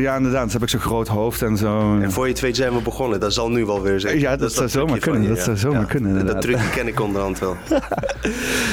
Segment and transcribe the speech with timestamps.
[0.00, 0.40] ja, inderdaad.
[0.42, 1.98] Dan heb ik zo'n groot hoofd en zo.
[2.00, 3.20] En voor je twee zijn we begonnen.
[3.20, 4.18] Dat zal nu wel weer zijn.
[4.20, 5.28] Ja, dat, zou zomaar kunnen.
[5.28, 6.42] Dat zou zomaar kunnen, Dat inderdaad.
[6.42, 7.56] trucje ken ik onderhand wel.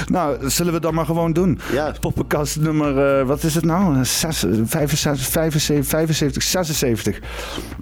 [0.06, 1.60] Nou, zullen we dat maar gewoon doen?
[1.72, 1.94] Ja.
[2.00, 4.06] Poppenkast nummer, eh, wat is het nou?
[4.06, 7.20] Zes- 65, 75, 75, 76.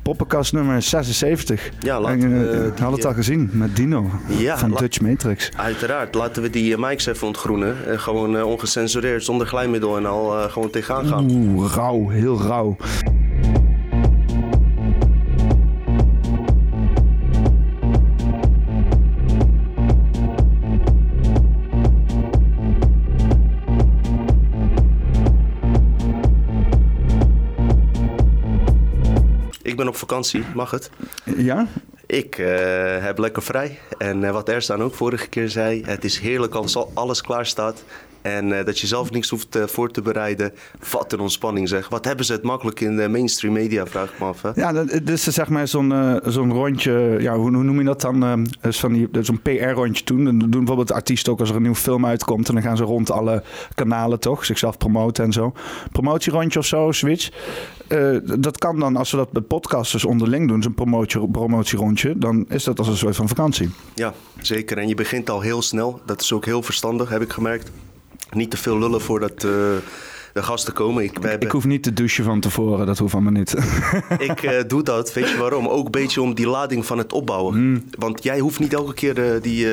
[0.04, 1.70] Poppenkast nummer 76.
[1.80, 4.72] Ja, laten En, we, eh, eh, ik had het al gezien met Dino Ja, van
[4.72, 5.50] Dutch Matrix.
[5.58, 6.16] Uiteraard.
[6.16, 7.76] Laten we die eh, mics even ontgroenen.
[7.88, 11.30] En gewoon eh, ongecensureerd, zonder glijmiddel en al eh, gewoon tegenaan gaan.
[11.32, 12.76] Oeh, rauw, heel rauw.
[29.74, 30.90] Ik ben op vakantie, mag het?
[31.38, 31.68] Ja?
[32.06, 32.48] Ik eh,
[33.04, 33.80] heb lekker vrij.
[33.98, 37.46] En eh, wat Erstaan ook vorige keer zei, het is heerlijk als al- alles klaar
[37.46, 37.84] staat.
[38.24, 40.52] En eh, dat je zelf niks hoeft eh, voor te bereiden.
[40.92, 41.90] Wat een ontspanning zeg.
[41.90, 44.42] Wat hebben ze het makkelijk in de mainstream media, vraag ik me af.
[44.42, 44.50] Hè?
[44.56, 48.02] Ja, dat is zeg maar zo'n eh, zo'n rondje, ja, hoe, hoe noem je dat
[48.02, 48.48] dan?
[48.62, 50.24] Dus van die- zo'n PR-rondje toen.
[50.24, 52.48] Dan doen bijvoorbeeld artiesten ook als er een nieuw film uitkomt.
[52.48, 53.44] En dan gaan ze rond alle
[53.76, 55.54] kanalen toch, zichzelf promoten en zo.
[55.92, 57.30] Promotierondje of zo, switch.
[58.40, 62.64] Dat kan dan, als we dat met podcasters onderling doen, zo'n promotie, promotierondje, dan is
[62.64, 63.70] dat als een soort van vakantie.
[63.96, 64.78] Ja, zeker.
[64.78, 66.02] En je begint al heel snel.
[66.06, 67.72] Dat is ook heel verstandig, heb ik gemerkt.
[68.34, 69.42] Niet te veel lullen voordat eh,
[70.34, 71.04] de gasten komen.
[71.04, 73.56] Ik, hebben- Ik hoef niet te douchen van tevoren, dat hoeft me niet.
[74.32, 75.68] Ik eh, doe dat, weet je waarom?
[75.68, 77.84] Ook een beetje om die lading van het opbouwen.
[78.00, 79.68] Want jij hoeft niet elke keer eh, die,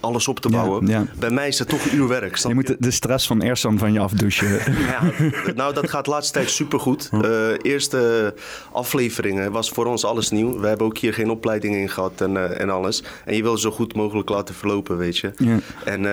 [0.00, 0.56] alles op te Hmm.
[0.56, 0.86] Ja, bouwen.
[0.86, 1.04] ja.
[1.18, 2.36] Bij mij is het toch uur werk.
[2.36, 4.48] Snap Je moet de, stress van Ersan van je afdouchen.
[4.90, 5.00] Ja,
[5.54, 7.10] nou, dat gaat de laatste tijd supergoed.
[7.62, 8.34] Eerste
[8.72, 10.60] afleveringen was voor ons alles nieuw.
[10.60, 13.02] We hebben ook hier geen opleiding in gehad en, en alles.
[13.24, 15.32] En je wil zo goed mogelijk laten verlopen, weet je.
[15.36, 15.58] Ja.
[15.84, 16.04] En,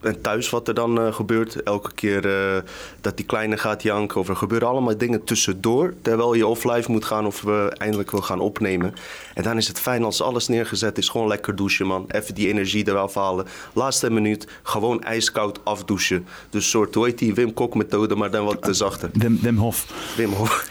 [0.00, 2.62] en thuis wat er dan eh, gebeurt, elke keer eh,
[3.00, 4.20] dat die kleine gaat janken...
[4.20, 5.94] of er gebeuren allemaal dingen tussendoor...
[6.02, 8.94] terwijl je of live moet gaan of we eindelijk wil gaan opnemen.
[9.34, 11.08] En dan is het fijn als alles neergezet is.
[11.08, 12.04] Gewoon lekker douchen, man.
[12.08, 13.46] Even die energie eraf halen.
[13.72, 16.26] Laatste minuut, gewoon ijskoud afdouchen.
[16.50, 19.10] Dus soort, hoe heet die Wim Kok methode, maar dan wat te zachter.
[19.12, 19.86] Wim, Wim Hof.
[20.16, 20.68] Wim Hof.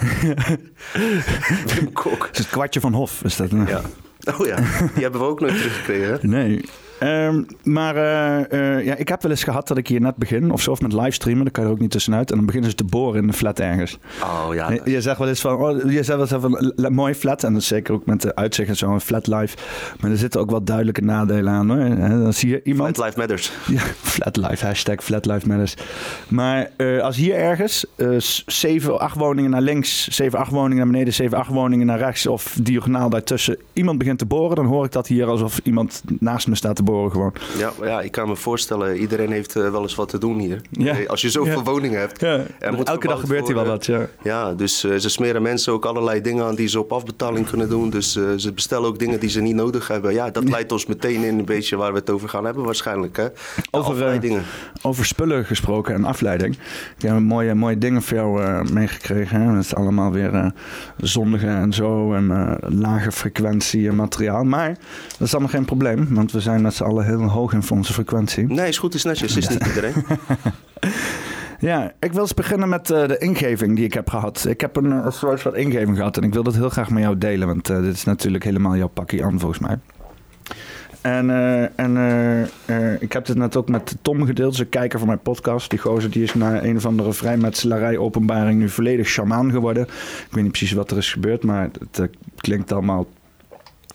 [1.76, 2.26] Wim Kok.
[2.26, 3.50] Het is het kwartje van Hof, is dat?
[3.68, 3.82] Ja.
[4.40, 4.56] Oh ja,
[4.94, 6.20] die hebben we ook nooit teruggekregen.
[6.22, 6.28] hè?
[6.28, 6.66] Nee.
[7.00, 10.52] Ehm, maar eh, eh, ja, ik heb wel eens gehad dat ik hier net begin,
[10.52, 12.30] of zo, of met livestreamen, dan kan je er ook niet tussenuit.
[12.32, 13.98] En dan beginnen ze te boren in de flat ergens.
[14.24, 14.72] Oh ja.
[14.72, 17.44] Je- Je zegt wel eens van, oh, je zegt wel eens van, mooi flat.
[17.44, 19.58] En dat is zeker ook met de uitzicht en zo, een flat life.
[20.00, 21.96] Maar er zitten ook wel duidelijke nadelen aan hoor.
[22.24, 22.96] Dan zie je iemand...
[22.96, 23.52] Flat Life Matters.
[23.78, 25.76] Ja, flat life, hashtag flat life matters.
[26.28, 27.86] Maar eh, als hier ergens
[28.46, 32.28] zeven, acht woningen naar links, zeven, acht woningen naar beneden, zeven, acht woningen naar rechts
[32.28, 36.48] of diagonaal daartussen, iemand begint te boren, dan hoor ik dat hier alsof iemand naast
[36.48, 37.34] me staat te boren gewoon.
[37.58, 40.62] Ja, ja, ik kan me voorstellen, iedereen heeft eh, wel eens wat te doen hier.
[40.72, 40.98] Ja.
[40.98, 41.64] Eh, Als je zoveel Ja.
[41.64, 42.22] woningen hebt.
[42.22, 44.08] Ja, elke dag gebeurt hier wel wat, ja.
[44.24, 47.70] Ja, dus eh, ze smeren mensen ook allerlei dingen aan die ze op afbetaling kunnen
[47.70, 47.90] doen.
[47.90, 50.14] Dus ze bestellen ook dingen die ze niet nodig hebben.
[50.14, 53.18] Ja, dat leidt ons meteen in een beetje waar we het over gaan hebben waarschijnlijk.
[53.18, 53.28] Hè?
[53.72, 54.22] Over.
[54.82, 56.58] Over spullen gesproken en afleiding.
[56.98, 59.42] Ik heb mooie, mooie dingen voor jou meegekregen.
[59.42, 59.56] Hè.
[59.56, 60.46] Het is allemaal weer eh
[60.98, 62.14] zondige en zo.
[62.14, 64.44] En lage frequentie en materiaal.
[64.44, 64.78] Maar
[65.18, 66.08] dat is allemaal geen probleem.
[66.10, 68.46] Want we zijn met z'n allen heel hoog in onze frequentie.
[68.48, 69.38] Nee, is goed, is netjes.
[69.38, 69.94] Is niet iedereen.
[71.60, 74.46] Ja, ik wil eens beginnen met eh, de ingeving die ik heb gehad.
[74.50, 76.18] Ik heb een, een soort van ingeving gehad.
[76.18, 77.48] En ik wil dat heel graag met jou delen.
[77.48, 79.78] Want eh, dit is natuurlijk helemaal jouw pakje aan volgens mij.
[81.02, 85.08] En, eh, en ik heb dit net ook met Tom gedeeld, dus een kijker van
[85.08, 85.70] mijn podcast.
[85.70, 89.84] Die gozer die is na een of andere vrijmetselarij openbaring nu volledig shamaan geworden.
[89.84, 93.08] Ik weet niet precies wat er is gebeurd, maar het klinkt allemaal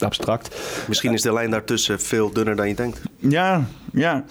[0.04, 0.56] abstract.
[0.88, 3.00] Misschien is de lijn daartussen veel dunner dan je denkt.
[3.16, 4.24] Ja, ja.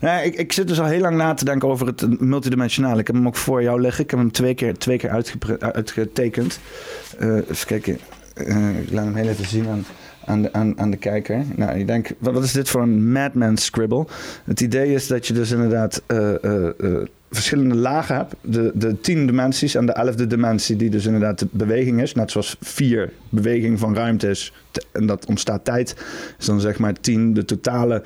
[0.00, 3.00] ja ik, ik zit dus al heel lang na te denken over het multidimensionale.
[3.00, 4.04] Ik heb hem ook voor jou liggen.
[4.04, 5.24] Ik heb hem twee keer, twee keer
[5.58, 6.58] uitgetekend.
[7.18, 7.98] Eh even kijken.
[8.34, 9.84] Eh, ik laat hem heel even zien aan,
[10.24, 11.44] aan, de, aan, aan de kijker.
[11.54, 14.06] Nou, ik denk, wat, wat is dit voor een madman scribble?
[14.44, 16.34] Het idee is dat je dus inderdaad eh,
[17.30, 18.34] verschillende lagen hebt.
[18.40, 22.14] De, de tien dimensies en de elfde dimensie, die dus inderdaad de beweging is.
[22.14, 24.52] Net zoals vier beweging van ruimte is
[24.92, 25.96] en dat ontstaat tijd.
[26.38, 28.02] Is dan zeg maar tien de totale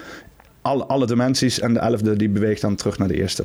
[0.62, 3.44] alle, alle dimensies en de elfde die beweegt dan terug naar de eerste.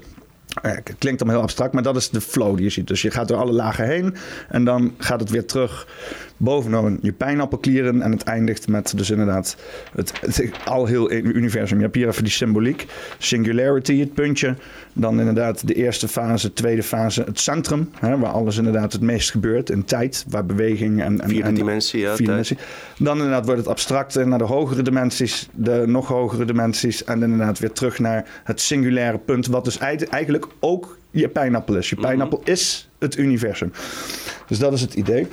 [0.62, 2.88] Eh, Het klinkt dan heel abstract, maar dat is de flow die je ziet.
[2.88, 4.16] Dus je gaat door alle lagen heen
[4.50, 5.88] en dan gaat het weer terug
[6.38, 9.58] bovenaan je pijnappelklieren en het eindigt met dus inderdaad
[9.96, 11.78] het, het al heel universum.
[11.78, 12.86] Je hebt hier even die symboliek.
[13.18, 14.56] Singularity, het puntje.
[14.94, 17.90] Dan inderdaad de eerste fase, tweede fase, het centrum.
[18.00, 20.26] Hè, waar alles inderdaad het meest gebeurt in tijd.
[20.30, 21.22] Waar beweging en...
[21.22, 22.16] en vierde dimensie, ja.
[22.16, 22.58] Vierde dimensie.
[22.98, 25.50] Dan inderdaad wordt het abstracte naar de hogere dimensies.
[25.52, 27.04] De nog hogere dimensies.
[27.04, 29.48] En inderdaad weer terug naar het singulaire punt.
[29.48, 31.90] Wat dus eigenlijk ook je pijnappel is.
[31.90, 32.06] Je mhm.
[32.06, 33.72] pijnappel is het universum.
[34.48, 35.28] Dus dat is het idee.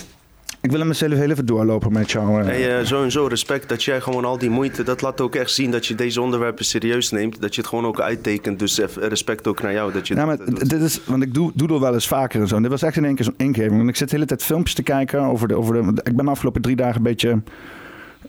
[0.62, 2.41] Ik wil hem mezelf heel even doorlopen met jou.
[2.41, 2.47] Uh.
[2.47, 4.82] Hey, uh, zo en zo respect dat jij gewoon al die moeite...
[4.82, 7.41] dat laat ook echt zien dat je deze onderwerpen serieus neemt.
[7.41, 8.59] Dat je het gewoon ook uittekent.
[8.59, 9.93] Dus respect ook naar jou.
[9.93, 12.56] Dat je ja, maar dit is, want ik doe, doe wel eens vaker en zo.
[12.56, 13.76] En dit was echt in één keer zo'n ingeving.
[13.76, 15.55] Want ik zit de hele tijd filmpjes te kijken over de...
[15.55, 17.43] Over de ik ben de afgelopen drie dagen een beetje...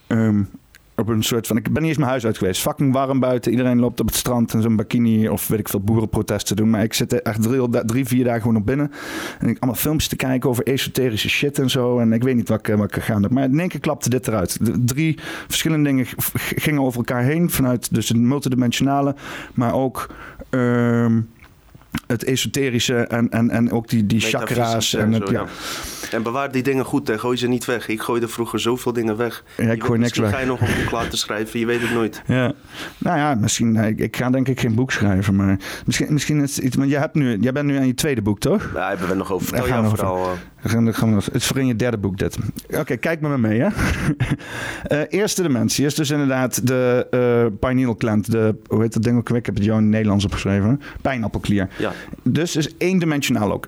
[0.07, 0.49] Um,
[0.95, 1.57] op een soort van.
[1.57, 2.61] Ik ben niet eens mijn huis uit geweest.
[2.61, 3.51] Fucking warm buiten.
[3.51, 6.69] Iedereen loopt op het strand en zo'n bikini of weet ik veel boerenprotesten doen.
[6.69, 8.91] Maar ik zit echt drie, drie, vier dagen gewoon op binnen.
[9.39, 11.99] En ik allemaal filmpjes te kijken over esoterische shit en zo.
[11.99, 14.59] En ik weet niet wat ik, wat ik Maar in één keer klapte dit eruit.
[14.85, 16.05] drie verschillende dingen
[16.35, 17.49] gingen over elkaar heen.
[17.49, 19.15] Vanuit dus het multidimensionale,
[19.53, 20.09] maar ook.
[20.49, 21.19] Ehm,
[22.13, 24.93] het esoterische en, en, en ook die, die chakra's.
[24.93, 25.45] En, het, ja.
[26.11, 27.87] en bewaar die dingen goed en gooi ze niet weg.
[27.87, 29.43] Ik gooide vroeger zoveel dingen weg.
[29.57, 30.29] Ja, ik gooi niks weg.
[30.29, 32.21] ga je nog een boek laten schrijven, je weet het nooit.
[32.25, 32.53] Ja.
[32.97, 36.55] Nou ja, misschien, ik, ik ga denk ik geen boek schrijven, maar misschien, misschien is
[36.55, 38.71] het iets, want jij, hebt nu, jij bent nu aan je tweede boek, toch?
[38.73, 39.47] Ja, hebben we nog over.
[39.47, 40.25] Vertel jou vooral.
[40.25, 40.31] Uh...
[40.65, 42.37] Gaan, gaan het is voor in je derde boek dit.
[42.79, 43.59] Oké, kijk met me mee.
[43.59, 43.67] Hè?
[43.67, 48.31] uh, eerste dimensie is dus inderdaad de uh, pineal gland.
[48.31, 49.29] De, hoe heet dat ding ook?
[49.29, 50.81] Ik heb het jou in het Nederlands opgeschreven.
[51.01, 51.67] Pijnappelklier.
[51.77, 51.91] Ja.
[52.23, 53.67] Dus is eendimensionaal ook.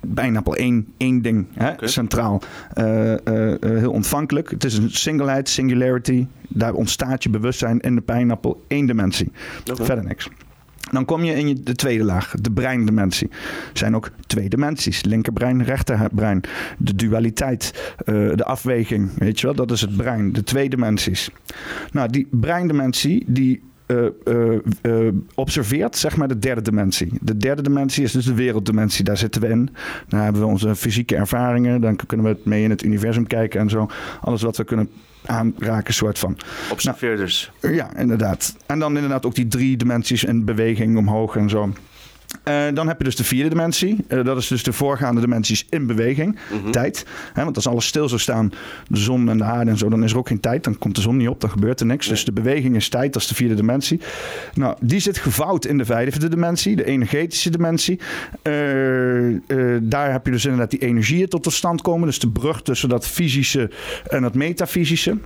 [0.00, 1.88] Bijnappel één, één ding, hè?
[1.88, 2.42] centraal.
[2.74, 3.14] Uh,
[3.60, 4.50] heel ontvankelijk.
[4.50, 6.26] Het is een singleheid, singularity.
[6.48, 9.32] Daar ontstaat je bewustzijn in de pijnappel één dimensie.
[9.64, 10.28] Verder niks.
[10.90, 13.28] Dan kom je in je, de tweede laag, de breindimensie.
[13.72, 16.40] Er zijn ook twee dimensies: linkerbrein, rechterbrein.
[16.78, 20.32] De dualiteit, uh, de afweging, weet je wel, dat is het brein.
[20.32, 21.30] De twee dimensies.
[21.92, 23.62] Nou, die breindimensie, die
[24.24, 27.12] uh, uh, observeert zeg maar de derde dimensie.
[27.20, 29.04] De derde dimensie is dus de werelddimensie.
[29.04, 29.70] Daar zitten we in.
[30.08, 31.80] Daar hebben we onze fysieke ervaringen.
[31.80, 33.90] Dan kunnen we mee in het universum kijken en zo.
[34.20, 34.90] Alles wat we kunnen
[35.26, 36.36] aanraken, soort van.
[36.70, 37.52] Observeerders.
[37.60, 38.56] Nou, ja, inderdaad.
[38.66, 41.72] En dan inderdaad ook die drie dimensies in beweging omhoog en zo.
[42.44, 44.04] Uh, dan heb je dus de vierde dimensie.
[44.08, 46.38] Uh, dat is dus de voorgaande dimensies in beweging.
[46.52, 46.70] Mhm.
[46.70, 47.06] Tijd.
[47.32, 48.52] Hè, want als alles stil zou staan,
[48.88, 50.64] de zon en de aarde en zo, dan is er ook geen tijd.
[50.64, 52.08] Dan komt de zon niet op, dan gebeurt er niks.
[52.08, 54.00] Dus de beweging is tijd, dat is de vierde dimensie.
[54.54, 58.00] Nou, die zit gevouwd in de vijfde dimensie, de energetische dimensie.
[58.42, 59.38] Uh,
[59.82, 62.06] daar heb je dus inderdaad die energieën tot stand komen.
[62.06, 63.70] Dus de brug tussen dat fysische
[64.08, 65.18] en het metafysische.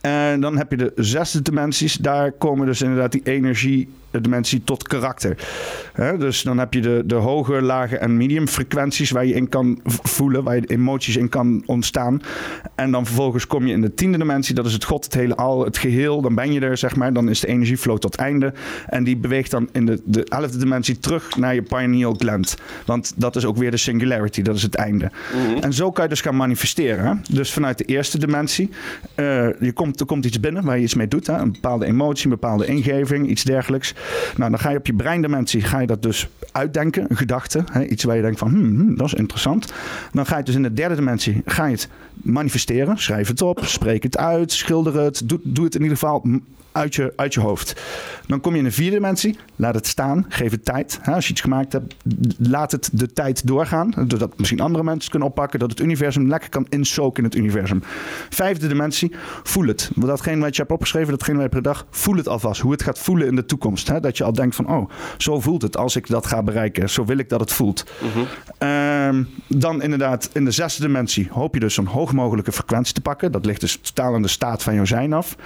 [0.00, 1.94] En dan heb je de zesde dimensies.
[1.94, 5.36] Daar komen dus inderdaad die energie dimensie tot karakter.
[6.18, 9.80] dus dan heb je de, de hoge, lage en medium frequenties waar je in kan
[9.84, 12.22] voelen, waar je emoties in kan ontstaan.
[12.74, 15.36] En dan vervolgens kom je in de tiende dimensie, dat is het God, het hele
[15.36, 16.20] al, het geheel.
[16.20, 17.12] Dan ben je er, zeg maar.
[17.12, 18.52] Dan is de energieflow tot einde.
[18.86, 22.56] En die beweegt dan in de, de elfde dimensie terug naar je pineal gland.
[22.84, 25.10] Want dat is ook weer de singularity, dat is het einde.
[25.32, 25.62] Mhm.
[25.62, 27.22] En zo kan je dus gaan manifesteren.
[27.30, 28.70] Dus vanuit de eerste dimensie,
[29.16, 31.26] uh, je komt, er komt iets binnen waar je iets mee doet.
[31.26, 31.38] Hè?
[31.38, 33.94] Een bepaalde emotie, een bepaalde ingeving, iets dergelijks.
[34.36, 37.64] Nou, dan ga je op je breindimensie ga je dat dus uitdenken, een gedachte.
[37.72, 39.72] Hè, iets waar je denkt van, hmm, hmm, dat is interessant.
[40.12, 42.98] Dan ga je dus in de derde dimensie ga je het manifesteren.
[42.98, 45.22] Schrijf het op, spreek het uit, schilder het.
[45.24, 46.24] Doe, doe het in ieder geval
[46.78, 47.80] uit je, uit je hoofd.
[48.26, 49.38] Dan kom je in de vierde dimensie.
[49.56, 50.24] Laat het staan.
[50.28, 51.00] Geef het tijd.
[51.04, 51.94] Als je iets gemaakt hebt,
[52.38, 53.94] laat het de tijd doorgaan.
[54.06, 55.58] Doordat misschien andere mensen het kunnen oppakken.
[55.58, 57.82] Dat het universum lekker kan insoken in het universum.
[58.30, 59.14] Vijfde dimensie.
[59.42, 59.90] Voel het.
[59.94, 61.86] Datgene wat je hebt opgeschreven, datgene wat je per dag.
[61.90, 62.60] Voel het alvast.
[62.60, 64.02] Hoe het gaat voelen in de toekomst.
[64.02, 66.90] Dat je al denkt van, oh, zo voelt het als ik dat ga bereiken.
[66.90, 67.84] Zo wil ik dat het voelt.
[68.00, 68.24] Mhm.
[68.58, 73.00] Ehm, dan inderdaad, in de zesde dimensie hoop je dus zo'n hoog mogelijke frequentie te
[73.00, 73.32] pakken.
[73.32, 75.36] Dat ligt dus totaal aan de staat van jouw zijn af.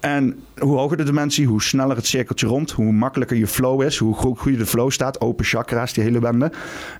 [0.00, 3.96] En hoe hoger de dimensie, hoe sneller het cirkeltje rond, hoe makkelijker je flow is,
[3.96, 5.20] hoe goed de flow staat.
[5.20, 6.52] Open chakra's, die hele bende.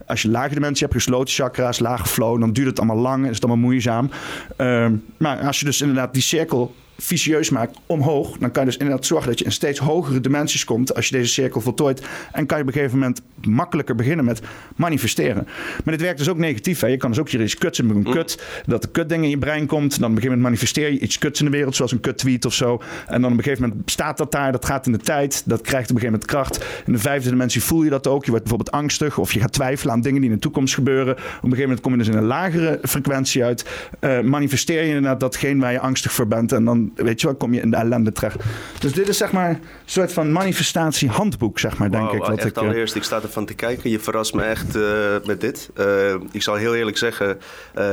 [0.07, 3.35] Als je lage dimensie hebt, gesloten chakra's, lage flow, dan duurt het allemaal lang, is
[3.35, 4.11] het allemaal moeizaam.
[4.57, 8.79] Ehm, maar als je dus inderdaad die cirkel vicieus maakt omhoog, dan kan je dus
[8.79, 12.03] inderdaad zorgen dat je in steeds hogere dimensies komt als je deze cirkel voltooit.
[12.33, 14.41] En kan je op een gegeven moment makkelijker beginnen met
[14.77, 15.47] manifesteren.
[15.85, 16.81] Maar dit werkt dus ook negatief.
[16.81, 16.87] Hè?
[16.87, 17.97] Je kan dus ook hier iets kuts in doen.
[17.97, 18.13] Mm.
[18.13, 19.91] Kut, dat de kutding in je brein komt.
[19.91, 22.19] Dan op een gegeven moment manifesteer je iets kuts in de wereld, zoals een kut
[22.19, 22.83] tweet of zo.
[23.07, 25.61] En dan op een gegeven moment staat dat daar, dat gaat in de tijd, dat
[25.61, 26.83] krijgt op een gegeven moment kracht.
[26.87, 28.25] In de vijfde dimensie voel je dat ook.
[28.25, 31.13] Je wordt bijvoorbeeld angstig of je gaat twijfelen aan dingen die in de toekomst gebeuren.
[31.13, 33.65] Op een gegeven moment kom je dus in een lagere frequentie uit.
[34.01, 36.53] Uh, manifesteer je inderdaad datgene waar je angstig voor bent.
[36.53, 38.37] En dan dan, weet je wel, kom je in de ellende terecht.
[38.79, 42.21] Dus dit is zeg maar een soort van manifestatiehandboek, zeg maar, denk Wauw, ik.
[42.21, 43.91] Wat echt ik eh, allereerst, ik sta ervan te kijken.
[43.91, 44.83] Je verrast me echt eh,
[45.25, 45.71] met dit.
[45.75, 47.39] Eh, ik zal heel eerlijk zeggen,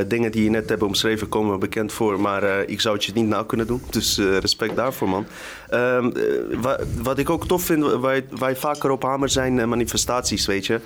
[0.08, 2.20] dingen die je net hebt omschreven komen me bekend voor.
[2.20, 3.82] Maar ik zou het je niet nou kunnen doen.
[3.90, 5.26] Dus respect daarvoor, man.
[5.70, 6.24] Ehm, eh,
[6.62, 10.46] wa- wat ik ook tof vind, waar je, waar je vaker op hamer zijn manifestaties,
[10.46, 10.80] weet je.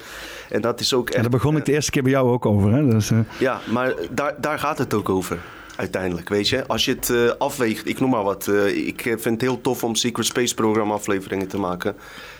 [0.49, 1.15] En dat is ook echt...
[1.15, 2.71] en daar begon ik de eerste keer bij jou ook over.
[2.73, 2.87] Hè?
[2.87, 5.37] Dus, Ja, maar daar, daar gaat het ook over.
[5.81, 6.65] Uiteindelijk, weet je.
[6.67, 8.47] Als je het eh, afweegt, ik noem maar wat.
[8.47, 11.95] eh, ik vind het heel tof om Secret Space programma afleveringen te maken.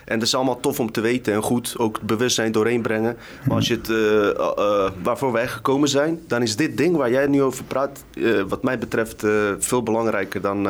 [0.06, 1.74] En dat is allemaal tof om te weten en goed.
[1.78, 3.18] Ook bewustzijn doorheen brengen.
[3.48, 7.28] Maar als je het, eh, waarvoor wij gekomen zijn, dan is dit ding waar jij
[7.28, 8.04] nu over praat,
[8.48, 9.24] wat mij betreft,
[9.60, 10.68] veel belangrijker dan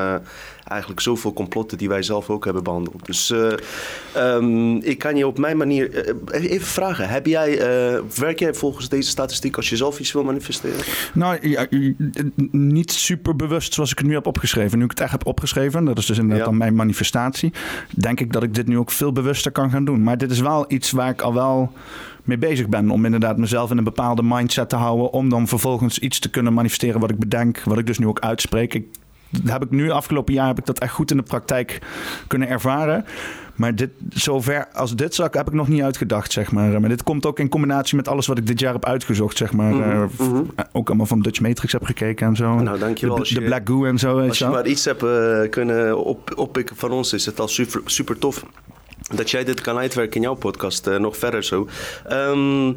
[0.72, 3.06] eigenlijk zoveel complotten die wij zelf ook hebben behandeld.
[3.06, 3.52] Dus eh,
[4.14, 7.10] ehm, ik kan je op mijn manier eh, even vragen.
[7.10, 10.80] Heb jij, eh, werk jij volgens deze statistiek als je zelf iets wil manifesteren?
[11.14, 11.68] Nou, ja,
[12.52, 14.78] niet super bewust zoals ik het nu heb opgeschreven.
[14.78, 16.50] Nu ik het echt heb opgeschreven, dat is dus inderdaad Ja.
[16.50, 17.54] dan mijn manifestatie.
[17.96, 20.04] Denk ik dat ik dit nu ook veel bewuster kan gaan doen.
[20.04, 21.72] Maar dit is wel iets waar ik al wel
[22.24, 22.90] mee bezig ben.
[22.90, 25.12] Om inderdaad mezelf in een bepaalde mindset te houden.
[25.12, 27.62] Om dan vervolgens iets te kunnen manifesteren wat ik bedenk.
[27.64, 28.74] Wat ik dus nu ook uitspreek.
[28.74, 28.86] Ik,
[29.32, 31.80] dat heb ik nu, afgelopen jaar, heb ik dat echt goed in de praktijk
[32.28, 33.06] kunnen ervaren.
[33.56, 36.80] Maar dit, zover als dit zak heb ik nog niet uitgedacht, zeg maar.
[36.80, 39.54] Maar dit komt ook in combinatie met alles wat ik dit jaar heb uitgezocht, zeg
[39.54, 39.74] maar.
[39.74, 40.44] Mhm, Eh, mhm.
[40.72, 42.56] ook allemaal van Dutch Matrix heb gekeken en zo.
[42.60, 43.16] Nou, dankjewel.
[43.16, 46.34] De, de je- Black Goo en zo, Als je maar iets hebt eh, kunnen op,
[46.38, 48.46] oppikken van ons, is het al super, super tof.
[49.16, 51.68] Dat jij dit kan uitwerken in jouw podcast, eh, nog verder zo.
[52.08, 52.74] Ehm,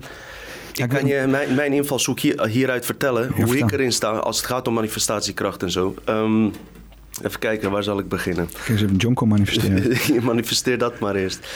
[0.78, 3.30] ik ik kan je mijn, mijn invalshoek hier, hieruit vertellen.
[3.34, 3.66] hoe vertel.
[3.66, 5.94] ik erin sta als het gaat om manifestatiekracht en zo.
[6.04, 6.44] Ehm,
[7.22, 8.48] even kijken, waar zal ik beginnen?
[8.52, 10.24] Ga eens even Jonko manifesteren.
[10.24, 11.46] Manifesteer dat maar eerst.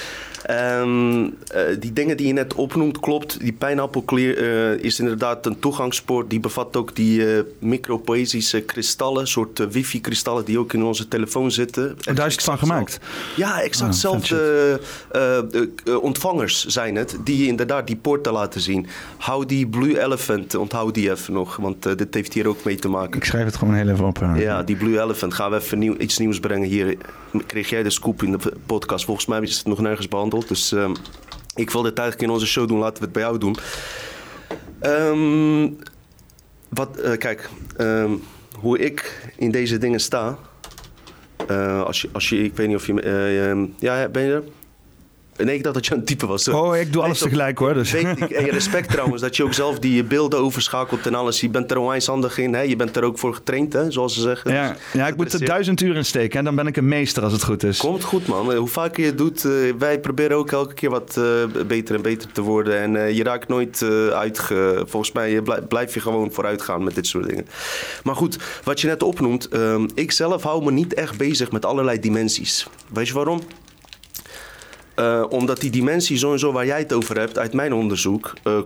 [0.49, 3.41] Ehm, eh, die dingen die je net opnoemt, klopt.
[3.41, 6.31] Die pijnappelklier eh, is inderdaad een toegangspoort.
[6.31, 11.97] Die bevat ook die eh micropoëzische kristallen, soort wifi-kristallen die ook in onze telefoon zitten.
[12.09, 12.99] Oh, daar is het van gemaakt.
[13.37, 13.97] Ja, exact.
[13.97, 18.87] Zelfde eh, ontvangers zijn het, die inderdaad die poorten laten zien.
[19.17, 22.89] Hou die Blue Elephant, onthoud die even nog, want dit heeft hier ook mee te
[22.89, 23.17] maken.
[23.17, 24.25] Ik schrijf het gewoon heel even op.
[24.37, 25.35] Ja, die Blue Elephant.
[25.35, 26.97] Gaan we even nieuw, iets nieuws brengen hier.
[27.47, 29.05] Kreeg jij de scoop in de podcast?
[29.05, 30.38] Volgens mij is het nog nergens behandeld.
[30.47, 30.95] Dus ehm,
[31.55, 32.79] ik wil dit eigenlijk in onze show doen.
[32.79, 33.57] Laten we het bij jou doen.
[34.81, 35.71] Ehm,
[36.69, 38.13] wat, eh, kijk, ehm,
[38.61, 40.39] hoe ik in deze dingen sta.
[41.47, 43.01] Eh, als, je, als je, ik weet niet of je...
[43.01, 44.43] ehm, ja, ben je er?
[45.45, 46.49] Nee, ik dacht dat je het typen was.
[46.49, 47.75] Oh, ik doe alles Nee, tegelijk hoor.
[47.75, 47.91] Dus.
[47.91, 51.41] Weet ik, en je respect trouwens, dat je ook zelf die beelden overschakelt en alles.
[51.41, 52.55] Je bent er onwijs handig in.
[52.55, 52.61] Hè?
[52.61, 53.91] Je bent er ook voor getraind, hè?
[53.91, 54.53] zoals ze zeggen.
[54.53, 56.89] Ja, Dus ja, ik moet er duizend uur in steken en dan ben ik een
[56.89, 57.79] meester als het goed is.
[57.79, 58.55] Komt goed, man.
[58.55, 62.03] Hoe vaker je het doet, eh, wij proberen ook elke keer wat eh, beter en
[62.03, 62.79] beter te worden.
[62.79, 64.85] En eh, je raakt nooit eh uitge...
[64.87, 67.47] Volgens mij eh, blij- blijf je gewoon vooruit gaan met dit soort dingen.
[68.03, 69.49] Maar goed, wat je net opnoemt.
[69.49, 72.67] ehm, ik zelf hou me niet echt bezig met allerlei dimensies.
[72.93, 73.41] Weet je waarom?
[74.99, 78.59] Eh, omdat die dimensie sowieso waar jij het over hebt, uit mijn onderzoek, eh,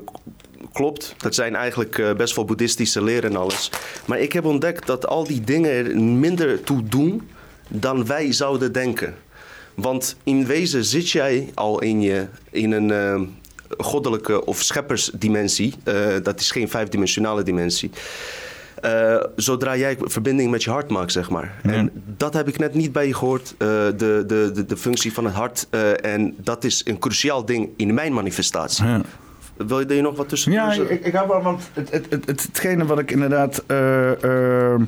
[0.72, 1.14] klopt.
[1.18, 3.70] Dat zijn eigenlijk eh, best wel boeddhistische leren en alles.
[4.06, 7.28] Maar ik heb ontdekt dat al die dingen er minder toe doen
[7.68, 9.14] dan wij zouden denken.
[9.74, 13.34] Want in wezen zit jij al in, je, in een
[13.78, 15.74] goddelijke of scheppersdimensie.
[16.22, 17.90] Dat is geen vijfdimensionale dimensie.
[18.82, 21.54] Eh, zodra jij verbinding met je hart maakt, zeg maar.
[21.62, 25.12] En dat heb ik net niet bij je gehoord, eh, de, de, de, de functie
[25.12, 25.66] van het hart.
[25.70, 28.84] eh, en dat is een cruciaal ding in mijn manifestatie.
[28.86, 29.00] Ja.
[29.56, 32.26] Wil je er nog wat tussen Ja, ik, ik hou wel, want het, het, het,
[32.26, 33.62] het, hetgene wat ik inderdaad.
[33.66, 34.84] eh, ehm,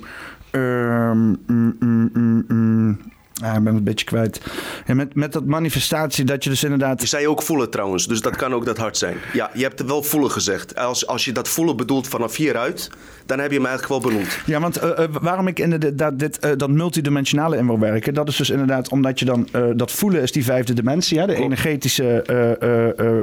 [0.51, 2.99] ehm, mm, mm, mm, mm,
[3.41, 4.41] ja, ik ben het een beetje kwijt.
[4.87, 7.01] Met, met dat manifestatie dat je dus inderdaad.
[7.01, 9.17] Je zei ook voelen trouwens, dus dat kan ook dat hart zijn.
[9.33, 10.77] Ja, je hebt er wel voelen gezegd.
[10.77, 12.91] Als, als je dat voelen bedoelt vanaf hieruit,
[13.27, 14.39] dan heb je hem eigenlijk wel benoemd.
[14.47, 18.29] Ja, want eh, eh, waarom ik inderdaad dit, eh, dat multidimensionale in wil werken, dat
[18.29, 21.47] is dus inderdaad omdat je dan dat voelen is die vijfde dimensie, hè, de Klopt.
[21.47, 22.23] energetische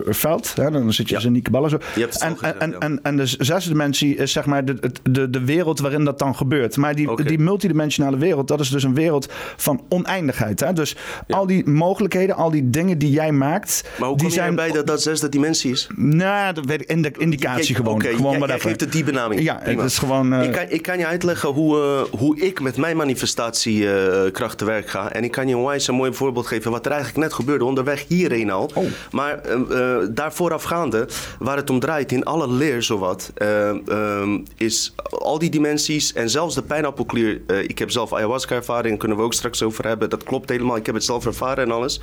[0.05, 0.53] veld.
[0.55, 1.19] Hè, dan zit je Ja.
[1.19, 1.77] dus in die zo.
[1.95, 2.77] Je hebt het En, gezegd, en, ja.
[2.77, 6.35] en, en de zesde dimensie is zeg maar de, de, de wereld waarin dat dan
[6.35, 6.77] gebeurt.
[6.77, 10.59] Maar die, die multidimensionale wereld, dat is dus een wereld van oneindigheid.
[10.59, 10.73] Hè?
[10.73, 10.95] Dus
[11.29, 14.49] al die mogelijkheden, al die dingen die jij maakt, Maar hoe die kom zijn.
[14.49, 15.87] erbij dat dat zesde dimensie is?
[15.95, 18.01] Nou, dat weet ik, indi- indicatie Jij- gewoon.
[18.01, 19.41] Gewoon jij, jij geeft het die benaming.
[19.41, 19.81] Ja, Prima.
[19.81, 20.33] het is gewoon.
[20.33, 21.77] eh, ik, kan, ik kan je uitleggen hoe,
[22.11, 25.11] eh, hoe ik met mijn manifestatiekracht te werk ga.
[25.11, 28.05] En ik kan je onwijs een mooi voorbeeld geven wat er eigenlijk net gebeurde onderweg
[28.07, 28.71] hierheen al.
[28.73, 28.85] Oh.
[29.11, 31.07] Maar eh, daar voorafgaande,
[31.39, 33.33] waar het om draait in alle leer zowat,
[34.57, 37.41] is al die dimensies en zelfs de pijnappelklier.
[37.67, 39.89] ik heb zelf ayahuasca ervaring, kunnen we ook straks over hebben.
[39.97, 42.01] Dat klopt helemaal, ik heb het zelf ervaren en alles.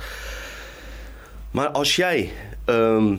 [1.51, 2.31] Maar als jij
[2.65, 3.15] ehm,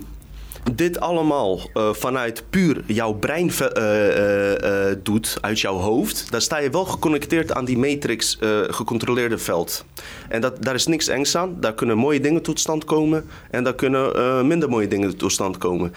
[0.72, 6.70] dit allemaal uh, vanuit puur jouw brein uh, doet, uit jouw hoofd, dan sta je
[6.70, 9.84] wel geconnecteerd aan die matrix gecontroleerde veld.
[10.28, 11.56] En dat, daar is niks engs aan.
[11.60, 15.58] Daar kunnen mooie dingen tot stand komen en daar kunnen minder mooie dingen tot stand
[15.58, 15.94] komen.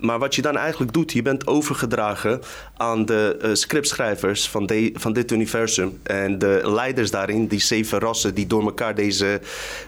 [0.00, 2.40] Maar wat je dan eigenlijk doet, je bent overgedragen
[2.76, 5.98] aan de uh, scriptschrijvers van, de, van dit universum.
[6.02, 9.40] En de leiders daarin, die zeven rassen die door elkaar deze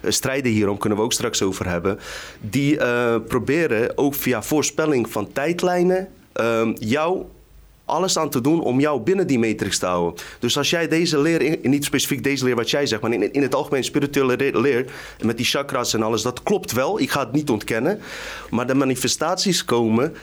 [0.03, 1.99] uh, strijden hierom, kunnen we ook straks over hebben.
[2.41, 6.09] Die uh, proberen ook via voorspelling van tijdlijnen
[6.75, 7.25] jou
[7.93, 10.25] alles aan te doen om jou binnen die matrix te houden.
[10.39, 13.43] Dus als jij deze leer, niet specifiek deze leer wat jij zegt, maar in, in
[13.43, 17.01] het algemeen spirituele leer, met die chakras en alles, dat klopt wel.
[17.01, 18.01] Ik ga het niet ontkennen.
[18.51, 20.15] Maar de manifestaties komen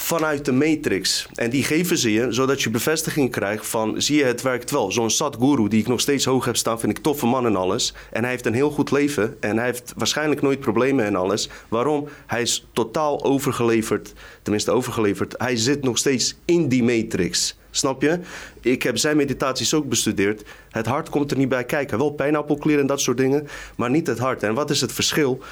[0.00, 1.28] vanuit de matrix.
[1.34, 4.02] En die geven ze je, zodat je bevestiging krijgt van...
[4.02, 4.92] zie je, het werkt wel.
[4.92, 6.80] Zo'n Sadhguru, die ik nog steeds hoog heb staan...
[6.80, 7.94] vind ik toffe man en alles.
[8.10, 9.36] En hij heeft een heel goed leven.
[9.40, 11.48] En hij heeft waarschijnlijk nooit problemen en alles.
[11.68, 12.08] Waarom?
[12.26, 14.12] Hij is totaal overgeleverd.
[14.42, 15.34] Tenminste, overgeleverd.
[15.38, 17.56] Hij zit nog steeds in die matrix.
[17.70, 18.18] Snap je?
[18.60, 20.42] Ik heb zijn meditaties ook bestudeerd.
[20.70, 21.98] Het hart komt er niet bij kijken.
[21.98, 24.42] Wel pijnappelklier en dat soort dingen, maar niet het hart.
[24.42, 25.42] En wat is het verschil?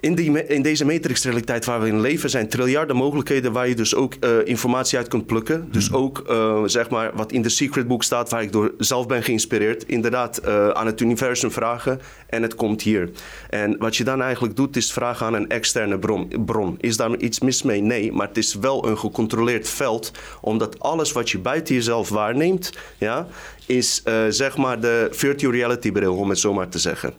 [0.00, 3.94] In, die, in deze matrixrealiteit waar we in leven zijn triljarden mogelijkheden waar je dus
[3.94, 5.68] ook uh, informatie uit kunt plukken.
[5.70, 5.96] Dus hmm.
[5.96, 9.22] ook uh, zeg maar wat in de Secret Book staat, waar ik door zelf ben
[9.22, 9.84] geïnspireerd.
[9.86, 13.10] Inderdaad, uh, aan het universum vragen en het komt hier.
[13.48, 16.32] En wat je dan eigenlijk doet, is vragen aan een externe bron.
[16.44, 16.76] bron.
[16.80, 17.80] Is daar iets mis mee?
[17.80, 22.72] Nee, maar het is wel een gecontroleerd veld, omdat alles wat je buiten jezelf waarneemt,
[22.98, 23.26] ja,
[23.66, 27.14] is zeg maar de virtual reality bril, om het zo maar te zeggen.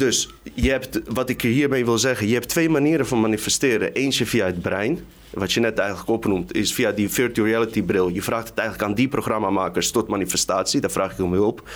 [0.00, 3.92] Dus je hebt, wat ik hiermee wil zeggen, je hebt twee manieren van manifesteren.
[3.92, 4.98] Eentje via het brein,
[5.30, 8.08] wat je net eigenlijk opnoemt, is via die virtual reality bril.
[8.08, 11.68] Je vraagt het eigenlijk aan die programmamakers tot manifestatie, daar vraag ik om hulp.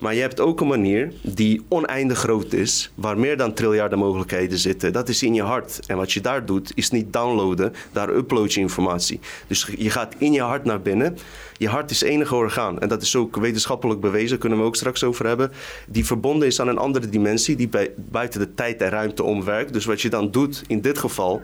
[0.00, 4.58] Maar je hebt ook een manier die oneindig groot is, waar meer dan triljarden mogelijkheden
[4.58, 4.92] zitten.
[4.92, 5.80] Dat is in je hart.
[5.86, 9.20] En wat je daar doet, is niet downloaden, daar upload je informatie.
[9.46, 11.18] Dus je gaat in je hart naar binnen.
[11.58, 14.76] Je hart is het enige orgaan, en dat is ook wetenschappelijk bewezen, kunnen we ook
[14.76, 15.52] straks over hebben,
[15.88, 19.72] die verbonden is aan een andere dimensie, die buiten de tijd en ruimte omwerkt.
[19.72, 21.42] Dus wat je dan doet in dit geval,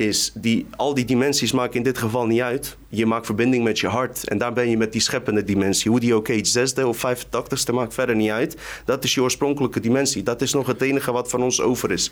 [0.00, 2.76] is die, al die dimensies maken in dit geval niet uit.
[2.88, 4.28] Je maakt verbinding met je hart.
[4.28, 5.90] En daar ben je met die scheppende dimensie.
[5.90, 8.56] Hoe die ook heet, zesde of vijfentachtigste, maakt verder niet uit.
[8.84, 10.22] Dat is je oorspronkelijke dimensie.
[10.22, 12.10] Dat is nog het enige wat van ons over is.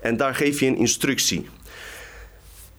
[0.00, 1.46] En daar geef je een instructie.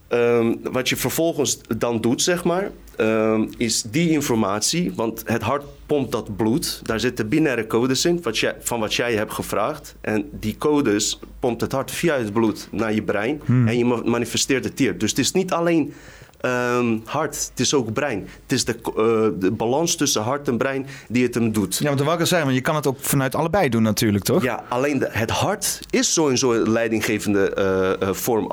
[0.07, 5.63] Ehm, wat je vervolgens dan doet, zeg maar, ehm, is die informatie, want het hart
[5.85, 6.79] pompt dat bloed.
[6.83, 9.95] Daar zitten binaire codes in wat jij, van wat jij hebt gevraagd.
[10.01, 13.67] En die codes pompt het hart via het bloed naar je brein hmm.
[13.67, 14.97] en je manifesteert het hier.
[14.97, 15.93] Dus het is niet alleen
[16.41, 18.27] um, hart, het is ook brein.
[18.41, 18.93] Het is de, uh,
[19.39, 21.77] de, balans tussen hart en brein die het hem doet.
[21.77, 24.43] Ja, want wil ik want je kan het ook vanuit allebei doen natuurlijk, toch?
[24.43, 28.47] Ja, alleen de, het hart is sowieso een leidinggevende uh, vorm,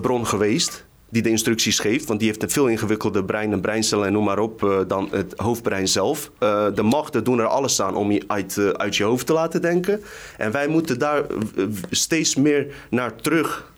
[0.00, 2.06] bron geweest die de instructies geeft.
[2.06, 5.34] Want die heeft een veel ingewikkelder brein en breincellen en noem maar op dan het
[5.36, 6.30] hoofdbrein zelf.
[6.40, 9.32] Uh, de machten doen er alles aan om je uit, uh, uit je hoofd te
[9.32, 10.02] laten denken.
[10.36, 11.22] En wij moeten daar
[11.90, 13.70] steeds meer naar terug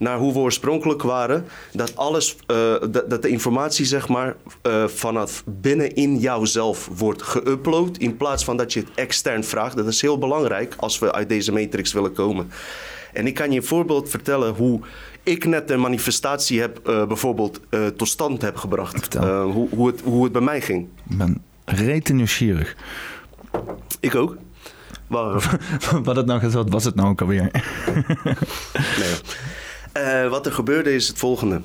[0.00, 1.46] naar hoe we oorspronkelijk waren.
[1.72, 2.56] Dat alles, uh,
[2.90, 4.36] dat, dat, de informatie zeg maar
[4.66, 7.98] uh, vanaf binnenin jouzelf wordt geüpload.
[7.98, 9.76] In plaats van dat je het extern vraagt.
[9.76, 12.50] Dat is heel belangrijk als we uit deze matrix willen komen.
[13.12, 14.80] En ik kan je een voorbeeld vertellen hoe
[15.22, 17.60] ik net een manifestatie heb uh, bijvoorbeeld
[17.96, 19.14] tot stand heb gebracht.
[19.14, 20.88] hoe, hoe, het, hoe het bij mij ging.
[21.10, 22.76] Ik ben rete nieuwsgierig.
[24.00, 24.36] Ik ook.
[26.02, 27.50] Wat het nou, wat was het nou ook alweer?
[28.98, 29.14] nee.
[30.00, 31.60] Uh, wat er gebeurde is het volgende.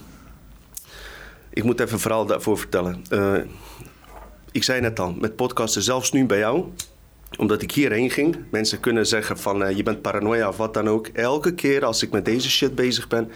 [1.49, 3.05] Ik moet even een verhaal daarvoor vertellen.
[3.09, 3.37] Uh,
[4.51, 6.65] ik zei net al, met podcasten, zelfs nu bij jou,
[7.37, 8.37] omdat ik hierheen ging.
[8.51, 11.07] Mensen kunnen zeggen van uh, je bent paranoia of wat dan ook.
[11.07, 13.31] Elke keer als ik met deze shit bezig ben,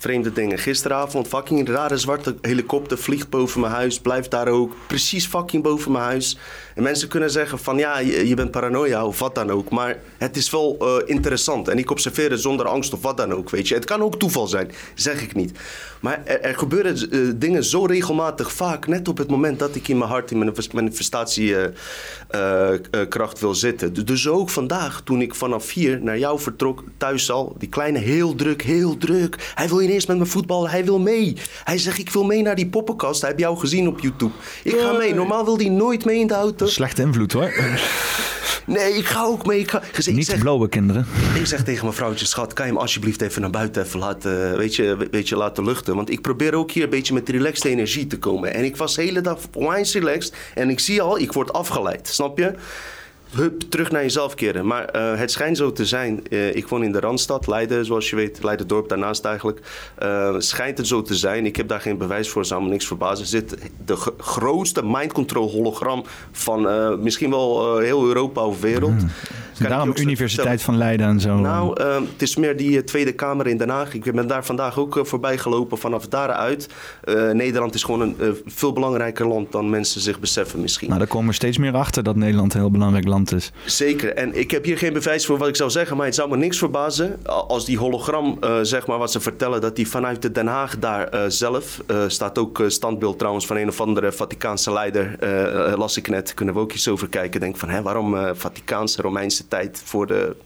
[0.00, 0.58] vreemde dingen.
[0.58, 4.00] Gisteravond, fucking rare zwarte helikopter vliegt boven mijn huis.
[4.00, 6.38] Blijft daar ook precies fucking boven mijn huis.
[6.74, 9.70] En mensen kunnen zeggen van ja, je, je bent paranoia of wat dan ook.
[9.70, 11.68] Maar het is wel uh, interessant.
[11.68, 13.74] En ik observeer het zonder angst of wat dan ook, weet je.
[13.74, 15.58] Het kan ook toeval zijn, zeg ik niet.
[16.00, 18.86] Maar er, er gebeuren uh, dingen zo regelmatig vaak.
[18.86, 24.06] Net op het moment dat ik in mijn hart in mijn manifestatiekracht uh, wil zitten.
[24.06, 27.54] Dus ook vandaag, toen ik vanaf hier naar jou vertrok, thuis al.
[27.58, 29.52] Die kleine, heel druk, heel druk.
[29.54, 31.36] Hij wil ineens met mijn voetbal, hij wil mee.
[31.64, 33.20] Hij zegt, ik wil mee naar die poppenkast.
[33.20, 34.32] Hij heb jou gezien op YouTube.
[34.64, 35.14] Ik ga mee.
[35.14, 36.66] Normaal wil hij nooit mee in de auto.
[36.66, 37.52] Slechte invloed hoor.
[38.66, 39.58] Nee, ik ga ook mee.
[39.58, 39.82] Ik ga...
[39.92, 41.06] Dus Niet zeg, blauwe kinderen.
[41.34, 44.56] Ik zeg tegen mijn vrouwtje, schat, kan je hem alsjeblieft even naar buiten even laten,
[44.56, 45.89] weet je, weet je, laten luchten.
[45.94, 48.54] Want ik probeer ook hier een beetje met relaxed energie te komen.
[48.54, 50.34] En ik was de hele dag onwijs relaxed.
[50.54, 52.54] En ik zie al, ik word afgeleid, snap je?
[53.30, 54.66] Hup, terug naar jezelf keren.
[54.66, 56.28] Maar eh, het schijnt zo te zijn.
[56.28, 58.42] eh, ik woon in de Randstad, Leiden, zoals je weet.
[58.42, 59.60] Leiden-dorp daarnaast eigenlijk.
[59.94, 61.46] Eh, schijnt het zo te zijn.
[61.46, 63.26] Ik heb daar geen bewijs voor, zou me niks verbazen.
[63.26, 66.68] Zit de grootste mind control hologram van
[67.02, 69.02] misschien wel heel Europa of wereld.
[69.58, 71.36] Je Daarom Universiteit van Leiden en zo.
[71.36, 73.94] nou, het is meer die Tweede Kamer in Den Haag.
[73.94, 75.78] Ik ben daar vandaag ook voorbij gelopen.
[75.78, 76.68] Vanaf daaruit.
[77.32, 80.88] Nederland is gewoon een veel belangrijker land dan mensen zich beseffen misschien.
[80.88, 83.19] nou, daar komen we steeds meer achter dat Nederland een heel belangrijk land
[83.64, 84.14] Zeker.
[84.14, 85.96] En ik heb hier geen bewijs voor wat ik zou zeggen.
[85.96, 89.60] Maar het zou me niks verbazen als die hologram, eh, zeg maar, wat ze vertellen,
[89.60, 93.56] dat die vanuit de Den Haag daar eh, zelf, eh, staat ook standbeeld trouwens van
[93.56, 95.16] een of andere Vaticaanse leider,
[95.78, 96.34] las ik net.
[96.34, 97.40] Kunnen we ook iets over kijken.
[97.40, 100.36] Denk van, hè, waarom Vaticaanse, Romeinse tijd voor de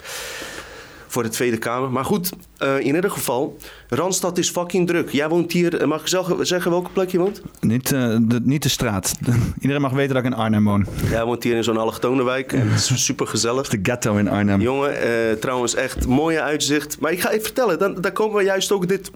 [1.14, 1.90] voor de Tweede Kamer.
[1.90, 3.57] Maar goed, eh, in ieder geval,
[3.88, 5.11] Randstad is fucking druk.
[5.11, 7.42] Jij woont hier, eh, mag ik zelf zeggen welke plek je woont?
[7.61, 9.14] Niet, eh, de, niet de straat.
[9.61, 10.87] Iedereen mag weten dat ik in Arnhem woon.
[11.11, 13.68] Jij woont hier in zo'n allochtonenwijk en het is super gezellig.
[13.68, 14.61] De ghetto in Arnhem.
[14.61, 17.00] Jongen, trouwens echt mooie uitzicht.
[17.00, 19.11] Maar ik ga even vertellen, dan, dan komen we juist ook dit,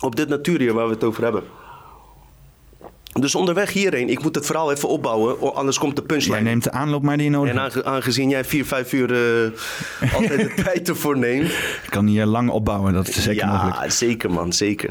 [0.00, 1.42] op dit natuurdier waar we het over hebben.
[3.20, 6.40] Dus onderweg hierheen, ik moet het verhaal even opbouwen, anders komt de Jij punchline.
[6.40, 7.84] neemt de aanloop maar die je nodig En hebt.
[7.84, 11.48] aangezien jij vier, vijf uur eh, altijd de tijd ervoor neemt.
[11.48, 13.92] Ik kan hier lang opbouwen, dat is zeker ja, mogelijk.
[13.92, 14.90] zeker man, zeker.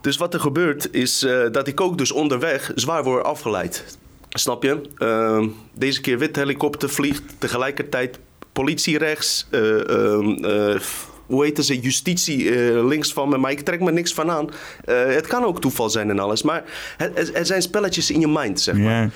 [0.00, 3.98] Dus wat er gebeurt is eh, dat ik ook dus onderweg zwaar word afgeleid.
[4.28, 4.80] Snap je?
[4.98, 8.18] Ehm, deze keer wit helikopter vliegt, tegelijkertijd
[8.52, 10.80] politie rechts, eh, ehm, eh,
[11.28, 14.48] hoe heet ze, justitie eh, links van me, maar ik trek me niks van aan.
[14.84, 16.64] Eh, het kan ook toeval zijn en alles, maar
[17.32, 19.10] er- zijn spelletjes in je mind, zeg maar.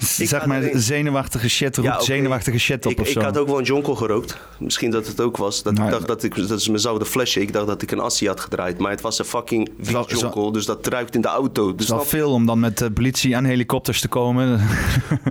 [0.08, 0.80] Zeg maar erin.
[0.80, 3.94] zenuwachtige shit, roept Ja, zenuwachtige shit op ik, of ik had ook wel een jonko
[3.94, 4.36] gerookt.
[4.58, 5.62] Misschien dat het ook was.
[5.62, 7.42] Dat Nou, ik dacht dat ik dat ze me zouden flashen.
[7.42, 8.78] Ik dacht dat ik een assie had gedraaid.
[8.78, 10.50] Maar het was een fucking is jonko.
[10.50, 11.70] Dus dat ruikt in de auto.
[11.74, 14.60] Dus is snap- veel om dan met de politie en helikopters te komen.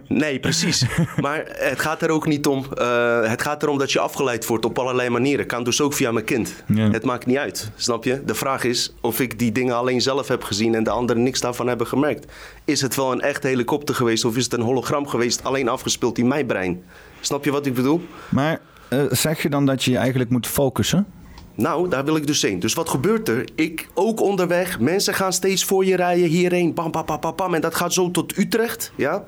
[0.08, 0.86] Nee, precies.
[1.22, 2.66] maar het gaat er ook niet om.
[2.78, 5.46] eh, het gaat erom dat je afgeleid wordt op allerlei manieren.
[5.46, 6.54] Kan dus ook via mijn kind.
[6.74, 7.72] Het maakt niet uit.
[7.76, 8.24] Snap je?
[8.26, 11.40] De vraag is of ik die dingen alleen zelf heb gezien en de anderen niks
[11.40, 12.32] daarvan hebben gemerkt.
[12.66, 16.17] Is het wel een echt helikopter geweest of is het een hologram geweest, alleen afgespeeld
[16.17, 16.84] in mijn brein?
[17.19, 18.02] Snap je wat ik bedoel?
[18.30, 21.08] Maar eh, zeg je dan dat je je eigenlijk moet focussen?
[21.56, 22.60] Nou, daar wil ik dus heen.
[22.60, 23.50] Dus wat gebeurt er?
[23.56, 24.80] Ik ook onderweg.
[24.80, 26.74] Mensen gaan steeds voor je rijden hierheen.
[26.74, 27.54] Bam, bam, bam, bam, bam.
[27.54, 28.91] En dat gaat zo tot Utrecht.
[28.95, 29.24] Ja.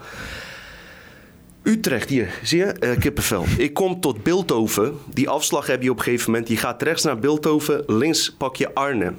[1.64, 2.66] Utrecht, hier, zie je?
[2.66, 3.46] Eh, kippenvel.
[3.58, 4.94] Ik kom tot Bilthoven.
[5.14, 6.50] Die afslag heb je op een gegeven moment.
[6.50, 7.84] Je gaat rechts naar Bilthoven.
[7.88, 9.16] Links pak je Arnhem.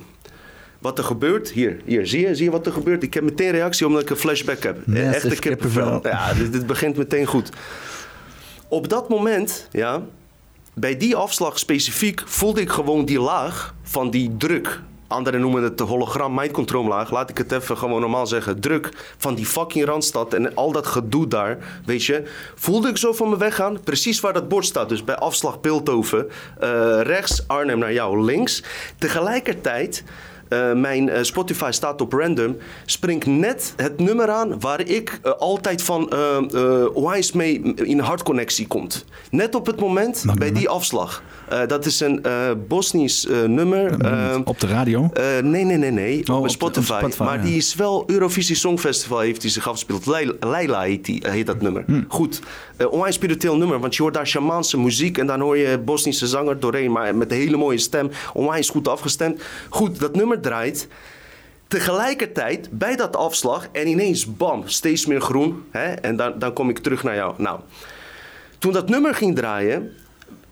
[0.83, 3.03] Wat er gebeurt, hier, hier zie, je, zie je wat er gebeurt?
[3.03, 4.79] Ik heb meteen reactie omdat ik een flashback heb.
[4.87, 6.01] Yes, Echte is kippenvel.
[6.03, 7.49] Ja, dit, dit begint meteen goed.
[8.68, 10.03] Op dat moment, ja,
[10.75, 14.81] bij die afslag specifiek voelde ik gewoon die laag van die druk.
[15.07, 17.11] Anderen noemen het de hologram mind control laag.
[17.11, 18.61] Laat ik het even gewoon normaal zeggen.
[18.61, 22.23] Druk van die fucking Randstad en al dat gedoe daar, weet je.
[22.55, 23.81] Voelde ik zo van me weggaan.
[23.85, 24.88] Precies waar dat bord staat.
[24.88, 26.31] Dus bij afslag Pilthoven.
[26.61, 28.62] eh, rechts, Arnhem naar jou, links.
[28.99, 30.05] Tegelijkertijd...
[30.53, 32.57] eh, mijn eh, Spotify staat op random.
[32.87, 36.12] Springt net het nummer aan waar ik eh, altijd van
[36.95, 39.05] Wise mee in hartconnectie komt.
[39.31, 40.55] Net op het moment bij nummer?
[40.55, 41.23] die afslag.
[41.67, 42.23] Dat is een
[42.69, 43.93] Bosnisch nummer.
[44.45, 45.11] op de radio?
[45.43, 46.23] nee, nee, nee, nee.
[46.31, 46.93] Oh, op Spotify.
[46.93, 47.45] op Spotify, maar ja.
[47.45, 50.07] die is wel Eurovisie Songfestival heeft hij zich afgespeeld.
[50.07, 51.85] Leila, Leila heet, die, heet dat nummer.
[51.87, 52.03] Hm.
[52.09, 52.41] Goed.
[52.79, 53.81] Uh, onwijs spiritueel nummer.
[53.81, 55.19] Want je hoort daar Shamaanse muziek.
[55.19, 56.93] En dan hoor je Bosnische zanger doorheen.
[56.93, 58.11] Maar met een hele mooie stem.
[58.33, 59.43] Onwijs goed afgestemd.
[59.69, 60.88] Goed, dat nummer draait.
[61.68, 63.68] Tegelijkertijd, bij dat afslag.
[63.72, 65.64] En ineens, bam, steeds meer groen.
[65.70, 65.85] Hè?
[65.92, 67.35] En dan, dan kom ik terug naar jou.
[67.37, 67.61] Nou,
[68.59, 69.92] toen dat nummer ging draaien,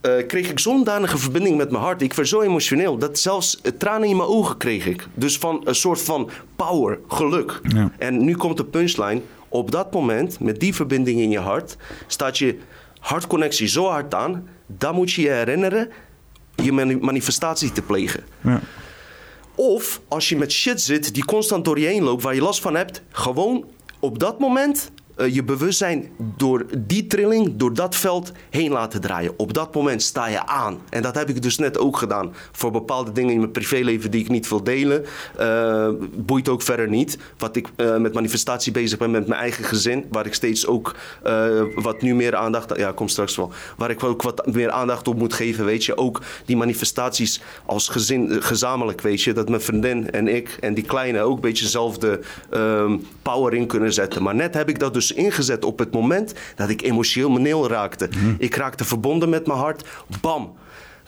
[0.00, 2.02] eh, kreeg ik zondanige verbinding met mijn hart.
[2.02, 5.06] Ik werd zo emotioneel dat zelfs eh, tranen in mijn ogen kreeg ik.
[5.14, 7.60] Dus van een soort van power, geluk.
[7.62, 7.90] Ja.
[7.98, 9.20] En nu komt de punchline.
[9.48, 11.76] Op dat moment, met die verbinding in je hart,
[12.06, 12.58] staat je
[13.00, 14.48] hartconnectie zo hard aan.
[14.66, 15.90] Dan moet je je herinneren
[16.54, 18.24] je mani- manifestatie te plegen.
[18.40, 18.60] Ja.
[19.60, 22.60] Of als je met shit zit die constant door je heen loopt, waar je last
[22.60, 23.64] van hebt, gewoon
[23.98, 24.90] op dat moment
[25.20, 29.32] eh, je bewustzijn door die trilling, door dat veld heen laten draaien.
[29.36, 30.78] Op dat moment sta je aan.
[30.88, 32.32] En dat heb ik dus net ook gedaan.
[32.52, 35.04] Voor bepaalde dingen in mijn privéleven die ik niet wil delen.
[35.36, 37.18] Eh, boeit ook verder niet.
[37.38, 40.04] Wat ik eh, met manifestatie bezig ben met mijn eigen gezin.
[40.10, 40.94] Waar ik steeds ook
[41.74, 42.76] wat nu meer aandacht...
[42.76, 43.52] Ja, kom straks wel.
[43.76, 45.96] Waar ik ook wat meer aandacht op moet geven, weet je.
[45.96, 49.32] Ook die manifestaties als gezin, gezamenlijk, weet je.
[49.32, 53.66] Dat mijn vriendin en ik en die kleine ook een beetje dezelfde ehm, power in
[53.66, 54.22] kunnen zetten.
[54.22, 58.08] Maar net heb ik dat dus ingezet op het moment dat ik emotioneel raakte.
[58.38, 59.88] Ik raakte verbonden met mijn hart.
[60.20, 60.54] Bam.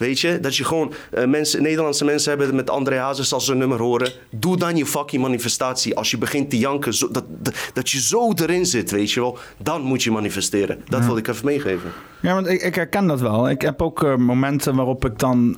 [0.03, 3.53] Weet je, dat je gewoon eh, mensen, Nederlandse mensen hebben met André Hazes als ze
[3.53, 4.13] een nummer horen.
[4.31, 5.97] Doe dan je fucking manifestatie.
[5.97, 9.21] Als je begint te janken, zo, dat, dat, dat je zo erin zit, weet je
[9.21, 9.39] wel.
[9.59, 10.83] Dan moet je manifesteren.
[10.89, 11.91] Dat wil ik even meegeven.
[12.21, 13.51] Ja, want ik, ik herken dat wel.
[13.51, 15.51] Ik heb ook eh, momenten waarop ik dan...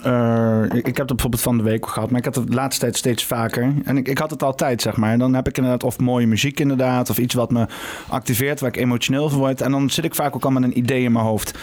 [0.73, 2.81] ik, ik heb het bijvoorbeeld van de week gehad, maar ik had het de laatste
[2.81, 3.75] tijd steeds vaker.
[3.85, 5.19] En ik, ik had het altijd, zeg maar.
[5.19, 7.67] Dan heb ik inderdaad of mooie muziek inderdaad, of iets wat me
[8.09, 9.61] activeert, waar ik emotioneel van word.
[9.61, 11.59] En dan zit ik vaak ook al met een idee in mijn hoofd.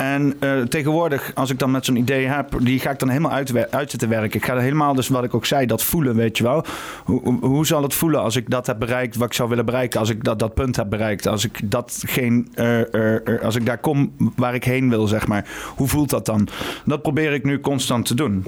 [0.00, 3.32] En eh, tegenwoordig, als ik dan met zo'n idee heb, die ga ik dan helemaal
[3.32, 4.38] uit, uit werken.
[4.38, 6.64] Ik ga er helemaal, dus wat ik ook zei, dat voelen, weet je wel.
[7.04, 10.00] Hoe, hoe, zal het voelen als ik dat heb bereikt wat ik zou willen bereiken?
[10.00, 11.26] Als ik dat, dat punt heb bereikt?
[11.26, 15.26] Als ik, dat geen, eh, eh, als ik daar kom waar ik heen wil, zeg
[15.26, 15.48] maar.
[15.76, 16.48] Hoe voelt dat dan?
[16.84, 18.44] Dat probeer ik nu constant te doen.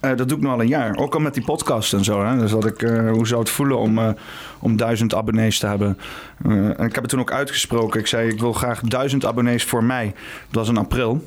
[0.00, 0.96] Eh, dat doe ik nu al een jaar.
[0.96, 2.24] Ook al met die podcast en zo.
[2.24, 2.38] Hè?
[2.38, 4.08] Dus dat ik, eh, hoe zou het voelen om, eh,
[4.58, 5.98] om duizend abonnees te hebben?
[6.42, 8.00] En ik heb het toen ook uitgesproken.
[8.00, 10.14] Ik zei, ik wil graag duizend abonnees voor mij.
[10.46, 11.22] Dat was in april.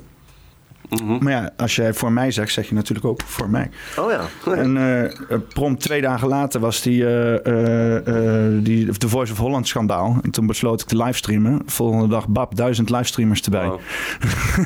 [0.89, 1.23] Mhm.
[1.23, 3.69] Maar ja, als jij voor mij zegt, zeg je natuurlijk ook voor mij.
[3.97, 4.21] Oh ja.
[4.59, 5.11] En eh, eh,
[5.53, 10.17] prompt twee dagen later was die, eh, eh, die The Voice of Holland schandaal.
[10.21, 11.61] En toen besloot ik te livestreamen.
[11.65, 13.67] Volgende dag, bab, duizend livestreamers erbij.
[13.67, 13.79] Wow.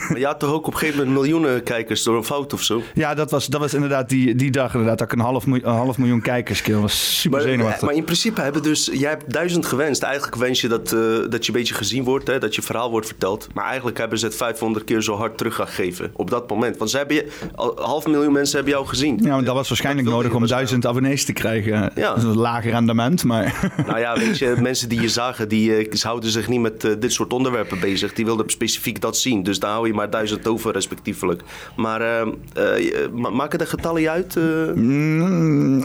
[0.10, 2.64] maar je had toch ook op een gegeven moment miljoenen kijkers door een fout of
[2.64, 2.82] zo?
[2.94, 4.98] Ja, dat was, dat was inderdaad die, die dag inderdaad.
[4.98, 7.82] Dat ik een half, miljoen, een half miljoen kijkers was super Maar, zenuwachtig.
[7.82, 10.04] maar in principe hebben dus, jij hebt duizend gewenst.
[10.04, 10.90] Eigenlijk wens je dat,
[11.30, 13.48] dat je een beetje gezien wordt, hè, dat je verhaal wordt verteld.
[13.54, 16.78] Maar eigenlijk hebben ze het 500 keer zo hard teruggegeven op dat moment.
[16.78, 19.20] Want ze hebben je, al- half miljoen mensen hebben jou gezien.
[19.22, 21.92] Ja, want dat was waarschijnlijk Dat nodig om duizend abonnees te krijgen.
[21.96, 22.08] Ja.
[22.10, 23.72] Dat is een lager rendement, maar...
[23.88, 26.92] Nou ja, weet je, mensen die je zagen, die eh, houden zich niet met eh,
[27.00, 28.14] dit soort onderwerpen bezig.
[28.14, 29.44] Die wilden specifiek dat zien.
[29.44, 31.42] Dus daar hou je maar duizend over, respectievelijk.
[31.76, 32.28] Maar
[33.14, 34.36] ma- maken de getallen je uit?
[34.76, 35.84] Mm.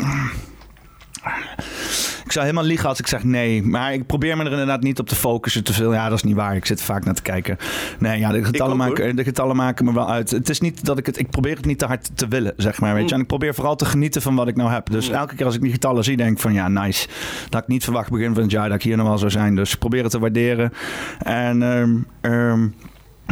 [2.24, 3.62] Ik zou helemaal liegen als ik zeg nee.
[3.62, 5.92] Maar ik probeer me er inderdaad niet op te focussen te veel.
[5.92, 6.56] Ja, dat is niet waar.
[6.56, 7.56] Ik zit er vaak naar te kijken.
[7.98, 9.14] Nee, ja, de getallen, ook, maken, hoor.
[9.14, 10.30] de getallen maken me wel uit.
[10.30, 11.18] Het is niet dat ik het...
[11.18, 12.92] Ik probeer het niet te hard te willen, zeg maar.
[12.94, 13.08] Weet Mm.
[13.08, 13.14] je?
[13.14, 14.90] En ik probeer vooral te genieten van wat ik nou heb.
[14.90, 16.52] Dus elke keer als ik die getallen zie, denk ik van...
[16.52, 17.08] Ja, nice.
[17.48, 19.54] Dat ik niet verwacht begin van het jaar dat ik hier nog wel zou zijn.
[19.54, 20.72] Dus ik probeer het te waarderen.
[21.18, 21.62] En...
[21.62, 22.68] ehm, ehm,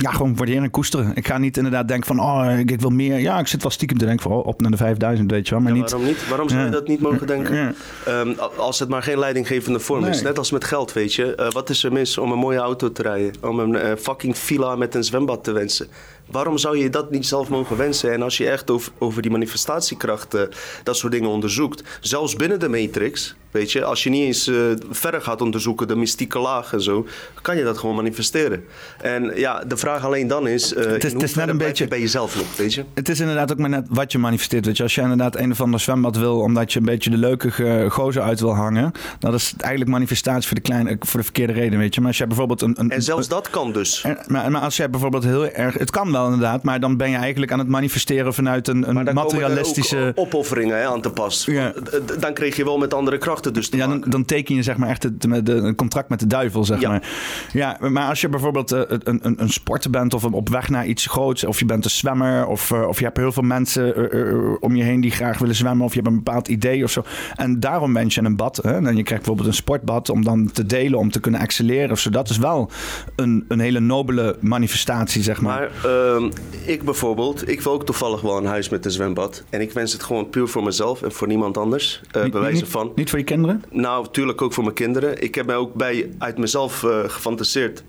[0.02, 1.12] ja, gewoon waarderen en koesteren.
[1.14, 3.18] Ik ga niet inderdaad denken van, oh, ik, ik wil meer.
[3.18, 5.54] Ja, ik zit wel stiekem te denken van, oh, op naar de 5000, weet je
[5.54, 5.62] wel.
[5.62, 5.90] Maar Ja, niet...
[5.90, 6.28] waarom niet?
[6.28, 6.72] Waarom zou je Ja.
[6.72, 7.54] dat niet mogen denken?
[7.56, 7.72] Ja.
[8.04, 10.22] Ehm, als het maar geen leidinggevende vorm is.
[10.22, 11.34] Net als met geld, weet je.
[11.34, 13.32] Eh, wat is er mis om een mooie auto te rijden?
[13.40, 15.86] Om een eh, fucking villa met een zwembad te wensen?
[16.30, 18.12] Waarom zou je dat niet zelf mogen wensen?
[18.12, 20.42] En als je echt over, over die manifestatiekracht eh,
[20.82, 24.54] dat soort dingen onderzoekt, zelfs binnen de matrix, weet je, als je niet eens eh,
[24.90, 27.06] verder gaat onderzoeken, de mystieke laag en zo,
[27.42, 28.64] kan je dat gewoon manifesteren.
[29.00, 31.84] En ja, de vraag alleen dan is, eh Het is- het is net een beetje-
[31.84, 32.84] je bij jezelf nog, weet je?
[32.94, 34.66] Het is inderdaad ook maar net wat je manifesteert.
[34.66, 34.82] Weet je.
[34.82, 38.22] Als je inderdaad een of ander zwembad wil, omdat je een beetje de leuke gozer
[38.22, 41.78] uit wil hangen, dat is eigenlijk manifestatie voor de, kleine, voor de verkeerde reden.
[41.78, 42.00] Weet je.
[42.00, 42.74] Maar als jij bijvoorbeeld een.
[42.80, 44.02] een En zelfs dat kan dus.
[44.02, 45.78] en- maar, maar als jij bijvoorbeeld heel erg.
[45.78, 49.14] Het kan wel inderdaad, maar dan ben je eigenlijk aan het manifesteren vanuit een, een
[49.14, 49.96] materialistische.
[49.96, 51.44] er opofferingen hè, aan te pas.
[51.44, 51.70] Ja.
[51.70, 54.76] D- d- Dan kreeg je wel met andere krachten dus Ja, dan, teken je zeg
[54.76, 56.88] maar echt het, de, de- een contract met de duivel, zeg Ja.
[56.88, 57.08] maar.
[57.52, 60.86] Ja, maar als je bijvoorbeeld eh, een, een, een sporter bent of op weg naar
[60.86, 64.10] iets groots, of je bent een zwemmer, of, eh, of je hebt heel veel mensen
[64.10, 66.84] eh, eh, om je heen die graag willen zwemmen, of je hebt een bepaald idee
[66.84, 67.02] of zo.
[67.34, 68.56] En daarom wens je een bad.
[68.62, 68.70] Hè?
[68.72, 71.98] En je krijgt bijvoorbeeld een sportbad om dan te delen, om te kunnen excelleren of
[71.98, 72.10] zo.
[72.10, 72.70] Dat is wel
[73.16, 75.70] een, een hele nobele manifestatie, zeg maar.
[75.82, 76.30] Maar ehm,
[76.64, 79.42] ik bijvoorbeeld, ik wil ook toevallig wel een huis met een zwembad.
[79.50, 82.00] En ik wens het gewoon puur voor mezelf en voor niemand anders.
[82.10, 82.92] eh Niet- bij wijze niet, van.
[82.94, 83.62] Niet voor je kinderen?
[83.70, 85.22] Nou, natuurlijk ook voor mijn kinderen.
[85.22, 87.82] Ik heb mij ook bij, uit mezelf eh, gefantaseerd.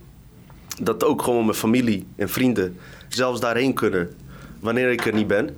[0.82, 2.78] Dat ook gewoon mijn familie en vrienden
[3.08, 4.10] zelfs daarheen kunnen.
[4.60, 5.50] Wanneer ik er niet ben.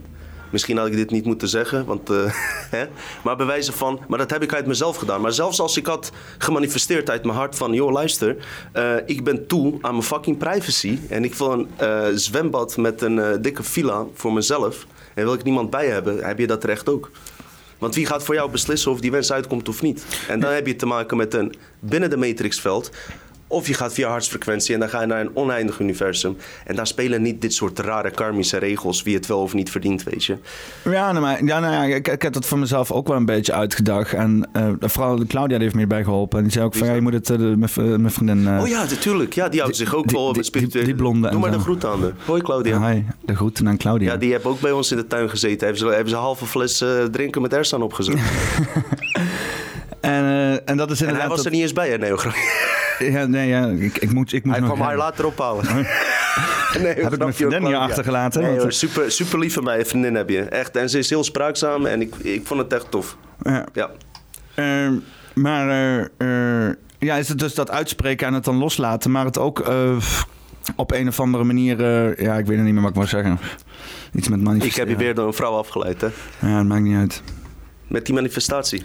[0.49, 2.33] Misschien had ik dit niet moeten zeggen, want, eh,
[2.77, 2.85] hè?
[3.23, 5.21] maar bij wijze van, maar dat heb ik uit mezelf gedaan.
[5.21, 8.35] Maar zelfs als ik had gemanifesteerd uit mijn hart van, joh luister,
[8.71, 13.01] eh, ik ben toe aan mijn fucking privacy en ik wil een eh, zwembad met
[13.01, 16.89] een dikke villa voor mezelf en wil ik niemand bij hebben, heb je dat recht
[16.89, 17.11] ook.
[17.77, 20.05] Want wie gaat voor jou beslissen of die wens uitkomt of niet?
[20.27, 22.91] En dan heb je te maken met een binnen de matrixveld.
[23.51, 26.37] Of je gaat via hartsfrequentie en dan ga je naar een oneindig universum.
[26.65, 30.03] En daar spelen niet dit soort rare karmische regels, wie het wel of niet verdient,
[30.03, 30.37] weet je.
[30.83, 33.25] Ja, nou, maar, ja, nou ja, ik, ik heb dat voor mezelf ook wel een
[33.25, 34.13] beetje uitgedacht.
[34.13, 36.37] En eh, vooral Claudia die heeft me hierbij geholpen.
[36.37, 38.47] En die zei ook van, ja, je moet het, eh, mijn v- mijn vriendin...
[38.47, 39.33] eh, oh ja, natuurlijk.
[39.33, 40.85] Ja, die houdt zich ook die- wel met spirituele...
[40.85, 42.11] die- die blonde Doe en maar de groet aan de.
[42.25, 42.89] Hoi Claudia.
[42.91, 44.11] Hi, de groeten aan Claudia.
[44.11, 45.59] Ja, die hebben ook bij ons in de tuin gezeten.
[45.67, 48.15] Hebben ze, hebben ze een halve fles eh, drinken met Ersan opgezet.
[50.01, 51.27] en, eh, en dat is en inderdaad...
[51.27, 51.97] hij was er niet eens bij, hè?
[51.97, 52.35] Nee, hoor.
[53.13, 54.73] Ja, nee, ja, ik, ik moet, ik moet Hij nog...
[54.73, 55.65] kwam haar later ophalen.
[56.83, 58.41] nee, Heb ik mijn vriendin hier achtergelaten?
[58.41, 60.41] Nee, hoor, super, super lief van mij, vriendin heb je.
[60.41, 60.75] Echt.
[60.75, 63.17] En ze is heel spraakzaam en ik, ik vond het echt tof.
[63.41, 63.65] Ja.
[63.73, 63.89] Ja.
[64.55, 64.93] Ehm,
[65.33, 69.37] maar eh, eh, ja, is het dus dat uitspreken en het dan loslaten, maar het
[69.37, 69.95] ook eh,
[70.75, 73.09] op een of andere manier, eh, ja, ik weet het niet meer wat ik moet
[73.09, 73.39] zeggen.
[74.13, 74.89] Iets met Ik manifesteren.
[74.89, 76.07] heb je weer door een vrouw afgeleid, hè?
[76.39, 77.21] Ja, dat maakt niet uit.
[77.87, 78.83] Met die manifestatie.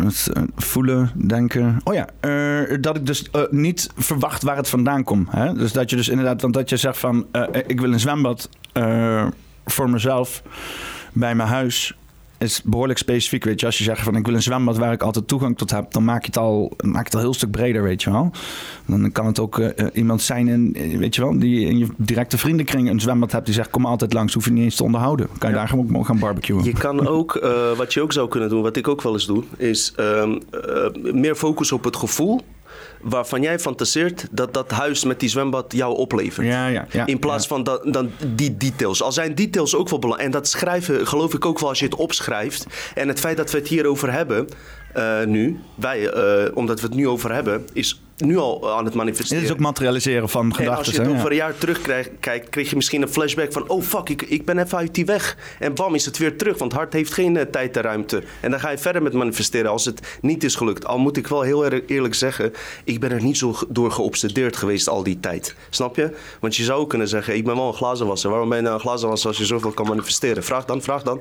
[0.00, 1.80] Eh, voelen, denken.
[1.84, 5.30] Oh ja, eh, dat ik dus eh, niet verwacht waar het vandaan komt.
[5.30, 5.52] Hè?
[5.52, 7.26] Dus dat je dus inderdaad, want dat je zegt van,
[7.66, 8.48] ik wil een zwembad
[9.64, 10.42] voor mezelf
[11.12, 11.94] bij mijn huis.
[12.40, 13.66] Is behoorlijk specifiek, weet je.
[13.66, 16.04] Als je zegt van ik wil een zwembad waar ik altijd toegang tot heb, dan
[16.04, 18.30] maak je het al, maak je het al een heel stuk breder, weet je wel.
[18.86, 21.78] Dan kan het ook eh, eh, iemand zijn in, eh, weet je wel, die in
[21.78, 24.76] je directe vriendenkring een zwembad hebt die zegt kom altijd langs, hoef je niet eens
[24.76, 25.28] te onderhouden.
[25.38, 26.64] Kan je daar gewoon ook gaan barbecuen.
[26.64, 27.32] Je kan ook,
[27.76, 31.12] wat je ook zou kunnen doen, wat ik ook wel eens doe, is ehm, eh,
[31.12, 32.40] meer focus op het gevoel
[33.00, 36.46] waarvan jij fantaseert dat dat huis met die zwembad jou oplevert.
[36.46, 37.06] Ja, ja, ja.
[37.06, 39.02] In plaats van dat, dan die details.
[39.02, 40.32] Al zijn details ook wel belangrijk.
[40.32, 42.66] En dat schrijven geloof ik ook wel als je het opschrijft.
[42.94, 44.48] En het feit dat we het hierover hebben
[44.92, 48.94] eh, nu, wij, eh, omdat we het nu over hebben, is nu al aan het
[48.94, 49.42] manifesteren.
[49.42, 50.92] Dit is ook materialiseren van En als gedachten.
[50.92, 51.14] je het hè?
[51.16, 53.68] over een jaar terugkijkt, kreeg je misschien een flashback van...
[53.68, 55.36] oh fuck, ik, ik ben even uit die weg.
[55.58, 58.22] En bam, is het weer terug, want hart heeft geen eh, tijd en ruimte.
[58.40, 60.86] En dan ga je verder met manifesteren als het niet is gelukt.
[60.86, 62.52] Al moet ik wel heel erg eerlijk zeggen...
[62.84, 65.54] ik ben er niet zo door geobsedeerd geweest al die tijd.
[65.70, 66.16] Snap je?
[66.40, 68.30] Want je zou kunnen zeggen, ik ben wel een glazenwasser.
[68.30, 70.44] Waarom ben je nou een glazenwasser als je zoveel kan manifesteren?
[70.44, 71.20] Vraag dan, vraag dan.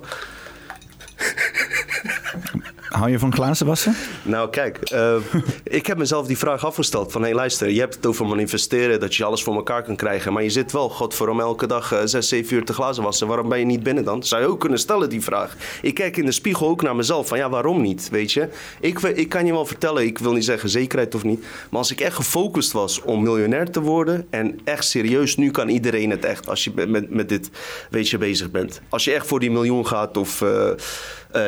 [2.90, 3.96] Hou je van glazen wassen?
[4.24, 5.16] Nou, kijk, eh,
[5.64, 7.12] ik heb mezelf die vraag afgesteld.
[7.12, 10.34] Van, hé, luister, je hebt het over manifesteren, dat je alles voor elkaar kan krijgen.
[10.34, 13.28] Maar je zit wel, godverdomme, elke dag eh, zes, zeven uur te glazen wassen.
[13.28, 14.24] Waarom ben je niet binnen dan?
[14.24, 15.56] Zou je ook kunnen stellen, die vraag.
[15.82, 17.28] Ik kijk in de spiegel ook naar mezelf.
[17.28, 18.50] Van, ja, waarom niet, weet je?
[18.80, 21.40] Ik, ik kan je wel vertellen, ik wil niet zeggen zekerheid of niet.
[21.70, 24.28] Maar als ik echt gefocust was om miljonair te worden...
[24.30, 27.50] en echt serieus, nu kan iedereen het echt als je met- met, dit,
[27.90, 28.82] weet je, bezig bent.
[28.90, 30.42] Als je echt voor die miljoen gaat of...
[30.42, 30.70] eh,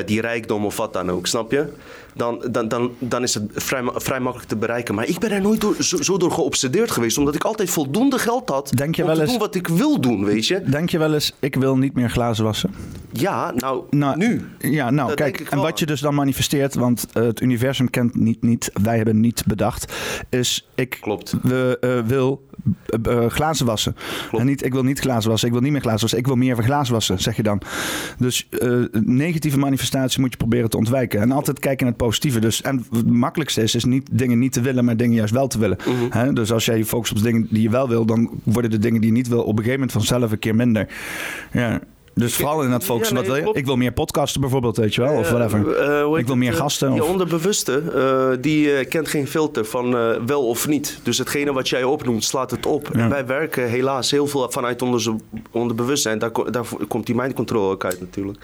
[0.06, 1.66] die rijkdom of wat dan ook, snap je?
[2.14, 4.96] Dan, dan, dan, dan is het vrij, vrij makkelijk te bereiken.
[4.96, 8.20] Maar ik ben er nooit door, zo, zo door geobsedeerd geweest, omdat ik altijd voldoende
[8.20, 10.62] geld had Denk je om wel te eens- doen wat ik wil doen, weet je?
[10.62, 12.74] Denk je wel eens, ik wil niet meer glazen wassen?
[13.12, 14.42] Ja, nou, Nou, nu.
[14.60, 18.16] Ja, nou Dat kijk, en wat je dus dan manifesteert, want eh, het universum kent
[18.16, 19.94] niet, niet, wij hebben niet bedacht,
[20.30, 21.34] is ik Klopt.
[21.42, 22.46] we, eh, wil
[23.04, 23.96] eh, glazen wassen.
[24.30, 24.44] Klopt.
[24.44, 26.36] En niet, ik wil niet glazen wassen, ik wil niet meer glazen wassen, ik wil
[26.36, 27.62] meer glazen wassen, zeg je dan.
[28.18, 28.48] Dus
[28.92, 31.22] negatieve manifestatie moet je proberen te ontwijken.
[31.22, 32.40] En altijd kijken naar het positieve.
[32.40, 35.48] Dus, en het makkelijkste is, is niet dingen niet te willen, maar dingen juist wel
[35.48, 35.78] te willen.
[36.10, 36.34] Hè?
[36.34, 38.80] Dus als jij je focust op de dingen die je wel wil, dan worden de
[38.80, 40.88] dingen die je niet wil op een gegeven moment vanzelf een keer minder.
[41.52, 41.82] Ja.
[42.22, 43.16] Dus vooral in dat focussen.
[43.16, 43.60] Ja, wat wil je?
[43.60, 45.76] Ik wil meer podcasten bijvoorbeeld, weet je wel, of Eh, whatever.
[45.78, 49.92] eh, Ik wil meer eh, gasten, Je of- onderbewuste, die kent geen filter van
[50.26, 51.00] wel of niet.
[51.04, 52.90] Dus hetgene wat jij opnoemt, slaat het op.
[52.94, 53.00] Ja.
[53.00, 55.16] En wij werken helaas heel veel vanuit onze
[55.52, 56.20] onderbewustzijn.
[56.20, 58.40] Daar, daar komt die mind control ook uit natuurlijk.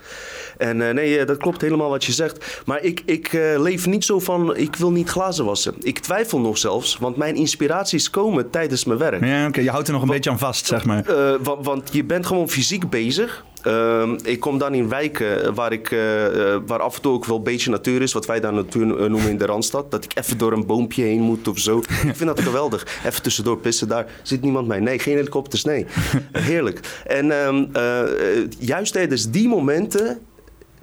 [0.57, 2.61] En nee, dat klopt helemaal wat je zegt.
[2.65, 5.73] Maar ik, ik leef niet zo van, ik wil niet glazen wassen.
[5.81, 9.25] Ik twijfel nog zelfs, want mijn inspiraties komen tijdens mijn werk.
[9.25, 11.03] Ja, oké, je houdt er nog een beetje aan vast, zeg maar.
[11.43, 13.45] Wa- want je bent gewoon fysiek bezig.
[13.67, 17.25] Ehm, ik kom dan in wijken waar, ik, eh, eh, waar af en toe ook
[17.25, 18.13] wel een beetje natuur is.
[18.13, 19.91] Wat wij dan natuur eh, noemen in de Randstad.
[19.91, 21.77] Dat ik even door een boompje heen moet of zo.
[21.77, 22.87] Ik vind dat geweldig.
[23.05, 24.79] Even tussendoor pissen, daar zit niemand bij.
[24.79, 25.85] Nee, geen helikopters, nee.
[26.31, 26.79] Heerlijk.
[27.05, 30.19] En eh, eh, juist tijdens die momenten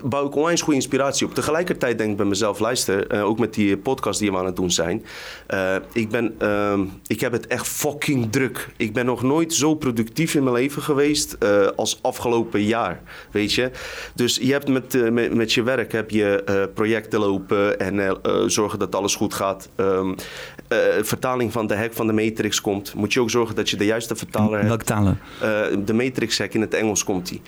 [0.04, 1.34] bouw ik onwijs goede inspiratie op.
[1.34, 4.56] Tegelijkertijd denk ik bij mezelf, luister, eh, ook met die podcast die we aan het
[4.56, 5.04] doen zijn.
[5.46, 8.68] eh, ik, ben, ehm, ik heb het echt fucking druk.
[8.76, 13.52] Ik ben nog nooit zo productief in mijn leven geweest eh, als afgelopen jaar, weet
[13.52, 13.70] je.
[14.14, 18.94] Dus je hebt met, met, met je werk heb je projecten lopen en zorgen dat
[18.94, 19.68] alles goed gaat.
[19.76, 20.14] Ehm,
[20.68, 22.94] eh, vertaling van de hack van de Matrix komt.
[22.94, 24.68] Moet je ook zorgen dat je de juiste vertaler hebt.
[24.68, 25.18] Welke talen?
[25.84, 27.40] De Matrix hack in het Engels komt die.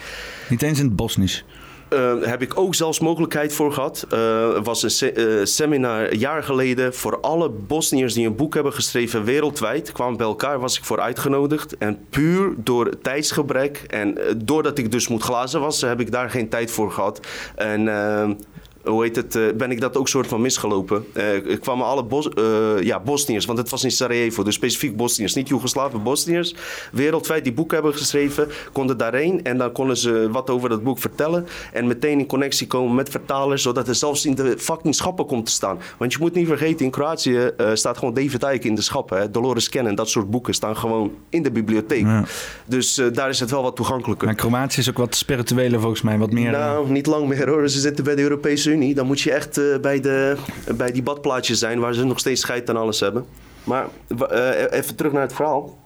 [0.48, 1.44] Niet eens in het Bosnisch.
[1.88, 4.06] Eh, heb ik ook zelfs mogelijkheid voor gehad.
[4.10, 8.54] Eh, Er was een eh, seminar een jaar geleden voor alle Bosniërs die een boek
[8.54, 9.92] hebben geschreven wereldwijd.
[9.92, 11.76] Kwamen bij elkaar, was ik voor uitgenodigd.
[11.78, 16.30] En puur door tijdsgebrek en eh, doordat ik dus moet glazen wassen, heb ik daar
[16.30, 17.20] geen tijd voor gehad.
[17.54, 18.30] En eh,
[18.86, 21.04] hoe heet het, eh, ben ik dat ook soort van misgelopen.
[21.12, 25.34] Er kwamen alle Bos, eh, ja, Bosniërs, want het was in Sarajevo, dus specifiek Bosniërs,
[25.34, 26.54] niet Joegoslaven, Bosniërs.
[26.92, 30.98] Wereldwijd die boeken hebben geschreven, konden daarheen en dan konden ze wat over dat boek
[30.98, 31.46] vertellen.
[31.72, 35.46] En meteen in connectie komen met vertalers, zodat er zelfs in de fucking schappen komt
[35.46, 35.78] te staan.
[35.98, 39.18] Want je moet niet vergeten, in Kroatië staat gewoon David Icke in de schappen.
[39.18, 39.30] Hè.
[39.30, 42.02] Dolores Cannon, dat soort boeken staan gewoon in de bibliotheek.
[42.02, 42.24] Ja.
[42.66, 44.26] Dus daar is het wel wat toegankelijker.
[44.26, 46.50] Maar Kroatië is ook wat spiritueler volgens mij, wat meer...
[46.50, 47.68] Nou, niet lang meer hoor.
[47.68, 48.75] Ze zitten bij de Europese Unie.
[48.94, 50.36] Dan moet je echt eh, bij, de,
[50.76, 53.24] bij die badplaatjes zijn waar ze nog steeds scheid aan alles hebben.
[53.64, 53.86] Maar
[54.28, 55.78] eh, even terug naar het verhaal.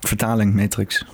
[0.00, 1.04] vertaling, Matrix.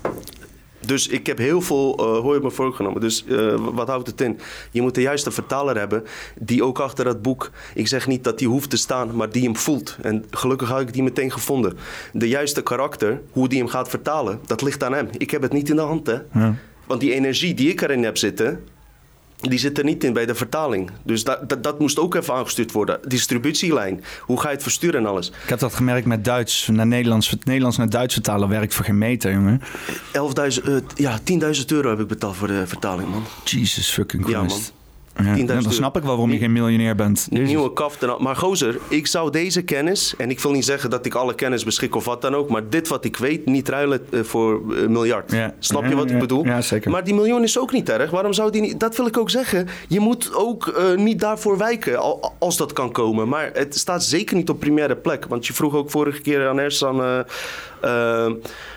[0.86, 3.00] Dus ik heb heel veel uh, hoor je me voorgenomen.
[3.00, 4.38] Dus uh, wat houdt het in?
[4.70, 6.04] Je moet de juiste vertaler hebben
[6.38, 7.50] die ook achter dat boek.
[7.74, 9.96] Ik zeg niet dat die hoeft te staan, maar die hem voelt.
[10.02, 11.76] En gelukkig had ik die meteen gevonden.
[12.12, 15.08] De juiste karakter, hoe die hem gaat vertalen, dat ligt aan hem.
[15.16, 16.18] Ik heb het niet in de hand, hè?
[16.32, 16.54] Ja.
[16.86, 18.64] Want die energie die ik erin heb zitten,
[19.48, 20.90] die zit er niet in bij de vertaling.
[21.02, 23.00] Dus dat, dat, dat, moest ook even aangestuurd worden.
[23.08, 24.04] Distributielijn.
[24.20, 25.28] Hoe ga je het versturen en alles.
[25.28, 27.36] Ik heb dat gemerkt met Duits naar Nederlands.
[27.44, 29.60] Nederlands naar Duits vertalen werkt voor geen meter, jongen.
[29.60, 33.24] 11.000, uh, ja, 10.000 euro heb ik betaald voor de vertaling, man.
[33.44, 34.38] Jesus fucking Christ.
[34.38, 34.60] Ja, man.
[35.16, 37.26] Ja, dan snap ik wel waarom je geen miljonair bent.
[37.30, 38.18] Een nieuwe kaf.
[38.18, 40.14] Maar gozer, ik zou deze kennis...
[40.18, 42.48] en ik wil niet zeggen dat ik alle kennis beschik of wat dan ook...
[42.48, 45.34] maar dit wat ik weet niet ruilen eh, voor een eh, miljard.
[45.58, 46.44] Snap je wat ik bedoel?
[46.44, 46.90] Ja, zeker.
[46.90, 48.10] Maar die miljoen is ook niet erg.
[48.10, 48.80] Waarom zou die niet...
[48.80, 49.68] Dat wil ik ook zeggen.
[49.88, 53.28] Je moet ook uh, niet daarvoor wijken als dat kan komen.
[53.28, 55.26] Maar het staat zeker niet op primaire plek.
[55.28, 57.00] Want je vroeg ook vorige keer aan Ersan...
[57.00, 57.18] Uh,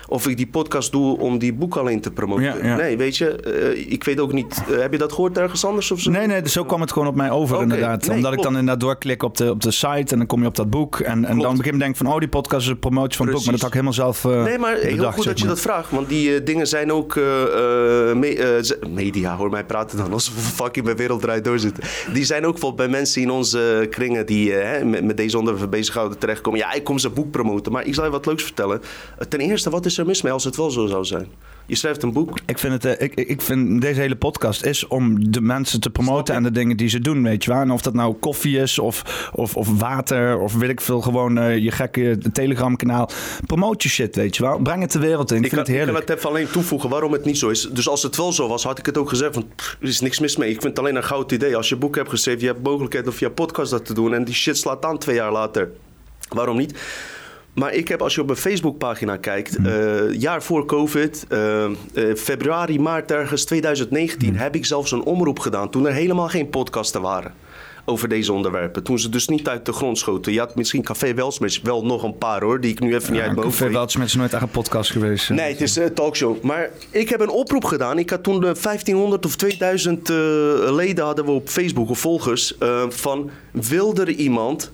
[0.08, 2.76] of ik die podcast doe om die boek alleen te promoten.
[2.76, 4.62] Nee, weet je, uh, ik weet ook niet.
[4.70, 6.10] Uh, heb je dat gehoord ergens anders of zo?
[6.10, 7.66] Nee, nee, zo kwam het gewoon op mij over okay.
[7.68, 8.00] inderdaad.
[8.00, 8.36] Nee, Omdat klopt.
[8.36, 10.70] ik dan inderdaad doorklik op de, op de site en dan kom je op dat
[10.70, 11.00] boek.
[11.00, 13.34] En, en dan begin ik denk van, oh, die podcast is een promotie van het
[13.34, 13.44] boek.
[13.44, 15.90] Maar dat had ik helemaal zelf Nee, maar bedacht, heel goed dat je dat vraagt.
[15.90, 20.96] Want die dingen zijn ook me media, hoor mij praten dan alsof we fucking bij
[20.96, 21.84] Wereld Draait Door zitten.
[22.12, 24.52] Die zijn ook wel bij mensen in onze kringen die
[24.84, 26.58] met, met deze onderwerpen bezighouden terechtkomen.
[26.58, 27.72] Ja, ik kom zijn boek promoten.
[27.72, 28.80] Maar ik zal je wat leuks vertellen.
[29.28, 31.26] Ten eerste, wat is er mis mee als het wel zo zou zijn?
[31.66, 32.38] Je schrijft een boek.
[32.46, 35.90] Ik vind, het, uh, ik, ik vind deze hele podcast is om de mensen te
[35.90, 37.60] promoten en de dingen die ze doen, weet je wel.
[37.60, 41.38] En of dat nou koffie is of, of, of water of weet ik veel, gewoon
[41.38, 43.10] uh, je gekke Telegram kanaal.
[43.46, 44.58] Promote je shit, weet je wel.
[44.58, 45.36] Breng het de wereld in.
[45.36, 45.98] Ik, ik vind kan, het heerlijk.
[45.98, 47.68] Ik kan het even alleen toevoegen waarom het niet zo is.
[47.72, 49.44] Dus als het wel zo was, had ik het ook gezegd van,
[49.80, 50.50] er is niks mis mee.
[50.50, 51.56] Ik vind het alleen een goud idee.
[51.56, 54.14] Als je een boek hebt geschreven, je hebt mogelijkheid om via podcast dat te doen
[54.14, 55.70] en die shit slaat aan twee jaar later.
[56.28, 56.78] Waarom niet?
[57.56, 62.14] Maar ik heb, als je op mijn Facebookpagina kijkt, uh, jaar voor COVID, uh, uh,
[62.14, 64.36] februari, maart ergens 2019, mm.
[64.36, 67.34] heb ik zelfs een omroep gedaan toen er helemaal geen podcasten waren
[67.84, 68.82] over deze onderwerpen.
[68.82, 70.32] Toen ze dus niet uit de grond schoten.
[70.32, 73.22] Je had misschien Café Welsmets wel nog een paar hoor, die ik nu even niet
[73.22, 75.30] uit mijn hoofd Café Welsmets is nooit echt een podcast geweest.
[75.30, 76.42] Nee, het is een talkshow.
[76.42, 77.98] Maar ik heb een oproep gedaan.
[77.98, 82.54] Ik had toen 1500 of 2000 leden hadden we op Facebook of volgers.
[82.88, 84.72] van wil er iemand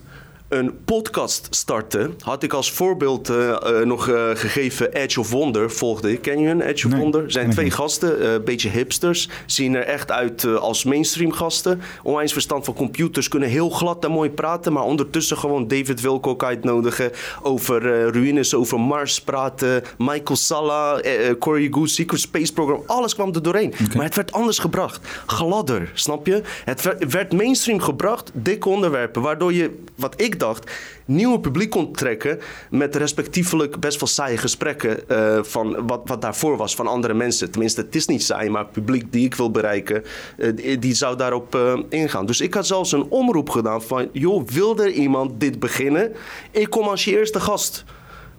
[0.53, 3.37] een podcast starten, had ik als voorbeeld uh,
[3.67, 6.23] uh, nog uh, gegeven Edge of Wonder, volgde ik.
[6.23, 7.31] Ken je hun, Edge of nee, Wonder?
[7.31, 9.29] zijn twee gasten, een beetje hipsters.
[9.47, 11.81] Zien er echt uit als mainstream gasten.
[12.03, 14.73] Onwijs verstand van computers, kunnen heel glad en mooi praten.
[14.73, 17.11] Maar ondertussen gewoon David Wilcock uitnodigen.
[17.43, 19.83] Over ruïnes, over Mars praten.
[19.99, 21.01] Michael Salla,
[21.39, 22.83] Corey Goose, Secret Space Program.
[22.87, 23.73] Alles kwam er doorheen.
[23.73, 23.97] Okay.
[23.97, 25.01] Maar het werd anders gebracht.
[25.27, 26.43] Gladder, snap je?
[26.65, 29.23] Het werd mainstream gebracht, dikke onderwerpen.
[29.23, 30.71] Waardoor je, wat ik dacht,
[31.05, 32.39] nieuwe publiek kon trekken
[32.71, 37.51] met respectievelijk best wel saaie gesprekken uh, van wat, wat daarvoor was van andere mensen.
[37.51, 40.05] Tenminste, het is niet saai, maar het publiek die ik wil bereiken,
[40.37, 42.27] uh, die, die, zou daarop uh, ingaan.
[42.27, 46.13] Dus ik had zelfs een omroep gedaan van, joh, wil er iemand dit beginnen?
[46.51, 47.85] Ik kom als je eerste gast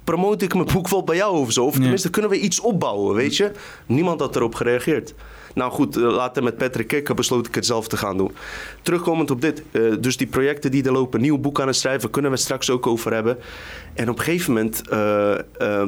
[0.03, 1.65] promote ik mijn boek wel bij jou of zo.
[1.65, 3.51] Of tenminste, kunnen we iets opbouwen, weet je?
[3.85, 5.13] Niemand had erop gereageerd.
[5.53, 8.31] Nou goed, eh, later met Patrick Kikker besloot ik het zelf te gaan doen.
[8.81, 12.09] Terugkomend op dit, uh, dus die projecten die er lopen, nieuw boek aan het schrijven,
[12.09, 13.37] kunnen we het straks ook over hebben.
[13.93, 15.35] En op een gegeven moment uh,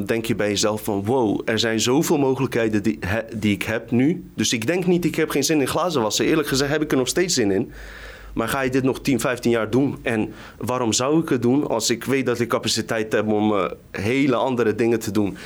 [0.06, 3.00] denk je bij jezelf van wow, er zijn zoveel mogelijkheden die,
[3.36, 4.30] die ik heb nu.
[4.36, 6.26] Dus ik denk niet, ik heb geen zin in glazen wassen.
[6.26, 7.72] Eerlijk gezegd heb ik er nog steeds zin in.
[8.34, 9.98] Maar ga je dit nog 10, 15 jaar doen?
[10.02, 14.36] En waarom zou ik het doen als ik weet dat ik capaciteit heb om hele
[14.36, 15.38] andere dingen te doen?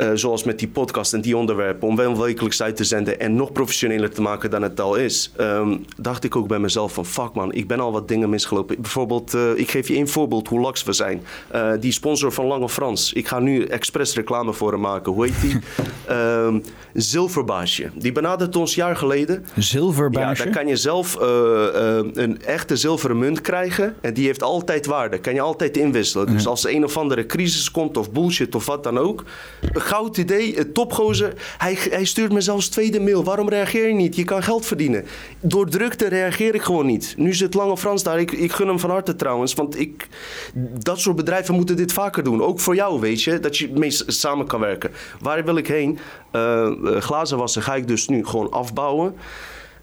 [0.00, 3.34] Uh, zoals met die podcast en die onderwerpen, om wel wekelijks uit te zenden en
[3.34, 7.06] nog professioneler te maken dan het al is, um, dacht ik ook bij mezelf van
[7.06, 8.80] fuck man, ik ben al wat dingen misgelopen.
[8.80, 11.22] Bijvoorbeeld, uh, ik geef je één voorbeeld hoe laks we zijn.
[11.54, 15.12] Uh, die sponsor van Lange Frans, ik ga nu expres reclame voor hem maken.
[15.12, 15.58] Hoe heet die?
[16.10, 16.62] um,
[16.94, 17.90] Zilverbaasje.
[17.94, 19.44] Die benadert ons jaar geleden.
[19.56, 20.38] Zilverbaasje?
[20.38, 21.16] Ja, daar kan je zelf
[22.12, 25.18] een echte zilveren munt krijgen en die heeft altijd waarde.
[25.18, 26.26] Kan je altijd inwisselen.
[26.26, 29.24] Dus als er een of andere crisis komt of bullshit of wat dan ook,
[29.88, 31.32] goud idee, topgozer.
[31.58, 33.24] Hij, hij stuurt me zelfs tweede mail.
[33.24, 34.16] Waarom reageer je niet?
[34.16, 35.04] Je kan geld verdienen.
[35.40, 37.14] Door drukte reageer ik gewoon niet.
[37.16, 38.20] Nu zit Lange Frans daar.
[38.20, 39.54] Ik, ik gun hem van harte trouwens.
[39.54, 40.08] Want ik,
[40.78, 42.42] dat soort bedrijven moeten dit vaker doen.
[42.42, 43.40] Ook voor jou, weet je.
[43.40, 44.90] Dat je mee samen kan werken.
[45.20, 45.98] Waar wil ik heen?
[46.32, 49.14] Uh, glazen wassen ga ik dus nu gewoon afbouwen.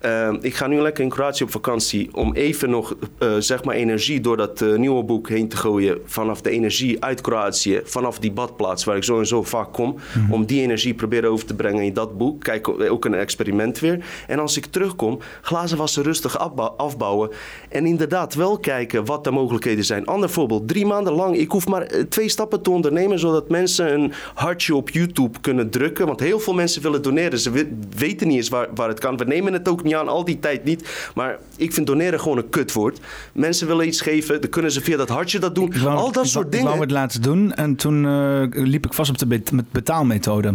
[0.02, 3.76] Uh, ik ga nu lekker in Kroatië op vakantie om even nog uh, zeg maar
[3.76, 6.02] energie door dat uh, nieuwe boek heen te gooien.
[6.06, 9.90] Vanaf de energie uit Kroatië, vanaf die badplaats waar ik zo en zo vaak kom.
[9.90, 10.34] Mm -hmm.
[10.34, 12.44] Om die energie proberen over te brengen in dat boek.
[12.44, 14.06] Kijk, ook een experiment weer.
[14.28, 16.38] En als ik terugkom, glazen wassen rustig
[16.78, 17.30] afbouwen.
[17.70, 20.06] En inderdaad wel kijken wat de mogelijkheden zijn.
[20.06, 21.38] Ander voorbeeld, drie maanden lang.
[21.38, 26.06] Ik hoef maar twee stappen te ondernemen zodat mensen een hartje op YouTube kunnen drukken.
[26.06, 27.40] Want heel veel mensen willen doneren.
[27.40, 27.68] Ze
[27.98, 29.18] weten niet eens waar, waar het kan.
[29.18, 31.12] We nemen het ook niet aan, al die tijd niet.
[31.16, 33.00] Maar ik vind doneren gewoon een kutwoord.
[33.34, 35.74] Mensen willen iets geven, dan kunnen ze via dat hartje dat doen.
[35.84, 36.66] Wou, al dat soort dingen.
[36.66, 40.54] Ik wou het laten doen en toen uh, liep ik vast op de bet betaalmethode.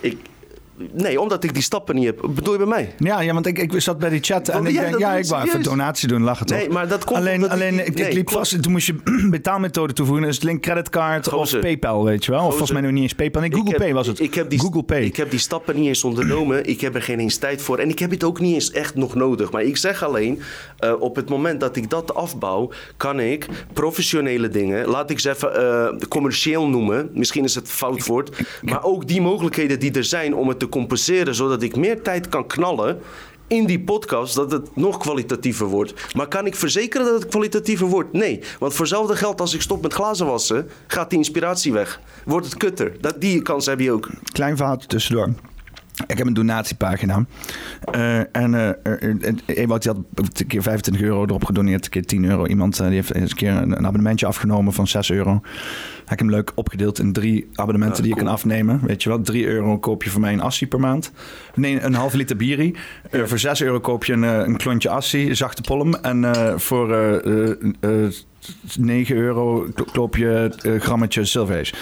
[0.00, 0.16] Ik,
[0.92, 2.20] Nee, omdat ik die stappen niet heb.
[2.30, 2.94] Bedoel je bij mij?
[2.98, 5.46] Ja, ja want ik, ik zat bij die chat en ik denk, ja, ik wou
[5.46, 6.56] even donatie doen, lachen toch?
[6.58, 8.32] Nee, maar dat komt Alleen, alleen ik- ik, ik nee, liep klopt.
[8.40, 8.94] vast en toen moest je
[9.30, 10.24] betaalmethode toevoegen.
[10.26, 12.40] Dus link creditcard of PayPal, weet je wel.
[12.40, 13.40] Of volgens mij nog niet eens PayPal.
[13.40, 14.20] Nee, Google heb- Pay was het.
[14.20, 15.02] Ik heb die, Google Pay.
[15.02, 16.64] Ik heb die stappen niet eens ondernomen.
[16.66, 17.78] Ik heb er geen eens tijd voor.
[17.78, 19.50] En ik heb het ook niet eens echt nog nodig.
[19.50, 20.40] Maar ik zeg alleen,
[20.78, 25.30] eh, op het moment dat ik dat afbouw, kan ik professionele dingen, laat ik ze
[25.30, 27.10] even eh, commercieel noemen.
[27.14, 28.42] Misschien is het fout woord.
[28.62, 32.28] Maar ook die mogelijkheden die er zijn om het te compenseren, zodat ik meer tijd
[32.28, 33.00] kan knallen.
[33.46, 36.14] In die podcast dat het nog kwalitatiever wordt.
[36.14, 38.12] Maar kan ik verzekeren dat het kwalitatiever wordt?
[38.12, 38.40] Nee.
[38.58, 42.00] Want voor hetzelfde geld als ik stop met glazen wassen, gaat die inspiratie weg.
[42.24, 42.92] Wordt het kutter.
[43.00, 44.08] Dat, die kans heb je ook.
[44.32, 45.34] Klein verhaaltje tussendoor.
[46.06, 47.26] Ik heb een donatiepagina.
[47.80, 52.24] Eh, en eh, Ewout die had een keer 25 euro erop gedoneerd, een keer 10
[52.24, 52.46] euro.
[52.46, 55.40] Iemand eh, die heeft eens een keer een, abonnementje afgenomen van 6 euro.
[55.98, 58.26] Heb ik hem leuk opgedeeld in drie abonnementen die je cool.
[58.26, 58.80] kan afnemen.
[58.86, 61.12] Weet je wel, 3 euro koop je voor mij een assie per maand.
[61.54, 62.76] Nee, een halve liter bierie.
[63.10, 65.94] Voor 6 euro koop je een, een klontje assie, zachte polm.
[65.94, 66.88] En voor
[68.78, 71.74] 9 euro koop je een grammetje Silverage.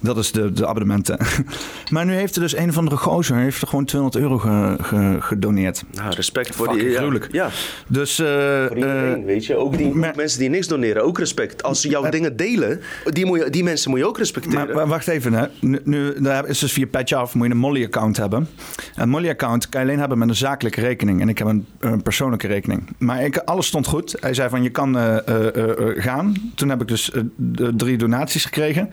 [0.00, 1.18] Dat is de, de abonnementen.
[1.90, 4.76] maar nu heeft er dus een of andere gozer heeft er gewoon 200 euro ge-
[4.82, 5.82] ge- gedoneerd.
[5.92, 6.96] Nou, respect voor Fucking die...
[6.96, 7.28] gruwelijk.
[7.32, 7.48] Ja,
[7.86, 8.26] Dus eh,
[8.66, 9.56] voor iedereen, eh, weet je.
[9.56, 11.62] Ook die maar- mensen die niks doneren, ook respect.
[11.62, 14.66] Als ze jouw dingen delen, die, moet je, die mensen moet je ook respecteren.
[14.66, 15.46] Maar, maar wacht even, hè.
[15.60, 18.48] Nu, nu daar is dus via Patch Af moet je een Molly-account hebben.
[18.94, 21.20] Een Molly-account kan je alleen hebben met een zakelijke rekening.
[21.20, 22.88] En ik heb een, een persoonlijke rekening.
[22.98, 24.16] Maar ik, alles stond goed.
[24.20, 25.16] Hij zei van, je kan eh,
[26.54, 27.22] Toen heb ik dus eh,
[27.76, 28.90] drie donaties gekregen.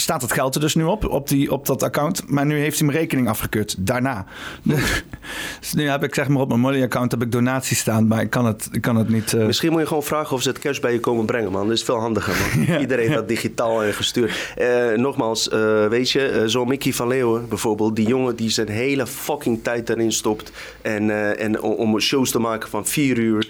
[0.00, 2.22] Staat het geld er dus nu op, op, die, op dat account.
[2.30, 4.24] Maar nu heeft hij mijn rekening afgekeurd, daarna.
[5.60, 8.06] dus nu heb ik zeg maar op mijn Molly-account heb ik donaties staan.
[8.06, 9.32] Maar ik kan het, ik kan het niet...
[9.32, 11.66] eh, Misschien moet je gewoon vragen of ze het cash bij je komen brengen, man.
[11.68, 12.34] Dat is veel handiger,
[12.68, 12.80] man.
[12.80, 14.52] Iedereen dat digitaal en gestuurd.
[14.56, 17.96] Eh, nogmaals, eh, weet je, zo'n Mickey van Leeuwen bijvoorbeeld.
[17.96, 20.52] Die jongen die zijn hele fucking tijd erin stopt.
[20.82, 23.48] En, en om- shows te maken van vier uur.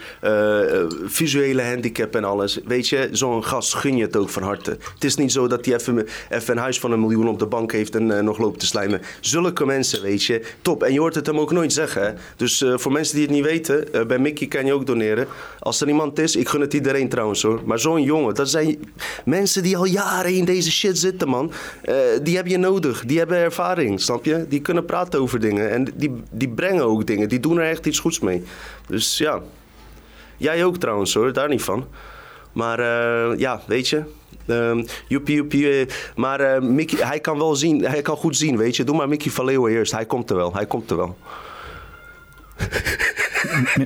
[1.06, 2.60] visuele handicap en alles.
[2.64, 4.70] Weet je, zo'n gast gun je het ook van harte.
[4.94, 6.06] Het is niet zo dat hij even,
[6.40, 8.66] even een huis van een miljoen op de bank heeft en eh, nog loopt te
[8.66, 9.00] slijmen.
[9.20, 10.42] Zulke mensen, weet je.
[10.62, 10.82] Top.
[10.82, 12.12] En je hoort het hem ook nooit zeggen, hè.
[12.36, 15.26] Dus eh, voor mensen die het niet weten, eh, bij Mickey kan je ook doneren.
[15.58, 17.60] Als er iemand is, ik gun het iedereen trouwens hoor.
[17.64, 18.92] Maar zo'n jongen, dat zijn
[19.24, 21.52] mensen die al jaren in deze shit zitten, man.
[22.22, 23.04] Die heb je nodig.
[23.04, 24.46] Die hebben ervaring, snap je?
[24.48, 25.70] Die kunnen praten over dingen.
[25.70, 27.28] En die, die brengen ook dingen.
[27.28, 28.42] Die doen er echt iets goeds mee.
[28.86, 29.42] Dus ja.
[30.36, 31.86] Jij ook trouwens hoor, daar niet van.
[32.52, 32.80] Maar
[33.38, 34.02] ja, weet je.
[34.50, 35.78] Ehm joepie, joepie.
[35.80, 35.86] eh,
[36.16, 38.84] maar eh, Mickey, hij kan wel zien, hij kan goed zien, weet je.
[38.84, 39.92] Doe maar Mickey van Leeuwen eerst.
[39.92, 41.16] Hij komt er wel, hij komt er wel.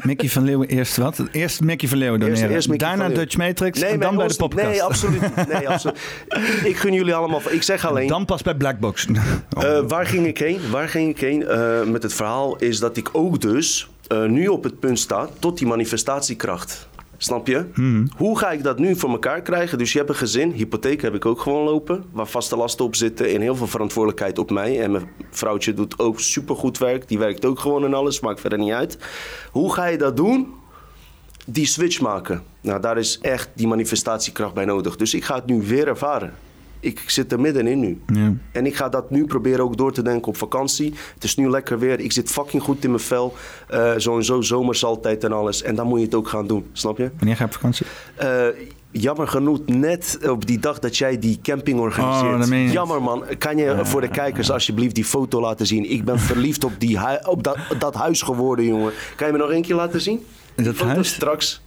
[0.03, 1.23] Mickey van Leeuwen eerst wat?
[1.33, 2.51] Eerst Mickey van Leeuwen doneren.
[2.51, 3.09] Eerst- Daarna.
[3.09, 4.67] Dutch Matrix en bij dan bij de podcast.
[4.67, 5.21] Nee, absoluut.
[5.53, 5.99] Nee, absoluut.
[6.65, 7.41] ik gun jullie allemaal.
[7.49, 8.09] Ik zeg alleen.
[8.09, 9.07] Dan pas bij Blackbox.
[9.59, 10.71] Eh, waar ging ik heen?
[10.71, 11.39] Waar ging ik heen
[11.91, 13.89] met het verhaal is dat ik ook dus
[14.27, 16.89] nu op het punt sta tot die manifestatiekracht.
[17.25, 17.65] Snap je?
[18.17, 19.79] Hoe ga ik dat nu voor elkaar krijgen?
[19.79, 22.95] Dus je hebt een gezin, hypotheek heb ik ook gewoon lopen, waar vaste lasten op
[22.95, 24.81] zitten en heel veel verantwoordelijkheid op mij.
[24.81, 28.59] En mijn vrouwtje doet ook supergoed werk, die werkt ook gewoon en alles, maakt verder
[28.59, 28.99] niet uit.
[29.51, 30.55] Hoe ga je dat doen?
[31.47, 32.43] Die switch maken.
[32.61, 34.97] Nou, daar is echt die manifestatiekracht bij nodig.
[34.97, 36.35] Dus ik ga het nu weer ervaren.
[36.85, 38.01] Ik zit er middenin nu.
[38.07, 38.33] Ja.
[38.53, 40.95] En ik ga dat nu proberen ook door te denken op vakantie.
[41.15, 42.01] Het is nu lekker weer.
[42.01, 43.35] Ik zit fucking goed in mijn vel.
[43.69, 45.63] Eh zo en zo, zomers altijd en alles.
[45.63, 47.11] En dan moet je het ook gaan doen, snap je?
[47.17, 47.87] Wanneer ga je op vakantie?
[48.15, 48.47] Eh,
[48.91, 52.53] jammer genoeg, net op die dag dat jij die camping organiseert.
[52.53, 53.25] Oh, jammer man.
[53.39, 55.91] Kan je voor de kijkers alsjeblieft die foto laten zien?
[55.91, 58.93] Ik ben verliefd op, die op dat, dat huis geworden, jongen.
[59.17, 60.25] Kan je me nog één keer laten zien?
[60.55, 61.09] Dat Die foto huis?
[61.09, 61.63] straks.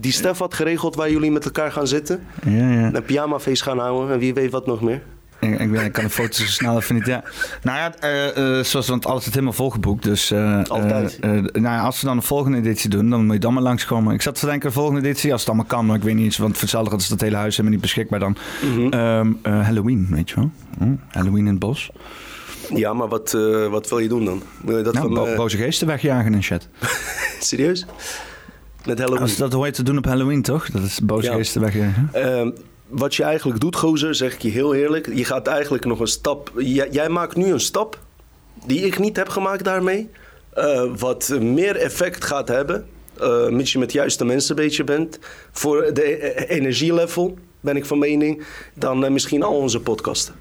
[0.00, 2.26] Die Stef had geregeld waar jullie met elkaar gaan zitten.
[2.44, 2.90] Ja, ja.
[2.94, 4.12] Een pyjamafeest gaan houden.
[4.12, 5.02] En wie weet wat nog meer.
[5.40, 7.06] Ik, ik, kan de foto's zo snel even niet.
[7.06, 7.22] Ja.
[7.62, 10.02] Nou ja, eh, zoals want alles is helemaal volgeboekt.
[10.02, 11.18] Dus eh, Altijd.
[11.20, 14.14] nou ja, als ze dan een volgende editie doen, dan moet je dan maar langskomen.
[14.14, 16.24] Ik zat te denken, de volgende editie, als het allemaal kan, maar ik weet niet
[16.24, 18.36] eens, want voor hetzelfde is dat hele huis helemaal niet beschikbaar dan.
[18.62, 18.88] Mhm.
[18.92, 20.50] Ehm, eh, Halloween, weet je wel?
[20.78, 21.90] Hm, Halloween in het bos.
[22.74, 23.36] Ja, maar wat,
[23.70, 24.42] wat wil je doen dan?
[24.64, 26.68] Wil je dat Nou, van, bo- boze geesten wegjagen en shit.
[27.40, 27.86] serieus?
[28.86, 29.22] Met Halloween?
[29.22, 30.70] Als dat hoor je te doen op Halloween, toch?
[30.70, 31.32] Dat is boze Ja.
[32.12, 32.50] Ehm,
[32.88, 35.14] wat je eigenlijk doet, gozer, zeg ik je heel eerlijk.
[35.14, 36.52] Je gaat eigenlijk nog een stap.
[36.58, 37.98] Jij, jij maakt nu een stap
[38.66, 40.08] die ik niet heb gemaakt daarmee.
[40.54, 42.86] eh, wat meer effect gaat hebben.
[43.20, 45.18] eh mits je met de juiste mensen een beetje bent.
[45.52, 48.42] Voor de e- energielevel, ben ik van mening.
[48.74, 50.34] Dan eh, misschien al onze podcasten.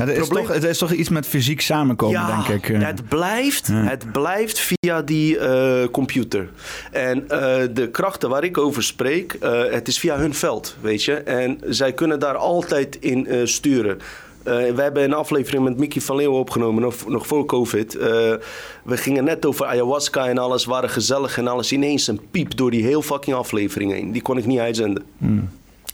[0.00, 2.68] Ja, er, is Probleem- toch, er is toch iets met fysiek samenkomen, denk ik.
[2.70, 2.86] eh.
[2.86, 6.48] Het blijft, het blijft via die eh, computer.
[6.92, 9.36] En eh, de krachten waar ik over spreek,
[9.70, 11.14] het is via hun veld, weet je.
[11.14, 13.98] En zij kunnen daar altijd in sturen.
[14.42, 17.92] Eh, we hebben een aflevering met Mickey van Leeuwen opgenomen, nog, nog voor COVID.
[17.94, 21.72] We gingen net over ayahuasca en alles, waren gezellig en alles.
[21.72, 24.12] Ineens een piep door die heel fucking aflevering heen.
[24.12, 25.04] Die kon ik niet uitzenden.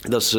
[0.09, 0.37] Dat is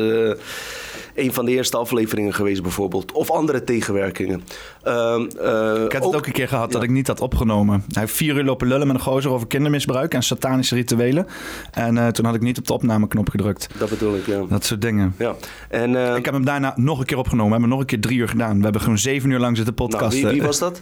[1.18, 3.12] een van de eerste afleveringen geweest bijvoorbeeld.
[3.12, 4.44] Of andere tegenwerkingen.
[4.88, 7.84] Ehm, eh, Ik had het ook een keer gehad dat ik niet had opgenomen.
[7.92, 11.28] Hij heeft vier uur lopen lullen met een gozer over kindermisbruik en satanische rituelen.
[11.72, 13.68] En eh, toen had ik niet op de opnameknop gedrukt.
[13.78, 14.42] Dat bedoel ik, ja.
[14.50, 15.16] Dat soort dingen.
[15.18, 15.36] ja.
[15.70, 17.46] En, eh, Ik heb hem daarna nog een keer opgenomen.
[17.46, 18.58] We hebben nog een keer drie uur gedaan.
[18.58, 20.24] We hebben gewoon zeven uur lang zitten nou, podcasten.
[20.24, 20.82] wie, wie was dat?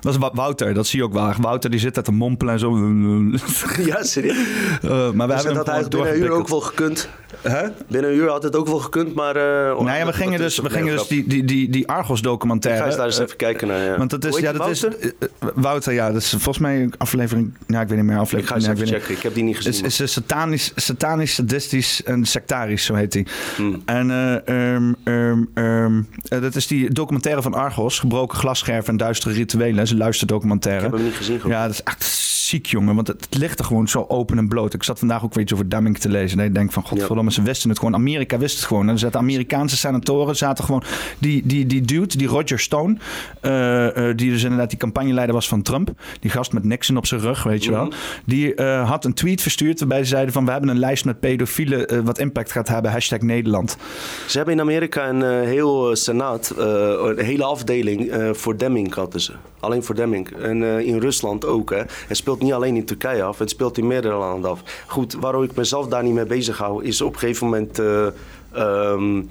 [0.00, 1.32] Dat was Wa- Wouter, dat zie je ook wel.
[1.40, 2.70] Wouter die zit daar te mompelen en zo.
[3.90, 4.36] ja, serieus.
[4.82, 7.08] Maar we Dus hebben dat hem binnen een uur ook wel gekund.
[7.88, 9.36] Binnen een uur had het ook wel gekund, maar...
[9.36, 12.24] eh, Nee, ja, we gingen dus, we gingen dus die, die, die, die Argos Ik
[12.24, 12.80] documentaire.
[12.80, 13.98] ga eens daar eens even kijken naar, ja.
[13.98, 15.00] Want dat is, ja, dat die is Wouter?
[15.00, 17.54] eh, eh, Wouter, ja, dat is volgens mij een aflevering.
[17.66, 18.18] Ja, ik weet niet meer.
[18.18, 18.42] Aflevering.
[18.42, 19.16] Ik ga eens nee, even checken.
[19.16, 19.72] Ik heb die niet gezien.
[19.72, 23.26] Het is, is satanisch, satanisch, sadistisch en sectarisch, zo heet hij.
[23.56, 23.82] Hmm.
[23.84, 28.96] En eh, ehm, ehm, ehm, eh, dat is die documentaire van Argos, gebroken glasscherven en
[28.96, 29.74] duistere rituelen.
[29.74, 30.82] Dat is een ik luisterdocumentaire.
[30.82, 31.40] heb hem niet gezien.
[31.46, 32.04] Ja, dat is echt
[32.46, 32.94] ziek, jongen.
[32.94, 34.74] Want het, het ligt er gewoon zo open en bloot.
[34.74, 36.38] Ik zat vandaag ook weer iets over Deming te lezen.
[36.38, 37.94] En ik denk van, godverdomme, ze wisten het gewoon.
[37.94, 38.86] Amerika wist het gewoon.
[38.86, 40.82] En er zaten Amerikaanse senatoren, zaten gewoon...
[41.18, 42.96] Die, die, die dude, die Roger Stone,
[44.16, 45.90] die dus inderdaad die campagneleider was van Trump.
[46.20, 47.84] Die gast met Nixon op zijn rug, weet je wel.
[47.84, 47.94] Mhm.
[48.24, 50.44] Die eh, had een tweet verstuurd waarbij ze zeiden van...
[50.44, 52.90] We hebben een lijst met pedofielen eh, wat impact gaat hebben.
[52.90, 53.76] Hashtag Nederland.
[54.26, 56.64] Ze hebben in Amerika een eh, heel eh, senaat, eh,
[57.02, 59.32] een hele afdeling eh, voor Demming hadden ze.
[59.60, 60.30] Alleen voor Demming.
[60.30, 61.70] En eh, in Rusland ook.
[61.70, 61.82] Hè.
[62.08, 64.60] Het speelt niet alleen in Turkije af, het speelt in meerdere landen af.
[64.86, 67.78] Goed, waarom ik mezelf daar niet mee bezig hou, is op een gegeven moment...
[67.78, 68.06] eh,
[68.52, 69.22] ehm,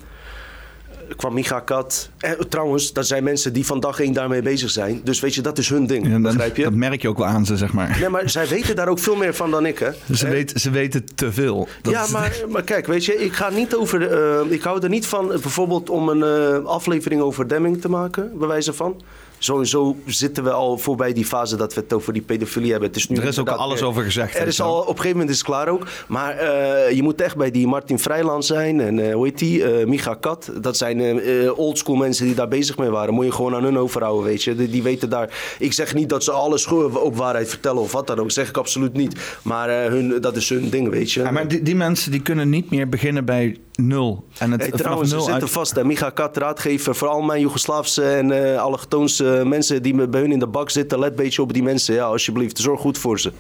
[1.16, 2.10] kwam Micha Kat.
[2.20, 5.02] Eh, trouwens, dat zijn mensen die van dag één daarmee bezig zijn.
[5.04, 6.04] Dus weet je, dat is hun ding.
[6.06, 6.64] En dan- begrijp je?
[6.64, 7.98] Dat merk je ook wel aan ze, zeg maar.
[8.00, 9.90] Nee, maar zij weten daar ook veel meer van dan ik, hè?
[10.14, 11.68] Ze, Eh, weten, ze weten te veel.
[11.82, 14.12] Dat ja, maar, maar kijk, weet je, ik ga niet over.
[14.12, 18.48] eh, ik hou er niet van bijvoorbeeld om een aflevering over Demming te maken, bij
[18.48, 19.02] wijze van.
[19.46, 22.88] Sowieso zitten we al voorbij die fase dat we het over die pedofilie hebben.
[22.90, 24.88] Het is nu Er is ook inderdaad alles meer- over gezegd, Er is al, op
[24.88, 25.88] een gegeven moment is het klaar ook.
[26.08, 29.64] Maar eh, je moet echt bij die Martin Vrijland zijn en eh, hoe heet die?
[29.64, 30.52] Eh, Micha Kat.
[30.62, 33.14] Dat zijn eh, eh, oldschool mensen die daar bezig mee waren.
[33.14, 34.56] Moet je gewoon aan hun overhouden, weet je.
[34.56, 35.56] Die, die weten daar.
[35.60, 38.32] Ik zeg niet dat ze alles op waarheid vertellen of wat dan ook.
[38.32, 39.40] zeg ik absoluut niet.
[39.42, 41.22] Maar eh, hun, dat is hun ding, weet je.
[41.22, 44.28] Ja, maar die, die mensen die kunnen niet meer beginnen bij nul.
[44.38, 45.52] En het Hey, trouwens, ze nul zitten uit...
[45.52, 45.76] vast.
[45.76, 45.84] Hè.
[45.84, 50.40] Micha Kat, raadgever voor al mijn Joegoslaafse en eh allochtoonse mensen die bij hun in
[50.40, 51.00] de bak zitten.
[51.00, 51.96] Let een beetje op die mensen.
[51.96, 52.58] Ja, alsjeblieft.
[52.58, 53.32] Zorg goed voor ze.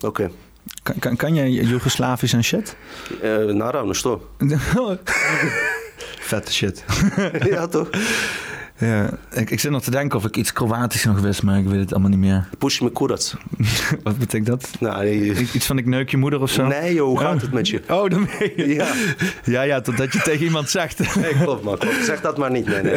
[0.00, 0.30] Oké.
[0.82, 2.76] Kan, kan, kan jij Joegoslavisch en shit?
[3.22, 4.20] Eh naravno, što?
[6.28, 6.84] Vette shit.
[7.44, 7.88] ja, toch?
[8.80, 11.66] Ja, ik, ik zit nog te denken of ik iets Kroatisch nog wist, maar ik
[11.66, 12.48] weet het allemaal niet meer.
[12.58, 13.20] Push me kurac.
[14.02, 14.68] Wat betekent dat?
[14.80, 16.66] Nou, nee, I- Iets van ik neuk je moeder of zo?
[16.66, 17.22] nee joh, hoe Oh.
[17.24, 17.82] gaat het met je?
[17.88, 18.74] Oh, dan ben je.
[18.74, 18.92] Ja.
[19.44, 20.98] Ja, ja, totdat je tegen iemand zegt.
[21.20, 21.78] Nee, klopt man.
[21.78, 22.04] Klopt.
[22.04, 22.66] Zeg dat maar niet.
[22.66, 22.96] Nee, nee.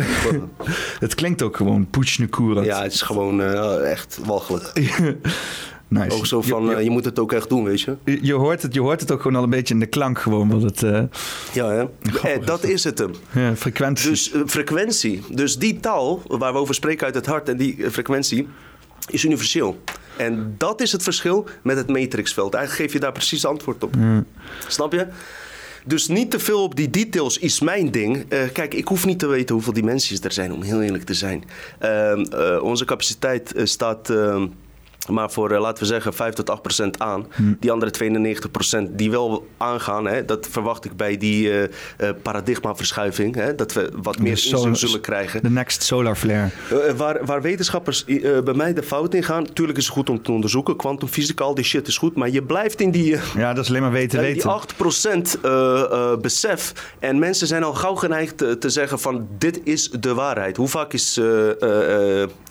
[1.00, 2.66] het klinkt ook gewoon Puchnekurat.
[2.66, 4.72] Ja, het is gewoon eh, echt walgelijk.
[5.94, 6.18] Nice.
[6.18, 7.98] Ook zo van, je, eh, je moet het ook echt doen, weet je.
[8.22, 10.50] je, hoort het, je hoort het ook gewoon al een beetje in de klank gewoon.
[10.50, 11.04] Wat het, eh,
[11.54, 11.86] Ja, hè?
[12.34, 13.12] Eh, dat is het hem.
[13.32, 14.10] ja, frequentie.
[14.10, 15.22] Dus frequentie.
[15.32, 18.48] Dus die taal waar we over spreken uit het hart en die frequentie
[19.10, 19.82] is universeel.
[20.18, 22.54] En dat is het verschil met het matrixveld.
[22.54, 23.96] Eigenlijk geef je daar precies antwoord op.
[24.68, 25.08] Snap je?
[25.86, 28.26] Dus niet te veel op die details is mijn ding.
[28.54, 31.44] Kijk, ik hoef niet te weten hoeveel dimensies er zijn, om heel eerlijk te zijn.
[31.80, 34.48] Ehm, eh, onze capaciteit staat ehm,
[35.10, 37.28] maar voor, eh, laten we zeggen, 5 tot 8 procent aan.
[37.60, 42.16] Die andere 92 procent die wel aangaan, hè, dat verwacht ik bij die eh, eh,
[42.22, 43.36] paradigmaverschuiving.
[43.36, 45.43] Hè, dat we wat meer De inzicht zullen krijgen.
[45.43, 46.49] De next solar flare.
[46.97, 48.06] Waar, waar wetenschappers
[48.43, 50.76] bij mij de fout in gaan, natuurlijk is het goed om te onderzoeken.
[50.76, 53.82] Kwantumfysica, al die shit is goed, maar je blijft in die, Ja, dat is alleen
[53.82, 55.38] maar weten in die weten.
[55.38, 56.74] 8% eh, eh, besef.
[56.99, 60.58] En mensen zijn al gauw geneigd te, zeggen van dit is de waarheid.
[60.58, 61.20] Hoe vaak is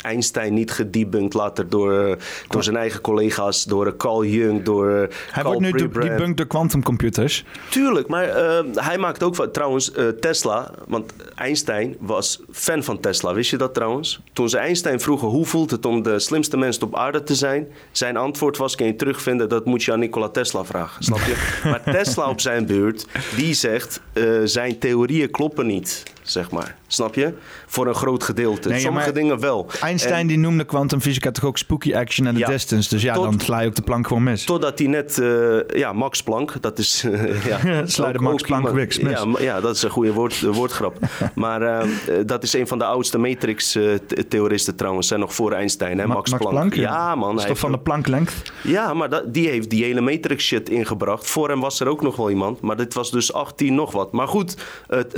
[0.03, 2.19] Einstein niet gedebunked later door,
[2.49, 6.09] Door zijn eigen collega's, door Carl Jung, door Hij Carl wordt nu Pribram.
[6.09, 7.45] debunked door quantumcomputers.
[7.69, 13.01] Tuurlijk, maar eh, hij maakt ook van, trouwens eh, Tesla, want Einstein was fan van
[13.01, 13.35] Tesla.
[13.35, 14.21] Wist je dat trouwens?
[14.33, 17.67] Toen ze Einstein vroegen hoe voelt het om de slimste mens op aarde te zijn,
[17.93, 21.05] zijn antwoord was: kan je terugvinden, dat moet je aan Nikola Tesla vragen.
[21.05, 21.35] Snap je?
[21.71, 26.03] maar Tesla op zijn beurt, die zegt: eh, zijn theorieën kloppen niet,
[26.33, 26.77] zeg maar.
[26.87, 27.33] Snap je?
[27.67, 28.69] Voor een groot gedeelte.
[28.69, 29.67] Nee, Sommige dingen wel.
[29.81, 32.47] Einstein En- die noemde kwantumfysica toch ook spooky action the Ja.
[32.49, 32.89] distance.
[32.89, 34.45] Dus ja, Tot- dan sla je ook de plank gewoon mis.
[34.45, 37.05] Totdat hij net, eh, ja, Max Planck, dat is...
[37.49, 39.13] ja, Sla de Max Planck wiks mis.
[39.13, 40.97] Ja, ja, dat is een goede woord, eh, woordgrap.
[41.35, 41.89] maar eh,
[42.27, 46.31] dat is een van de oudste Matrix-theoristen trouwens, hè, nog voor Einstein, hè, Ma- Max,
[46.31, 46.75] Planck.
[46.75, 47.39] Ja, man.
[47.39, 48.29] Is toch van de ook-
[48.63, 51.27] Ja, maar dat, die heeft die hele Matrix-shit ingebracht.
[51.31, 54.13] Voor hem was er ook nog wel iemand, maar dit was dus 18 nog wat.
[54.13, 54.57] Maar goed,
[54.87, 55.15] het,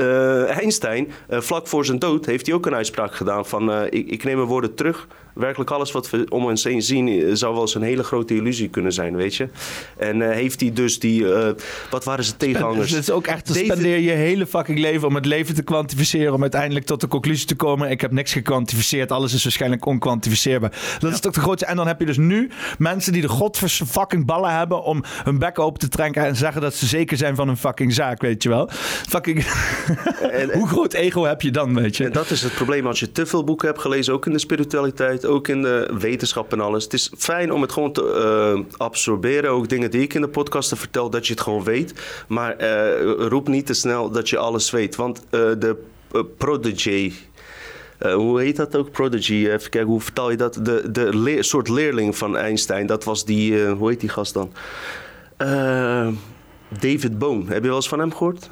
[0.47, 3.73] Einstein, vlak voor zijn dood, heeft hij ook een uitspraak gedaan van...
[3.73, 5.09] eh, ik, ik neem mijn woorden terug.
[5.35, 8.35] Werkelijk alles wat we om ons heen zien eh, zou wel eens een hele grote
[8.35, 9.49] illusie kunnen zijn, weet je.
[9.97, 11.33] En eh, heeft hij dus die...
[11.35, 11.49] eh,
[11.91, 12.91] wat waren zijn tegenhangers?
[12.91, 16.33] Het is ook echt, dan spendeer je hele fucking leven om het leven te kwantificeren.
[16.35, 17.91] Om uiteindelijk tot de conclusie te komen.
[17.91, 19.13] Ik heb niks gekwantificeerd.
[19.13, 20.97] Alles is waarschijnlijk onkwantificeerbaar.
[20.99, 21.67] Dat is toch de grootste.
[21.67, 24.83] En dan heb je dus nu mensen die de godvers fucking ballen hebben.
[24.83, 26.25] om hun bek open te trekken.
[26.25, 28.21] en zeggen dat ze zeker zijn van hun fucking zaak.
[28.21, 28.69] Weet je wel?
[29.09, 29.45] Fucking.
[30.31, 32.05] En- Hoe groot ego heb je dan, weet je?
[32.05, 34.39] En dat is het probleem als je te veel boeken hebt gelezen, ook in de
[34.39, 36.85] spiritualiteit, ook in de wetenschap en alles.
[36.85, 40.29] Het is fijn om het gewoon te eh, absorberen, ook dingen die ik in de
[40.29, 41.95] podcasten vertel, dat je het gewoon weet.
[42.29, 45.77] Maar eh, roep niet te snel dat je alles weet, want eh, de
[46.39, 47.13] prodigy...
[47.99, 48.91] hoe heet dat ook?
[48.91, 49.33] Prodigy.
[49.33, 50.59] Even kijken, hoe vertaal je dat?
[50.63, 52.87] De, de soort leerling van Einstein.
[52.87, 53.67] Dat was die.
[53.67, 54.53] hoe heet die gast dan?
[56.81, 57.47] David Bohm.
[57.47, 58.51] Heb je wel eens van hem gehoord?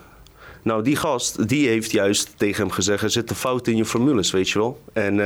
[0.62, 3.02] Nou, die gast, die heeft juist tegen hem gezegd...
[3.02, 4.80] er zitten fouten in je formules, weet je wel.
[4.92, 5.20] En...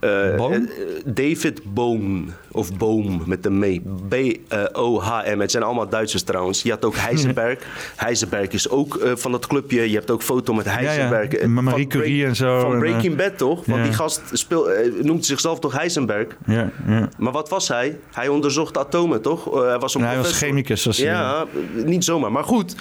[0.00, 0.62] eh, eh,
[1.04, 3.82] David Bohm, of Boom met een mee.
[4.08, 5.40] B-O-H-M.
[5.40, 6.62] Het zijn allemaal Duitsers trouwens.
[6.62, 7.58] Je had ook Heisenberg.
[7.96, 9.90] Heisenberg is ook eh, van dat clubje.
[9.90, 11.40] Je hebt ook foto met Heisenberg.
[11.40, 11.48] ja.
[11.48, 12.60] Marie Break- Curie en zo.
[12.60, 13.64] Van Breaking Bad, toch?
[13.66, 13.84] Want ja.
[13.84, 14.68] die gast speel,
[15.02, 16.26] noemt zichzelf toch Heisenberg?
[16.46, 17.08] Ja, ja.
[17.18, 17.98] Maar wat was hij?
[18.12, 19.44] Hij onderzocht atomen, toch?
[19.64, 20.84] Hij was een En hij was chemicus.
[20.84, 21.06] Was hij.
[21.06, 21.44] Ja,
[21.84, 22.32] niet zomaar.
[22.32, 22.74] Maar goed,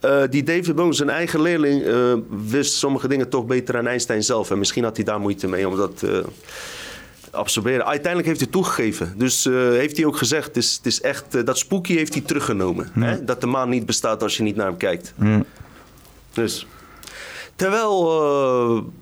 [0.00, 4.22] eh, die David Bohm, zijn eigen leerling, eh, wist sommige dingen toch beter dan Einstein
[4.22, 4.50] zelf.
[4.50, 6.18] En misschien had hij daar moeite mee om dat eh
[7.32, 7.86] absorberen.
[7.86, 9.14] Uiteindelijk heeft hij toegegeven.
[9.16, 12.90] Dus heeft hij ook gezegd, het is, het is echt, dat spooky heeft hij teruggenomen.
[13.00, 13.24] Hè?
[13.24, 15.14] Dat de maan niet bestaat als je niet naar hem kijkt.
[16.32, 16.66] Dus.
[17.56, 18.92] Terwijl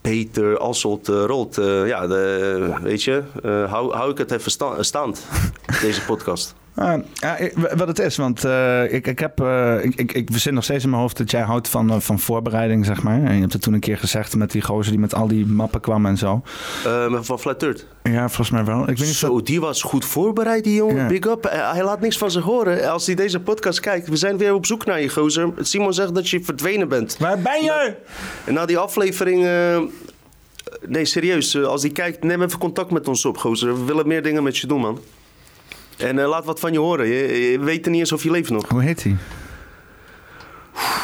[0.00, 1.54] Peter Asselt eh, rolt,
[1.86, 5.26] ja, de, weet je, hou, hou ik het even sta- staand,
[5.82, 6.54] deze podcast.
[6.76, 7.36] Ah, ja,
[7.76, 10.84] wat het is, want eh, ik, ik heb, eh, ik, ik, ik zit nog steeds
[10.84, 13.22] in mijn hoofd dat jij houdt van, eh, van voorbereiding, zeg maar.
[13.22, 15.46] En je hebt het toen een keer gezegd met die gozer die met al die
[15.46, 16.42] mappen kwam en zo.
[17.20, 17.86] Van Flat Earth.
[18.02, 18.80] Ja, volgens mij wel.
[18.80, 21.08] Ik weet niet dat- Zo, die was goed voorbereid, die jongen.
[21.08, 21.46] Big up.
[21.50, 22.90] Hij laat niks van zich horen.
[22.90, 25.52] Als hij deze podcast kijkt, we zijn weer op zoek naar je, gozer.
[25.60, 27.16] Simon zegt dat je verdwenen bent.
[27.18, 27.94] Waar ben je?
[28.44, 29.48] En na die aflevering...
[30.86, 31.56] nee, serieus.
[31.64, 33.78] als hij kijkt, neem even contact met ons op, gozer.
[33.78, 35.00] We willen meer dingen met je doen, man.
[35.96, 37.06] En eh, laat wat van je horen.
[37.06, 38.68] Je, je weet niet eens of je leeft nog.
[38.68, 39.16] Hoe heet hij?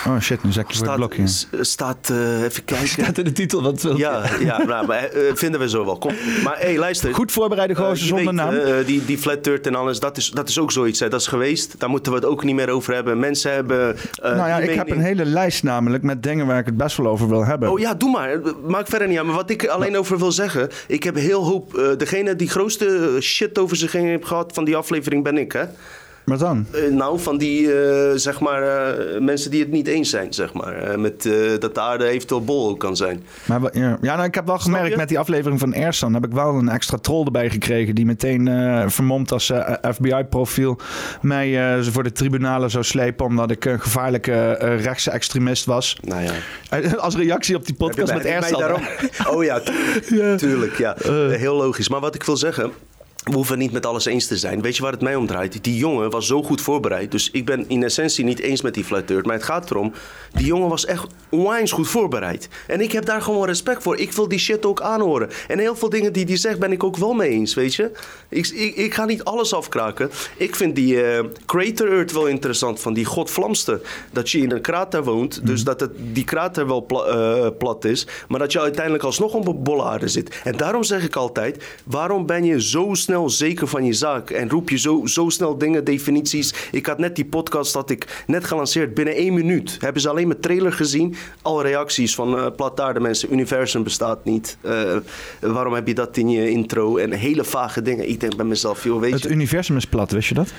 [0.07, 1.27] Oh shit, nu ik je voor het blokje.
[1.27, 2.89] s- staat eh, even kijken.
[2.89, 5.99] Staat in de titel, wat wil Ja, ja nou, maar, eh, vinden we zo wel.
[5.99, 6.12] Kom.
[6.45, 7.14] Maar hé, hey, luister.
[7.14, 8.55] Goed voorbereide Eh, gozer zonder weet, naam.
[8.55, 11.01] eh, die, die flat earth en alles, dat is, dat is ook zoiets.
[11.01, 11.09] Hè.
[11.09, 11.75] Dat is geweest.
[11.81, 13.18] Daar moeten we het ook niet meer over hebben.
[13.18, 13.97] Mensen hebben.
[13.97, 16.97] eh, nou ja, ik heb een hele lijst namelijk met dingen waar ik het best
[16.97, 17.70] wel over wil hebben.
[17.70, 18.41] Oh ja, doe maar.
[18.66, 19.27] Maak verder niet aan.
[19.27, 20.68] Maar wat ik er alleen over wil zeggen.
[20.87, 21.75] Ik heb heel hoop.
[21.75, 25.53] eh, degene die grootste shit over zich heen heeft gehad van die aflevering ben ik,
[25.53, 25.64] hè?
[26.25, 26.66] Wat dan?
[26.73, 30.53] Eh, nou, van die, eh, zeg maar, eh, mensen die het niet eens zijn, zeg
[30.53, 31.01] maar.
[31.01, 31.23] Met
[31.61, 33.25] dat de aarde eventueel bol kan zijn.
[33.45, 36.14] Maar, ja, nou, ik heb wel gemerkt met die aflevering van Ersan...
[36.14, 37.95] heb ik wel een extra troll erbij gekregen...
[37.95, 38.51] die meteen
[38.91, 39.53] vermomd als
[39.95, 40.79] FBI-profiel...
[41.23, 43.27] mij voor de tribunalen zou slepen...
[43.27, 44.53] omdat ik een gevaarlijke
[44.83, 45.97] rechtse extremist was.
[46.03, 46.33] Nou ja.
[46.97, 48.61] Als reactie op die podcast met Ersan.
[48.61, 48.83] daarom-
[49.29, 49.61] Oh ja,
[50.05, 50.79] tu- tuurlijk.
[50.79, 50.97] Ja.
[51.29, 51.89] Heel logisch.
[51.89, 52.70] Maar wat ik wil zeggen.
[53.23, 54.62] We hoeven niet met alles eens te zijn.
[54.62, 55.64] Weet je waar het mij om draait?
[55.64, 57.11] Die jongen was zo goed voorbereid.
[57.11, 59.27] Dus ik ben in essentie niet eens met die flat earth.
[59.27, 59.93] Maar het gaat erom,
[60.33, 62.49] die jongen was echt onwijs goed voorbereid.
[62.66, 63.97] En ik heb daar gewoon respect voor.
[63.97, 65.29] Ik wil die shit ook aanhoren.
[65.49, 67.91] En heel veel dingen die hij zegt ben ik ook wel mee eens, weet je.
[68.29, 70.11] Ik, ik, ik ga niet alles afkraken.
[70.37, 72.81] Ik vind die eh, Crater Earth wel interessant.
[72.81, 73.81] Van die godvlamste.
[74.12, 75.47] Dat je in een krater woont.
[75.47, 78.07] Dus dat het, die krater wel pla- eh, plat is.
[78.29, 80.41] Maar dat je uiteindelijk alsnog op een bolle aarde zit.
[80.45, 84.31] En daarom zeg ik altijd, waarom ben je zo snel snel zeker van je zaak
[84.31, 86.55] en roep je zo, zo snel dingen, definities.
[86.71, 88.95] Ik had net die podcast dat ik net gelanceerd.
[88.95, 91.15] Binnen één minuut hebben ze alleen mijn trailer gezien.
[91.43, 93.33] Al reacties van uh, plataarde mensen.
[93.33, 94.57] Universum bestaat niet.
[94.63, 94.97] Uh,
[95.41, 96.97] waarom heb je dat in je intro?
[96.97, 98.09] En hele vage dingen.
[98.09, 99.29] Ik denk bij mezelf, joh, weet het je...
[99.29, 100.53] Het universum is plat, wist je dat?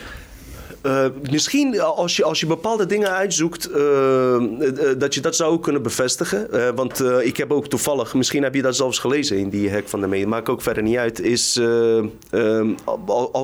[0.85, 5.59] Uh, misschien als je, als je bepaalde dingen uitzoekt, uh, uh, dat je dat zou
[5.59, 6.75] kunnen bevestigen.
[6.75, 10.01] want ik heb ook toevallig, misschien heb je dat zelfs gelezen in die hack van
[10.01, 11.19] de media, maakt ook verder niet uit.
[11.19, 11.51] Is,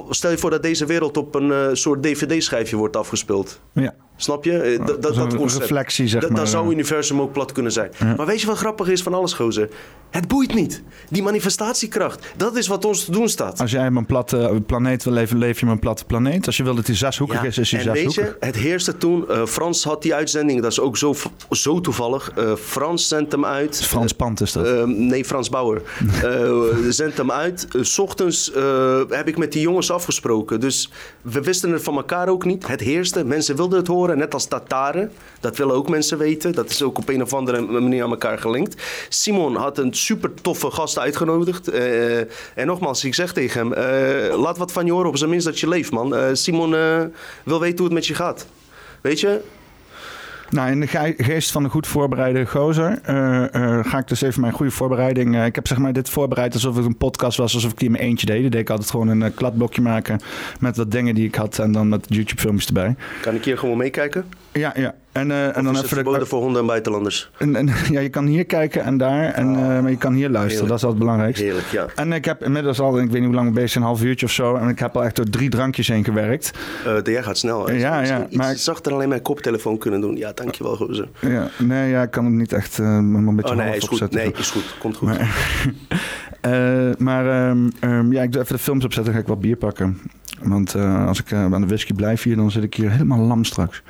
[0.09, 3.59] stel je voor dat deze wereld op een soort dvd-schijfje wordt afgespeeld.
[3.73, 3.95] Ja.
[4.21, 4.79] Snap je?
[4.85, 5.61] Dat, dat, dat concept.
[5.61, 6.37] reflectie, zeg maar.
[6.37, 7.91] Dan zou het universum ook plat kunnen zijn.
[7.97, 8.13] Ja.
[8.15, 9.69] Maar weet je wat grappig is van alles, gozer?
[10.09, 10.83] Het boeit niet.
[11.09, 13.61] Die manifestatiekracht, dat is wat ons te doen staat.
[13.61, 16.45] Als jij op een platte planeet wil leven, leef je op een platte planeet.
[16.45, 17.47] Als je wil dat die zeshoekig ja.
[17.47, 18.15] is, is hij zeshoekig.
[18.15, 21.15] Weet je, het heerste toen, uh, Frans had die uitzending, dat is ook zo,
[21.51, 22.31] zo toevallig.
[22.37, 23.83] Uh, Frans zendt hem uit.
[23.83, 24.67] Frans Pant is dat?
[24.67, 25.81] Uh, nee, Frans Bauer.
[26.89, 27.67] zendt hem uit.
[27.81, 28.51] S ochtends
[29.09, 30.59] heb ik met die jongens afgesproken.
[30.59, 30.91] Dus
[31.21, 32.67] we wisten het van elkaar ook niet.
[32.67, 33.87] Het heerste, mensen wilden het
[34.17, 35.11] net als Tataren.
[35.39, 36.51] Dat willen ook mensen weten.
[36.51, 38.81] Dat is ook op een of andere manier aan elkaar gelinkt.
[39.09, 41.73] Simon had een super toffe gast uitgenodigd.
[41.73, 43.73] Uh, en nogmaals, ik zeg tegen hem:
[44.31, 46.15] uh, laat wat van je horen, op zijn minst dat je leeft, man.
[46.15, 46.71] Uh, Simon
[47.43, 48.45] wil weten hoe het met je gaat.
[49.01, 49.41] Weet je,
[50.51, 54.41] nou, in de geest van een goed voorbereide gozer uh, uh, ga ik dus even
[54.41, 55.35] mijn goede voorbereiding.
[55.35, 57.87] Uh, ik heb zeg maar dit voorbereid alsof het een podcast was, alsof ik die
[57.87, 58.45] in mijn eentje deed.
[58.45, 60.19] Ik deed ik altijd gewoon een kladblokje maken
[60.59, 62.95] met wat dingen die ik had en dan met YouTube-filmpjes erbij.
[63.21, 64.25] Kan ik hier gewoon meekijken?
[64.51, 64.95] Ja, ja.
[65.11, 67.31] En, uh, en dan is het verboden voor honden en buitenlanders?
[67.37, 70.29] En, en, ja, je kan hier kijken en daar, en, uh, maar je kan hier
[70.29, 70.49] luisteren.
[70.49, 70.67] Heerlijk.
[70.69, 71.37] Dat is altijd belangrijk.
[71.37, 71.85] Heerlijk, ja.
[71.95, 74.31] En ik heb inmiddels al, ik weet niet hoe lang bezig, een half uurtje of
[74.31, 74.55] zo.
[74.55, 76.51] En ik heb al echt door drie drankjes heen gewerkt.
[76.87, 77.67] Uh, de jij gaat snel.
[77.67, 77.73] Hè?
[77.73, 78.27] Ja, ja.
[78.31, 80.15] maar ik zag er alleen mijn koptelefoon kunnen doen.
[80.15, 81.09] Ja, dankjewel, gozer.
[81.19, 84.11] Ja, nee, ja, ik kan het niet echt een beetje oh, nee, is goed.
[84.11, 84.75] Nee, is goed.
[84.79, 85.07] Komt goed.
[85.07, 85.35] Maar,
[86.97, 89.57] maar um, um, ja, ik doe even de films opzetten, dan ga ik wat bier
[89.57, 89.99] pakken.
[90.41, 93.83] Want als ik aan de whisky blijf hier, dan zit ik hier helemaal lam straks.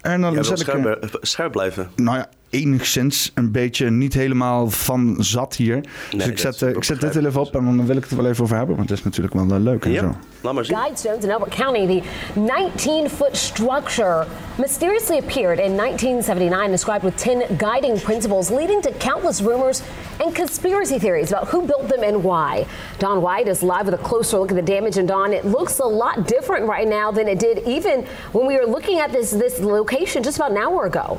[0.00, 1.90] En dan zet scherp, ik, eh, scherp blijven.
[1.96, 5.74] Nou ja, enigszins een beetje niet helemaal van zat hier.
[5.74, 8.16] Nee, dus ik zet, ik zet dit even op en dan wil ik het er
[8.16, 8.76] wel even over hebben.
[8.76, 10.00] Want het is natuurlijk wel uh, leuk en ja.
[10.00, 10.14] zo.
[10.40, 10.76] Laat maar zien.
[10.76, 12.02] Guidestones in Elbert County, the
[12.34, 14.26] 19-foot structure
[14.58, 19.82] mysteriously appeared in 1979, described with 10 guiding principles, leading to countless rumors
[20.24, 22.66] and conspiracy theories about who built them and why.
[22.98, 25.80] Don White is live with a closer look at the damage, and Don, it looks
[25.80, 29.30] a lot different right now than it did even when we were looking at this
[29.30, 31.18] this location just about an hour ago.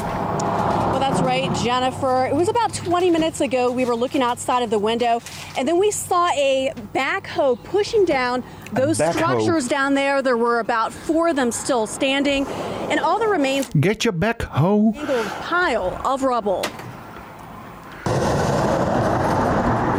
[0.00, 2.26] Well, that's right, Jennifer.
[2.26, 3.70] It was about 20 minutes ago.
[3.70, 5.20] We were looking outside of the window,
[5.56, 8.42] and then we saw a backhoe pushing down
[8.72, 10.22] those structures down there.
[10.22, 12.46] There were about four of them still standing,
[12.90, 13.68] and all the remains.
[13.80, 14.94] Get your backhoe.
[15.42, 16.64] Pile of rubble.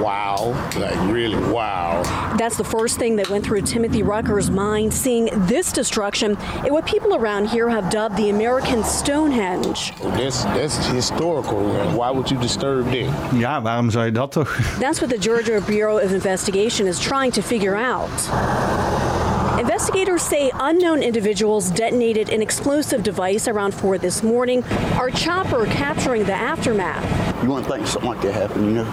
[0.02, 0.54] Wow.
[0.78, 2.04] Like, really, wow.
[2.38, 6.86] That's the first thing that went through Timothy Rucker's mind, seeing this destruction in what
[6.86, 9.94] people around here have dubbed the American Stonehenge.
[10.02, 11.60] That's, that's historical.
[11.96, 13.34] Why would you disturb that?
[13.34, 14.58] Ja, waarom zou je dat toch?
[14.80, 18.10] That's what the Georgia Bureau of Investigation is trying to figure out.
[19.60, 24.64] Investigators say unknown individuals detonated an explosive device around 4 this morning.
[24.98, 27.04] Our chopper capturing the aftermath.
[27.44, 28.86] You wouldn't think something like that happened, you know?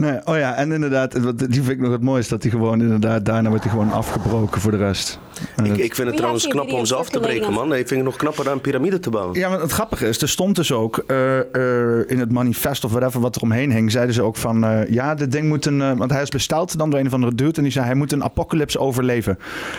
[0.00, 1.12] Nee, oh ja, en inderdaad,
[1.50, 4.60] die vind ik nog het mooiste, dat hij gewoon inderdaad, daarna wordt hij gewoon afgebroken
[4.60, 5.18] voor de rest.
[5.64, 7.74] Ik, ik, vind het trouwens knap om ze af te breken, man.
[7.74, 9.38] Ik vind het nog knapper dan een piramide te bouwen.
[9.38, 12.90] Ja, maar het grappige is, er stond dus ook uh, uh, in het manifest of
[12.90, 15.96] whatever wat er omheen hing, zeiden ze ook van, uh, ja, dit ding moet een,
[15.96, 18.12] want hij is besteld dan door een of andere dude en die zei, hij moet
[18.12, 19.38] een apocalypse overleven.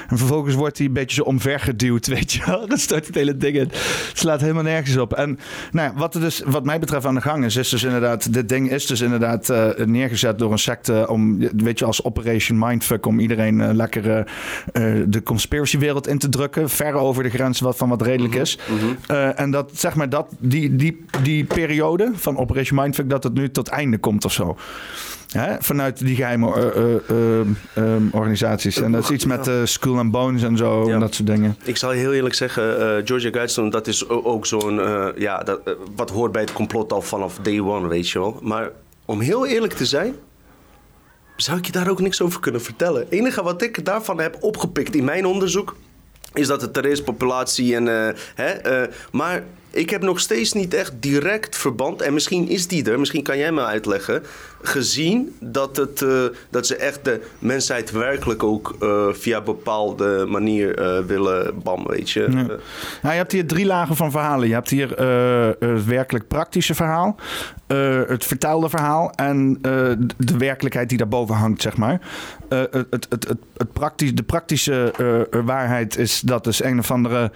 [0.10, 2.68] En vervolgens wordt hij een beetje zo omvergeduwd, weet je wel.
[2.68, 3.68] Dat stort het hele ding in.
[3.72, 5.14] Het slaat helemaal nergens op.
[5.14, 5.40] En
[5.72, 8.34] nou ja, wat er dus, wat mij betreft aan de gang is, is dus inderdaad,
[8.34, 9.54] dit ding is dus inderdaad
[9.86, 14.26] neergezet door een secte om, weet je, als Operation Mindfuck, om iedereen lekker
[15.08, 16.70] de conspiracywereld in te drukken.
[16.70, 18.58] Ver over de grens wat, van wat redelijk is.
[18.70, 18.98] Mm -hmm.
[19.12, 23.34] uh, en dat, zeg maar, dat, die, die, die periode van Operation Mindfuck, dat het
[23.34, 24.58] nu tot einde komt of zo.
[25.32, 25.56] Hè?
[25.60, 26.74] Vanuit die geheime
[27.10, 27.40] uh,
[27.78, 28.82] uh, organisaties.
[28.82, 30.88] En dat is iets met School and Bones en zo.
[30.88, 30.94] Ja.
[30.94, 31.56] En dat soort dingen.
[31.64, 32.64] Ik zal heel eerlijk zeggen,
[33.06, 34.82] Georgia Guidestone, dat is ook zo'n.
[35.18, 35.60] ja, dat,
[35.96, 38.40] wat hoort bij het complot al vanaf day one, weet je wel.
[38.42, 38.70] Maar
[39.12, 40.16] om heel eerlijk te zijn,
[41.36, 43.02] zou ik je daar ook niks over kunnen vertellen.
[43.02, 45.76] Het enige wat ik daarvan heb opgepikt in mijn onderzoek
[46.34, 47.86] is dat is, populatie en.
[47.88, 52.68] Uh, hè, uh, maar ik heb nog steeds niet echt direct verband, en misschien is
[52.68, 54.24] die er, misschien kan jij me uitleggen,
[54.62, 60.80] gezien dat, het, uh, dat ze echt de mensheid werkelijk ook uh, via bepaalde manier
[60.80, 62.20] uh, willen bam, weet je.
[62.22, 62.30] Ja.
[62.32, 62.60] Nou,
[63.02, 64.48] je hebt hier drie lagen van verhalen.
[64.48, 64.90] Je hebt hier
[65.60, 67.16] het werkelijk praktische verhaal,
[68.08, 69.58] het vertelde verhaal en
[70.18, 72.02] de werkelijkheid die daarboven hangt, zeg maar.
[72.50, 74.94] het, het, het, het, praktisch, de praktische
[75.46, 77.32] waarheid is dat dus een of andere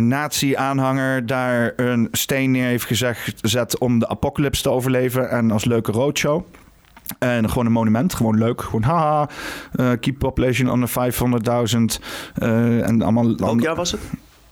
[0.00, 2.86] nazi-aanhanger daar een steen neer heeft
[3.40, 5.30] gezet om de apocalypse te overleven.
[5.30, 6.44] En als leuke roadshow.
[7.18, 8.62] En gewoon een monument, gewoon leuk.
[8.62, 9.28] Gewoon haha,
[9.76, 12.02] uh, keep population under 500.000.
[12.42, 13.36] Uh, en allemaal...
[13.36, 14.00] Welk jaar was het?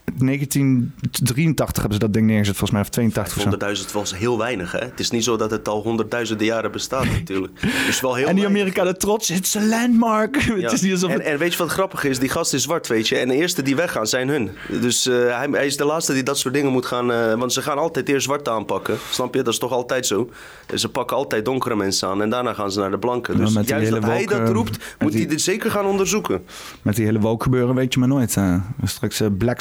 [0.04, 4.78] 1983 hebben ze dat ding neergezet, volgens mij, of 82 100.000 was heel weinig, hè?
[4.78, 7.60] Het is niet zo dat het al honderdduizenden jaren bestaat, natuurlijk.
[7.86, 10.40] Dus wel heel en die Amerikanen trots, it's a landmark.
[10.52, 10.68] Ja.
[10.68, 12.18] het is niet alsof en, en, weet je wat grappig is?
[12.18, 13.16] Die gast is zwart, weet je.
[13.16, 14.50] En de eerste die weggaan zijn hun.
[14.80, 17.10] Dus uh, hij, hij, is de laatste die dat soort dingen moet gaan...
[17.10, 18.96] Uh, want ze gaan altijd eerst zwart aanpakken.
[19.10, 19.42] Snap je?
[19.42, 20.30] Dat is toch altijd zo?
[20.74, 23.36] Ze pakken altijd donkere mensen aan en daarna gaan ze naar de blanke.
[23.36, 26.44] Dus ja, juist dat hij dat roept, moet hij dit zeker gaan onderzoeken.
[26.82, 28.36] Met die hele woke gebeuren weet je maar nooit.
[28.84, 29.60] Straks uh, black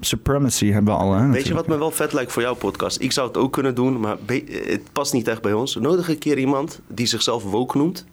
[0.00, 1.14] supremacy hebben we al.
[1.14, 3.00] Hè, Weet je wat me wel vet lijkt voor jouw podcast?
[3.00, 5.74] Ik zou het ook kunnen doen, maar het past niet echt bij ons.
[5.74, 8.04] Nodig een keer iemand die zichzelf woke noemt.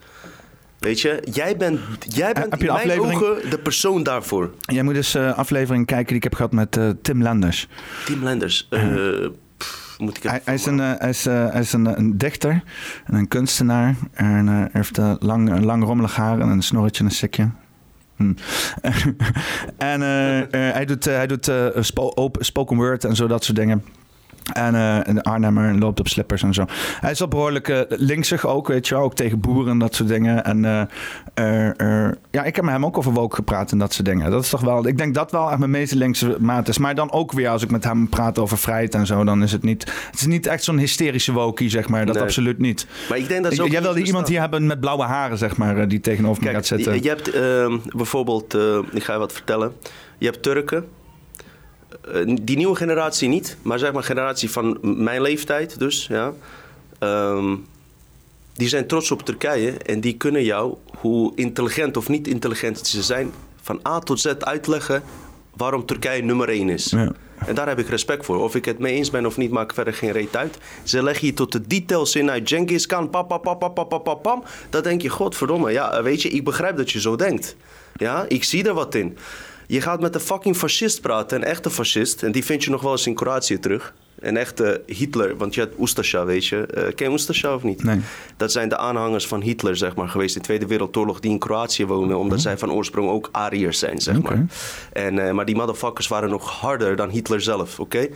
[0.79, 1.79] Weet je, jij bent,
[2.15, 4.51] jij bent in mijn ogen de persoon daarvoor.
[4.59, 7.67] Jij moet dus uh, aflevering kijken die ik heb gehad met uh, Tim Lenders.
[8.05, 8.67] Tim Lenders.
[8.69, 9.27] Uh,
[9.97, 12.63] moet ik hij, hij, is, een, hij is, hij is een, een, dichter
[13.05, 13.95] en een kunstenaar.
[14.13, 17.49] En hij heeft lang, lang rommelig haar en een snorretje en een sikje.
[18.21, 18.33] Hm.
[19.91, 23.57] en uh, uh, hij doet, uh, hij doet spo spoken word en zo, dat soort
[23.57, 23.83] dingen.
[24.53, 26.65] En uh, een Arnhemmer loopt op slippers en zo.
[26.99, 29.03] Hij is wel behoorlijk uh, linksig ook, weet je wel.
[29.03, 30.45] Ook tegen boeren en dat soort dingen.
[30.45, 34.31] En uh, ja, ik heb met hem ook over woke gepraat en dat soort dingen.
[34.31, 34.87] Dat is toch wel...
[34.87, 36.77] Ik denk dat wel echt mijn meeste linkse maat is.
[36.77, 39.23] Maar dan ook weer als ik met hem praat over vrijheid en zo...
[39.23, 39.91] dan is het niet...
[40.11, 42.05] Het is niet echt zo'n hysterische wokie, zeg maar.
[42.05, 42.87] Dat absoluut niet.
[43.09, 45.87] Maar ik denk dat ook Jij wilde iemand hier hebben met blauwe haren, zeg maar...
[45.87, 46.93] die tegenover me gaat zitten.
[46.93, 48.53] Je, je hebt ehm, bijvoorbeeld...
[48.91, 49.73] ik ga je wat vertellen.
[50.17, 50.85] Je hebt Turken...
[52.01, 56.33] Eh, die nieuwe generatie niet, maar zeg maar generatie van mijn leeftijd dus, ja.
[56.99, 57.55] Ehm,
[58.53, 63.03] die zijn trots op Turkije en die kunnen jou, hoe intelligent of niet intelligent ze
[63.03, 63.31] zijn,
[63.61, 65.03] van A tot Z uitleggen
[65.55, 66.89] waarom Turkije nummer 1 is.
[66.89, 67.11] Ja.
[67.45, 68.43] En daar heb ik respect voor.
[68.43, 70.57] Of ik het mee eens ben of niet, maakt verder geen reet uit.
[70.83, 74.03] Ze leggen je tot de details in uit Genghis Khan, pam, pam, pam, pam, pam,
[74.03, 74.43] pam, pam.
[74.69, 77.55] Dan denk je, godverdomme, ja, weet je, ik begrijp dat je zo denkt.
[77.93, 79.17] Ja, ik zie er wat in.
[79.71, 82.23] Je gaat met een fucking fascist praten, een echte fascist.
[82.23, 83.93] En die vind je nog wel eens in Kroatië terug.
[84.19, 86.67] Een echte Hitler, want je hebt Ustasja, weet je.
[86.77, 87.83] Uh, ken je Ustasja of niet?
[87.83, 87.99] Nee.
[88.37, 91.19] Dat zijn de aanhangers van Hitler, zeg maar, geweest in de Tweede Wereldoorlog...
[91.19, 92.43] die in Kroatië wonen, omdat oh.
[92.43, 94.45] zij van oorsprong ook Ariërs zijn, zeg maar.
[94.93, 98.07] En, uh, maar die motherfuckers waren nog harder dan Hitler zelf, oké?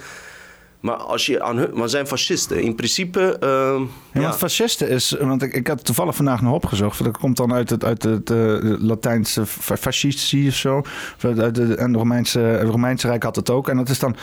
[0.86, 2.62] Maar als je aan hun, maar zijn fascisten.
[2.62, 3.38] In principe.
[3.44, 3.82] Uh,
[4.14, 4.34] ja, ja.
[4.34, 5.16] fascisten is.
[5.20, 7.04] Want ik, ik had toevallig vandaag nog opgezocht.
[7.04, 10.82] Dat komt dan uit het, uit het uh, Latijnse fascisti of zo.
[11.22, 13.70] en het Romeinse, Romeinse Rijk had het ook.
[13.70, 14.16] En dat is dan.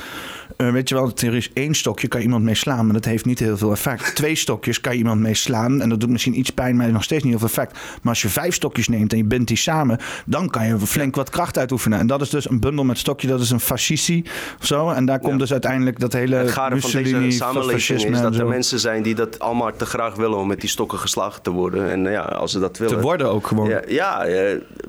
[0.62, 3.04] Uh, weet je wel, er is één stokje, kan je iemand mee slaan, maar dat
[3.04, 4.14] heeft niet heel veel effect.
[4.14, 7.02] Twee stokjes kan je iemand mee slaan en dat doet misschien iets pijn, maar nog
[7.02, 7.72] steeds niet heel veel effect.
[7.72, 11.16] Maar als je vijf stokjes neemt en je bindt die samen, dan kan je flink
[11.16, 11.98] wat kracht uitoefenen.
[11.98, 14.24] En dat is dus een bundel met stokje, dat is een fascisti
[14.60, 14.90] of zo.
[14.90, 18.80] En daar komt dus uiteindelijk dat hele gare van deze samenleving is dat er mensen
[18.80, 21.90] zijn die dat allemaal te graag willen om met die stokken geslagen te worden.
[21.90, 22.96] En ja, als ze dat willen.
[22.96, 23.68] Te worden ook gewoon.
[23.68, 24.24] Ja, ja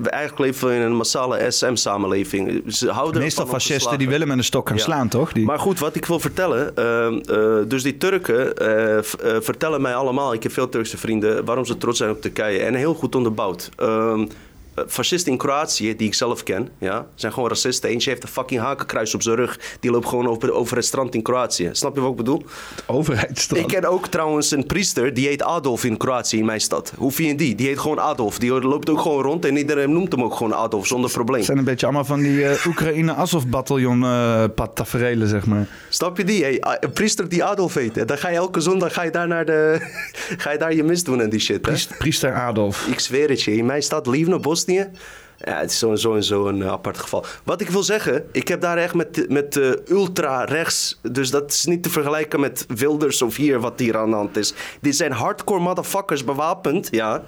[0.02, 2.64] we eigenlijk leven we in een massale SM-samenleving.
[2.68, 5.32] Ze houden Meestal fascisten die willen met een stok gaan slaan, toch?
[5.32, 5.46] Die...
[5.46, 6.72] Maar goed, wat ik wil vertellen.
[6.80, 8.98] Uh, uh, dus die Turken uh,
[9.42, 12.60] vertellen mij allemaal, ik heb veel Turkse vrienden, waarom ze trots zijn op Turkije.
[12.60, 13.70] En heel goed onderbouwd.
[14.76, 17.90] Eh, fascisten in Kroatië, die ik zelf ken, ja, zijn gewoon racisten.
[17.90, 19.60] Eentje heeft een fucking hakenkruis op zijn rug.
[19.80, 21.70] Die loopt gewoon over, over het strand in Kroatië.
[21.72, 22.44] Snap je wat ik bedoel?
[22.76, 23.62] Het overheidsstrand.
[23.62, 26.94] Ik ken ook trouwens een priester, die heet Adolf in Kroatië, in mijn stad.
[26.98, 27.56] Hoe vind je die?
[27.56, 28.40] Die heet gewoon Adolf.
[28.40, 31.38] Die loopt ook gewoon rond en iedereen noemt hem ook gewoon Adolf, zonder probleem.
[31.38, 34.46] Het zijn een beetje allemaal van die uh, Oekraïne Azov-bataljon uh,
[35.24, 35.68] zeg maar.
[35.90, 36.44] Snap je die?
[36.44, 38.08] Hey, een priester die Adolf heet.
[38.08, 39.78] Dan ga je elke zondag ga je daar, naar de,
[40.44, 41.62] ga je daar je mis doen en die shit.
[41.62, 42.88] Priester, priester Adolf.
[42.88, 43.56] Ik zweer het je.
[43.56, 44.40] In mijn stad Livno,
[45.38, 47.26] Ja, het is sowieso zo een uh, apart geval.
[47.44, 51.00] Wat ik wil zeggen, ik heb daar echt met, met uh, ultra-rechts.
[51.02, 54.38] Dus dat is niet te vergelijken met Wilders of hier wat hier aan de hand
[54.38, 54.54] is.
[54.82, 57.24] Dit zijn hardcore motherfuckers bewapend, ja.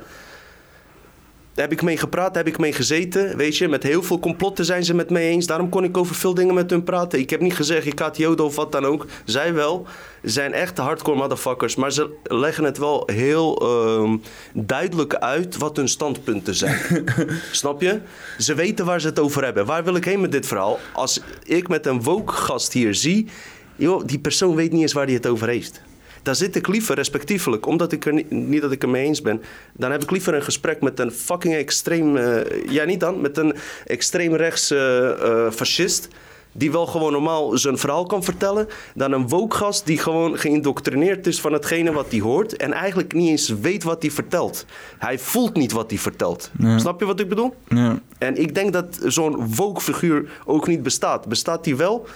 [1.55, 3.37] Daar heb ik mee gepraat, heb ik mee gezeten.
[3.37, 5.45] Weet je, met heel veel complotten zijn ze met mij eens.
[5.45, 7.19] Daarom kon ik over veel dingen met hun praten.
[7.19, 9.05] Ik heb niet gezegd, ik had joden of wat dan ook.
[9.25, 9.87] Zij wel.
[10.21, 11.75] zijn echt hardcore motherfuckers.
[11.75, 14.13] Maar ze leggen het wel heel uh,
[14.53, 16.79] duidelijk uit wat hun standpunten zijn.
[17.51, 17.99] Snap je?
[18.37, 19.65] Ze weten waar ze het over hebben.
[19.65, 20.79] Waar wil ik heen met dit verhaal?
[20.93, 23.27] Als ik met een woke gast hier zie
[23.75, 25.81] Joh, die persoon weet niet eens waar hij het over heeft.
[26.25, 29.21] Daar zit ik liever respectievelijk, omdat ik er niet, niet dat ik er mee eens
[29.21, 29.41] ben.
[29.73, 32.17] Dan heb ik liever een gesprek met een fucking extreem.
[32.17, 33.55] eh, ja, niet dan, met een
[33.85, 36.07] extreemrechts eh, eh, fascist.
[36.51, 38.67] Die wel gewoon normaal zijn verhaal kan vertellen.
[38.95, 42.55] Dan een wookgast die gewoon geïndoctrineerd is van hetgene wat hij hoort.
[42.55, 44.65] En eigenlijk niet eens weet wat hij vertelt.
[44.97, 46.51] Hij voelt niet wat hij vertelt.
[46.77, 47.55] Snap je wat ik bedoel?
[47.69, 47.99] Ja.
[48.17, 51.27] En ik denk dat zo'n woke-figuur ook niet bestaat.
[51.27, 52.07] Bestaat die wel?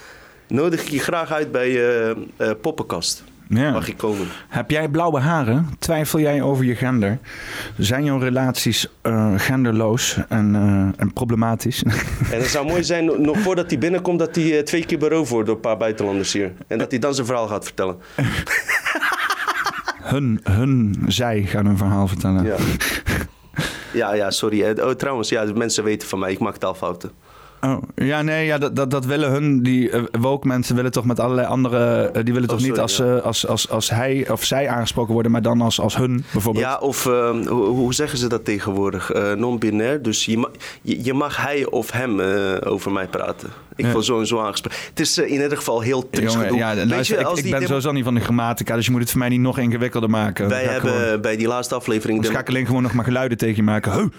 [0.47, 3.23] Nodig ik je graag uit bij eh, Poppenkast.
[3.49, 3.71] Ja.
[3.71, 4.27] Mag je komen?
[4.47, 5.69] Heb jij blauwe haren?
[5.79, 7.17] Twijfel jij over je gender?
[7.77, 11.83] Zijn jouw relaties eh, genderloos en, eh, en problematisch?
[12.31, 15.29] En het zou mooi zijn, nog voordat hij binnenkomt, dat hij eh, twee keer beroofd
[15.29, 16.53] wordt door een paar buitenlanders hier.
[16.67, 17.97] En dat hij dan zijn verhaal gaat vertellen.
[20.13, 22.45] hun, hun, zij gaan een verhaal vertellen.
[22.45, 22.57] Ja,
[23.93, 24.79] ja, ja sorry.
[24.79, 27.11] Oh, trouwens, ja, mensen weten van mij, ik maak taalfouten.
[27.61, 31.05] Oh, ja, nee, ja, dat, dat, dat willen hun, die uh, woke mensen willen toch
[31.05, 33.05] met allerlei andere, uh, die willen Oh, toch niet sorry, als, ja.
[33.05, 36.65] uh, als, als, als hij of zij aangesproken worden, maar dan als, als hun bijvoorbeeld.
[36.65, 39.11] Ja, of eh, hoe, hoe zeggen ze dat tegenwoordig?
[39.11, 40.01] Eh, Non-binair.
[40.01, 40.49] Dus je, ma-
[40.81, 43.49] je, je mag hij of hem eh, over mij praten.
[43.75, 43.91] Ik Ja.
[43.91, 44.79] wil zo en zo aangesproken.
[44.89, 46.59] Het is eh, in ieder geval heel triest Jongen, gedoe.
[46.59, 48.85] ja, Weet luister, je, ik, als ik die ben sowieso niet van de grammatica, dus
[48.85, 50.49] je moet het voor mij niet nog ingewikkelder maken.
[50.49, 52.21] Wij ik hebben gewoon- bij die laatste aflevering...
[52.23, 53.91] dan ga ik alleen gewoon nog maar geluiden tegen je maken.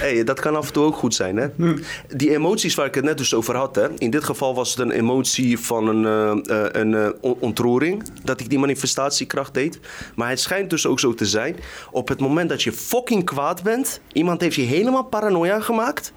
[0.00, 1.46] Hey, dat kan af en toe ook goed zijn, hè?
[2.16, 3.88] Die emoties waar ik het net dus over had, hè?
[3.98, 6.04] In dit geval was het een emotie van een,
[6.48, 8.02] eh, eh, een eh, on- ontroering.
[8.24, 9.78] Dat ik die manifestatiekracht deed.
[10.14, 11.56] Maar het schijnt dus ook zo te zijn.
[11.90, 14.00] Op het moment dat je fucking kwaad bent...
[14.12, 16.12] Iemand heeft je helemaal paranoia gemaakt...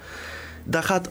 [0.65, 1.09] Daar gaat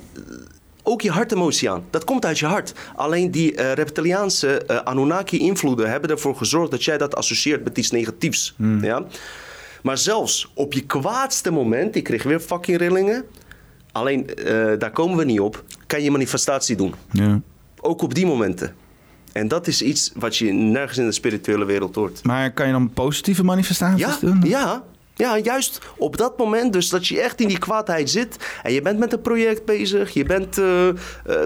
[0.82, 1.84] ook je hartemotie aan.
[1.90, 2.72] Dat komt uit je hart.
[2.94, 7.90] Alleen die eh, reptiliaanse eh, Anunnaki-invloeden hebben ervoor gezorgd dat jij dat associeert met iets
[7.90, 8.54] negatiefs.
[8.80, 9.04] Ja?
[9.82, 13.24] Maar zelfs op je kwaadste moment, ik kreeg weer fucking rillingen.
[13.92, 15.64] Alleen eh, daar komen we niet op.
[15.86, 16.94] Kan je manifestatie doen.
[17.10, 17.40] Ja.
[17.80, 18.74] Ook op die momenten.
[19.32, 22.24] En dat is iets wat je nergens in de spirituele wereld hoort.
[22.24, 24.40] Maar kan je dan positieve manifestaties Ja, doen?
[24.44, 24.82] ja,
[25.22, 26.72] ja, juist op dat moment.
[26.72, 28.36] Dus dat je echt in die kwaadheid zit.
[28.62, 30.10] En je bent met een project bezig.
[30.10, 30.94] Je bent, eh, eh,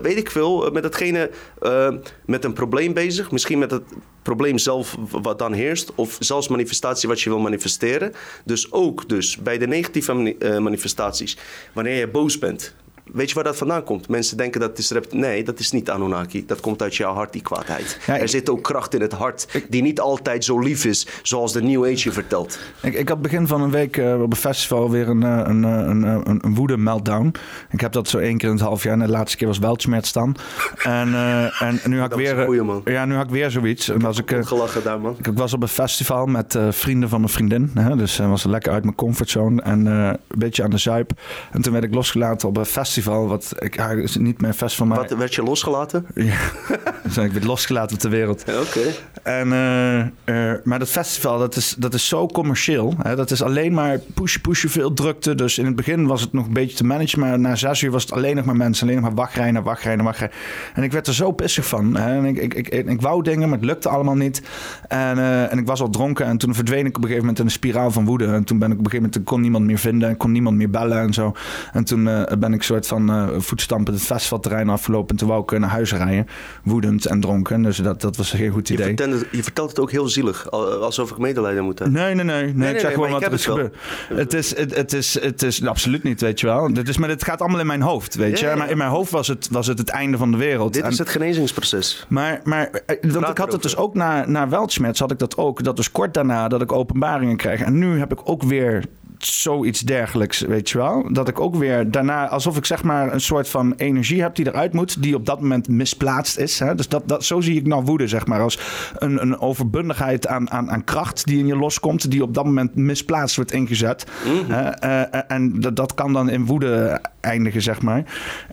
[0.02, 1.88] weet ik veel, eh, met hetgene, eh,
[2.26, 3.30] met een probleem bezig.
[3.30, 3.82] Misschien met het
[4.22, 5.92] probleem zelf wat dan heerst.
[5.94, 8.12] Of zelfs manifestatie wat je wil manifesteren.
[8.44, 11.36] Dus ook dus bij de negatieve mani- manifestaties.
[11.72, 12.74] Wanneer je boos bent.
[13.12, 14.08] Weet je waar dat vandaan komt?
[14.08, 14.90] Mensen denken dat het is...
[14.90, 16.46] rep- Nee, dat is niet Anunnaki.
[16.46, 17.98] Dat komt uit jouw hart, die kwaadheid.
[18.06, 21.06] Ja, ik- er zit ook kracht in het hart die niet altijd zo lief is...
[21.22, 22.58] zoals de New Age je vertelt.
[22.82, 25.64] Ik, ik had begin van een week eh, op een festival weer een, eh, een,
[25.64, 27.34] eh, een, een, een woede meltdown.
[27.70, 28.92] Ik heb dat zo één keer in het half jaar.
[28.92, 30.36] En de laatste keer was Weltschmerz dan.
[30.82, 31.14] En,
[31.58, 32.44] en nu had ik weer...
[32.44, 32.80] goeie, man.
[32.84, 33.88] Ja, nu had ik weer zoiets.
[33.88, 35.16] En was ik, Gelachen daar, man.
[35.22, 37.70] ik was op een festival met vrienden van mijn vriendin.
[37.74, 39.62] Hè, dus was lekker uit mijn comfortzone.
[39.62, 41.10] En een beetje aan de zuip.
[41.52, 42.94] En toen werd ik losgelaten op een festival.
[43.04, 44.96] Wat ik, ja, is niet mijn festival, maar...
[44.98, 46.06] Wat, werd je losgelaten?
[46.14, 46.38] Ja,
[47.04, 48.44] dus ik werd losgelaten op de wereld.
[48.66, 48.80] Oké.
[49.22, 52.94] En, eh, eh, maar dat festival, dat is, dat is zo commercieel.
[53.02, 53.16] Hè?
[53.16, 55.34] Dat is alleen maar pushen, pushen, veel drukte.
[55.34, 57.20] Dus in het begin was het nog een beetje te managen.
[57.20, 58.82] Maar na zes uur was het alleen nog maar mensen.
[58.82, 60.36] Alleen nog maar wachrijden, wachrijden, wachrijden.
[60.74, 61.96] En ik werd er zo pissig van.
[61.96, 62.16] Hè?
[62.16, 64.42] En ik, ik, ik, ik wou dingen, maar het lukte allemaal niet.
[64.88, 66.26] En, eh, en ik was al dronken.
[66.26, 68.26] En toen verdween ik op een gegeven moment in een spiraal van woede.
[68.26, 70.10] En toen ben ik op een gegeven moment, kon niemand meer vinden.
[70.10, 71.34] Ik kon niemand meer bellen en zo.
[71.72, 72.04] En toen
[72.38, 75.08] ben ik soort van eh voetstampend het festivalterrein afgelopen.
[75.10, 76.26] En toen wou ik eh, naar huis rijden.
[76.64, 77.62] Woedend en dronken.
[77.62, 78.86] Dus dat, dat was geen goed Je, idee.
[78.86, 82.00] vertelt het- je vertelt het ook heel zielig, al- alsof ik medelijden moet hebben.
[82.02, 82.42] Nee, nee, nee.
[82.44, 83.76] nee, nee, ik zeg nee, gewoon wat er is het gebeurd.
[84.14, 86.72] Het is, het, het is, het is absoluut niet, weet je wel.
[86.74, 88.46] Dit is, maar het gaat allemaal in mijn hoofd, weet je.
[88.46, 88.56] Ja.
[88.56, 90.72] Maar in mijn hoofd was het, was het het einde van de wereld.
[90.72, 92.06] Dit En- is het genezingsproces.
[92.08, 95.36] maar, maar eh, want ik had het dus ook na, na Weltschmerz had ik dat
[95.36, 95.62] ook.
[95.62, 97.60] Dat dus kort daarna dat ik openbaringen kreeg.
[97.60, 98.84] En nu heb ik ook weer
[99.18, 101.08] zoiets dergelijks, weet je wel.
[101.12, 104.46] Dat ik ook weer daarna, alsof ik zeg maar een soort van energie heb die
[104.46, 106.58] eruit moet, die op dat moment misplaatst is.
[106.58, 106.74] Hè?
[106.74, 108.58] Dus dat, dat, zo zie ik nou woede, zeg maar, als
[108.98, 112.74] een, een overbundigheid aan, aan, aan kracht die in je loskomt, die op dat moment
[112.74, 114.06] misplaatst wordt ingezet.
[114.46, 114.68] Hè?
[114.68, 118.04] Eh, en dat, dat kan dan in woede eindigen, zeg maar.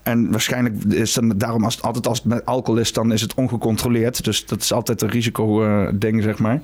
[0.04, 3.34] En waarschijnlijk is dan daarom als altijd als het met alcohol is, dan is het
[3.34, 4.24] ongecontroleerd.
[4.24, 6.62] Dus dat is altijd een risico eh, zeg maar.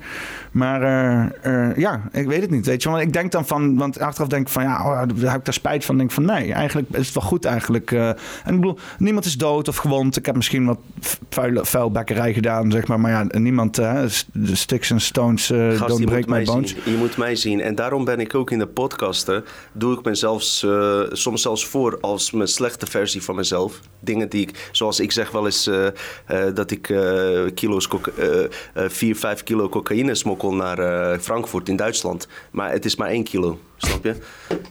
[0.50, 2.90] Maar eh, eh, ja, ik weet het niet, weet je.
[2.90, 5.44] Want ik denk dan van, want achteraf denk ik van, ja, oh, daar heb ik
[5.44, 5.98] daar spijt van.
[5.98, 7.92] Denk van, nee, eigenlijk is het wel goed eigenlijk.
[7.92, 8.08] eh.
[8.08, 8.16] en
[8.54, 10.16] ik bedoel, niemand is dood of gewond.
[10.16, 10.78] Ik heb misschien wat
[11.28, 13.00] vuile, vuilbekkerij gedaan, zeg maar.
[13.00, 16.70] Maar ja, niemand, eh, de sticks en stones eh Gast, don't break my bones.
[16.70, 16.92] zien.
[16.92, 17.60] je moet mij zien.
[17.60, 19.44] En daarom ben ik ook in de podcasten.
[19.72, 23.80] Doe ik mezelf eh, soms zelfs voor als mijn slechte versie van mezelf.
[24.00, 25.70] Dingen die ik, zoals ik zeg wel eens
[26.54, 26.82] dat ik
[27.54, 32.28] kilo's, coca- eh, eh, 4, 5 kilo cocaïne smokkel naar Frankfurt in Duitsland.
[32.50, 33.58] Maar het is maar 1 kilo.
[33.80, 34.14] Snap je?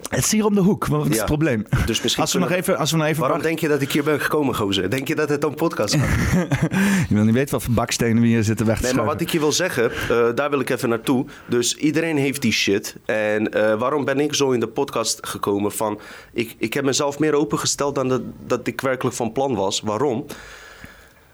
[0.09, 0.85] Het is hier om de hoek.
[0.87, 1.17] Wat is Ja.
[1.17, 1.65] het probleem?
[1.85, 3.81] Dus misschien als we nog kunnen- even, als we nog even Waarom denk je dat
[3.81, 4.89] ik hier ben gekomen, gozer?
[4.89, 6.37] Denk je dat het om podcast gaat?
[7.09, 9.17] Je wil niet weten wat voor bakstenen we hier zitten weg te Nee, maar schuiven.
[9.17, 11.25] wat ik je wil zeggen, eh, daar wil ik even naartoe.
[11.47, 12.95] Dus iedereen heeft die shit.
[13.05, 15.99] En eh, waarom ben ik zo in de podcast gekomen van...
[16.33, 19.81] Ik, ik heb mezelf meer opengesteld dan dat, dat ik werkelijk van plan was.
[19.81, 20.25] Waarom?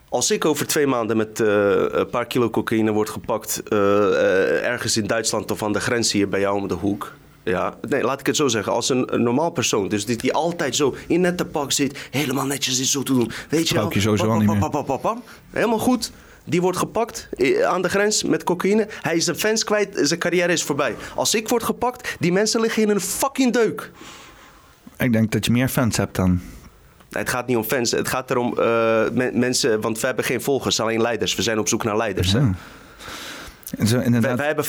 [0.09, 1.47] Als ik over twee maanden met eh,
[1.88, 3.61] een paar kilo cocaïne word gepakt...
[3.69, 7.13] eh, eh, ergens in Duitsland of aan de grens hier bij jou om de hoek...
[7.45, 8.73] Ja, nee, laat ik het zo zeggen.
[8.73, 12.45] Als een, een normaal persoon, dus die, die altijd zo in nette pak zit, helemaal
[12.45, 13.31] netjes is zo te doen.
[13.49, 13.93] Weet je wel?
[13.93, 14.69] Je sowieso al niet pam, meer.
[14.69, 15.23] pam, pam, pam, pam.
[15.51, 16.11] Helemaal goed.
[16.45, 18.87] Die wordt gepakt eh, aan de grens met cocaïne.
[19.01, 20.95] Hij is zijn fans kwijt, zijn carrière is voorbij.
[21.15, 23.91] Als ik word gepakt, die mensen liggen in een fucking deuk.
[24.97, 26.41] Ik denk dat je meer fans hebt dan.
[27.11, 30.41] Het gaat niet om fans, het gaat erom eh, men- mensen, want we hebben geen
[30.41, 31.35] volgers, alleen leiders.
[31.35, 32.31] We zijn op zoek naar leiders.
[32.31, 32.39] Hè?
[33.78, 34.38] En Zo, Wij, inderdaad.
[34.38, 34.66] wij hebben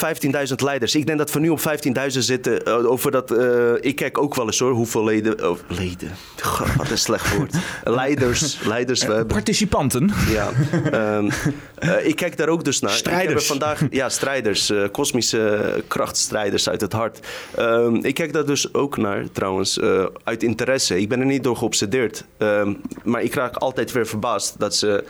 [0.49, 0.95] 15.000 leiders.
[0.95, 2.65] Ik denk dat we nu op 15.000 zitten.
[2.65, 5.51] eh, over dat, eh, ik kijk ook wel eens hoor, hoeveel leden.
[5.51, 6.11] Oh, leden.
[6.43, 7.55] God, wat een slecht woord.
[7.85, 9.01] leiders, leiders.
[9.01, 9.27] We hebben.
[9.27, 10.11] Participanten.
[10.29, 10.51] Ja,
[10.91, 11.31] ehm,
[11.79, 12.91] eh, ik kijk daar ook dus naar.
[12.91, 13.43] Strijders.
[13.43, 17.27] er vandaag, ja, strijders, eh, kosmische krachtstrijders uit het hart.
[17.55, 21.01] Ehm, ik kijk daar dus ook naar, trouwens, eh, uit interesse.
[21.01, 22.25] Ik ben er niet door geobsedeerd.
[22.39, 25.05] Ehm, maar ik raak altijd weer verbaasd dat ze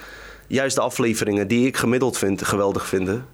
[0.46, 3.26] juist de afleveringen die ik gemiddeld vind, geweldig vinden.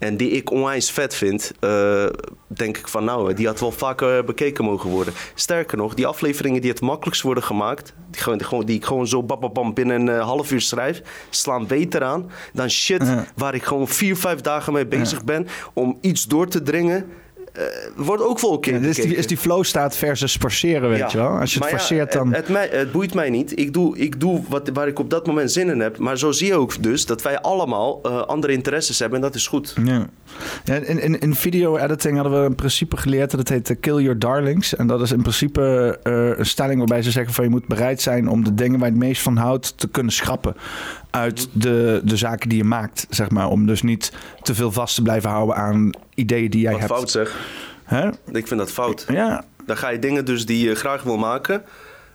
[0.00, 2.06] En die ik onwijs vet vind, eh,
[2.46, 5.14] denk ik van nou, die had wel vaker bekeken mogen worden.
[5.34, 9.22] Sterker nog, die afleveringen die het makkelijkst worden gemaakt, die, gewoon, die, ik gewoon zo
[9.22, 13.26] bam, bam, bam binnen een eh, half uur schrijf, slaan beter aan dan shit Ja.
[13.36, 17.06] waar ik gewoon vier, vijf dagen mee bezig ben om iets door te dringen.
[17.52, 17.62] Eh,
[17.96, 21.08] wordt ook keer Ja, is, die, is die flow staat versus forceren, weet Ja.
[21.10, 21.28] je wel.
[21.28, 22.28] Als je het Maar forceert, dan...
[22.28, 23.58] Het, het, mij- het boeit mij niet.
[23.58, 25.98] Ik doe, ik doe wat, waar ik op dat moment zin in heb.
[25.98, 29.18] Maar zo zie je ook dus dat wij allemaal eh, andere interesses hebben.
[29.18, 29.74] En dat is goed.
[29.84, 30.06] Ja.
[30.64, 33.30] Ja, in, in, in video-editing hadden we een principe geleerd.
[33.30, 34.76] Dat heet eh, kill your darlings.
[34.76, 37.44] En dat is in principe eh, een stelling waarbij ze zeggen van...
[37.44, 39.78] je moet bereid zijn om de dingen waar je het meest van houdt...
[39.78, 40.54] te kunnen schrappen
[41.10, 43.48] uit de, de zaken die je maakt, zeg maar.
[43.48, 44.12] Om dus niet
[44.42, 46.92] te veel vast te blijven houden aan ideeën die jij Wat hebt.
[46.92, 47.36] fout zeg.
[47.84, 48.08] Hè?
[48.32, 49.04] Ik vind dat fout.
[49.08, 51.62] Ja, Dan ga je dingen dus die je graag wil maken.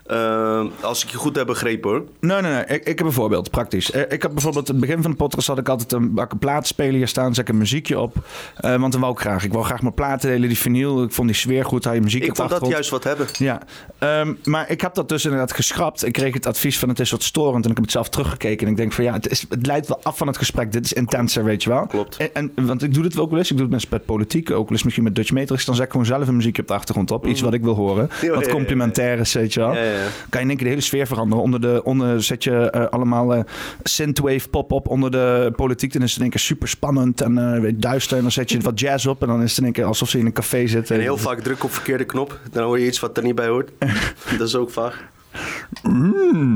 [0.06, 2.04] Eh, als ik je goed heb begrepen hoor.
[2.20, 2.66] Nee, nee, nee.
[2.66, 3.92] Ik, ik heb een voorbeeld, praktisch.
[3.92, 6.38] Eh, Ik heb bijvoorbeeld, aan het begin van de podcast had ik altijd een bakken
[6.38, 7.34] plaatspeler hier staan.
[7.34, 8.16] Zet ik een muziekje op.
[8.56, 9.44] Eh, want dan wou ik graag.
[9.44, 11.04] Ik wou graag mijn platen delen, die vinyl.
[11.04, 13.28] Ik vond die sfeer goed, had je muziek Ik vond dat juist wat hebben.
[13.34, 13.62] Ja,
[13.98, 16.06] ehm, maar ik heb dat dus inderdaad geschrapt.
[16.06, 17.64] Ik kreeg het advies van het is wat storend.
[17.64, 18.66] En ik heb het zelf teruggekeken.
[18.66, 20.72] En ik denk van ja, het, is, het leidt wel af van het gesprek.
[20.72, 21.86] Dit is intenser, weet je wel.
[21.86, 22.18] Klopt.
[22.18, 23.52] En, en, want ik doe dit ook wel eens.
[23.52, 24.52] Ik doe het met, met politiek.
[24.52, 25.66] Ook wel eens misschien met Dutch Matrix.
[25.66, 27.28] Dan zet ik gewoon zelf een muziekje op de achtergrond op.
[27.28, 28.10] Iets wat ik wil horen.
[28.34, 29.74] Wat complementair is, weet je wel.
[29.74, 29.95] Ja, ja, ja.
[30.30, 31.44] Kan je in één keer de hele sfeer veranderen.
[31.44, 33.44] Onder de, onder zet je eh, allemaal eh,
[33.84, 35.94] synthwave pop-up onder de politiek.
[35.94, 38.16] Dan is het in één keer super spannend en je, duister.
[38.16, 39.22] En dan zet je wat jazz op.
[39.22, 40.96] En dan is het in één keer alsof ze in een café zitten.
[40.96, 42.40] En heel vaak druk op verkeerde knop.
[42.52, 43.72] Dan hoor je iets wat er niet bij hoort.
[44.38, 45.04] dat is ook vaag.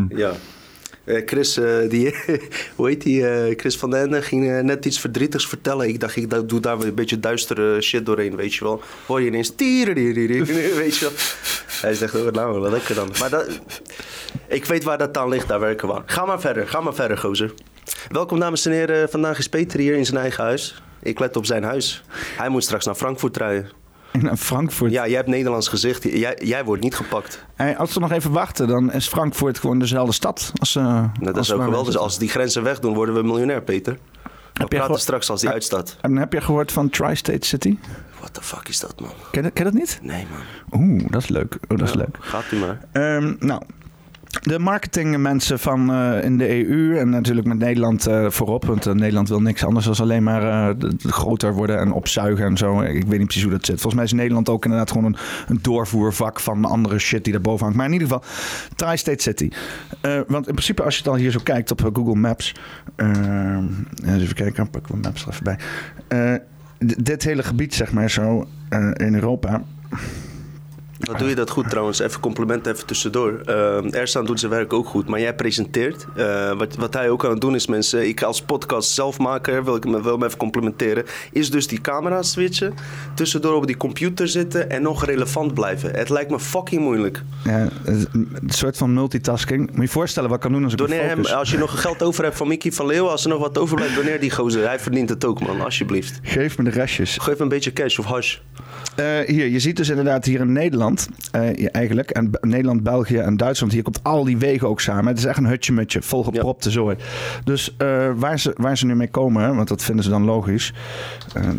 [0.09, 0.31] Ja.
[1.09, 2.15] Eh, Chris, eh, die,
[2.75, 3.27] hoe heet die?
[3.27, 5.87] eh, Chris van den ging net iets verdrietigs vertellen.
[5.87, 8.81] Ik dacht, ik doe daar een beetje duistere shit doorheen, weet je wel.
[9.05, 9.55] Hoor je ineens,
[10.83, 11.13] weet je wel.
[11.81, 13.11] Hij zegt, oh, nou, wat lekker dan.
[13.19, 13.59] Maar dat,
[14.47, 16.03] ik weet waar dat aan ligt, daar werken we aan.
[16.05, 17.53] Ga maar verder, ga maar verder, gozer.
[18.09, 19.09] Welkom, dames en heren.
[19.09, 20.81] Vandaag is Peter hier in zijn eigen huis.
[21.01, 22.03] Ik let op zijn huis.
[22.37, 23.78] Hij moet straks naar Frankfurt rijden.
[24.11, 24.91] Naar Frankfurt.
[24.91, 26.03] Ja, jij hebt Nederlands gezicht.
[26.03, 27.45] Jij, jij wordt niet gepakt.
[27.55, 30.51] Hey, als we nog even wachten, dan is Frankfurt gewoon dezelfde stad.
[30.59, 31.85] Als, Nou, dat als is ook geweldig.
[31.93, 33.97] Dus als die grenzen wegdoen, worden we miljonair, Peter.
[34.53, 35.97] We praten gehoor- straks als die uitstaat.
[36.01, 37.77] En heb je gehoord van Tri-State City?
[38.19, 39.09] What the fuck is dat, man?
[39.31, 39.99] Ken je, dat niet?
[40.01, 40.25] Nee,
[40.71, 40.81] man.
[40.81, 41.57] Oeh, dat is leuk.
[41.67, 42.17] Oh, dat is leuk.
[42.19, 42.79] Gaat u maar.
[42.91, 43.61] Ehm, nou,
[44.29, 48.65] de marketingmensen van eh, in de EU en natuurlijk met Nederland eh, voorop.
[48.65, 52.81] Want eh, Nederland wil niks anders dan alleen maar groter worden en opzuigen en zo.
[52.81, 53.75] Ik weet niet precies hoe dat zit.
[53.75, 55.15] Volgens mij is Nederland ook inderdaad gewoon een,
[55.47, 57.77] een doorvoervak van andere shit die daarboven hangt.
[57.77, 58.23] Maar in ieder geval,
[58.75, 59.49] Tri-State City.
[60.27, 62.55] Want in principe als je al hier zo kijkt op Google Maps.
[64.05, 66.41] even kijken, pakken we Maps er even bij.
[66.77, 68.47] Dit hele gebied zeg maar zo
[68.93, 69.63] in Europa...
[70.99, 71.99] Wat doe je dat goed trouwens?
[71.99, 73.41] Even compliment even tussendoor.
[73.45, 76.05] Uh, Ersan doet zijn werk ook goed, maar jij presenteert.
[76.15, 78.07] Eh, wat, wat hij ook aan het doen is, mensen.
[78.07, 81.05] Ik als podcast zelfmaker, wil ik hem wel even complimenteren.
[81.31, 82.73] Is dus die camera switchen.
[83.13, 85.91] Tussendoor op die computer zitten en nog relevant blijven.
[85.91, 87.23] Het lijkt me fucking moeilijk.
[87.43, 89.67] Ja, een soort van multitasking.
[89.67, 91.57] Moet je je voorstellen wat ik kan doen als ik Doneer me hem, als je
[91.57, 94.31] nog geld over hebt van Mickey van Leeuwen, als er nog wat overblijft, doneer die
[94.31, 94.67] gozer.
[94.67, 95.61] Hij verdient het ook, man.
[95.61, 96.19] Alsjeblieft.
[96.23, 97.17] Geef me de restjes.
[97.17, 98.37] Geef een beetje cash of hash.
[98.95, 102.09] Eh, hier, je ziet dus inderdaad hier in Nederland Nederland eigenlijk.
[102.09, 103.73] En Nederland, België en Duitsland.
[103.73, 105.07] Hier komt al die wegen ook samen.
[105.07, 106.73] Het is echt een hutje-mutje, volgepropte ja.
[106.73, 106.95] zooi.
[107.43, 107.75] Dus
[108.15, 110.73] waar, ze, waar ze nu mee komen, want dat vinden ze dan logisch.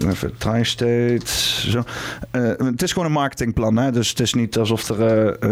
[0.09, 1.27] even Tri-State.
[1.70, 1.82] Zo.
[2.65, 3.77] het is gewoon een marketingplan.
[3.77, 3.93] Hè?
[3.93, 5.44] Dus het is niet alsof er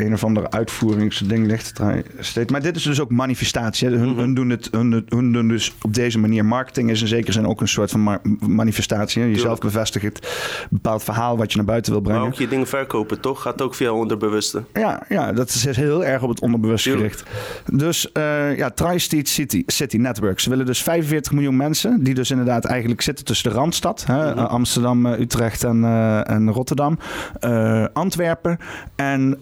[0.00, 1.74] een of andere uitvoeringsding ligt.
[1.74, 2.52] Tri-State.
[2.52, 3.88] Maar dit is dus ook manifestatie.
[3.88, 4.18] Hun, mhm.
[4.18, 6.44] hun, doen het, hun, hun doen dus op deze manier.
[6.44, 9.30] Marketing is in zekere zin ook een soort van manifestatie.
[9.30, 10.66] Jezelf bevestigt het.
[10.70, 12.20] Bepaald verhaal wat je naar buiten wil brengen.
[12.20, 13.42] Maar ook je dingen verkopen, toch?
[13.42, 14.62] Gaat ook via onderbewuste.
[14.72, 17.22] Ja, ja dat is heel erg op het onderbewust gericht.
[17.72, 20.40] Dus uh, ja, Tri-State City, City Network.
[20.40, 24.04] Ze willen dus 45 miljoen mensen, die dus inderdaad eigenlijk zitten tussen de Randstad.
[24.06, 24.44] Hè, mhm.
[24.44, 26.98] Amsterdam, eh, Utrecht en, uh, en Rotterdam.
[27.92, 28.58] Antwerpen
[28.96, 29.38] en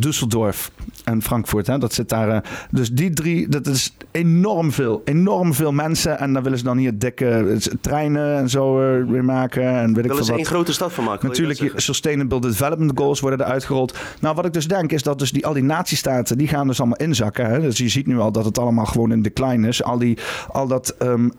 [0.00, 0.70] Düsseldorf
[1.04, 1.66] en Frankfurt.
[1.66, 2.44] Hè, dat zit daar.
[2.70, 5.02] dus die drie, dat is enorm veel.
[5.04, 6.18] Enorm veel mensen.
[6.18, 8.76] En dan willen ze dan hier dikke treinen en zo
[9.06, 9.62] weer maken.
[9.62, 11.28] En weet ik willen ze één grote stad van maken.
[11.28, 13.98] Natuurlijk, Sustainable Development Goals worden er uitgerold.
[14.20, 16.78] Nou, wat ik dus denk is dat dus die, al die natiestaten, die gaan dus
[16.78, 17.46] allemaal inzakken.
[17.46, 17.60] Hè?
[17.60, 19.82] Dus je ziet nu al dat het allemaal gewoon in decline is.
[19.82, 20.18] Al, die,
[20.48, 21.32] al dat um,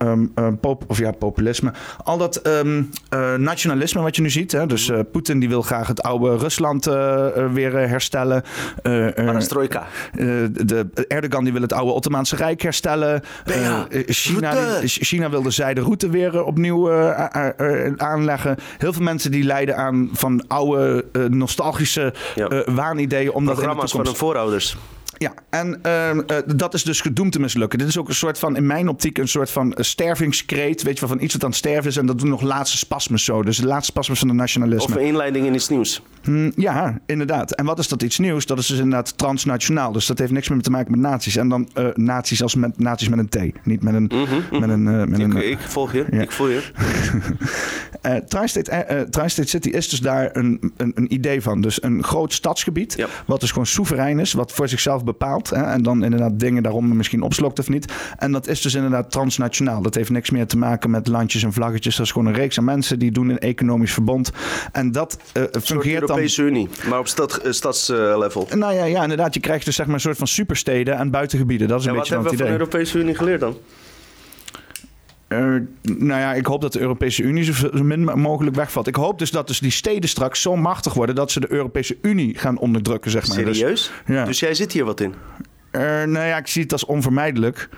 [0.60, 1.74] pop, of ja, populisme.
[2.04, 2.90] Al dat um,
[3.38, 4.52] nationalisme wat je nu ziet.
[4.52, 4.66] Hè?
[4.66, 6.86] Dus uh, Poetin die wil graag het oude Rusland
[7.54, 8.44] weer herstellen.
[9.56, 9.88] Perestroika.
[10.65, 13.22] de Erdogan die wil het oude Ottomaanse Rijk herstellen.
[14.07, 16.91] China, China wil de zijderoute weer opnieuw
[17.98, 18.57] aanleggen.
[18.77, 22.14] Heel veel mensen die lijden aan van oude nostalgische
[22.65, 23.32] waanideeën.
[23.32, 24.77] Omdat Programma's van hun voorouders.
[25.18, 27.80] Ja, en uh, dat is dus gedoemd te mislukken.
[27.80, 30.84] Dit is ook een soort van, in mijn optiek, een soort van stervingskreet.
[30.84, 31.98] Weet je wel, van iets wat aan het sterven is.
[31.98, 33.44] En dat doen nog laatste spasmes zo.
[33.44, 34.94] Dus de laatste spasmes van de nationalisme.
[34.94, 36.02] Of een inleiding in iets nieuws.
[36.24, 37.52] Hm, ja, inderdaad.
[37.52, 38.46] En wat is dat iets nieuws?
[38.46, 39.92] Dat is dus inderdaad transnationaal.
[39.92, 41.36] Dus dat heeft niks meer te maken met naties.
[41.36, 43.66] En dan uh, naties als met, naties met een T.
[43.66, 44.12] Niet met een...
[44.14, 44.60] Mm -hmm.
[44.60, 46.06] met een, met ik, een ik volg je.
[46.06, 46.62] Ik voel je.
[48.28, 51.62] Tri-State, Tri-State City is dus daar een, een, een, idee van.
[51.62, 52.94] Dus een groot stadsgebied.
[52.98, 53.24] Yep.
[53.26, 54.34] Wat dus gewoon soeverein is.
[54.34, 55.49] Wat voor zichzelf bepaalt.
[55.49, 57.94] Hè, en dan inderdaad dingen daarom misschien opslokt of niet.
[58.18, 59.82] En dat is dus inderdaad transnationaal.
[59.82, 61.95] Dat heeft niks meer te maken met landjes en vlaggetjes.
[61.95, 64.32] Dat is gewoon een reeks aan mensen die doen een economisch verbond.
[64.72, 66.10] En dat uh, fungeert dan...
[66.10, 68.48] Europese Unie, maar op stad, uh, stadslevel.
[68.56, 69.34] nou ja, ja, inderdaad.
[69.34, 71.68] Je krijgt dus zeg maar een soort van supersteden en buitengebieden.
[71.68, 73.57] Dat is een en beetje wat hebben we van de Europese Unie geleerd dan?
[75.41, 75.62] Uh,
[75.98, 78.88] nou ja, ik hoop dat de Europese Unie zo min mogelijk wegvalt.
[78.88, 81.98] Ik hoop dus dat dus die steden straks zo machtig worden dat ze de Europese
[82.02, 83.44] Unie gaan onderdrukken, zeg maar.
[83.45, 83.91] Dus- Serieus?
[84.06, 84.26] Dus, ja.
[84.26, 85.14] dus jij zit hier wat in?
[85.72, 87.70] Uh, nou ja, ik zie het als onvermijdelijk.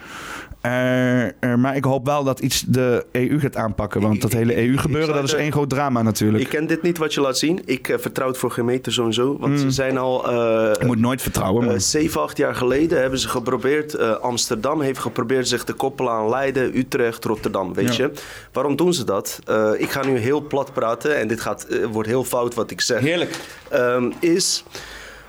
[0.66, 4.02] Uh, uh, maar ik hoop wel dat iets de EU gaat aanpakken.
[4.02, 6.44] Want dat hele EU-gebeuren, dat is één groot drama natuurlijk.
[6.44, 7.62] Ik ken dit niet wat je laat zien.
[7.66, 9.38] Ik uh, vertrouw het voor meter sowieso.
[9.40, 9.60] Want mm.
[9.60, 10.32] ze zijn al...
[10.32, 11.66] je moet nooit vertrouwen.
[11.66, 11.82] Maar...
[11.82, 14.00] Zeven, acht jaar geleden hebben ze geprobeerd...
[14.22, 17.74] Amsterdam heeft geprobeerd zich te koppelen aan Leiden, Utrecht, Rotterdam.
[17.74, 18.04] Weet ja.
[18.04, 18.12] je?
[18.52, 19.40] Waarom doen ze dat?
[19.78, 21.18] ik ga nu heel plat praten.
[21.18, 23.00] En dit gaat, wordt heel fout wat ik zeg.
[23.00, 23.40] Heerlijk.
[23.74, 24.64] Um, is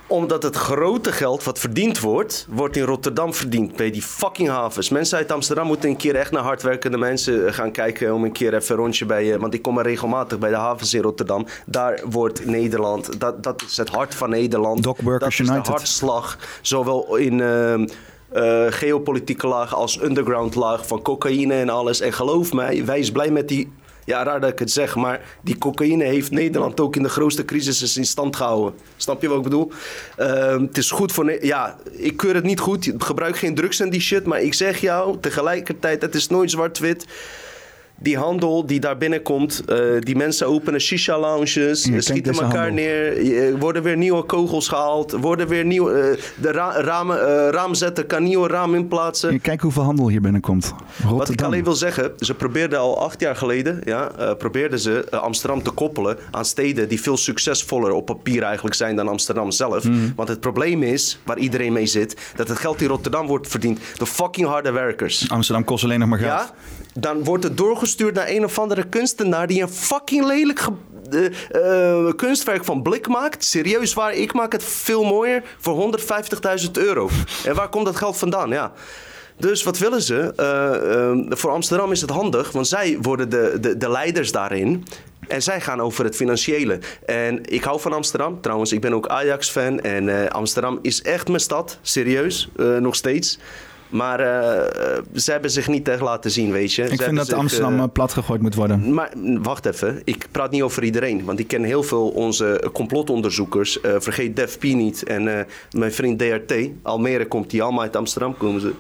[0.08, 3.76] omdat het grote geld wat verdiend wordt, wordt in Rotterdam verdiend.
[3.76, 4.88] Bij die fucking havens.
[4.88, 8.14] Mensen uit Amsterdam moeten een keer echt naar hardwerkende mensen eh, gaan kijken.
[8.14, 9.38] Om een keer even een rondje bij je.
[9.38, 11.46] Want ik kom er regelmatig bij de havens in Rotterdam.
[11.66, 13.20] Daar wordt Nederland.
[13.20, 14.82] Dat, dat is het hart van Nederland.
[14.82, 15.64] Dock Workers dat is United.
[15.64, 16.38] de hartslag.
[16.62, 17.38] Zowel in.
[17.38, 17.74] Uh,
[18.32, 22.00] uh, geopolitieke laag als underground laag van cocaïne en alles.
[22.00, 23.72] En geloof mij, wij is blij met die
[24.08, 27.44] ja, raar dat ik het zeg, maar die cocaïne heeft Nederland ook in de grootste
[27.44, 28.74] crisis in stand gehouden.
[28.96, 29.72] Snap je wat ik bedoel?
[30.18, 31.44] Uh, het is goed voor.
[31.44, 32.92] Ja, ik keur het niet goed.
[32.98, 34.24] Gebruik geen drugs en die shit.
[34.24, 37.06] Maar ik zeg jou tegelijkertijd: het is nooit zwart-wit
[38.00, 42.74] die handel die daar binnenkomt, uh, die mensen openen shisha-lounges, schieten elkaar handel.
[42.74, 48.22] neer, worden weer nieuwe kogels gehaald, worden weer nieuwe, de ra ramen, uh, raamzetten kan
[48.22, 49.40] nieuwe raam inplaatsen.
[49.40, 50.64] Kijk hoeveel handel hier binnenkomt.
[50.64, 51.18] Rotterdam.
[51.18, 55.62] Wat ik alleen wil zeggen, ze probeerden al acht jaar geleden, ja, probeerden ze Amsterdam
[55.62, 59.84] te koppelen aan steden die veel succesvoller op papier eigenlijk zijn dan Amsterdam zelf.
[59.84, 60.12] Mm.
[60.16, 63.80] Want het probleem is, waar iedereen mee zit, dat het geld in Rotterdam wordt verdiend
[63.96, 65.30] door fucking harde werkers.
[65.30, 66.30] Amsterdam kost alleen nog maar geld.
[66.30, 66.54] Ja?
[67.00, 70.66] Dan wordt het doorgestuurd naar een of andere kunstenaar die een fucking lelijk
[71.10, 73.44] uh, kunstwerk van blik maakt.
[73.44, 75.98] Serieus waar, ik maak het veel mooier voor
[76.64, 77.08] 150.000 euro.
[77.44, 78.50] en waar komt dat geld vandaan?
[78.50, 78.72] Ja.
[79.36, 80.32] Dus wat willen ze?
[81.28, 84.86] Uh, voor Amsterdam is het handig, want zij worden de, de, de leiders daarin.
[85.28, 86.78] En zij gaan over het financiële.
[87.06, 88.40] En ik hou van Amsterdam.
[88.40, 89.80] Trouwens, ik ben ook Ajax-fan.
[89.80, 91.78] En Amsterdam is echt mijn stad.
[91.82, 92.48] Serieus.
[92.80, 93.38] nog steeds.
[93.88, 94.26] Maar uh,
[95.14, 96.82] ze hebben zich niet echt laten zien, weet je.
[96.82, 98.94] Ik ze vind dat zich, Amsterdam uh, plat gegooid moet worden.
[98.94, 99.12] Maar
[99.42, 101.24] wacht even, ik praat niet over iedereen.
[101.24, 103.78] Want ik ken heel veel onze complotonderzoekers.
[103.82, 106.54] Vergeet Def P niet en mijn vriend DRT.
[106.82, 108.72] Almere komt die allemaal uit Amsterdam komen ze.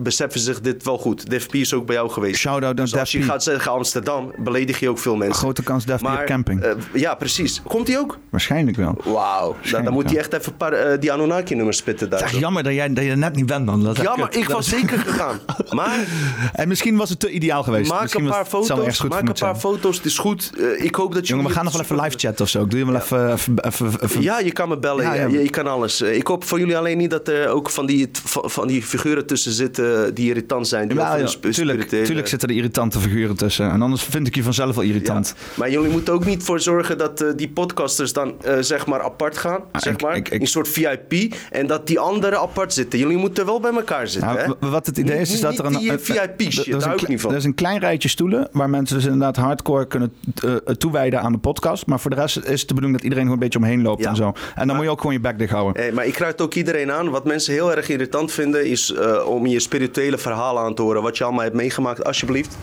[0.00, 1.30] Beseffen zich dit wel goed.
[1.30, 2.40] Def P is ook bij jou geweest.
[2.40, 5.36] Shout-out naar dus als je gaat zeggen Amsterdam, beledig je ook veel mensen.
[5.38, 6.62] Grote kans Def P op camping.
[6.62, 7.62] eh, ja, precies.
[7.66, 8.18] Komt hij ook?
[8.30, 8.96] Waarschijnlijk wel.
[9.04, 9.56] Wauw.
[9.70, 12.20] Dan, dan moet hij echt even paar eh, die Anunnaki-nummers spitten daar.
[12.20, 13.82] Echt jammer dat jij, dat je er net niet bent dan.
[13.82, 14.42] Dat is echt Ja, maar kut.
[14.42, 15.38] ik was zeker gegaan.
[15.70, 15.98] Maar
[16.52, 17.90] En misschien was het te ideaal geweest.
[17.90, 18.68] maak misschien een paar foto's.
[19.02, 19.56] Maak een paar zijn.
[19.56, 19.96] foto's.
[19.96, 20.50] Het is goed.
[20.58, 21.32] Eh, ik hoop dat je.
[21.34, 22.66] Jongen, we gaan nog wel even live chatten of zo.
[22.66, 23.32] Doe je wel even...
[23.32, 25.04] even, even, even- Ja, je kan me bellen.
[25.04, 25.14] Ja.
[25.26, 26.00] Je, je kan alles.
[26.00, 29.52] Ik hoop voor jullie alleen niet dat er ook van die, van die figuren tussen
[29.52, 29.83] zitten
[30.14, 30.88] die irritant zijn.
[30.88, 33.70] Die Ja, ja, tuurlijk, tuurlijk zitten er irritante figuren tussen.
[33.70, 35.34] En anders vind ik je vanzelf wel irritant.
[35.36, 35.42] Ja.
[35.54, 39.02] Maar jullie moeten ook niet voor zorgen dat eh, die podcasters dan eh, zeg maar
[39.02, 39.60] apart gaan.
[39.72, 41.34] zeg ik- maar, ik- een soort VIP.
[41.50, 42.98] En dat die anderen apart zitten.
[42.98, 44.32] Jullie moeten wel bij elkaar zitten.
[44.32, 44.68] Ja, hè?
[44.68, 45.74] wat het idee is, is dat er een...
[45.74, 47.30] eh, VIP shit, er is daar een hou ik kle- niet van.
[47.30, 50.12] Er is een klein rijtje stoelen waar mensen dus inderdaad hardcore kunnen
[50.44, 51.86] eh, toewijden aan de podcast.
[51.86, 54.04] Maar voor de rest is het de bedoeling dat iedereen gewoon een beetje omheen loopt
[54.06, 54.32] en zo.
[54.54, 55.82] En dan moet je ook gewoon je bek dicht houden.
[55.86, 57.10] Eh, maar ik raad ook iedereen aan.
[57.10, 61.02] Wat mensen heel erg irritant vinden, is eh, om je spirituele verhalen aan te horen.
[61.02, 62.56] Wat je allemaal hebt meegemaakt, alsjeblieft.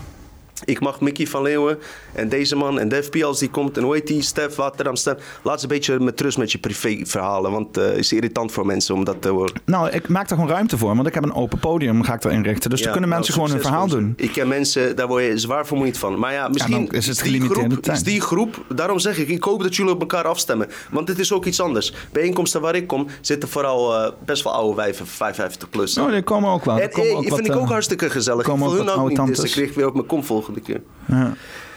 [0.64, 1.78] Ik mag Mickey van Leeuwen
[2.12, 3.76] en deze man en Def P als die komt.
[3.76, 4.22] En hoe heet die?
[4.22, 5.40] Stef, Watterdam, Stef.
[5.42, 7.50] Laat ze een beetje met rust met je privéverhalen.
[7.50, 9.52] Want het is irritant voor mensen om dat te horen.
[9.64, 12.22] Nou, ik maak daar gewoon ruimte voor, want ik heb een open podium, ga ik
[12.22, 12.70] daar inrichten.
[12.70, 14.12] Dus Ja, dan kunnen nou, mensen gewoon hun verhaal doen.
[14.16, 16.18] Ik ken mensen, daar word je zwaar vermoeid van.
[16.18, 19.62] Maar ja, misschien is het die, groep, is die groep, daarom zeg ik, ik hoop
[19.62, 20.68] dat jullie op elkaar afstemmen.
[20.90, 21.94] Want het is ook iets anders.
[22.12, 25.98] Bijeenkomsten waar ik kom, zitten vooral eh, best wel oude wijven, 55 plus.
[25.98, 26.78] Oh, die komen ook wel.
[26.78, 28.40] En komen eh, ook vind wat, ik ook eh, hartstikke gezellig.
[28.40, 30.51] Ik komen wil ook hun ook niet, dus ik kreeg weer op mijn kom volgende
[30.60, 30.82] keer.
[31.08, 31.34] ja.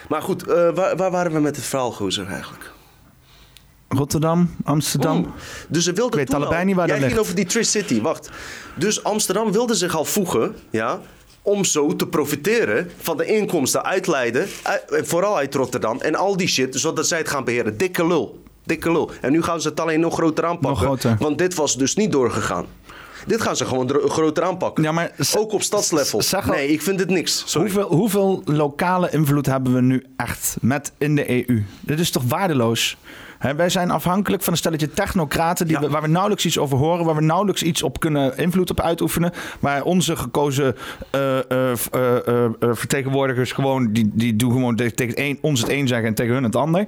[0.10, 2.72] Maar goed, eh, waar, waar waren we met het verhaal, gozer, eigenlijk?
[3.88, 5.34] Rotterdam, Amsterdam.
[5.68, 7.22] Dus ze wilden Ik weet allebei al- niet waar Jij ging ligt.
[7.22, 8.30] over die Tri-City, wacht.
[8.76, 10.99] Dus Amsterdam wilde zich al voegen, ja...
[11.41, 14.47] om zo te profiteren van de inkomsten uit Leiden...
[14.64, 16.76] uit- en vooral uit Rotterdam en al die shit...
[16.80, 17.77] zodat zij het gaan beheren.
[17.77, 18.43] Dikke lul.
[18.64, 19.11] Dikke lul.
[19.22, 20.69] En nu gaan ze het alleen nog groter aanpakken.
[20.69, 21.15] Nog groter.
[21.19, 22.65] Want dit was dus niet doorgegaan.
[23.26, 24.84] Dit gaan ze gewoon groter aanpakken.
[24.84, 26.22] Ja, maar Ook op stadslevel.
[26.47, 27.43] Nee, ik vind dit niks.
[27.45, 27.72] Sorry.
[27.72, 31.64] Hoeveel, hoeveel lokale invloed hebben we nu echt met in de EU?
[31.80, 32.97] Dit is toch waardeloos?
[33.37, 35.81] Hè, wij zijn afhankelijk van een stelletje technocraten die Ja.
[35.81, 38.81] we, waar we nauwelijks iets over horen, waar we nauwelijks iets op kunnen invloed op
[38.81, 40.75] uitoefenen, waar onze gekozen
[41.11, 46.07] eh, eh, eh, vertegenwoordigers gewoon die, die doen gewoon tegen een, ons het een zeggen
[46.07, 46.85] en tegen hun het ander.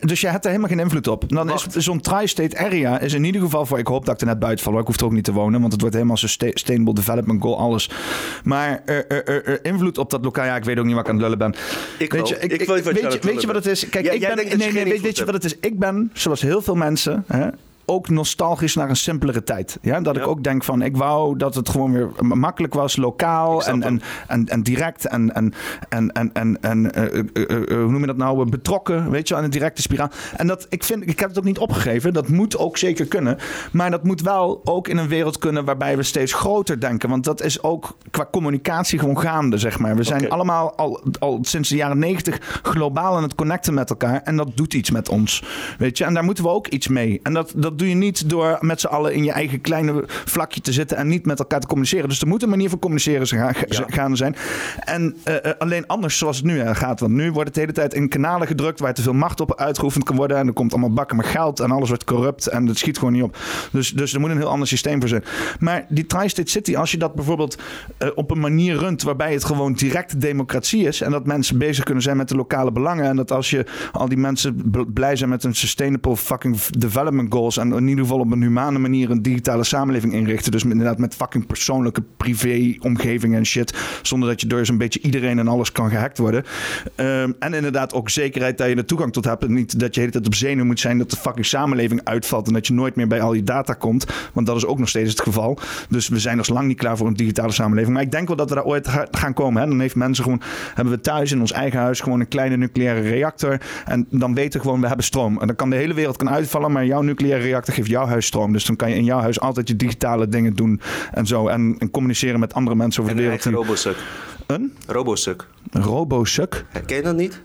[0.00, 1.24] Dus je hebt er helemaal geen invloed op.
[1.28, 3.78] Dan is zo'n tri-state area is in ieder geval voor.
[3.78, 4.78] Ik hoop dat ik er net buiten val.
[4.78, 7.58] Ik hoef er ook niet te wonen, want het wordt helemaal sustain- sustainable development goal
[7.58, 7.90] alles.
[8.44, 8.82] Maar
[9.62, 10.44] invloed op dat lokaal.
[10.44, 11.54] Ja, ik weet ook niet wat ik aan het lullen ben.
[11.98, 12.40] Ik weet wel.
[12.40, 13.88] je, Ik weet wat je weet aan je, het weet je wat lullen het is?
[13.88, 14.58] Kijk, Ja, ik ben.
[14.58, 15.53] Nee, nee, weet, je wat het is?
[15.60, 17.24] Ik ben, zoals heel veel mensen.
[17.26, 17.48] Hè,
[17.86, 19.78] ook nostalgisch naar een simpelere tijd.
[19.82, 20.00] Ja?
[20.00, 23.82] Dat ik ook denk van, ik wou dat het gewoon weer makkelijk was, lokaal en,
[23.82, 25.52] en, en, en direct en, en,
[25.88, 29.36] en, en, en, en eh, eh, eh, hoe noem je dat nou, betrokken, weet je,
[29.36, 30.10] aan een directe spiraal.
[30.36, 33.38] En dat, ik vind, ik heb het ook niet opgegeven, dat moet ook zeker kunnen.
[33.72, 37.08] Maar dat moet wel ook in een wereld kunnen waarbij we steeds groter denken.
[37.08, 39.96] Want dat is ook qua communicatie gewoon gaande, zeg maar.
[39.96, 44.22] We zijn allemaal al, al sinds de jaren negentig globaal aan het connecten met elkaar.
[44.22, 45.44] En dat doet iets met ons,
[45.78, 46.04] weet je.
[46.04, 47.20] En daar moeten we ook iets mee.
[47.22, 50.60] En dat, dat doe je niet door met z'n allen in je eigen kleine vlakje
[50.60, 52.08] te zitten en niet met elkaar te communiceren.
[52.08, 53.84] Dus er moet een manier van communiceren gaan, Ja.
[53.86, 54.36] gaande zijn.
[54.78, 57.00] En eh, eh, alleen anders zoals het nu eh, gaat.
[57.00, 59.54] Want nu wordt het de hele tijd in kanalen gedrukt waar te veel macht op
[59.54, 60.36] uitgeoefend kan worden.
[60.36, 62.46] En er komt allemaal bakken met geld en alles wordt corrupt.
[62.46, 63.36] En dat schiet gewoon niet op.
[63.72, 65.24] Dus, dus er moet een heel ander systeem voor zijn.
[65.58, 67.58] Maar die Tri-State City, als je dat bijvoorbeeld
[68.14, 71.00] op een manier runt waarbij het gewoon direct democratie is.
[71.00, 73.04] En dat mensen bezig kunnen zijn met de lokale belangen.
[73.04, 77.32] En dat als je al die mensen bl- blij zijn met hun sustainable fucking development
[77.32, 77.58] goals.
[77.72, 80.52] In ieder geval op een humane manier een digitale samenleving inrichten.
[80.52, 83.74] Dus inderdaad met fucking persoonlijke privé omgeving en shit.
[84.02, 86.44] Zonder dat je door zo'n beetje iedereen en alles kan gehackt worden.
[86.94, 89.44] Ehm, en inderdaad ook zekerheid dat je er toegang tot hebt.
[89.44, 92.00] En niet dat je de hele tijd op zenuw moet zijn dat de fucking samenleving
[92.04, 92.46] uitvalt.
[92.46, 94.06] En dat je nooit meer bij al je data komt.
[94.32, 95.58] Want dat is ook nog steeds het geval.
[95.88, 97.94] Dus we zijn nog lang niet klaar voor een digitale samenleving.
[97.94, 99.62] Maar ik denk wel dat we daar ooit ga- gaan komen.
[99.62, 99.68] Hè.
[99.68, 100.40] Dan heeft mensen gewoon,
[100.74, 103.60] hebben we thuis in ons eigen huis gewoon een kleine nucleaire reactor.
[103.84, 105.40] En dan weten we gewoon, we hebben stroom.
[105.40, 106.72] En dan kan de hele wereld kan uitvallen.
[106.72, 108.52] Maar jouw nucleaire reactor geeft jouw huis stroom.
[108.52, 110.80] Dus dan kan je in jouw huis altijd je digitale dingen doen.
[111.12, 111.48] En zo.
[111.48, 113.54] En, en communiceren met andere mensen over En de een wereld.
[113.54, 113.96] eigen die- robosuk.
[114.46, 115.46] Een Robosuk.
[115.70, 116.64] robosuk?
[116.86, 117.42] Ken je dat niet?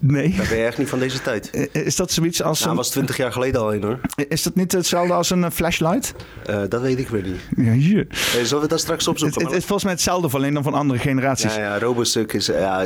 [0.00, 0.34] Nee.
[0.36, 1.50] Dan ben je echt niet van deze tijd.
[1.54, 4.00] I- Is dat zoiets als Nou, een, was 20 jaar geleden al een hoor.
[4.28, 6.14] Is dat niet hetzelfde als een eh, flashlight?
[6.46, 7.66] Eh, dat weet ik weer niet.
[7.66, 8.06] Ja, hier.
[8.10, 9.42] Eh, zullen we dat straks opzoeken?
[9.44, 11.54] het is volgens mij hetzelfde, alleen dan van andere generaties.
[11.54, 12.46] ja, ja, Robosuk is...
[12.46, 12.80] Ja,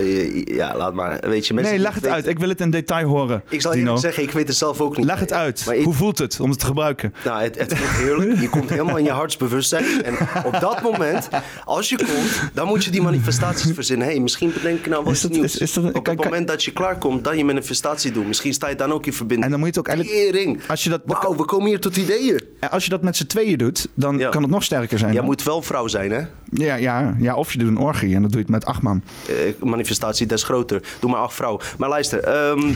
[0.44, 1.18] ja, laat maar.
[1.20, 2.26] Weet je, mensen nee, leg het weten- uit.
[2.26, 3.42] Ik wil het in detail horen.
[3.48, 5.06] Ik zal eerlijk zeggen, ik weet het zelf ook niet.
[5.06, 5.66] Leg het uit.
[5.72, 7.14] Ik- Hoe voelt het om het te gebruiken?
[7.24, 8.40] Nou, het, het voelt heerlijk.
[8.40, 9.84] Je komt helemaal in je hartsbewustzijn.
[10.04, 10.14] En
[10.44, 11.28] op dat moment,
[11.64, 14.06] als je komt, dan moet je die manifestaties verzinnen.
[14.06, 15.44] Hé, hey, misschien bedenk ik nou wat Is dat- nieuws.
[15.54, 17.44] is- is dat- op kan- het kan- moment dat je klaar elkaar komt, dan je
[17.44, 18.26] manifestatie doen.
[18.26, 19.44] Misschien sta je dan ook in verbinding.
[19.44, 20.68] En dan moet je het ook eigenlijk-.
[20.70, 22.40] Als je dat- Wauw, we komen hier tot ideeën.
[22.60, 24.28] En als je dat met z'n tweeën doet, dan Ja.
[24.28, 25.10] kan het nog sterker zijn.
[25.10, 25.30] Jij dan.
[25.30, 26.20] moet wel vrouw zijn, hè?
[26.50, 28.82] ja, ja, ja, of je doet een orgie en dat doe je het met acht
[28.82, 29.02] man.
[29.28, 29.34] Eh,
[29.68, 30.82] manifestatie des groter.
[31.00, 31.60] Doe maar acht vrouw.
[31.78, 32.58] Maar luister, ehm,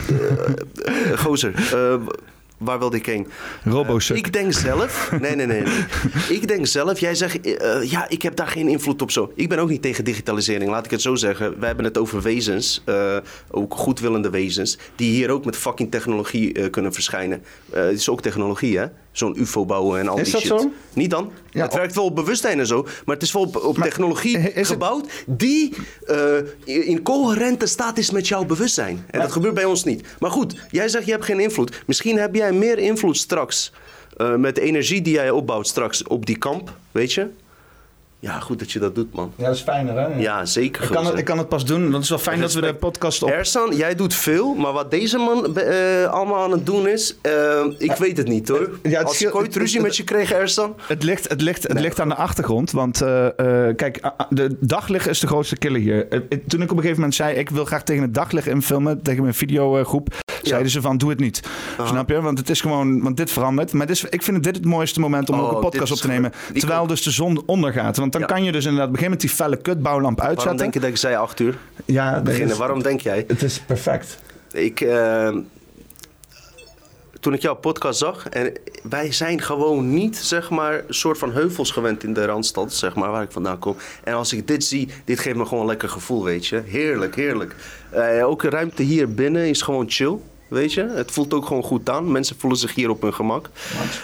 [0.83, 1.53] eh, eh, gozer,
[2.59, 3.27] waar wilde ik heen?
[3.63, 4.17] Robo-suck.
[4.17, 4.97] Ik denk zelf.
[5.21, 5.61] Nee, nee, nee.
[5.61, 5.83] nee.
[6.29, 6.99] ik denk zelf.
[6.99, 7.41] Jij zegt.
[7.41, 9.31] eh, ja, ik heb daar geen invloed op zo.
[9.35, 10.69] Ik ben ook niet tegen digitalisering.
[10.71, 11.59] Laat ik het zo zeggen.
[11.59, 12.81] We hebben het over wezens.
[12.85, 13.17] eh,
[13.51, 14.77] ook goedwillende wezens.
[14.95, 17.43] Die hier ook met fucking technologie eh, kunnen verschijnen.
[17.73, 18.85] Eh, het is ook technologie, hè?
[19.11, 20.49] Zo'n UFO bouwen en al Is die dat shit.
[20.61, 20.71] zo?
[20.93, 21.31] Niet dan?
[21.51, 22.83] Ja, het op- werkt wel op bewustzijn en zo.
[23.05, 25.09] Maar het is wel op, op Maar technologie het- gebouwd.
[25.27, 25.73] Die
[26.05, 29.05] eh, in coherente staat is met jouw bewustzijn.
[29.09, 30.07] En dat gebeurt bij ons niet.
[30.19, 31.83] Maar goed, jij zegt je hebt geen invloed.
[31.87, 33.71] Misschien heb jij meer invloed straks.
[34.17, 37.27] eh, met de energie die jij opbouwt straks op die kamp, weet je?
[38.21, 39.31] Ja, goed dat je dat doet, man.
[39.35, 40.19] Ja, dat is fijner, hè?
[40.19, 40.83] Ja, zeker.
[40.83, 41.91] Ik kan, het, ik kan het pas doen.
[41.91, 43.29] Dat is wel fijn dat we de podcast op...
[43.29, 47.65] Ersan, jij doet veel, maar wat deze man eh, allemaal aan het doen is, eh,
[47.77, 48.69] ik weet het niet hoor.
[48.83, 51.63] Ja, het Als ik ooit ruzie het- met je kreeg, Ersan, Het ligt, het ligt,
[51.67, 52.71] het ligt aan de achtergrond.
[52.71, 53.25] Want eh,
[53.67, 56.07] eh, kijk, de daglicht is de grootste killer hier.
[56.07, 57.35] Eh, eh, toen ik op een gegeven moment zei...
[57.35, 59.01] ik wil graag tegen het daglicht infilmen...
[59.01, 60.13] tegen mijn videogroep...
[60.49, 61.41] zeiden ze van, doe het niet.
[61.85, 62.21] Snap je?
[62.21, 63.01] Want het is gewoon...
[63.01, 63.73] want dit verandert.
[63.73, 65.91] Maar dit is, ik vind dit het mooiste moment om Oh, ook een dit podcast
[65.91, 66.33] op te nemen.
[66.53, 67.97] Terwijl dus de zon ondergaat.
[67.97, 68.27] Want dan Ja.
[68.27, 68.89] kan je dus inderdaad...
[68.89, 70.61] een gegeven moment die felle kutbouwlamp waarom uitzetten.
[70.61, 71.57] denk je dat ik zei acht uur?
[71.85, 73.23] Ja, Beginnen, waarom denk jij?
[73.27, 74.17] Het is perfect.
[74.51, 75.35] Ik, eh,
[77.19, 78.53] toen ik jouw podcast zag, en
[78.89, 82.95] wij zijn gewoon niet, zeg maar, een soort van heuvels gewend in de Randstad, zeg
[82.95, 83.75] maar, waar ik vandaan kom.
[84.03, 86.61] En als ik dit zie, dit geeft me gewoon een lekker gevoel, weet je.
[86.65, 87.55] Heerlijk, heerlijk.
[87.89, 90.15] Eh, ook de ruimte hier binnen is gewoon chill.
[90.49, 92.11] Weet je, het voelt ook gewoon goed aan.
[92.11, 93.49] Mensen voelen zich hier op hun gemak.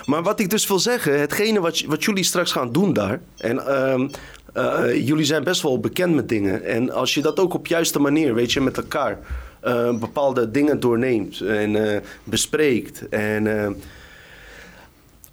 [0.06, 3.22] Maar wat ik dus wil zeggen, hetgene wat, wat jullie straks gaan doen daar.
[3.38, 4.08] En ehm,
[4.54, 6.64] eh, jullie zijn best wel bekend met dingen.
[6.64, 9.20] En als je dat ook op juiste manier, weet je, met elkaar
[9.66, 13.10] eh, bepaalde dingen doorneemt en eh, bespreekt.
[13.10, 13.72] En eh,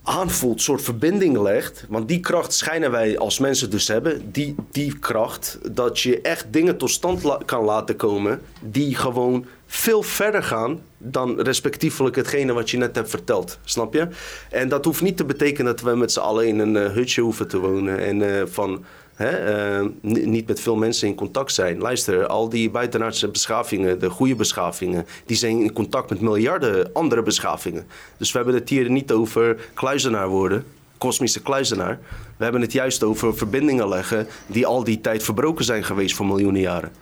[0.02, 1.84] aanvoelt, soort verbinding legt.
[1.89, 4.32] Want die kracht schijnen wij als mensen dus hebben.
[4.32, 8.40] Die, die kracht dat je echt dingen tot stand kan laten komen.
[8.60, 13.59] Die gewoon veel verder gaan dan respectievelijk hetgene wat je net hebt verteld.
[13.65, 14.09] Snap je?
[14.51, 17.20] En dat hoeft niet te betekenen dat we met z'n allen in een eh, hutje
[17.20, 17.99] hoeven te wonen.
[17.99, 18.85] En eh, van...
[19.15, 21.78] Hè, eh, ni- niet met veel mensen in contact zijn.
[21.78, 27.23] Luister, al die buitenaardse beschavingen, de goede beschavingen, die zijn in contact met miljarden andere
[27.23, 27.86] beschavingen.
[28.16, 30.65] Dus we hebben het hier niet over kluizenaar worden,
[30.99, 31.99] kosmische kluizenaar.
[32.36, 36.27] We hebben het juist over verbindingen leggen die al die tijd verbroken zijn geweest voor
[36.27, 36.93] miljoenen jaren.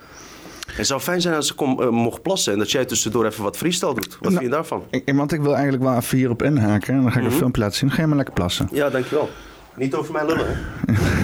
[0.74, 3.42] Het zou fijn zijn als ik kom, eh, mocht plassen en dat jij tussendoor even
[3.42, 4.16] wat freestyle doet.
[4.20, 4.82] Wat vind je daarvan?
[4.90, 6.94] Ik, want ik wil eigenlijk wel even hierop inhaken.
[6.94, 7.32] En dan ga ik Mhm.
[7.32, 7.86] een filmpje laten zien.
[7.88, 8.68] Dan ga je maar lekker plassen.
[8.72, 9.30] Ja, dankjewel.
[9.76, 10.54] Niet over mij lullen, hè?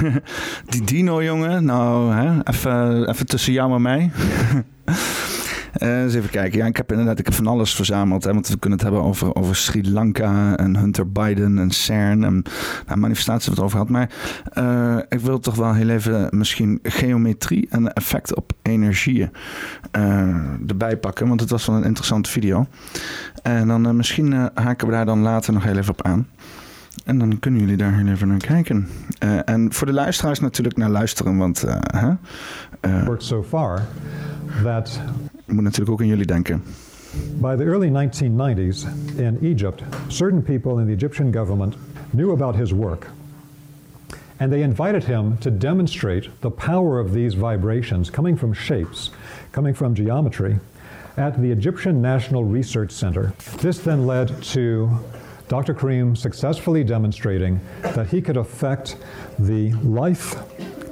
[0.73, 1.65] Die dino, jongen.
[1.65, 4.11] Nou, hè, even, even tussen jou en mij.
[5.79, 6.59] Eh, eens even kijken.
[6.59, 8.25] Ja, ik heb inderdaad ik heb van alles verzameld.
[8.25, 12.25] Hè, want we kunnen het hebben over, over Sri Lanka en Hunter Biden en CERN.
[12.25, 12.43] En
[12.87, 13.89] nou, manifestaties we het over gehad.
[13.89, 14.11] Maar
[14.53, 19.31] eh, ik wil toch wel heel even misschien geometrie en effect op energieën
[19.91, 20.29] eh,
[20.67, 21.29] erbij pakken.
[21.29, 22.67] Want het was wel een interessante video.
[23.43, 26.27] En dan misschien haken we daar dan later nog heel even op aan.
[27.05, 28.89] En dan kunnen jullie daar heel even naar kijken.
[29.45, 31.65] En voor de luisteraars natuurlijk naar luisteren, want
[32.81, 33.83] worked so far
[34.63, 35.01] that
[35.55, 36.63] moet natuurlijk ook aan jullie denken.
[37.41, 38.85] by the early 1990s
[39.19, 41.77] in Egypt, certain people in the Egyptian government
[42.13, 43.09] knew about his work.
[44.39, 49.11] And they invited him to demonstrate the power of these vibrations coming from shapes,
[49.53, 50.59] coming from geometry,
[51.17, 53.33] at the Egyptian National Research Center.
[53.63, 54.91] This then led to
[55.49, 55.73] Dr.
[55.73, 58.97] Karim successfully demonstrating that he could affect
[59.39, 60.35] the life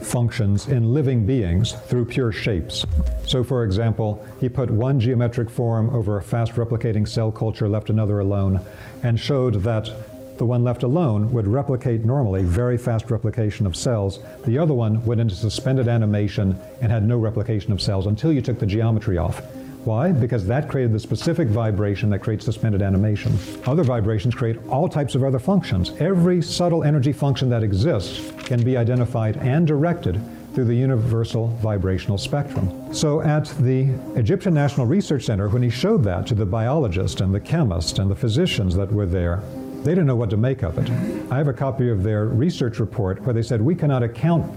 [0.05, 2.85] functions in living beings through pure shapes.
[3.27, 7.91] So, for example, he put one geometric form over a fast replicating cell culture, left
[7.91, 8.61] another alone,
[9.03, 9.91] and showed that
[10.39, 14.19] the one left alone would replicate normally, very fast replication of cells.
[14.45, 18.43] The other one went into suspended animation and had no replication of cells until you
[18.43, 19.43] took the geometry off.
[19.85, 20.13] Why?
[20.13, 23.39] Because that created the specific vibration that creates suspended animation.
[23.67, 25.93] Other vibrations create all types of other functions.
[26.01, 30.19] Every subtle energy function that exists can be identified and directed
[30.55, 32.95] through the universal vibrational spectrum.
[32.95, 37.35] So at the Egyptian National Research Center, when he showed that to the biologist and
[37.35, 39.43] the chemist and the physicians that were there,
[39.83, 40.89] they didn't know what to make of it.
[41.31, 44.51] I have a copy of their research report where they said we cannot account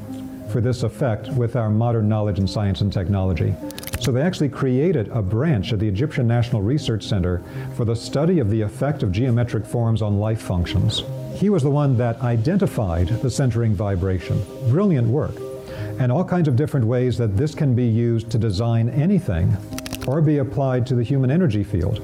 [0.51, 3.53] for this effect with our modern knowledge in science and technology.
[3.99, 7.41] So they actually created a branch at the Egyptian National Research Center
[7.75, 11.03] for the study of the effect of geometric forms on life functions.
[11.35, 14.43] He was the one that identified the centering vibration.
[14.69, 15.35] Brilliant work.
[15.99, 19.55] And all kinds of different ways that this can be used to design anything
[20.07, 21.99] or be applied to the human energy field,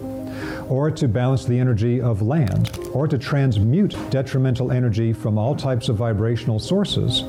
[0.67, 5.87] or to balance the energy of land, or to transmute detrimental energy from all types
[5.87, 7.23] of vibrational sources,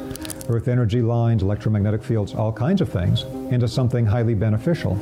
[0.49, 3.23] earth energy lines, electromagnetic fields, all kinds of things,
[3.53, 4.95] into something highly beneficial.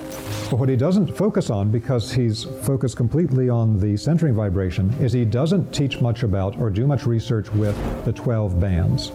[0.51, 5.13] But what he doesn't focus on, because he's focused completely on the centering vibration, is
[5.13, 9.13] he doesn't teach much about or do much research with the 12 bands.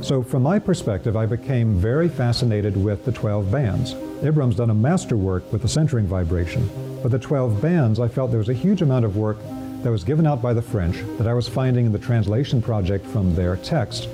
[0.00, 3.94] So, from my perspective, I became very fascinated with the 12 bands.
[4.22, 6.68] Ibram's done a masterwork with the centering vibration,
[7.02, 9.38] but the 12 bands, I felt there was a huge amount of work
[9.82, 13.06] that was given out by the French that I was finding in the translation project
[13.06, 14.08] from their text,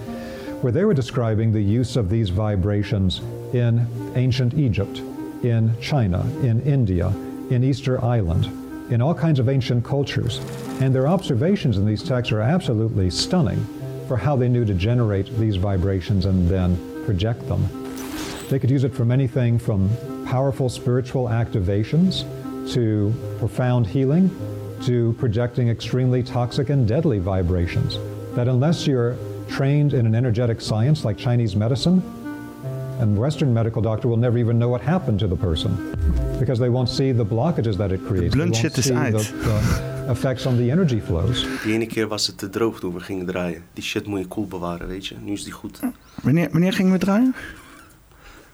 [0.61, 3.21] where they were describing the use of these vibrations
[3.53, 3.87] in
[4.17, 4.99] ancient Egypt,
[5.43, 7.09] in China, in India,
[7.51, 8.47] in Easter Island,
[8.93, 10.39] in all kinds of ancient cultures.
[10.81, 13.65] And their observations in these texts are absolutely stunning
[14.09, 17.69] for how they knew to generate these vibrations and then project them.
[18.49, 19.91] They could use it from anything from
[20.27, 22.25] powerful spiritual activations
[22.73, 24.31] to profound healing
[24.83, 27.99] to projecting extremely toxic and deadly vibrations.
[28.35, 29.17] That unless you're
[29.49, 32.03] trained in an energetic science like Chinese medicine,
[33.01, 35.77] and Western medical doctor will never even know what happened to the person
[36.39, 38.35] because they won't see the blockages that it creates.
[38.35, 39.12] Blunt they won't shit is see uit.
[39.12, 39.23] the,
[40.05, 41.47] the effects on the energy flows.
[41.62, 43.62] Die ene keer was het te droog toen we gingen draaien.
[43.73, 45.15] Die shit moet je koel bewaren, weet je.
[45.20, 45.81] Nu is die goed.
[46.23, 47.35] Wanneer, wanneer gingen we draaien?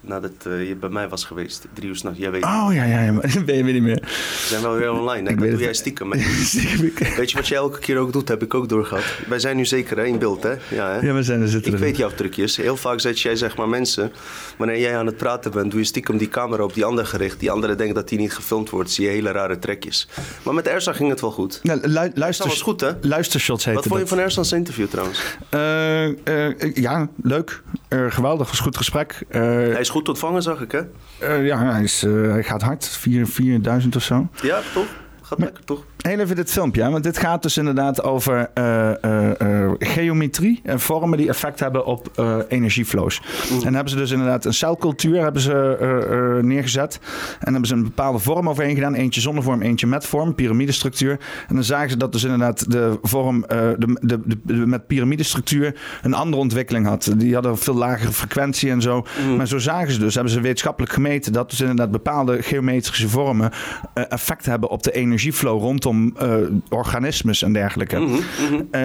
[0.07, 2.19] Nadat eh, je bij mij was geweest, drie uur s'nachts.
[2.19, 4.01] Jij weet, Oh ja, ja, ja, maar weet je weer niet meer.
[4.03, 5.23] we zijn wel weer online.
[5.27, 5.31] Hè?
[5.33, 5.61] Ik Dat doe het.
[5.61, 6.11] jij stiekem.
[7.17, 9.05] Weet je wat jij elke keer ook doet, heb ik ook doorgehad.
[9.29, 10.51] Wij zijn nu zeker hè, in beeld, hè?
[10.69, 11.07] Ja, hè?
[11.07, 11.73] Ja, we zijn er zitten.
[11.73, 12.57] Ik weet jouw trucjes.
[12.57, 14.13] Heel vaak zet jij zeg maar mensen,
[14.57, 17.41] wanneer jij aan het praten bent, doe je stiekem die camera op die ander gericht.
[17.41, 18.91] Die andere denkt dat die niet gefilmd wordt.
[18.91, 20.09] Zie je hele rare trekjes.
[20.43, 21.61] Maar met Ersa ging het wel goed.
[21.63, 22.91] Ja, lu- luister, was goed, hè?
[23.01, 24.15] Luistershots heette Wat vond je dat.
[24.17, 25.21] van Ersa's interview trouwens?
[25.49, 26.05] Eh,
[26.53, 27.63] eh, ja, leuk.
[28.09, 29.23] Geweldig, was goed gesprek.
[29.29, 30.81] Hij is goed ontvangen, zag ik hè?
[31.19, 32.89] eh, ja, hij, is, eh, hij gaat hard.
[32.89, 34.29] 4 4000 of zo.
[34.43, 34.87] Ja, toch?
[35.23, 35.85] Gaat lekker, toch?
[36.09, 40.61] Heel even dit filmpje, hè, want dit gaat dus inderdaad over eh, eh, eh, geometrie
[40.63, 42.11] en vormen die effect hebben op
[42.49, 43.23] energieflows.
[43.51, 47.01] En dan hebben ze dus inderdaad een celcultuur hebben ze, neergezet.
[47.41, 48.95] En hebben ze een bepaalde vorm overheen gedaan.
[48.95, 51.19] Eentje zonder vorm, eentje met vorm, piramidestructuur.
[51.49, 56.15] En dan zagen ze dat dus inderdaad de vorm de, de, de, met piramidestructuur een
[56.15, 57.13] andere ontwikkeling had.
[57.17, 59.07] Die hadden veel lagere frequentie en zo.
[59.37, 63.51] Maar zo zagen ze dus, hebben ze wetenschappelijk gemeten dat dus inderdaad bepaalde geometrische vormen
[63.95, 66.37] effect hebben op de energieflow rondom eh,
[66.69, 68.21] organismes en dergelijke.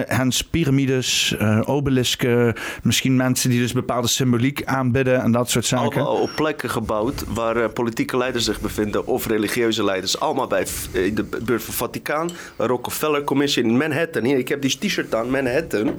[0.06, 6.00] Hens piramides, eh, obelisken, misschien mensen die dus bepaalde symboliek aanbidden en dat soort zaken.
[6.00, 10.20] Allemaal op plekken gebouwd waar politieke leiders zich bevinden of religieuze leiders.
[10.20, 14.24] Allemaal bij in de buurt van Vaticaan, Rockefeller Commission in Manhattan.
[14.24, 15.90] Hier, ik heb die t-shirt aan, Manhattan.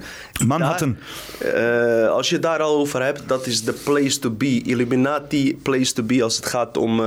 [0.46, 0.96] Manhattan.
[1.38, 4.62] Daar, als je daar al over hebt, dat is de place to be.
[4.62, 7.00] Illuminati place to be als het gaat om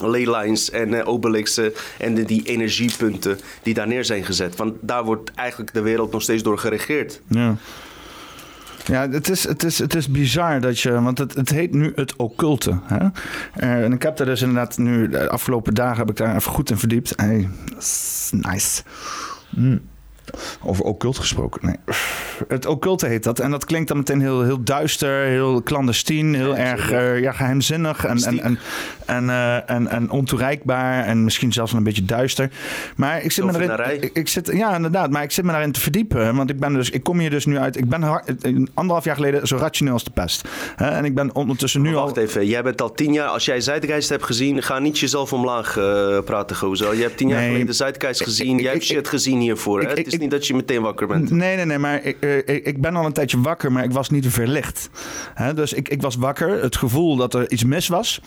[0.00, 4.56] leylines en eh, obelixen en die energiepunten die daar neer zijn gezet.
[4.56, 7.20] Want daar wordt eigenlijk de wereld nog steeds door geregeerd.
[7.28, 7.56] Ja.
[8.86, 11.00] Ja, het is, het, is, het is bizar dat je.
[11.00, 12.78] Want het, het heet nu het occulte.
[12.84, 13.06] Hè?
[13.54, 15.08] Eh, en ik heb daar dus inderdaad nu.
[15.08, 17.12] De afgelopen dagen heb ik daar even goed in verdiept.
[17.16, 17.48] Hey,
[18.30, 18.82] nice.
[19.50, 19.80] Mm.
[20.62, 21.66] Over occult gesproken.
[21.66, 21.76] Nee.
[22.48, 23.38] Het occulte heet dat.
[23.38, 28.04] En dat klinkt dan meteen heel, heel duister, heel clandestien, heel erg eh, ja, geheimzinnig
[28.04, 28.58] en, en, en,
[29.06, 31.04] en, eh, en, en ontoereikbaar.
[31.04, 32.50] En misschien zelfs een beetje duister.
[32.96, 34.02] Maar ik zit me erin.
[34.02, 35.10] Ik, ik zit, ja, inderdaad.
[35.10, 36.36] Maar ik zit me daarin te verdiepen.
[36.36, 37.76] Want ik ben dus, ik kom hier dus nu uit.
[37.76, 38.02] Ik ben
[38.74, 40.48] anderhalf jaar geleden zo rationeel als de pest.
[40.76, 42.04] Hè, En ik ben ondertussen nu al.
[42.04, 45.32] Wacht even, jij bent al tien jaar, als jij Zuidgeist hebt gezien, ga niet jezelf
[45.32, 46.94] omlaag eh, praten, gozer.
[46.96, 47.50] Je hebt tien jaar Nee.
[47.50, 49.80] geleden Zuidgeist gezien, Ik- jij hebt shit gezien hiervoor.
[49.82, 49.86] hè?
[50.14, 51.30] Ik- is ik- niet dat je meteen wakker bent.
[51.30, 53.92] Nee, nee, nee, maar ik, eh, ik, ik ben al een tijdje wakker, maar ik
[53.92, 54.90] was niet verlicht.
[55.34, 58.20] Hè, dus ik, ik was wakker, het gevoel dat er iets mis was.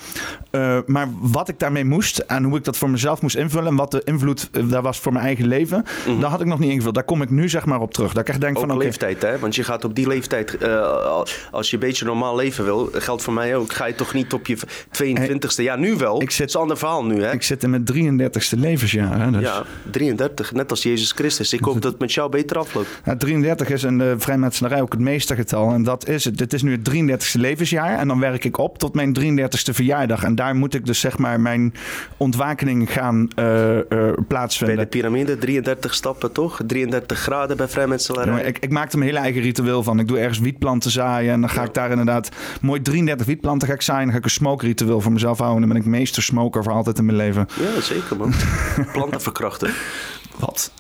[0.51, 3.67] Eh, maar wat ik daarmee moest en hoe ik dat voor mezelf moest invullen...
[3.67, 5.83] en wat de invloed eh, daar was voor mijn eigen leven...
[6.19, 6.95] daar had ik nog niet ingevuld.
[6.95, 8.13] Daar kom ik nu zeg maar op terug.
[8.13, 8.57] Dat ik echt denk.
[8.57, 9.39] Ook van, oké, leeftijd, hè?
[9.39, 10.57] Want je gaat op die leeftijd,
[11.51, 14.33] als je een beetje normaal leven wil, geldt voor mij ook, ga je toch niet
[14.33, 14.57] op je
[14.91, 15.63] 22e.
[15.63, 16.21] Ja, nu wel.
[16.21, 17.31] Ik zit- Het is een ander verhaal nu, hè?
[17.31, 19.19] ik zit in mijn 33ste levensjaar.
[19.21, 19.41] Hè, dus.
[19.41, 21.53] Ja, 33, net als Jezus Christus.
[21.53, 22.87] Ik hoop dat het met jou beter afloopt.
[23.05, 25.71] Ja, 33 is in de vrijmetselarij ook het meeste getal.
[25.71, 26.37] En dat is het.
[26.37, 27.99] Dit is nu het 33ste levensjaar.
[27.99, 30.23] En dan werk ik op tot mijn 33ste verjaardag.
[30.23, 31.73] En daar moet ik dus zeg maar mijn
[32.17, 34.77] ontwakening gaan eh, eh, Bij plaatsvinden.
[34.77, 36.59] de piramide, 33 stappen toch?
[36.67, 38.33] 33 graden bij vrijmetselarij.
[38.33, 39.99] Ja, ik, ik maak er mijn hele eigen ritueel van.
[39.99, 41.33] Ik doe ergens wietplanten zaaien.
[41.33, 42.29] En dan ga ik daar inderdaad
[42.61, 44.03] mooi 33 wietplanten ga ik zaaien.
[44.03, 45.61] Dan ga ik een smokeritueel voor mezelf houden.
[45.61, 47.47] En dan ben ik meester smoker voor altijd in mijn leven.
[47.59, 48.33] Ja, zeker man.
[48.93, 49.71] Planten verkrachten.
[50.39, 50.71] Wat?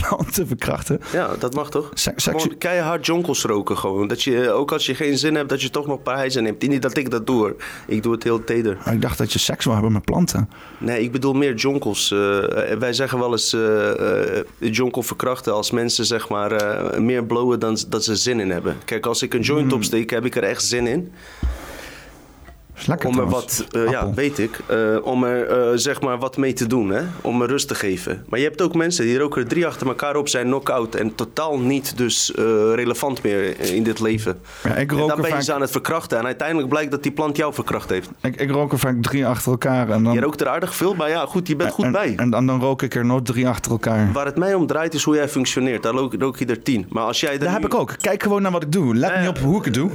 [0.00, 1.00] Planten verkrachten.
[1.12, 1.90] Ja, dat mag toch?
[1.94, 4.08] Gewoon keihard jonkels roken gewoon.
[4.08, 6.68] Dat je, ook als je geen zin hebt, dat je toch nog parijzen neemt.
[6.68, 7.56] Niet dat ik dat doe hoor.
[7.86, 8.78] Ik doe het heel teder.
[8.84, 10.48] Maar ik dacht dat je seks wil hebben met planten.
[10.78, 12.10] Nee, ik bedoel meer jonkels.
[12.10, 12.18] Eh,
[12.78, 17.60] wij zeggen wel eens eh eh, jonkel verkrachten als mensen zeg maar eh, meer blowen
[17.60, 18.76] dan dat ze zin in hebben.
[18.84, 19.72] Kijk, als ik een joint Hmm.
[19.76, 21.12] opsteek, heb ik er echt zin in.
[22.86, 26.36] Lekker Om er wat, eh, ja, weet ik, eh, om er eh, zeg maar wat
[26.36, 27.02] mee te doen, hè?
[27.20, 28.24] om me rust te geven.
[28.28, 31.14] Maar je hebt ook mensen die roken er drie achter elkaar op, zijn knock-out en
[31.14, 32.32] totaal niet dus
[32.74, 34.40] relevant meer in dit leven.
[34.62, 36.90] Ja, ik en dan er ben je vaak- ze aan het verkrachten en uiteindelijk blijkt
[36.90, 38.10] dat die plant jou verkracht heeft.
[38.22, 39.90] Ik, ik rook er vaak drie achter elkaar.
[39.90, 42.14] En dan, Je rookt er aardig veel, maar ja, goed, je bent goed en, bij.
[42.16, 44.12] En, dan, dan rook ik er nooit drie achter elkaar.
[44.12, 45.82] Waar het mij om draait is hoe jij functioneert.
[45.82, 46.86] Daar rook, rook je er tien.
[46.88, 47.94] Maar als jij er Dat nu- heb ik ook.
[48.00, 48.94] Kijk gewoon naar wat ik doe.
[48.94, 49.90] Let niet op hoe ik het doe.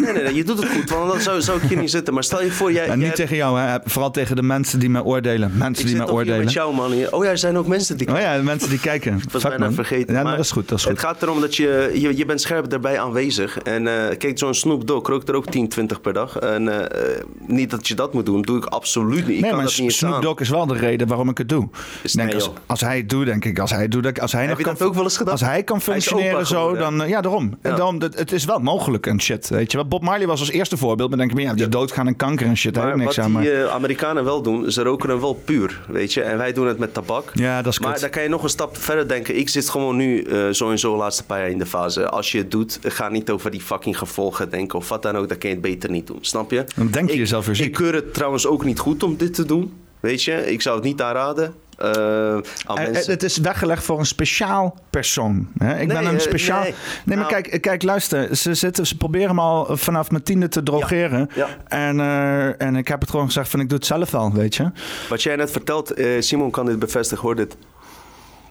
[0.00, 2.14] Nee, nee, nee, je doet het goed, want dan zou, zou ik hier niet zitten.
[2.14, 2.86] Maar stel je voor, jij...
[2.86, 3.78] En niet tegen jou, hè.
[3.84, 5.52] Vooral tegen de mensen die mij oordelen.
[5.54, 6.44] Mensen Ik die mij oordelen.
[6.44, 6.92] met jou, man.
[7.10, 8.12] Oh ja, er zijn ook mensen die...
[8.12, 9.14] Oh ja, de mensen die kijken.
[9.16, 9.74] Ik was Fuck, bijna man.
[9.74, 10.14] vergeten.
[10.14, 10.68] Ja, maar dat is goed.
[10.68, 11.08] Dat is Het goed.
[11.08, 13.58] gaat erom dat je, je, je bent scherp daarbij aanwezig.
[13.58, 16.38] En eh, kijk, zo'n Snoop Dogg rookt er ook 10, 20 per dag.
[16.38, 19.36] En eh, eh, niet dat je dat moet doen, doe ik absoluut niet.
[19.36, 20.22] Ik Nee, kan maar dat niet Snoop.
[20.22, 21.68] Dogg is wel de reden waarom ik het doe.
[22.02, 24.20] Is- denk, nee, als, als hij het doet, denk ik, als hij het doet, dat-
[24.20, 25.32] als hij Heb nog je kan, dat ook wel eens gedaan?
[25.32, 27.58] Als hij kan functioneren zo, dan ja, daarom.
[27.62, 29.86] En daarom het, het is wel mogelijk en shit, weet je wel.
[29.88, 32.74] Bob Marley was als eerste voorbeeld, maar denk ik, ja, die doodgaan kanker en shit,
[32.74, 33.40] daar heb ik wat niks aan.
[33.42, 36.22] die Maar, eh, Amerikanen wel doen, ze roken hem wel puur, weet je.
[36.22, 37.30] En wij doen het met tabak.
[37.34, 39.38] ja, dat is Maar dan kan je nog een stap verder denken.
[39.38, 42.08] Ik zit gewoon nu eh, zo en zo de laatste paar jaar in de fase.
[42.08, 45.28] Als je het doet, ga niet over die fucking gevolgen denken of wat dan ook.
[45.28, 46.64] Dan kan je het beter niet doen, snap je?
[46.76, 47.66] Dan denk je Ik- jezelf weer ziek.
[47.66, 50.50] Ik keur het trouwens ook niet goed om dit te doen, weet je.
[50.52, 51.54] Ik zou het niet aanraden.
[51.78, 52.42] Eh, Eh,
[52.74, 53.12] mensen.
[53.12, 55.48] Het is weggelegd voor een speciaal persoon.
[55.58, 55.78] Hè?
[55.80, 56.62] Ik ben een speciaal.
[56.62, 56.74] Nee,
[57.04, 57.16] nee.
[57.16, 58.36] maar Nou- kijk, kijk, luister.
[58.36, 61.28] Ze, zitten, ze proberen me al vanaf mijn tiende te drogeren.
[61.34, 61.48] ja.
[61.68, 64.54] En, eh, en ik heb het gewoon gezegd van ik doe het zelf wel, weet
[64.54, 64.70] je.
[65.08, 67.56] Wat jij net vertelt, Simon kan dit bevestigen, hoor dit.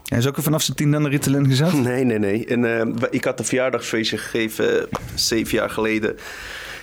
[0.06, 1.73] Hij is ook weer vanaf zijn tiende aan de Ritalin gezet.
[1.73, 2.45] Nee, nee, nee.
[2.45, 6.15] En, ik had een verjaardagsfeestje gegeven zeven jaar geleden.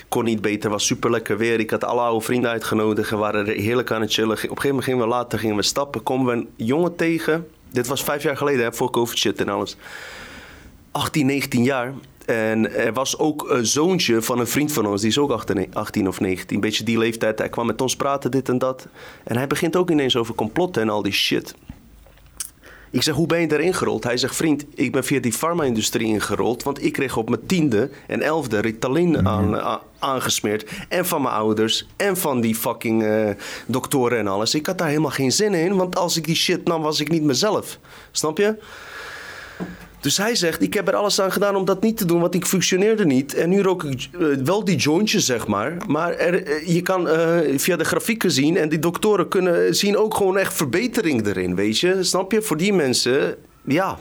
[0.09, 1.61] Kon niet beter, was super lekker weer.
[1.61, 3.11] Ik had alle oude vrienden uitgenodigd.
[3.11, 4.31] We waren er heerlijk aan het chillen.
[4.31, 6.03] Op een gegeven moment gingen we later gingen we stappen.
[6.03, 7.49] Komen we een jongen tegen.
[7.71, 9.77] Dit was vijf jaar geleden, hè, voor COVID shit en alles.
[10.91, 11.95] 18, 19 jaar.
[12.27, 15.75] En er was ook een zoontje van een vriend van ons, die is ook 18
[15.75, 16.55] 18 of 19.
[16.55, 17.39] Een beetje die leeftijd.
[17.39, 18.87] Hij kwam met ons praten, dit en dat.
[19.25, 21.55] En hij begint ook ineens over complotten en al die shit.
[22.91, 24.05] Ik zeg, hoe ben je erin gerold?
[24.05, 26.63] Hij zegt, vriend, ik ben via die farma-industrie ingerold.
[26.63, 30.71] Want ik kreeg op mijn tiende en elfde Ritalin aan, a- aangesmeerd.
[30.89, 33.31] En van mijn ouders en van die fucking eh,
[33.67, 34.55] doktoren en alles.
[34.55, 35.77] Ik had daar helemaal geen zin in.
[35.77, 37.79] Want als ik die shit nam, was ik niet mezelf.
[38.11, 38.57] Snap je?
[40.01, 42.35] Dus hij zegt, ik heb er alles aan gedaan om dat niet te doen, want
[42.35, 43.35] ik functioneerde niet.
[43.35, 45.77] En nu rook ik eh, wel die jointjes, zeg maar.
[45.87, 50.15] Maar eh, je kan eh, via de grafieken zien en die doktoren kunnen zien ook
[50.15, 52.03] gewoon echt verbetering erin, weet je.
[52.03, 52.43] Snap je?
[52.43, 53.99] Voor die mensen, ja.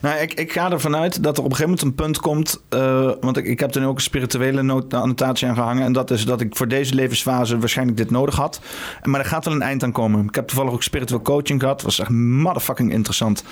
[0.00, 2.60] Nou, ik, ik ga ervan uit dat er op een gegeven moment een punt komt.
[2.68, 5.84] eh, want ik, ik heb er nu ook een spirituele noot- annotatie aan gehangen.
[5.84, 8.60] En dat is dat ik voor deze levensfase waarschijnlijk dit nodig had.
[9.02, 10.24] Maar er gaat wel een eind aan komen.
[10.24, 11.82] Ik heb toevallig ook spiritueel coaching gehad.
[11.82, 13.44] was echt motherfucking interessant.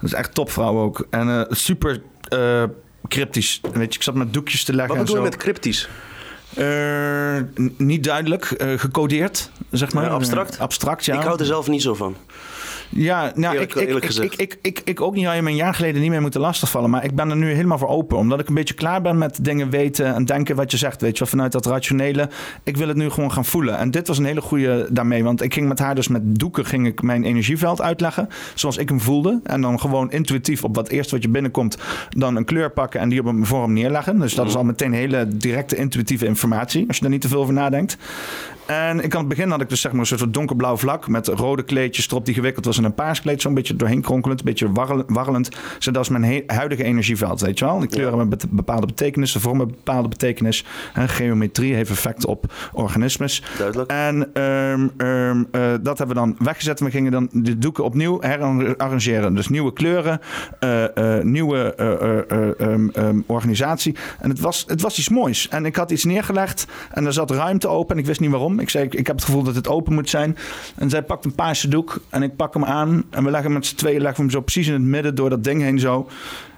[0.00, 1.06] Dat is echt topvrouw ook.
[1.10, 2.62] En eh, super eh,
[3.08, 3.60] cryptisch.
[3.62, 5.88] Weet je, ik zat met doekjes te leggen Wat bedoel je met cryptisch?
[6.54, 7.36] Eh,
[7.76, 10.04] niet duidelijk, eh, gecodeerd, zeg maar.
[10.04, 10.54] Ja, abstract?
[10.54, 11.14] Eh, abstract, ja.
[11.14, 12.16] Ik hou er zelf niet zo van.
[12.96, 14.40] Ja, nou, Eerlijk- ik, ik, eerlijk ik, gezegd.
[14.40, 15.24] ik, ik, ik, ik ook niet.
[15.26, 16.90] Had je me een jaar geleden niet meer moeten lastigvallen.
[16.90, 18.16] Maar ik ben er nu helemaal voor open.
[18.16, 21.00] Omdat ik een beetje klaar ben met dingen weten en denken wat je zegt.
[21.00, 22.28] Weet je wel, vanuit dat rationele.
[22.62, 23.78] Ik wil het nu gewoon gaan voelen.
[23.78, 25.24] En dit was een hele goede daarmee.
[25.24, 28.28] Want ik ging met haar dus met doeken ging ik mijn energieveld uitleggen.
[28.54, 29.40] Zoals ik hem voelde.
[29.44, 31.78] En dan gewoon intuïtief op wat eerst wat je binnenkomt.
[32.08, 34.18] Dan een kleur pakken en die op een vorm neerleggen.
[34.20, 36.84] Dus dat is al meteen hele directe intuïtieve informatie.
[36.86, 37.96] Als je daar niet te veel over nadenkt.
[38.66, 41.08] En ik aan het begin had ik dus zeg maar een soort van donkerblauw vlak
[41.08, 43.42] met rode kleedjes erop die gewikkeld was in een paars kleed.
[43.42, 45.48] Zo'n beetje doorheen kronkelend, een beetje warrel- warrelend.
[45.76, 47.78] Dus dat is mijn huidige energieveld, weet je wel.
[47.78, 50.64] Die kleuren hebben bepaalde betekenis, de vormen hebben bepaalde betekenis.
[50.94, 53.42] En geometrie heeft effect op organismes.
[53.58, 53.90] Duidelijk.
[53.90, 56.80] En ehm, ehm, eh, dat hebben we dan weggezet.
[56.80, 59.34] We gingen dan de doeken opnieuw herarrangeren.
[59.34, 60.20] Dus nieuwe kleuren,
[60.60, 63.96] eh, eh, nieuwe eh, eh, eh, ehm, ehm, organisatie.
[64.20, 65.48] En het was, het was iets moois.
[65.48, 67.94] En ik had iets neergelegd en er zat ruimte open.
[67.94, 68.53] En ik wist niet waarom.
[68.60, 70.36] Ik zei, ik, ik heb het gevoel dat het open moet zijn.
[70.76, 73.04] En zij pakt een paarse doek en ik pak hem aan.
[73.10, 75.30] En we leggen met z'n tweeën leggen we hem zo precies in het midden door
[75.30, 76.08] dat ding heen zo.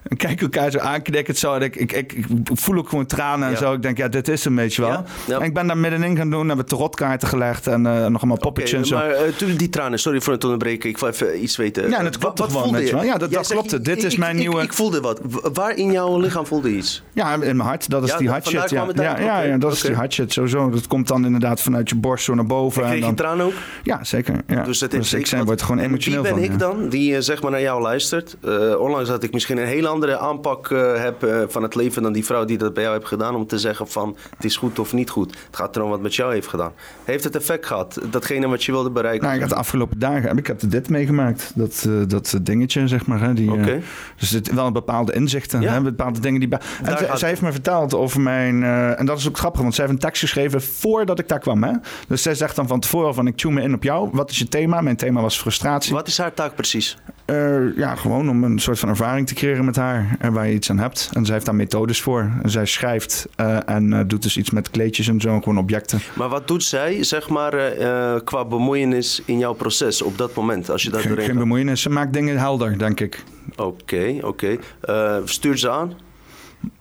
[0.08, 1.36] En kijk elkaar zo aanknikken.
[1.36, 3.58] Zo, en ik, ik, ik, ik voel ook gewoon tranen en Ja.
[3.58, 3.72] zo.
[3.72, 4.90] Ik denk, ja, dit is een beetje wel.
[4.90, 5.38] Ja, ja.
[5.38, 6.48] En ik ben daar middenin gaan doen.
[6.48, 8.94] Hebben tarotkaarten gelegd en eh, nog allemaal poppetjes en Oké, zo.
[8.96, 11.90] maar eh, toen die tranen, sorry voor het onderbreken, ik wil even iets weten.
[11.90, 13.04] Ja, en het Wa- klopte wat gewoon, weet je wel.
[13.04, 13.80] Ja, dat- dat zegt, klopte.
[13.80, 15.20] Dit is mijn nieuwe- Ik, voelde wat.
[15.52, 17.02] Waar in jouw lichaam voelde iets?
[17.12, 17.90] Ja, in mijn hart.
[17.90, 18.70] Dat is die shit.
[18.70, 18.86] Ja.
[18.94, 20.70] Ja, ja, ja, dat is die hard shit sowieso.
[20.70, 22.82] Dat komt dan inderdaad vanuit je borst zo naar boven.
[22.82, 23.52] En en kreeg je tranen ook?
[23.82, 24.42] ja, zeker.
[24.46, 24.62] Ja.
[24.62, 27.42] Dus, heeft ik zijn, word gewoon En emotioneel Wie ben ik dan, die eh, zeg
[27.42, 28.36] maar naar jou luistert?
[28.78, 32.12] Ondanks dat ik misschien een hele andere aanpak eh, heb eh, van het leven dan
[32.12, 33.35] die vrouw die dat bij jou heeft gedaan.
[33.35, 35.31] Om te zeggen van het is goed of niet goed.
[35.47, 36.73] Het gaat erom wat met jou heeft gedaan.
[37.05, 38.01] Heeft het effect gehad?
[38.10, 39.23] Datgene wat je wilde bereiken?
[39.23, 41.52] Nou, ik heb de afgelopen dagen heb ik heb dit meegemaakt.
[41.55, 43.20] Dat, eh, dat dingetje, zeg maar.
[43.20, 43.81] Hè, die, Oké.
[44.16, 45.60] dus het wel een bepaalde inzichten.
[45.60, 45.73] Ja.
[45.73, 46.48] Hè, bepaalde dingen die.
[46.82, 48.62] En gaat- zij heeft me verteld over mijn.
[48.97, 51.62] en dat is ook grappig, want zij heeft een tekst geschreven voordat ik daar kwam.
[51.62, 51.73] Hè?
[52.09, 54.09] Dus zij zegt dan van tevoren: van ik tune me in op jou.
[54.12, 54.81] Wat is je thema?
[54.81, 55.94] Mijn thema was frustratie.
[55.94, 56.97] Wat is haar taak precies?
[57.27, 60.16] Eh, ja, gewoon om een soort van ervaring te creëren met haar.
[60.19, 61.11] En waar je iets aan hebt.
[61.12, 62.31] En zij heeft daar methodes voor.
[62.43, 65.39] En zij schrijft eh, en eh, doet dus iets met kleedjes en zo.
[65.40, 65.98] Gewoon objecten.
[66.15, 70.35] Maar wat doet zij, zeg maar, eh, eh, qua bemoeienis in jouw proces op dat
[70.35, 70.70] moment?
[70.70, 71.82] Als je daar Geen, doorheen geen bemoeienis.
[71.82, 73.23] Ze maakt dingen helder, denk ik.
[73.57, 74.57] Oké, oké.
[74.81, 75.93] Eh, stuurt ze aan?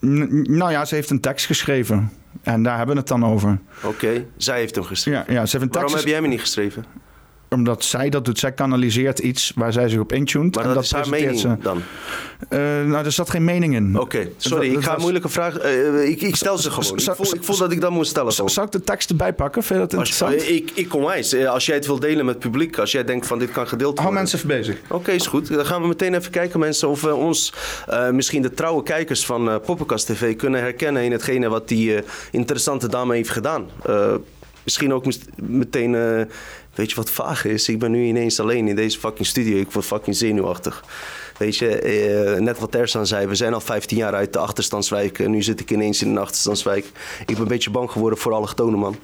[0.06, 2.12] N- nou ja, ze heeft een tekst geschreven.
[2.44, 3.60] En daar hebben we het dan over.
[3.84, 5.24] Oké, zij heeft hem geschreven.
[5.28, 6.04] Ja, ja ze heeft een Waarom tekst.
[6.06, 6.86] heb jij hem niet geschreven?
[7.56, 8.40] Omdat zij dat doet.
[8.40, 10.56] Zij kanaliseert iets waar zij zich op intunt.
[10.56, 11.56] Maar en dat, is haar mening ze.
[11.62, 11.82] dan.
[12.50, 14.00] Eh, nou, er zat geen mening in.
[14.00, 15.58] Oké, sorry, Dat- ik ga dat een moeilijke vraag.
[15.58, 17.00] eh, ik, ik stel ze gewoon.
[17.00, 18.32] Zou- Ik voel, ik voel dat ik dat moet stellen.
[18.32, 19.64] Zal ik de tekst erbij pakken?
[19.64, 20.50] Vind je dat Als, interessant?
[20.50, 21.34] eh, ik, ik onwijs.
[21.34, 23.68] Eh, Als jij het wil delen met het publiek, als jij denkt van dit kan
[23.68, 24.04] gedeeld worden.
[24.04, 24.78] Hou mensen even bezig.
[24.90, 25.48] Oké, is goed.
[25.54, 27.54] Dan gaan we meteen even kijken, mensen, of we ons,
[28.12, 31.96] misschien de trouwe kijkers van Poppenkast TV, kunnen herkennen in hetgene wat die
[32.32, 33.66] interessante dame heeft gedaan.
[34.64, 35.06] Misschien ook
[35.36, 36.28] meteen,
[36.76, 37.70] weet je wat vaag is?
[37.70, 39.58] Ik ben nu ineens alleen in deze fucking studio.
[39.58, 40.84] Ik word fucking zenuwachtig.
[41.38, 45.20] Weet je, eh, net wat Ersan zei, we zijn al 15 jaar uit de achterstandswijk.
[45.20, 46.86] En nu zit ik ineens in een achterstandswijk.
[47.20, 48.96] Ik ben een beetje bang geworden voor allochtonen, man.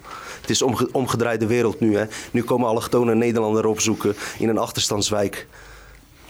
[0.41, 2.06] Het is omge omgedraaide wereld nu, hè.
[2.31, 5.48] Nu komen allochtonen Nederlander opzoeken in een achterstandswijk.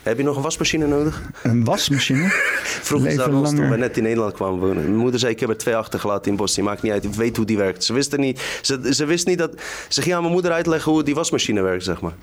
[0.03, 1.21] Heb je nog een wasmachine nodig?
[1.43, 2.27] Een wasmachine.
[2.89, 4.83] Vroeger Leven ons toen we net in Nederland kwamen wonen.
[4.83, 6.63] Mijn moeder zei, ik heb er twee achtergelaten in Bosnië.
[6.63, 7.83] Maakt niet uit, ik weet hoe die werkt.
[7.83, 8.59] Ze wist er niet.
[8.61, 9.51] Ze, ze wist niet dat...
[9.87, 12.13] Ze ging aan mijn moeder uitleggen hoe die wasmachine werkt, zeg maar.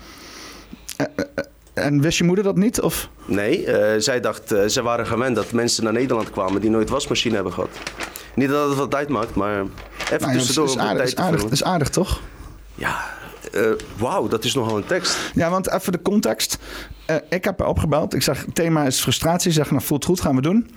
[1.73, 2.81] En wist je moeder dat niet?
[2.81, 3.09] Of?
[3.25, 6.89] Nee, eh, zij dacht, eh, ze waren gewend dat mensen naar Nederland kwamen die nooit
[6.89, 7.69] wasmachine hebben gehad.
[8.35, 9.69] Niet dat het wat uitmaakt, maar even
[10.07, 12.21] Nou ja, dat is, tussendoor aardig, tijd is, aardig, is aardig, toch?
[12.75, 13.17] Ja,
[13.51, 15.17] eh, wauw, dat is nogal een tekst.
[15.33, 16.57] Ja, want even de context.
[17.09, 18.13] Eh, ik heb haar opgebeld.
[18.13, 19.51] Ik zeg, het thema is frustratie.
[19.51, 20.69] Ze zegt, nou voelt goed, gaan we doen.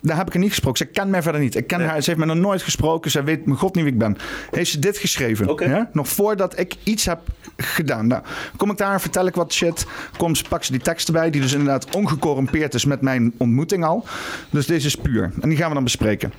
[0.00, 0.86] Daar heb ik haar niet gesproken.
[0.86, 1.54] Ze kent mij verder niet.
[1.56, 1.88] Ik ken Nee.
[1.88, 3.10] haar, ze heeft me nog nooit gesproken.
[3.10, 4.16] Ze weet mijn god niet wie ik ben.
[4.50, 5.68] Heeft ze dit geschreven?
[5.68, 5.90] Ja?
[5.92, 7.18] Nog voordat ik iets heb
[7.56, 8.06] gedaan.
[8.06, 8.22] Nou,
[8.56, 9.86] kom ik daar, vertel ik wat shit.
[10.16, 14.04] Kom, pak ze die tekst erbij, die dus inderdaad ongecorrumpeerd is met mijn ontmoeting al.
[14.50, 15.32] Dus deze is puur.
[15.40, 16.32] En die gaan we dan bespreken.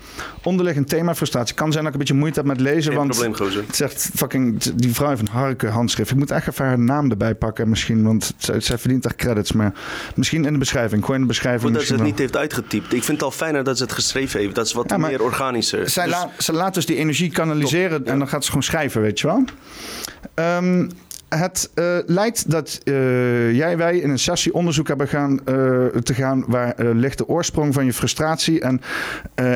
[0.43, 1.55] Onderliggend thema frustratie.
[1.55, 2.84] Kan zijn dat ik een beetje moeite heb met lezen.
[2.84, 3.64] Geen want probleem, gozer.
[3.68, 6.11] het zegt fucking die vrouw heeft een harke handschrift.
[6.11, 9.51] Ik moet echt even haar naam erbij pakken misschien, want zij, verdient echt credits.
[9.51, 9.73] Maar
[10.15, 11.03] misschien in de beschrijving.
[11.05, 11.73] Gooi in de beschrijving.
[11.73, 12.93] Dat ze het niet heeft uitgetypt.
[12.93, 14.55] Ik vind het al fijner dat ze het geschreven heeft.
[14.55, 15.89] Dat is wat Ja, meer organischer.
[15.89, 19.19] Zij, Dus- ze laat dus die energie kanaliseren en dan gaat ze gewoon schrijven, weet
[19.19, 19.43] je wel.
[20.33, 20.89] Ehm,
[21.29, 26.13] het eh, lijkt dat eh, jij wij in een sessie onderzoek hebben gaan, eh, te
[26.13, 28.81] gaan waar ligt de oorsprong van je frustratie en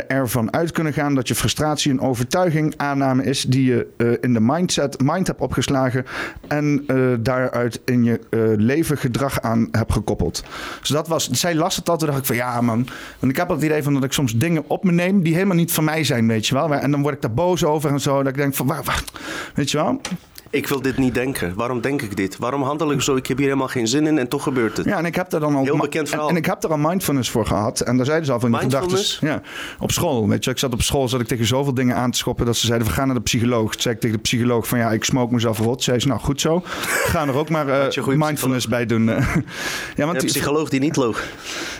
[0.08, 4.40] ervan uit kunnen gaan dat je frustratie een overtuiging aanname is die je in de
[4.40, 6.06] mindset mind hebt opgeslagen
[6.48, 6.86] en
[7.20, 8.20] daaruit in je
[8.58, 10.44] leven gedrag aan hebt gekoppeld.
[10.80, 12.88] Dus dat was, zij las het altijd, dacht ik van ja man,
[13.20, 15.56] want ik heb het idee van dat ik soms dingen op me neem die helemaal
[15.56, 16.74] niet van mij zijn, weet je wel.
[16.74, 19.04] En dan word ik daar boos over en zo, dat ik denk van waar, waar
[19.54, 20.02] weet je wel.
[20.52, 21.54] Ik wil dit niet denken.
[21.56, 22.38] Waarom denk ik dit?
[22.38, 23.16] Waarom handel ik zo?
[23.16, 24.86] Ik heb hier helemaal geen zin in en toch gebeurt het.
[24.86, 26.30] Ja, en ik heb daar dan al Heel bekend en, verhaal.
[26.30, 27.80] en ik heb er al mindfulness voor gehad.
[27.80, 29.28] En daar zeiden ze al van die gedachten.
[29.28, 29.42] Ja,
[29.80, 30.28] op school.
[30.28, 32.56] Weet je, ik zat op school, zat ik tegen zoveel dingen aan te schoppen dat
[32.58, 33.72] ze zeiden: we gaan naar de psycholoog.
[33.72, 35.84] Toen zei ik tegen de psycholoog van ja, ik smoke mezelf rot.
[35.84, 36.62] Zei ze, nou goed zo.
[36.66, 39.06] Ga er ook maar eh, mindfulness bij doen.
[39.06, 39.14] ja,
[39.96, 41.24] want Een die, psycholoog die niet loog.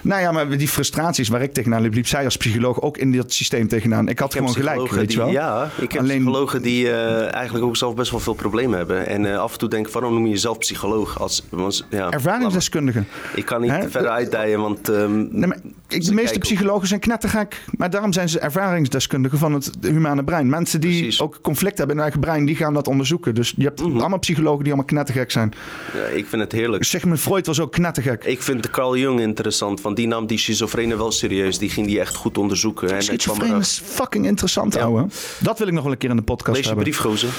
[0.02, 3.12] nou ja, maar die frustraties waar ik tegenaan liep, liep zij als psycholoog ook in
[3.12, 4.08] dat systeem tegenaan.
[4.08, 5.28] Ik had Ik gewoon gelijk, weet je wel.
[5.28, 8.60] die, Ja, ik heb Alleen- psychologen die eh, eigenlijk ook zelf best wel veel problemen
[8.70, 9.08] hebben.
[9.08, 11.20] En eh, af en toe denk ik, waarom noem je jezelf psycholoog?
[11.20, 13.04] Als, want, ja, Ervaringsdeskundige.
[13.36, 14.90] Ik kan niet verder uitdijen, want...
[14.90, 15.58] ehm, Nee, maar
[15.88, 17.64] ik, de meeste psychologen zijn knettergek.
[17.78, 20.50] Maar daarom zijn ze ervaringsdeskundigen van het humane brein.
[20.50, 21.22] Mensen die Precies.
[21.22, 23.36] ook conflict hebben in hun eigen brein, die gaan dat onderzoeken.
[23.36, 24.00] Dus je hebt Mhm.
[24.00, 25.54] allemaal psychologen die allemaal knettergek zijn.
[25.94, 26.84] ja, ik vind het heerlijk.
[26.84, 28.24] Sigmund Freud was ook knettergek.
[28.24, 31.58] Ik vind Carl Jung interessant, want die nam die schizofrene wel serieus.
[31.58, 32.88] Die ging die echt goed onderzoeken.
[32.90, 34.82] En erachter- is fucking interessant, Ja.
[34.82, 35.06] ouwe.
[35.40, 36.84] Dat wil ik nog wel een keer in de podcast Lees je hebben.
[36.84, 37.30] brief, gozer.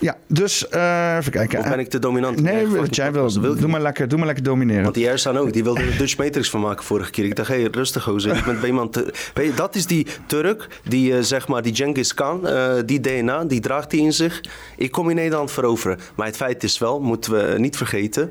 [0.00, 1.58] Ja, dus Dus, uh, even kijken.
[1.58, 2.40] Of ben ik te dominant?
[2.40, 3.40] Nee, wat jij wil.
[3.40, 4.82] wil doe, maar lekker, doe maar lekker domineren.
[4.82, 7.24] Want die Ersan ook, die wilde er Dutch Matrix van maken vorige keer.
[7.24, 8.36] Ik dacht, hé, hey, rustig gozer.
[8.36, 8.94] Ik ben bij iemand...
[9.34, 13.00] Weet je, dat is die Turk, die uh, zeg maar, die Genghis Khan, uh, die
[13.00, 14.40] DNA, die draagt hij in zich.
[14.76, 15.98] Ik kom in Nederland veroveren.
[16.14, 18.28] Maar het feit is wel, moeten we niet vergeten,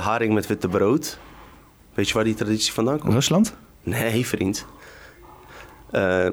[0.00, 1.18] haring met witte brood.
[1.94, 3.12] Weet je waar die traditie vandaan komt?
[3.12, 3.54] Rusland?
[3.82, 4.66] Nee, vriend.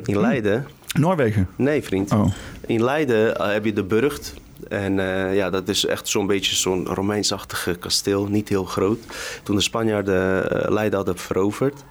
[0.04, 0.68] in Leiden...
[0.98, 1.48] Noorwegen?
[1.56, 2.12] Nee, vriend.
[2.12, 2.32] Oh.
[2.66, 4.34] In Leiden heb je de Burgt.
[4.70, 9.00] En uh, ja, dat is echt zo'n beetje zo'n Romeinsachtige kasteel, niet heel groot.
[9.44, 11.84] Toen de Spanjaarden uh, Leiden hadden veroverd,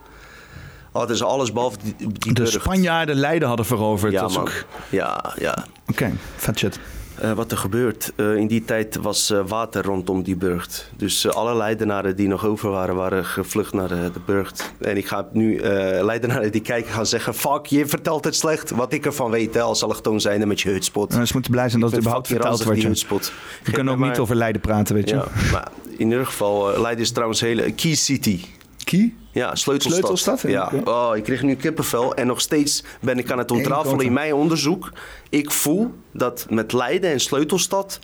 [0.93, 4.13] hadden ze alles behalve die, die De Spanjaarden Leiden hadden veroverd?
[4.13, 4.37] Ja, man.
[4.37, 4.53] Ook...
[4.89, 5.67] Ja, ja.
[5.81, 6.79] Oké, okay, vet shit.
[7.23, 8.13] Uh, wat er gebeurt.
[8.17, 10.91] Uh, in die tijd was uh, water rondom die burcht.
[10.97, 14.73] Dus alle Leidenaren die nog over waren, waren gevlucht naar de, de burcht.
[14.81, 15.61] En ik ga nu
[16.03, 17.35] Leidenaren die kijken gaan zeggen...
[17.35, 18.71] Fuck, je vertelt het slecht.
[18.71, 21.13] Wat ik ervan weet hè, als allochtoon zijnde met je hutspot.
[21.13, 22.83] ze moeten blij zijn dat het überhaupt verteld wordt.
[22.83, 23.33] Hutspot.
[23.65, 24.09] We kunnen ook maar...
[24.09, 25.15] niet over Leiden praten, weet je.
[25.15, 28.41] Ja, maar in ieder geval, Leiden is trouwens een hele key city.
[28.87, 29.15] Key?
[29.33, 30.19] Ja, sleutelstad.
[30.19, 30.41] Sleutelstad?
[30.41, 30.73] Ja.
[30.85, 34.35] Oh, ik kreeg nu kippenvel en nog steeds ben ik aan het ontrafelen in mijn
[34.35, 34.93] onderzoek.
[35.29, 37.99] Ik voel dat met Leiden en Sleutelstad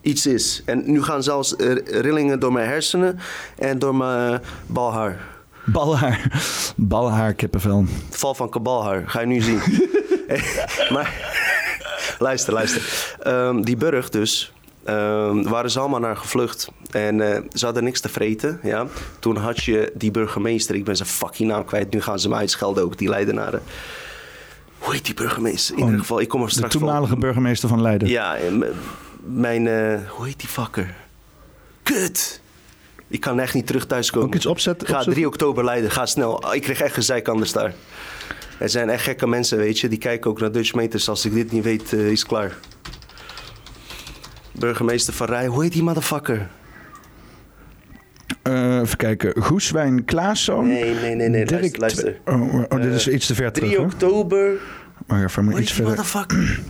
[0.00, 0.62] iets is.
[0.64, 3.18] En nu gaan zelfs rillingen door mijn hersenen
[3.58, 5.26] en door mijn balhaar.
[5.64, 6.42] Balhaar.
[6.76, 7.84] Balhaar, kippenvel.
[8.10, 9.60] Val van kabalhaar, ga je nu zien.
[10.94, 11.36] maar
[12.18, 13.16] luister, luister.
[13.26, 14.52] Um, die burg dus,
[14.88, 16.68] uh, waren ze allemaal naar gevlucht.
[16.90, 18.60] En uh, ze hadden niks te vreten.
[18.62, 18.86] Ja.
[19.18, 21.90] Toen had je die burgemeester, ik ben zijn fucking naam kwijt.
[21.90, 23.62] Nu gaan ze me uitschelden ook, die Leidenaren.
[24.78, 25.74] Hoe heet die burgemeester?
[25.74, 28.08] In oh, ieder geval, ik kom er straks De toenmalige burgemeester van Leiden.
[28.08, 28.36] Ja,
[29.24, 30.94] mijn, uh, hoe heet die fucker?
[31.82, 32.40] Kut!
[33.08, 34.28] Ik kan echt niet terug thuiskomen.
[34.28, 34.88] Ook iets opzetten?
[34.88, 36.54] Ga 3 oktober Leiden, ga snel.
[36.54, 37.74] Ik kreeg echt gezeik anders daar.
[38.58, 39.88] Er zijn echt gekke mensen, weet je.
[39.88, 41.08] Die kijken ook naar Dutch Meters.
[41.08, 42.58] Als ik dit niet weet, uh, is klaar
[44.58, 45.46] burgemeester van Rij.
[45.46, 46.48] Hoe heet die motherfucker?
[48.48, 49.42] Uh, even kijken.
[49.42, 50.66] Goeswijn Klaaszoon.
[50.66, 51.28] Nee, nee, nee.
[51.28, 51.44] nee.
[51.44, 52.20] Dirk luister.
[52.24, 53.94] Oh, oh, dit is uh, iets te ver 3 terug.
[53.94, 54.52] 3 oktober.
[55.06, 55.90] Maar even maar iets verder.
[55.90, 56.60] motherfucker?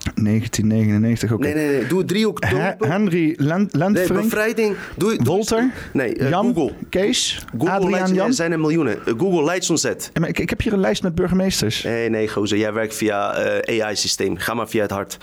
[0.00, 1.40] 1999 ook.
[1.40, 1.86] Nee, nee, nee.
[1.86, 2.76] Doe 3 oktober.
[2.78, 4.76] Henry Land Nee, bevrijding.
[4.96, 5.70] Doe, doe Walter.
[5.92, 6.72] Nee, uh, Jan, Google.
[6.88, 7.46] Kees.
[7.58, 8.26] Google Adriaan Jan.
[8.26, 8.98] Er zijn er miljoenen.
[9.06, 10.10] Uh, Google Leidsonzet.
[10.12, 11.82] Ja, maar ik, ik heb hier een lijst met burgemeesters.
[11.82, 12.58] Nee, nee, gozer.
[12.58, 14.36] Jij werkt via uh, AI-systeem.
[14.36, 15.18] Ga maar via het hart.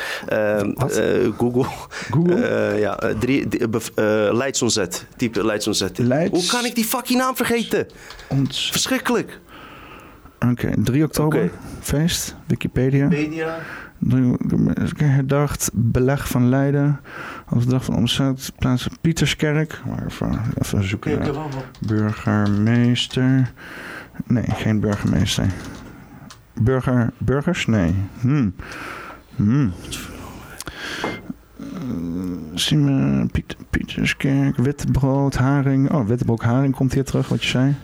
[0.73, 1.01] Wat?
[1.37, 1.65] Google.
[2.11, 2.75] Google?
[2.79, 3.47] ja, drie,
[4.31, 5.05] Leidsonzet.
[5.15, 5.97] Type Leidsonzet.
[5.97, 6.31] Leids...
[6.31, 7.87] Hoe kan ik die fucking naam vergeten?
[8.27, 8.69] Ons...
[8.71, 9.39] Verschrikkelijk.
[10.39, 11.43] Oké, okay, 3 oktober.
[11.43, 11.51] Okay.
[11.79, 12.35] Feest.
[12.47, 13.07] Wikipedia.
[13.07, 13.59] Wikipedia.
[14.97, 16.99] Herdacht beleg van Leiden.
[17.45, 19.81] Als de dag van omzet plaats Pieterskerk.
[19.85, 21.35] Maar even, even zoeken.
[21.87, 23.51] Burgemeester.
[24.25, 25.45] Nee, geen burgemeester.
[26.53, 27.65] Burger, burgers?
[27.65, 27.95] Nee.
[28.19, 28.53] Hmm.
[29.35, 29.73] Hmm.
[32.71, 35.91] Uh, Piet, Pieterskerk, wittebrood, haring.
[35.91, 37.75] Oh, wittebrood, haring komt hier terug, wat je zei.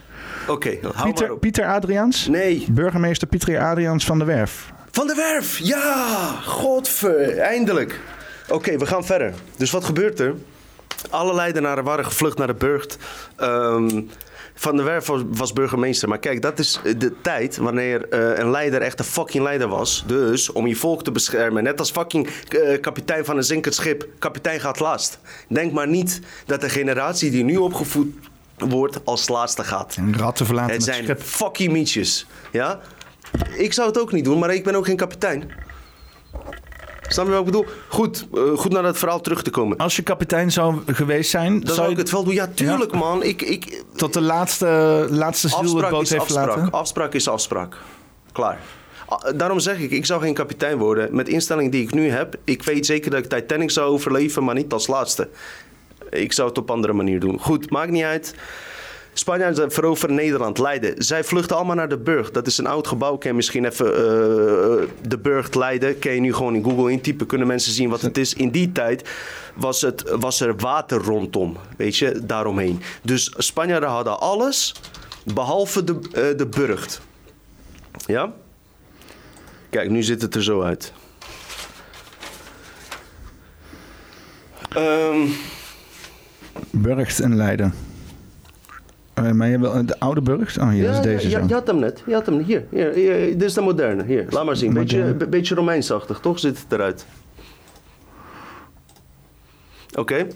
[0.47, 2.27] Oké, okay, Pieter, Pieter Adriaans?
[2.27, 2.65] Nee.
[2.71, 4.72] Burgemeester Pieter Adriaans van de Werf.
[4.95, 6.25] Van der Werf, ja!
[6.45, 7.99] Godver, eindelijk.
[8.49, 9.33] Oké, we gaan verder.
[9.57, 10.35] Dus wat gebeurt er?
[11.09, 12.97] Alle Leidenaren waren gevlucht naar de burcht.
[13.41, 14.09] Um,
[14.53, 16.09] van der Werf was, burgemeester.
[16.09, 20.03] Maar kijk, dat is de tijd wanneer uh, een leider echt een fucking leider was.
[20.07, 21.63] Dus om je volk te beschermen.
[21.63, 24.07] Net als fucking uh, kapitein van een zinkend schip.
[24.19, 25.19] Kapitein gaat last.
[25.47, 28.13] Denk maar niet dat de generatie die nu opgevoed
[28.57, 29.95] wordt als laatste gaat.
[29.95, 31.21] En ratten verlaten het, het zijn schip.
[31.21, 32.25] fucking mietjes.
[32.51, 32.79] Ja?
[33.57, 35.51] Ik zou het ook niet doen, maar ik ben ook geen kapitein.
[37.07, 37.65] Snap je wat ik bedoel?
[37.87, 39.77] Goed, uh, goed naar dat verhaal terug te komen.
[39.77, 41.59] Als je kapitein zou geweest zijn...
[41.59, 42.33] Dan zou ik het wel doen.
[42.33, 42.97] Ja, tuurlijk ja.
[42.97, 43.23] man.
[43.23, 46.47] Ik, ik, Tot de laatste, laatste ziel de boot heeft afspraak.
[46.47, 46.71] laten?
[46.71, 47.77] Afspraak is afspraak.
[48.31, 48.59] Klaar.
[49.35, 51.15] Daarom zeg ik, ik zou geen kapitein worden.
[51.15, 52.35] Met de instelling die ik nu heb.
[52.43, 55.29] Ik weet zeker dat ik Titanic zou overleven, maar niet als laatste.
[56.09, 57.39] Ik zou het op andere manier doen.
[57.39, 58.35] Goed, maakt niet uit.
[59.13, 61.03] Spanjaarden veroveren Nederland, Leiden.
[61.03, 62.31] Zij vluchten allemaal naar de Burg.
[62.31, 63.17] Dat is een oud gebouw.
[63.17, 63.95] Ken je misschien even uh,
[65.07, 65.99] de Burg Leiden.
[65.99, 67.27] Kan je nu gewoon in Google intypen.
[67.27, 68.33] Kunnen mensen zien wat het is.
[68.33, 69.09] In die tijd
[69.55, 71.57] was, het, was er water rondom.
[71.77, 72.81] Weet je, daaromheen.
[73.01, 74.75] Dus Spanjaarden hadden alles.
[75.33, 77.01] Behalve de, uh, de burcht.
[78.05, 78.33] Ja?
[79.69, 80.93] Kijk, nu ziet het er zo uit.
[84.77, 85.33] Um,
[86.69, 87.92] Burgt en Leiden.
[89.19, 90.59] Uh, maar je wil de oude burg?
[90.59, 91.47] Oh, hier ja, is deze ja, zo.
[91.47, 92.03] Je had hem net.
[92.05, 92.65] Je had hem hier.
[92.69, 94.03] hier, hier dit is de moderne.
[94.03, 94.73] Hier, laat maar zien.
[94.73, 96.39] Beetje, be, beetje Romeinsachtig, toch?
[96.39, 97.05] Ziet het eruit.
[99.89, 99.99] Oké.
[99.99, 100.27] Okay.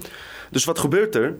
[0.52, 1.36] Dus wat gebeurt er?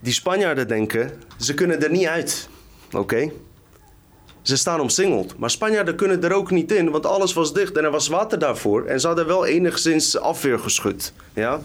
[0.00, 2.48] Die Spanjaarden denken, ze kunnen er niet uit.
[2.86, 2.98] Oké.
[2.98, 3.32] Okay.
[4.42, 5.38] Ze staan omsingeld.
[5.38, 8.38] Maar Spanjaarden kunnen er ook niet in, want alles was dicht en er was water
[8.38, 8.84] daarvoor.
[8.84, 11.12] En ze hadden wel enigszins afweer geschud.
[11.34, 11.60] Ja?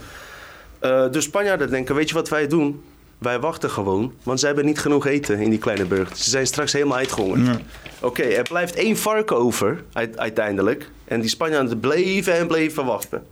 [0.81, 2.83] Uh, dus Spanjaarden denken, weet je wat wij doen?
[3.19, 6.17] Wij wachten gewoon, want ze hebben niet genoeg eten in die kleine burcht.
[6.17, 7.45] Ze zijn straks helemaal uitgehongerd.
[7.45, 7.59] Ja.
[8.01, 9.83] Oké, er blijft één varken over
[10.15, 10.89] uiteindelijk.
[11.05, 13.27] En die Spanjaarden bleven en bleven wachten.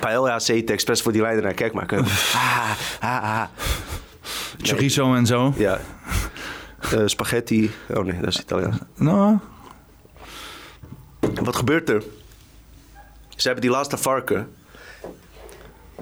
[0.00, 2.04] Paella eten expres voor die leider naar kijk maken.
[2.32, 3.44] ah, ah, ah.
[4.62, 5.54] Chorizo en zo.
[5.56, 5.80] Ja.
[6.94, 7.70] Uh, spaghetti.
[7.88, 8.76] Oh nee, dat is Italiaans.
[8.94, 9.38] Nou.
[11.20, 12.02] Wat gebeurt er?
[13.28, 14.48] Ze hebben die laatste varken.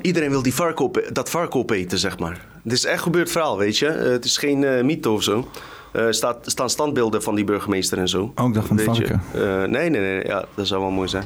[0.02, 2.46] Iedereen wil die varken op, dat varken opeten, zeg maar.
[2.62, 3.86] Het is echt gebeurd verhaal, weet je.
[3.86, 5.48] Uh, het is geen uh, mythe of zo.
[5.92, 8.32] Er staat, staan standbeelden van die burgemeester en zo.
[8.34, 9.22] Ook dat van varken?
[9.70, 10.26] nee, nee, nee.
[10.26, 11.24] Ja, dat zou wel mooi zijn.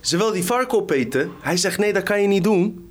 [0.00, 1.30] Ze wil die varken opeten.
[1.40, 2.90] Hij zegt, nee, dat kan je niet doen.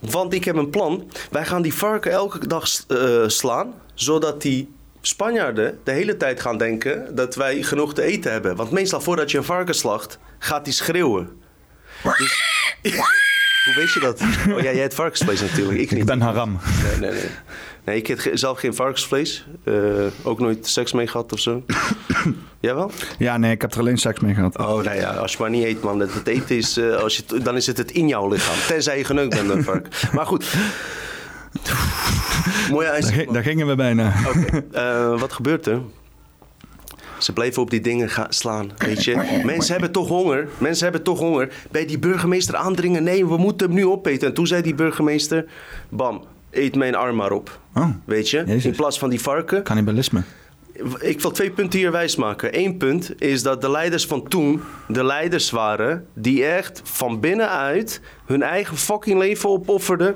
[0.00, 1.10] Want ik heb een plan.
[1.30, 4.68] Wij gaan die varken elke dag uh, slaan, zodat die
[5.00, 8.56] Spanjaarden de hele tijd gaan denken dat wij genoeg te eten hebben.
[8.56, 11.28] Want meestal voordat je een varken slacht, gaat hij schreeuwen.
[12.18, 12.52] Dus,
[13.64, 14.20] hoe weet je dat?
[14.50, 15.78] Oh ja, jij hebt varkensvlees natuurlijk.
[15.78, 16.00] Ik, niet.
[16.00, 16.58] ik ben haram.
[16.82, 17.30] Nee, nee, nee.
[17.84, 19.46] Nee, ik heb zelf geen varkensvlees.
[19.64, 21.64] Uh, ook nooit seks mee gehad of zo.
[22.60, 22.90] Jij wel?
[23.18, 24.58] Ja, nee, ik heb er alleen seks mee gehad.
[24.58, 26.00] Oh, nou ja, als je maar niet eet, man.
[26.00, 28.66] Het eten is, uh, als je, dan is het het in jouw lichaam.
[28.66, 29.88] Tenzij je geneukt bent, een vark.
[30.12, 30.54] Maar goed.
[32.70, 33.10] Mooi ijs.
[33.10, 34.14] Daar, daar, gingen we bijna.
[34.26, 34.62] Oké.
[34.70, 35.12] Okay.
[35.12, 35.80] Uh, wat gebeurt er?
[37.24, 39.40] Ze bleven op die dingen gaan slaan, weet je.
[39.44, 40.48] Mensen hebben toch honger.
[40.58, 41.48] Mensen hebben toch honger.
[41.70, 43.02] Bij die burgemeester aandringen.
[43.02, 44.28] Nee, we moeten hem nu opeten.
[44.28, 45.44] En toen zei die burgemeester...
[45.88, 47.60] Bam, eet mijn arm maar op.
[47.74, 48.44] Oh, weet je?
[48.62, 49.62] In plaats van die varken.
[49.62, 50.22] Cannibalisme.
[51.00, 52.58] Ik wil twee punten hier wijs maken.
[52.58, 58.00] Eén punt is dat de leiders van toen de leiders waren die echt van binnenuit
[58.26, 60.14] hun eigen fucking leven opofferden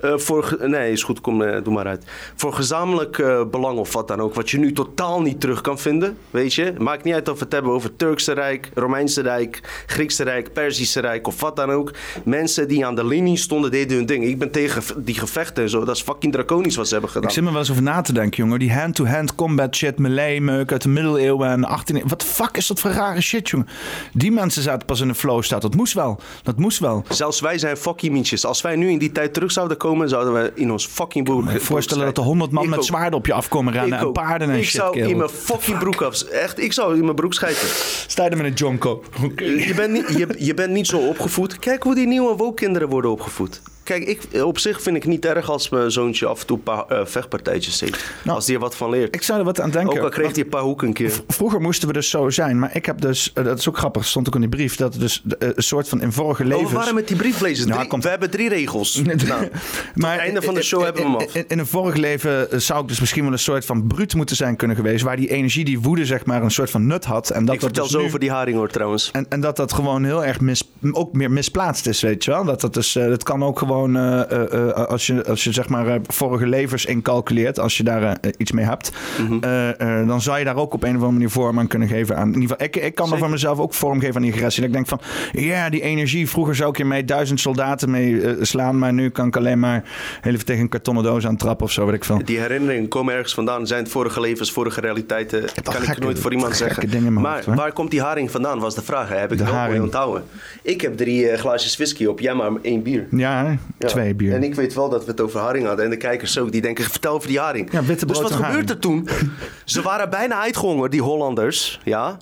[0.00, 2.04] uh, voor, nee, is goed, kom, uh, doe maar uit.
[2.34, 5.78] Voor gezamenlijk uh, belang of wat dan ook, wat je nu totaal niet terug kan
[5.78, 6.74] vinden, weet je.
[6.78, 11.00] Maakt niet uit of we het hebben over Turkse Rijk, Romeinse Rijk, Griekse Rijk, Perzische
[11.00, 11.92] Rijk of wat dan ook.
[12.24, 14.24] Mensen die aan de linie stonden, deden hun ding.
[14.24, 17.28] Ik ben tegen die gevechten en zo, dat is fucking draconisch wat ze hebben gedaan.
[17.28, 18.58] Ik zit me wel eens over na te denken, jongen.
[18.58, 22.02] Die hand-to-hand combat shit, melee meuk uit de middeleeuwen en 18...
[22.06, 23.68] Wat fuck is dat voor rare shit, jongen?
[24.12, 25.62] Die mensen zaten pas in een flow staat.
[25.62, 26.20] Dat moest wel.
[26.42, 27.04] Dat moest wel.
[27.08, 28.44] Zelfs wij zijn fucking mietjes.
[28.44, 31.24] Als wij nu in die tijd terug zouden komen komen, zouden we in ons fucking
[31.24, 31.44] broek...
[31.44, 34.50] Ik me voorstellen dat er honderd man met zwaarden op je afkomen rennen en paarden
[34.50, 34.74] en ik shit.
[34.74, 36.22] Ik zou in mijn fucking broek af...
[36.22, 37.68] Echt, ik zou in mijn broek schijten.
[38.06, 39.02] Sta je er met een jonko.
[39.36, 41.58] Je bent niet, je, je bent niet zo opgevoed.
[41.58, 43.62] Kijk hoe die nieuwe woke-kinderen worden opgevoed.
[43.88, 46.62] Kijk, ik, op zich vind ik niet erg als mijn zoontje af en toe een
[46.62, 48.04] paar uh, vechtpartijtjes ziet.
[48.24, 49.14] Nou, als die er wat van leert.
[49.14, 49.96] Ik zou er wat aan denken.
[49.96, 51.20] Ook al kreeg hij een paar hoeken een keer.
[51.28, 52.58] Vroeger moesten we dus zo zijn.
[52.58, 54.94] Maar ik heb dus, uh, dat is ook grappig, stond ook in die brief, dat
[54.94, 56.64] dus uh, een soort van in vorige levens...
[56.64, 57.68] Oh, we waren met die brieflezen.
[57.68, 58.02] Nou, komt...
[58.02, 58.94] We hebben drie regels.
[59.02, 59.48] nou,
[59.94, 61.34] maar het einde van de show hebben we hem af.
[61.34, 64.36] In, in, een vorig leven zou ik dus misschien wel een soort van bruut moeten
[64.36, 65.04] zijn kunnen geweest.
[65.04, 67.30] Waar die energie, die woede zeg maar een soort van nut had.
[67.30, 68.04] En dat ik vertel dus zo nu...
[68.04, 69.10] over die haring hoor trouwens.
[69.12, 72.44] En, en dat dat gewoon heel erg mis, ook meer misplaatst is, weet je wel.
[72.44, 76.46] Dat dat dus, dat kan ook gewoon uh, als, je, als je zeg maar vorige
[76.46, 80.06] levens incalculeert, als je daar iets mee hebt, mm -hmm.
[80.06, 82.16] dan zou je daar ook op een of andere manier vorm aan kunnen geven.
[82.16, 84.32] Aan, in ieder geval, ik, ik kan er van mezelf ook vorm geven aan die
[84.32, 84.60] agressie.
[84.60, 85.00] Dat ik denk van,
[85.32, 89.26] ja, die energie, vroeger zou ik je mee duizend soldaten mee slaan, maar nu kan
[89.26, 89.84] ik alleen maar
[90.20, 92.20] heel even tegen een kartonnen doos aan trappen of zo, weet ik veel.
[92.24, 96.18] Die herinneringen komen ergens vandaan, zijn het vorige levens, vorige realiteiten, kan gekke, ik nooit
[96.18, 97.12] voor iemand zeggen.
[97.12, 99.08] maar hoofd, waar komt die haring vandaan, was de vraag.
[99.08, 99.16] Hè?
[99.16, 100.24] Heb ik de wel mooi onthouden.
[100.62, 103.06] Ik heb drie glaasjes whisky op, jij maar één bier.
[103.10, 104.34] Ja, ja, twee bier.
[104.34, 105.84] En ik weet wel dat we het over haring hadden.
[105.84, 107.72] En de kijkers ook, die denken, vertel over die haring.
[107.72, 109.08] Ja, witte dus wat gebeurde er toen?
[109.64, 111.80] Ze waren bijna uitgehongerd, die Hollanders.
[111.84, 112.16] Ja.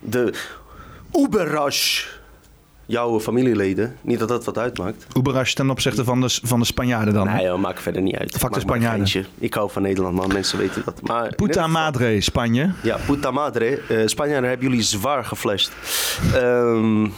[0.00, 0.34] De
[1.12, 2.04] Uberrash
[2.86, 3.96] jouw familieleden.
[4.00, 5.06] Niet dat dat wat uitmaakt.
[5.16, 7.26] Uberrash ten opzichte van de, van de Spanjaarden dan?
[7.26, 8.36] Nee, dat maakt verder niet uit.
[8.36, 9.26] Fuck de Spanjaarden.
[9.38, 10.32] Ik hou van Nederland, man.
[10.32, 11.02] Mensen weten dat.
[11.02, 12.72] Maar puta madre, Spanje.
[12.82, 13.80] Ja, puta madre.
[13.90, 15.72] Uh, Spanjaarden hebben jullie zwaar geflasht.
[16.34, 17.12] Um,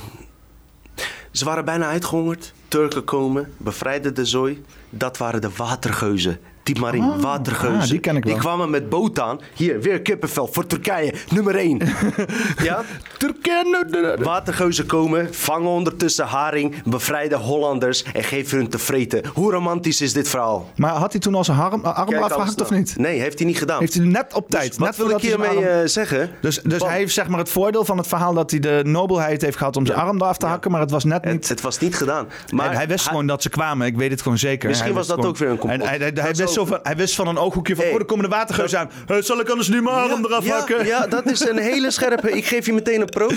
[1.30, 2.52] ze waren bijna uitgehongerd.
[2.68, 4.64] Turken komen, bevrijden de zooi.
[4.90, 6.40] Dat waren de watergeuzen.
[6.66, 7.80] Die marine oh, watergeuzen.
[7.80, 8.32] Ah, die ken ik wel.
[8.32, 9.40] Die kwamen met boot aan.
[9.54, 11.14] Hier, weer kippenvel voor Turkije.
[11.30, 11.80] Nummer 1.
[12.62, 12.82] ja?
[13.18, 14.16] Turkije.
[14.22, 19.22] Watergeuzen komen, vangen ondertussen haring, bevrijden Hollanders en geven hun te vreten.
[19.34, 20.70] Hoe romantisch is dit verhaal?
[20.76, 22.94] Maar had hij toen al zijn arm, arm afgehakt of niet?
[22.98, 23.80] Nee, heeft hij niet gedaan.
[23.80, 24.68] Heeft hij net op tijd.
[24.68, 26.30] Dus wat wil ik hiermee uh, zeggen?
[26.40, 29.42] Dus, dus hij heeft zeg maar het voordeel van het verhaal dat hij de nobelheid
[29.42, 31.48] heeft gehad om zijn arm eraf te hakken, maar het was net niet...
[31.48, 32.28] Het, was niet gedaan.
[32.54, 33.86] Maar hij wist gewoon dat ze kwamen.
[33.86, 34.68] Ik weet het gewoon zeker.
[34.68, 35.88] Misschien was dat ook weer een complot.
[35.88, 37.92] hij, hij, wist zo van, hij wist van een ooghoekje van, Hey.
[37.92, 38.90] oh, er komen de watergeus aan.
[39.06, 40.86] Hey, zal ik anders nu mijn arm eraf ja, hakken?
[40.86, 42.30] ja, dat is een hele scherpe.
[42.30, 43.28] Ik geef je meteen een pro.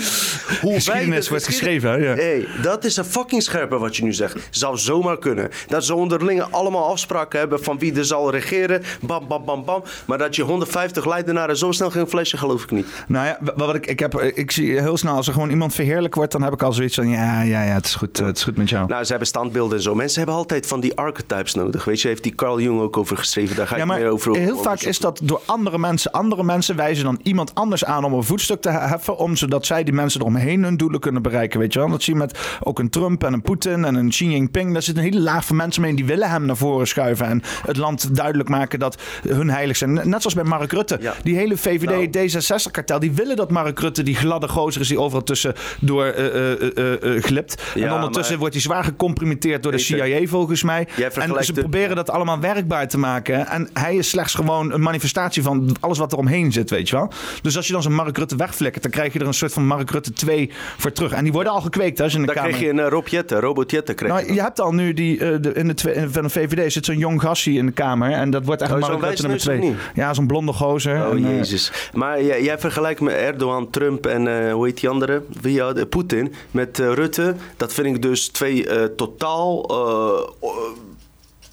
[0.60, 1.96] Hoe Geschiedenis wordt geschreven, hè?
[1.96, 2.14] Ja.
[2.14, 4.36] Hey, dat is een fucking scherpe wat je nu zegt.
[4.50, 5.48] Zou zomaar kunnen.
[5.68, 8.82] Dat ze onderling allemaal afspraken hebben van wie er zal regeren.
[9.00, 9.82] Bam, bam, bam, bam.
[10.04, 12.86] Maar dat je 150 leidenaren zo snel geen flesje, geloof ik niet.
[13.08, 15.74] Nou ja, wa- wat ik, ik, heb, ik zie heel snel, als er gewoon iemand
[15.74, 18.26] verheerlijk wordt, dan heb ik al zoiets van, ja, ja, ja, het is goed, eh,
[18.26, 18.86] het is goed met jou.
[18.88, 19.94] Nou, ze hebben standbeelden en zo.
[19.94, 21.84] Mensen hebben altijd van die archetypes nodig.
[21.84, 23.56] Weet je, heeft die Carl Jung ook over geschreven.
[23.56, 26.10] Daar ga Ja, ik meer over heel over vaak is dat door andere mensen.
[26.10, 29.16] Andere mensen wijzen dan iemand anders aan om een voetstuk te heffen.
[29.16, 31.60] Om zodat zij die mensen eromheen hun doelen kunnen bereiken.
[31.60, 31.88] Weet je wel?
[31.88, 34.72] Dat zie je met ook een Trump en een Poetin en een Xi Jinping.
[34.72, 35.94] Daar zit een hele laag van mensen mee.
[35.94, 37.26] Die willen hem naar voren schuiven.
[37.26, 39.92] En het land duidelijk maken dat hun heilig zijn.
[39.92, 40.98] Net zoals bij Mark Rutte.
[41.00, 41.14] Ja.
[41.22, 42.28] Die hele VVD Nou.
[42.28, 42.98] D66-kartel.
[42.98, 47.16] Die willen dat Mark Rutte, die gladde gozer is die overal tussen door eh, eh,
[47.16, 47.62] eh, glipt.
[47.74, 50.88] en ondertussen maar- wordt hij zwaar gecomprimenteerd door de CIA volgens mij.
[51.14, 53.46] En ze proberen dat allemaal werkbaar te maken.
[53.46, 56.96] En hij is slechts gewoon een manifestatie van alles wat er omheen zit, weet je
[56.96, 57.10] wel.
[57.42, 59.66] Dus als je dan zo'n Mark Rutte wegflikkert, dan krijg je er een soort van
[59.66, 61.12] Mark Rutte 2 voor terug.
[61.12, 62.50] En die worden al gekweekt hè, in de Daar kamer...
[62.50, 63.94] kreeg je een uh, Rob Jetten, Robot Jetten.
[63.94, 64.32] kreeg Nou, je.
[64.34, 66.98] je hebt al nu die, eh, de, in de, twe- van de VVD zit zo'n
[66.98, 68.10] jong gassie in de Kamer.
[68.12, 69.70] En dat wordt echt Oh, Mark Rutte nummer wijsneus 2.
[69.70, 71.06] of Ja, zo'n blonde gozer.
[71.06, 71.72] Oh En, eh, jezus.
[71.92, 75.22] Maar jij, jij vergelijkt met Erdogan, Trump en eh, hoe heet die andere?
[75.40, 77.34] Wie eh, Poetin met eh, Rutte.
[77.56, 79.66] Dat vind ik dus twee eh, totaal.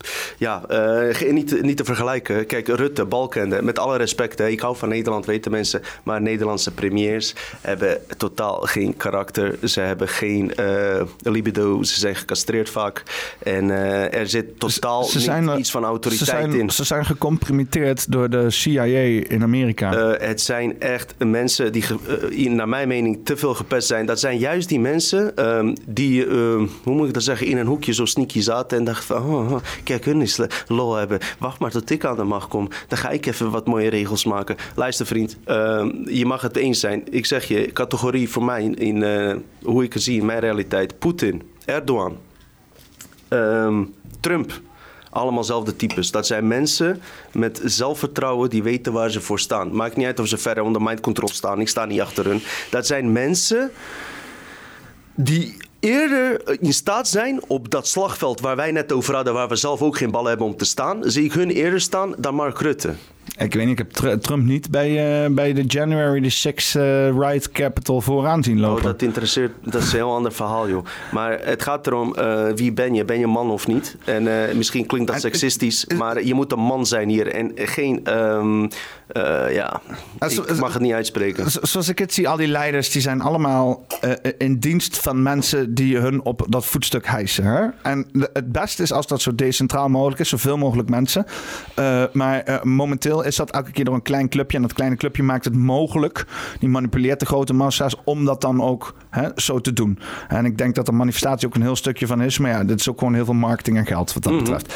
[0.08, 2.46] Oh, ja, eh, niet, niet te vergelijken.
[2.46, 5.82] Kijk, Rutte, Balkende, met alle respect, hè, ik hou van Nederland, weten mensen.
[6.04, 9.58] Maar Nederlandse premiers hebben totaal geen karakter.
[9.64, 13.04] Ze hebben geen eh, libido, ze zijn gecastreerd vaak.
[13.44, 16.70] En eh, er zit totaal ze niet zijn, iets van ze autoriteit zijn, in.
[16.70, 18.84] Ze zijn gecomprimeerd door de CIA
[19.30, 20.16] in Amerika.
[20.20, 21.86] Het zijn echt mensen die,
[22.50, 24.06] naar mijn mening, te veel gepest zijn.
[24.06, 27.66] Dat zijn juist die mensen ehm, die, ehm, hoe moet ik dat zeggen, in een
[27.66, 29.97] hoekje zo sneaky zaten en dachten van, oh, oh, kijk,
[30.68, 31.20] lol hebben.
[31.40, 32.70] Wacht maar tot ik aan de macht kom.
[32.88, 34.56] Dan ga ik even wat mooie regels maken.
[34.76, 37.04] Luister vriend, ehm, je mag het eens zijn.
[37.10, 41.00] Ik zeg je, categorie voor mij, in, eh, hoe ik het zie in mijn realiteit.
[41.00, 42.18] Poetin, Erdogan,
[43.28, 43.84] ehm,
[44.20, 44.60] Trump.
[45.10, 46.12] Allemaal zelfde types.
[46.12, 47.02] Dat zijn mensen
[47.32, 49.76] met zelfvertrouwen die weten waar ze voor staan.
[49.76, 51.60] Maakt niet uit of ze verder onder mind control staan.
[51.60, 52.42] Ik sta niet achter hun.
[52.70, 53.72] Dat zijn mensen
[55.16, 55.58] die
[55.88, 59.82] eerder in staat zijn op dat slagveld waar wij net over hadden, waar we zelf
[59.82, 62.94] ook geen ballen hebben om te staan, zie ik hun eerder staan dan Mark Rutte.
[63.38, 66.76] Ik weet niet, ik heb Tr- Trump niet bij, eh, bij de January the 6
[66.76, 68.78] eh, Right Capital vooraan zien lopen.
[68.78, 70.86] Oh, dat interesseert, dat is een heel ander verhaal, joh.
[71.12, 73.06] Maar het gaat erom, eh, wie ben je?
[73.06, 73.96] Ben je man of niet?
[74.06, 78.06] En eh, misschien klinkt dat seksistisch, maar je moet een man zijn hier en geen,
[78.06, 78.68] ehm,
[79.08, 79.82] eh, ja,
[80.20, 81.52] Ah, ik mag het niet uitspreken.
[81.52, 85.22] Zo- Zoals ik het zie, al die leiders die zijn allemaal eh, in dienst van
[85.24, 87.44] mensen die hun op dat voetstuk hijsen.
[87.44, 87.66] Hè?
[87.82, 91.26] En de- het beste is als dat zo decentraal mogelijk is, zoveel mogelijk mensen.
[91.76, 94.56] Eh, maar eh, momenteel is dat elke keer door een klein clubje.
[94.58, 96.26] En dat kleine clubje maakt het mogelijk.
[96.60, 100.00] Die manipuleert de grote massa's om dat dan ook hè, zo te doen.
[100.28, 102.38] En ik denk dat de manifestatie ook een heel stukje van is.
[102.38, 104.74] Maar ja, dit is ook gewoon heel veel marketing en geld wat dat betreft.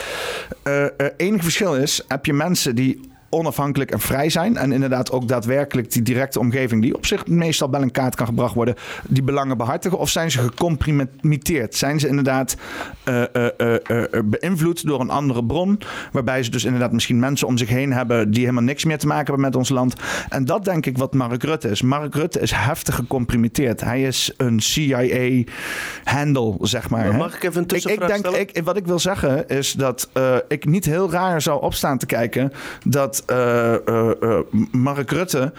[0.64, 4.58] Eh, eh, enige verschil is, heb je mensen die onafhankelijk en vrij zijn.
[4.58, 8.26] En inderdaad ook daadwerkelijk die directe omgeving, die op zich meestal wel in kaart kan
[8.26, 8.76] gebracht worden,
[9.08, 9.98] die belangen behartigen?
[9.98, 11.76] Of zijn ze gecomprimeerd?
[11.76, 12.56] Zijn ze inderdaad
[13.04, 15.80] eh, eh, eh, beïnvloed door een andere bron?
[16.12, 19.08] Waarbij ze dus inderdaad misschien mensen om zich heen hebben die helemaal niks meer te
[19.08, 19.94] maken hebben met ons land.
[20.30, 21.82] En dat denk ik wat Mark Rutte is.
[21.82, 23.82] Mark Rutte is heftig gecomprimeerd.
[23.82, 27.16] Hij is een CIA-handle, zeg maar.
[27.16, 30.10] Mag ik even een ik, tussenvraag ik denk, ik, wat ik wil zeggen is dat
[30.48, 32.52] ik niet heel raar zou opstaan te kijken
[32.86, 34.40] dat eh, eh, eh,
[34.72, 35.54] Mark Rutte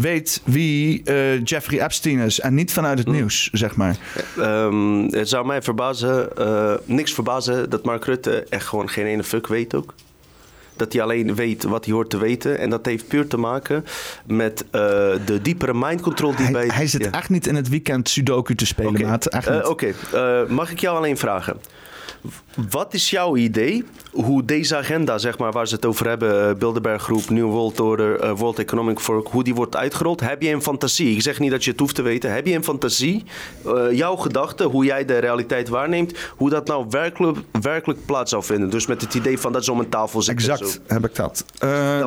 [0.00, 1.02] weet wie
[1.44, 3.96] Jeffrey Epstein is en niet vanuit het nieuws, zeg maar.
[4.38, 6.28] Ehm, het zou mij verbazen,
[6.84, 9.94] niks verbazen dat Mark Rutte echt gewoon geen ene fuck weet ook.
[10.76, 12.58] Dat hij alleen weet wat hij hoort te weten.
[12.58, 13.84] En dat heeft puur te maken
[14.26, 16.66] met de diepere mind control die Hij, bij...
[16.66, 17.10] hij zit Ja.
[17.10, 18.90] echt niet in het weekend Sudoku te spelen,
[19.64, 19.92] Oké.
[20.12, 20.48] maat.
[20.48, 21.56] Mag ik jou alleen vragen?
[22.70, 26.54] Wat is jouw idee hoe deze agenda, zeg maar, waar ze het over hebben, eh,
[26.54, 30.20] Bilderberg Groep, New World Order, eh, World Economic Forum, hoe die wordt uitgerold?
[30.20, 31.14] Heb je een fantasie?
[31.14, 32.32] Ik zeg niet dat je het hoeft te weten.
[32.32, 33.24] Heb je een fantasie,
[33.64, 38.42] eh, jouw gedachte, hoe jij de realiteit waarneemt, hoe dat nou werkelijk, werkelijk plaats zou
[38.44, 38.70] vinden?
[38.70, 40.48] Dus met het idee van dat ze om een tafel zitten.
[40.48, 41.44] en Exact heb ik dat.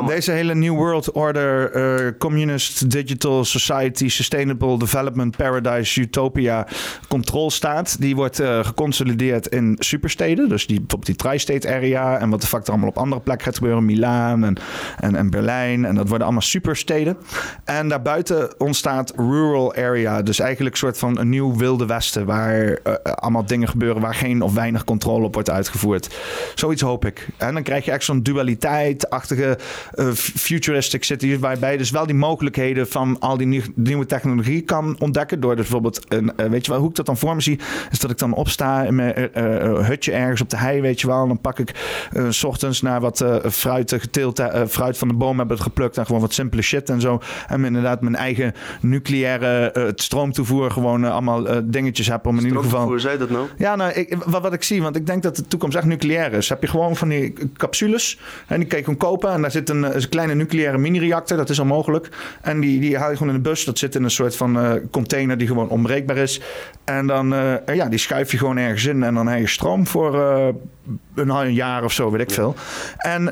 [0.07, 6.68] Deze hele New World Order, Communist, Digital Society, Sustainable Development Paradise, Utopia
[7.07, 10.50] controlstaat, die wordt geconsolideerd in supersteden.
[10.50, 13.46] Dus die, bijvoorbeeld die tri-state area en wat de fuck er allemaal op andere plekken
[13.46, 13.86] gaat gebeuren.
[13.86, 14.56] Milaan en,
[15.00, 15.86] en, en Berlijn.
[15.86, 17.18] En dat worden allemaal supersteden.
[17.64, 20.22] En daarbuiten ontstaat rural area.
[20.22, 22.26] Dus eigenlijk een soort van een nieuw wilde westen.
[22.26, 26.16] Waar uh, allemaal dingen gebeuren waar geen of weinig controle op wordt uitgevoerd.
[26.56, 27.28] Zoiets hoop ik.
[27.38, 29.58] En dan krijg je echt zo'n dualiteit-achtige
[29.96, 31.40] uh, futuristic city.
[31.40, 35.40] Waarbij dus wel die mogelijkheden van al die nieuw, nieuwe technologie kan ontdekken.
[35.40, 37.60] Door dus bijvoorbeeld, een, weet je wel, hoe ik dat dan voor me zie.
[37.92, 39.14] Is dat ik dan opsta in mijn
[39.90, 41.22] hutje ergens op de hei, weet je wel.
[41.22, 41.76] En dan pak ik
[42.30, 45.98] s ochtends naar wat fruit geteeld, fruit van de boom hebben geplukt.
[45.98, 47.22] En gewoon wat simpele shit en zo.
[47.48, 52.86] En inderdaad mijn eigen nucleaire stroomtoevoer gewoon allemaal dingetjes heb om in ieder geval.
[52.86, 53.48] Hoe zei dat nou?
[53.57, 56.34] Ja, nou, ik, wat, wat ik zie, want ik denk dat de toekomst echt nucleair
[56.34, 56.49] is.
[56.49, 59.70] Heb je gewoon van die capsules en die kan je gewoon kopen en daar zit
[59.70, 62.10] een, een kleine nucleaire mini-reactor, dat is al mogelijk.
[62.41, 63.66] En die, die haal je gewoon in de bus.
[63.66, 66.41] Dat zit in een soort van container die gewoon onbreekbaar is.
[66.84, 67.36] En dan,
[67.74, 70.54] ja, die schuif je gewoon ergens in en dan heb je stroom voor
[71.16, 72.56] een, jaar of zo, weet ik veel.
[72.98, 73.26] En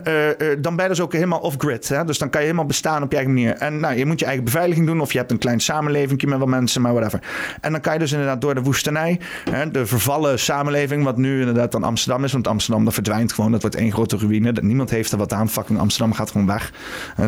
[0.61, 1.88] dan ben je dus ook helemaal off-grid.
[2.05, 3.53] Dus dan kan je helemaal bestaan op je eigen manier.
[3.53, 6.39] En nou, je moet je eigen beveiliging doen of je hebt een klein samenleving met
[6.39, 7.19] wat mensen, maar whatever.
[7.61, 9.19] En dan kan je dus inderdaad door de woestenij,
[9.49, 13.51] hè, de vervallen samenleving, wat nu inderdaad dan Amsterdam is, want Amsterdam dat verdwijnt gewoon,
[13.51, 14.51] dat wordt één grote ruïne.
[14.61, 16.71] Niemand heeft er wat aan, fucking Amsterdam gaat gewoon weg.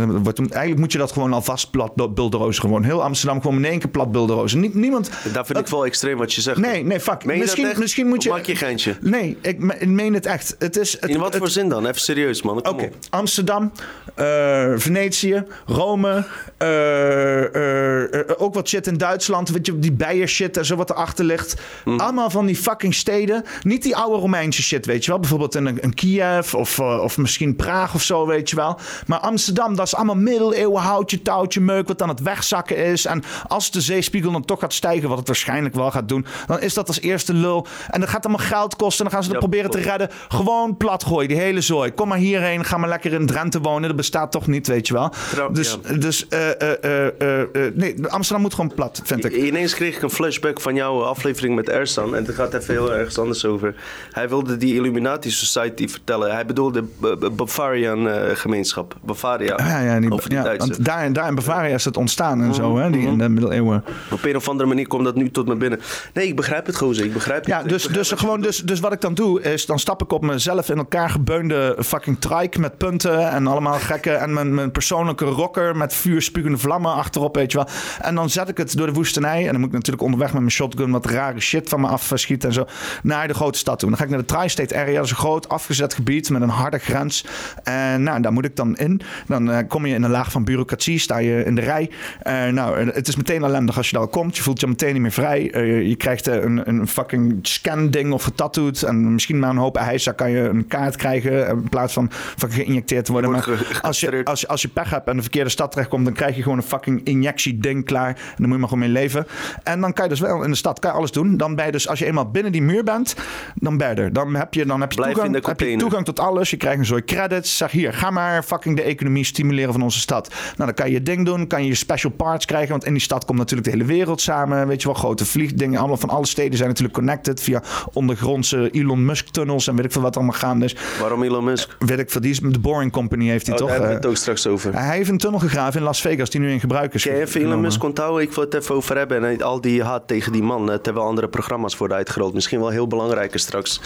[0.07, 3.79] Wordt, eigenlijk moet je dat gewoon alvast plat bulderozen, gewoon heel Amsterdam gewoon in één
[3.79, 4.59] keer plat bulderozen.
[4.59, 5.09] Nie, niemand...
[5.33, 6.57] Dat vind ik wel extreem wat je zegt.
[6.57, 7.25] Nee, nee, fuck.
[7.25, 8.29] Misschien, misschien moet je...
[8.29, 8.97] maak je geintje?
[9.01, 10.55] Nee, ik meen het echt.
[10.59, 11.85] Het is, het, in wat voor zin dan?
[11.85, 12.57] Even serieus, man.
[12.57, 12.91] Oké, okay.
[13.09, 13.71] Amsterdam,
[14.19, 16.25] uh, Venetië, Rome,
[16.63, 20.89] uh, uh, ook wat shit in Duitsland, weet je, die bijen shit en zo wat
[20.89, 21.61] erachter ligt.
[21.85, 21.99] Mm.
[21.99, 23.43] Allemaal van die fucking steden.
[23.61, 25.19] Niet die oude Romeinse shit, weet je wel.
[25.19, 28.79] Bijvoorbeeld in een, een Kiev of, of misschien Praag of zo, weet je wel.
[29.05, 33.05] Maar Amsterdam, dat is allemaal middeleeuwen houtje, touwtje, meuk, wat aan het wegzakken is.
[33.05, 36.59] En als de zeespiegel dan toch gaat stijgen, wat het waarschijnlijk wel gaat doen, dan
[36.59, 37.67] is dat als eerste lul.
[37.89, 39.05] En dat gaat allemaal geld kosten.
[39.05, 40.08] En dan gaan ze dat ja, proberen te redden.
[40.27, 41.91] Gewoon plat gooien, die hele zooi.
[41.91, 43.87] Kom maar hierheen, ga maar lekker in Drenthe wonen.
[43.87, 45.11] Dat bestaat toch niet, weet je wel.
[45.51, 45.93] Dus, ja.
[45.93, 46.39] dus uh,
[46.83, 47.05] uh,
[47.51, 49.33] uh, nee, Amsterdam moet gewoon plat, vind ik.
[49.33, 52.15] Ineens kreeg ik een flashback van jouw aflevering met Ersan.
[52.15, 53.75] En het gaat even heel ergens anders over.
[54.11, 56.33] Hij wilde die Illuminati Society vertellen.
[56.33, 56.83] Hij bedoelde
[57.31, 58.95] Bavarian gemeenschap.
[59.01, 59.57] Bavaria.
[59.57, 62.53] Ja, ja, die, ja want daar, daar in Bavaria is het ontstaan en mm -hmm.
[62.53, 63.83] zo, hè, die in de middeleeuwen.
[64.11, 65.79] Op een of andere manier komt dat nu tot me binnen.
[66.13, 67.05] Nee, ik begrijp het, gozer.
[67.05, 67.69] Ik begrijp ja, het.
[67.69, 70.21] Dus, begrijp dus, gewoon, dus, dus wat ik dan doe, is dan stap ik op
[70.21, 74.11] mezelf in elkaar gebeunde fucking trike met punten en allemaal gekke.
[74.11, 77.67] En mijn, mijn persoonlijke rocker met vuurspugende vlammen achterop, weet je wel.
[78.01, 79.45] En dan zet ik het door de woestenij.
[79.45, 82.49] En dan moet ik natuurlijk onderweg met mijn shotgun wat rare shit van me afschieten
[82.49, 82.65] en zo.
[83.03, 83.89] Naar de grote stad toe.
[83.89, 84.95] dan ga ik naar de Tri-State Area.
[84.95, 87.25] Dat is een groot afgezet gebied met een harde grens.
[87.63, 89.01] En nou, daar moet ik dan in.
[89.27, 90.99] Dan uh, kom je in een laag van bureaucratie.
[90.99, 91.89] Sta je in de rij.
[92.23, 94.37] Uh, nou, het is meteen ellendig als je daar komt.
[94.37, 95.55] Je voelt je meteen niet meer vrij.
[95.55, 98.83] Uh, je krijgt een, een fucking scan-ding of getattooed.
[98.83, 101.47] En misschien maar een hoop ijzer kan je een kaart krijgen.
[101.47, 103.31] In plaats van fucking geïnjecteerd te worden.
[103.31, 106.35] Maar als je, als, als je pech hebt en de verkeerde stad terechtkomt, dan krijg
[106.35, 108.07] je gewoon een fucking injectie-ding klaar.
[108.07, 109.27] En dan moet je maar gewoon mee leven.
[109.63, 111.37] En dan kan je dus wel in de stad kan je alles doen.
[111.37, 113.15] Dan ben je dus, als je eenmaal binnen die muur bent,
[113.55, 114.13] dan ben je er.
[114.13, 116.49] Dan heb je, dan heb je, toegang, heb je toegang tot alles.
[116.49, 117.57] Je krijgt een soort credits.
[117.57, 120.29] Zeg hier, ga maar fucking de economie stimuleren van onze stad.
[120.29, 121.47] Nou, dan kan je je ding doen.
[121.47, 122.69] Kan je je special parts krijgen.
[122.69, 124.67] Want in die stad komt natuurlijk de hele wereld samen.
[124.67, 125.79] Weet je wel, grote vliegdingen.
[125.79, 129.91] Allemaal van alle steden zijn natuurlijk connected via ondergrondse Elon Musk tunnels en weet ik
[129.91, 130.75] veel wat allemaal gaande is.
[130.99, 131.75] Waarom Elon Musk?
[131.79, 132.21] Weet ik veel.
[132.21, 133.69] Die is de Boring Company heeft hij oh, toch?
[133.69, 134.73] Daar hebben we het ook straks over.
[134.73, 137.03] Hij heeft een tunnel gegraven in Las Vegas die nu in gebruik is.
[137.03, 138.21] Je even Elon Musk onthouden?
[138.21, 139.25] Ik wil het even over hebben.
[139.25, 142.33] En al die haat tegen die man, terwijl andere programma's worden uitgerold.
[142.33, 143.81] Misschien wel heel belangrijker straks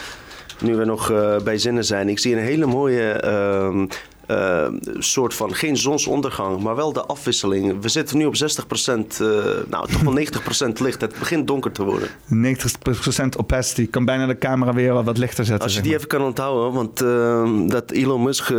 [0.64, 2.10] nu we nog uh, bij zinnen zijn.
[2.10, 3.84] Ik zie een hele mooie uh,
[4.28, 4.68] uh,
[4.98, 7.82] soort van, geen zonsondergang, maar wel de afwisseling.
[7.82, 9.28] We zitten nu op 60%, uh,
[9.70, 10.18] nou toch wel
[10.68, 11.02] 90% licht.
[11.02, 12.10] Het begint donker te worden.
[12.10, 13.90] 90% opacity.
[13.90, 15.64] Kan bijna de camera weer wat lichter zetten.
[15.64, 18.50] Als je die even kan onthouden, want uh, dat Elon Musk,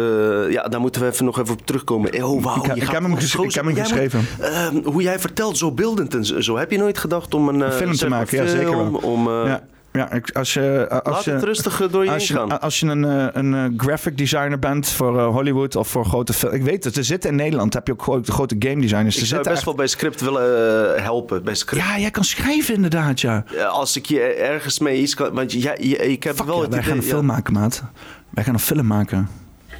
[0.50, 2.24] ja, daar moeten we even nog even op terugkomen.
[2.24, 4.26] Oh, wow, ik, ik, heb hem, ges ik heb hem geschreven.
[4.38, 6.56] Moet, ehm, hoe jij vertelt, zo beeldend en zo.
[6.56, 8.44] Heb je nooit gedacht om een, een film te maken?
[8.44, 9.00] Ja, zeker wel.
[9.02, 9.62] Om, ja.
[9.98, 12.60] Ja, als je, als Laat je, het rustig door je als je, gaan.
[12.60, 13.02] Als je een,
[13.38, 16.52] een graphic designer bent voor Hollywood of voor grote film.
[16.52, 19.16] Ik weet het, er zitten in Nederland heb je ook grote, grote game designers.
[19.16, 19.64] Ik er zou best echt...
[19.64, 21.44] wel bij script willen helpen.
[21.44, 21.84] Bij script.
[21.84, 23.44] Ja, jij kan schrijven inderdaad, ja.
[23.70, 25.32] Als ik je ergens mee iets kan...
[25.32, 27.82] Want ja, ik heb Fuck wel ja, het wij idee, gaan een film maken, maat.
[28.30, 29.28] Wij gaan een film maken.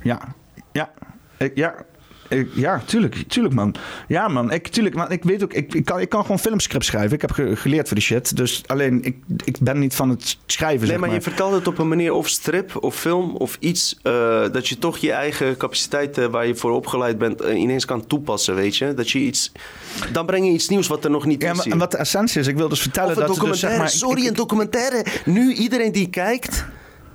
[0.02, 0.20] Ja,
[0.72, 0.90] ja,
[1.36, 1.74] ik, ja.
[2.54, 3.74] Ja, tuurlijk, tuurlijk man.
[4.08, 6.84] Ja man, ik, tuurlijk, man, ik weet ook, ik, ik, kan, ik kan gewoon filmscript
[6.84, 7.12] schrijven.
[7.12, 8.36] Ik heb ge, geleerd voor die shit.
[8.36, 11.18] Dus alleen, ik, ik ben niet van het schrijven, Nee, zeg maar maar.
[11.18, 13.98] je vertelt het op een manier of strip of film of iets...
[14.02, 17.42] Uh, dat je toch je eigen capaciteiten waar je voor opgeleid bent...
[17.42, 18.94] Uh, ineens kan toepassen, weet je?
[18.94, 19.52] Dat je iets...
[20.12, 21.56] Dan breng je iets nieuws wat er nog niet ja, is.
[21.56, 21.76] maar, hier.
[21.76, 23.46] wat de essentie is, ik wil dus vertellen Of een dat...
[23.46, 25.04] Dus, zeg maar, Sorry, ik- een documentaire.
[25.24, 26.64] Nu iedereen die kijkt...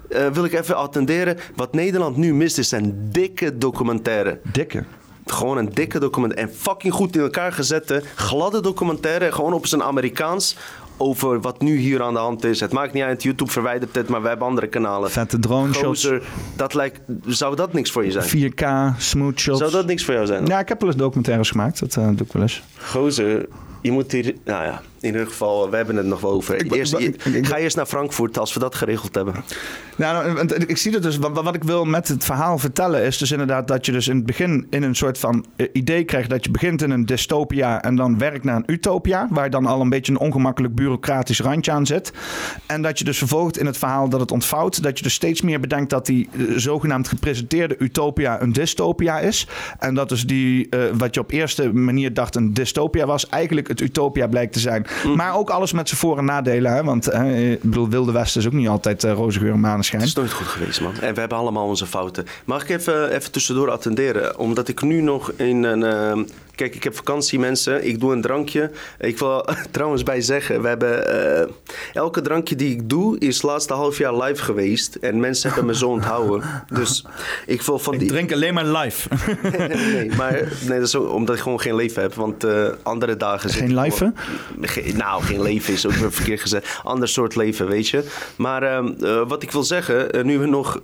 [0.10, 1.38] eh, wil ik even attenderen.
[1.56, 4.40] Wat Nederland nu mist is een dikke documentaire.
[4.52, 4.84] Dikke.
[5.26, 6.48] Gewoon een dikke documentaire.
[6.48, 9.32] En fucking goed in elkaar gezette, gladde documentaire.
[9.32, 10.56] Gewoon op zijn Amerikaans.
[11.02, 12.60] Over wat nu hier aan de hand is.
[12.60, 15.12] Het maakt niet uit, YouTube verwijdert het, maar we hebben andere kanalen.
[15.12, 16.10] Vette drone shots.
[16.56, 18.52] Dat lijkt, zou dat niks voor je zijn?
[18.52, 19.60] 4K, smooth shots.
[19.60, 20.46] Zou dat niks voor jou zijn?
[20.46, 21.80] Ja, ik heb wel eens documentaires gemaakt.
[21.80, 22.64] Dat eh, doe ik wel eens.
[22.78, 23.48] Gozer,
[23.82, 24.34] je moet hier...
[24.46, 26.56] Nou ja, in ieder geval, we hebben het nog wel over.
[26.56, 29.34] Ik- Eerst, ik- ik- ik- ga eerst naar Frankfurt als we dat geregeld hebben.
[29.96, 31.18] Nou, nou, want ik zie het dus.
[31.18, 34.16] Wat, wat ik wil met het verhaal vertellen is dus inderdaad dat je dus in
[34.16, 37.82] het begin in een soort van eh, idee krijgt dat je begint in een dystopia
[37.82, 41.72] en dan werkt naar een utopia, waar dan al een beetje een ongemakkelijk bureaucratisch randje
[41.72, 42.12] aan zit.
[42.66, 45.42] En dat je dus vervolgt in het verhaal dat het ontvouwt, dat je dus steeds
[45.42, 49.48] meer bedenkt dat die eh, zogenaamd gepresenteerde utopia een dystopia is.
[49.80, 53.69] En dat dus die, eh, wat je op eerste manier dacht een dystopia was, eigenlijk
[53.70, 54.86] het utopia blijkt te zijn.
[55.16, 56.74] Maar ook alles met zijn voor- en nadelen.
[56.74, 56.84] Hè?
[56.84, 60.02] Want eh, ik bedoel, Wilde Westen is ook niet altijd eh, roze geur en maneschijn.
[60.02, 60.94] Het is nooit goed geweest, man.
[61.02, 62.26] En we hebben allemaal onze fouten.
[62.46, 64.40] Mag ik even, even tussendoor attenderen?
[64.40, 65.84] Omdat ik nu nog in een...
[65.84, 66.24] ehm,
[66.60, 67.88] kijk, ik heb vakantie, mensen.
[67.88, 68.72] Ik doe een drankje.
[69.00, 71.08] Ik wil trouwens bij zeggen, we hebben...
[71.42, 71.48] eh,
[71.94, 74.96] elke drankje die ik doe, is het laatste half jaar live geweest.
[74.96, 76.44] En mensen hebben me zo onthouden.
[76.74, 77.06] Dus
[77.46, 78.08] ik wil van Ik die...
[78.10, 79.10] drink alleen maar live.
[79.94, 80.32] nee, maar
[80.68, 82.14] nee, dat is omdat ik gewoon geen leven heb.
[82.14, 83.50] Want eh, andere dagen...
[83.50, 84.16] zit Geen leven?
[84.62, 86.80] gewoon- nou, geen leven is ook weer verkeerd gezegd.
[86.84, 88.04] Ander soort leven, weet je.
[88.36, 90.80] Maar ehm, eh, wat ik wil zeggen, nu we nog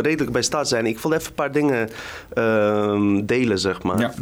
[0.00, 0.86] redelijk bij staat zijn...
[0.86, 1.88] ik wil even een paar dingen
[2.34, 4.00] ehm, delen, zeg maar.
[4.00, 4.12] Ja.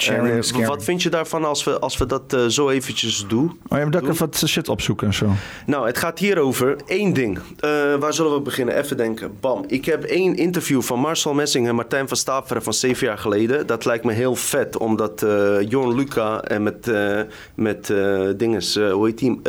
[0.00, 3.24] Sharing eh, is wat vind je daarvan als we, als we dat eh, zo eventjes
[3.28, 3.60] doen?
[3.68, 5.30] Oh ja, dat ik even wat shit opzoeken en zo.
[5.66, 7.38] Nou, het gaat hier over één ding.
[7.60, 8.76] Eh, waar zullen we beginnen?
[8.76, 9.36] Even denken.
[9.40, 9.64] Bam.
[9.66, 13.66] Ik heb één interview van Marcel Messing en Martijn van Staveren van zeven jaar geleden.
[13.66, 16.92] Dat lijkt me heel vet, omdat eh Jorn Luca en met,
[17.54, 17.92] met
[18.36, 19.40] dinges, hoe heet die?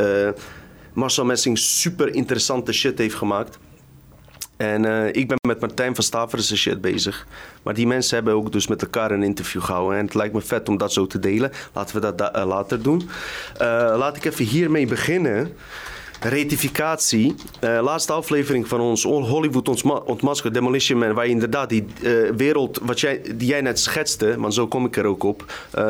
[0.94, 3.58] Marcel Messing super interessante shit heeft gemaakt.
[4.60, 7.28] En eh, ik ben met Martijn van Staveren zijn shit bezig.
[7.64, 9.98] Maar die mensen hebben ook dus met elkaar een interview gehouden.
[9.98, 11.52] En het lijkt me vet om dat zo te delen.
[11.74, 13.10] Laten we dat da- eh, later doen.
[13.58, 13.68] Eh,
[13.98, 15.54] laat ik even hiermee beginnen.
[16.22, 17.36] Retificatie.
[17.62, 21.14] Laatste aflevering van ons Hollywood ontma- ontmaskerd Demolition Man.
[21.14, 21.86] Waar je inderdaad die
[22.36, 24.40] wereld wat jij, die jij net schetste.
[24.40, 25.46] Want zo kom ik er ook op.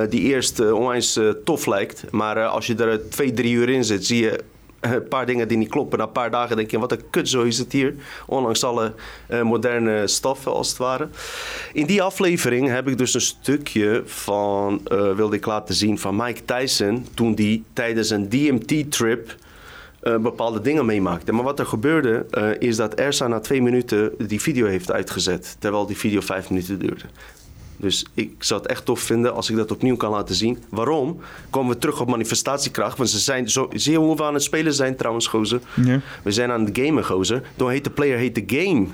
[0.09, 2.03] die eerst onwijs tof lijkt.
[2.11, 4.39] Maar als je er twee, drie uur in zit, zie je
[4.79, 5.97] een paar dingen die niet kloppen.
[5.97, 7.95] Na een paar dagen denk je, wat een kut zo is het hier.
[8.25, 8.93] Ondanks alle
[9.27, 11.07] eh, moderne stoffen als het ware.
[11.73, 16.15] In die aflevering heb ik dus een stukje van, eh, wilde ik laten zien, van
[16.15, 17.07] Mike Tyson.
[17.13, 19.35] Toen die tijdens een DMT-trip
[19.99, 21.31] eh, bepaalde dingen meemaakte.
[21.31, 25.55] Maar wat er gebeurde, eh, is dat Ersa na twee minuten die video heeft uitgezet.
[25.59, 27.05] Terwijl die video vijf minuten duurde.
[27.79, 30.57] Dus ik zou het echt tof vinden als ik dat opnieuw kan laten zien.
[30.69, 31.19] Waarom?
[31.49, 32.97] Komen we terug op manifestatiekracht.
[32.97, 35.59] Want ze zijn zo, zie je hoe we aan het spelen zijn trouwens, gozer?
[35.75, 36.01] Ja.
[36.23, 37.41] We zijn aan het gamen, gozer.
[37.55, 38.87] Don't hate the player, hate the game.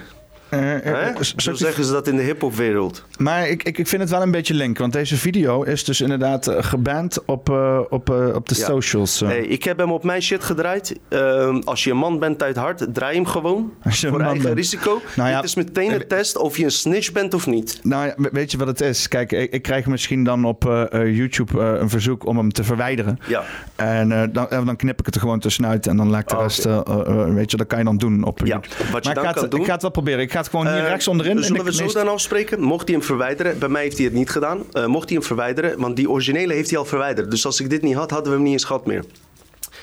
[0.49, 3.05] Eh, eh, eh, Zo soort- zeggen ze dat in de hip-hopwereld.
[3.17, 4.77] Maar ik, ik, ik vind het wel een beetje link.
[4.77, 8.65] Want deze video is dus inderdaad eh, geband op, eh, op, eh, op de Ja.
[8.65, 9.21] socials.
[9.21, 9.27] eh.
[9.27, 10.99] Hey, ik heb hem op mijn shit gedraaid.
[11.07, 13.71] Ehm, als je een man bent uit hart, draai hem gewoon.
[13.83, 14.57] Als je een voor man eigen bent.
[14.57, 15.01] risico.
[15.15, 17.79] Nou ja, Dit is meteen een test of je een snitch bent of niet.
[17.83, 19.07] Nou, ja, we- weet je wat het is?
[19.07, 22.51] Kijk, ik, ik krijg misschien dan op eh, eh, YouTube eh, een verzoek om hem
[22.51, 23.19] te verwijderen.
[23.27, 23.43] Ja.
[23.75, 26.27] En eh, dan, eh, dan knip ik het er gewoon tussenuit en dan laat ik
[26.27, 28.45] de Ah, rest, eh, eh, eh, weet je, dat kan je dan doen op Ja,
[28.45, 28.75] YouTube.
[28.75, 30.19] wat je maar dan ik, ga kan het, doen- ik ga het wel proberen.
[30.21, 31.37] Ik ga het gewoon hier Eh, rechts onderin.
[31.37, 32.61] in Zullen we zo meest- dan afspreken?
[32.61, 34.63] Mocht hij hem verwijderen, bij mij heeft hij het niet gedaan.
[34.71, 37.31] Eh, mocht hij hem verwijderen, want die originele heeft hij al verwijderd.
[37.31, 39.03] Dus als ik dit niet had, hadden we hem niet eens gehad meer.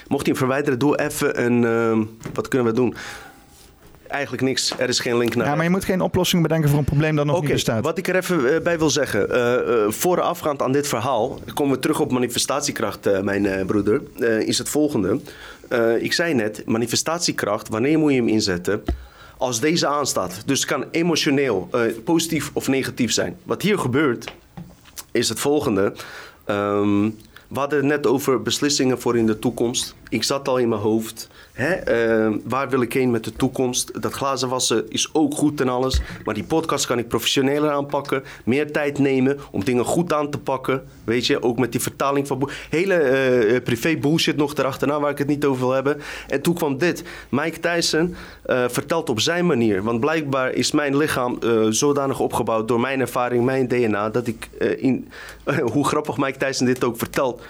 [0.09, 1.65] Mocht hij hem verwijderen, doe even een.
[1.65, 2.03] ehm,
[2.35, 2.95] wat kunnen we doen?
[4.09, 4.75] Eigenlijk niks.
[4.79, 5.47] Er is geen link naar.
[5.47, 7.85] Ja, maar je moet geen oplossing bedenken voor een probleem dat nog Oké, niet bestaat.
[7.85, 9.29] wat ik er even eh, bij wil zeggen.
[9.93, 14.01] voorafgaand aan dit verhaal, komen we terug op manifestatiekracht, mijn broeder.
[14.47, 15.21] is het volgende.
[16.01, 18.83] Ik zei net, manifestatiekracht, wanneer moet je hem inzetten?
[19.43, 20.43] Als deze aanstaat.
[20.47, 23.37] Dus het kan emotioneel, eh, positief of negatief zijn.
[23.43, 24.33] Wat hier gebeurt,
[25.11, 25.93] is het volgende.
[26.45, 27.11] Ehm,
[27.49, 29.95] we hadden het net over beslissingen voor in de toekomst.
[30.13, 31.29] Ik zat al in mijn hoofd.
[31.53, 34.03] Hè, ehm, waar wil ik heen met de toekomst?
[34.03, 36.01] Dat glazen wassen is ook goed en alles.
[36.25, 38.23] Maar die podcast kan ik professioneler aanpakken.
[38.45, 40.83] Meer tijd nemen om dingen goed aan te pakken.
[41.05, 42.51] Weet je, ook met die vertaling van...
[42.71, 46.01] Hele eh, privé bullshit nog erachterna waar ik het niet over wil hebben.
[46.29, 47.05] En toen kwam dit.
[47.29, 49.83] Mike Tyson eh, vertelt op zijn manier.
[49.83, 51.39] Want blijkbaar is mijn lichaam
[51.71, 54.11] zodanig opgebouwd door mijn ervaring, mijn DNA...
[54.11, 55.09] dat ik, in,
[55.73, 57.43] hoe grappig Mike Tyson dit ook vertelt...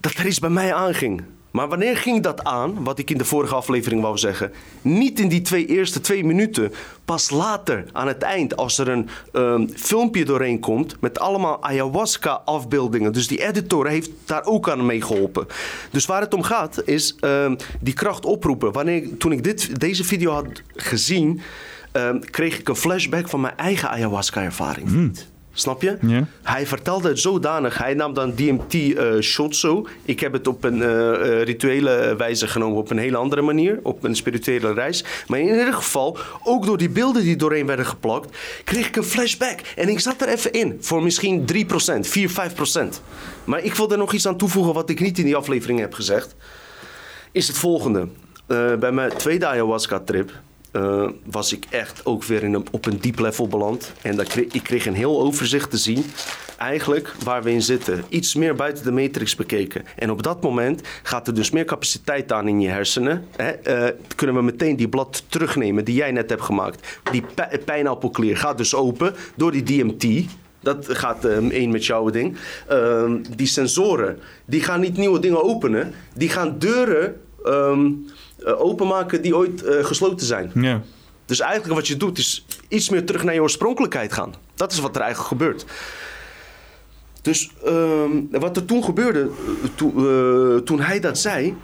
[0.00, 1.22] dat er iets bij mij aanging.
[1.52, 4.52] Maar wanneer ging dat aan, wat ik in de vorige aflevering wou zeggen?
[4.82, 6.72] Niet in die twee eerste twee minuten.
[7.04, 13.12] Pas later, aan het eind, als er een um, filmpje doorheen komt met allemaal ayahuasca-afbeeldingen.
[13.12, 15.46] Dus die editor heeft daar ook aan meegeholpen.
[15.90, 18.72] Dus waar het om gaat, is um, die kracht oproepen.
[18.72, 21.40] Wanneer, toen ik dit, deze video had gezien,
[21.92, 24.88] um, kreeg ik een flashback van mijn eigen ayahuasca-ervaring.
[24.90, 25.12] Mm.
[25.54, 26.24] Snap je?
[26.42, 27.78] Hij vertelde het zodanig.
[27.78, 29.86] Hij nam dan DMT uh, shot zo.
[30.04, 32.78] Ik heb het op een uh, uh, rituele wijze genomen.
[32.78, 33.78] Op een hele andere manier.
[33.82, 35.04] Op een spirituele reis.
[35.26, 39.02] Maar in ieder geval, ook door die beelden die doorheen werden geplakt, kreeg ik een
[39.02, 39.60] flashback.
[39.76, 40.76] En ik zat er even in.
[40.80, 42.34] Voor misschien 3%, 4, 5%.
[43.44, 45.94] Maar ik wil er nog iets aan toevoegen wat ik niet in die aflevering heb
[45.94, 46.34] gezegd.
[47.32, 48.08] Is het volgende.
[48.78, 50.32] bij mijn tweede ayahuasca-trip
[50.72, 53.92] uh, was ik echt ook weer in op een diep level beland.
[54.02, 56.04] En dat kreeg, ik kreeg een heel overzicht te zien.
[56.58, 58.04] Eigenlijk waar we in zitten.
[58.08, 59.84] Iets meer buiten de matrix bekeken.
[59.96, 63.24] En op dat moment gaat er dus meer capaciteit aan in je hersenen.
[63.36, 63.84] Hè?
[63.84, 67.00] Uh, kunnen we meteen die blad terugnemen die jij net hebt gemaakt.
[67.10, 67.24] Die
[67.64, 70.24] pijnappelklier gaat dus open door die DMT.
[70.60, 72.36] Dat gaat één met jouw ding.
[72.70, 75.94] Uh, die sensoren, die gaan niet nieuwe dingen openen.
[76.14, 77.20] Die gaan deuren...
[77.44, 77.78] Uh,
[78.44, 80.50] openmaken die ooit uh, gesloten zijn.
[80.54, 80.82] Ja.
[81.24, 84.34] Dus eigenlijk wat je doet is iets meer terug naar je oorspronkelijkheid gaan.
[84.54, 85.64] Dat is wat er eigenlijk gebeurt.
[87.22, 89.30] Dus uh, wat er toen gebeurde,
[89.74, 91.56] to, uh, toen hij dat zei,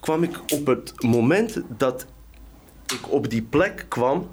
[0.00, 2.06] kwam ik op het moment dat
[2.86, 4.28] ik op die plek kwam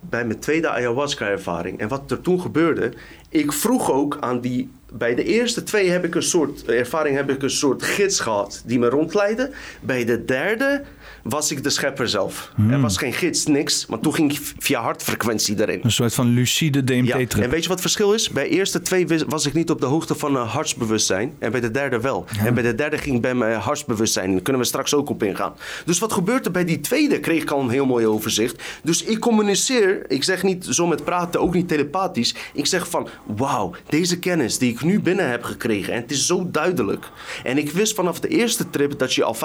[0.00, 1.78] bij mijn tweede ayahuasca-ervaring.
[1.78, 2.92] En wat er toen gebeurde,
[3.28, 4.70] ik vroeg ook aan die.
[4.92, 8.62] Bij de eerste twee heb ik een soort ervaring, heb ik een soort gids gehad
[8.66, 9.50] die me rondleidde.
[9.80, 10.82] Bij de derde
[11.22, 12.52] was ik de schepper zelf.
[12.54, 12.70] Hmm.
[12.70, 13.86] Er was geen gids, niks.
[13.86, 15.80] Maar toen ging ik via hartfrequentie erin.
[15.82, 17.32] Een soort van lucide DMT-trip.
[17.32, 17.42] Ja.
[17.42, 18.28] En weet je wat het verschil is?
[18.30, 21.34] Bij de eerste twee was ik niet op de hoogte van uh, hartsbewustzijn.
[21.38, 22.24] En bij de derde wel.
[22.32, 22.46] Ja.
[22.46, 24.32] En bij de derde ging ik bij mijn hartsbewustzijn.
[24.32, 25.52] Daar kunnen we straks ook op ingaan.
[25.84, 27.20] Dus wat gebeurt er bij die tweede?
[27.20, 28.62] Kreeg ik al een heel mooi overzicht.
[28.82, 30.10] Dus ik communiceer.
[30.10, 32.34] Ik zeg niet zo met praten, ook niet telepathisch.
[32.52, 35.92] Ik zeg van, wauw, deze kennis die ik nu binnen heb gekregen.
[35.92, 37.08] En het is zo duidelijk.
[37.44, 39.38] En ik wist vanaf de eerste trip dat je al 95%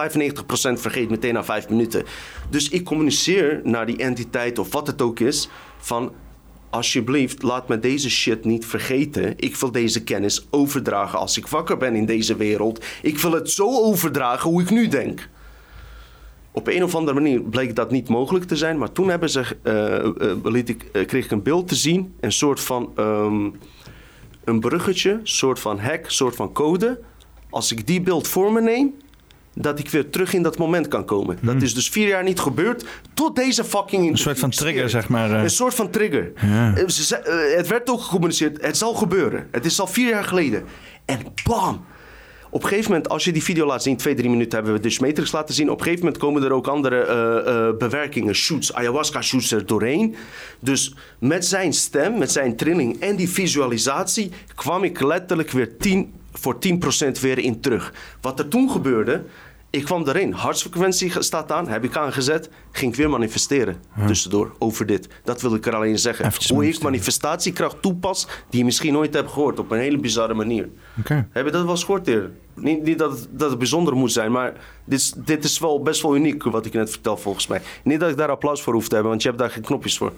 [0.74, 2.04] vergeet meteen na 5 minuten.
[2.50, 6.12] Dus ik communiceer naar die entiteit of wat het ook is van
[6.70, 9.34] alsjeblieft, laat me deze shit niet vergeten.
[9.38, 12.86] Ik wil deze kennis overdragen als ik wakker ben in deze wereld.
[13.02, 15.30] Ik wil het zo overdragen hoe ik nu denk.
[16.52, 19.58] Op een of andere manier bleek dat niet mogelijk te zijn, maar toen hebben ze,
[19.64, 23.54] uh, uh, liet ik, uh, kreeg ik een beeld te zien, een soort van um,
[24.44, 27.00] een bruggetje, soort van hek, soort van code.
[27.50, 28.94] Als ik die beeld voor me neem,
[29.56, 31.38] dat ik weer terug in dat moment kan komen.
[31.40, 31.54] Hmm.
[31.54, 34.10] Dat is dus vier jaar niet gebeurd tot deze fucking...
[34.10, 35.30] Een soort van trigger, zeg maar.
[35.30, 35.44] Uh...
[35.44, 36.32] Een soort van trigger.
[36.42, 36.74] Ja.
[37.56, 39.48] Het werd ook gecommuniceerd, het zal gebeuren.
[39.52, 40.64] Het is al vier jaar geleden.
[41.06, 41.86] En bam!
[42.50, 44.80] Op een gegeven moment, als je die video laat zien, twee, drie minuten hebben we
[44.80, 45.70] dus Matrix laten zien.
[45.70, 47.06] Op een gegeven moment komen er ook andere
[47.46, 50.16] uh, uh, bewerkingen, shoots, ayahuasca shoots er doorheen.
[50.60, 56.14] Dus met zijn stem, met zijn trilling en die visualisatie kwam ik letterlijk weer 10
[56.34, 56.58] voor
[57.18, 57.94] 10% weer in terug.
[58.22, 59.24] Wat er toen gebeurde,
[59.76, 60.32] ik kwam erin.
[60.32, 62.50] Hartsfrequentie staat aan, heb ik aangezet.
[62.72, 63.76] Ging ik weer manifesteren
[64.08, 65.08] tussendoor over dit.
[65.24, 66.32] Dat wil ik er alleen zeggen.
[66.54, 70.70] Hoe ik manifestatiekracht toepas, die je misschien nooit hebt gehoord op een hele bizarre manier.
[71.00, 71.28] Okay.
[71.32, 72.32] Heb je dat wel eens gehoord eerder?
[72.54, 74.54] Niet, niet dat, het, dat het bijzonder moet zijn, maar
[74.86, 77.62] dit is, dit is wel best wel uniek wat ik net vertel volgens mij.
[77.84, 79.98] Niet dat ik daar applaus voor hoef te hebben, want je hebt daar geen knopjes
[79.98, 80.14] voor.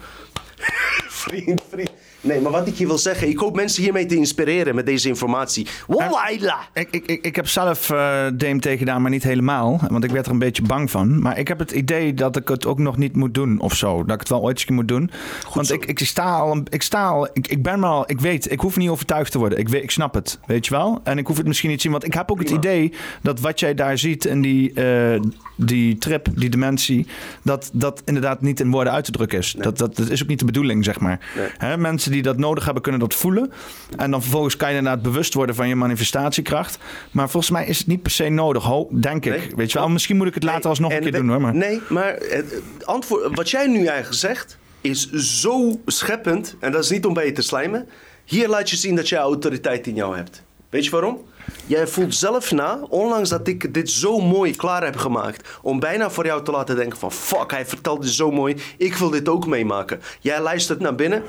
[1.23, 1.91] vriend, vriend.
[2.21, 5.07] Nee, maar wat ik je wil zeggen, ik hoop mensen hiermee te inspireren met deze
[5.07, 5.67] informatie.
[5.87, 6.57] Wallaila!
[6.73, 9.79] Ik, ik, ik, ik heb zelf uh, DMT gedaan, maar niet helemaal.
[9.89, 11.21] Want ik werd er een beetje bang van.
[11.21, 14.03] Maar ik heb het idee dat ik het ook nog niet moet doen of zo.
[14.03, 15.11] Dat ik het wel ooit eens moet doen.
[15.43, 15.73] Goed want zo.
[15.73, 18.59] ik, ik sta al, ik sta al, ik, ik ben maar al, ik weet, ik
[18.59, 19.59] hoef niet overtuigd te worden.
[19.59, 20.99] Ik, weet, ik snap het, weet je wel?
[21.03, 23.39] En ik hoef het misschien niet te zien, want ik heb ook het idee dat
[23.39, 25.19] wat jij daar ziet in die, uh,
[25.55, 27.07] die trip, die dimensie,
[27.41, 29.53] dat dat inderdaad niet in woorden uit te drukken is.
[29.53, 29.63] Nee.
[29.63, 31.19] Dat, dat, dat is ook niet de bedoeling, zeg maar.
[31.35, 31.47] Nee.
[31.57, 33.51] Hè, mensen die dat nodig hebben, kunnen dat voelen.
[33.97, 36.77] En dan vervolgens kan je inderdaad bewust worden van je manifestatiekracht.
[37.11, 39.31] Maar volgens mij is het niet per se nodig, ho, denk ik.
[39.31, 39.51] Nee.
[39.55, 41.29] Weet je wel, misschien moet ik het later Nee, alsnog en een keer we- doen
[41.29, 41.41] hoor.
[41.41, 41.55] Maar...
[41.55, 42.53] Nee, maar het
[42.85, 46.55] antwoord, wat jij nu eigenlijk zegt, is zo scheppend.
[46.59, 47.87] En dat is niet om bij je te slijmen.
[48.25, 50.43] Hier laat je zien dat jij autoriteit in jou hebt.
[50.69, 51.21] Weet je waarom?
[51.65, 56.09] Jij voelt zelf na, ondanks dat ik dit zo mooi klaar heb gemaakt, om bijna
[56.09, 59.29] voor jou te laten denken van fuck, hij vertelt dit zo mooi, ik wil dit
[59.29, 60.01] ook meemaken.
[60.19, 61.23] Jij luistert naar binnen,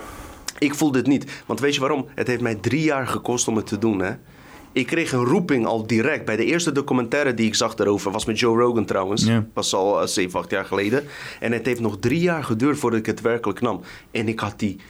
[0.58, 1.42] ik voel dit niet.
[1.46, 2.06] Want weet je waarom?
[2.14, 4.12] Het heeft mij drie jaar gekost om het te doen, hè.
[4.72, 6.24] Ik kreeg een roeping al direct.
[6.24, 9.24] Bij de eerste documentaire die ik zag daarover, was met Joe Rogan trouwens.
[9.24, 9.46] Ja.
[9.54, 11.04] Was al uh, 7, 8 jaar geleden.
[11.40, 13.80] En het heeft nog drie jaar geduurd voordat ik het werkelijk nam.
[14.10, 14.80] En ik had die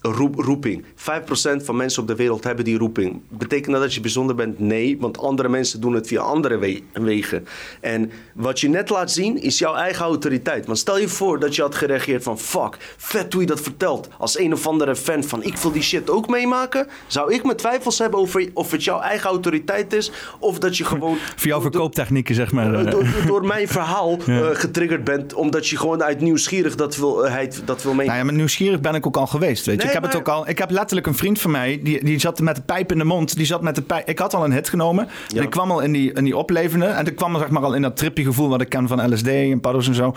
[0.00, 0.84] roep, roeping.
[0.94, 3.20] 5% van mensen op de wereld hebben die roeping.
[3.28, 4.58] Betekent dat dat je bijzonder bent?
[4.58, 7.46] Nee, want andere mensen doen het via andere we- wegen.
[7.80, 10.66] En wat je net laat zien is jouw eigen autoriteit.
[10.66, 14.08] Want stel je voor dat je had gereageerd van fuck, vet hoe je dat vertelt.
[14.18, 17.56] Als een of andere fan van ik wil die shit ook meemaken, zou ik mijn
[17.56, 21.60] twijfels hebben over of het jouw eigen autoriteit is of dat je gewoon Voor jouw
[21.60, 22.90] verkooptechnieken, zeg maar.
[22.90, 27.62] door, door mijn verhaal eh, getriggerd bent, omdat je gewoon uit nieuwsgierig dat wil, heid-
[27.64, 28.06] dat wil meemaken.
[28.06, 29.66] Nou ja, maar nieuwsgierig ben ik ook al geweest.
[29.66, 29.87] Weet je.
[29.88, 30.48] Ik heb het ook al.
[30.48, 31.80] Ik heb letterlijk een vriend van mij.
[31.82, 33.36] Die, die zat met de pijp in de mond.
[33.36, 34.08] Die zat met de pijp.
[34.08, 35.08] Ik had al een hit genomen.
[35.28, 35.36] Ja.
[35.36, 36.86] En ik kwam al in die, in die oplevende.
[36.86, 39.26] En ik kwam zeg maar al in dat trippy gevoel wat ik ken van LSD
[39.26, 40.14] en paddo's en zo.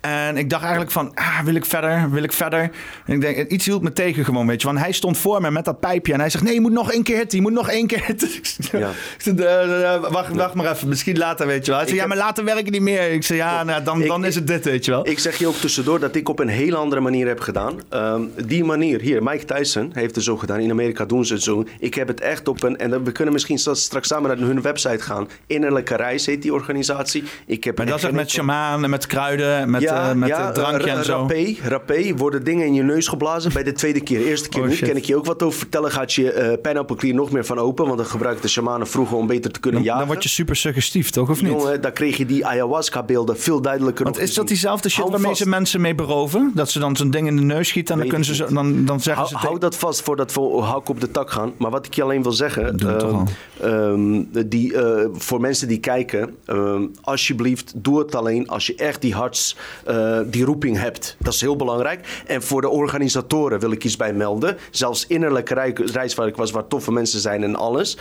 [0.00, 2.10] En ik dacht eigenlijk van, ah, wil ik verder?
[2.10, 2.60] Wil ik verder?
[3.06, 4.66] En ik denk, iets hield me tegen gewoon, weet je.
[4.66, 6.12] Want hij stond voor me met dat pijpje.
[6.12, 7.38] En hij zegt, nee, je moet nog één keer hitten.
[7.38, 8.28] Je moet nog één keer hitten.
[8.72, 8.90] Ja.
[9.18, 10.88] zei, eh, eh, wacht, wacht maar even.
[10.88, 11.80] Misschien later, weet je wel.
[11.80, 13.10] Hij zei, ja, heb- maar later werken niet meer.
[13.12, 15.08] Ik zei, ja, nou, dan, Ik- dan is het dit, weet je wel.
[15.08, 17.74] Ik zeg je ook tussendoor dat ik op een hele andere manier heb gedaan.
[17.88, 20.60] Ehm, die manier hier, Mike Tyson heeft het zo gedaan.
[20.60, 21.64] In Amerika doen ze het zo.
[21.78, 22.78] Ik heb het echt op een.
[22.78, 25.28] En we kunnen misschien straks samen naar hun website gaan.
[25.46, 27.24] Innerlijke Reis heet die organisatie.
[27.46, 30.12] Ik heb Maar dat is echt geen met enkel- shamaan en met kruiden, met, eh,
[30.12, 31.12] met eh, drankje ra- en zo.
[31.20, 34.26] Rapé, rapé, worden dingen in je neus geblazen bij de tweede keer.
[34.26, 35.90] Eerste keer Oh, niet, kan ik je ook wat over vertellen.
[35.90, 37.84] Gaat je eh pijnappelklier nog meer van open.
[37.86, 40.06] Want dan gebruikten de shamanen vroeger om beter te kunnen Dan, jagen.
[40.06, 41.30] dan word je super suggestief, toch?
[41.30, 41.50] Of niet?
[41.52, 45.48] Jongen, dan kreeg je die ayahuasca-beelden veel duidelijker Want is dat diezelfde shit waarmee ze
[45.48, 46.50] mensen mee beroven?
[46.54, 48.84] Dat ze dan zo'n ding in de neus schieten en dan, kunnen ze zo, dan,
[48.84, 49.46] dan zeggen Hou, ze...
[49.46, 51.52] hou dat vast voordat we hak op de tak gaan.
[51.56, 52.76] Maar wat ik je alleen wil zeggen.
[52.76, 53.22] Doe het toch
[53.60, 56.36] ehm, ehm, die, eh, voor mensen die kijken.
[56.44, 61.16] ehm, alsjeblieft, doe het alleen als je echt die harts, eh, die roeping hebt.
[61.18, 62.22] Dat is heel belangrijk.
[62.26, 64.56] En voor de organisatoren wil ik iets bij melden.
[64.70, 67.98] Zelfs innerlijke reis waar ik was, waar toffe mensen zijn en alles.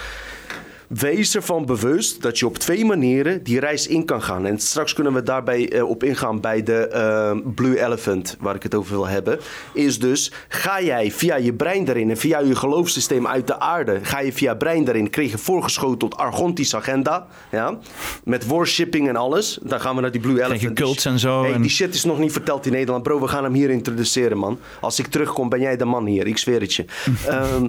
[0.88, 4.46] Wees ervan bewust dat je op twee manieren die reis in kan gaan.
[4.46, 8.64] En straks kunnen we daarbij eh, op ingaan bij de eh, Blue Elephant, waar ik
[8.64, 9.40] het over wil hebben.
[9.74, 14.00] Is dus, ga jij via je brein erin en via je geloofssysteem uit de aarde,
[14.02, 17.78] ga je via brein erin, kreeg je voorgeschoteld Argontisch agenda, ja,
[18.24, 19.60] met worshipping en alles.
[19.62, 20.62] Dan gaan we naar die Blue Elephant.
[20.62, 23.04] je cults en zo Hey, en- Die shit is nog niet verteld in Nederland.
[23.04, 24.60] Bro, we gaan hem hier introduceren, man.
[24.82, 26.28] Als ik terugkom, ben jij de man hier.
[26.28, 26.86] Ik zweer het je.
[27.28, 27.66] Ehm,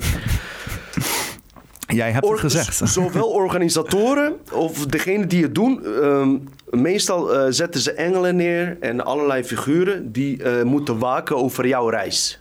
[1.95, 2.81] Jij hebt het gezegd.
[2.93, 5.85] Zowel organisatoren of degene die het doen.
[5.85, 6.37] ehm,
[6.71, 11.89] meestal eh, zetten ze engelen neer en allerlei figuren die eh, moeten waken over jouw
[11.89, 12.41] reis.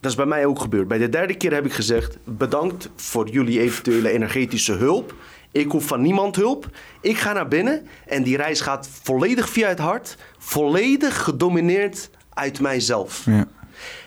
[0.00, 0.88] Dat is bij mij ook gebeurd.
[0.88, 5.14] Bij de derde keer heb ik gezegd: bedankt voor jullie eventuele energetische hulp.
[5.52, 6.70] Ik hoef van niemand hulp.
[7.00, 12.60] Ik ga naar binnen en die reis gaat volledig via het hart, volledig gedomineerd uit
[12.60, 13.22] mijzelf.
[13.26, 13.46] Ja.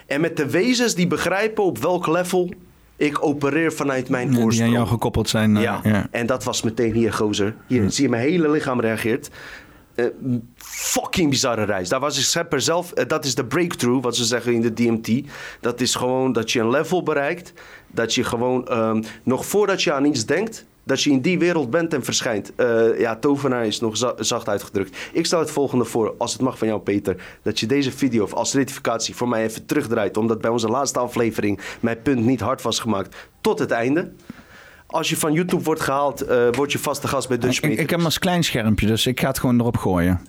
[0.06, 2.50] En met de wezens die begrijpen op welk level
[3.02, 4.70] ik opereer vanuit mijn Ja, die oorsprong.
[4.70, 5.56] aan jou gekoppeld zijn.
[5.58, 5.80] eh, Ja.
[5.84, 6.08] ja.
[6.12, 7.56] en dat was meteen hier, gozer.
[7.68, 9.30] Hier, zie je, mijn hele lichaam reageert.
[9.96, 10.06] Eh,
[10.58, 11.90] fucking bizarre reis.
[11.90, 12.92] Daar was ik schepper zelf.
[12.92, 15.28] eh, dat is de breakthrough, wat ze zeggen in de DMT.
[15.62, 17.54] Dat is gewoon dat je een level bereikt.
[17.88, 21.70] Dat je gewoon, ehm, nog voordat je aan iets denkt, dat je in die wereld
[21.70, 22.56] bent en verschijnt.
[22.56, 24.98] Eh, ja, tovenaar is nog za- zacht uitgedrukt.
[25.14, 27.16] Ik stel het volgende voor, als het mag van jou, Peter.
[27.42, 30.18] Dat je deze video als rectificatie voor mij even terugdraait.
[30.18, 33.16] Omdat bij onze laatste aflevering mijn punt niet hard was gemaakt.
[33.42, 34.12] Tot het einde.
[34.88, 37.80] Als je van YouTube wordt gehaald, eh, word je vaste gast bij Dutch Ik, ik
[37.80, 40.22] heb hem als klein schermpje, dus ik ga het gewoon erop gooien.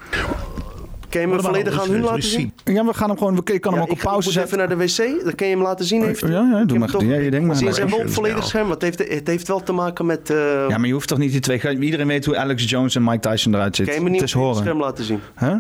[1.13, 2.53] Kan je hem volledig aan hun laten zien?
[2.65, 3.41] Ja, we gaan hem gewoon.
[3.45, 4.59] Ik kan hem ook op pauze zetten.
[4.59, 6.03] even naar de wc, dan kan je hem laten zien.
[6.05, 6.21] Heeft.
[6.21, 6.89] Ja, ja, doe maar.
[6.89, 7.65] hem Ja, je denkt maar.
[7.65, 10.31] Je zijn wel op volledig scherm, het heeft, het heeft wel te maken met...
[10.31, 10.37] eh
[10.69, 11.79] Ja, maar je hoeft toch niet die twee.
[11.79, 14.05] Iedereen weet hoe Alex Jones en Mike Tyson eruit kan je zitten.
[14.05, 15.21] me niet Het is op het scherm laten zien?
[15.39, 15.55] Huh?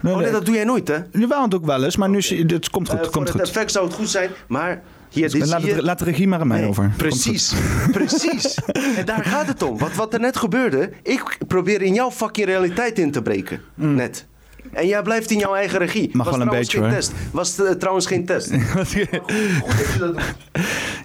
[0.00, 0.96] Nee, Oh nee, dat doe jij nooit, hè?
[1.12, 2.98] Jawel, het ook wel eens, maar nu je- het komt goed.
[2.98, 3.46] Eh, het komt het goed.
[3.48, 4.82] effect zou het goed zijn, maar...
[5.10, 5.72] Hier, dit Laat, je...
[5.72, 6.92] het, laat de regie maar aan mij Nee, over.
[6.96, 7.52] Precies,
[7.92, 8.58] precies.
[8.96, 9.78] En daar gaat het om.
[9.78, 13.60] Wat, wat er net gebeurde, ik probeer in jouw fucking realiteit in te breken.
[13.74, 14.26] Net.
[14.72, 16.10] En jij blijft in jouw eigen regie.
[16.12, 16.98] Mag Was wel een trouwens beetje, geen hoor.
[16.98, 17.12] test.
[17.32, 18.52] Was eh, trouwens geen test.
[18.72, 20.34] Goed dat je dat doet.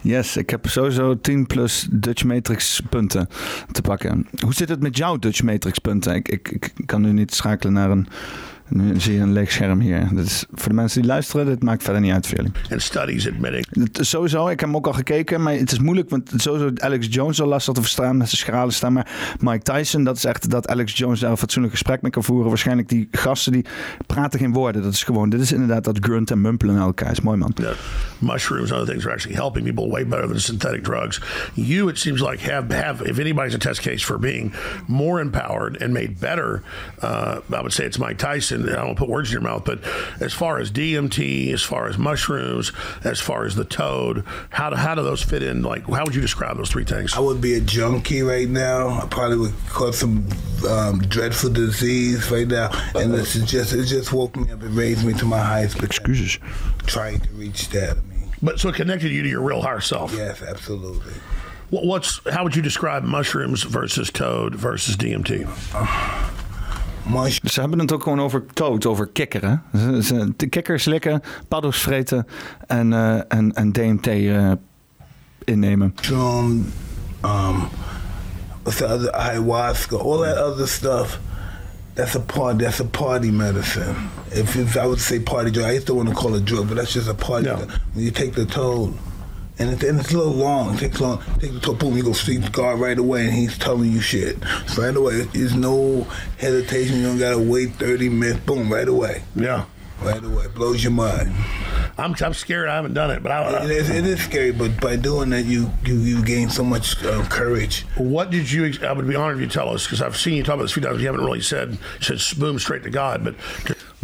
[0.02, 3.28] Yes, ik heb sowieso 10 plus Dutch Matrix punten
[3.72, 4.26] te pakken.
[4.40, 6.14] Hoe zit het met jouw Dutch Matrix punten?
[6.14, 8.06] Ik, ik, ik kan nu niet schakelen naar een...
[8.68, 10.08] Nu zie je een leeg scherm hier.
[10.12, 12.52] Dat is, voor de mensen die luisteren, dit maakt verder niet uit voor jullie.
[12.70, 16.30] and studies admitting Sowieso, ik heb hem ook al gekeken, maar het is moeilijk, want
[16.36, 18.92] sowieso Alex Jones al lastig te verstaan met zijn schrale stem.
[18.92, 22.24] Maar Mike Tyson, dat is echt dat Alex Jones daar een fatsoenlijk gesprek mee kan
[22.24, 22.48] voeren.
[22.48, 23.64] Waarschijnlijk die gasten die
[24.06, 24.82] praten geen woorden.
[24.82, 27.10] Dat is gewoon, dit is inderdaad dat grunt en mumpelen naar elkaar.
[27.10, 27.54] Is mooi man.
[28.18, 31.20] mushrooms and other things are actually helping people way better than synthetic drugs.
[31.54, 34.52] You, it seems like, have have if anybody's a test case for being
[34.86, 36.62] more empowered and made better,
[37.02, 38.53] uh, I would say it's Mike Tyson.
[38.62, 39.80] I don't want to put words in your mouth, but
[40.20, 42.72] as far as DMT, as far as mushrooms,
[43.04, 45.62] as far as the toad, how do how do those fit in?
[45.62, 47.14] Like, how would you describe those three things?
[47.14, 48.88] I would be a junkie right now.
[49.00, 50.26] I probably would cause some
[50.68, 54.62] um, dreadful disease right now, and this is just it just woke me up.
[54.62, 56.04] It raised me to my highest potential.
[56.04, 56.38] Excuses.
[56.86, 57.96] Trying to reach that.
[57.98, 60.12] I mean, But so it connected you to your real higher self.
[60.14, 61.14] Yes, absolutely.
[61.70, 65.44] What, what's how would you describe mushrooms versus toad versus DMT?
[67.06, 69.62] Mush, Ze hebben het ook gewoon over toad, over kikkeren.
[69.72, 72.26] Ze, ze, de kikkers slikken, paddo's vreten
[72.66, 74.52] en, eh, en, en DMT eh,
[75.44, 75.92] innemen.
[75.96, 76.72] mushroom,
[77.24, 77.68] um,
[78.62, 81.20] what's the other ayahuasca, all that other stuff.
[81.94, 82.58] That's a part.
[82.58, 83.94] That's a party medicine.
[84.30, 86.66] If, if I would say party drug, I used to want to call it drug,
[86.66, 87.46] but that's just a party.
[87.46, 87.66] Yeah.
[87.92, 88.94] When you take the toad,
[89.58, 90.74] and it's, and it's a little long.
[90.74, 91.22] It takes long.
[91.38, 94.00] Take the toad, boom, you go see the guard right away, and he's telling you
[94.00, 94.36] shit
[94.76, 95.22] right away.
[95.22, 96.02] There's no
[96.38, 96.96] hesitation.
[96.98, 98.40] You don't gotta wait thirty minutes.
[98.44, 99.64] Boom, right away, Yeah.
[100.02, 100.46] right away.
[100.48, 101.32] Blows your mind.
[101.96, 102.68] I'm, I'm scared.
[102.68, 105.44] I haven't done it, but I, It is, it is scary, but by doing that,
[105.44, 107.82] you you, you gain so much uh, courage.
[107.96, 108.72] What did you?
[108.82, 110.72] I would be honored if you tell us because I've seen you talk about this
[110.72, 111.00] a few times.
[111.00, 113.36] You haven't really said said boom straight to God, but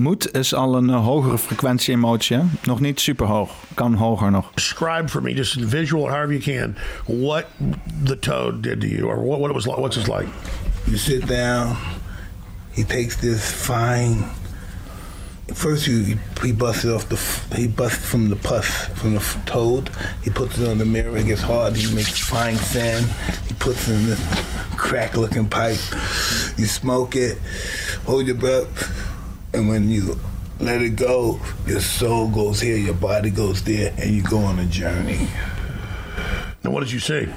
[0.00, 2.36] Moed is al een eh, hogere frequentie emotie.
[2.36, 2.42] Hè?
[2.62, 3.50] Nog niet super hoog.
[3.74, 4.50] Kan hoger nog.
[4.54, 7.44] describe for me, just in visual, however you can, what
[8.04, 9.78] the toad did to you, or what, what it was like.
[9.78, 10.28] What's it like?
[10.84, 11.76] You sit down.
[12.70, 14.24] He takes this fine.
[15.54, 17.16] First, you he busts it off the
[17.56, 19.90] he busts from the pus from the toad.
[20.22, 21.16] He puts it on the mirror.
[21.16, 21.76] It gets hard.
[21.76, 23.06] He makes fine sand.
[23.48, 24.20] He puts it in this
[24.76, 25.80] crack-looking pipe.
[26.56, 27.38] You smoke it.
[28.06, 28.66] Hold your breath,
[29.52, 30.18] and when you
[30.58, 34.58] let it go, your soul goes here, your body goes there, and you go on
[34.58, 35.28] a journey.
[36.62, 37.28] Now, what did you say?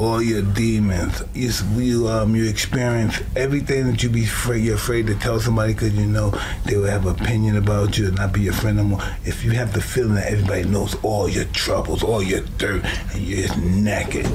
[0.00, 1.22] all your demons.
[1.34, 5.74] You, you um you experience everything that you be afraid you're afraid to tell somebody
[5.74, 6.32] because you know
[6.64, 9.00] they will have opinion about you and not be your friend anymore.
[9.24, 12.82] If you have the feeling that everybody knows all your troubles, all your dirt,
[13.12, 14.26] and you're just naked.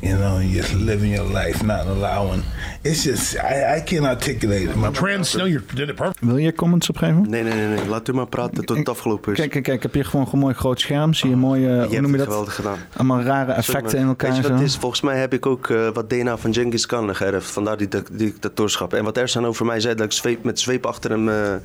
[0.00, 2.42] You know, you're just living your life, not allowing.
[2.82, 4.74] It's just I, I can't articulate it.
[4.76, 5.34] My Trans?
[5.34, 6.20] No, you did it perfect.
[6.20, 7.26] Wil je comments opgeven?
[7.30, 7.88] Nee, nee, nee, nee.
[7.88, 9.38] Laat u maar praten tot het afgelopen is.
[9.38, 9.82] Kijk, kijk, kijk.
[9.82, 11.14] Heb je gewoon een mooi groot scherm?
[11.14, 12.26] Zie je mooie, hoe hebt noem je dat?
[12.26, 12.78] geweldig gedaan.
[12.96, 14.32] Allemaal rare effecten in elkaar.
[14.32, 14.76] Weet je wat is?
[14.76, 17.50] Volgens mij heb ik ook eh, wat DNA van Genghis Khan geërfd.
[17.50, 18.92] Vandaar die dic- dictatorschap.
[18.94, 21.60] En wat Ersan over mij zei, dat ik zweep, met zweep achter hem, eh, eh,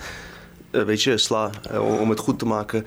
[0.85, 1.49] weet je, sla.
[1.99, 2.85] om het goed te maken.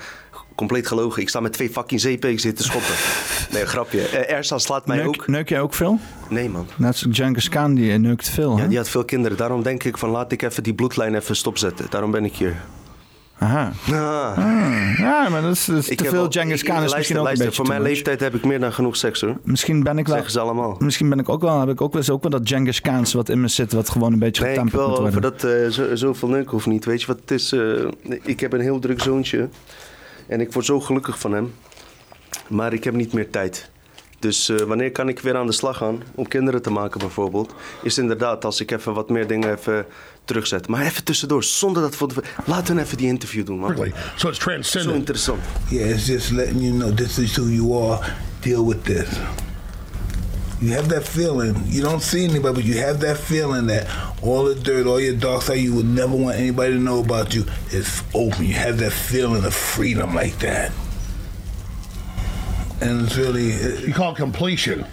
[0.57, 1.23] Compleet gelogen.
[1.23, 2.95] Ik sta met twee fucking zeepen zitten te schoppen.
[3.53, 4.01] Nee, grapje.
[4.01, 5.27] Eh, Ersan slaat mij ook.
[5.27, 5.99] Neuk, jij ook veel?
[6.29, 6.67] Nee, man.
[6.77, 8.57] Net als Genghis Khan, die neukt veel.
[8.57, 8.69] Ja, hè?
[8.69, 9.37] die had veel kinderen.
[9.37, 11.87] Daarom denk ik van laat ik even die bloedlijn even stopzetten.
[11.91, 12.55] Daarom ben ik hier.
[13.39, 13.73] Aha.
[13.91, 14.95] Ah.
[14.99, 16.83] Ja, maar dat is, dat is Ik te veel Genghis ik- Khan.
[16.83, 19.21] is misschien ook luister, een beetje Voor mijn leeftijd heb ik meer dan genoeg seks
[19.21, 19.37] hoor.
[19.43, 20.15] Misschien ben ik wel.
[20.15, 20.77] Zeggen ze allemaal.
[20.79, 23.29] Misschien ben ik ook wel, heb ik ook wel ook wel dat Genghis Khan's wat
[23.29, 25.19] in me zit, wat gewoon een beetje Nee, ik getemperd moet worden.
[25.19, 26.85] over dat eh, zo, zoveel neuk hoeft niet.
[26.85, 27.53] Weet je wat het is?
[27.53, 29.49] eh, ik heb een heel druk zoontje.
[30.27, 31.55] En ik word zo gelukkig van hem.
[32.49, 33.71] Maar ik heb niet meer tijd.
[34.19, 37.55] Dus eh, wanneer kan ik weer aan de slag gaan om kinderen te maken bijvoorbeeld?
[37.83, 39.87] Is inderdaad als ik even wat meer dingen even
[40.25, 40.69] terugzet.
[40.69, 41.97] Maar even tussendoor, zonder dat...
[41.97, 43.75] voor de- Laten we even die interview doen, man.
[43.75, 44.03] Perfectly.
[44.17, 44.97] So it's Zo transcendent.
[44.97, 45.41] interessant.
[45.71, 48.07] Yeah, it's just letting you know this is who you are.
[48.41, 49.09] Deal with this.
[50.61, 51.55] You have that feeling.
[51.67, 53.87] You don't see anybody, but you have that feeling that
[54.23, 57.35] all the dirt, all your dark side, you would never want anybody to know about
[57.35, 58.47] you is open.
[58.47, 60.73] You have that feeling of freedom like that.
[62.81, 63.53] And it's really
[63.87, 64.87] You call it completion,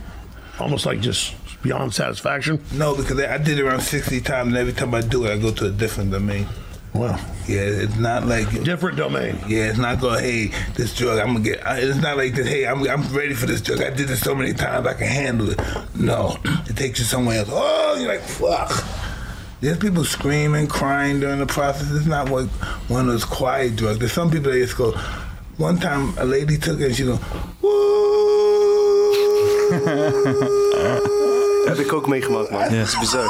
[0.60, 2.62] almost like just beyond satisfaction.
[2.74, 5.38] no, because I did it around sixty times, and every time I do it, I
[5.38, 6.48] go to a different domain.
[6.94, 7.18] Wow.
[7.48, 9.38] Yeah, it's not like Different domain.
[9.48, 10.24] Yeah, it's not going.
[10.24, 11.62] Hey, this drug, I'm gonna get.
[11.66, 12.46] It's not like that.
[12.46, 13.82] Hey, I'm, I'm ready for this drug.
[13.82, 15.60] I did this so many times, I can handle it.
[15.96, 16.38] No,
[16.70, 17.50] it takes you somewhere else.
[17.52, 18.72] Oh, you're like fuck.
[19.60, 21.90] There's people screaming, crying during the process.
[21.92, 22.50] It's not like
[22.90, 23.98] one of those quiet drugs.
[23.98, 24.92] There's some people that just go.
[25.58, 27.20] One time, a lady took it and she go,
[27.62, 27.70] woo.
[31.76, 32.62] Heb ik ook meegemaakt, man.
[32.62, 33.26] Dat is bizar.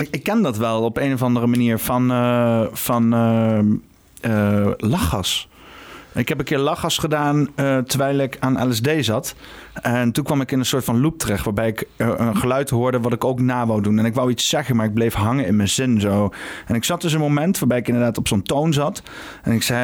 [0.00, 3.58] Ik, ik ken dat wel op een of andere manier van, eh, van eh,
[4.20, 5.48] eh, lachgas.
[6.14, 9.34] Ik heb een keer lachgas gedaan eh, terwijl ik aan LSD zat.
[9.82, 11.44] En toen kwam ik in een soort van loop terecht...
[11.44, 13.98] waarbij ik eh, een geluid hoorde wat ik ook na wou doen.
[13.98, 16.32] En ik wou iets zeggen, maar ik bleef hangen in mijn zin zo.
[16.66, 19.02] En ik zat dus een moment waarbij ik inderdaad op zo'n toon zat.
[19.42, 19.78] En ik zei...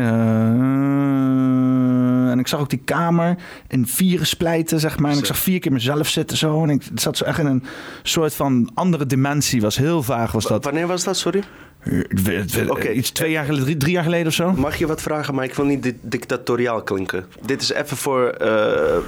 [0.00, 3.36] eh, en ik zag ook die kamer
[3.68, 5.10] in vieren splijten, zeg maar.
[5.10, 6.62] En ik zag vier keer mezelf zitten zo.
[6.62, 7.64] En ik zat zo echt in een
[8.02, 9.60] soort van andere dimensie.
[9.60, 10.64] Was heel vaag, was dat.
[10.64, 11.42] Wanneer was dat, sorry?
[11.82, 12.88] Weet- weet- Oké.
[12.88, 14.52] Iets twee jaar geleden, drie, drie jaar geleden of zo.
[14.52, 17.26] Mag je wat vragen, maar ik wil niet di- dictatoriaal klinken.
[17.46, 19.02] Dit is even voor eh, eh,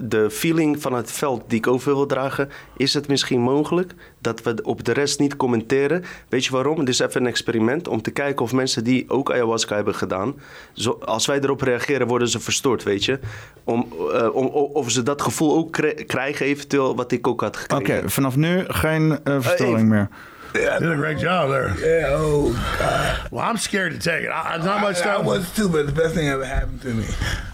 [0.00, 2.48] de feeling van het veld die ik over wil dragen.
[2.76, 6.04] Is het misschien mogelijk dat we op de rest niet commenteren?
[6.28, 6.78] Weet je waarom?
[6.78, 10.34] Dit is even een experiment om te kijken of mensen die ook ayahuasca hebben gedaan...
[10.72, 13.18] Zo, als wij erop reageren, worden ze verstoord, weet je?
[13.64, 15.72] Om, eh, om, of ze dat gevoel ook
[16.06, 18.10] krijgen eventueel wat ik ook had Oké, gekregen.
[18.10, 20.08] vanaf nu geen eh, verstoring meer.
[20.54, 21.68] Yeah, did a great job there.
[21.78, 22.08] Yeah.
[22.10, 23.28] Oh God.
[23.30, 24.28] Well, I'm scared to take it.
[24.28, 25.16] I, not much I.
[25.16, 27.06] I was too, but the best thing ever happened to me.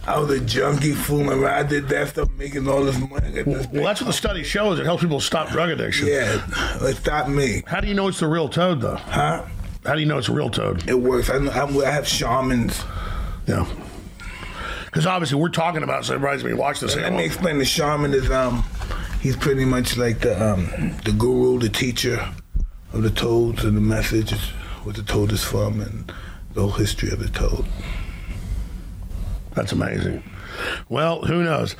[0.06, 1.66] I was a junkie fooling around.
[1.66, 3.42] I did that stuff, making all this money.
[3.42, 4.78] Well, well, that's what the study shows.
[4.78, 6.08] It helps people stop drug addiction.
[6.08, 6.40] Yeah,
[6.82, 7.62] it stopped me.
[7.66, 8.96] How do you know it's the real toad, though?
[8.96, 9.44] Huh?
[9.84, 10.88] How do you know it's a real toad?
[10.88, 11.30] It works.
[11.30, 12.82] I, know, I, have shamans.
[13.46, 13.66] Yeah.
[14.86, 16.96] Because obviously we're talking about, so everybody's going to watch this.
[16.96, 17.58] Let me explain.
[17.58, 18.64] The shaman is um,
[19.20, 22.32] he's pretty much like the um, the guru, the teacher
[22.96, 24.32] of the toads and the message,
[24.84, 26.12] what the toad is from, and
[26.54, 27.66] the whole history of the toad.
[29.54, 30.22] That's amazing.
[30.88, 31.76] Well, who knows?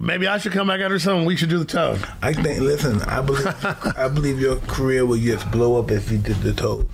[0.00, 1.24] Maybe I should come back after something.
[1.24, 2.06] We should do the toad.
[2.22, 2.60] I think.
[2.60, 3.46] Listen, I believe
[3.96, 6.88] I believe your career would just blow up if you did the toad.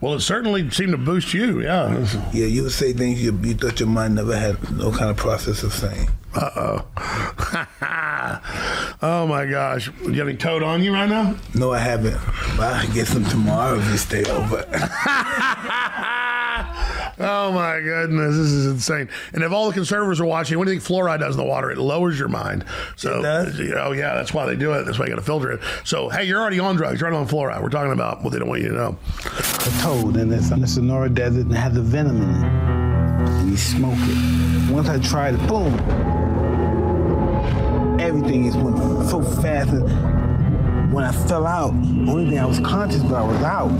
[0.00, 1.60] Well, it certainly seemed to boost you.
[1.60, 2.06] Yeah.
[2.32, 5.16] Yeah, you would say things you, you thought your mind never had no kind of
[5.16, 6.08] process of saying.
[6.34, 6.86] Uh oh.
[9.02, 9.90] oh my gosh.
[10.02, 11.36] You have any toad on you right now?
[11.54, 12.18] No, I haven't.
[12.56, 14.64] But I get some tomorrow if you stay over.
[17.18, 19.10] oh my goodness, this is insane.
[19.34, 21.48] And if all the conservatives are watching, what do you think fluoride does in the
[21.48, 21.70] water?
[21.70, 22.64] It lowers your mind.
[22.96, 24.84] So, oh yeah, that's why they do it.
[24.84, 25.60] That's why you got to filter it.
[25.84, 27.00] So, hey, you're already on drugs.
[27.00, 27.62] You're already on fluoride.
[27.62, 28.98] We're talking about what they don't want you to know.
[29.26, 32.81] A toad, and it's Sonora Desert, and it has a venom in it.
[33.44, 34.70] You smoke it.
[34.70, 35.74] Once I tried it, boom.
[38.00, 39.70] Everything is went so fast.
[40.92, 43.70] When I fell out, only thing I was conscious, but I was out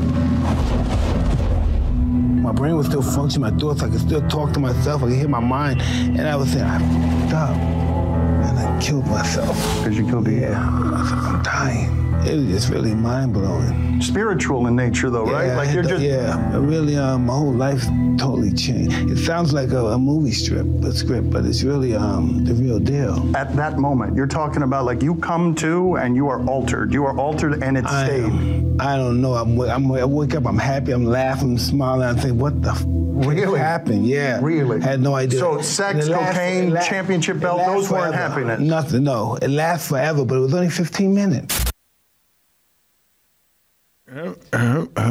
[2.52, 5.16] my brain was still functioning, my thoughts, I could still talk to myself, I could
[5.16, 7.57] hear my mind, and I was saying, I fucked up.
[7.57, 9.57] And I killed myself.
[9.78, 10.50] Because you killed the air.
[10.50, 10.58] yeah.
[10.58, 12.11] I'm dying.
[12.25, 14.01] It was just really mind blowing.
[14.01, 15.57] Spiritual in nature, though, yeah, right?
[15.57, 16.57] Like you're just yeah.
[16.57, 17.83] Really, um, my whole life
[18.18, 19.10] totally changed.
[19.10, 22.78] It sounds like a, a movie strip, a script, but it's really um, the real
[22.78, 23.36] deal.
[23.36, 26.92] At that moment, you're talking about like you come to and you are altered.
[26.92, 28.25] You are altered, and it I stayed.
[28.25, 29.34] Am, I don't know.
[29.34, 32.70] I'm, I'm, I wake up, I'm happy, I'm laughing, I'm smiling, I think, what the
[32.70, 33.59] f- Really?
[33.59, 34.07] happened?
[34.07, 34.41] Yeah.
[34.42, 34.81] Really?
[34.81, 35.39] Had no idea.
[35.39, 38.60] So sex, it lasts- cocaine, it la- championship belt, those weren't happiness.
[38.60, 39.36] Nothing, no.
[39.42, 41.61] It lasts forever, but it was only 15 minutes.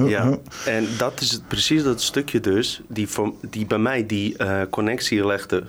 [0.07, 4.37] Ja, en dat is het, precies dat stukje dus, die, voor, die bij mij die
[4.37, 5.63] eh, connectie legde.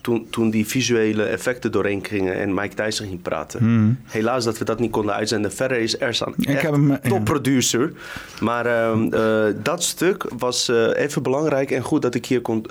[0.00, 3.58] Toen, toen die visuele effecten doorheen gingen en Mike Tyson ging praten.
[3.58, 3.98] Hmm.
[4.04, 5.52] Helaas dat we dat niet konden uitzenden.
[5.52, 7.92] Verder is Ersan Ik heb hem, topproducer.
[8.40, 12.62] Maar ehm, eh, dat stuk was eh, even belangrijk en goed dat ik hier kon,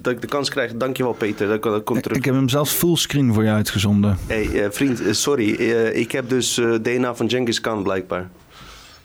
[0.00, 0.72] dat ik de kans krijg.
[0.74, 2.16] Dankjewel Peter, dat kon terug.
[2.16, 4.18] Ik heb hem zelfs fullscreen voor je uitgezonden.
[4.26, 5.50] Hey, vriend, sorry.
[5.92, 8.28] Ik heb dus DNA van Genghis Khan blijkbaar.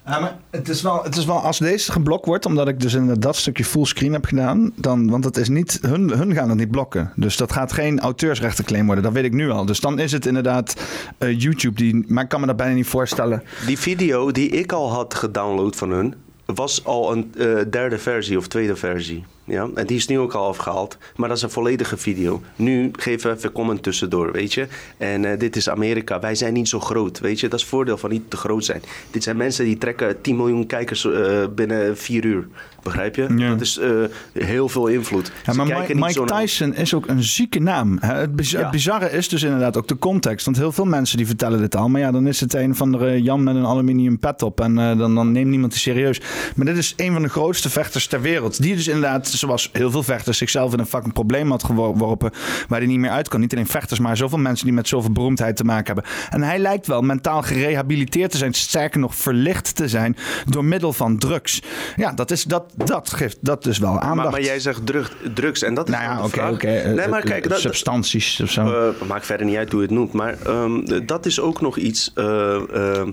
[0.06, 2.93] Ja, maar het is, wel, het is wel als deze geblokt wordt, omdat ik dus
[2.93, 6.58] inderdaad dat stukje fullscreen heb gedaan, dan, want het is niet, hun, hun gaan het
[6.58, 7.11] niet blokken.
[7.16, 9.66] Dus dat gaat geen auteursrechtenclaim worden, dat weet ik nu al.
[9.66, 10.75] Dus dan is het inderdaad
[11.17, 13.43] eh, YouTube, die, maar ik kan me dat bijna niet voorstellen.
[13.66, 18.38] Die video die ik al had gedownload van hun, was al een eh, derde versie
[18.38, 19.25] of tweede versie.
[19.45, 19.67] Ja?
[19.75, 20.98] En die is nu ook al afgehaald.
[21.15, 22.41] Maar dat is een volledige video.
[22.56, 24.67] Nu geven we even comment tussendoor, weet je.
[24.98, 26.19] En eh, dit is Amerika.
[26.19, 27.48] Wij zijn niet zo groot, weet je.
[27.48, 28.82] Dat is het voordeel van niet te groot zijn.
[29.11, 32.48] Dit zijn mensen die trekken 10 miljoen kijkers eh, binnen 4 uur.
[32.83, 33.27] Begrijp je?
[33.38, 33.49] Ja.
[33.49, 33.90] Dat is eh,
[34.33, 35.32] heel veel invloed.
[35.45, 37.98] Ja, maar Mike, niet Mike naar- Tyson is ook een zieke naam.
[38.01, 38.59] Het, biz- Ja.
[38.61, 40.45] het bizarre is dus inderdaad ook de context.
[40.45, 41.90] Want heel veel mensen die vertellen dit al.
[41.90, 44.61] Maar ja, dan is het een van de Jan met een aluminium pet op.
[44.61, 46.22] En dan, dan neemt niemand die serieus.
[46.56, 48.61] Maar dit is een van de grootste vechters ter wereld.
[48.61, 52.31] Die dus inderdaad, zoals heel veel vechters, zichzelf in een fucking probleem had geworpen.
[52.67, 53.39] Waar hij niet meer uit kan.
[53.39, 56.03] Niet alleen vechters, maar zoveel mensen die met zoveel beroemdheid te maken hebben.
[56.30, 58.53] En hij lijkt wel mentaal gerehabiliteerd te zijn.
[58.53, 60.17] Sterker nog, verlicht te zijn.
[60.45, 61.61] Door middel van drugs.
[61.95, 64.15] Ja, dat, is, dat, dat geeft dat dus wel aandacht.
[64.15, 66.67] Maar, maar jij zegt drug, drugs en dat is Nou ja, oké, oké.
[66.67, 68.61] eh, Nee, maar eh, kijk, dat, substanties of zo.
[69.01, 70.14] Eh, maakt verder niet uit hoe je het noemt.
[70.14, 72.11] Maar ehm, dat is ook nog iets.
[72.15, 73.07] eh, eh,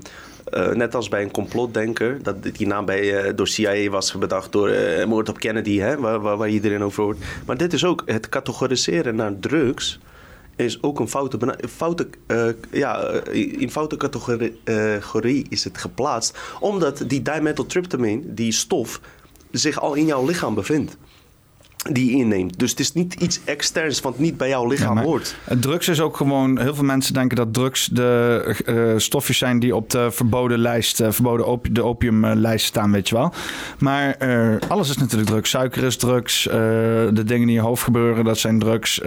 [0.53, 4.53] eh, net als bij een complotdenker, dat die naam bij, eh, door CIA was bedacht
[4.53, 7.19] door eh moord op Kennedy, hè, waar, waar, waar iedereen over hoort.
[7.47, 9.99] Maar dit is ook het categoriseren naar drugs.
[10.57, 12.09] Is ook een foute, foute
[12.71, 16.39] ja, in foute categorie is het geplaatst.
[16.61, 19.01] Omdat die dimethyltryptamine, die stof,
[19.51, 20.97] zich al in jouw lichaam bevindt.
[21.91, 22.59] Die je inneemt.
[22.59, 25.37] Dus het is niet iets externs wat niet bij jouw lichaam Ja, hoort.
[25.61, 26.59] Drugs is ook gewoon.
[26.61, 31.01] Heel veel mensen denken dat drugs de eh, stofjes zijn die op de verboden lijst,
[31.01, 33.33] eh, verboden opi- de opiumlijst staan, weet je wel.
[33.79, 35.51] Maar eh, alles is natuurlijk drugs.
[35.51, 36.43] Suiker is drugs.
[36.43, 39.01] de dingen die in je hoofd gebeuren, dat zijn drugs.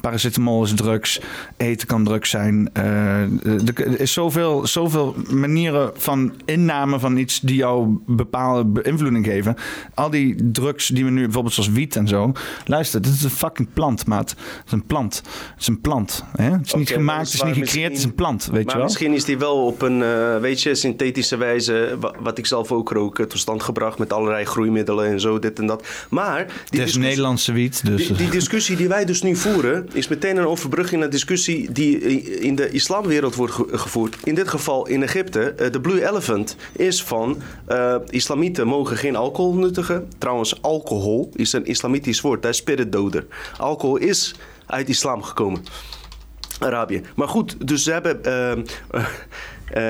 [0.00, 1.20] paracetamol is drugs.
[1.56, 2.70] Eten kan drugs zijn.
[2.72, 9.56] Er is zoveel, zoveel manieren van inname van iets die jou bepaalde beïnvloeding geven.
[9.94, 12.32] Al die drugs die we nu bijvoorbeeld zoals wiet en zo.
[12.66, 14.30] Luister, dit is een fucking plant, maat.
[14.30, 15.22] Het is een plant.
[15.24, 16.24] Het is een plant.
[16.36, 16.50] Hè?
[16.50, 18.72] Het is niet gemaakt, het is niet gecreëerd, het is een plant, weet maar je
[18.74, 18.82] wel?
[18.84, 22.72] misschien is die wel op een, eh, weet je, synthetische wijze, wa- wat ik zelf
[22.72, 25.86] ook rook, eh, tot stand gebracht met allerlei groeimiddelen en zo, dit en dat.
[26.10, 28.06] Maar die Het is Nederlandse wiet, dus...
[28.06, 31.98] Die, die discussie die wij dus nu voeren, is meteen een overbrugging naar discussie die
[32.40, 34.16] in de islamwereld wordt ge- gevoerd.
[34.24, 35.40] In dit geval in Egypte.
[35.40, 40.08] Eh, De Blue Elephant is van eh, islamieten mogen geen alcohol nuttigen.
[40.18, 43.26] Trouwens, alcohol is een islamitisch woord, dat is spiritdoder.
[43.56, 44.34] Alcohol is
[44.66, 45.62] uit islam gekomen.
[46.60, 47.02] Arabië.
[47.14, 48.52] Maar goed, dus ze hebben eh,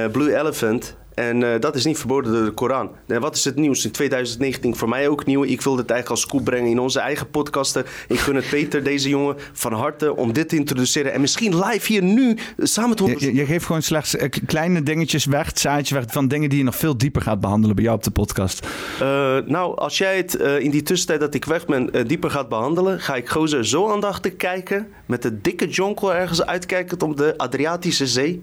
[0.04, 0.96] eh, Blue Elephant.
[1.14, 2.90] En eh, dat is niet verboden door de Koran.
[3.06, 4.76] En wat is het nieuws in 2019?
[4.76, 5.44] Voor mij ook nieuw.
[5.44, 7.84] Ik wil dit eigenlijk als scoop brengen in onze eigen podcasten.
[8.08, 11.12] Ik gun het Peter, deze jongen, van harte om dit te introduceren.
[11.12, 14.82] En misschien live hier nu samen te Je, je, je geeft gewoon slechts eh, kleine
[14.82, 17.84] dingetjes weg, het zaadje weg van dingen die je nog veel dieper gaat behandelen bij
[17.84, 18.66] jou op de podcast.
[19.00, 23.00] Eh, nou, als jij het in die tussentijd dat ik weg ben dieper gaat behandelen,
[23.00, 24.88] ga ik gozer zo aandachtig kijken.
[25.06, 28.42] Met de dikke jonkel ergens uitkijkend op de Adriatische Zee.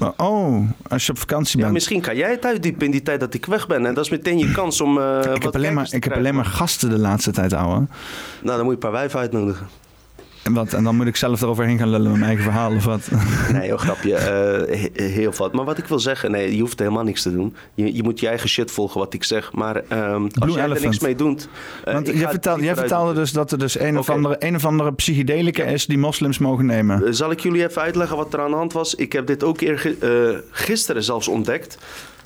[0.00, 1.74] Maar, oh, als je op vakantie Ja, bent.
[1.74, 3.86] misschien kan jij het uitdiepen in die tijd dat ik weg ben.
[3.86, 4.98] En dat is meteen je kans om.
[4.98, 7.74] eh, ik wat heb, alleen maar, ik heb alleen maar gasten de laatste tijd, ouwe.
[7.76, 7.86] Nou,
[8.42, 9.66] dan moet je een paar wijven uitnodigen.
[10.42, 12.84] En, wat, en dan moet ik zelf eroverheen gaan lullen met mijn eigen verhaal of
[12.84, 13.08] wat.
[13.52, 14.14] Nee, heel grapje.
[14.14, 15.52] eh, he- heel wat.
[15.52, 17.54] Maar wat ik wil zeggen, nee, je hoeft helemaal niks te doen.
[17.74, 19.52] Je, je moet je eigen shit volgen wat ik zeg.
[19.52, 21.48] Maar ehm, als Blue jij er niks mee doet.
[21.84, 23.22] eh, Want jij, vertelde doen.
[23.22, 26.66] dus dat er dus een of andere, een of andere psychedelica is die moslims mogen
[26.66, 27.06] nemen.
[27.06, 28.94] Eh, Zal ik jullie even uitleggen wat er aan de hand was?
[28.94, 29.94] Ik heb dit ook eer,
[30.50, 31.78] gisteren zelfs ontdekt.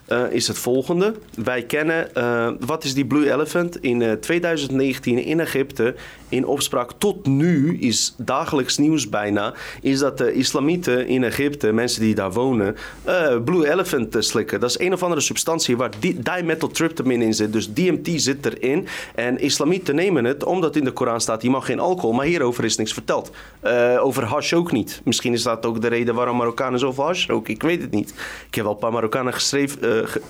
[0.05, 1.15] Eh, is het volgende.
[1.35, 3.83] Wij kennen, eh, wat is die Blue Elephant?
[3.83, 5.95] In eh, 2019 in Egypte,
[6.35, 12.01] in opspraak tot nu, is dagelijks nieuws bijna, is dat de islamieten in Egypte, mensen
[12.01, 14.61] die daar wonen, eh, Blue Elephant eh, slikken.
[14.61, 17.53] Dat is een of andere substantie waar di dimethyltryptamine in zit.
[17.53, 18.87] Dus DMT zit erin.
[19.15, 22.65] En islamieten nemen het, omdat in de Koran staat, je mag geen alcohol, maar hierover
[22.65, 23.31] is niks verteld.
[23.61, 25.01] Eh, over hash ook niet.
[25.05, 27.55] Misschien is dat ook de reden waarom Marokkanen zoveel hash roken.
[27.55, 28.11] Ik weet het niet.
[28.49, 30.23] Ik heb wel een paar Marokkanen geschreven, eh, ge-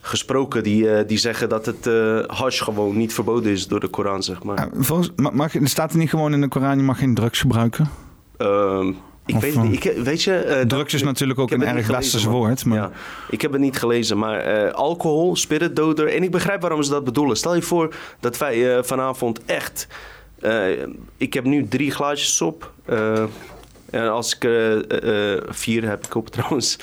[0.00, 3.88] gesproken die, eh, die zeggen dat het eh hash gewoon niet verboden is door de
[3.88, 4.56] Koran, zeg maar.
[4.58, 7.40] Eh, Volgens, ma- mag, staat er niet gewoon in de Koran, je mag geen drugs
[7.40, 7.90] gebruiken?
[8.36, 8.88] Ehm,
[9.26, 9.84] ik Of, weet het eh, niet.
[9.84, 12.32] Ik, weet je, eh, drugs is natuurlijk ook een erg westers man.
[12.32, 12.64] woord.
[12.64, 12.90] Maar Ja,
[13.30, 16.08] ik heb het niet gelezen, maar eh, alcohol, spiritdoder.
[16.14, 17.36] En ik begrijp waarom ze dat bedoelen.
[17.36, 19.86] Stel je voor dat wij eh, vanavond echt.
[20.40, 20.66] eh,
[21.16, 22.72] ik heb nu drie glaasjes op.
[22.84, 23.22] eh,
[23.90, 26.78] en als ik eh, eh, eh, vier heb ik op trouwens.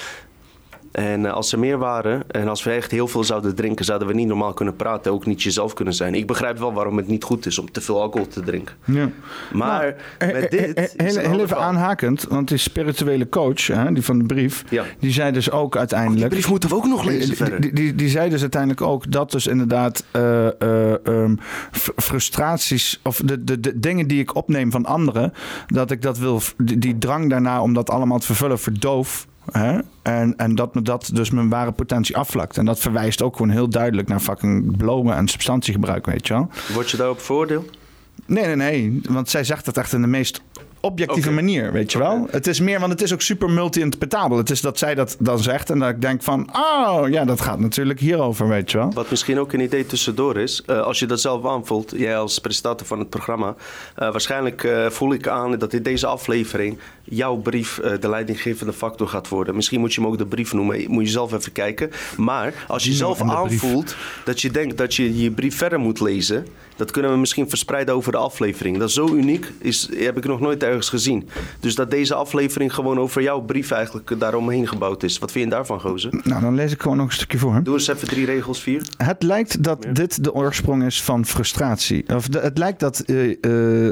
[0.95, 4.07] En eh, als er meer waren en als we echt heel veel zouden drinken, zouden
[4.07, 6.13] we niet normaal kunnen praten, ook niet jezelf kunnen zijn.
[6.15, 8.75] Ik begrijp wel waarom het niet goed is om te veel alcohol te drinken.
[8.85, 9.09] ja.
[9.53, 10.93] Maar Eh, met eh, dit.
[10.97, 14.83] heel, even aanhakend, want die spirituele coach, hè, die van de brief, Ja.
[14.99, 16.19] die zei dus ook uiteindelijk.
[16.21, 17.61] Die brief moeten we ook nog lezen Die, verder.
[17.61, 21.35] die, die, die zei dus uiteindelijk ook dat dus inderdaad eh, eh, ehm,
[21.95, 25.33] frustraties of de, de, de dingen die ik opneem van anderen,
[25.67, 29.27] dat ik dat wil, die, die drang daarna om dat allemaal te vervullen, verdoof.
[29.51, 29.79] Hè?
[30.01, 32.57] En, en dat me dat dus mijn ware potentie afvlakt.
[32.57, 36.49] En dat verwijst ook gewoon heel duidelijk naar fucking blowen en substantiegebruik, weet je wel.
[36.73, 37.77] Word je daarop veroordeeld?
[38.25, 39.01] Nee, nee, nee.
[39.09, 40.41] Want zij zegt dat echt in de meest
[40.85, 42.27] objectieve manier, weet je wel.
[42.31, 44.37] Het is meer, want het is ook super multi-interpretabel.
[44.37, 46.49] Het is dat zij dat dan zegt en dat ik denk van...
[46.53, 48.91] Oh, ja, dat gaat natuurlijk hierover, weet je wel.
[48.93, 52.39] Wat misschien ook een idee tussendoor is, eh, als je dat zelf aanvoelt, jij als
[52.39, 53.55] presentator van het programma,
[53.95, 59.07] eh, waarschijnlijk eh, voel ik aan dat in deze aflevering jouw brief de leidinggevende factor
[59.07, 59.55] gaat worden.
[59.55, 61.91] Misschien moet je hem ook de brief noemen, moet je zelf even kijken.
[62.17, 66.45] Maar als je zelf aanvoelt dat je denkt dat je je brief verder moet lezen,
[66.75, 68.77] dat kunnen we misschien verspreiden over de aflevering.
[68.77, 71.29] Dat is zo uniek, is, heb ik nog nooit ergens gezien.
[71.59, 75.19] Dus dat deze aflevering gewoon over jouw brief eigenlijk daaromheen gebouwd is.
[75.19, 76.21] Wat vind je daarvan, gozer?
[76.23, 77.63] Nou, dan lees ik gewoon nog een stukje voor.
[77.63, 78.87] Doe eens even drie regels, vier.
[78.97, 82.15] Het lijkt dat dit de oorsprong is van frustratie.
[82.15, 83.29] Of de- het, lijkt dat, eh,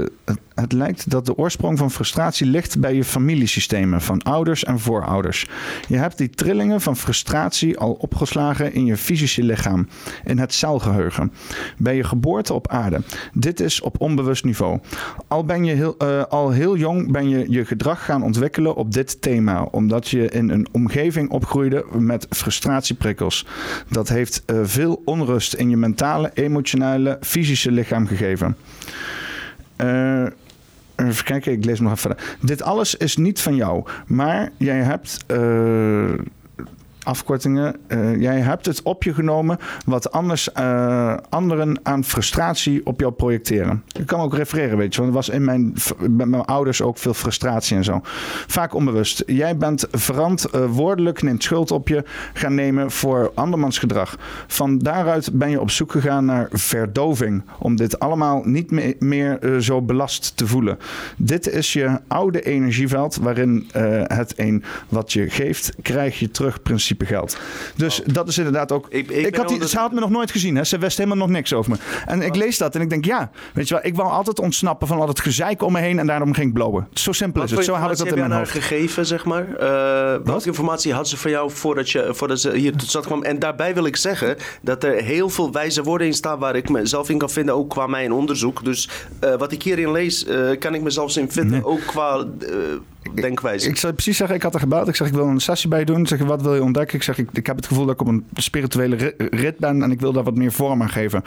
[0.01, 0.07] eh,
[0.55, 5.47] het, lijkt dat de oorsprong van frustratie ligt bij je familiesystemen van ouders en voorouders.
[5.87, 9.87] Je hebt die trillingen van frustratie al opgeslagen in je fysische lichaam,
[10.25, 11.31] in het celgeheugen,
[11.77, 13.01] bij je geboorte op aarde.
[13.33, 14.79] Dit is op onbewust niveau.
[15.27, 18.93] Al, ben je heel, eh, al heel jong ben je je gedrag gaan ontwikkelen op
[18.93, 23.45] dit thema, omdat je in een omgeving opgroeide met frustratieprikkels.
[23.89, 28.57] Dat heeft eh, veel onrust in je mentale, emotionele, fysische lichaam gegeven.
[29.75, 30.25] Eh,
[30.95, 32.15] even kijken, ik lees nog even.
[32.39, 35.23] Dit alles is niet van jou, maar jij hebt.
[35.27, 36.11] eh,
[37.03, 37.75] afkortingen.
[37.87, 43.11] Uh, jij hebt het op je genomen wat anders uh, anderen aan frustratie op jou
[43.11, 43.83] projecteren.
[43.99, 46.97] Ik kan ook refereren, weet je, want er was in mijn, met mijn ouders ook
[46.97, 47.99] veel frustratie en zo.
[48.47, 49.23] Vaak onbewust.
[49.25, 54.17] Jij bent verantwoordelijk, neemt schuld op je gaan nemen voor andermans gedrag.
[54.47, 57.43] Van daaruit ben je op zoek gegaan naar verdoving.
[57.59, 60.77] Om dit allemaal niet meer, zo belast te voelen.
[61.17, 63.69] Dit is je oude energieveld waarin
[64.03, 67.37] het een wat je geeft, krijg je terug principe geld.
[67.75, 68.07] Dus oh.
[68.13, 68.87] dat is inderdaad ook.
[68.89, 70.55] Ik, ik, ik had die, Ze had me nog nooit gezien.
[70.55, 70.63] Hè?
[70.63, 71.77] Ze wist helemaal nog niks over me.
[72.05, 72.37] En ik oh.
[72.37, 75.07] lees dat en ik denk, ja, weet je wel, ik wou altijd ontsnappen van al
[75.07, 76.87] het gezeik om me heen en daarom ging ik blowen.
[76.93, 77.65] Zo simpel is het.
[77.65, 78.51] Zo had ik dat in mijn hoofd.
[78.51, 79.47] gegeven, zeg maar?
[79.49, 79.57] Uh,
[80.23, 83.23] welke informatie had ze van jou voordat, je, voordat ze hier tot stad kwam?
[83.23, 86.69] En daarbij wil ik zeggen dat er heel veel wijze woorden in staan waar ik
[86.69, 88.65] mezelf in kan vinden, ook qua mijn onderzoek.
[88.65, 88.89] Dus
[89.23, 91.65] uh, wat ik hierin lees, uh, kan ik mezelf in vinden, nee.
[91.65, 92.25] ook qua
[93.13, 93.69] denkwijze.
[93.69, 94.87] Ik, zou precies zeggen, ik had er gebeld.
[94.87, 96.01] Ik zeg, ik wil een sessie bij doen.
[96.01, 96.95] Ik zeg, wat wil je ontdekken?
[96.95, 99.91] Ik zeg, ik, ik heb het gevoel dat ik op een spirituele rit ben en
[99.91, 101.23] ik wil daar wat meer vorm aan geven.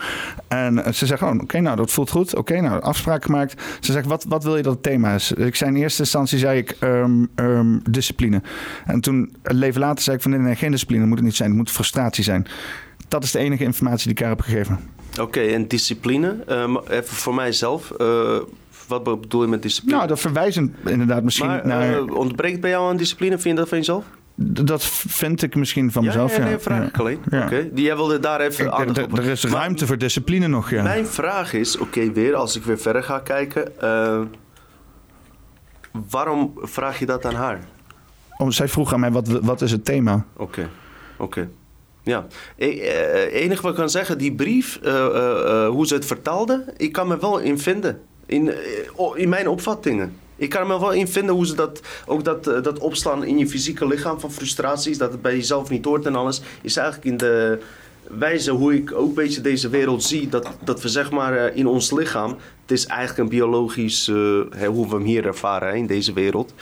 [0.47, 2.35] En eh, ze zeggen, oh, oké, nou, dat voelt goed.
[2.35, 3.61] Oké, nou, afspraak gemaakt.
[3.79, 5.31] Ze zegt, wat, wat wil je dat het thema is?
[5.31, 8.41] Ik zei in eerste instantie, zei ik, um, um, discipline.
[8.85, 11.05] En toen, een leven later, zei ik van, nee, nee, geen discipline.
[11.05, 11.49] Moet het niet zijn.
[11.49, 12.47] Het moet frustratie zijn.
[13.07, 14.79] Dat is de enige informatie die ik haar heb gegeven.
[15.21, 17.93] Oké, en discipline, um, even voor mijzelf.
[17.97, 18.37] Uh,
[18.87, 19.95] wat bedoel je met discipline?
[19.95, 21.91] Nou, dat verwijzen inderdaad misschien maar, naar...
[21.91, 23.37] Uh, ontbreekt bij jou aan discipline?
[23.37, 24.05] Vind je dat van jezelf?
[24.39, 26.43] Dat vind ik misschien van mezelf, ja.
[26.43, 27.19] ja, nee, vraag ik alleen.
[27.29, 27.45] Ja.
[27.45, 30.83] Oké, die jij wilde daar even ik, Er is ruimte voor discipline nog, ja.
[30.83, 33.71] Mijn vraag is, oké, weer als ik weer verder ga kijken...
[33.83, 34.21] Uh,
[36.09, 37.59] waarom vraag je dat aan haar?
[38.37, 40.25] Om, zij vroeg aan mij, wat, wat is het thema?
[40.35, 40.69] Oké,
[41.17, 41.49] oké.
[42.03, 42.25] Ja,
[42.55, 46.73] het e, enige wat ik kan zeggen, die brief, uh, uh, hoe ze het vertaalde,
[46.77, 48.57] ik kan me wel in vinden in, eh,
[49.15, 50.15] in mijn opvattingen.
[50.35, 53.23] Ik kan er me wel in vinden hoe ze dat, ook dat, eh, dat opslaan
[53.23, 56.77] in je fysieke lichaam van frustraties, dat het bij jezelf niet hoort en alles, is
[56.77, 57.59] eigenlijk in de
[58.03, 61.57] wijze hoe ik ook een beetje deze wereld zie, dat, dat we zeg maar eh,
[61.57, 64.07] in ons lichaam, het is eigenlijk een biologisch,
[64.67, 66.53] hoe we hem hier ervaren in deze wereld,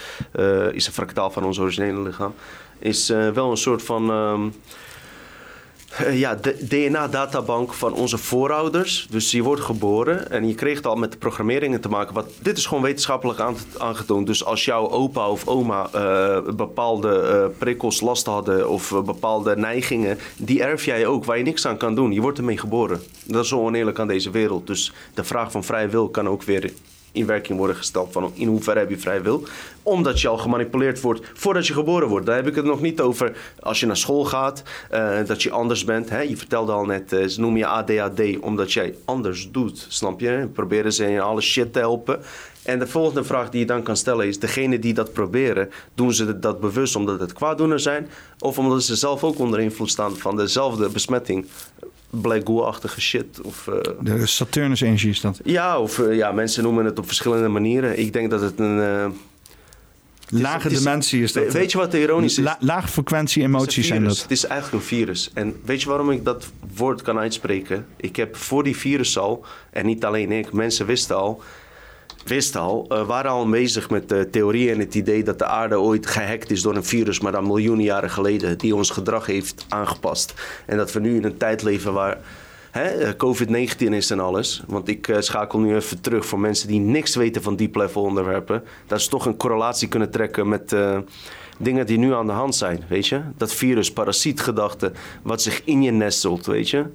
[0.72, 2.34] is een fractaal van ons originele lichaam,
[2.80, 4.11] is wel een soort van...
[4.11, 4.48] Ehm,
[6.02, 9.08] uh, ja, de DNA-databank van onze voorouders.
[9.10, 12.14] Dus je wordt geboren en je kreeg al met de programmeringen te maken.
[12.14, 13.40] Wat, dit is gewoon wetenschappelijk
[13.78, 14.28] aangetoond.
[14.28, 20.18] Dus als jouw opa of oma uh, bepaalde uh, prikkels last hadden of bepaalde neigingen,
[20.38, 22.12] die erf jij ook, waar je niks aan kan doen.
[22.12, 23.02] Je wordt ermee geboren.
[23.24, 24.68] Dat is zo oneerlijk aan deze wereld.
[24.68, 26.72] Dus de vraag van vrije wil kan ook weer
[27.16, 28.11] in werking worden gesteld.
[28.11, 29.44] Van in hoeverre heb je vrij wil.
[29.84, 32.26] Omdat je al gemanipuleerd wordt voordat je geboren wordt.
[32.26, 34.64] Daar heb ik het nog niet over als je naar school gaat.
[34.94, 36.10] Uh, dat je anders bent.
[36.10, 36.22] Hè?
[36.22, 39.85] Je vertelde al net, uh, ze noemen je ADHD omdat jij anders doet.
[39.90, 40.50] Snap je?
[40.53, 42.19] Proberen ze in alle shit te helpen.
[42.66, 46.14] En de volgende vraag die je dan kan stellen is: degene die dat proberen, doen
[46.14, 48.10] ze dat bewust omdat het kwaaddoener zijn?
[48.40, 51.48] Of omdat ze zelf ook onder invloed staan van dezelfde besmetting?
[52.22, 53.42] Black achtige shit.
[53.42, 55.40] Of, uh, de Saturnus-energie is dat?
[55.44, 58.00] Ja, of uh, ja, mensen noemen het op verschillende manieren.
[58.00, 58.77] Ik denk dat het een...
[58.77, 59.06] Uh,
[60.30, 61.53] Lage is, dimensie is dat.
[61.53, 62.44] Weet je wat de ironisch is?
[62.44, 64.22] La, lage frequentie emoties zijn dat.
[64.22, 65.32] Het is eigenlijk een virus.
[65.34, 67.85] En weet je waarom ik dat woord kan uitspreken?
[67.95, 71.42] Ik heb voor die virus al, en niet alleen ik, mensen wisten al
[72.28, 75.80] wisten al, uh, waren al bezig met de theorie en het idee dat de aarde
[75.80, 79.66] ooit gehackt is door een virus, maar dan miljoenen jaren geleden, die ons gedrag heeft
[79.70, 80.34] aangepast.
[80.66, 82.18] En dat we nu in een tijd leven waar
[82.72, 84.64] eh, COVID-19 is en alles.
[84.68, 88.64] Want ik schakel nu even terug voor mensen die niks weten van deep level onderwerpen.
[88.88, 90.76] Dat ze toch een correlatie kunnen trekken met
[91.58, 93.22] dingen die nu aan de hand zijn, weet je.
[93.38, 94.92] Dat virus, parasietgedachte,
[95.24, 96.86] wat zich in je nestelt, weet je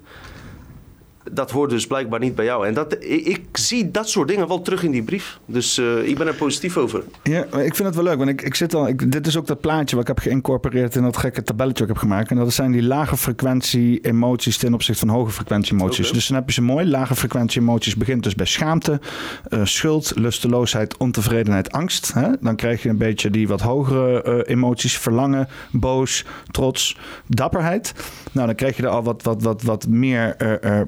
[1.33, 2.67] dat hoort dus blijkbaar niet bij jou.
[2.67, 5.39] En dat, ik, zie dat soort dingen wel terug in die brief.
[5.47, 7.03] Dus uh, ik ben er positief over.
[7.23, 8.17] Ja, ik vind het wel leuk.
[8.17, 8.89] Want ik, ik zit al.
[8.89, 11.95] Ik, dit is ook dat plaatje wat ik heb geïncorporeerd in dat gekke tabelletje wat
[11.95, 12.31] ik heb gemaakt.
[12.31, 16.13] En dat zijn die lage frequentie emoties ten opzichte van hoge frequentie emoties.
[16.13, 16.87] Dus dan heb je ze mooi.
[16.87, 19.01] Lage frequentie emoties begint dus bij schaamte,
[19.49, 22.13] uh, schuld, lusteloosheid, ontevredenheid, angst.
[22.13, 22.29] Hè?
[22.41, 24.99] Dan krijg je een beetje die wat hogere uh, emoties.
[24.99, 27.95] Verlangen, boos, trots, dapperheid.
[28.33, 30.37] Nou, dan krijg je er al wat, wat, wat, wat meer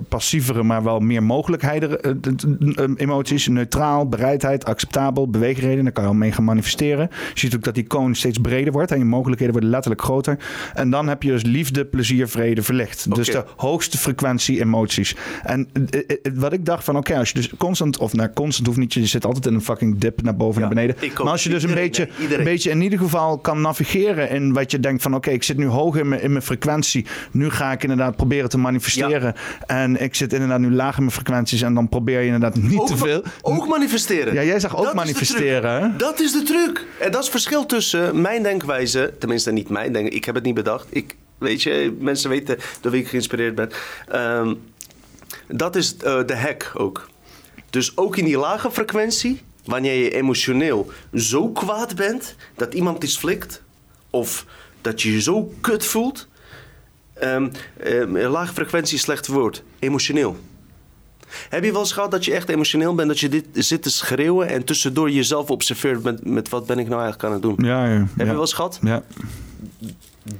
[0.09, 3.49] passief passievere, maar wel meer mogelijkheden, eh, emoties.
[3.49, 5.85] Neutraal, bereidheid, acceptabel, beweegreden.
[5.85, 7.09] Daar kan je al mee gaan manifesteren.
[7.35, 10.39] Je ziet ook dat die koon steeds breder wordt en je mogelijkheden worden letterlijk groter.
[10.75, 13.15] En dan heb je dus liefde, plezier, vrede, verlicht.
[13.15, 15.17] Dus de hoogste frequentie emoties.
[15.43, 18.67] En eh, eh, wat ik dacht van, oké, als je dus constant, of naar constant
[18.67, 20.97] hoeft niet, je zit altijd in een fucking dip naar boven en naar beneden.
[21.17, 24.71] Maar als je dus een beetje, een beetje in ieder geval kan navigeren in wat
[24.71, 27.07] je denkt van, oké, ik zit nu hoog in mijn, in mijn frequentie.
[27.31, 29.35] Nu ga ik inderdaad proberen te manifesteren.
[29.67, 32.57] En ik ik zit inderdaad nu laag in mijn frequenties en dan probeer je inderdaad
[32.57, 33.23] niet Ook te veel.
[33.43, 34.35] Ook manifesteren.
[34.35, 35.97] Ja, jij zegt ook Dat is manifesteren, hè?
[35.97, 36.87] Dat is de truc.
[37.01, 40.45] En dat is het verschil tussen mijn denkwijze, tenminste niet mijn denk, ik heb het
[40.45, 40.87] niet bedacht.
[40.91, 43.71] Ik, weet je, mensen weten door wie ik geïnspireerd ben.
[44.09, 44.55] Ehm,
[45.49, 47.09] dat is eh, de hack ook.
[47.71, 53.19] Dus ook in die lage frequentie, wanneer je emotioneel zo kwaad bent dat iemand iets
[53.19, 53.63] flikt,
[54.11, 54.47] of
[54.81, 56.29] dat je je zo kut voelt.
[57.23, 59.63] Ehm, lage frequentie is slecht woord.
[59.79, 60.37] Emotioneel.
[61.49, 63.91] Heb je wel eens gehad dat je echt emotioneel bent, dat je dit zit te
[63.91, 67.67] schreeuwen en tussendoor jezelf observeert met, met wat ben ik nou eigenlijk aan het doen?
[67.67, 67.99] Ja, ja.
[67.99, 68.25] Heb ja.
[68.25, 68.79] je wel eens gehad?
[68.83, 69.03] Ja.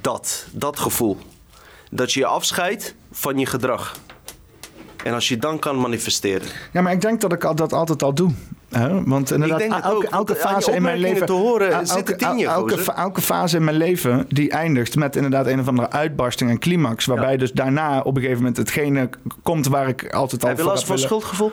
[0.01, 1.17] Dat, dat gevoel.
[1.91, 3.97] Dat je je afscheidt van je gedrag.
[5.03, 6.47] En als je dan kan manifesteren.
[6.73, 8.31] ja, maar ik denk dat ik dat altijd al doe.
[9.05, 11.25] Want inderdaad, denk het elke, ook, elke fase in mijn leven.
[11.25, 11.71] te horen
[12.45, 16.59] elke, elke fase in mijn leven die eindigt met inderdaad een of andere uitbarsting en
[16.59, 17.05] climax.
[17.05, 19.09] Waarbij dus daarna op een gegeven moment hetgene
[19.43, 21.51] komt waar ik altijd al Heb je last van schuldgevoel?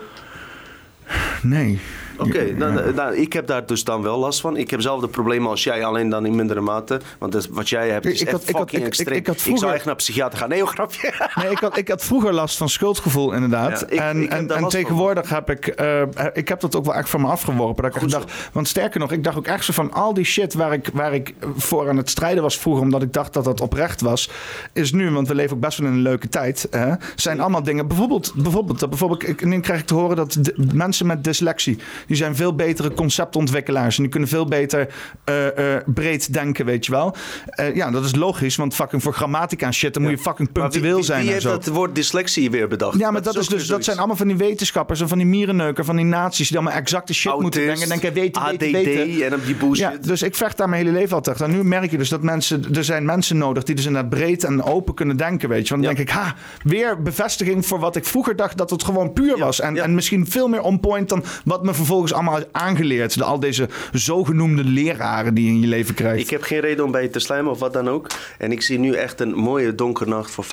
[1.41, 1.79] Nee.
[2.21, 4.57] Oké, nou, nou, ik heb daar dus dan wel last van.
[4.57, 6.99] Ik heb zelf de problemen als jij, alleen dan in mindere mate.
[7.19, 8.93] Want dat, wat jij hebt Ik- is ik echt had- ik had- fucking ik- ik-
[8.97, 9.17] extreem.
[9.17, 10.49] ik had zou echt naar psychiater gaan.
[10.49, 11.13] Nee, joh, grapje.
[11.41, 13.79] Nee, ik had, ik had vroeger last van schuldgevoel, inderdaad.
[13.79, 14.69] Ja, ik- en ik en, van.
[14.69, 15.67] tegenwoordig heb ik...
[15.67, 16.01] eh,
[16.33, 17.83] ik heb dat ook wel echt van me afgeworpen.
[17.83, 19.91] Dat ik Goed dacht, want sterker nog, ik dacht ook echt zo van...
[19.93, 22.83] al die shit waar ik, waar ik voor aan het strijden was vroeger...
[22.83, 24.29] omdat ik dacht dat dat oprecht was...
[24.73, 26.67] is nu, want we leven ook best wel in een leuke tijd...
[26.71, 27.87] Hè, zijn allemaal dingen...
[27.87, 30.37] Bijvoorbeeld, bijvoorbeeld, dat bijvoorbeeld ik, nu krijg ik te horen dat
[30.73, 31.79] mensen met dyslexie...
[32.11, 33.95] die zijn veel betere conceptontwikkelaars...
[33.95, 34.87] en die kunnen veel beter
[35.23, 37.15] eh, eh, breed denken, weet je wel.
[37.45, 39.93] Eh, ja, dat is logisch, want fucking voor grammatica en shit...
[39.93, 41.51] dan moet je fucking wie- punctueel wie, zijn Wie en heeft zo.
[41.51, 42.99] dat woord dyslexie weer bedacht?
[42.99, 43.85] Ja, maar dat, is dus, dat zoiets.
[43.85, 47.13] zijn allemaal van die wetenschappers en van die mierenneuken, van die naties die allemaal exacte
[47.13, 47.87] shit moeten denken.
[47.89, 49.91] Denken, weten, weten, ADD en op die bullshit.
[49.91, 51.45] Ja, dus ik vecht daar mijn hele leven al tegen.
[51.45, 54.43] En nu merk je dus dat mensen, er zijn mensen nodig die dus inderdaad breed
[54.43, 55.73] en open kunnen denken, weet je.
[55.73, 55.97] Want dan Ja.
[55.97, 59.59] denk ik, ha, weer bevestiging voor wat ik vroeger dacht dat het gewoon puur was.
[59.59, 63.17] En, en misschien veel meer on point dan wat me vervolgens allemaal is aangeleerd.
[63.17, 66.21] De, al deze zogenoemde leraren die je in je leven krijgt.
[66.21, 68.07] Ik heb geen reden om bij je te slijmen of wat dan ook.
[68.37, 70.47] En ik zie nu echt een mooie donkernacht voor 95%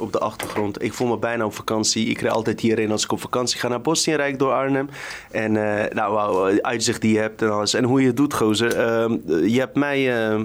[0.00, 0.82] op de achtergrond.
[0.82, 2.06] Ik voel me bijna op vakantie.
[2.06, 4.88] Ik rij altijd hierheen als ik op vakantie ga naar Bosnienrijk door Arnhem.
[5.30, 7.74] En eh, nou, wauw, eh, uitzicht die je hebt en alles.
[7.74, 8.76] En hoe je het doet, gozer.
[8.76, 10.28] Ehm, je hebt mij...
[10.28, 10.44] ehm,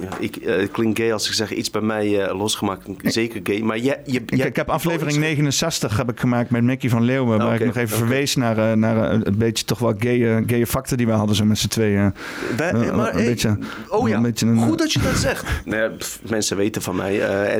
[0.00, 2.86] ja, ik, eh, het klinkt gay als ik zeg iets bij mij eh, losgemaakt.
[3.02, 3.60] Zeker gay.
[3.60, 7.38] Maar je, je, Ik, ik heb aflevering 69 heb ik gemaakt met Mickey van Leeuwen.
[7.38, 10.96] Waar Oké, ik nog even verwees naar, naar een beetje toch wel gay, gay factor
[10.96, 12.14] die we hadden zo met z'n tweeën.
[12.58, 15.44] Maar, een hey, beetje- oh ja, een beetje een- goed dat je dat zegt.
[15.64, 17.12] Nee, pff, mensen weten van mij.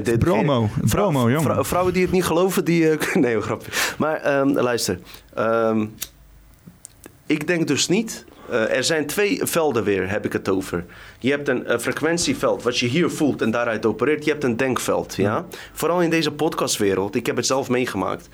[0.03, 1.43] dit- Promo, Vrou- promo, jongen.
[1.43, 2.89] vrou- vrouwen die het niet geloven, die...
[3.15, 3.71] nee, grapje.
[3.99, 4.99] Maar ehm, luister.
[5.35, 5.87] Ehm,
[7.27, 8.25] ik denk dus niet...
[8.51, 10.85] eh, er zijn twee velden weer, heb ik het over.
[11.19, 14.25] Je hebt een eh, frequentieveld, wat je hier voelt en daaruit opereert.
[14.25, 15.45] Je hebt een denkveld, ja.
[15.73, 18.29] Vooral in deze podcastwereld, ik heb het zelf meegemaakt...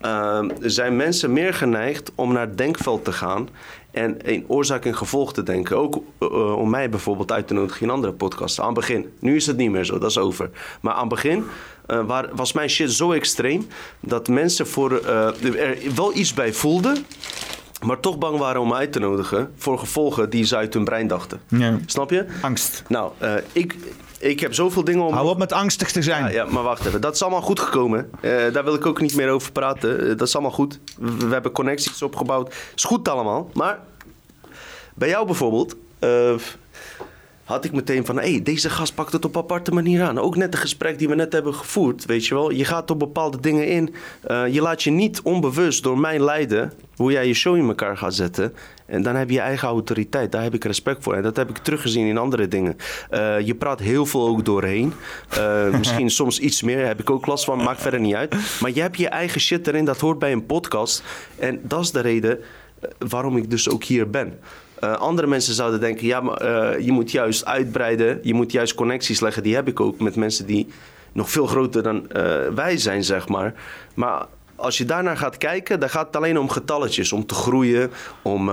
[0.00, 3.48] Ehm, zijn mensen meer geneigd om naar het denkveld te gaan
[3.90, 5.76] en in oorzaak en gevolg te denken.
[5.76, 8.60] Ook eh, om mij bijvoorbeeld uit te nodigen in andere podcasts.
[8.60, 9.12] Aan het begin.
[9.18, 10.50] Nu is het niet meer zo, dat is over.
[10.80, 11.44] Maar aan het begin
[11.86, 13.66] waar, was mijn shit zo extreem
[14.00, 17.04] dat mensen voor, er wel iets bij voelden.
[17.82, 20.84] Maar toch bang waren om mij uit te nodigen voor gevolgen die ze uit hun
[20.84, 21.40] brein dachten.
[21.48, 21.78] Ja.
[21.86, 22.26] Snap je?
[22.42, 22.82] Angst.
[22.88, 23.76] Nou, eh, ik,
[24.18, 25.12] ik heb zoveel dingen om.
[25.12, 26.24] Hou op met angstig te zijn.
[26.24, 27.00] Ja, ja, maar wacht even.
[27.00, 28.10] Dat is allemaal goed gekomen.
[28.20, 30.00] Eh, daar wil ik ook niet meer over praten.
[30.00, 30.78] Eh, dat is allemaal goed.
[30.98, 32.54] We, we hebben connecties opgebouwd.
[32.74, 33.50] Is goed allemaal.
[33.52, 33.78] Maar
[34.94, 35.76] bij jou bijvoorbeeld...
[37.52, 38.16] had ik meteen van...
[38.16, 40.18] hé, hey, deze gast pakt het op aparte manier aan.
[40.18, 42.50] Ook net het gesprek die we net hebben gevoerd, weet je wel.
[42.50, 43.94] Je gaat op bepaalde dingen in.
[44.22, 46.72] Eh, je laat je niet onbewust door mij leiden...
[46.96, 48.54] hoe jij je show in elkaar gaat zetten.
[48.86, 50.32] En dan heb je je eigen autoriteit.
[50.32, 51.14] Daar heb ik respect voor.
[51.14, 52.76] En dat heb ik teruggezien in andere dingen.
[53.10, 54.92] Eh, je praat heel veel ook doorheen.
[55.28, 56.86] Eh, misschien soms iets meer.
[56.86, 57.62] Heb ik ook last van.
[57.62, 58.34] Maakt verder niet uit.
[58.60, 59.84] Maar je hebt je eigen shit erin.
[59.84, 61.02] Dat hoort bij een podcast.
[61.38, 62.38] En dat is de reden
[62.98, 64.38] waarom ik dus ook hier ben.
[64.82, 68.18] Eh, andere mensen zouden denken, ja, maar eh, je moet juist uitbreiden.
[68.22, 69.42] Je moet juist connecties leggen.
[69.42, 70.66] Die heb ik ook met mensen die
[71.12, 73.54] nog veel groter dan eh, wij zijn, zeg maar.
[73.94, 77.12] Maar als je daarnaar gaat kijken, dan gaat het alleen om getalletjes.
[77.12, 77.90] Om te groeien,
[78.22, 78.50] om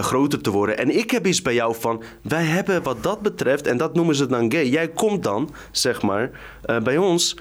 [0.00, 0.78] groter te worden.
[0.78, 4.14] En ik heb iets bij jou van, wij hebben wat dat betreft, en dat noemen
[4.14, 4.66] ze dan gay.
[4.66, 6.30] Jij komt dan, zeg maar,
[6.82, 7.36] bij ons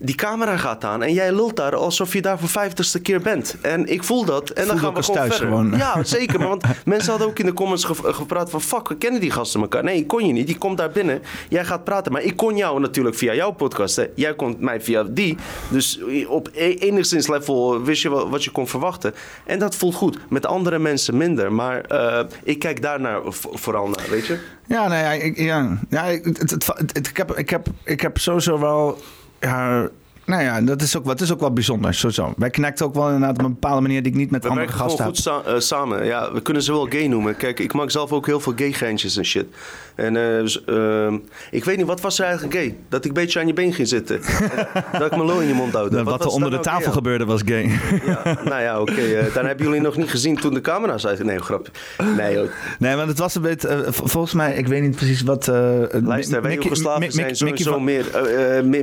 [0.00, 3.56] die camera gaat aan en jij lult daar alsof je daar voor vijftigste keer bent.
[3.62, 4.50] En ik voel dat.
[4.50, 5.46] En dan gaan we gewoon verder.
[5.46, 5.74] gewoon.
[5.76, 6.38] Ja, zeker.
[6.38, 8.60] Maar want mensen hadden ook in de comments ge- gepraat van...
[8.60, 9.84] fuck, we kennen die gasten elkaar.
[9.84, 10.48] Nee, ik kon je niet.
[10.48, 11.22] Je komt daar binnen.
[11.48, 12.12] Jij gaat praten.
[12.12, 13.96] Maar ik kon jou natuurlijk via jouw podcast.
[13.96, 14.06] Hè.
[14.14, 15.36] Jij kon mij via die.
[15.70, 19.14] Dus op e- enigszins level wist je wat je kon verwachten.
[19.46, 20.18] En dat voelt goed.
[20.28, 21.52] Met andere mensen minder.
[21.52, 24.38] Maar eh, ik kijk daar naar, vo- vooral naar, weet je?
[24.66, 28.00] Ja, nou ja, ik, ja, ja ik, het, het, het- ik, heb, ik, heb, ik
[28.00, 28.98] heb sowieso wel.
[29.42, 29.88] Ja,
[30.28, 31.94] Nou ja, dat is ook, wat is ook wel bijzonder.
[31.94, 32.32] Sowieso.
[32.36, 34.66] Wij connecten ook wel inderdaad op een bepaalde manier die ik niet met We andere
[34.66, 35.24] werken gasten goed heb.
[35.24, 36.04] sa- eh, samen.
[36.06, 37.36] Ja, we kunnen ze wel gay noemen.
[37.36, 39.46] Kijk, ik maak zelf ook heel veel gay geintjes en shit.
[39.94, 41.16] En eh, dus, ehm,
[41.50, 42.76] ik weet niet, wat was er eigenlijk gay?
[42.88, 44.20] Dat ik een beetje aan je been ging zitten.
[44.22, 46.04] En dat ik mijn lul in je mond houden.
[46.04, 47.70] Wat, was er onder de nou tafel gay gebeurde was gay.
[48.06, 48.92] Ja, nou ja, oké.
[49.00, 51.24] eh, dan hebben jullie nog niet gezien toen de camera's uit...
[51.24, 51.72] Nee, grapje.
[52.16, 52.48] Nee.
[52.78, 53.84] Nee, maar het was een beetje...
[53.90, 55.46] volgens mij, ik weet niet precies wat...
[55.46, 58.04] Luister, wij Joegoslaven zijn sowieso van- meer,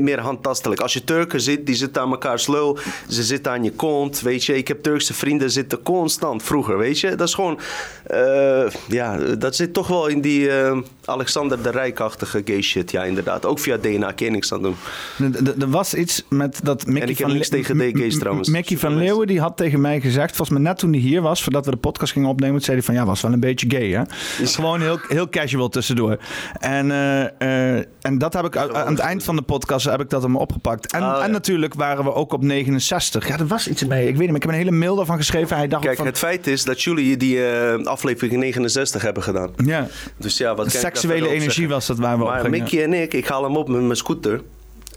[0.01, 0.81] meer, handtastelijk.
[0.81, 1.03] Als je
[1.39, 2.77] Ziet, die zitten aan elkaar slul.
[3.09, 4.57] Ze zitten aan je kont, weet je.
[4.57, 7.15] Ik heb Turkse vrienden zitten constant vroeger, weet je.
[7.15, 7.59] Dat is gewoon...
[8.05, 12.91] eh, ja, dat zit toch wel in die eh, Alexander de Rijkachtige gay shit.
[12.91, 13.45] Ja, inderdaad.
[13.45, 14.75] Ook via DNA kun je niks aan doen.
[15.59, 18.49] Er- was iets met dat Mickey En ik heb niks tegen M- trouwens.
[18.49, 21.43] Mickey van Leeuwen die had tegen mij gezegd, volgens mij net toen hij hier was,
[21.43, 23.87] voordat we de podcast gingen opnemen, zei hij van ja, was wel een beetje gay,
[23.89, 24.01] hè?
[24.41, 26.17] Is gewoon heel, heel casual tussendoor.
[26.59, 30.21] En, eh, en dat heb ik aan het eind van de podcast heb ik dat
[30.23, 30.91] hem opgepakt.
[30.91, 31.24] En, Oh, ja.
[31.25, 33.27] En natuurlijk waren we ook op 69.
[33.27, 34.07] Ja, er was iets mee.
[34.07, 35.57] Ik weet niet, maar ik heb een hele mail daarvan geschreven.
[35.57, 39.51] Hij dacht Kijk, van, het feit is dat jullie die eh, aflevering 69 hebben gedaan.
[39.65, 39.87] ja,
[40.17, 42.59] Dus ja, wat seksuele energie was dat waar we op Maar gingen.
[42.59, 44.41] Mickey en ik, ik haal hem op met mijn scooter.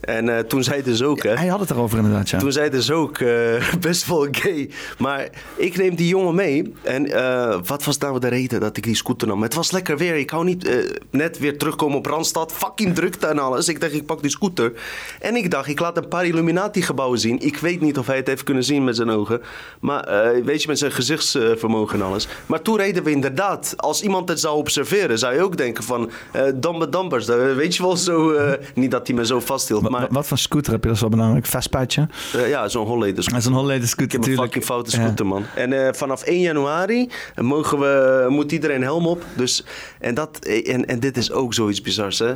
[0.01, 1.35] En eh, toen zei dus ook, hè.
[1.35, 2.39] Hij had het erover inderdaad, ja.
[2.39, 3.29] Toen zei dus ook eh,
[3.79, 4.69] best wel gay.
[4.97, 6.73] Maar ik neem die jongen mee.
[6.81, 9.41] En eh, wat was nou de reden dat ik die scooter nam?
[9.41, 10.15] Het was lekker weer.
[10.15, 10.69] Ik hou niet
[11.11, 12.53] net weer terugkomen op Randstad.
[12.53, 13.67] Fucking drukte en alles.
[13.67, 14.73] Ik dacht, ik pak die scooter.
[15.19, 17.39] En ik dacht, ik laat een paar Illuminati-gebouwen zien.
[17.39, 19.41] Ik weet niet of hij het heeft kunnen zien met zijn ogen.
[19.79, 22.27] Maar weet je, met zijn gezichtsvermogen en alles.
[22.45, 23.73] Maar toen reden we inderdaad.
[23.77, 26.09] Als iemand het zou observeren, zou je ook denken van...
[26.55, 28.33] Dambe eh, weet je wel zo...
[28.73, 30.01] niet dat hij me zo vasthield, maar...
[30.01, 30.87] wa- Wat voor scooter heb je?
[30.87, 31.45] Dat is wel belangrijk.
[31.45, 32.07] Vespaatje.
[32.33, 34.53] eh, ja, zo'n Holleder Dat is een Holleder scooter ik heb een natuurlijk.
[34.53, 35.43] fucking foute scooter, man.
[35.55, 39.25] En eh, vanaf 1 januari mogen we, moet iedereen helm op.
[39.35, 39.65] Dus,
[39.99, 42.31] en, dat, en, en dit is ook zoiets bizars, hè.
[42.31, 42.35] Eh,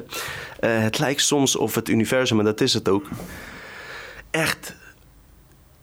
[0.60, 3.06] het lijkt soms of het universum, en dat is het ook...
[4.32, 4.76] echt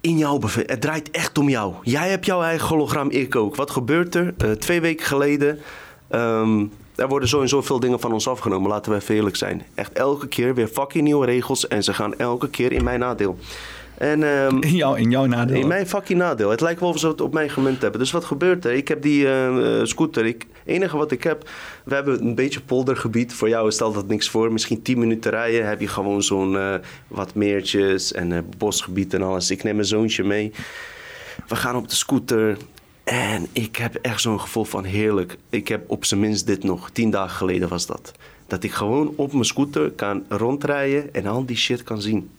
[0.01, 0.71] in jou bevindt.
[0.71, 1.75] Het draait echt om jou.
[1.83, 3.57] Jij hebt jouw eigen hologram, ik ook.
[3.57, 4.35] Wat gebeurt er?
[4.39, 5.59] Eh, twee weken geleden...
[6.09, 6.65] ehm,
[7.01, 9.63] er worden zo en zo veel dingen van ons afgenomen, laten we even eerlijk zijn.
[9.75, 13.39] Echt elke keer weer fucking nieuwe regels en ze gaan elke keer in mijn nadeel.
[13.99, 15.61] En, ehm, In, jou, in jouw nadeel.
[15.61, 16.51] in mijn fucking nadeel.
[16.51, 18.01] Het lijkt wel of ze het op mij gemunt hebben.
[18.01, 18.73] Dus wat gebeurt er?
[18.73, 20.27] Ik heb die eh, eh, scooter.
[20.27, 21.49] Ik, enige wat ik heb,
[21.85, 23.33] we hebben een beetje poldergebied.
[23.33, 24.53] Voor jou stelt dat niks voor.
[24.53, 26.75] Misschien 10 minuten rijden heb je gewoon zo'n eh,
[27.09, 29.51] wat meertjes en eh, bosgebied en alles.
[29.51, 30.53] Ik neem mijn zoontje mee.
[31.49, 32.57] We gaan op de scooter.
[33.05, 35.37] En ik heb echt zo'n gevoel van heerlijk.
[35.51, 36.91] Ik heb op zijn minst dit nog.
[36.91, 38.13] Tien dagen geleden was dat.
[38.47, 42.31] Dat ik gewoon op mijn scooter kan rondrijden en al die shit kan zien.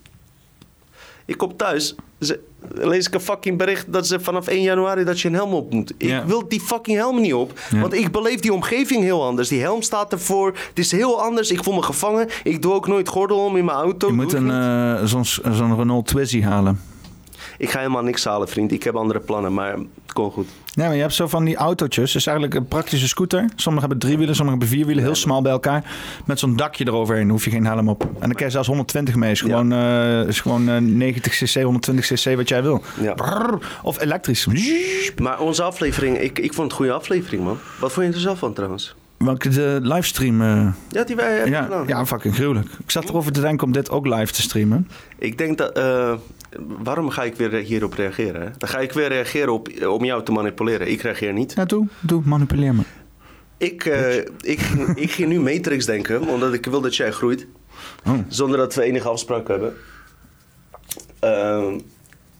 [1.26, 2.40] Ik kom thuis, ze,
[2.74, 5.74] lees ik een fucking bericht dat ze vanaf 1 januari dat je een helm op
[5.74, 5.94] moet.
[5.98, 9.50] Ik wil die fucking helm niet op, want ik beleef die omgeving heel anders.
[9.50, 11.52] Die helm staat ervoor, het is heel anders.
[11.52, 12.28] Ik voel me gevangen.
[12.44, 14.08] Ik doe ook nooit gordel om in mijn auto.
[14.08, 16.91] Je moet een, eh, zo'n zo'n Renault Twizy halen.
[17.62, 18.72] Ik ga helemaal niks halen, vriend.
[18.72, 20.48] Ik heb andere plannen, maar het komt goed.
[20.76, 22.08] Nee, maar je hebt zo van die autootjes.
[22.14, 23.46] Het is eigenlijk een praktische scooter.
[23.56, 25.04] Sommigen hebben drie wielen, sommigen hebben vier wielen.
[25.04, 25.84] Heel smal bij elkaar.
[26.26, 27.30] Met zo'n dakje eroverheen.
[27.30, 28.02] Hoef je geen helm op.
[28.04, 29.32] En dan kan je zelfs 120 mee.
[29.32, 32.82] Is gewoon, eh, is gewoon eh, 90 cc, 120 cc wat jij wil.
[33.02, 33.14] Ja.
[33.14, 33.58] Brrr.
[33.84, 34.48] Of elektrisch.
[35.22, 37.58] Maar onze aflevering, ik, ik vond het een goede aflevering, man.
[37.80, 38.96] Wat vond je er zelf van trouwens?
[39.18, 40.42] Welke de livestream...
[40.42, 41.88] eh, Ja, die wij hebben ja, gedaan.
[41.88, 42.68] ja, fucking gruwelijk.
[42.84, 44.88] Ik zat erover te denken om dit ook live te streamen.
[45.18, 45.72] Ik denk dat.
[45.78, 46.14] eh,
[46.60, 48.54] waarom ga ik weer hierop reageren?
[48.58, 50.92] Dan ga ik weer reageren op, om jou te manipuleren.
[50.92, 51.54] Ik reageer niet.
[51.56, 51.88] Ja, doe.
[52.00, 52.82] Doe, manipuleer me.
[53.58, 57.48] Ik, eh, ik, ging- ik ging nu Matrix denken, omdat ik wil dat jij groeit.
[58.08, 58.14] Oh.
[58.28, 59.74] Zonder dat we enige afspraak hebben.
[61.20, 61.80] Ehm,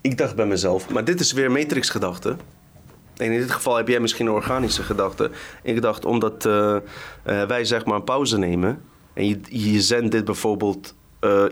[0.02, 2.36] ik dacht bij mezelf, maar dit is weer Matrix-gedachte.
[3.18, 5.32] En in dit geval heb jij misschien een organische gedachte.
[5.64, 6.82] Ik dacht, omdat eh, eh,
[7.48, 8.82] wij zeg maar een pauze nemen...
[9.14, 10.96] en je, je zendt dit bijvoorbeeld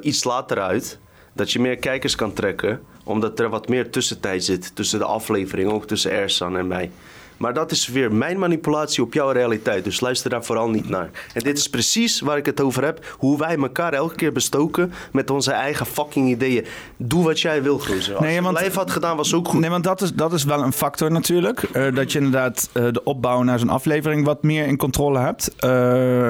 [0.01, 0.99] iets later uit...
[1.39, 2.81] dat je meer kijkers kan trekken...
[3.03, 5.71] omdat er wat meer tussentijd zit tussen de aflevering...
[5.71, 6.91] ook tussen Ersan en mij.
[7.39, 9.83] Maar dat is weer mijn manipulatie op jouw realiteit.
[9.83, 11.09] Dus luister daar vooral niet naar.
[11.33, 13.15] En dit is precies waar ik het over heb.
[13.17, 16.65] Hoe wij elkaar elke keer bestoken met onze eigen fucking ideeën.
[16.97, 18.15] Doe wat jij wil, gozer.
[18.15, 19.59] Als Nee, je want- live had gedaan, was ook goed.
[19.59, 21.61] Nee, want dat is, dat is wel een factor natuurlijk.
[21.63, 25.55] Eh, dat je inderdaad eh, de opbouw naar zo'n aflevering wat meer in controle hebt.
[25.57, 25.69] Eh,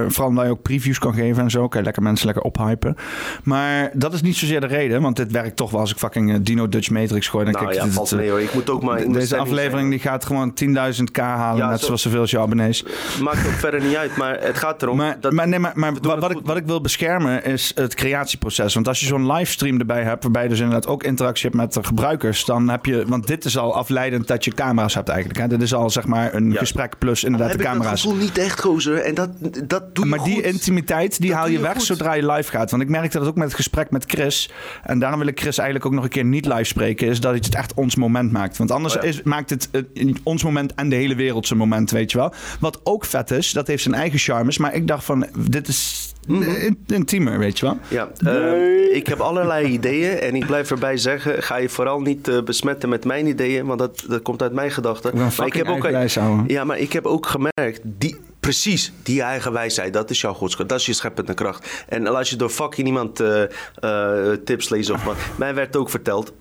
[0.08, 1.68] vooral omdat je ook previews kan geven en zo.
[1.68, 2.96] Kan je lekker mensen lekker ophypen.
[3.44, 5.02] Maar dat is niet zozeer de reden.
[5.02, 7.44] Want dit werkt toch wel als ik fucking Dino Dutch Matrix gooi.
[7.44, 8.42] Dan Nou kijk je ja, dit, valt mee hoor.
[8.42, 9.90] Ik moet ook maar Deze aflevering zijn.
[9.90, 12.84] die gaat gewoon 10.000 1000k halen, Ja, net zo- zoals zoveel als je abonnees.
[13.22, 14.98] Maakt ook verder niet uit, maar het gaat erom.
[14.98, 17.72] Maar, dat, maar, nee, maar, maar wat, het wat ik, wat ik wil beschermen is
[17.76, 18.74] het creatieproces.
[18.74, 21.74] Want als je zo'n livestream erbij hebt, waarbij je dus inderdaad ook interactie hebt met
[21.74, 25.40] de gebruikers, dan heb je, want dit is al afleidend dat je camera's hebt eigenlijk.
[25.40, 25.48] Hè?
[25.48, 26.58] Dit is al zeg maar een Ja.
[26.58, 28.02] gesprek plus inderdaad heb de ik dat camera's.
[28.02, 28.98] gevoel niet echt, gozer.
[28.98, 29.30] En dat,
[29.68, 31.84] dat doe je Maar die intimiteit, die Dat haal je je weg goed.
[31.84, 32.72] zodra je live gaat.
[32.72, 34.52] Want ik merkte dat ook met het gesprek met Chris.
[34.84, 37.08] En daarom wil ik Chris eigenlijk ook nog een keer niet live spreken.
[37.08, 38.58] Is dat het echt ons moment maakt.
[38.58, 39.08] Want anders Oh ja.
[39.10, 42.34] is, maakt het eh, ons moment en de hele wereld zijn moment, weet je wel.
[42.60, 44.58] Wat ook vet is, dat heeft zijn eigen charmes.
[44.58, 47.78] Maar ik dacht van, dit is in- intiemer, weet je wel.
[47.88, 52.28] Ja, ehm, ik heb allerlei ideeën en ik blijf erbij zeggen, ga je vooral niet
[52.28, 55.10] eh, besmetten met mijn ideeën, want dat, dat komt uit mijn gedachten.
[55.12, 56.44] gaan Maar fucking eigenwijs houden.
[56.48, 60.70] ja, maar ik heb ook gemerkt, die, precies, die eigen wijsheid, dat is jouw godskracht,
[60.70, 61.84] dat is je scheppende kracht.
[61.88, 63.44] En als je door fucking iemand eh,
[63.76, 66.34] eh, tips leest of wat, mij werd ook verteld,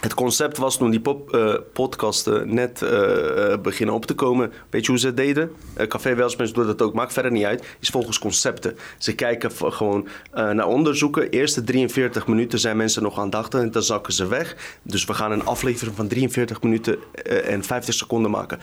[0.00, 4.52] het concept was toen die pop, eh, podcasten net eh, eh, beginnen op te komen.
[4.70, 5.50] Weet je hoe ze het deden?
[5.88, 7.64] Café Welsmens doet dat ook, maakt verder niet uit.
[7.80, 8.76] Is volgens concepten.
[8.98, 11.30] Ze kijken gewoon naar onderzoeken.
[11.30, 14.56] Eerste 43 minuten zijn mensen nog aandachtig en dan zakken ze weg.
[14.82, 16.98] Dus we gaan een aflevering van 43 minuten
[17.44, 18.58] en 50 seconden maken.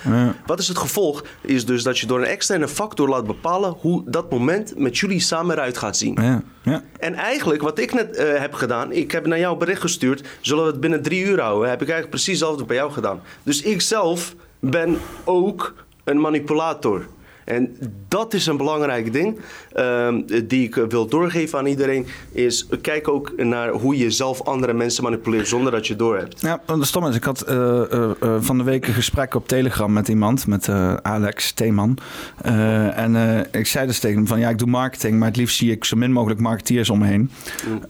[0.46, 1.24] Wat is het gevolg?
[1.42, 5.20] Is dus dat je door een externe factor laat bepalen hoe dat moment met jullie
[5.20, 6.18] samen eruit gaat zien.
[6.22, 6.84] Ja, ja.
[7.00, 10.28] En eigenlijk, wat ik net heb gedaan, ik heb naar jou een bericht gestuurd.
[10.42, 11.70] Zullen we het binnen drie uur houden?
[11.70, 13.22] Heb ik eigenlijk precies hetzelfde bij jou gedaan.
[13.44, 15.74] Dus ik zelf ben ook
[16.04, 17.08] een manipulator.
[17.46, 19.40] En dat is een belangrijk ding
[19.74, 22.08] ehm, die ik wil doorgeven aan iedereen.
[22.32, 26.42] Is kijk ook naar hoe je zelf andere mensen manipuleert zonder dat je doorhebt.
[26.42, 29.48] Ja, het stom is, ik had eh, eh, eh, van de week een gesprek op
[29.48, 30.70] Telegram met iemand, met
[31.02, 31.98] Alex Theeman.
[32.42, 35.72] En ik zei dus tegen hem van, ja, ik doe marketing, maar het liefst zie
[35.72, 37.32] ik zo min mogelijk marketeers om me heen.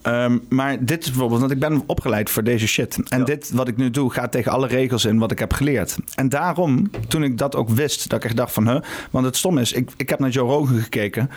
[0.02, 2.98] Ehm, maar dit is bijvoorbeeld, want ik ben opgeleid voor deze shit.
[3.10, 5.98] En dit, wat ik nu doe, gaat tegen alle regels in wat ik heb geleerd.
[6.16, 9.36] En daarom, toen ik dat ook wist, dat ik echt dacht van, huh, want het
[9.46, 11.30] stom is, ik, ik heb naar Joe Rogan gekeken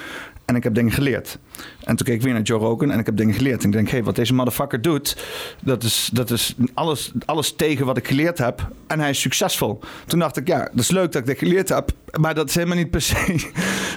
[0.48, 1.38] en ik heb dingen geleerd.
[1.84, 3.62] En toen keek ik weer naar Joe Rogan en ik heb dingen geleerd.
[3.62, 5.16] En ik denk, hé, hey, wat deze motherfucker doet,
[5.62, 8.68] dat is, dat is alles, alles tegen wat ik geleerd heb.
[8.86, 9.80] En hij is succesvol.
[10.06, 11.90] Toen dacht ik, ja, dat is leuk dat ik dit geleerd heb.
[12.20, 13.16] Maar dat is helemaal niet per se.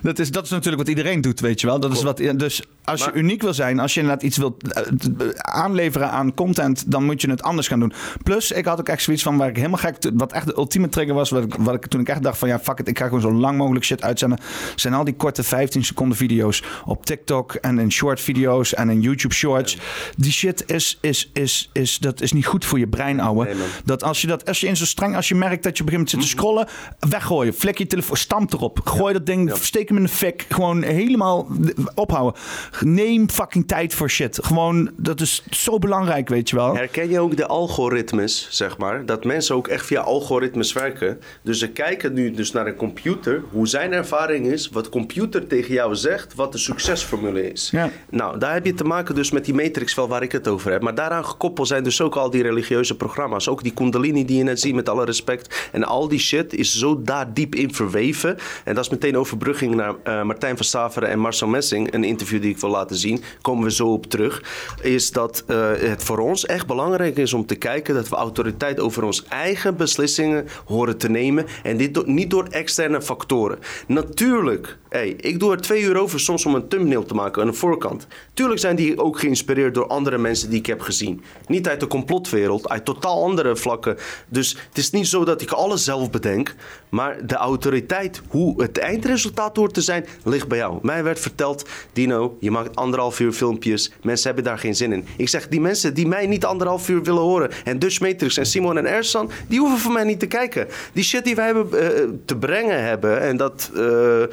[0.02, 1.80] Dat is, dat is natuurlijk wat iedereen doet, weet je wel.
[1.80, 5.30] Dat is wat, dus als je uniek wil zijn, als je inderdaad iets wilt eh,
[5.36, 7.94] aanleveren aan content, dan moet je het anders gaan doen.
[8.24, 10.90] Plus, ik had ook echt zoiets van waar ik helemaal gek, wat echt de ultieme
[10.90, 12.98] trigger was, wat ik, wat ik toen ik echt dacht van ja, fuck it, ik
[12.98, 14.40] ga gewoon zo lang mogelijk shit uitzenden.
[14.76, 16.41] Zijn al die korte 15 seconden video's
[16.86, 19.78] op TikTok en in short video's en in YouTube shorts.
[20.18, 23.56] Die shit is, is, is, is, dat is niet goed voor je brein, ouwe.
[23.86, 26.10] Dat als je dat, als je in zo streng, als je merkt dat je begint
[26.10, 26.68] te scrollen,
[27.10, 30.82] weggooien, vlek je telefoon, stamp erop, gooi dat ding, steek hem in de fik, gewoon
[30.82, 31.48] helemaal
[31.96, 32.42] ophouden.
[32.80, 34.40] Neem fucking tijd voor shit.
[34.44, 36.76] Gewoon, dat is zo belangrijk, weet je wel.
[36.76, 39.06] Herken je ook de algoritmes, zeg maar?
[39.06, 41.20] Dat mensen ook echt via algoritmes werken.
[41.42, 45.74] Dus ze kijken nu dus naar een computer, hoe zijn ervaring is, wat computer tegen
[45.74, 47.70] jou zegt, wat de succesformule is.
[47.72, 47.90] Ja.
[48.10, 50.72] Nou, daar heb je te maken dus met die matrix wel waar ik het over
[50.72, 50.82] heb.
[50.82, 53.48] Maar daaraan gekoppeld zijn dus ook al die religieuze programma's.
[53.48, 55.70] Ook die kundalini die je net ziet, met alle respect.
[55.72, 58.38] En al die shit is zo daar diep in verweven.
[58.64, 61.94] En dat is meteen overbrugging naar eh, Martijn van Staveren en Marcel Messing.
[61.94, 63.24] Een interview die ik wil laten zien.
[63.42, 64.44] Komen we zo op terug.
[64.82, 68.80] Is dat eh, het voor ons echt belangrijk is om te kijken dat we autoriteit
[68.80, 71.46] over onze eigen beslissingen horen te nemen.
[71.64, 73.60] En dit do- niet door externe factoren.
[73.88, 77.48] Natuurlijk, hey, ik doe er twee uur over soms om een thumbnail te maken aan
[77.48, 78.08] de voorkant.
[78.34, 81.24] Tuurlijk zijn die ook geïnspireerd door andere mensen die ik heb gezien.
[81.48, 83.98] Niet uit de complotwereld, uit totaal andere vlakken.
[84.28, 86.56] Dus het is niet zo dat ik alles zelf bedenk.
[86.90, 90.80] Maar de autoriteit, hoe het eindresultaat hoort te zijn, ligt bij jou.
[90.82, 93.92] Mij werd verteld, Dino, je maakt anderhalf uur filmpjes.
[94.04, 95.06] Mensen hebben daar geen zin in.
[95.18, 97.52] Ik zeg, die mensen die mij niet anderhalf uur willen horen.
[97.64, 100.68] En Dutch Matrix en Simon en Ersan, die hoeven voor mij niet te kijken.
[100.94, 103.22] Die shit die wij hebben eh, te brengen hebben.
[103.22, 103.72] En dat...
[103.76, 104.24] eh,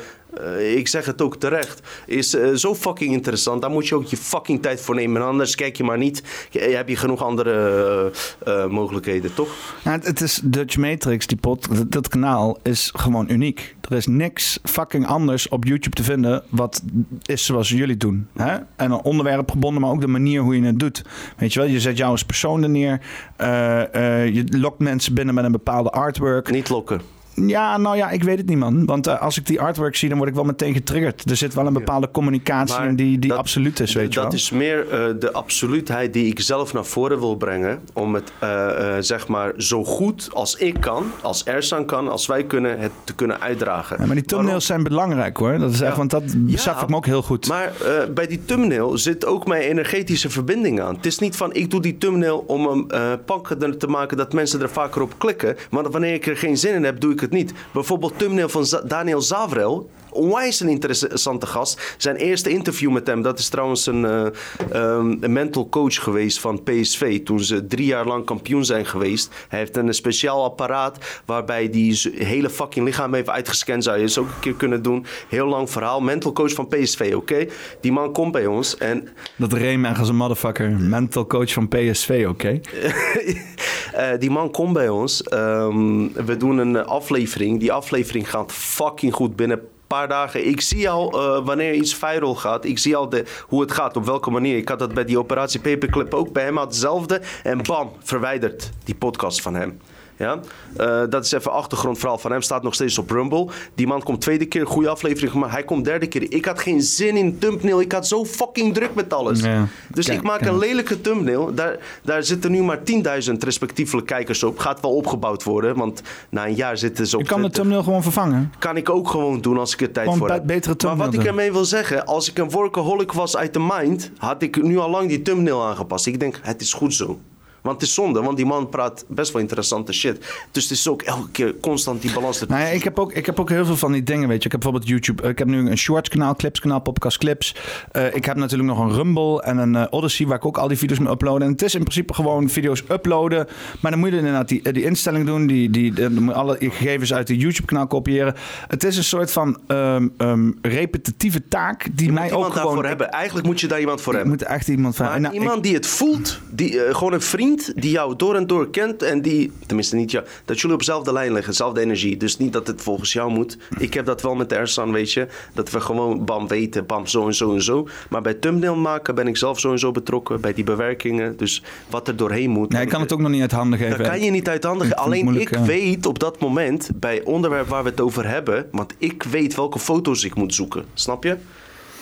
[0.44, 1.80] eh, ik zeg het ook terecht.
[2.06, 3.60] Is eh, zo fucking interessant.
[3.60, 5.26] Daar moet je ook je fucking tijd voor nemen.
[5.26, 6.22] Anders kijk je maar niet.
[6.50, 8.12] Je, heb je genoeg andere
[8.44, 9.48] eh, eh, mogelijkheden, toch?
[9.84, 13.76] Ja, het, het is Dutch Matrix, die pot, dat, kanaal is gewoon uniek.
[13.88, 16.82] Er is niks fucking anders op YouTube te vinden wat
[17.22, 18.28] is zoals jullie doen.
[18.36, 18.56] Hè?
[18.76, 21.04] En een onderwerp gebonden, maar ook de manier hoe je het doet.
[21.36, 23.00] Weet je wel, je zet jou als persoon er neer.
[23.36, 26.50] Eh, eh, je lokt mensen binnen met een bepaalde artwork.
[26.50, 27.00] Niet lokken.
[27.46, 28.84] Ja, nou ja, ik weet het niet, man.
[28.86, 31.30] Want eh, als ik die artwork zie, dan word ik wel meteen getriggerd.
[31.30, 34.24] Er zit wel een bepaalde communicatie in die, die dat- absoluut is, weet je dat
[34.24, 34.32] wel.
[34.34, 37.80] is meer eh, de absoluutheid die ik zelf naar voren wil brengen.
[37.92, 38.68] Om het eh,
[39.00, 43.14] zeg maar zo goed als ik kan, als Ersan kan, als wij kunnen, het te
[43.14, 43.96] kunnen uitdragen.
[44.00, 45.58] Ja, maar die thumbnails zijn belangrijk, hoor.
[45.58, 45.96] Dat is echt, Ja.
[45.98, 47.48] want dat besef ik me ook heel goed.
[47.48, 47.72] Maar
[48.14, 50.94] bij die thumbnail zit ook mijn energetische verbinding aan.
[50.94, 52.86] Het is niet van ik doe die thumbnail om hem
[53.24, 55.56] pakkender te maken dat mensen er vaker op klikken.
[55.70, 57.52] Maar wanneer ik er geen zin in heb, doe ik het niet.
[57.72, 59.90] Bijvoorbeeld thumbnail van Daniel Zavrel.
[60.10, 61.94] Onwijs een interessante gast.
[61.98, 64.26] Zijn eerste interview met hem, dat is trouwens een, eh,
[64.70, 67.22] ehm, een mental coach geweest van PSV.
[67.22, 69.34] Toen ze drie jaar lang kampioen zijn geweest.
[69.48, 73.84] Hij heeft een speciaal apparaat waarbij hij zijn hele fucking lichaam heeft uitgescand.
[73.84, 75.06] Zou je eens ook een keer kunnen doen.
[75.28, 76.00] Heel lang verhaal.
[76.00, 77.46] Mental coach van PSV, oké?
[77.80, 80.70] Die man komt bij ons en Dat reem echt als een motherfucker.
[80.70, 82.60] Mental coach van PSV, oké?
[83.92, 85.22] Eh, die man komt bij ons.
[85.22, 87.60] Ehm, we doen een aflevering.
[87.60, 90.46] Die aflevering gaat fucking goed binnen paar dagen.
[90.46, 92.64] Ik zie al eh, wanneer iets viral gaat.
[92.64, 94.56] Ik zie al de, hoe het gaat, op welke manier.
[94.56, 96.32] Ik had dat bij die operatie Paperclip ook.
[96.32, 97.20] Bij hem hetzelfde.
[97.42, 99.80] En bam, verwijderd die podcast van hem.
[100.18, 100.40] Ja?
[100.76, 102.42] Eh, dat is even achtergrondverhaal van hem.
[102.42, 103.48] Staat nog steeds op Rumble.
[103.74, 105.52] Die man komt tweede keer, goede aflevering gemaakt.
[105.52, 106.32] Hij komt derde keer.
[106.32, 107.80] Ik had geen zin in thumbnail.
[107.80, 109.40] Ik had zo fucking druk met alles.
[109.40, 109.66] Ja.
[109.88, 110.50] Dus Kijk, ik maak kijk.
[110.50, 111.54] een lelijke thumbnail.
[111.54, 114.58] Daar, daar zitten nu maar 10.000 respectievelijk kijkers op.
[114.58, 115.76] Gaat wel opgebouwd worden.
[115.76, 117.60] Want na een jaar zitten ze op Je kan de 20.
[117.62, 118.52] thumbnail gewoon vervangen.
[118.58, 120.46] Kan ik ook gewoon doen als ik er tijd Gewoon voor heb.
[120.46, 122.06] betere maar wat ik ermee wil zeggen.
[122.06, 124.10] Als ik een workaholic was uit de mind.
[124.18, 126.06] Had ik nu al lang die thumbnail aangepast.
[126.06, 127.18] Ik denk, het is goed zo.
[127.62, 130.18] Want het is zonde, want die man praat best wel interessante shit.
[130.50, 132.46] Dus het is ook elke keer constant die balans.
[132.46, 134.44] Nou ja, ik heb, ook, ik heb ook heel veel van die dingen, weet je.
[134.44, 135.22] Ik heb bijvoorbeeld YouTube.
[135.22, 137.54] eh, Ik heb nu een Shorts kanaal, Clips kanaal, Podcast Clips.
[137.92, 140.68] Eh, ik heb natuurlijk nog een Rumble en een eh, Odyssey waar ik ook al
[140.68, 141.46] die video's mee uploaden.
[141.46, 143.46] En het is in principe gewoon video's uploaden.
[143.80, 145.46] Maar dan moet je inderdaad die, die instelling doen.
[145.46, 148.34] Die, die, je alle gegevens uit de YouTube kanaal kopiëren.
[148.68, 152.52] Het is een soort van ehm, ehm, repetitieve taak die Je mij moet ook iemand
[152.52, 152.66] gewoon...
[152.66, 153.10] daarvoor hebben.
[153.10, 154.30] Eigenlijk moet je daar iemand voor hebben.
[154.32, 155.06] moet echt iemand van...
[155.06, 158.34] Maar Nou, ik- iemand die het voelt, die, eh, gewoon een vriend die jou door
[158.34, 161.80] en door kent en die, tenminste niet jou, dat jullie op dezelfde lijn liggen, dezelfde
[161.80, 162.16] energie.
[162.16, 163.56] Dus niet dat het volgens jou moet.
[163.78, 167.06] Ik heb dat wel met de Ersan, weet je, dat we gewoon bam weten, bam
[167.06, 167.88] zo en zo en zo.
[168.10, 171.36] Maar bij thumbnail maken ben ik zelf zo en zo betrokken, bij die bewerkingen.
[171.36, 172.72] Dus wat er doorheen moet.
[172.72, 173.98] Nee, ik kan het ook nog niet uit handen geven.
[173.98, 175.64] Dat kan je niet uit handen het Alleen moeilijk, ik ja.
[175.64, 179.78] weet op dat moment, bij onderwerp waar we het over hebben, want ik weet welke
[179.78, 180.84] foto's ik moet zoeken.
[180.94, 181.36] Snap je?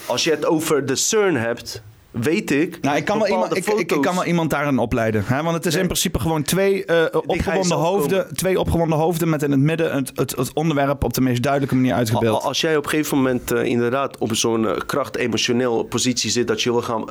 [0.06, 1.82] Als je het over de CERN hebt,
[2.20, 2.78] weet ik.
[2.80, 5.22] Nou, ik kan, wel iemand, ik, ik, kan wel iemand daarin opleiden.
[5.26, 5.42] Hè?
[5.42, 8.36] Want het is in principe gewoon twee, eh, opgewonden hoofden, komen.
[8.36, 11.74] twee opgewonden hoofden met in het midden het, het, het onderwerp op de meest duidelijke
[11.74, 12.42] manier uitgebeeld.
[12.42, 16.62] Als jij op een gegeven moment eh, inderdaad op zo'n eh, kracht-emotioneel positie zit dat
[16.62, 17.04] je wil gaan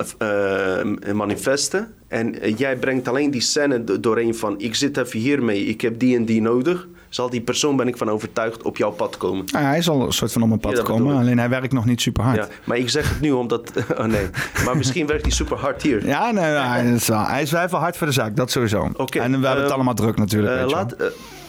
[1.14, 1.94] manifesten.
[2.08, 6.00] En jij brengt alleen die scène do- doorheen van ik zit even hiermee, ik heb
[6.00, 6.88] die en die nodig.
[7.16, 9.46] Zal die persoon, ben ik van overtuigd, op jouw pad komen.
[9.52, 11.86] Nou, hij zal een soort van op mijn pad Ja, komen, alleen hij werkt nog
[11.86, 12.38] niet super hard.
[12.38, 13.72] Ja, maar ik zeg het nu omdat...
[14.00, 14.30] oh nee,
[14.66, 16.06] maar misschien werkt hij super hard hier.
[16.06, 18.52] Ja, nee, nee, hij, is wel, hij is wel even hard voor de zaak, dat
[18.52, 18.84] sowieso.
[18.84, 20.62] En we hebben het eh, allemaal druk natuurlijk.
[20.62, 20.96] Eh, laat,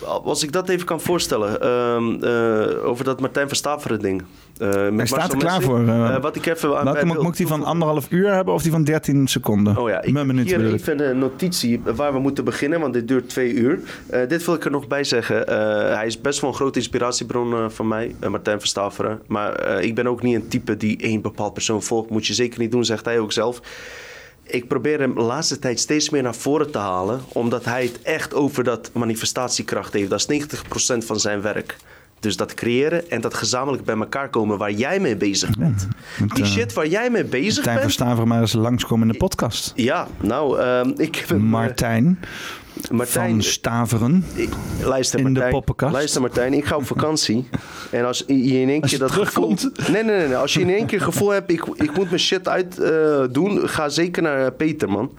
[0.07, 4.23] als ik dat even kan voorstellen, ehm, eh, over dat Martijn Verstaveren ding.
[4.59, 5.89] Eh, hij Marcel staat er klaar voor.
[5.89, 8.70] Eh, wat ik even aan Welke moet, moet die van anderhalf uur hebben of die
[8.70, 9.76] van 13 seconden?
[9.76, 13.28] Oh ja, ik heb hier even een notitie waar we moeten beginnen, want dit duurt
[13.28, 13.81] twee uur.
[14.28, 15.36] Dit wil ik er nog bij zeggen.
[15.97, 19.20] Hij is best wel een grote inspiratiebron voor mij, Martijn Verstaveren.
[19.26, 22.10] Maar ik ben ook niet een type die één bepaald persoon volgt.
[22.10, 23.60] Moet je zeker niet doen, zegt hij ook zelf.
[24.47, 28.02] Ik probeer hem de laatste tijd steeds meer naar voren te halen, omdat hij het
[28.02, 30.10] echt over dat manifestatiekracht heeft.
[30.10, 31.76] Dat is 90% van zijn werk.
[32.20, 35.89] Dus dat creëren en dat gezamenlijk bij elkaar komen waar jij mee bezig bent.
[36.34, 37.81] Die eh, shit waar jij mee bezig Martijn bent.
[37.81, 39.73] Verstaver maar eens langskomen in de podcast.
[39.75, 42.18] Ja, nou, ehm, ik heb hem, eh, Martijn,
[42.90, 44.24] Martijn, van Staveren.
[44.34, 44.48] ik,
[44.82, 45.92] luister in de Martijn, poppenkast.
[45.92, 47.48] luister Martijn, ik ga op vakantie.
[47.90, 49.70] En als je in één Als keer dat terugkomt.
[49.74, 49.92] gevoel...
[49.94, 50.36] Nee, nee, nee, nee.
[50.36, 53.68] Als je in één keer gevoel hebt, ik, ik moet mijn shit uit eh, doen,
[53.68, 55.10] ga zeker naar eh, Peter, man.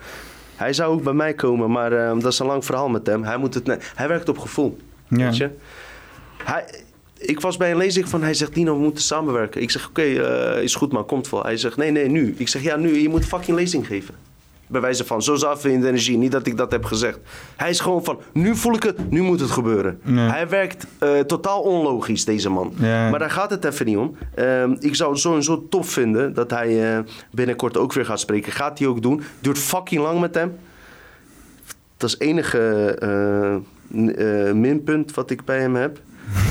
[0.56, 3.24] Hij zou ook bij mij komen, maar eh, dat is een lang verhaal met hem.
[3.24, 4.78] Hij, moet het, hij werkt op gevoel,
[5.08, 5.16] Ja.
[5.16, 5.50] weet je.
[6.44, 6.64] Hij,
[7.18, 9.62] ik was bij een lezing van, hij zegt, Dino, we moeten samenwerken.
[9.62, 11.42] Ik zeg, oké, eh, is goed man, komt wel.
[11.42, 12.34] Hij zegt, nee, nee, nu.
[12.38, 14.14] Ik zeg, ja, nu, je moet fucking lezing geven.
[14.68, 16.16] Bij wijze van, zo zat in de energie.
[16.16, 17.18] Niet dat ik dat heb gezegd.
[17.56, 20.00] Hij is gewoon van, nu voel ik het, nu moet het gebeuren.
[20.04, 22.72] Hij werkt eh, totaal onlogisch, deze man.
[22.76, 23.10] Ja.
[23.10, 24.16] Maar daar gaat het even niet om.
[24.34, 28.52] Ehm, ik zou het sowieso tof vinden dat hij eh, binnenkort ook weer gaat spreken.
[28.52, 29.22] Gaat hij ook doen.
[29.40, 30.56] Duurt fucking lang met hem.
[31.96, 36.00] Dat is het enige eh, minpunt wat ik bij hem heb.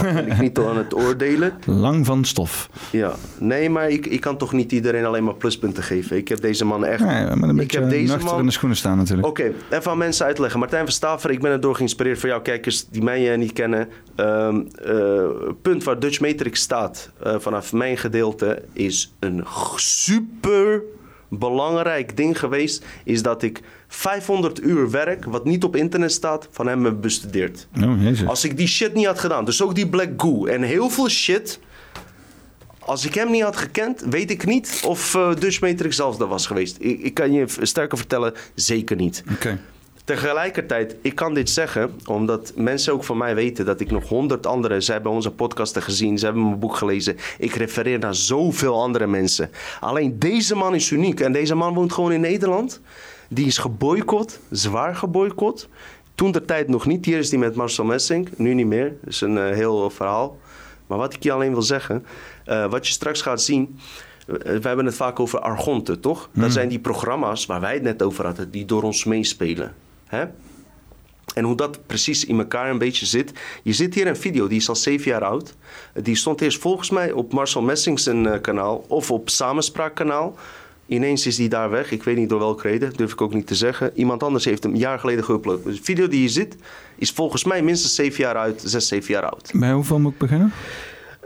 [0.02, 1.54] Daar ben ik niet aan het oordelen.
[1.66, 2.70] Lang van stof.
[2.92, 6.18] Ja, nee, maar ik, ik kan toch niet iedereen alleen maar pluspunten geven.
[6.18, 7.04] Ik heb deze man echt.
[7.04, 8.40] Nee, maar een ik heb deze man.
[8.40, 9.28] in de schoenen staan natuurlijk.
[9.28, 10.60] Oké, even aan mensen uitleggen.
[10.60, 13.90] Martijn Verstaver, ik ben erdoor geïnspireerd voor jou kijkers die mij eh, niet kennen.
[14.16, 14.56] Eh,
[15.62, 20.82] punt waar Dutch Matrix staat eh, vanaf mijn gedeelte is een super
[21.30, 22.86] belangrijk ding geweest.
[23.04, 27.68] Is dat ik 500 uur werk, wat niet op internet staat, van hem heb bestudeerd.
[27.84, 28.28] Oh, jezus.
[28.28, 31.10] Als ik die shit niet had gedaan, dus ook die Black Goo en heel veel
[31.10, 31.60] shit.
[32.80, 36.28] Als ik hem niet had gekend, weet ik niet of eh Dutch Matrix zelfs dat
[36.28, 36.78] was geweest.
[36.80, 39.24] Ik, ik kan je sterker vertellen, zeker niet.
[39.32, 39.60] Oké.
[40.08, 44.46] Tegelijkertijd, ik kan dit zeggen omdat mensen ook van mij weten dat ik nog honderd
[44.46, 44.82] andere.
[44.82, 47.18] Ze hebben onze podcasten gezien, ze hebben mijn boek gelezen.
[47.38, 49.50] Ik refereer naar zoveel andere mensen.
[49.80, 52.82] Alleen deze man is uniek en deze man woont gewoon in Nederland.
[53.30, 55.70] Die is geboycott, zwaar geboycott.
[56.16, 57.06] Toen de tijd nog niet.
[57.06, 58.94] Hier is die met Marcel Messing, nu niet meer.
[59.02, 60.38] Dat is een uh, heel verhaal.
[60.88, 62.06] Maar wat ik je alleen wil zeggen,
[62.46, 63.80] uh, wat je straks gaat zien.
[64.26, 66.30] We hebben het vaak over argonten, toch?
[66.34, 69.74] Dat zijn die programma's waar wij het net over hadden, die door ons meespelen.
[70.08, 70.26] Hè?
[71.34, 73.32] En hoe dat precies in elkaar een beetje zit.
[73.64, 75.56] Je zit hier een video, die is al zeven jaar oud.
[75.94, 78.10] Die stond eerst volgens mij op Marcel Messings
[78.42, 80.36] kanaal of op Samenspraak kanaal.
[80.86, 81.92] Ineens is die daar weg.
[81.92, 83.92] Ik weet niet door welke reden, durf ik ook niet te zeggen.
[83.96, 85.64] Iemand anders heeft hem een jaar geleden geüpload.
[85.64, 86.56] Dus de video die je ziet,
[86.96, 89.52] is volgens mij minstens zeven jaar oud, zes, zeven jaar oud.
[89.54, 90.52] Bij hoeveel moet ik beginnen?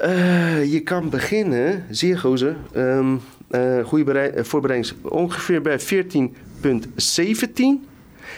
[0.04, 7.91] Uh, je kan beginnen, zie je gozer, um, uh, goede voorbereiding, ongeveer bij 14.17.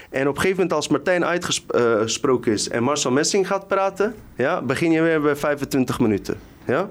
[0.09, 4.61] En op een gegeven moment als Martijn uitgesproken is en Marcel Messing gaat praten, ja,
[4.61, 6.39] begin je weer bij 25 minuten.
[6.65, 6.89] Ja?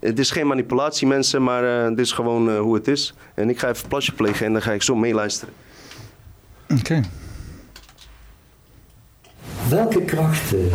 [0.00, 3.14] Het is geen manipulatie mensen, maar uh, het is gewoon uh, hoe het is.
[3.34, 5.54] En ik ga even plasje plegen en dan ga ik zo meeluisteren.
[6.68, 6.80] Oké.
[6.80, 7.02] Okay.
[9.68, 10.70] Welke krachten,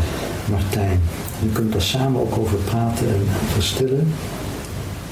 [0.50, 1.02] Martijn,
[1.42, 4.14] we kunnen daar samen ook over praten en verstillen.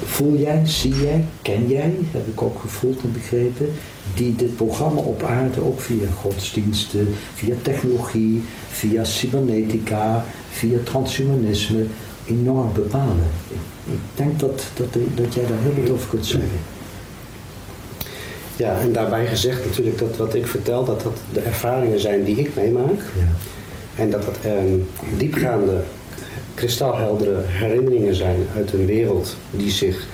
[0.06, 3.74] Voel jij, zie jij, ken jij, heb ik ook gevoeld en begrepen,
[4.16, 11.86] die dit programma op aarde ook via godsdiensten, via technologie, via cybernetica, via transhumanisme
[12.26, 13.30] enorm bepalen.
[13.86, 16.60] Ik denk dat, dat, dat jij daar heel veel over kunt zeggen.
[18.56, 22.36] Ja, en daarbij gezegd natuurlijk dat wat ik vertel, dat dat de ervaringen zijn die
[22.36, 23.00] ik meemaak.
[23.18, 23.28] Ja.
[23.96, 24.88] En dat dat um,
[25.18, 25.84] diepgaande,
[26.54, 30.08] kristalheldere herinneringen zijn uit een wereld die zich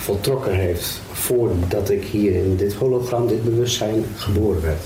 [0.00, 4.82] voltrokken heeft voordat ik hier in dit hologram, dit bewustzijn geboren werd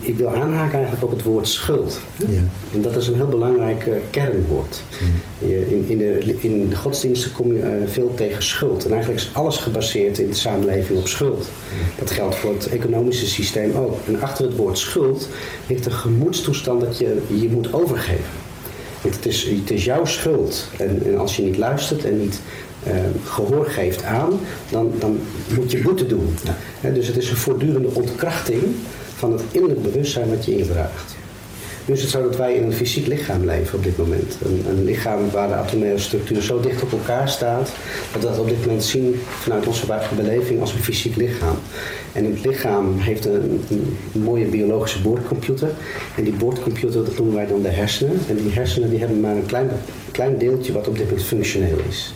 [0.00, 2.00] ik wil aanhaken eigenlijk op het woord schuld.
[2.16, 2.42] Ja.
[2.74, 4.82] En dat is een heel belangrijk uh, kernwoord.
[5.38, 8.84] in, in, de, in de godsdiensten kom je uh, veel tegen schuld.
[8.84, 11.48] En eigenlijk is alles gebaseerd in de samenleving op schuld.
[11.98, 13.96] Dat geldt voor het economische systeem ook.
[14.06, 15.28] En achter het woord schuld
[15.66, 18.46] ligt een gemoedstoestand dat je je moet overgeven.
[19.00, 20.68] Want het is, het is jouw schuld.
[20.78, 22.40] En, en als je niet luistert en niet
[23.24, 25.18] gehoor geeft aan, dan, dan
[25.54, 26.34] moet je boete doen.
[26.80, 26.90] Ja.
[26.90, 28.62] dus het is een voortdurende ontkrachting
[29.16, 31.16] van het innerlijk bewustzijn wat je indraagt.
[31.88, 34.36] Nu is het zo dat wij in een fysiek lichaam leven op dit moment.
[34.44, 37.72] Een, een, lichaam waar de atomaire structuur zo dicht op elkaar staat,
[38.12, 39.86] dat we dat op dit moment zien vanuit onze
[40.16, 41.56] beleving als een fysiek lichaam.
[42.12, 45.70] En het lichaam heeft een, een, mooie biologische boordcomputer.
[46.16, 48.18] En die boordcomputer, dat noemen wij dan de hersenen.
[48.28, 49.70] En die hersenen die hebben maar een klein,
[50.10, 52.12] klein deeltje wat op dit moment functioneel is.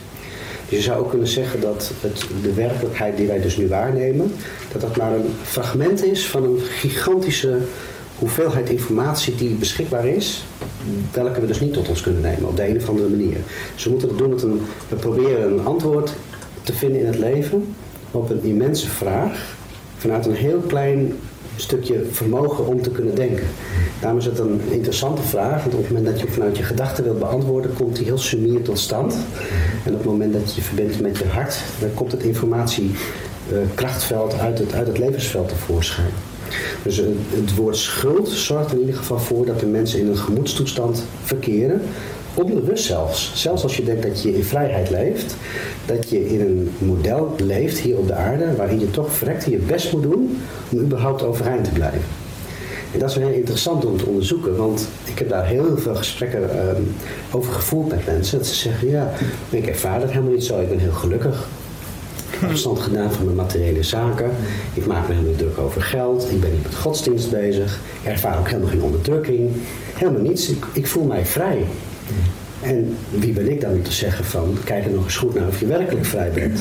[0.73, 4.33] Je zou ook kunnen zeggen dat het, de werkelijkheid die wij dus nu waarnemen,
[4.73, 7.59] dat dat maar een fragment is van een gigantische
[8.19, 10.45] hoeveelheid informatie die beschikbaar is,
[11.13, 13.37] welke we dus niet tot ons kunnen nemen op de een of andere manier.
[13.75, 16.13] Dus we moeten het doen met een, we proberen een antwoord
[16.63, 17.75] te vinden in het leven
[18.11, 19.57] op een immense vraag
[19.97, 21.13] vanuit een heel klein
[21.57, 23.47] stukje vermogen om te kunnen denken.
[24.01, 27.05] Daarom is het een interessante vraag, want op het moment dat je vanuit je gedachten
[27.05, 29.17] wilt beantwoorden, komt die heel sumier tot stand.
[29.85, 34.39] En op het moment dat je je verbindt met je hart, dan komt het informatiekrachtveld
[34.39, 36.11] uit het, uit het levensveld tevoorschijn.
[36.83, 36.97] Dus
[37.31, 41.83] het woord schuld zorgt in ieder geval voor dat de mensen in een gemoedstoestand verkeren
[42.35, 45.37] onbewust zelfs, zelfs als je denkt dat je in vrijheid leeft,
[45.87, 49.57] dat je in een model leeft hier op de aarde waarin je toch verrekt je
[49.57, 50.39] best moet doen
[50.71, 52.01] om überhaupt overeind te blijven.
[52.93, 56.69] En dat is heel interessant om te onderzoeken, want ik heb daar heel veel gesprekken
[56.77, 56.95] um,
[57.31, 58.39] over gevoeld met mensen.
[58.39, 59.13] Dat ze zeggen, ja,
[59.51, 61.49] ik ervaar dat helemaal niet zo, ik ben heel gelukkig.
[62.33, 64.31] Ik heb verstand gedaan van mijn materiële zaken.
[64.75, 66.31] Ik maak me helemaal druk over geld.
[66.31, 67.81] Ik ben niet met godsdienst bezig.
[68.03, 69.51] Ik ervaar ook helemaal geen onderdrukking.
[69.95, 70.49] Helemaal niets.
[70.49, 71.65] Ik, ik voel mij vrij.
[72.61, 75.49] En wie ben ik dan om te zeggen van, kijk er nog eens goed naar
[75.49, 76.61] of je werkelijk vrij bent.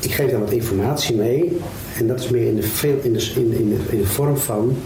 [0.00, 1.58] Ik geef dan wat informatie mee
[1.96, 4.76] en dat is meer in de, in de, in de, in de vorm van,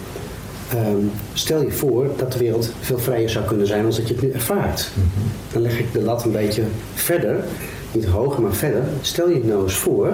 [0.74, 4.14] um, stel je voor dat de wereld veel vrijer zou kunnen zijn als dat je
[4.14, 4.90] het nu ervaart.
[5.52, 6.62] Dan leg ik de lat een beetje
[6.94, 7.44] verder,
[7.92, 8.82] niet hoger maar verder.
[9.00, 10.12] Stel je nou eens voor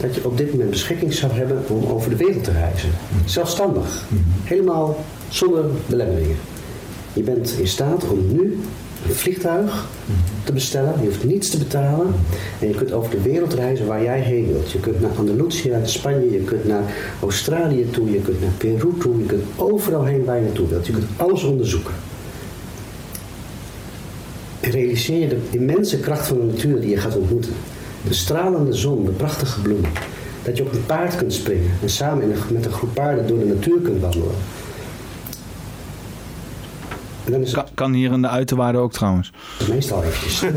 [0.00, 2.90] dat je op dit moment beschikking zou hebben om over de wereld te reizen.
[3.24, 4.04] Zelfstandig.
[4.44, 6.36] Helemaal zonder belemmeringen.
[7.14, 8.58] Je bent in staat om nu
[9.08, 9.88] een vliegtuig
[10.44, 10.94] te bestellen.
[11.00, 12.06] Je hoeft niets te betalen.
[12.60, 14.70] En je kunt over de wereld reizen waar jij heen wilt.
[14.70, 19.18] Je kunt naar Andalusië, Spanje, je kunt naar Australië toe, je kunt naar Peru toe.
[19.18, 20.86] Je kunt overal heen waar je naartoe wilt.
[20.86, 21.94] Je kunt alles onderzoeken.
[24.60, 27.52] En realiseer je de immense kracht van de natuur die je gaat ontmoeten.
[28.08, 29.90] De stralende zon, de prachtige bloemen.
[30.42, 33.44] dat je op een paard kunt springen en samen met een groep paarden door de
[33.44, 34.34] natuur kunt wandelen.
[37.24, 39.32] Dan is het, kan, kan, hier in de uiterwaarden ook trouwens?
[39.68, 40.48] Meestal eventjes stil.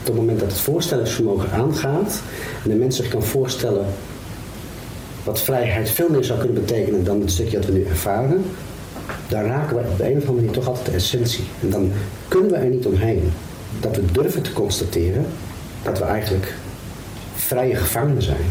[0.00, 2.22] Op het moment dat het voorstellingsvermogen aangaat
[2.64, 3.86] en de mens zich kan voorstellen
[5.24, 8.44] wat vrijheid veel meer zou kunnen betekenen dan het stukje dat we nu ervaren,
[9.28, 11.44] daar raken we op de een of andere manier toch altijd de essentie.
[11.60, 11.92] En dan
[12.28, 13.32] kunnen we er niet omheen
[13.80, 15.26] dat we durven te constateren
[15.82, 16.54] dat we eigenlijk
[17.34, 18.44] vrije gevangenen zijn.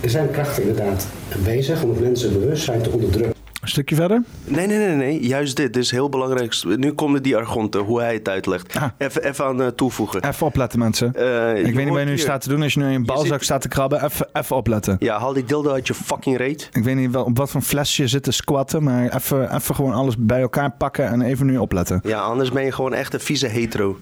[0.00, 1.06] Er zijn krachten inderdaad
[1.44, 3.33] bezig om het mensen bewustzijn te onderdrukken.
[3.64, 4.22] Een stukje verder?
[4.44, 5.26] Nee, nee, nee, nee.
[5.26, 5.72] Juist dit.
[5.72, 6.62] Dit is heel belangrijk.
[6.64, 8.76] Nu komen die argonten, hoe hij het uitlegt.
[8.76, 8.84] Ah.
[8.98, 10.28] Even, even aan uh, toevoegen.
[10.28, 11.12] Even opletten, mensen.
[11.16, 12.62] Uh, ik weet niet wat je nu staat te doen.
[12.62, 14.96] Als je nu in een balzak staat te krabben, even, even opletten.
[14.98, 16.68] Ja, haal die dildo uit je fucking reet.
[16.72, 19.74] Ik weet niet wel, op wat voor flesje je zit te squatten, maar even, even
[19.74, 22.00] gewoon alles bij elkaar pakken en even nu opletten.
[22.02, 23.98] Ja, anders ben je gewoon echt een vieze hetero.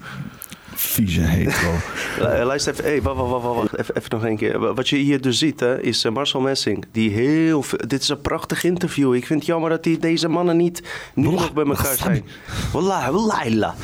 [0.75, 1.73] Vieze hetero.
[2.45, 3.79] Luister even, hey, wacht, wacht, wacht, wacht.
[3.79, 4.75] Even, even, nog een keer.
[4.75, 6.85] Wat je hier dus ziet, hè, is eh, Marcel Messing.
[6.93, 9.15] Die heel Dit is een prachtig interview.
[9.15, 10.83] Ik vind het jammer dat die, deze mannen niet,
[11.15, 12.25] niet nog bij elkaar zijn.
[12.73, 13.75] Wallah, wallah.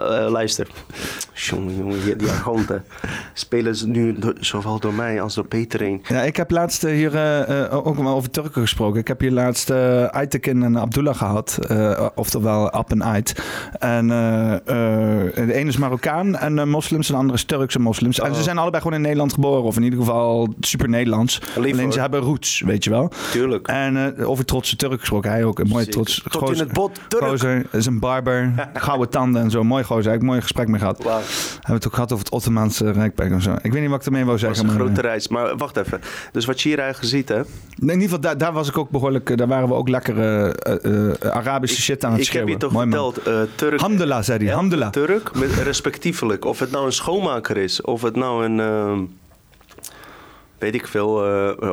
[0.00, 0.66] Uh, luister.
[1.32, 2.84] Jongen, jongen, die, die arganten
[3.32, 6.02] spelen ze nu zowel door mij als door Peter heen.
[6.08, 9.00] Ja, ik heb laatst eh, hier uh, ook wel over Turken gesproken.
[9.00, 11.58] Ik heb hier laatst uh, Aytekin en Abdullah gehad.
[11.70, 13.42] Uh, oftewel Ab en Ait.
[13.78, 18.20] En de ene is Marokkaan en moslims en de andere is Turkse moslims.
[18.20, 18.44] En ze oh.
[18.44, 19.62] zijn allebei gewoon in Nederland geboren.
[19.62, 21.40] Of in ieder geval super Nederlands.
[21.56, 23.12] Alleen ze hebben roots, weet je wel.
[23.30, 23.68] Tuurlijk.
[23.68, 25.30] En over trotse Turk gesproken.
[25.30, 26.22] Hij ook een mooie trots.
[26.28, 27.24] Tot in het bot, Turk.
[27.24, 28.52] Gozer, is een barber.
[28.74, 29.64] gouden tanden en zo.
[29.64, 30.04] Mooi gozer.
[30.04, 31.02] Ik heb een mooi gesprek mee gehad.
[31.02, 31.12] Wow.
[31.12, 33.56] Hebben we het ook gehad over het Ottomaanse Rijkberg en zo.
[33.62, 34.56] Ik weet niet wat ik ermee wou zeggen.
[34.58, 35.28] Dat was een grote reis.
[35.28, 36.00] Maar wacht even.
[36.32, 37.34] Dus wat je hier eigenlijk ziet, hè?
[37.34, 37.44] Nee,
[37.76, 39.36] in ieder geval, daar, daar was ik ook behoorlijk...
[39.36, 42.20] Daar waren we ook lekkere uh, Arabische shit aan het.
[42.20, 43.80] Ik heb je toch verteld, uh, Turk...
[43.80, 44.54] Hamdullah, zei hij.
[44.54, 44.90] Hamdullah.
[44.90, 46.27] Turk, met, respectievelijk.
[46.36, 47.80] Of het nou een schoonmaker is.
[47.80, 48.60] Of het nou een...
[48.60, 49.04] Ehm,
[50.58, 51.24] weet ik veel,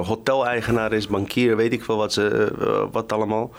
[0.04, 3.52] hoteleigenaar is, bankier, weet ik veel wat, ze, wat allemaal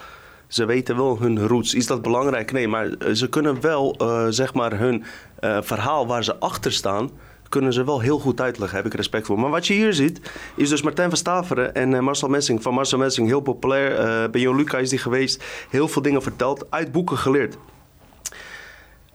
[0.46, 1.74] ze weten wel hun roots.
[1.74, 2.52] Is dat belangrijk?
[2.52, 5.04] Nee, maar ze kunnen wel uh, zeg maar hun
[5.40, 7.10] uh, verhaal waar ze achter staan,
[7.48, 8.76] kunnen ze wel heel goed uitleggen.
[8.76, 9.38] Heb ik respect voor.
[9.38, 10.20] Maar wat je hier ziet,
[10.56, 12.62] is dus Martijn van Staveren en uh, Marcel Messing.
[12.62, 14.30] Van Marcel Messing, heel populair.
[14.30, 15.44] bij Jon Luca is die geweest.
[15.70, 17.56] Heel veel dingen verteld, uit boeken geleerd.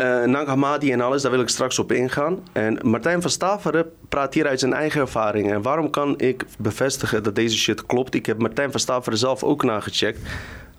[0.01, 2.39] Uh, Nang en alles, daar wil ik straks op ingaan.
[2.51, 5.53] En Martijn van Staveren praat hier uit zijn eigen ervaringen.
[5.53, 8.15] En waarom kan ik bevestigen dat deze shit klopt?
[8.15, 10.19] Ik heb Martijn van Staveren zelf ook nagecheckt.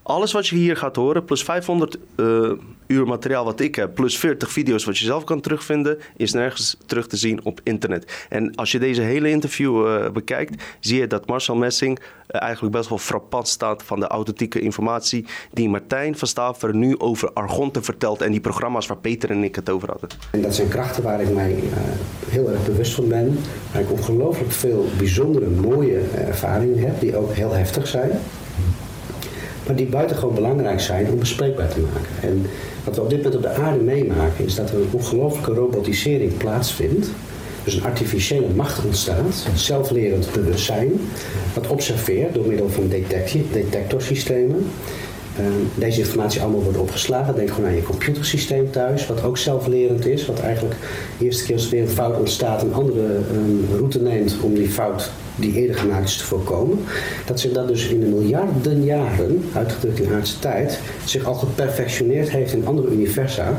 [0.02, 3.94] Alles wat je hier gaat horen, plus 500 uh, eh, uur materiaal wat ik heb,
[3.94, 8.26] plus 40 video's wat je zelf kan terugvinden, is nergens terug te zien op internet.
[8.28, 12.74] En als je deze hele interview uh, bekijkt, zie je dat Marcel Messing uh, eigenlijk
[12.74, 17.82] best wel frappant staat van de authentieke informatie die Martijn van Staveren nu over Argonte
[17.82, 20.08] vertelt en die programma's waar Peter en ik het over hadden.
[20.30, 21.62] En dat zijn krachten waar ik mij
[22.28, 23.38] heel erg bewust van ben,
[23.72, 28.10] waar ik ongelooflijk veel bijzondere, mooie ervaringen heb, die ook heel heftig zijn
[29.66, 32.30] maar die buitengewoon belangrijk zijn om bespreekbaar te maken.
[32.30, 32.46] En
[32.84, 36.36] wat we op dit moment op de aarde meemaken, is dat er een ongelooflijke robotisering
[36.36, 37.10] plaatsvindt.
[37.64, 40.90] Dus een artificiële macht ontstaat, zelflerend bewustzijn,
[41.54, 44.66] wat observeert door middel van detectie, detectorsystemen.
[45.40, 47.34] Uh, deze informatie allemaal wordt opgeslagen.
[47.34, 50.26] Denk gewoon aan je computersysteem thuis, wat ook zelflerend is.
[50.26, 50.76] Wat eigenlijk
[51.18, 54.54] de eerste keer als er weer een fout ontstaat, een andere um, route neemt om
[54.54, 56.78] die fout die eerder gemaakt is te voorkomen.
[57.26, 62.30] Dat zich dat dus in de miljarden jaren, uitgedrukt in aardse tijd, zich al geperfectioneerd
[62.30, 63.56] heeft in andere universa.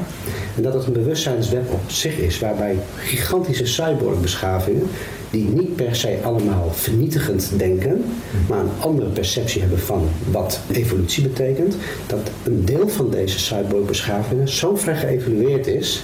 [0.55, 4.89] En dat het een bewustzijnsweb op zich is, waarbij gigantische cyborgbeschavingen,
[5.33, 8.05] die niet per se allemaal vernietigend denken,
[8.47, 11.75] maar een andere perceptie hebben van wat evolutie betekent,
[12.07, 16.03] dat een deel van deze cyborgbeschavingen zo ver geëvolueerd is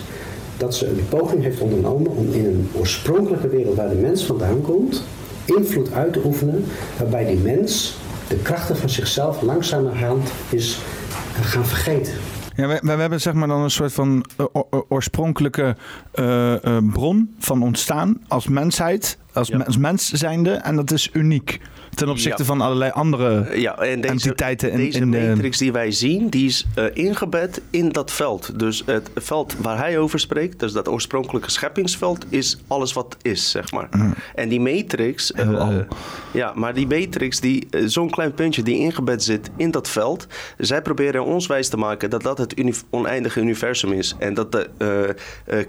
[0.57, 4.61] dat ze een poging heeft ondernomen om in een oorspronkelijke wereld waar de mens vandaan
[4.61, 5.03] komt,
[5.45, 6.65] invloed uit te oefenen,
[6.97, 10.79] waarbij die mens de krachten van zichzelf langzamerhand is
[11.41, 12.13] gaan vergeten.
[12.59, 14.45] Ja, we, we, hebben zeg maar dan een soort van uh,
[14.87, 15.75] oorspronkelijke
[16.15, 19.57] uh, uh, bron van ontstaan als mensheid, als, ja.
[19.57, 20.51] als mens zijnde.
[20.51, 21.59] En dat is uniek
[21.95, 24.71] ten opzichte van allerlei andere ja, en deze, entiteiten.
[24.71, 25.17] In, deze in de...
[25.17, 28.59] matrix die wij zien, die is uh, ingebed in dat veld.
[28.59, 33.51] Dus het veld waar hij over spreekt, dus dat oorspronkelijke scheppingsveld, is alles wat is,
[33.51, 33.87] zeg maar.
[33.91, 34.13] Mm.
[34.35, 35.77] En die matrix, uh,
[36.33, 40.27] ja, maar die matrix, die, uh, zo'n klein puntje die ingebed zit in dat veld,
[40.57, 44.15] zij proberen ons wijs te maken dat dat het uni oneindige universum is.
[44.19, 45.15] En dat de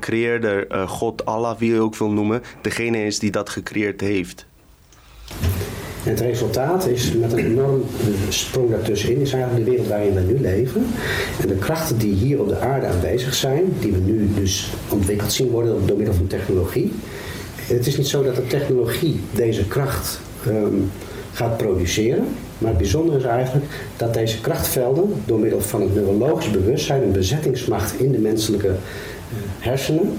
[0.00, 4.46] creëerder, God, Allah, wie je ook wil noemen, degene is die dat gecreëerd heeft.
[6.04, 7.84] En het resultaat is met een enorm
[8.28, 10.86] sprong daartussenin, is eigenlijk de wereld waarin we nu leven.
[11.40, 15.32] En de krachten die hier op de aarde aanwezig zijn, die we nu dus ontwikkeld
[15.32, 16.92] zien worden door middel van technologie,
[17.56, 20.74] Het is niet zo dat de technologie deze kracht ehm,
[21.32, 22.24] gaat produceren.
[22.58, 27.12] Maar het bijzondere is eigenlijk dat deze krachtvelden door middel van het neurologisch bewustzijn een
[27.12, 28.74] bezettingsmacht in de menselijke uh,
[29.58, 30.18] hersenen,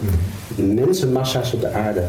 [0.55, 2.03] mensenmassa's op de aarde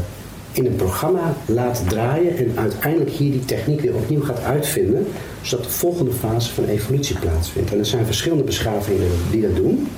[0.52, 5.06] in een programma laat draaien en uiteindelijk hier die techniek weer opnieuw gaat uitvinden,
[5.42, 7.72] zodat de volgende fase van evolutie plaatsvindt.
[7.72, 9.89] En er zijn verschillende beschavingen die dat doen.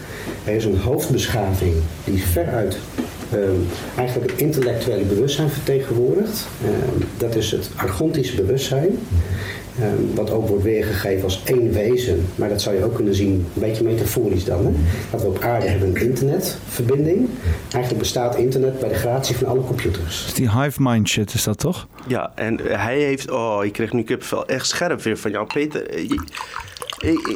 [0.45, 1.75] Er is een hoofdbeschaving
[2.05, 2.79] die veruit
[3.35, 3.67] um,
[3.97, 6.47] eigenlijk het intellectuele bewustzijn vertegenwoordigt.
[6.65, 8.99] Um, dat is het argontische bewustzijn.
[9.81, 12.27] Um, wat ook wordt weergegeven als één wezen.
[12.35, 14.65] Maar dat zou je ook kunnen zien, een beetje metaforisch dan.
[14.67, 14.73] Hè?
[15.11, 17.29] Dat we op aarde hebben een internetverbinding.
[17.71, 20.35] Eigenlijk bestaat internet bij de gratie van alle computers.
[20.35, 21.87] Die hive mind shit, is dat toch?
[22.07, 23.31] Ja, en hij heeft...
[23.31, 24.47] Oh, ik kreeg nu kippenvel.
[24.47, 26.01] Echt scherp weer van jou, Peter.
[26.01, 26.21] Je,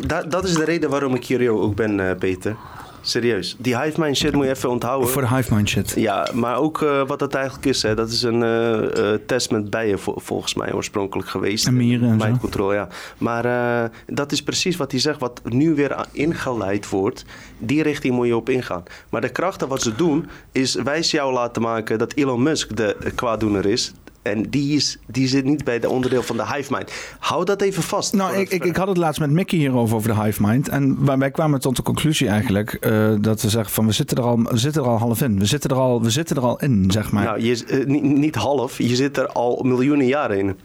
[0.07, 2.57] dat, dat is de reden waarom ik hier ook ben, uh, Peter.
[3.01, 3.57] Serieus.
[3.59, 5.09] Die hive mind shit moet je even onthouden.
[5.09, 5.93] Voor de hive mind shit.
[5.97, 7.83] Ja, maar ook uh, wat dat eigenlijk is.
[7.83, 7.95] Hè.
[7.95, 11.67] Dat is een uh, test met bijen volgens mij oorspronkelijk geweest.
[11.67, 12.89] En mieren en Mind control, ja.
[13.19, 15.21] Maar dat is precies wat hij zegt.
[15.21, 17.25] Wat nu weer ingeleid wordt.
[17.59, 18.83] Die richting moet je op ingaan.
[19.11, 20.29] Maar de krachten wat ze doen.
[20.53, 23.93] Is wijs jou laten maken dat Elon Musk de kwaaddoener is.
[24.31, 26.93] En die, is, die zit niet bij de onderdeel van de hive mind.
[27.19, 28.13] Hou dat even vast.
[28.13, 30.69] Nou, ik, ik, ik, had het laatst met Mickey hierover, over de hive mind.
[30.69, 34.23] En wij kwamen tot de conclusie eigenlijk uh, dat we zeggen van we zitten, er
[34.23, 35.39] al, we zitten er al half in.
[35.39, 37.25] We zitten er al, we zitten er al in, zeg maar.
[37.25, 40.57] Nou, je, uh, niet, niet half, je zit er al miljoenen jaren in.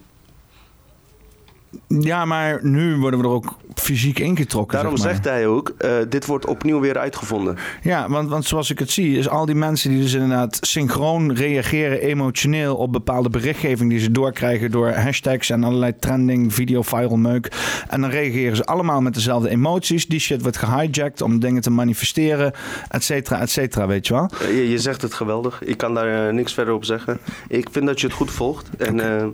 [1.87, 4.77] Ja, maar nu worden we er ook fysiek ingetrokken.
[4.77, 5.15] Daarom zeg maar.
[5.15, 7.57] zegt hij ook, uh, dit wordt opnieuw weer uitgevonden.
[7.81, 11.33] Ja, want, want zoals ik het zie, is al die mensen die dus inderdaad synchroon
[11.33, 17.17] reageren emotioneel op bepaalde berichtgeving die ze doorkrijgen door hashtags en allerlei trending, video, viral
[17.17, 17.51] meuk.
[17.87, 20.07] En dan reageren ze allemaal met dezelfde emoties.
[20.07, 22.53] Die shit wordt gehijacked om dingen te manifesteren,
[22.89, 24.29] et cetera, et cetera, weet je wel.
[24.47, 25.63] Je, je zegt het geweldig.
[25.63, 27.19] Ik kan daar uh, niks verder op zeggen.
[27.47, 28.69] Ik vind dat je het goed volgt.
[28.77, 29.17] En okay.
[29.17, 29.25] uh,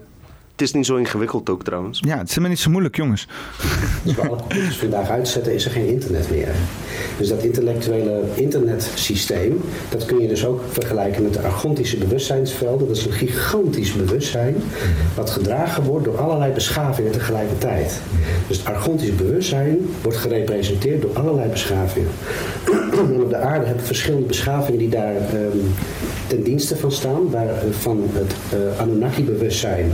[0.59, 1.99] het is niet zo ingewikkeld ook trouwens.
[2.05, 3.27] Ja, het is helemaal niet zo moeilijk, jongens.
[4.05, 6.47] Als we alle computers vandaag uitzetten, is er geen internet meer.
[7.17, 12.87] Dus dat intellectuele internetsysteem, dat kun je dus ook vergelijken met de argontische bewustzijnsvelden.
[12.87, 14.55] Dat is een gigantisch bewustzijn,
[15.15, 18.01] wat gedragen wordt door allerlei beschavingen tegelijkertijd.
[18.47, 22.09] Dus het argontische bewustzijn wordt gerepresenteerd door allerlei beschavingen.
[22.91, 25.73] En op de aarde hebben we verschillende beschavingen die daar um,
[26.27, 29.91] ten dienste van staan, waarvan het uh, Anunnaki-bewustzijn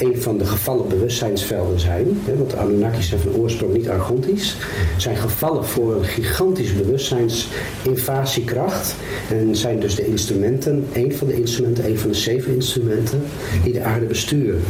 [0.00, 2.20] een van de gevallen bewustzijnsvelden zijn.
[2.24, 4.56] Hè, want de Anunnakis zijn van oorsprong niet argontisch.
[4.96, 8.94] Zijn gevallen voor een gigantische bewustzijnsinvasiekracht.
[9.30, 13.22] En zijn dus de instrumenten, een van de instrumenten, een van de zeven instrumenten
[13.62, 14.60] die de aarde besturen.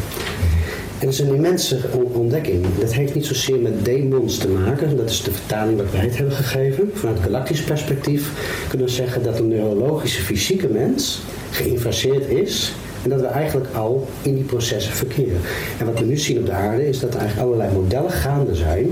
[0.98, 1.78] En dat is een immense
[2.12, 2.64] ontdekking.
[2.80, 4.96] Dat heeft niet zozeer met demons te maken.
[4.96, 6.90] Dat is de vertaling wat wij het hebben gegeven.
[6.94, 8.30] Vanuit galactisch perspectief
[8.68, 14.08] kunnen we zeggen dat een neurologische fysieke mens geïnfaseerd is en dat we eigenlijk al
[14.22, 15.40] in die processen verkeren.
[15.78, 18.54] En wat we nu zien op de aarde is dat er eigenlijk allerlei modellen gaande
[18.54, 18.86] zijn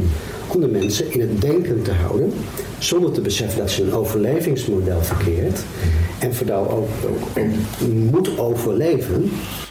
[0.46, 2.32] om de mensen in het denken te houden,
[2.78, 5.60] zonder te beseffen dat ze een overlevingsmodel verkeert
[6.18, 9.30] en vooral ook, ook, ook moet overleven.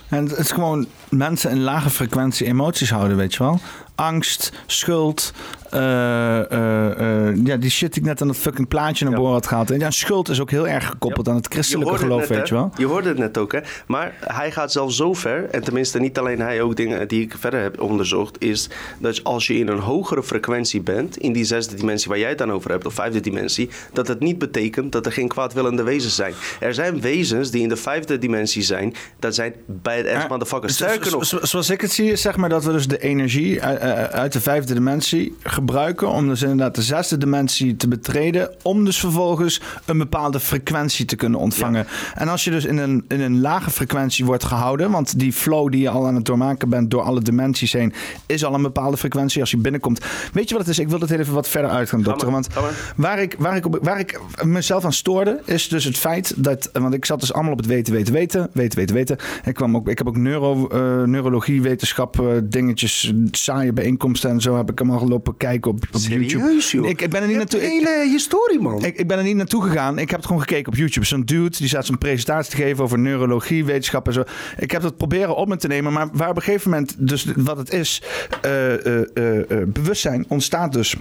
[0.10, 3.60] En het is gewoon mensen in lage frequentie emoties houden, weet je wel.
[4.00, 5.34] Angst, schuld,
[5.74, 9.34] uh, uh, uh, ja, die shit die ik net aan dat fucking plaatje naar boven
[9.34, 9.72] had gehaald.
[9.72, 11.32] En ja, schuld is ook heel erg gekoppeld ja.
[11.32, 12.72] aan het christelijke je geloof, net, weet je wel.
[12.78, 13.60] Je hoorde het net ook, hè.
[13.88, 17.36] Maar hij gaat zelfs zo ver, en tenminste niet alleen hij, ook dingen die ik
[17.40, 18.70] verder heb onderzocht, is
[19.00, 22.38] dat als je in een hogere frequentie bent, in die zesde dimensie waar jij het
[22.38, 26.16] dan over hebt, of vijfde dimensie, dat het niet betekent dat er geen kwaadwillende wezens
[26.16, 26.34] zijn.
[26.60, 30.74] Er zijn wezens die in de vijfde dimensie zijn, dat zijn bij de motherfuckers.
[30.74, 31.26] Sterker nog.
[31.26, 33.60] Zoals ik het zie, zeg maar dat we dus de energie
[33.96, 39.00] uit de vijfde dimensie gebruiken om dus inderdaad de zesde dimensie te betreden, om dus
[39.00, 41.86] vervolgens een bepaalde frequentie te kunnen ontvangen.
[41.90, 42.22] Ja.
[42.22, 45.72] En als je dus in een, in een lage frequentie wordt gehouden, want die flow
[45.72, 47.94] die je al aan het doormaken bent door alle dimensies heen,
[48.26, 50.06] is al een bepaalde frequentie als je binnenkomt.
[50.34, 50.80] Weet je wat het is?
[50.80, 52.34] Ik wil het even wat verder uit gaan dokteren.
[52.34, 52.48] Want
[52.96, 56.70] waar ik, waar, ik op, waar ik mezelf aan stoorde, is dus het feit dat,
[56.74, 59.18] want ik zat dus allemaal op het weten, weten, weten, weten, weten, weten.
[59.46, 64.42] Ik, kwam ook, ik heb ook neuro, uh, neurologie, wetenschap, uh, dingetjes, saaie bijeenkomsten en
[64.42, 66.62] zo heb ik allemaal gelopen kijken op, op Serieus, YouTube.
[66.62, 66.90] Joh?
[66.90, 67.60] Ik, ik ben er niet naartoe.
[67.60, 68.86] De hele historie, man.
[68.86, 69.98] Ik, ik, ben er niet naartoe gegaan.
[69.98, 71.06] Ik heb het gewoon gekeken op YouTube.
[71.06, 74.24] Zo'n dude die staat zo'n presentatie te geven over neurologie, wetenschap en zo.
[74.58, 77.26] Ik heb dat proberen op me te nemen, maar waar op een gegeven moment, dus
[77.36, 78.04] wat het is,
[78.46, 80.96] uh, uh, uh, bewustzijn ontstaat dus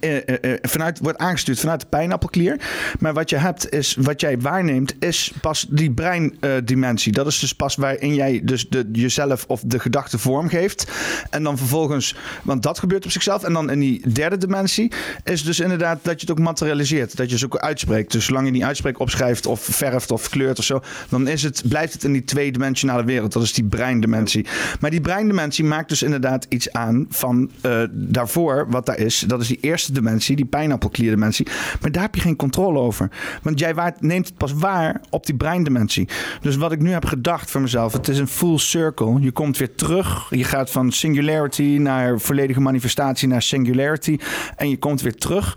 [0.00, 2.60] eh, eh, eh, vanuit, wordt aangestuurd vanuit de pijnappelklier.
[2.98, 7.12] Maar wat je hebt is, wat jij waarneemt, is pas die breindimensie.
[7.12, 10.90] dat is dus pas waarin jij dus de, jezelf of de gedachte vormgeeft.
[11.30, 13.42] En dan vervolgens, want dat gebeurt op zichzelf.
[13.42, 14.92] En dan in die derde dimensie
[15.24, 17.16] is dus inderdaad dat je het ook materialiseert.
[17.16, 18.12] Dat je het ook uitspreekt.
[18.12, 21.62] Dus zolang je niet uitspreekt, opschrijft of verft of kleurt of zo, dan is het,
[21.68, 23.32] blijft het in die tweedimensionale wereld.
[23.32, 24.46] Dat is die breindimensie.
[24.80, 27.50] Maar die breindimensie maakt dus inderdaad iets aan van
[27.90, 29.24] daarvoor, wat daar is.
[29.26, 31.46] Dat is die eerste eerste dimensie, die pijnappelklierdimensie.
[31.80, 33.10] Maar daar heb je geen controle over.
[33.42, 36.08] Want jij waard, neemt het pas waar op die breindimensie.
[36.40, 39.20] Dus wat ik nu heb gedacht voor mezelf, het is een full circle.
[39.20, 40.26] Je komt weer terug.
[40.30, 44.18] Je gaat van singularity naar volledige manifestatie naar singularity.
[44.56, 45.56] En je komt weer terug.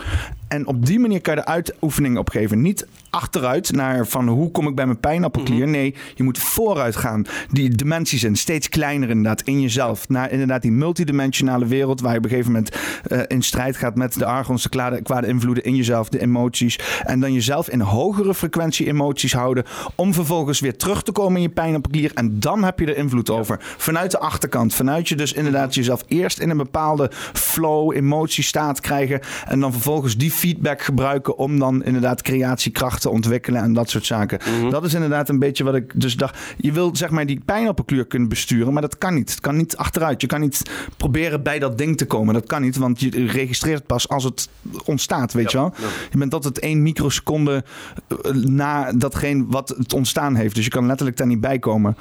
[0.50, 2.61] En op die manier kan je de uitoefeningen opgeven.
[2.61, 5.61] Niet achteruit naar van hoe kom ik bij mijn pijnappelklier.
[5.61, 5.72] Mhm.
[5.72, 7.26] Nee, je moet vooruit gaan.
[7.52, 10.10] Die dimensies zijn steeds kleiner inderdaad in jezelf.
[10.10, 12.76] Naar inderdaad die multidimensionale wereld waar je op een gegeven moment
[13.08, 16.80] uh, in strijd gaat met de argons, de kwade, kwade invloeden in jezelf, de emoties.
[17.03, 19.64] En dan jezelf in hogere frequentie emoties houden
[19.95, 22.11] om vervolgens weer terug te komen in je pijnappelklier.
[22.14, 23.58] En dan heb je er invloed over.
[23.78, 24.74] Vanuit de achterkant.
[24.74, 29.19] Vanuit je dus inderdaad jezelf eerst in een bepaalde flow, emotiestaat krijgen.
[29.48, 34.06] En dan vervolgens die feedback gebruiken om dan inderdaad creatiekracht te ontwikkelen en dat soort
[34.06, 34.40] zaken.
[34.59, 34.69] Mhm.
[34.69, 36.38] Dat is inderdaad een beetje wat ik dus dacht.
[36.58, 39.30] Je wilt zeg maar die pijnappelkleur kunnen besturen, maar dat kan niet.
[39.30, 40.22] Het kan niet achteruit.
[40.22, 40.61] Je kan niet
[40.98, 42.34] proberen bij dat ding te komen.
[42.34, 44.50] Dat kan niet, want je registreert pas als het
[44.85, 45.74] ontstaat, weet je wel.
[46.11, 47.64] Je bent altijd één microseconde
[48.08, 50.56] eh, na datgene wat het ontstaan heeft.
[50.56, 51.98] Dus je kan letterlijk daar niet bij komen.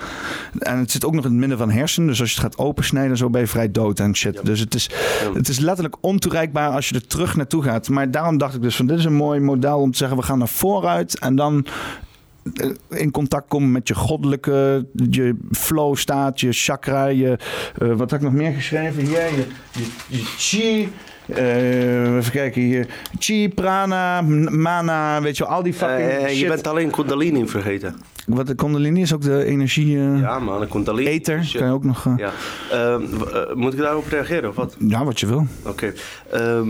[0.58, 2.08] En het zit ook nog in het midden van hersenen.
[2.08, 4.44] Dus als je het gaat opensnijden, zo ben je vrij dood en shit.
[4.44, 4.90] Dus het is,
[5.34, 7.88] het is letterlijk ontoereikbaar als je er terug naartoe gaat.
[7.88, 10.22] Maar daarom dacht ik dus van dit is een mooi model om te zeggen we
[10.22, 11.66] gaan naar vooruit en dan
[12.54, 17.38] eh, in contact komen met je goddelijke, je flow staat, je chakra, je,
[17.82, 19.02] uh, wat heb ik nog meer geschreven?
[19.02, 20.88] Hier, je, je, je chi,
[21.26, 22.86] uh, even kijken hier.
[23.18, 27.96] Chi, prana, mana, weet je wel, al die fucking uh, Je bent alleen kundalini vergeten.
[28.26, 29.96] Wat de kundalini is ook de energie...
[29.96, 31.08] Uh, ja man, de kundalini.
[31.08, 32.08] Ether, kan je ook nog...
[32.16, 32.32] Ja.
[32.70, 33.02] Ehm,
[33.54, 34.76] moet ik daarop reageren of wat?
[34.78, 35.46] Ja, wat je wil.
[35.62, 35.92] Oké.
[36.30, 36.68] Ehm,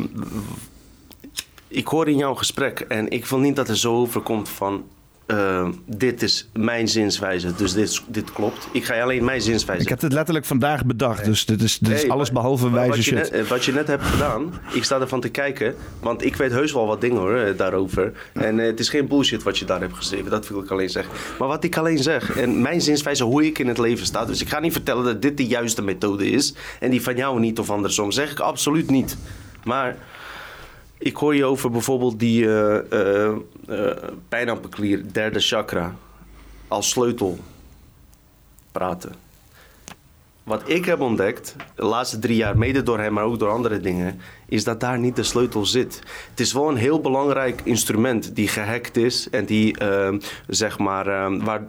[1.68, 4.84] ik hoor in jouw gesprek en ik wil niet dat er zo overkomt van
[5.28, 8.68] uh, dit is mijn zinswijze, dus dit, dit klopt.
[8.72, 9.82] Ik ga alleen mijn zinswijze.
[9.82, 12.98] Ik heb het letterlijk vandaag bedacht, dus dit is, dit is alles behalve wijze wat
[12.98, 13.06] shit.
[13.06, 16.36] Je net, eh, wat je net hebt gedaan, ik sta ervan te kijken, want ik
[16.36, 18.12] weet heus wel wat dingen hoor, eh, daarover.
[18.32, 20.90] En uh, het is geen bullshit wat je daar hebt geschreven, dat wil ik alleen
[20.90, 21.14] zeggen.
[21.38, 24.40] Maar wat ik alleen zeg, en mijn zinswijze, hoe ik in het leven sta, dus
[24.40, 27.58] ik ga niet vertellen dat dit de juiste methode is en die van jou niet
[27.58, 29.16] of andersom, zeg ik absoluut niet.
[29.64, 29.96] Maar
[30.98, 33.36] ik hoor je over bijvoorbeeld die uh,
[34.28, 35.94] pijnappelklier, derde chakra,
[36.68, 37.38] als sleutel
[38.72, 39.12] praten.
[40.42, 43.80] Wat ik heb ontdekt, de laatste drie jaar, mede door hem, maar ook door andere
[43.80, 46.02] dingen, is dat daar niet de sleutel zit.
[46.30, 49.76] Het is wel een heel belangrijk instrument die gehackt is en die,
[50.46, 51.62] zeg maar, waar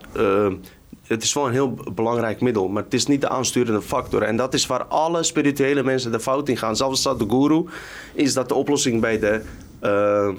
[1.09, 4.21] het is wel een heel belangrijk middel, maar het is niet de aansturende factor.
[4.21, 6.75] En dat is waar alle spirituele mensen de fout in gaan.
[6.75, 7.65] Zelfs de guru
[8.13, 9.41] is dat de oplossing bij de
[9.83, 10.29] uh,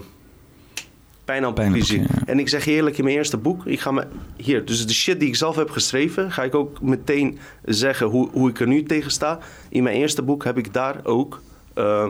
[1.25, 2.07] pijnappelvisie.
[2.27, 4.93] En ik zeg je eerlijk, in mijn eerste boek, ik ga me hier, dus de
[4.93, 8.67] shit die ik zelf heb geschreven, ga ik ook meteen zeggen hoe, hoe ik er
[8.67, 9.39] nu tegen sta.
[9.69, 11.41] In mijn eerste boek heb ik daar ook
[11.75, 12.07] uh,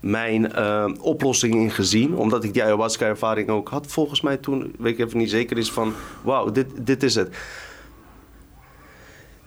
[0.00, 2.16] mijn uh, oplossing in gezien.
[2.16, 3.86] Omdat ik die ayahuasca-ervaring ook had.
[3.86, 5.92] Volgens mij toen, weet ik even niet zeker, is van...
[6.22, 7.36] Wauw, dit, dit is het.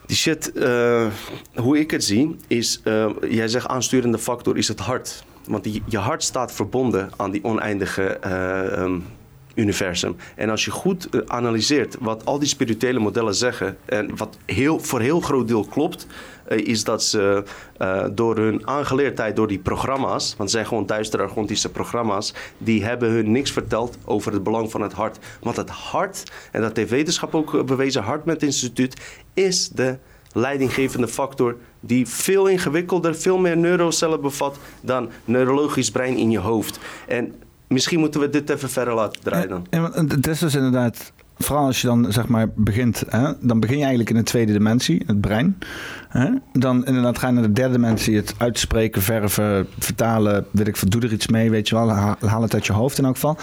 [0.08, 1.06] Die shit, uh,
[1.54, 5.24] hoe ik het zie, is, uh, jij zegt aansturende factor, is het hart.
[5.46, 9.04] Want die, je hart staat verbonden aan die oneindige uh, um,
[9.54, 10.16] universum.
[10.36, 15.00] En als je goed analyseert wat al die spirituele modellen zeggen, en wat heel, voor
[15.00, 16.06] heel groot deel klopt,
[16.48, 17.42] is dat ze
[17.78, 22.84] uh, door hun aangeleerdheid, door die programma's, want het zijn gewoon duistere argontische programma's, die
[22.84, 25.18] hebben hun niks verteld over het belang van het hart.
[25.40, 28.96] Want het hart, en dat heeft wetenschap ook bewezen, Hart met Instituut,
[29.34, 29.98] is de
[30.32, 36.78] leidinggevende factor die veel ingewikkelder, veel meer neurocellen bevat dan neurologisch brein in je hoofd.
[37.06, 37.34] En
[37.66, 39.66] misschien moeten we dit even verder laten draaien dan.
[39.70, 43.80] En, is dus inderdaad vooral als je dan zeg maar begint, hè, dan begin je
[43.80, 45.58] eigenlijk in de tweede dimensie, het brein.
[46.08, 46.30] Hè?
[46.52, 50.88] Dan inderdaad ga je naar de derde dimensie, het uitspreken, verven, vertalen, weet ik veel,
[50.88, 53.38] doe er iets mee, weet je wel, haal het uit je hoofd in elk geval.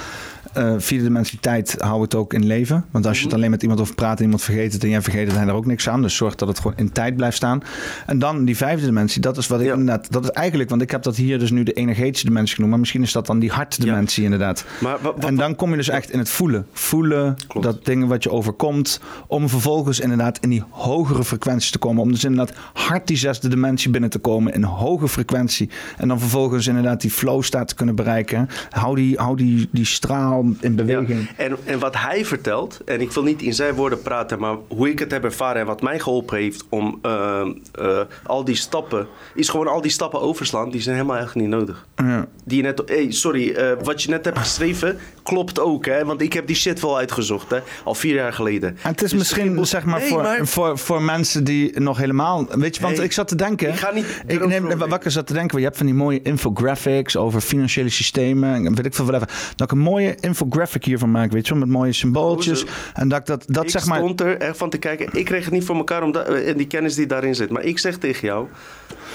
[0.58, 2.86] Uh, vierde dimensie tijd houdt het ook in leven.
[2.92, 3.40] Want als je het Mhm.
[3.40, 5.54] alleen met iemand over praat en iemand vergeet het en jij vergeet het, dan er
[5.54, 6.02] ook niks aan.
[6.02, 7.62] Dus zorg dat het gewoon in tijd blijft staan.
[8.06, 10.92] En dan die vijfde dimensie, dat is wat ik inderdaad, dat is eigenlijk, want ik
[10.92, 13.52] heb dat hier dus nu de energetische dimensie genoemd, maar misschien is dat dan die
[13.52, 14.66] hartdimensie inderdaad.
[14.80, 16.66] Maar en dan kom je dus echt in het voelen.
[16.72, 22.02] Voelen dat dingen wat je overkomt, om vervolgens inderdaad in die hogere frequenties te komen.
[22.04, 25.70] Om dus inderdaad hard die zesde dimensie binnen te komen in hoge frequentie.
[25.98, 28.50] En dan vervolgens inderdaad die flow staat te kunnen bereiken.
[28.70, 31.30] Hou die, hou die, die straal in beweging.
[31.38, 34.90] En, en wat hij vertelt, en ik wil niet in zijn woorden praten, maar hoe
[34.90, 37.42] ik het heb ervaren en wat mij geholpen heeft om eh,
[37.72, 41.58] eh, al die stappen, is gewoon al die stappen overslaan, die zijn helemaal eigenlijk niet
[41.60, 41.88] nodig.
[41.96, 42.28] Ja.
[42.44, 46.06] Die je net, hey, sorry, eh, wat je net hebt geschreven, klopt ook, hè?
[46.06, 47.60] Want ik heb die shit wel uitgezocht, hè?
[47.84, 48.70] Al vier jaar geleden.
[48.82, 51.98] En het is Dus misschien zeg maar, Nee, voor, maar- Voor, voor mensen die nog
[51.98, 52.46] helemaal.
[52.50, 53.68] Weet je, want Hey, ik zat te denken.
[53.70, 55.58] ik ga niet Ik neem, over- wakker zat te denken.
[55.58, 58.66] Je hebt van die mooie infographics over financiële systemen.
[58.66, 59.36] En weet ik veel, whatever.
[59.56, 62.62] Dat ik een mooie infographic hiervan maak, weet je wel, met mooie symbooltjes.
[62.62, 62.76] Hoezo?
[62.94, 63.98] En dat ik dat, dat ik zeg maar.
[63.98, 65.10] stond er echt van te kijken.
[65.12, 67.50] Ik kreeg het niet voor elkaar om da- en die kennis die daarin zit.
[67.50, 68.48] Maar ik zeg tegen jou.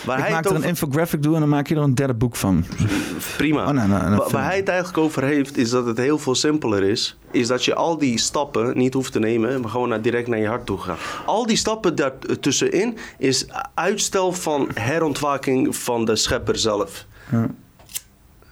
[0.05, 2.15] Waar Ik hij maak er een infographic toe en dan maak je er een derde
[2.15, 2.65] boek van.
[3.37, 3.61] Prima.
[3.67, 4.31] Oh, nee, nee, nee, Wa- film.
[4.33, 7.19] waar hij het eigenlijk over heeft, is dat het heel veel simpeler is.
[7.31, 10.39] Is dat je al die stappen niet hoeft te nemen, maar gewoon naar, direct naar
[10.39, 10.97] je hart toe gaan.
[11.27, 17.05] Al die stappen daartussenin is uitstel van herontwaking van de schepper zelf.
[17.31, 17.47] Ja.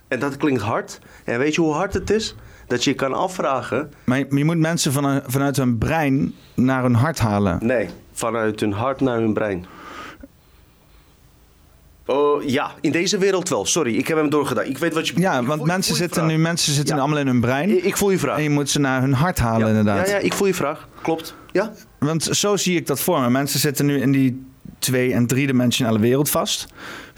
[0.09, 1.01] En dat klinkt hard.
[1.25, 2.35] En weet je hoe hard het is?
[2.67, 3.93] Dat je je kan afvragen.
[4.05, 7.59] Maar je, maar je moet mensen van, vanuit hun brein naar hun hart halen.
[7.62, 9.67] Nee, vanuit hun hart naar hun brein.
[12.11, 13.67] Oh ja, in deze wereld wel.
[13.67, 14.65] Sorry, ik heb hem doorgedaan.
[14.65, 16.95] Ik weet wat je Ja, ik want mensen je zitten nu mensen zitten Ja.
[16.95, 17.70] nu allemaal in hun brein.
[17.77, 18.37] Ik, ik voel je vraag.
[18.37, 20.09] En je moet ze naar hun hart halen, inderdaad.
[20.09, 20.89] Ja, ja, ik voel je vraag.
[21.03, 21.35] Klopt.
[21.53, 21.73] Ja?
[21.99, 23.31] Want zo zie ik dat voor me.
[23.31, 24.47] Mensen zitten nu in die
[24.78, 26.67] twee- en driedimensionale wereld vast.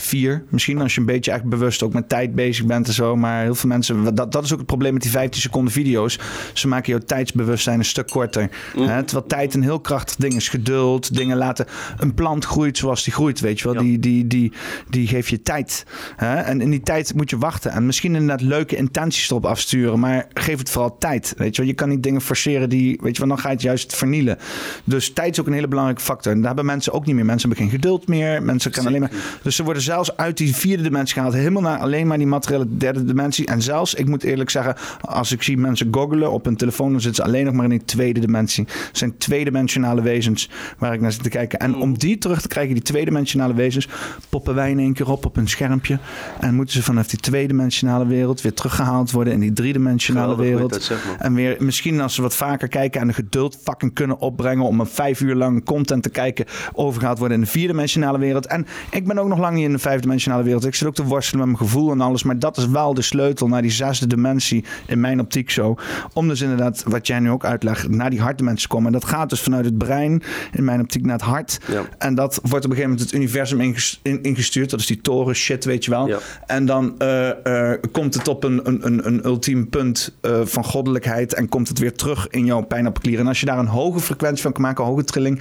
[0.00, 3.16] Vier, misschien als je een beetje echt bewust ook met tijd bezig bent en zo.
[3.16, 6.18] Maar heel veel mensen, dat, dat is ook het probleem met die 15 seconden video's.
[6.52, 8.50] Ze maken jouw tijdsbewustzijn een stuk korter.
[8.76, 9.02] Hè?
[9.02, 10.48] Terwijl tijd een heel krachtig ding is.
[10.48, 11.66] Geduld, dingen laten.
[11.98, 13.82] Een plant groeit zoals die groeit, weet je wel.
[13.82, 14.52] Die, die, die,
[14.88, 15.86] die geeft je tijd.
[16.16, 16.34] Hè?
[16.34, 17.70] En in die tijd moet je wachten.
[17.70, 19.98] En misschien inderdaad leuke intenties erop afsturen.
[19.98, 21.70] Maar geef het vooral tijd, weet je wel.
[21.70, 24.38] Je kan niet dingen forceren die, weet je wel, dan ga je het juist vernielen.
[24.84, 26.32] Dus tijd is ook een hele belangrijke factor.
[26.32, 27.24] En daar hebben mensen ook niet meer.
[27.24, 28.42] Mensen hebben geen geduld meer.
[28.42, 29.38] Mensen kunnen alleen maar...
[29.42, 31.34] Dus ze worden zelfs uit die vierde dimensie gehaald.
[31.34, 33.46] Helemaal naar alleen maar die materiële derde dimensie.
[33.46, 37.00] En zelfs, ik moet eerlijk zeggen, als ik zie mensen googelen op hun telefoon, dan
[37.00, 38.64] zitten ze alleen nog maar in die tweede dimensie.
[38.66, 41.58] Het zijn tweedimensionale wezens waar ik naar zit te kijken.
[41.58, 43.88] En om die terug te krijgen, die tweedimensionale wezens,
[44.28, 45.98] poppen wij in één keer op op een schermpje.
[46.40, 50.70] En moeten ze vanaf die tweedimensionale wereld weer teruggehaald worden in die driedimensionale wereld.
[50.70, 50.92] dat.
[51.18, 54.80] En weer, misschien als ze wat vaker kijken en de geduld fucking kunnen opbrengen om
[54.80, 58.46] een vijf uur lang content te kijken, overgehaald worden in de vierdimensionale wereld.
[58.46, 60.64] En ik ben ook nog lang niet in de vijfdimensionale wereld.
[60.64, 62.22] Ik zit ook te worstelen met mijn gevoel en alles.
[62.22, 65.76] Maar dat is wel de sleutel naar die zesde dimensie in mijn optiek zo.
[66.12, 68.86] Om dus inderdaad, wat jij nu ook uitlegt, naar die hartdimensie te komen.
[68.86, 71.58] En dat gaat dus vanuit het brein, in mijn optiek, naar het hart.
[71.66, 71.82] Ja.
[71.98, 74.70] En dat wordt op een gegeven moment het universum inges- in- ingestuurd.
[74.70, 76.06] Dat is die toren shit, weet je wel.
[76.06, 76.18] Ja.
[76.46, 80.64] En dan eh, eh, komt het op een, een, een, een ultiem punt eh, van
[80.64, 81.34] goddelijkheid.
[81.34, 83.18] En komt het weer terug in jouw pijnappelklier.
[83.18, 85.40] En als je daar een hoge frequentie van kan maken, een hoge trilling.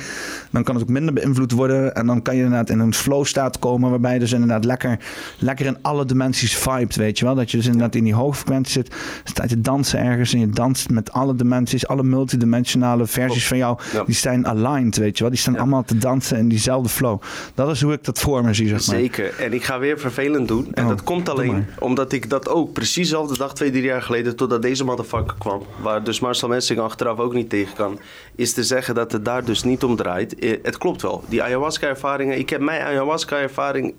[0.52, 1.96] Dan kan het ook minder beïnvloed worden.
[1.96, 3.90] En dan kan je inderdaad in een flow staat komen.
[3.90, 5.00] Waarbij je dus inderdaad lekker,
[5.40, 7.36] lekker in alle dimensies vibet, weet je wel.
[7.36, 8.96] Dat je dus inderdaad in die hoge frequentie zit.
[9.24, 10.34] Sta je te dansen ergens.
[10.34, 11.88] En je danst met alle dimensies.
[11.88, 13.78] Alle multidimensionale versies van jou.
[13.94, 14.04] Ja.
[14.04, 15.32] Die zijn aligned, weet je wel.
[15.32, 17.22] Die staan allemaal te dansen in diezelfde flow.
[17.56, 18.96] Dat is hoe ik dat voor me zie, zeg maar.
[18.96, 19.36] Zeker.
[19.40, 20.68] En ik ga weer vervelend doen.
[20.74, 24.02] En Oh, dat komt alleen omdat ik dat ook precies dezelfde dag, twee, drie jaar
[24.02, 28.00] geleden, totdat deze motherfucker kwam, waar dus Marcel Messing achteraf ook niet tegen kan,
[28.36, 30.36] is te zeggen dat het daar dus niet om draait.
[30.36, 31.24] Eh, Het klopt wel.
[31.30, 33.94] Die ayahuasca-ervaringen, ik heb mijn ayahuasca-ervaring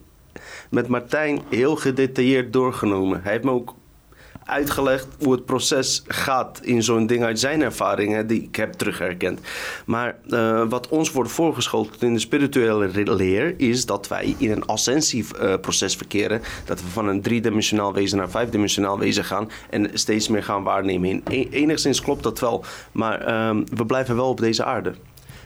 [0.71, 3.21] met Martijn heel gedetailleerd doorgenomen.
[3.23, 3.75] Hij heeft me ook
[4.51, 9.41] uitgelegd hoe het proces gaat in zo'n ding uit zijn ervaringen die ik heb terugherkend.
[9.85, 14.67] Maar eh, wat ons wordt voorgeschoteld in de spirituele leer is dat wij in een
[14.67, 16.43] ascensieproces verkeren.
[16.65, 21.09] Dat we van een driedimensionaal wezen naar vijfdimensionaal wezen gaan en steeds meer gaan waarnemen.
[21.09, 24.95] In, e- enigszins klopt dat wel, maar ehm, we blijven wel op deze aarde.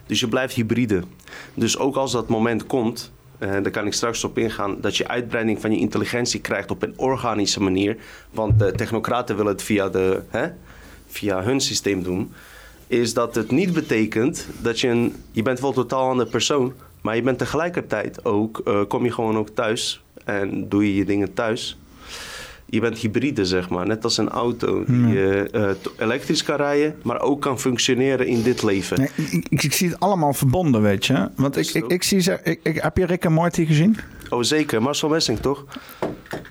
[0.06, 1.02] Dus je blijft hybride.
[1.54, 5.08] Dus ook als dat moment komt, eh, daar kan ik straks op ingaan, dat je
[5.08, 7.96] uitbreiding van je intelligentie krijgt op een organische manier.
[8.30, 10.48] Want de technocraten willen het via, de, hè,
[11.06, 12.32] via hun systeem doen.
[12.86, 15.14] Is dat het niet betekent dat je een.
[15.30, 18.60] Je bent wel totaal andere persoon, maar je bent tegelijkertijd ook.
[18.64, 21.78] eh, kom je gewoon ook thuis en doe je je dingen thuis.
[22.74, 23.86] Je bent hybride, zeg maar.
[23.86, 28.62] Net als een auto die eh, elektrisch kan rijden, maar ook kan functioneren in dit
[28.62, 28.98] leven.
[28.98, 31.28] Nee, ik, ik, ik zie het allemaal verbonden, weet je.
[31.36, 32.38] Want ik, ik, ik zie ze.
[32.42, 33.96] Ik, ik, heb je Rick en Morty gezien?
[34.34, 34.82] Oh, zeker.
[34.82, 35.64] Marcel Messing, toch?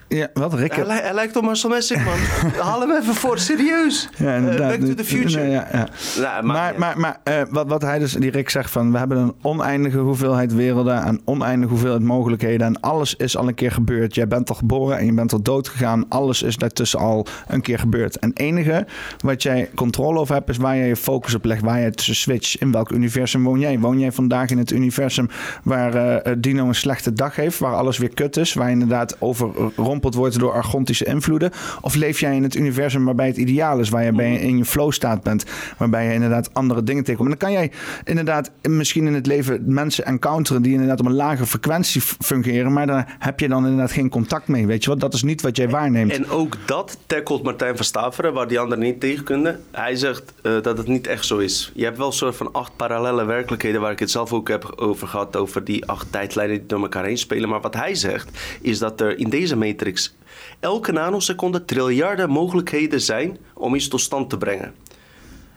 [0.07, 0.53] Ja, wat?
[0.53, 0.73] Rick?
[0.75, 2.17] Hij, li- hij lijkt op Marcel Messing, man.
[2.67, 4.09] Haal hem even voor, serieus.
[4.17, 5.41] Ja, Eh, back to the future.
[5.43, 5.87] Nee, ja, ja.
[6.21, 9.17] Nou, maar maar, maar eh, wat, wat hij dus, die Rick zegt van, we hebben
[9.17, 14.15] een oneindige hoeveelheid werelden en oneindige hoeveelheid mogelijkheden en alles is al een keer gebeurd.
[14.15, 16.05] Jij bent al geboren en je bent al dood gegaan.
[16.09, 18.17] Alles is daartussen al een keer gebeurd.
[18.19, 18.85] En het enige
[19.19, 22.15] wat jij controle over hebt is waar jij je focus op legt, waar jij tussen
[22.15, 22.55] switcht.
[22.55, 23.79] In welk universum woon jij?
[23.79, 25.29] Woon jij vandaag in het universum
[25.63, 30.15] waar eh, Dino een slechte dag heeft, waar alles weer kut is, waar inderdaad overrompeld
[30.15, 31.51] wordt door argontische invloeden?
[31.81, 34.65] Of leef jij in het universum waarbij het ideaal is, waar je bij in je
[34.65, 35.45] flow staat bent,
[35.77, 37.31] waarbij je inderdaad andere dingen tegenkomt?
[37.31, 37.71] En dan kan jij
[38.03, 42.87] inderdaad misschien in het leven mensen encounteren die inderdaad op een lage frequentie fungeren, maar
[42.87, 44.99] daar heb je dan inderdaad geen contact mee, weet je wat?
[44.99, 46.11] Dat is niet wat jij waarneemt.
[46.11, 49.59] En ook dat tackelt Martijn van Staveren, waar die anderen niet tegen kunnen.
[49.71, 51.71] Hij zegt eh, dat het niet echt zo is.
[51.75, 54.73] Je hebt wel een soort van acht parallele werkelijkheden, waar ik het zelf ook heb
[54.75, 57.49] over gehad, over die acht tijdlijnen die door elkaar heen spelen.
[57.53, 58.29] Maar wat hij zegt,
[58.61, 60.15] is dat er in deze matrix
[60.59, 64.73] elke nanoseconde triljarden mogelijkheden zijn om iets tot stand te brengen.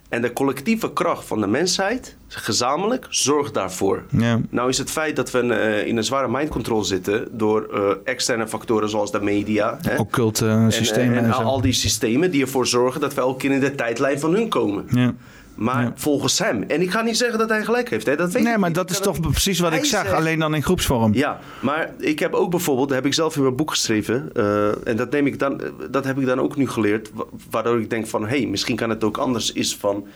[0.08, 4.02] En de collectieve kracht van de mensheid, gezamenlijk, zorgt daarvoor.
[4.10, 4.40] Ja.
[4.50, 7.90] Nou is het feit dat we eh, in een zware mind control zitten door eh,
[8.04, 9.78] externe factoren zoals de media.
[9.82, 13.50] Hè, Occulte en, systemen en, al die systemen die ervoor zorgen dat we elke keer
[13.50, 14.86] in de tijdlijn van hun komen.
[14.90, 15.14] Ja.
[15.56, 18.42] Maar volgens hem, en ik ga niet zeggen dat hij gelijk heeft, hè, dat weet
[18.42, 18.78] Nee, ik maar niet.
[18.78, 21.14] dat is toch precies wat ik zegt- alleen dan in groepsvorm.
[21.14, 24.96] Ja, maar ik heb ook bijvoorbeeld, heb ik zelf in mijn boek geschreven, eh, en
[24.96, 25.60] dat, neem ik dan,
[25.90, 28.76] dat heb ik dan ook nu geleerd, wa- waardoor ik denk van, hé, hey, misschien
[28.76, 30.06] kan het ook anders, is van,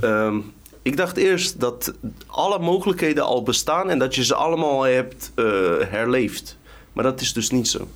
[0.00, 0.36] ehm,
[0.82, 1.92] ik dacht eerst dat
[2.26, 5.44] alle mogelijkheden al bestaan en dat je ze allemaal hebt eh,
[5.88, 6.56] herleefd.
[6.92, 7.88] Maar dat is dus niet zo,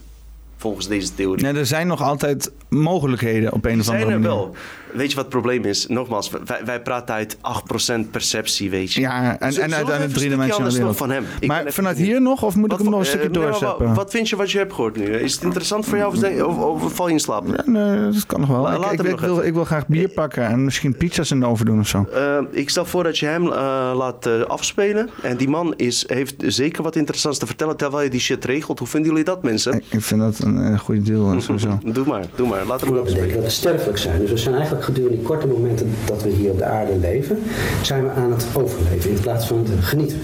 [0.57, 1.45] volgens deze theorie.
[1.45, 4.37] Nee, er zijn nog altijd mogelijkheden op een of zijn andere er manier.
[4.37, 4.55] wel.
[4.93, 5.87] Weet je wat het probleem is?
[5.87, 9.01] Nogmaals, wij, wij praten uit 8% perceptie, weet je.
[9.01, 10.61] Ja, en, en uit een een driedimensionale stukje wereld.
[10.61, 11.25] anders nog van hem?
[11.41, 13.51] Ik maar vanuit hier nog, of moet ik hem nog een stukje eh, nee, maar
[13.51, 13.87] doorzetten?
[13.87, 15.05] Wat, wat vind je wat je hebt gehoord nu?
[15.05, 17.47] Is het interessant voor jou of, denk- of, of val je in slaap?
[17.47, 18.61] Ja, nee, dat kan nog wel.
[18.61, 20.97] La- Ik, laat ik, hem ik nog wil, ik wil graag bier pakken en misschien
[20.97, 22.07] pizza's in de oven doen of zo.
[22.15, 25.11] Eh, ik stel voor dat je hem eh, laat eh, afspelen.
[25.23, 28.79] En die man is, heeft zeker wat interessants te vertellen terwijl je die shit regelt.
[28.79, 29.73] Hoe vinden jullie dat, mensen?
[29.73, 31.79] Ik, ik vind dat een, eh, goede deal, eh, sowieso.
[31.85, 32.67] Doe maar, doe maar.
[32.67, 33.35] Laat hem We denken afspelen.
[33.35, 34.21] dat we sterfelijk zijn.
[34.21, 37.39] Dus we zijn eigenlijk gedurende korte momenten dat we hier op de aarde leven,
[37.83, 40.21] zijn we aan het overleven in plaats van het genieten.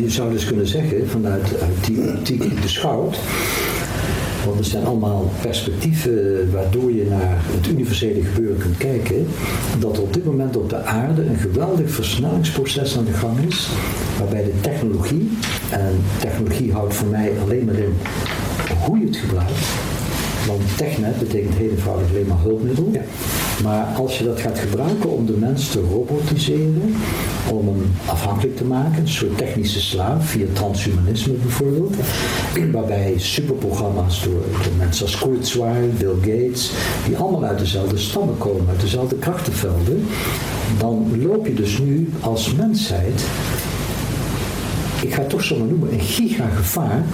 [0.00, 3.18] Je zou dus kunnen zeggen, vanuit uit die optiek beschouwd,
[4.46, 9.26] want er zijn allemaal perspectieven waardoor je naar het universele gebeuren kunt kijken,
[9.78, 13.68] dat op dit moment op de aarde een geweldig versnellingsproces aan de gang is,
[14.18, 15.30] waarbij de technologie,
[15.70, 17.96] en technologie houdt voor mij alleen maar in
[18.84, 19.58] hoe je het gebruikt,
[20.46, 22.90] want technet betekent heel eenvoudig alleen maar hulpmiddel.
[23.62, 26.94] Maar als je dat gaat gebruiken om de mens te robotiseren,
[27.50, 31.94] om hem afhankelijk te maken, een soort technische slaaf, via transhumanisme bijvoorbeeld,
[32.72, 36.70] waarbij superprogramma's door, door mensen als Kurzweil, Bill Gates,
[37.06, 40.06] die allemaal uit dezelfde stammen komen, uit dezelfde krachtenvelden,
[40.78, 43.22] dan loop je dus nu als mensheid
[45.02, 47.04] ik ga het toch zomaar noemen, een gigagevaar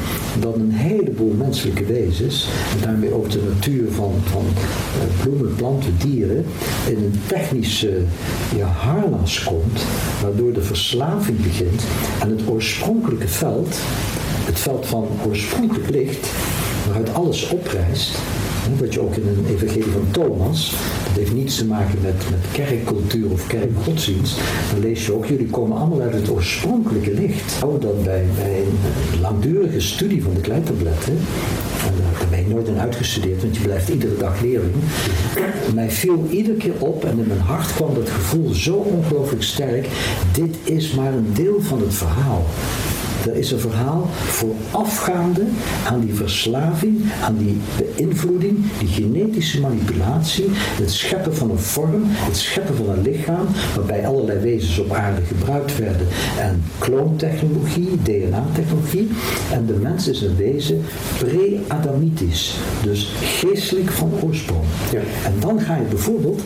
[0.40, 5.94] dat een heleboel menselijke wezens, en daarmee ook de natuur van, van eh, bloemen, planten,
[5.98, 6.44] dieren,
[6.88, 8.02] in een technische
[8.56, 9.84] ja, harnas komt,
[10.22, 11.82] waardoor de verslaving begint
[12.20, 13.76] en het oorspronkelijke veld,
[14.44, 16.28] het veld van oorspronkelijk licht,
[16.86, 18.18] waaruit alles oprijst,
[18.78, 20.70] wat je ook in een evangelie van Thomas,
[21.06, 24.38] dat heeft niets te maken met, met kerkcultuur of kerkgodsdienst,
[24.70, 27.52] dan lees je ook, jullie komen allemaal uit het oorspronkelijke licht.
[27.60, 31.16] Hou dat bij, bij een langdurige studie van de kleitabletten,
[31.86, 34.74] en daar daar ben je nooit in uitgestudeerd, want je blijft iedere dag leerling.
[35.74, 39.88] Mij viel iedere keer op en in mijn hart kwam dat gevoel zo ongelooflijk sterk,
[40.32, 42.44] dit is maar een deel van het verhaal.
[43.26, 45.42] Er is een verhaal voorafgaande
[45.86, 52.36] aan die verslaving, aan die beïnvloeding, die genetische manipulatie, het scheppen van een vorm, het
[52.36, 53.46] scheppen van een lichaam,
[53.76, 56.06] waarbij allerlei wezens op aarde gebruikt werden.
[56.38, 59.08] En kloontechnologie, DNA-technologie.
[59.52, 60.84] En de mens is een wezen
[61.18, 64.64] pre-Adamitisch, dus geestelijk van oorsprong.
[65.24, 66.42] En dan ga je bijvoorbeeld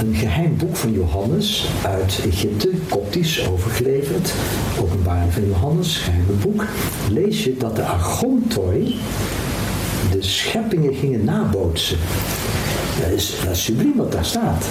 [0.00, 4.32] een geheim boek van Johannes uit Egypte, koptisch overgeleverd,
[4.80, 6.64] openbaring van Johannes, geheime boek,
[7.10, 8.94] lees je dat de Argontoi
[10.10, 11.98] de scheppingen gingen nabootsen.
[13.00, 14.64] Dat is, dat is subliem wat daar staat.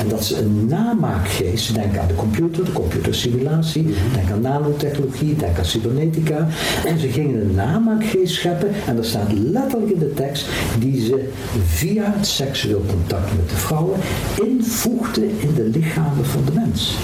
[0.00, 5.58] En dat ze een namaakgeest, denk aan de computer, de computersimulatie, denk aan nanotechnologie, denk
[5.58, 6.48] aan cybernetica.
[6.84, 10.46] En ze gingen een namaakgeest scheppen, en dat staat letterlijk in de tekst,
[10.78, 11.28] die ze
[11.66, 13.98] via het seksueel contact met de vrouwen
[14.42, 16.96] invoegde in de lichamen van de mens.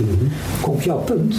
[0.61, 1.35] Komt jouw punt?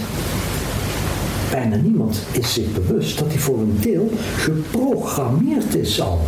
[1.51, 6.19] bijna niemand is zich bewust dat hij voor een deel geprogrammeerd is al.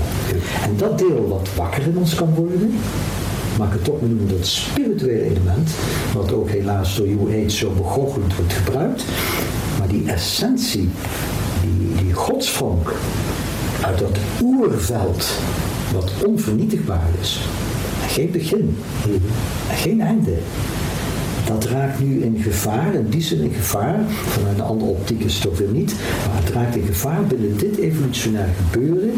[0.64, 2.74] En dat deel wat wakker in ons kan worden,
[3.60, 5.70] mag ik toch noemen dat spirituele element,
[6.14, 9.04] wat ook helaas door New Age zo begoocheld wordt gebruikt,
[9.80, 10.90] maar die essentie,
[11.62, 12.94] die, die godsvonk
[13.82, 15.28] uit dat oerveld,
[15.94, 17.40] wat onvernietigbaar is,
[18.08, 18.78] geen begin,
[19.74, 20.38] geen einde.
[21.48, 25.34] Dat raakt nu in gevaar, in die zin in gevaar, vanuit een andere optiek is
[25.34, 25.96] het toch weer niet,
[26.28, 29.12] maar het raakt in gevaar binnen dit evolutionair gebeuren,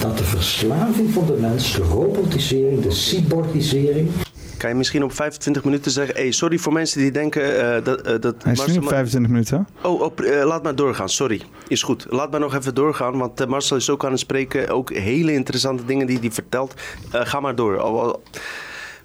[0.00, 4.08] dat de verslaving van de mens, de robotisering, de cyborgisering,
[4.56, 6.14] Kan je misschien op 25 minuten zeggen...
[6.14, 8.00] Hey, sorry voor mensen die denken eh, dat...
[8.00, 9.66] eh, dat Hij is nu Marcel- op 25 minuten.
[9.82, 11.08] Oh, op, eh, laat maar doorgaan.
[11.08, 11.42] Sorry.
[11.68, 12.06] Is goed.
[12.08, 13.18] Laat maar nog even doorgaan.
[13.18, 14.68] Want Marcel is ook aan het spreken.
[14.68, 16.74] Ook hele interessante dingen die hij vertelt.
[17.12, 17.78] Eh, ga maar door.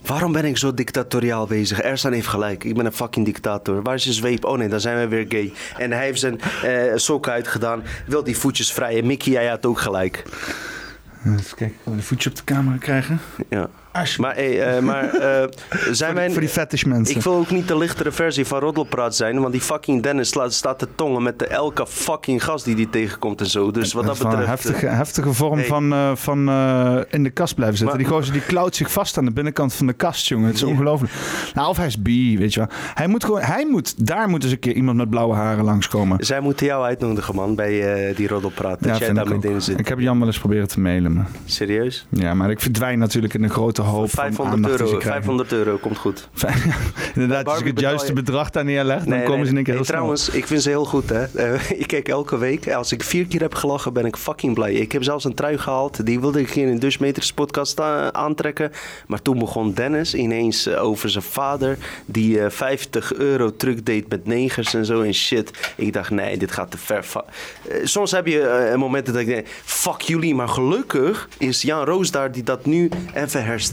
[0.05, 1.81] Waarom ben ik zo dictatoriaal bezig?
[1.81, 2.63] Ersan heeft gelijk.
[2.63, 3.81] Ik ben een fucking dictator.
[3.81, 4.45] Waar is je zweep?
[4.45, 5.53] Oh nee, dan zijn we weer gay.
[5.77, 7.83] En hij heeft zijn eh sokken uitgedaan.
[8.05, 8.97] Wil die voetjes vrij.
[8.97, 10.23] En Mickey, jij had ook gelijk.
[11.25, 13.19] Even kijken, we de voetje op de camera krijgen?
[13.49, 13.69] Ja.
[13.91, 15.47] Maar, hey, eh, maar eh,
[15.91, 16.31] zijn wij...
[16.31, 17.15] Voor die fetish mensen.
[17.15, 20.79] Ik wil ook niet de lichtere versie van Roddelpraat zijn, want die fucking Dennis staat
[20.79, 23.71] te tongen met de elke fucking gast die die tegenkomt en zo.
[23.71, 24.63] Dus wat Dat wel een betreft...
[24.63, 25.65] heftige, eh, heftige vorm hey.
[25.67, 26.39] van, van
[27.09, 27.97] in de kast blijven zitten.
[27.97, 30.47] Maar- die gozer die klauwt zich vast aan de binnenkant van de kast, jongen.
[30.47, 31.13] Het is ongelooflijk.
[31.53, 32.69] Nou, of hij is bi, weet je wel.
[32.93, 36.25] Hij moet gewoon, hij moet, daar moet eens een keer iemand met blauwe haren langskomen.
[36.25, 38.79] Zij moeten jou uitnodigen, man, bij die Roddelpraat.
[38.79, 39.79] Dat jij vind daar meteen zit.
[39.79, 41.13] Ik heb Jan wel eens proberen te mailen.
[41.13, 41.27] Maar.
[41.45, 42.05] Serieus?
[42.09, 44.97] Ja, maar ik verdwijn natuurlijk in een grote hoop van 500 aandacht die ze euro,
[44.97, 45.23] krijgen.
[45.23, 46.29] 500 euro komt goed.
[47.15, 49.83] Inderdaad, als ik het juiste bedrag daar neerleg, dan komen ze in één keer heel
[49.83, 49.95] snel.
[49.95, 51.19] Trouwens, ik vind ze heel goed, hè.
[51.41, 52.73] Eh, ik kijk elke week.
[52.73, 54.73] Als ik vier keer heb gelachen, ben ik fucking blij.
[54.73, 56.05] Ik heb zelfs een trui gehaald.
[56.05, 58.71] Die wilde ik in Dutchmeters podcast eh, aantrekken.
[59.07, 61.77] Maar toen begon Dennis ineens eh, over zijn vader...
[62.05, 65.73] die eh, 50 euro truc deed met negers en zo en shit.
[65.75, 67.05] Ik dacht, nee, dit gaat te ver.
[67.83, 69.47] Soms heb je momenten dat ik denk...
[69.63, 72.31] fuck jullie, maar gelukkig is Jan Roos daar...
[72.31, 73.70] die dat nu even herstelt.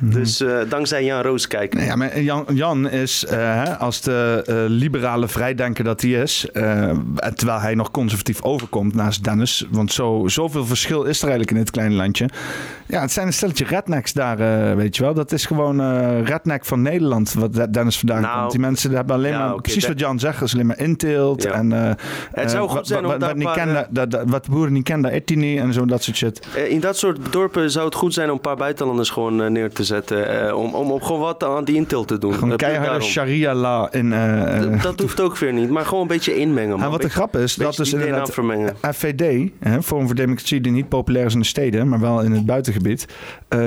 [0.00, 1.78] Dus eh, dankzij Jan Roos kijken.
[1.78, 1.88] Mhm.
[1.88, 6.46] Ja, maar Jan, Jan is, eh, als de eh, liberale vrijdenker dat hij is,
[7.34, 11.56] terwijl hij nog conservatief overkomt naast Dennis, want zo, zoveel verschil is er eigenlijk in
[11.56, 12.28] dit kleine landje.
[12.86, 14.36] Ja, het zijn een stelletje rednecks daar,
[14.76, 15.14] weet je wel.
[15.14, 15.80] Dat is gewoon
[16.24, 18.50] redneck van Nederland, wat De- Dennis vandaan Nou, komt.
[18.50, 21.44] Die mensen hebben alleen ja, maar, precies wat Jan zegt, is alleen maar inteelt.
[21.44, 21.70] En,
[22.32, 23.86] Het zou goed wat- zijn om daar niet kennen,
[24.26, 26.46] wat de boeren niet kennen, dat eet hij niet en zo, dat soort shit.
[26.68, 29.72] In dat soort dorpen zou het goed zijn om een paar buitenlanders gewoon eh, neer
[29.72, 30.46] te zetten.
[30.48, 32.34] eh, om, om, om gewoon wat aan die intel te doen.
[32.34, 33.02] Gewoon Eh, keiharde daarom.
[33.08, 34.10] sharia-la in...
[34.70, 36.80] Dat, dat hoeft ook weer niet, maar gewoon een beetje inmengen.
[36.80, 38.30] En wat de grap is, dat is inderdaad.
[38.92, 42.32] FVD, hè, Forum voor Democratie, die niet populair is in de steden, maar wel in
[42.32, 43.06] het buitengebied,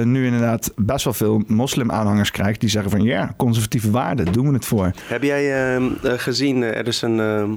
[0.03, 4.53] nu inderdaad best wel veel moslim-aanhangers krijgt die zeggen van ja, conservatieve waarden, doen we
[4.53, 4.91] het voor.
[5.07, 7.49] Heb jij eh, eh, gezien, er is een ehm,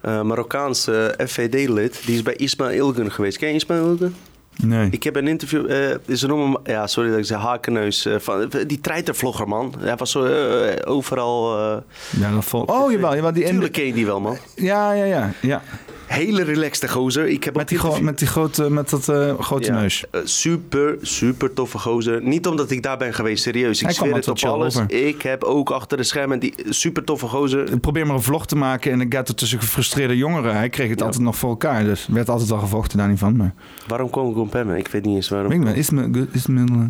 [0.00, 3.38] eh, Marokkaanse FVD-lid, die is bij Ismail Ilgun geweest.
[3.38, 4.14] Ken je Ismail Ilgun?
[4.62, 4.88] Nee.
[4.90, 8.14] Ik heb een interview, eh ze noemen hem, ja sorry dat ik zeg hakenneus, eh,
[8.18, 9.74] van, die treitervlogger man.
[9.78, 11.58] Hij was zo eh, overal...
[11.58, 11.76] eh,
[12.20, 12.62] Ja, dat vol...
[12.62, 14.36] Oh, jawel, jawel die Tuurlijk ken je die wel man.
[14.54, 15.32] Ja, ja, ja.
[15.40, 15.62] ja.
[16.08, 17.26] Hele relaxte gozer.
[17.28, 20.04] Ik heb Met, die met, die grote, met dat eh, grote Ja, neus.
[20.10, 22.22] eh, super, super toffe gozer.
[22.22, 23.78] Niet omdat ik daar ben geweest, serieus.
[23.78, 24.76] Ik Hij zweer het op alles.
[24.76, 24.92] over.
[24.92, 27.72] Ik heb ook achter de schermen die super toffe gozer.
[27.72, 30.56] Ik probeer maar een vlog te maken in een ghetto tussen gefrustreerde jongeren.
[30.56, 33.18] Hij kreeg het altijd nog voor elkaar, dus er werd altijd wel gevochten daar niet
[33.18, 33.36] van.
[33.36, 33.54] Maar...
[33.86, 34.70] Waarom kwam ik op hem?
[34.70, 35.52] Ik weet niet eens waarom.
[35.52, 36.80] Ik wel, Ismail, Ismail, eh,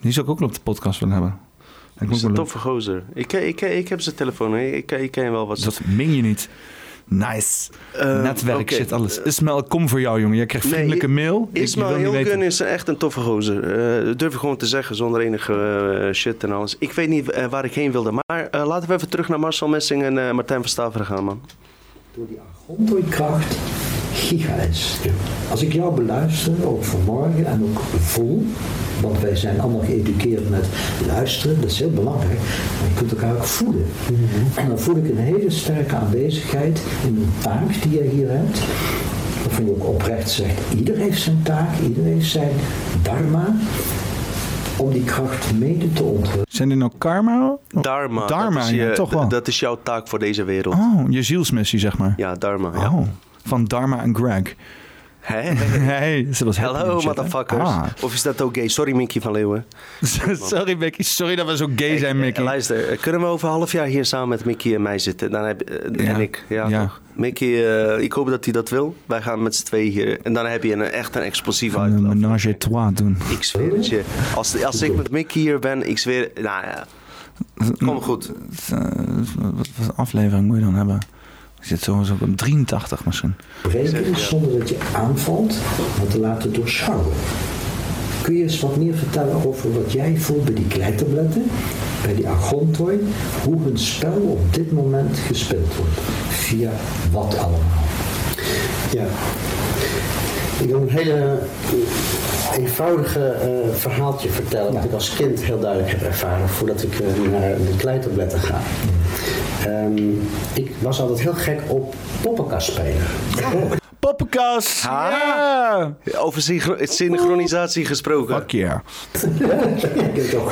[0.00, 1.38] die zou ik ook op de podcast willen hebben.
[2.00, 3.02] Ik is een toffe gozer.
[3.14, 4.52] Ik, ik, ik, heb zijn telefoon.
[4.52, 4.64] hè.
[4.66, 5.58] Ik, ik ken wel wat.
[5.62, 6.48] Dat meen je niet.
[7.12, 7.70] Nice.
[7.92, 8.74] Eh, Netwerk, oké.
[8.74, 9.22] shit, alles.
[9.22, 10.36] Ismail, kom voor jou, jongen.
[10.36, 11.48] Jij krijgt vriendelijke mail.
[11.52, 12.42] Ismail wil niet Hilgun weten.
[12.42, 13.62] is echt een toffe gozer.
[13.98, 15.52] Eh, dat durf ik gewoon te zeggen zonder enige
[16.06, 16.76] eh, shit en alles.
[16.78, 18.12] Ik weet niet eh, waar ik heen wilde.
[18.12, 21.24] Maar eh, laten we even terug naar Marcel Messing en eh, Martijn van Staveren gaan,
[21.24, 21.40] man.
[22.14, 23.56] door die Argontoid-kracht
[24.12, 24.98] giga is.
[25.50, 28.46] Als ik jou beluister, ook vanmorgen en ook voel,
[29.00, 30.66] want wij zijn allemaal geëduceerd met
[31.06, 32.38] luisteren, dat is heel belangrijk,
[32.80, 33.86] maar je kunt elkaar ook voelen.
[34.54, 38.58] En dan voel ik een hele sterke aanwezigheid in een taak die jij hier hebt.
[39.42, 42.50] Dat vind ik ook oprecht zegt, ieder heeft zijn taak, ieder heeft zijn
[43.02, 43.54] dharma,
[44.76, 46.46] om die kracht mede te ontwikkelen.
[46.48, 47.56] Zijn die nou karma?
[47.68, 48.26] Dharma.
[48.26, 49.28] Dharma, dat is, je- ja, toch wel.
[49.28, 50.74] Dat is jouw taak voor deze wereld.
[50.74, 52.14] Oh, je zielsmissie, zeg maar.
[52.16, 52.70] Ja, Dharma.
[52.74, 52.90] Ja.
[52.90, 53.02] Oh,
[53.44, 54.54] van Dharma en Greg.
[55.20, 55.40] Hè?
[55.94, 56.84] hey, ze was hè?
[57.04, 57.62] motherfuckers.
[57.68, 57.82] Ah.
[58.02, 58.68] Of is dat ook gay?
[58.68, 59.64] Sorry, Mickey van Leeuwen.
[60.50, 61.04] Sorry, Mickey.
[61.04, 62.44] Sorry dat we zo gay zijn, Eh, Mickey.
[62.44, 65.30] Luister, eh, kunnen we over een half jaar hier samen met Mickey en mij zitten?
[65.30, 66.14] Dan heb, eh, Ja.
[66.14, 66.44] En ik.
[66.48, 66.90] Ja?
[67.12, 67.48] Mickey,
[67.98, 68.96] ik hoop dat hij dat wil.
[69.06, 70.18] Wij gaan met z'n tweeën hier.
[70.22, 72.14] En dan heb je een, echt een explosieve Een uitloop.
[72.14, 73.16] menage à trois doen.
[73.30, 74.02] Ik zweer het je.
[74.36, 76.30] Als, als ik met Mickey hier ben, ik zweer...
[76.34, 76.86] Nou ja,
[77.78, 78.32] kom goed.
[78.72, 78.78] Eh,
[79.34, 80.98] Wat wat aflevering moet je dan hebben?
[81.60, 83.34] Ik zit sowieso op een 83 misschien.
[83.62, 85.54] Breken zonder dat je aanvalt,
[85.98, 87.12] maar te laten doorschouwen.
[88.22, 91.44] Kun je eens wat meer vertellen over wat jij voelt bij die kleitabletten,
[92.02, 92.98] bij die agontooi,
[93.44, 95.98] hoe hun spel op dit moment gespeeld wordt?
[96.28, 96.72] Via
[97.12, 97.60] wat allemaal?
[98.92, 99.06] Ja.
[100.60, 101.38] Ik wil een hele
[102.56, 104.72] eenvoudige eh, verhaaltje vertellen.
[104.72, 108.60] Wat ik als kind heel duidelijk heb ervaren voordat ik eh, naar de kleitabletten ga.
[109.66, 110.10] Ehm,
[110.54, 113.78] ik was altijd heel gek op poppenkast spelen.
[114.00, 114.82] Poppenkast!
[114.82, 115.94] Ja!
[116.18, 118.34] Over synchro- synchronisatie gesproken.
[118.34, 118.78] Fuck yeah.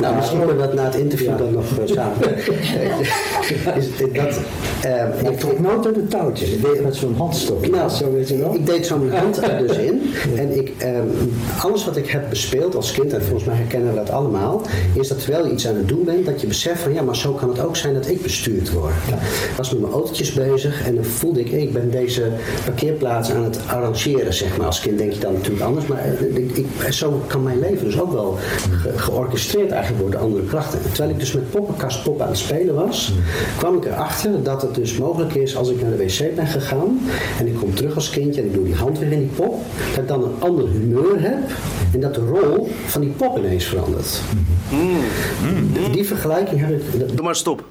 [0.01, 2.37] Nou, misschien kunnen we dat na het interview dan nog eh, samen.
[3.79, 4.41] Is dat,
[4.83, 6.51] eh, Ik trok nooit door de touwtjes.
[6.51, 7.69] Ik deed het met zo'n handstok.
[7.69, 8.55] Nou, zo weet je wel.
[8.55, 10.03] Ik deed zo mijn hand er dus in.
[10.37, 11.07] En ik, ehm,
[11.61, 14.63] alles wat ik heb bespeeld als kind, en volgens mij herkennen we dat allemaal,
[14.93, 17.17] is dat terwijl je iets aan het doen bent, dat je beseft van ja, maar
[17.17, 18.93] zo kan het ook zijn dat ik bestuurd word.
[19.51, 22.31] Ik was met mijn autootjes bezig en dan voelde ik, ik ben deze
[22.65, 24.67] parkeerplaats aan het arrangeren, zeg maar.
[24.67, 27.85] Als kind denk je dan natuurlijk anders, maar eh, ik, ik, zo kan mijn leven
[27.85, 28.39] dus ook wel
[28.71, 30.79] ge- georchestreerd eigenlijk worden door andere krachten.
[30.83, 33.13] En terwijl ik dus met poppenkast pop aan het spelen was,
[33.57, 37.01] kwam ik erachter dat het dus mogelijk is als ik naar de wc ben gegaan
[37.39, 39.65] en ik kom terug als kindje en ik doe die hand weer in die pop,
[39.91, 41.39] dat ik dan een ander humeur heb
[41.93, 44.21] en dat de rol van die pop ineens verandert.
[45.73, 47.17] Die, die vergelijking heb ik.
[47.17, 47.65] Doe maar stop.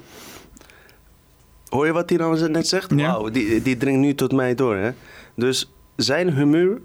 [1.68, 2.92] Hoor je wat hij nou net zegt?
[2.94, 4.76] Wauw, die, die dringt nu tot mij door.
[4.76, 4.90] Hè?
[5.38, 6.80] Dus zijn humeur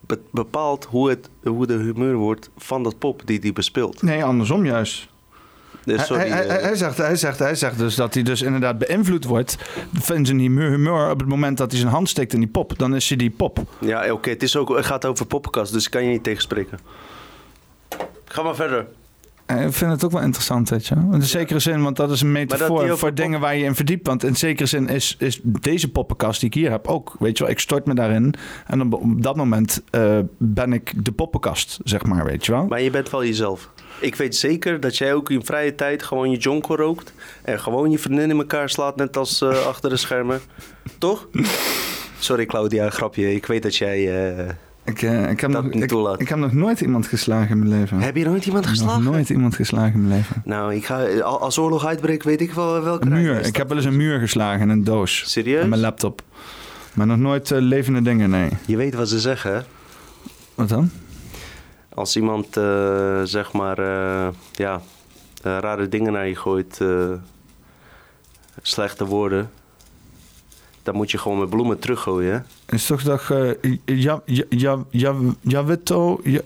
[0.00, 4.02] be- bepaalt hoe, het, hoe de humeur wordt van dat pop die hij bespeelt.
[4.02, 5.08] Nee, andersom juist.
[5.84, 8.22] Dus Hij- sorry, hij, hij, eh, hij zegt, hij, zegt, hij zegt dus dat hij
[8.22, 9.56] dus inderdaad beïnvloed wordt
[9.92, 12.78] van zijn humeur, humeur op het moment dat hij zijn hand steekt in die pop.
[12.78, 13.58] Dan is hij die pop.
[13.78, 16.78] Ja, oké, het, is ook, het gaat over poppenkast, dus ik kan je niet tegenspreken.
[18.24, 18.86] Ga maar verder.
[19.58, 20.94] Eh, Ik vind het ook wel interessant, weet je.
[21.12, 24.06] In zekere zin, want dat is een metafoor voor dingen waar je in verdiept.
[24.06, 27.44] Want in zekere zin is, is deze poppenkast die ik hier heb ook, weet je
[27.44, 28.34] wel, ik stort me daarin.
[28.66, 32.66] En op, op dat moment eh, ben ik de poppenkast, zeg maar, weet je wel.
[32.66, 33.70] Maar je bent wel jezelf.
[34.00, 37.12] Ik weet zeker dat jij ook in vrije tijd gewoon je jonko rookt.
[37.42, 40.40] En gewoon je vriendin in elkaar slaat, net als eh, achter de schermen.
[40.98, 41.28] Toch?
[42.18, 43.34] Sorry Claudia, grapje.
[43.34, 44.10] Ik weet dat jij...
[44.84, 45.64] Ik, eh, ik, heb nog,
[46.18, 48.00] ik, heb nog nooit iemand geslagen in mijn leven.
[48.00, 49.02] Heb je nooit iemand geslagen?
[49.02, 50.42] Nog nooit iemand geslagen in mijn leven.
[50.44, 53.46] Nou, ik ga, al- als oorlog uitbreekt, weet ik wel welke Een muur.
[53.46, 55.22] Ik heb wel eens een muur geslagen in een doos.
[55.26, 55.60] Serieus?
[55.60, 56.22] Met mijn laptop.
[56.94, 58.48] Maar nog nooit eh, levende dingen, nee.
[58.66, 59.60] Je weet wat ze zeggen, hè?
[60.54, 60.90] Wat dan?
[61.94, 64.80] Als iemand, eh, zeg maar, eh, ja,
[65.42, 67.10] eh, rare dingen naar je gooit, eh,
[68.62, 69.50] slechte woorden,
[70.82, 72.46] dan moet je gewoon met bloemen teruggooien?
[72.68, 73.22] Is toch dat...
[73.84, 76.20] ja, ja, ja, ja, Javito...
[76.24, 76.40] ja,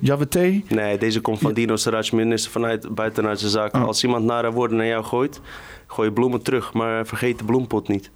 [0.00, 0.62] Javete?
[0.68, 3.80] Nee, deze komt van Dino Saraj, minister vanuit Buitenlandse Zaken.
[3.80, 3.86] Oh.
[3.86, 5.40] Als iemand nare woorden naar jou gooit,
[5.86, 8.10] gooi je bloemen terug, maar vergeet de bloempot niet.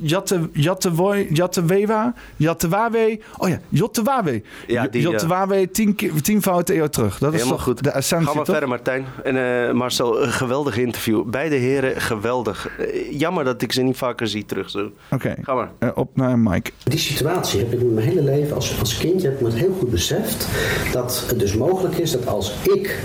[0.00, 0.90] Jatte, Jatte,
[1.30, 2.14] Jatte Wewa?
[2.36, 3.18] Jatte Wawe?
[3.36, 4.42] Oh ja, Jotte Wawe.
[4.66, 5.08] Ja, die, ja.
[5.10, 7.18] Jotte Wawe, tien, keer- tien fouten eeuw terug.
[7.18, 7.82] Dat is Helemaal toch goed.
[7.84, 8.46] de essentie, maar toch?
[8.46, 9.04] verder, Martijn.
[9.24, 11.24] En eh, Marcel, een geweldig interview.
[11.24, 12.68] Beide heren, geweldig.
[12.78, 14.70] Eh, jammer dat ik ze niet vaker zie terug.
[14.70, 14.90] Zo.
[15.10, 15.70] Oké, Ga maar.
[15.78, 16.70] eh, op naar Mike.
[16.84, 19.58] Die situatie heb ik in mijn hele leven als, als kindje heb ik me het
[19.58, 20.46] heel goed beseft
[20.92, 22.98] dat het dus mogelijk is dat als ik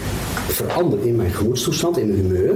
[0.47, 2.55] verander in mijn gemoedstoestand, in mijn humeur,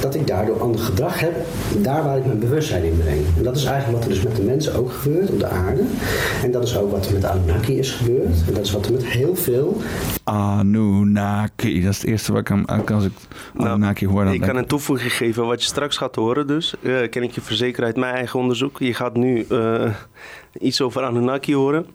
[0.00, 1.34] dat ik daardoor ander gedrag heb,
[1.82, 3.20] daar waar ik mijn bewustzijn in breng.
[3.44, 5.82] En dat is eigenlijk wat er dus met de mensen ook gebeurt op de aarde.
[6.42, 8.44] En dat is ook wat er met Anunnaki is gebeurd.
[8.46, 9.82] En dat is wat er met heel veel
[10.24, 11.82] Anunnaki.
[11.82, 13.12] Dat is het eerste wat ik aan, als ik
[13.56, 14.14] Anunnaki hoor.
[14.14, 16.74] Dan Nou, Ik denk kan een toevoeging geven wat je straks gaat horen dus.
[16.82, 18.78] eh, ken ik je verzekeren uit mijn eigen onderzoek.
[18.78, 19.94] Je gaat nu eh,
[20.60, 21.86] iets over Anunnaki horen.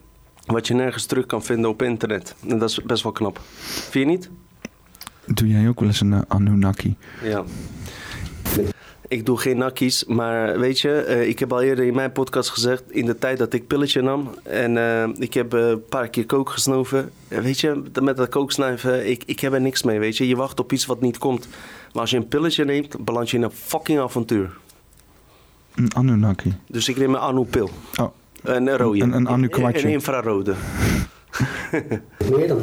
[0.45, 2.35] Wat je nergens terug kan vinden op internet.
[2.47, 3.39] En dat is best wel knap.
[3.89, 4.29] Vind je niet?
[5.25, 6.95] Doe jij ook wel eens een eh, Anunnaki?
[7.23, 7.43] Ja.
[9.09, 12.49] Ik doe geen nakkies, maar weet je, eh, ik heb al eerder in mijn podcast
[12.49, 16.25] gezegd, in de tijd dat ik pilletje nam en eh, ik heb een paar keer
[16.25, 17.11] kook gesnoven.
[17.27, 20.27] Eh, weet je, met dat kooksnuiven, ik, ik heb er niks mee, weet je.
[20.27, 21.47] Je wacht op iets wat niet komt.
[21.93, 24.57] Maar als je een pilletje neemt, beland je in een fucking avontuur.
[25.75, 26.55] Een Anunnaki.
[26.67, 27.69] Dus ik neem een Anu-pil.
[27.99, 28.07] Oh.
[28.43, 29.01] Een rode.
[29.03, 29.85] Een- een Anu-kwartje.
[29.87, 30.53] Een infrarode.
[32.29, 32.61] Meer dan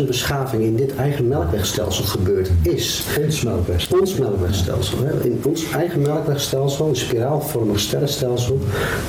[0.00, 3.06] 12.000 beschavingen in dit eigen melkwegstelsel gebeurd is.
[3.24, 3.98] Ons melkwegstelsel.
[4.00, 4.98] Ons melkwegstelsel.
[4.98, 5.24] Hè.
[5.24, 8.58] In ons eigen melkwegstelsel, een spiraalvormig sterrenstelsel,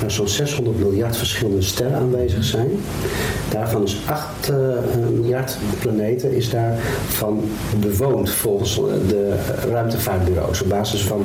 [0.00, 2.70] waar zo'n 600 miljard verschillende sterren aanwezig zijn.
[3.50, 4.56] Daarvan is 8 eh,
[5.12, 7.44] miljard planeten is daarvan
[7.80, 8.74] bewoond volgens
[9.08, 9.34] de
[9.70, 11.22] ruimtevaartbureaus op basis van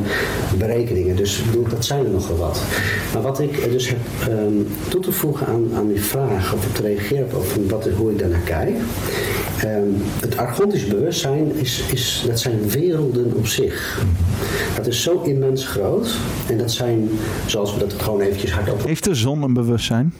[0.57, 1.15] berekeningen.
[1.15, 2.61] Dus dat zijn er nogal wat.
[3.13, 4.53] Maar wat ik dus heb ehm,
[4.89, 8.39] toe te voegen aan, aan die vraag, of te reageren op, wat hoe ik daarnaar
[8.39, 8.75] kijk.
[9.57, 9.83] Ehm,
[10.19, 14.03] het argontisch bewustzijn is, is, dat zijn werelden op zich.
[14.75, 16.15] Dat is zo immens groot.
[16.49, 17.09] En dat zijn,
[17.45, 18.85] zoals we dat gewoon eventjes hardop...
[18.85, 20.13] Heeft de zon een bewustzijn?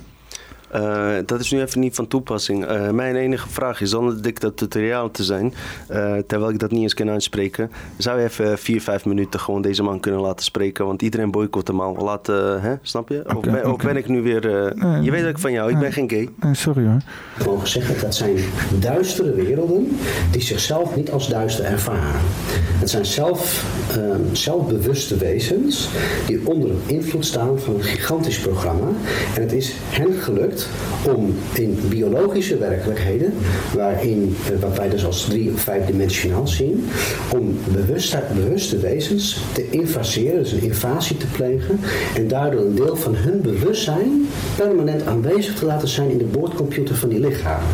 [0.75, 2.72] Uh, dat is nu even niet van toepassing.
[2.72, 5.53] Uh, mijn enige vraag is, zonder dictatoriaal te zijn,
[5.91, 9.61] uh, terwijl ik dat niet eens kan uitspreken, zou je even vier, vijf minuten gewoon
[9.61, 10.85] deze man kunnen laten spreken?
[10.85, 11.95] Want iedereen boycott hem al.
[11.95, 12.75] Laat, hè?
[12.81, 13.19] Snap je?
[13.23, 13.85] Okay, of, ben, okay.
[13.85, 14.73] ben, ik nu weer...
[14.75, 16.30] Nee, je weet dat ik van jou, ik ben geen gay.
[16.35, 17.01] Nee, sorry hoor.
[17.38, 18.35] Ik mogen zeggen, dat zijn
[18.80, 19.98] duistere werelden
[20.31, 22.22] die zichzelf niet als duister ervaren.
[22.80, 25.89] Het zijn zelf, ehm, zelfbewuste wezens
[26.25, 28.88] die onder invloed staan van een gigantisch programma.
[29.35, 30.58] En het is hen gelukt
[31.15, 33.33] om in biologische werkelijkheden,
[33.75, 36.85] waarin, eh, wat wij dus als drie- of vijfdimensionaal zien,
[37.35, 41.79] om bewuste, bewuste wezens te invaseren, dus een invasie te plegen,
[42.15, 46.95] en daardoor een deel van hun bewustzijn permanent aanwezig te laten zijn in de boordcomputer
[46.95, 47.67] van die lichamen.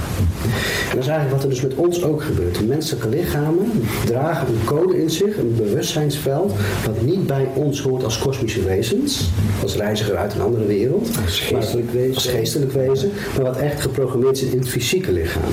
[0.89, 2.57] En dat is eigenlijk wat er dus met ons ook gebeurt.
[2.57, 3.71] De menselijke lichamen
[4.05, 6.53] dragen een code in zich, een bewustzijnsveld,
[6.85, 9.29] wat niet bij ons hoort als kosmische wezens,
[9.61, 12.13] als reiziger uit een andere wereld, als geestelijk wezen.
[12.13, 15.43] Als geestelijk maar wat echt geprogrammeerd zit in het fysieke lichaam.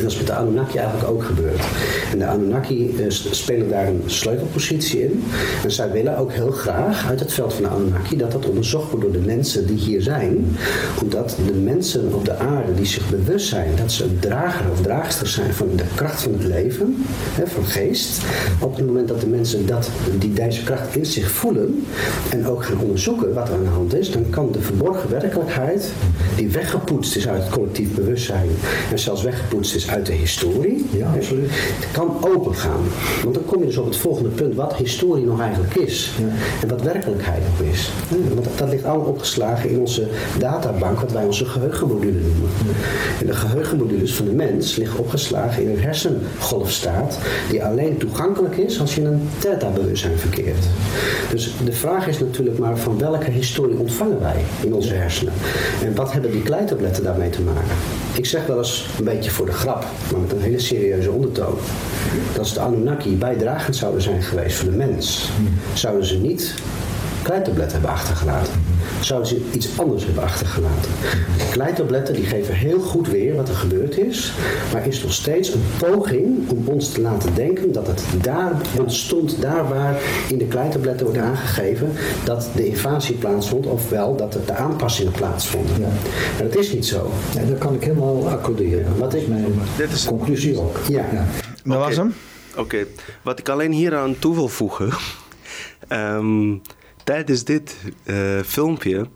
[0.00, 1.60] En dat is met de Anunnaki eigenlijk ook gebeurd.
[2.12, 5.22] En de Anunnaki uh, spelen daar een sleutelpositie in.
[5.64, 8.90] En zij willen ook heel graag uit het veld van de Anunnaki dat dat onderzocht
[8.90, 10.56] wordt door de mensen die hier zijn.
[11.02, 15.26] Omdat de mensen op de aarde die zich bewust zijn dat ze drager of draagster
[15.26, 18.20] zijn van de kracht van het leven, hè, van geest.
[18.60, 21.84] Op het moment dat de mensen dat, die deze kracht in zich voelen
[22.30, 25.92] en ook gaan onderzoeken wat er aan de hand is, dan kan de verborgen werkelijkheid
[26.36, 28.48] die weggepoetst is uit het collectief bewustzijn
[28.90, 31.50] en zelfs weggepoetst is uit de historie, ja, absoluut.
[31.92, 32.84] Kan open gaan.
[33.22, 36.10] Want dan kom je dus op het volgende punt, wat historie nog eigenlijk is.
[36.18, 36.24] Ja.
[36.62, 37.90] En wat werkelijkheid nog is.
[38.08, 40.06] Want dat, dat, ligt allemaal opgeslagen in onze
[40.38, 42.48] databank, wat wij onze geheugenmodule noemen.
[43.20, 47.18] En de geheugenmodules van de mens liggen opgeslagen in een hersengolfstaat,
[47.50, 50.66] die alleen toegankelijk is als je in een theta-bewustzijn verkeert.
[51.30, 55.32] Dus de vraag is natuurlijk maar van welke historie ontvangen wij in onze hersenen?
[55.84, 57.76] En wat hebben die kleitabletten daarmee te maken?
[58.14, 61.54] Ik zeg wel eens een beetje voor de grap, maar met een hele serieuze ondertoon.
[62.28, 65.30] Dat als de Anunnaki bijdragend zouden zijn geweest voor de mens,
[65.74, 66.54] zouden ze niet
[67.22, 68.69] kleitabletten hebben achtergelaten.
[69.00, 70.90] Zouden ze iets anders hebben achtergelaten.
[71.38, 74.32] De kleitabletten die geven heel goed weer wat er gebeurd is,
[74.72, 79.40] maar is nog steeds een poging om ons te laten denken dat het daar ontstond,
[79.40, 81.92] daar waar in de kleitabletten wordt aangegeven
[82.24, 85.80] dat de invasie plaatsvond, ofwel dat er de aanpassingen plaatsvonden.
[85.80, 85.88] Ja.
[86.38, 87.10] Maar dat is niet zo.
[87.34, 88.98] Ja, dat kan ik helemaal accorderen.
[88.98, 89.44] Wat ik mijn
[89.76, 90.78] Dit is conclusie ook.
[90.88, 91.04] Ja.
[91.12, 91.26] ja.
[91.64, 92.14] Dat was hem.
[92.50, 92.86] Oké, okay.
[93.22, 94.90] wat ik alleen hier aan toe wil voegen.
[95.88, 96.62] um,
[97.10, 99.06] tijdens dit uh, filmpje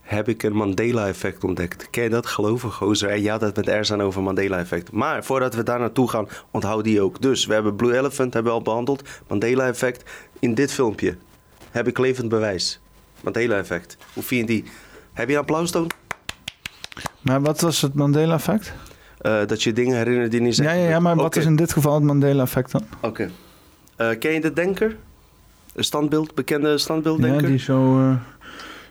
[0.00, 1.90] heb ik een Mandela-effect ontdekt.
[1.90, 2.26] Ken je dat?
[2.26, 3.08] Geloven, gozer.
[3.08, 4.92] En je had het met Erzan over Mandela-effect.
[4.92, 7.22] Maar voordat we daar naartoe gaan, onthoud die ook.
[7.22, 9.08] Dus we hebben Blue Elephant hebben we al behandeld.
[9.28, 10.10] Mandela-effect.
[10.38, 11.16] In dit filmpje
[11.70, 12.80] heb ik levend bewijs.
[13.20, 13.96] Mandela-effect.
[14.12, 14.64] Hoe vind je die?
[15.12, 15.90] Heb je een applaustoon?
[17.20, 18.72] Maar wat was het Mandela-effect?
[19.22, 20.68] Uh, dat je dingen herinnert die niet zijn.
[20.68, 21.24] Ja, ja, ja maar okay.
[21.24, 22.82] wat is in dit geval het Mandela-effect dan?
[23.00, 23.06] Oké.
[23.06, 24.12] Okay.
[24.12, 24.96] Uh, ken je de denker?
[25.74, 27.42] Een standbeeld, bekende standbeelddenker?
[27.42, 28.14] Ja, die zo, uh,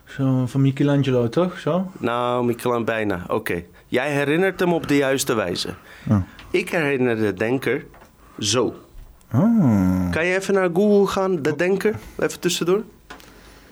[0.04, 1.58] zo van Michelangelo, toch?
[1.58, 1.90] Zo?
[1.98, 3.22] Nou, Michelangelo bijna.
[3.22, 3.34] Oké.
[3.34, 3.66] Okay.
[3.86, 5.68] Jij herinnert hem op de juiste wijze.
[6.08, 6.16] Oh.
[6.50, 7.84] Ik herinner de denker
[8.38, 8.74] zo.
[9.32, 10.10] Oh.
[10.10, 11.94] Kan je even naar Google gaan, de denker?
[12.18, 12.82] Even tussendoor.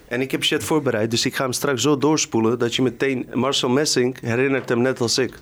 [0.08, 2.58] En ik heb shit voorbereid, dus ik ga hem straks zo doorspoelen...
[2.58, 5.38] dat je meteen Marcel Messing herinnert hem net als ik.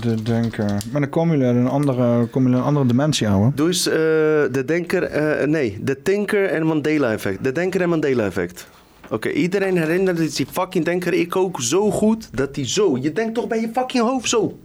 [0.00, 0.64] De denker.
[0.64, 3.52] Maar dan komen jullie in een andere, komen jullie een andere dimensie, ouwe.
[3.54, 7.44] Doe eens uh, de denker, uh, nee, de tinker en Mandela-effect.
[7.44, 8.68] De denker en Mandela-effect.
[9.04, 12.98] Oké, okay, iedereen herinnert die fucking denker, ik ook zo goed, dat die zo...
[13.00, 14.58] Je denkt toch bij je fucking hoofd zo.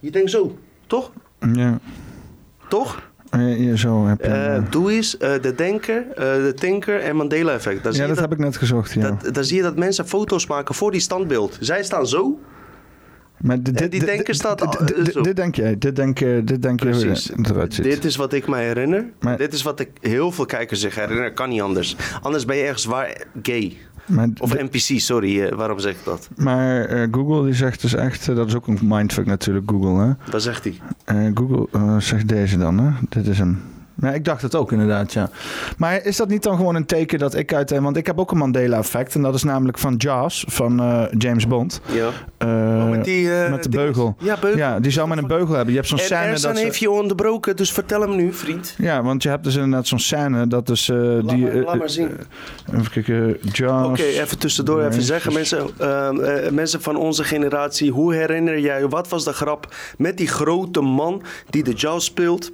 [0.00, 1.12] Je denkt zo, toch?
[1.52, 1.78] Ja.
[2.68, 3.10] Toch?
[3.30, 4.28] Ja, zo heb je...
[4.28, 7.76] Uh, doe eens de denker, de tinker en Mandela-effect.
[7.76, 9.10] Ja, dat, dat, heb ik net gezocht, ja.
[9.10, 11.56] Dat, dan zie je dat mensen foto's maken voor die standbeeld.
[11.60, 12.38] Zij staan zo...
[13.40, 14.86] Maar dit, die denker staat...
[14.86, 17.82] Dit, dit denk jij, dit denk, dit denk je.
[17.82, 19.04] Dit is wat ik me herinner.
[19.20, 21.32] Maar, dit is wat ik heel veel kijkers zich herinner.
[21.32, 21.96] Kan niet anders.
[22.22, 23.76] Anders ben je ergens waar gay.
[24.06, 25.38] Maar of NPC, sorry.
[25.38, 26.28] Uh, waarom zeg ik dat?
[26.36, 28.28] Maar uh, Google die zegt dus echt...
[28.28, 30.06] Uh, dat is ook een mindfuck natuurlijk, Google.
[30.06, 30.30] Hè?
[30.30, 31.30] Wat zegt hij?
[31.34, 32.90] Google zegt deze dan, hè?
[33.08, 33.62] Dit is hem.
[34.00, 35.30] Ja, ik dacht het ook inderdaad, ja.
[35.78, 37.70] Maar is dat niet dan gewoon een teken dat ik uit...
[37.78, 39.14] Want ik heb ook een Mandela-effect.
[39.14, 41.80] En dat is namelijk van Jaws, van uh, James Bond.
[41.92, 42.08] Ja.
[42.46, 44.16] Uh, met die, eh, met de beugel.
[44.18, 44.80] Ja, beugel.
[44.80, 45.70] die zou met een beugel hebben.
[45.72, 48.74] Je hebt zo'n scène dat ze- heeft je onderbroken, dus vertel hem nu, vriend.
[48.78, 51.42] Ja, want je hebt dus inderdaad zo'n scène dat dus eh, die...
[51.44, 52.08] maar- eh, laat maar zien.
[52.72, 53.86] eh, even kijken, Jaws...
[53.88, 55.32] Oké, even tussendoor even zeggen.
[55.32, 56.08] Mensen, eh,
[56.46, 60.28] eh, mensen van onze generatie, hoe herinner jij je, wat was de grap met die
[60.28, 62.52] grote man die de Jaws speelt?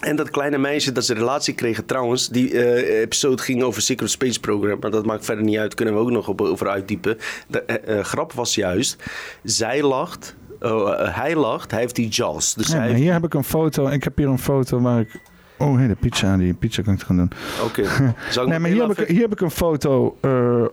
[0.00, 2.28] En dat kleine meisje dat ze een relatie kregen trouwens.
[2.28, 4.78] Die eh, episode ging over Secret Space Program.
[4.80, 5.74] Maar dat maakt verder niet uit.
[5.74, 7.18] Kunnen we ook nog op, over uitdiepen.
[7.48, 9.02] De eh, eh, grap was juist.
[9.42, 10.34] Zij lacht.
[10.60, 11.70] oh, hij lacht.
[11.70, 12.54] Hij heeft die Jaws.
[12.54, 13.86] Dus Ja, hij maar heeft- hier heb ik een foto.
[13.88, 15.20] Ik heb hier een foto waar ik...
[15.58, 16.36] Oh, hé, de pizza.
[16.36, 17.30] Die pizza kan ik gaan doen.
[17.64, 17.82] Oké.
[18.40, 20.16] Ik Nee, maar hier heb, ik, hier heb ik een foto.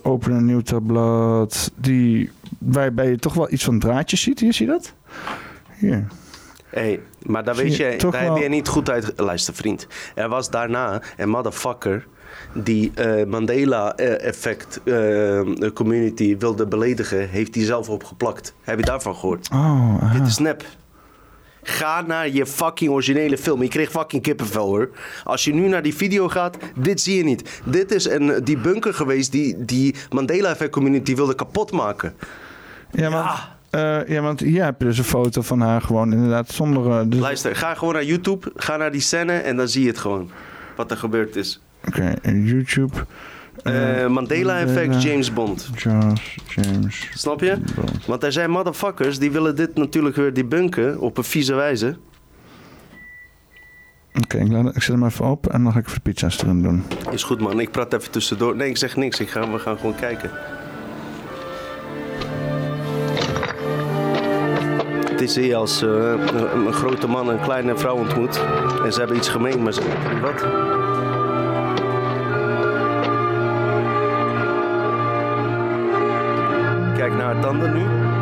[0.01, 1.71] open een nieuw tabblad.
[1.75, 4.39] Die, waarbij je toch wel iets van draadjes ziet.
[4.39, 4.93] Hier, zie je dat?
[5.79, 6.07] Hier.
[6.69, 9.13] Hey, maar daar, weet je daar heb wel- je niet goed uit...
[9.15, 9.87] Luister, vriend.
[10.15, 12.07] Er was daarna een motherfucker
[12.53, 15.41] die eh, Mandela-effect eh,
[15.73, 17.29] community wilde beledigen.
[17.29, 18.53] Heeft hij zelf opgeplakt.
[18.61, 19.49] Heb je daarvan gehoord?
[19.53, 20.13] Oh.
[20.13, 20.63] Dit is nep.
[21.63, 23.61] Ga naar je fucking originele film.
[23.61, 24.89] Je kreeg fucking kippenvel hoor.
[25.23, 27.61] Als je nu naar die video gaat, dit zie je niet.
[27.65, 32.15] Dit is een, die bunker geweest die die Mandela-effect community wilde kapotmaken.
[32.91, 33.29] Ja, want,
[33.73, 37.09] eh, ja, want hier heb je dus een foto van haar gewoon inderdaad zonder...
[37.09, 38.51] dus- Luister, ga gewoon naar YouTube.
[38.55, 40.29] Ga naar die scène en dan zie je het gewoon.
[40.75, 41.61] Wat er gebeurd is.
[41.87, 42.93] Oké, YouTube.
[43.63, 45.69] Eh, Mandela Effect, James Bond.
[45.75, 47.09] Jaws, James.
[47.13, 47.57] Snap je?
[48.07, 51.97] Want er zijn motherfuckers die willen dit natuurlijk weer debunken op een vieze wijze.
[54.21, 56.83] Oké, ik, zet hem even op en dan ga ik even pizza's erin doen.
[57.11, 58.55] Is goed man, ik praat even tussendoor.
[58.55, 59.19] Nee, ik zeg niks.
[59.19, 60.29] Ik ga, we gaan gewoon kijken.
[65.23, 66.13] Hier als eh,
[66.53, 68.41] een, grote man een kleine vrouw ontmoet.
[68.85, 69.81] En ze hebben iets gemeen, maar ze
[70.21, 70.41] wat.
[76.97, 78.12] Kijk naar haar tanden nu.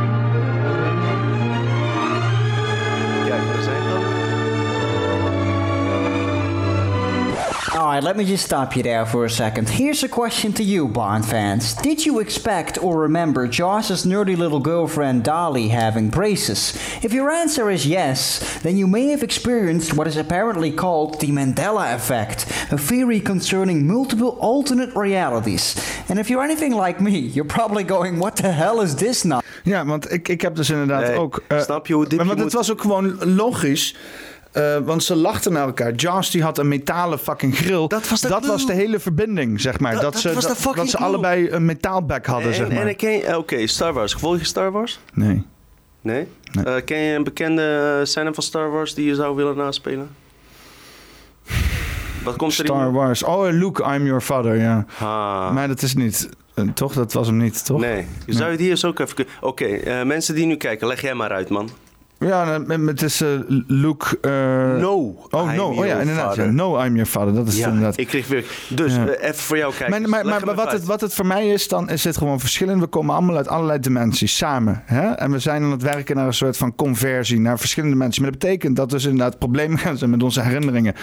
[7.81, 9.67] All right, let me just stop you there for a second.
[9.67, 11.73] Here's a question to you, Bond fans.
[11.73, 16.75] Did you expect or remember Joss's nerdy little girlfriend Dolly having braces?
[17.01, 21.31] If your answer is yes, then you may have experienced what is apparently called the
[21.31, 25.75] Mandela effect, a theory concerning multiple alternate realities.
[26.07, 29.41] And if you're anything like me, you're probably going, what the hell is this now?
[29.63, 31.43] Ja, want ik, ik heb dus inderdaad Nee, ook...
[31.47, 33.95] eh, snap je hoe diep maar, je Want het moet- was ook gewoon logisch.
[34.51, 35.93] Eh, want ze lachten naar elkaar.
[35.93, 37.87] Jaws die had een metalen fucking grill.
[37.87, 39.93] Dat was de, was de hele verbinding, zeg maar.
[39.93, 42.55] Dat- Dat, dat ze, was de dat, fucking dat ze allebei een metaalbek hadden, en,
[42.55, 42.77] zeg maar.
[42.77, 44.13] En ik ken je- Oké, Star Wars.
[44.13, 44.99] Volg je Star Wars?
[45.13, 45.43] Nee.
[46.01, 46.27] Nee?
[46.65, 50.09] Eh, ken je een bekende scène van Star Wars die je zou willen naspelen?
[52.23, 52.91] Wat komt er Star in?
[52.93, 53.23] Wars.
[53.23, 54.85] Oh, Luke, I'm your father, ja.
[54.99, 55.53] Ah.
[55.53, 56.29] Maar dat is niet...
[56.53, 56.93] eh, toch?
[56.93, 57.79] Dat was hem niet, toch?
[57.79, 58.05] Nee.
[58.27, 59.25] Zou je die eens ook even...
[59.41, 61.69] Oké, eh, mensen die nu kijken, leg jij maar uit, man.
[62.25, 63.27] Ja, nou, het is eh,
[63.67, 64.17] Luke...
[64.21, 65.65] eh, No, Oh, I'm no.
[65.69, 66.35] Oh ja, inderdaad.
[66.35, 66.45] Ja.
[66.45, 67.33] No, I'm your father.
[67.33, 67.97] Dat is Ja, inderdaad.
[67.99, 68.45] ik kreeg weer...
[68.69, 69.07] Dus, Ja.
[69.07, 70.09] eh, even voor jou kijken.
[70.09, 72.79] Maar, maar, maar, wat, het, wat het voor mij is, dan is het gewoon verschillend.
[72.81, 74.81] We komen allemaal uit allerlei dimensies samen.
[74.85, 75.11] Hè?
[75.11, 78.21] En we zijn aan het werken naar een soort van conversie naar verschillende mensen.
[78.21, 80.93] Maar dat betekent dat dus inderdaad problemen gaan zijn met onze herinneringen.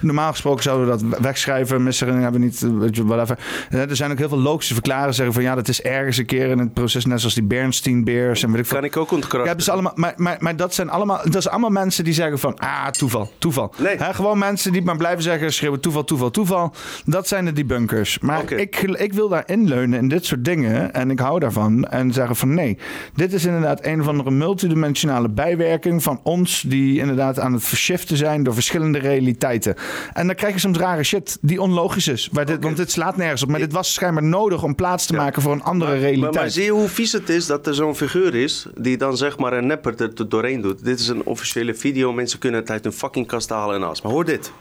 [0.00, 1.82] Normaal gesproken zouden we dat wegschrijven.
[1.82, 3.38] Misherinneringen hebben we niet, weet je, whatever.
[3.70, 5.14] Er zijn ook heel veel logische verklaren.
[5.14, 7.04] Zeggen van ja, dat is ergens een keer in het proces.
[7.04, 8.42] Net zoals die Bernstein-beers.
[8.42, 9.50] En weet ik Kan ik ook ontkrachten.
[9.50, 12.38] ja, dus allemaal, maar, maar, maar dat zijn allemaal, dat zijn allemaal mensen die zeggen
[12.38, 13.72] van, ah, toeval, toeval.
[13.98, 16.72] Gewoon mensen die maar blijven zeggen, schreeuwen toeval, toeval, toeval.
[17.04, 18.18] Dat zijn de debunkers.
[18.18, 21.84] Maar ik, ik wil daar inleunen in dit soort dingen en ik hou daarvan.
[21.84, 22.78] En zeggen van, nee,
[23.14, 28.16] dit is inderdaad een of andere multidimensionale bijwerking van ons die inderdaad aan het verschiften
[28.16, 29.74] zijn door verschillende realiteiten.
[30.12, 32.28] En dan krijg je soms rare shit die onlogisch is.
[32.32, 33.48] Waar dit, Want dit slaat nergens op.
[33.48, 36.32] Maar dit was schijnbaar nodig om plaats te maken voor een andere realiteit.
[36.32, 39.16] Maar, maar zie je hoe vies het is dat er zo'n figuur is die dan
[39.16, 40.84] zeg maar een nepper er er doet.
[40.84, 44.02] Dit is een officiële video, mensen kunnen het uit hun fucking kast halen en alles.
[44.02, 44.52] Maar hoor dit.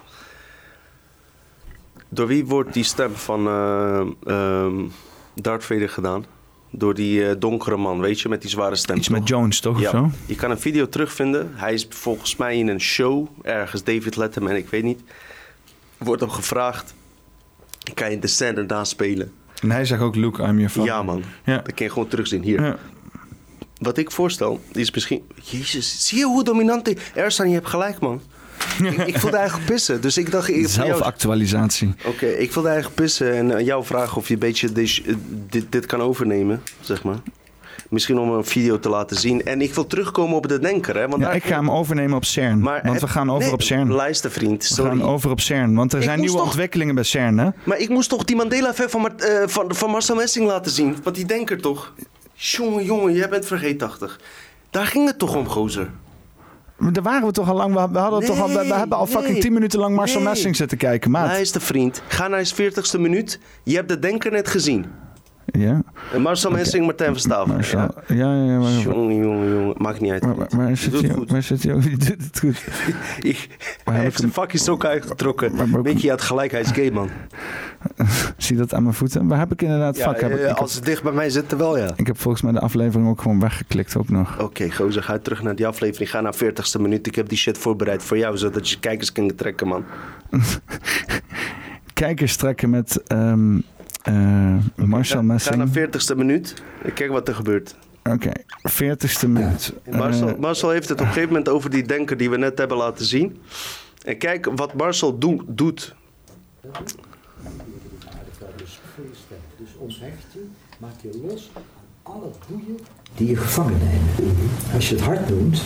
[2.09, 3.47] Door wie wordt die stem van
[4.27, 4.75] ehm,
[5.35, 6.25] Darth Vader gedaan?
[6.71, 8.97] Door die eh, donkere man, weet je, met die zware stem.
[8.97, 9.79] Iets met Jones, toch?
[9.79, 10.09] Ja, Of zo?
[10.25, 11.51] je kan een video terugvinden.
[11.55, 15.01] Hij is volgens mij in een show, ergens David Letterman, ik weet niet.
[15.97, 16.93] Wordt hem gevraagd,
[17.93, 19.31] kan je de scène naspelen?
[19.61, 20.91] En hij zegt ook, Luke, I'm your father.
[20.91, 21.23] Ja, man.
[21.45, 21.55] Ja.
[21.57, 22.61] Dat kun je gewoon terugzien hier.
[22.61, 22.77] Ja.
[23.79, 25.21] Wat ik voorstel, is misschien...
[25.43, 26.97] Jezus, zie je hoe dominant die...
[27.13, 28.21] Ersan, je hebt gelijk, man.
[28.83, 30.49] ik, ik voelde eigenlijk pissen, dus ik dacht...
[30.49, 31.93] Ik, Zelfactualisatie.
[32.05, 35.13] Oké, ik wilde eigenlijk pissen en aan jou vragen of je een beetje dis- eh,
[35.49, 37.17] dit, dit kan overnemen, zeg maar.
[37.89, 39.43] Misschien om een video te laten zien.
[39.45, 41.07] En ik wil terugkomen op de denker, hè.
[41.07, 42.59] Want Ja, daar- ik ga hem overnemen op CERN.
[42.59, 43.91] Maar want het- we gaan over nee, op CERN.
[43.91, 44.67] Luister, vriend.
[44.67, 44.89] We Sorry.
[44.89, 45.75] gaan over op CERN.
[45.75, 47.49] Want er Ik zijn nieuwe toch- ontwikkelingen bij CERN, hè?
[47.63, 50.97] Maar ik moest toch die Mandela-effect van, Mart- eh, van, van Marcel Messing laten zien?
[51.03, 51.93] Want die denker toch?
[52.41, 54.19] Jongen, jongen, jij bent vergeetachtig.
[54.69, 55.89] Daar ging het toch om, gozer.
[56.77, 57.73] Maar Daar waren we toch al lang.
[57.73, 60.29] We, hadden toch al, we, we hebben al fucking nee, 10 minuten lang Marcel nee.
[60.29, 61.27] Messing zitten kijken, maat.
[61.27, 62.01] Luister, vriend.
[62.07, 63.39] Ga naar je 40ste minuut.
[63.63, 64.85] Je hebt de denker net gezien.
[65.51, 65.81] Ja.
[66.13, 67.53] En Marcel Messing, Martijn Verstappen.
[67.53, 67.79] Marcel.
[67.79, 67.93] Ja.
[68.07, 68.59] Ja, ja, ja.
[68.59, 69.75] Maar, Jongen, jongen, jongen.
[69.77, 70.25] Maakt niet uit.
[70.25, 70.75] maar, maar,
[71.43, 71.73] zit hij?
[71.73, 71.81] ook?
[71.81, 72.63] Die doet het goed.
[73.31, 73.47] Ik,
[73.83, 75.55] hij heeft zijn fucking sok uitgetrokken.
[75.83, 77.09] Je, je had gelijk, hij is gay, man.
[78.37, 79.27] Zie je dat aan mijn voeten?
[79.27, 80.21] Waar heb ik inderdaad Ja, fuck?
[80.21, 81.89] Heb ik, als het dicht bij mij zit, wel ja.
[81.95, 84.39] ik heb volgens mij de aflevering ook gewoon weggeklikt ook nog.
[84.41, 86.09] Oké, gozer, ga terug naar die aflevering.
[86.09, 87.07] Ga naar 40ste minuut.
[87.07, 89.83] Ik heb die shit voorbereid voor jou, zodat je kijkers kunnen trekken, man.
[91.93, 93.57] Kijkers trekken met ehm
[94.01, 95.55] eh, Marcel Ga Messing.
[95.55, 96.53] naar 40ste minuut.
[96.93, 97.75] Kijk wat er gebeurt.
[98.03, 98.31] Oké,
[98.69, 99.73] 40ste minuut.
[99.91, 102.57] Marcel, Eh, Marcel heeft het op een gegeven moment over die denker die we net
[102.57, 103.41] hebben laten zien.
[104.05, 105.95] En kijk wat Marcel doe- doet.
[109.57, 110.45] Dus onthecht je,
[110.77, 111.61] maak je los aan
[112.03, 112.77] alle boeien
[113.15, 114.33] die je gevangen nemen.
[114.73, 115.61] Als je het hart noemt,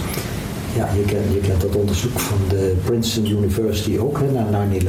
[0.76, 4.84] ja, je kent, je kent dat onderzoek van de Princeton University ook hè, naar 9-11,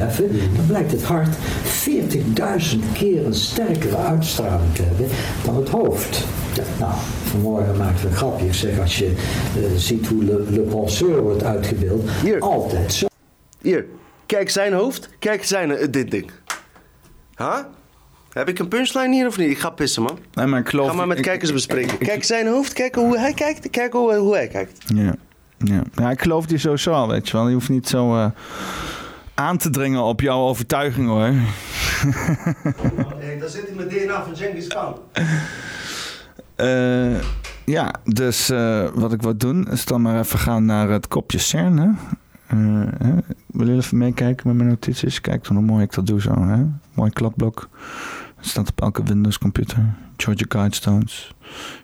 [0.55, 1.35] dan blijkt het hart
[1.87, 5.07] 40.000 keer een sterkere uitstraling te hebben
[5.43, 6.23] dan het hoofd.
[6.79, 6.93] Nou,
[7.23, 8.45] vanmorgen maakten we een grapje.
[8.45, 12.09] Ik zeg, als je eh, ziet hoe Le, Le Penseur wordt uitgebeeld,
[12.39, 13.07] altijd zo.
[13.61, 13.85] Hier,
[14.25, 15.09] kijk zijn hoofd.
[15.19, 16.31] Kijk zijn eh, dit ding.
[17.37, 17.59] Huh?
[18.35, 19.49] Heb ik een punchline hier of niet?
[19.49, 20.17] Ik ga pissen, man.
[20.33, 20.89] Nee, maar ik geloof...
[20.89, 21.93] Ga maar met ik- kijkers bespreken.
[21.93, 23.69] ik- ik- kijk zijn hoofd, kijk hoe hij kijkt.
[23.69, 24.83] Kijk hoe, hoe hij kijkt.
[24.95, 25.15] Ja.
[25.57, 25.81] Ja.
[25.95, 27.47] ja, ik geloof die sowieso al, weet je wel.
[27.47, 28.25] Je hoeft niet zo eh,
[29.33, 31.19] aan te dringen op jouw overtuiging, hoor.
[33.39, 34.95] Daar zit hij met DNA van Genghis Khan.
[36.55, 37.21] Eh,
[37.65, 41.37] ja, dus eh, wat ik wil doen is dan maar even gaan naar het kopje
[41.37, 41.77] CERN.
[41.77, 41.89] Hè?
[43.05, 43.11] Hè?
[43.47, 45.21] Wil je even meekijken met mijn notities?
[45.21, 46.41] Kijk dan hoe mooi ik dat doe zo.
[46.41, 46.63] Hè?
[46.93, 47.69] Mooi kladblok.
[48.45, 49.93] Staat op elke Windows computer.
[50.17, 51.33] Georgia Guidestones.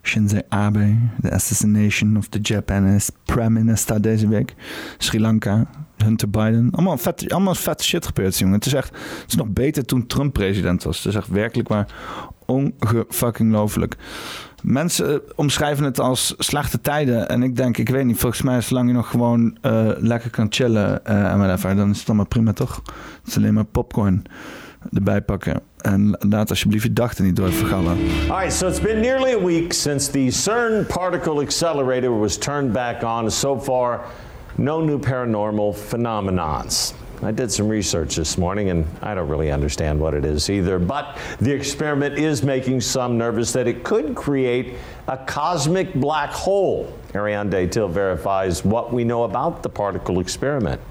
[0.04, 0.98] Shinzo Abe.
[1.22, 4.56] The assassination of the Japanese prime minister deze week.
[4.98, 5.68] Sri Lanka.
[5.98, 6.70] Hunter Biden.
[6.72, 8.56] Allemaal vet, allemaal vet shit gebeurd, jongen.
[8.56, 10.98] Het is echt, het is nog beter toen Trump president was.
[10.98, 11.88] Het is echt werkelijk waar
[12.46, 13.96] ongefucking lovelijk.
[14.62, 17.30] Mensen eh, omschrijven het als slechte tijden.
[17.30, 20.48] En ik denk, ik weet niet, volgens mij zolang je nog gewoon eh, lekker kan
[20.50, 22.82] chillen eh, en whatever, dan is het allemaal prima toch?
[23.20, 24.24] Het is alleen maar popcorn
[24.93, 25.61] erbij pakken.
[25.77, 27.98] En laat alsjeblieft je er niet door vergallen.
[28.30, 32.72] All right, so it's been nearly a week since the CERN particle accelerator was turned
[32.72, 33.32] back on.
[33.32, 34.01] So far,
[34.56, 36.93] no new paranormal phenomenons.
[37.24, 40.80] I did some research this morning and I don't really understand what it is either,
[40.80, 44.74] but the experiment is making some nervous that it could create
[45.08, 46.92] a cosmic black hole.
[47.14, 50.82] Ariane Daytil verifies what we know about the particle experiment.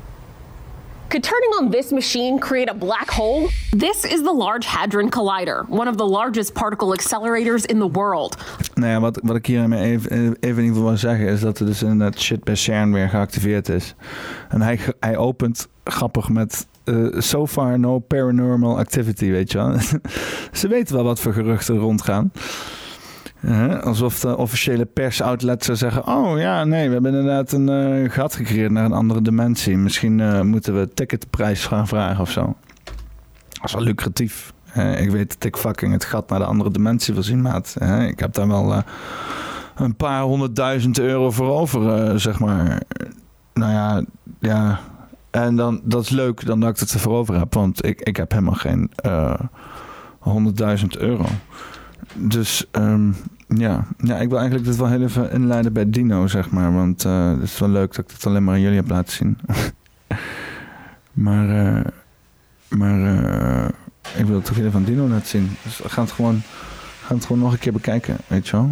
[1.11, 3.49] Could turning on this machine create a black hole?
[3.73, 8.37] This is the Large Hadron Collider, one of the largest particle accelerators in the world.
[8.75, 11.59] Nou ja, wat, wat ik hiermee even, even in ieder geval wil zeggen is dat
[11.59, 13.95] er dus inderdaad shit bij CERN weer geactiveerd is.
[14.49, 19.77] En hij, hij opent grappig met eh, so far no paranormal activity, weet je wel.
[20.61, 22.33] Ze weten wel wat voor geruchten er rondgaan.
[23.83, 28.35] Alsof de officiële persoutlet zou zeggen: Oh ja, nee, we hebben inderdaad een eh, gat
[28.35, 29.77] gecreëerd naar een andere dimensie.
[29.77, 32.57] Misschien eh, moeten we ticketprijs gaan vragen of zo.
[33.51, 34.53] Dat is wel lucratief.
[34.73, 37.77] Eh, ik weet dat ik fucking het gat naar de andere dimensie wil zien, maat.
[38.09, 38.83] Ik heb daar wel
[39.75, 42.83] een paar honderdduizend euro voor over, zeg maar.
[43.55, 44.05] Nou ja,
[44.41, 44.81] ja.
[45.31, 47.55] En dan, dat is leuk dan dat ik het ervoor over heb.
[47.55, 48.91] Want ik, ik heb helemaal geen
[50.19, 51.25] honderdduizend euro.
[52.15, 53.13] Dus ehm,
[53.49, 53.87] ja.
[53.99, 56.73] ja, ik wil eigenlijk dit wel heel even inleiden bij Dino, zeg maar.
[56.75, 59.13] Want eh, het is wel leuk dat ik het alleen maar aan jullie heb laten
[59.13, 59.39] zien.
[61.27, 61.85] maar eh,
[62.69, 63.69] maar eh,
[64.19, 65.51] ik wil het toch even van Dino laten zien.
[65.63, 66.43] Dus we gaan het gewoon,
[67.05, 68.71] gaan het gewoon nog een keer bekijken, weet je wel.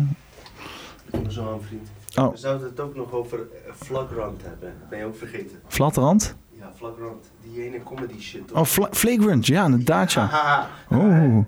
[1.04, 1.88] Ik kom zo aan, vriend.
[2.16, 2.30] Oh.
[2.32, 3.38] We zouden het ook nog over
[3.76, 4.72] Flagrant hebben.
[4.90, 5.56] Ben je ook vergeten?
[5.68, 6.34] Flatrand?
[6.50, 7.30] Ja, Flagrant.
[7.42, 8.52] Die ene comedy shit.
[8.52, 10.26] Oh, fla- Flagrant, ja, inderdaad, ja.
[10.26, 10.66] Haha.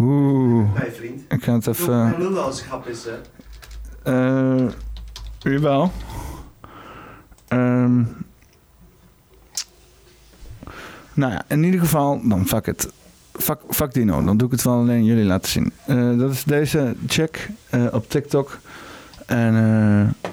[0.00, 0.74] Oeh.
[0.74, 1.22] Hey, vriend.
[1.28, 1.98] Ik ga het even...
[1.98, 3.20] maar lullen als grap is, hè.
[4.02, 4.72] eh
[5.38, 5.92] jawel.
[7.48, 8.02] Ehm
[11.20, 12.92] nou ja, in ieder geval, dan fuck het.
[13.32, 15.72] Fuck, fuck Dino, dan doe ik het wel alleen jullie laten zien.
[15.86, 18.58] Eh, dat is deze check eh, op TikTok.
[19.26, 20.30] En eh,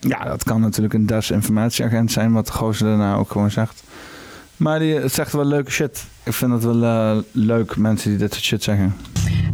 [0.00, 3.82] ja, dat kan natuurlijk een desinformatieagent zijn, wat de gozer daarna ook gewoon zegt.
[4.56, 6.04] Maar die zegt wel leuke shit.
[6.24, 8.94] Ik vind het wel eh, leuk, mensen die dit soort shit zeggen.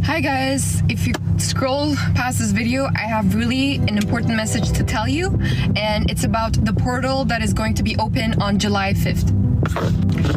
[0.03, 4.85] Hi guys, if you scroll past this video, I have really an important message to
[4.85, 5.31] tell you,
[5.75, 9.56] and it's about the portal that is going to be open on July 5th.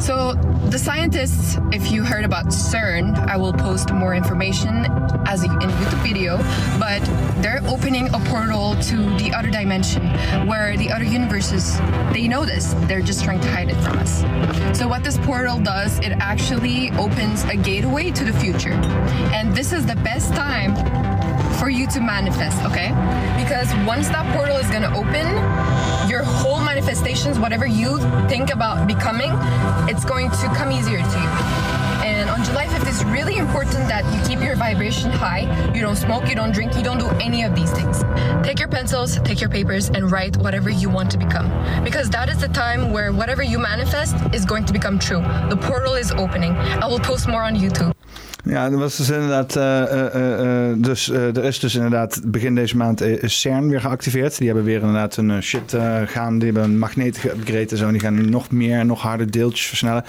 [0.01, 0.33] So,
[0.69, 4.85] the scientists, if you heard about CERN, I will post more information
[5.27, 6.37] as in YouTube video,
[6.79, 7.03] but
[7.41, 10.01] they're opening a portal to the other dimension
[10.47, 11.77] where the other universes,
[12.11, 12.73] they know this.
[12.87, 14.21] They're just trying to hide it from us.
[14.77, 18.73] So, what this portal does, it actually opens a gateway to the future.
[19.33, 20.75] And this is the best time
[21.59, 22.89] for you to manifest, okay?
[23.37, 25.27] Because once that portal is gonna open,
[26.09, 26.48] your whole
[26.79, 27.97] manifestations, whatever you
[28.29, 29.31] think about becoming,
[29.89, 31.29] it's going to come easier to you.
[32.07, 35.41] And on July 5th, it's really important that you keep your vibration high.
[35.75, 38.01] You don't smoke, you don't drink, you don't do any of these things.
[38.45, 41.49] Take your pencils, take your papers, and write whatever you want to become.
[41.83, 45.19] Because that is the time where whatever you manifest is going to become true.
[45.49, 46.53] The portal is opening.
[46.55, 47.93] I will post more on YouTube.
[48.49, 49.55] Ja, dat was dus inderdaad.
[49.55, 54.37] eh, eh, eh, dus er is dus inderdaad begin deze maand CERN weer geactiveerd.
[54.37, 56.39] Die hebben weer inderdaad een shit gaan.
[56.39, 57.85] Die hebben een magneet geupgrade en zo.
[57.85, 60.03] En die gaan nu nog meer, nog harder deeltjes versnellen.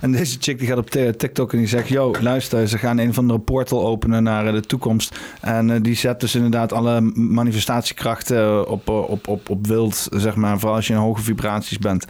[0.00, 3.08] En deze chick die gaat op TikTok en die zegt: Yo, luister, ze gaan een
[3.08, 5.18] of andere portal openen naar de toekomst.
[5.40, 10.58] En die zet dus inderdaad alle manifestatiekrachten op, op, op, op wild, zeg maar.
[10.58, 12.06] Vooral als je in hoge vibraties bent.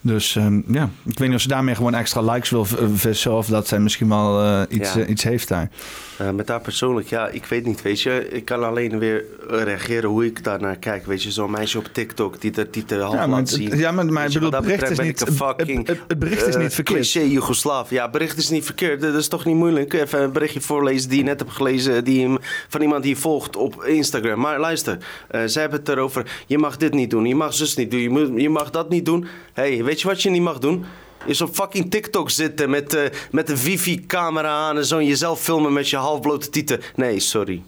[0.00, 3.36] Dus ehm, ja, ik weet niet of ze daarmee gewoon extra likes wil vissen.
[3.36, 5.00] Of dat zij misschien wel eh, iets, Ja.
[5.00, 5.70] eh, iets heeft daar.
[6.18, 8.28] Eh, met haar persoonlijk, ja, ik weet niet, weet je.
[8.30, 11.06] Ik kan alleen weer reageren hoe ik daar naar kijk.
[11.06, 13.76] Weet je, zo'n meisje op TikTok die de titel half Ja, maar laat zien.
[13.78, 16.46] ja, maar- maar je, bedoel, dat het bericht is niet- een fucking, het- het bericht
[16.46, 16.98] is eh, niet verkeerd.
[17.10, 17.90] Cliché Joegoslaaf.
[17.90, 19.00] Ja, bericht is niet verkeerd.
[19.00, 19.92] Dat is toch niet moeilijk.
[19.92, 22.04] Even een berichtje voorlezen die je net hebt gelezen.
[22.04, 22.38] Die, hem-
[22.68, 24.40] van iemand die je volgt op Instagram.
[24.40, 24.98] Maar luister,
[25.28, 26.30] eh zij hebben het erover.
[26.46, 27.24] Je mag dit niet doen.
[27.24, 28.00] Je mag zus niet doen.
[28.00, 29.26] Je, moet, je mag dat niet doen.
[29.52, 30.84] hey, weet je wat je niet mag doen?
[31.26, 35.40] Is op fucking TikTok zitten met, eh, met een wifi-camera aan en zo en jezelf
[35.40, 36.80] filmen met je halfblote tieten.
[36.94, 37.62] Nee, sorry.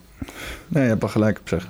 [0.68, 1.62] Nee, je hebt er gelijk op.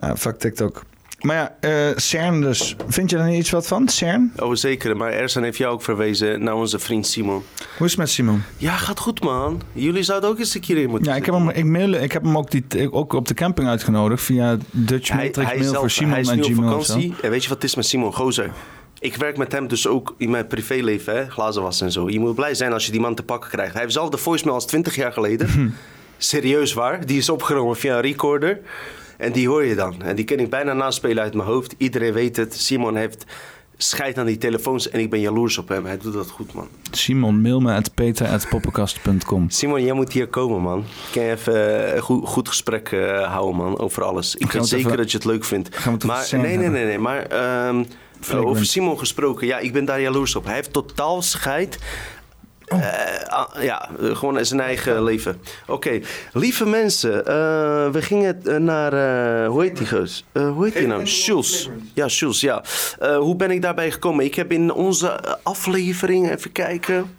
[0.00, 0.82] Ja, fuck TikTok.
[1.18, 2.76] Maar ja, eh, CERN dus.
[2.88, 4.32] Vind je niet iets wat van, CERN?
[4.36, 4.96] Oh, zeker.
[4.96, 7.42] Maar Ersan heeft jou ook verwezen naar onze vriend Simon.
[7.76, 8.42] Hoe is het met Simon?
[8.56, 9.62] Ja, gaat goed, man.
[9.72, 12.12] Jullie zouden ook eens een keer in moeten Ja, ik heb hem, ik mail, ik
[12.12, 15.68] heb hem ook, die, ook op de camping uitgenodigd via Dutch Hij, Matrix hij, mail
[15.68, 16.62] zelf, voor Simon hij is en nu op zo.
[16.62, 17.14] vakantie.
[17.22, 18.50] En weet je wat het is met Simon Gozer?
[19.00, 21.30] Ik werk met hem dus ook in mijn privéleven, hè?
[21.30, 22.08] glazen wassen en zo.
[22.10, 23.72] Je moet blij zijn als je die man te pakken krijgt.
[23.72, 25.74] Hij heeft zelf de voicemail als 20 jaar geleden.
[26.18, 27.06] Serieus waar.
[27.06, 28.60] Die is opgenomen via een recorder.
[29.16, 30.02] En die hoor je dan.
[30.02, 31.74] En die kan ik bijna naspelen uit mijn hoofd.
[31.78, 32.54] Iedereen weet het.
[32.54, 33.24] Simon heeft
[33.76, 35.84] scheid aan die telefoons en ik ben jaloers op hem.
[35.86, 36.68] Hij doet dat goed, man.
[36.90, 39.50] Simon, mail me at peter.poppenkast.com.
[39.50, 40.84] Simon, jij moet hier komen, man.
[41.12, 44.34] Kan je even eh, een goed, goed gesprek eh, houden, man, over alles.
[44.36, 45.76] Ik weet zeker even- dat je het leuk vindt.
[45.76, 46.98] gaan we het maar nee, nee, nee, nee.
[46.98, 47.82] Maar ehm,
[48.20, 48.48] Flagrant.
[48.50, 50.44] over Simon gesproken, ja, ik ben daar jaloers op.
[50.44, 51.78] Hij heeft totaal scheid.
[52.68, 52.78] Oh.
[52.84, 55.40] Eh, ah, ja, eh, gewoon in zijn eigen leven.
[55.66, 56.00] Oké,
[56.32, 57.34] lieve mensen, eh,
[57.90, 60.24] we gingen eh, naar, eh, hoe heet die geus?
[60.32, 61.06] Eh, hoe heet die nou?
[61.06, 61.68] Schulz.
[61.94, 62.62] Ja, Schulz, ja.
[62.98, 64.24] Eh, hoe ben ik daarbij gekomen?
[64.24, 67.16] Ik heb in onze eh, aflevering, even kijken...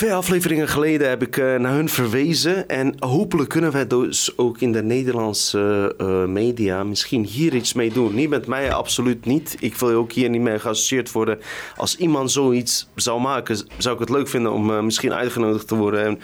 [0.00, 2.68] Twee afleveringen geleden heb ik eh, naar hun verwezen.
[2.68, 7.92] En hopelijk kunnen wij dus ook in de Nederlandse eh, media misschien hier iets mee
[7.92, 8.14] doen.
[8.14, 9.56] Niet met mij, absoluut niet.
[9.58, 11.38] Ik wil ook hier niet mee geassocieerd worden.
[11.76, 15.76] Als iemand zoiets zou maken, zou ik het leuk vinden om eh, misschien uitgenodigd te
[15.76, 16.04] worden.
[16.04, 16.20] En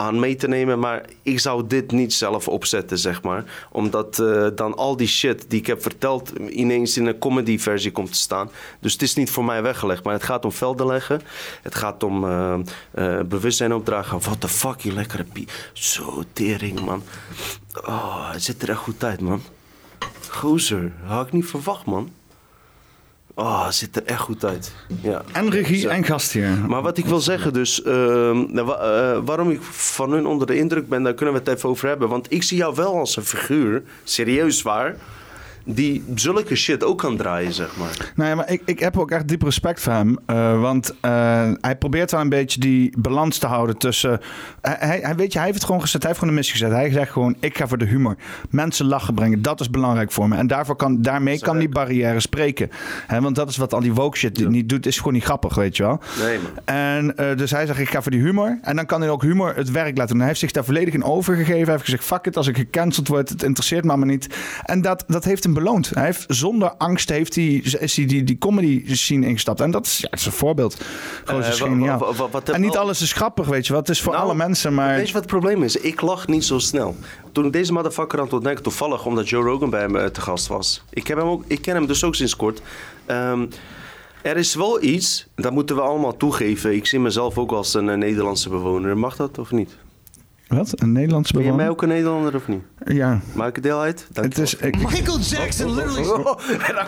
[0.00, 3.44] aan mee te nemen, maar ik zou dit niet zelf opzetten, zeg maar.
[3.70, 7.92] Omdat eh, dan al die shit die ik heb verteld ineens in een comedy versie
[7.92, 8.50] komt te staan.
[8.80, 11.20] Dus het is niet voor mij weggelegd, maar het gaat om velden leggen.
[11.62, 12.58] Het gaat om eh,
[12.90, 14.20] eh, bewustzijn opdragen.
[14.20, 15.48] What the fuck, je lekkere pie.
[15.72, 17.02] Zo, tering, man.
[17.84, 19.42] Oh, het ziet er echt goed uit, man.
[20.28, 22.10] Gozer, had ik niet verwacht, man.
[23.34, 24.72] Oh, ziet er echt goed uit.
[25.02, 25.22] Ja.
[25.32, 26.58] En regie en gastheer.
[26.68, 30.56] Maar wat ik wil zeggen dus, ehm, nou, eh, waarom ik van hun onder de
[30.56, 32.08] indruk ben, daar kunnen we het even over hebben.
[32.08, 34.96] Want ik zie jou wel als een figuur, serieus waar,
[35.74, 38.12] die zulke shit ook kan draaien, zeg maar.
[38.14, 40.18] Nou ja, maar ik, ik heb ook echt diep respect voor hem.
[40.26, 44.20] eh, want eh, hij probeert wel een beetje die balans te houden tussen...
[44.60, 46.00] Hij, hij, weet je, hij heeft het gewoon gezet.
[46.02, 46.76] Hij heeft gewoon een missie gezet.
[46.76, 48.16] Hij zegt gewoon, ik ga voor de humor.
[48.50, 49.42] Mensen lachen brengen.
[49.42, 50.36] Dat is belangrijk voor me.
[50.36, 52.70] En daarvoor kan, daarmee kan die barrière spreken.
[53.20, 54.86] Want dat is wat al die woke shit niet doet.
[54.86, 56.00] Is gewoon niet grappig, weet je wel.
[56.22, 56.50] Nee, man.
[56.64, 58.58] En eh, dus hij zegt, ik ga voor die humor.
[58.62, 60.18] En dan kan hij ook humor het werk laten doen.
[60.18, 61.62] Hij heeft zich daar volledig in overgegeven.
[61.62, 64.26] Hij heeft gezegd, fuck it, als ik gecanceld word, het interesseert me maar niet.
[64.64, 65.90] En dat, dat heeft hem beloond.
[65.94, 67.44] Hij heeft, zonder angst heeft hij,
[67.78, 69.60] is hij die, die comedy scene ingestapt.
[69.60, 70.80] En dat is, ja, is een voorbeeld.
[71.24, 72.14] Gewoon Eh, geniaal.
[72.30, 73.80] wat en niet alles is grappig, weet je wel.
[73.80, 74.96] Het is voor Nou, alle mensen, maar...
[74.96, 75.76] Weet je wat het probleem is?
[75.76, 76.96] Ik lach niet zo snel.
[77.32, 80.20] Toen ik deze motherfucker aan het ontdekken, toevallig omdat Joe Rogan bij hem eh, te
[80.20, 80.82] gast was.
[80.90, 82.62] Ik, heb hem ook, ik ken hem dus ook sinds kort.
[83.06, 83.46] Ehm,
[84.22, 86.74] er is wel iets, dat moeten we allemaal toegeven.
[86.74, 88.98] Ik zie mezelf ook als een eh, Nederlandse bewoner.
[88.98, 89.76] Mag dat of niet?
[90.50, 90.72] Wat?
[90.82, 91.66] Een Nederlandse Ben je bewoner?
[91.66, 92.60] mij ook een Nederlander of niet?
[92.84, 93.20] Ja.
[93.32, 94.06] Maak ik deel uit?
[94.12, 94.54] Dank Het is...
[94.54, 96.08] Ik, Michael Jackson literally...
[96.08, 96.26] Oh, oh,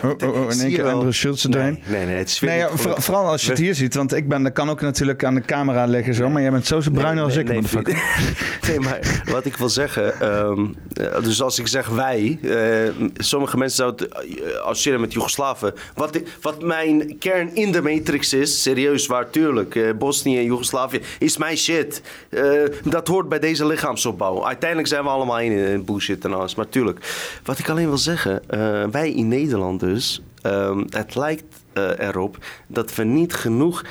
[0.03, 0.85] Oh, oh, oh, in één keer.
[0.85, 1.79] Andrew Schultz erheen.
[1.87, 3.95] Nee, nee, nee, het is weer Nee, ja, voor- vooral als je het hier ziet,
[3.95, 6.65] want ik ben, dat kan ook natuurlijk aan de camera liggen zo, maar jij bent
[6.65, 7.61] zo zo bruin als ik, nee.
[8.67, 13.57] Nee, maar wat ik wil zeggen, ehm, eh, dus als ik zeg wij, eh, sommige
[13.57, 15.73] mensen zouden eh, associëren met Joegoslaven.
[15.95, 21.01] Wat, wat mijn kern in de matrix is, serieus waar, tuurlijk, eh, Bosnië en Joegoslavië,
[21.19, 22.01] is mijn shit.
[22.29, 22.41] Eh,
[22.83, 24.45] dat hoort bij deze lichaamsopbouw.
[24.45, 26.99] Uiteindelijk zijn we allemaal één in bullshit en alles, maar tuurlijk.
[27.43, 32.37] Wat ik alleen wil zeggen, eh, wij in Nederland dus, ehm, het lijkt eh, erop
[32.67, 33.83] dat we niet genoeg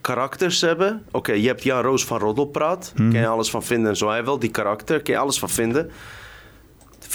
[0.00, 1.04] karakters hebben.
[1.10, 2.92] Oké, je hebt Jan Roos van Roddelpraat.
[2.96, 3.10] Mhm.
[3.10, 4.08] Ken je alles van vinden en zo.
[4.08, 5.02] Hij wel die karakter.
[5.02, 5.90] Ken je alles van vinden.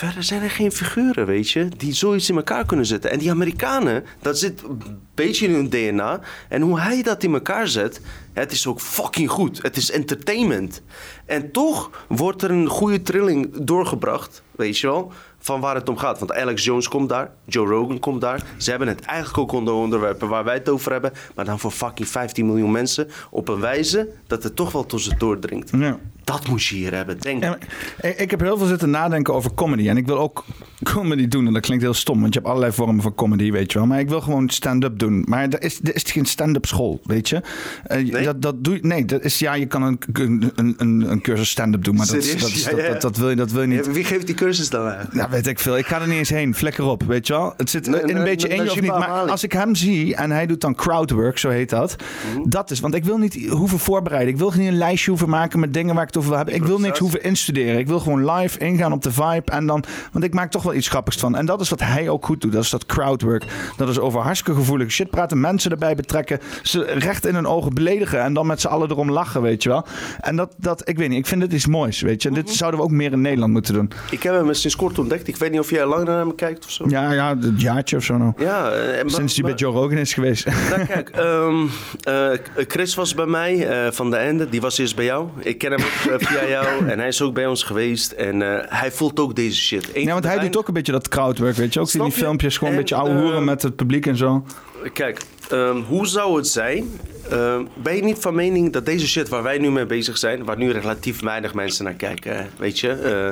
[0.01, 3.11] Verder zijn er geen figuren, weet je, die zoiets in elkaar kunnen zetten.
[3.11, 6.19] En die Amerikanen, dat zit een beetje in hun DNA.
[6.49, 8.01] En hoe hij dat in elkaar zet,
[8.33, 9.61] het is ook fucking goed.
[9.61, 10.81] Het is entertainment.
[11.25, 15.97] En toch wordt er een goede trilling doorgebracht, weet je wel, van waar het om
[15.97, 16.19] gaat.
[16.19, 18.43] Want Alex Jones komt daar, Joe Rogan komt daar.
[18.57, 21.11] Ze hebben het eigenlijk ook onder onderwerpen waar wij het over hebben.
[21.35, 25.01] Maar dan voor fucking 15 miljoen mensen op een wijze dat het toch wel tot
[25.01, 25.69] ze doordringt.
[25.77, 25.99] Ja.
[26.31, 27.57] Dat moet je hier hebben, denk ik.
[28.01, 29.89] Ik ik heb heel veel zitten nadenken over comedy.
[29.89, 30.45] En ik wil ook
[30.93, 31.47] comedy doen.
[31.47, 33.87] En dat klinkt heel stom, want je hebt allerlei vormen van comedy, weet je wel.
[33.87, 35.23] Maar ik wil gewoon stand-up doen.
[35.27, 37.41] Maar er is, er is geen stand-up school, weet je.
[37.83, 41.21] Eh, dat, dat doe je, nee, dat is, ja, je kan een, een, een, een
[41.21, 41.95] cursus stand-up doen.
[41.95, 42.87] Maar dat, dat, is- Ja, dat, ja.
[42.91, 43.91] dat, dat wil je, dat wil je niet.
[43.91, 45.13] Wie geeft die cursus dan eigenlijk?
[45.15, 45.77] Ja, weet ik veel.
[45.77, 46.55] Ik ga er niet eens heen.
[46.55, 47.53] Vlekker op, weet je wel.
[47.57, 48.89] Het zit Nee, in een nee, beetje nee, in of niet.
[48.91, 51.95] Maar als ik hem zie en hij doet dan crowdwork, zo heet dat.
[52.35, 52.49] Mhm.
[52.49, 54.33] Dat is, want ik wil niet hoeven voorbereiden.
[54.33, 56.55] Ik wil niet een lijstje hoeven maken met dingen waar ik het over wil hebben.
[56.55, 57.77] Ik wil niks hoeven instuderen.
[57.79, 59.41] Ik wil gewoon live ingaan op de vibe.
[59.51, 61.35] En dan, want ik maak toch wel iets grappigs van.
[61.35, 62.51] En dat is wat hij ook goed doet.
[62.51, 63.43] Dat is dat crowdwork.
[63.77, 65.39] Dat is over hartstikke gevoelige shit praten.
[65.39, 66.39] Mensen erbij betrekken.
[66.63, 68.21] Ze recht in hun ogen beledigen.
[68.21, 69.85] En dan met z'n allen erom lachen, weet je wel.
[70.19, 71.17] En dat, dat ik weet niet.
[71.17, 72.27] Ik vind dit iets moois, weet je.
[72.29, 72.53] En dit Mhm.
[72.55, 73.91] zouden we ook meer in Nederland moeten doen.
[74.11, 75.27] Ik heb hem sinds kort ontdekt.
[75.27, 76.85] Ik weet niet of jij langer naar me kijkt of zo.
[76.87, 78.33] Ja, ja, een jaartje of zo nou.
[78.37, 80.45] Ja, eh, maar- Sinds hij bij Joe Rogan is geweest.
[80.45, 81.65] Nou, kijk, ehm,
[82.03, 82.29] eh,
[82.67, 84.49] Chris was bij mij eh, van de Ende.
[84.49, 85.27] Die was eerst bij jou.
[85.39, 86.67] Ik ken hem ook via jou.
[86.91, 88.11] En hij is ook bij ons geweest.
[88.11, 89.89] En eh, hij voelt ook deze shit.
[89.93, 91.79] Eén Ja, want hij doet ook een beetje dat crowdwork, weet je.
[91.79, 92.21] Ook die, Snap die je?
[92.23, 94.45] filmpjes, gewoon een En, beetje ouwe hoeren eh, met het publiek en zo.
[94.93, 96.99] Kijk, ehm, hoe zou het zijn?
[97.29, 100.43] Ehm, ben je niet van mening dat deze shit waar wij nu mee bezig zijn,
[100.43, 103.29] waar nu relatief weinig mensen naar kijken, hè, weet je, eh,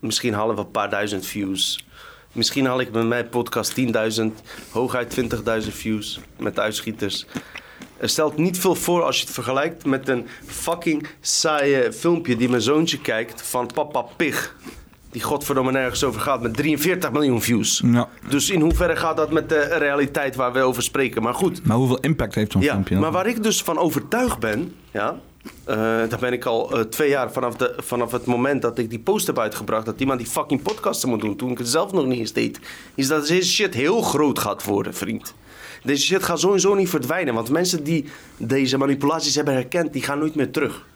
[0.00, 1.84] misschien halen we een paar duizend views.
[2.32, 7.26] Misschien haal ik met mijn podcast 10.000, hooguit 20.000 views met uitschieters.
[8.02, 12.48] Er stelt niet veel voor als je het vergelijkt met een fucking saaie filmpje die
[12.48, 14.56] mijn zoontje kijkt van Papa Pig.
[15.10, 17.82] Die godverdomme nergens over gaat met 43 miljoen views.
[17.84, 18.08] Ja.
[18.28, 21.22] Dus in hoeverre gaat dat met de realiteit waar we over spreken?
[21.22, 24.38] Maar goed, Maar hoeveel impact heeft zo'n ja, filmpje maar waar ik dus van overtuigd
[24.38, 25.20] ben, ja,
[25.64, 28.90] eh, daar ben ik al eh, twee jaar vanaf, de, vanaf het moment dat ik
[28.90, 31.92] die post heb uitgebracht, dat iemand die fucking podcasten moet doen, toen ik het zelf
[31.92, 32.60] nog niet eens deed,
[32.94, 35.34] is dat deze shit heel groot gaat worden, vriend.
[35.82, 38.04] Deze shit gaat sowieso niet verdwijnen, want mensen die
[38.36, 40.86] deze manipulaties hebben herkend, die gaan nooit meer terug.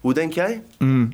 [0.00, 0.62] Hoe denk jij?
[0.78, 1.12] Mm.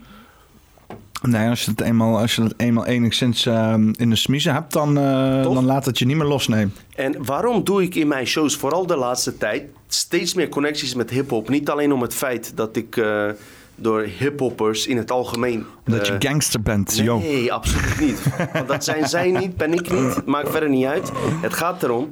[1.23, 4.73] Nee, als je het eenmaal, als je het eenmaal enigszins ehm, in de smiezen hebt,
[4.73, 6.75] dan, eh, dan laat het je niet meer losnemen.
[6.95, 11.11] En waarom doe ik in mijn shows, vooral de laatste tijd, steeds meer connecties met
[11.11, 11.49] hip-hop?
[11.49, 13.29] Niet alleen om het feit dat ik eh,
[13.75, 15.65] door hip-hoppers in het algemeen.
[15.87, 17.23] Omdat je eh, gangster bent, joh.
[17.23, 18.21] Nee, absoluut niet.
[18.53, 20.27] Want dat zijn zij niet, ben ik niet.
[20.27, 21.11] Maakt verder niet uit.
[21.41, 22.11] Het gaat erom.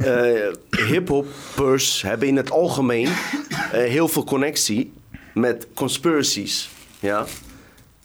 [0.00, 0.52] Eh
[0.88, 4.92] hip-hoppers hebben in het algemeen eh, heel veel connectie
[5.34, 6.68] met conspiracies.
[7.00, 7.24] Ja.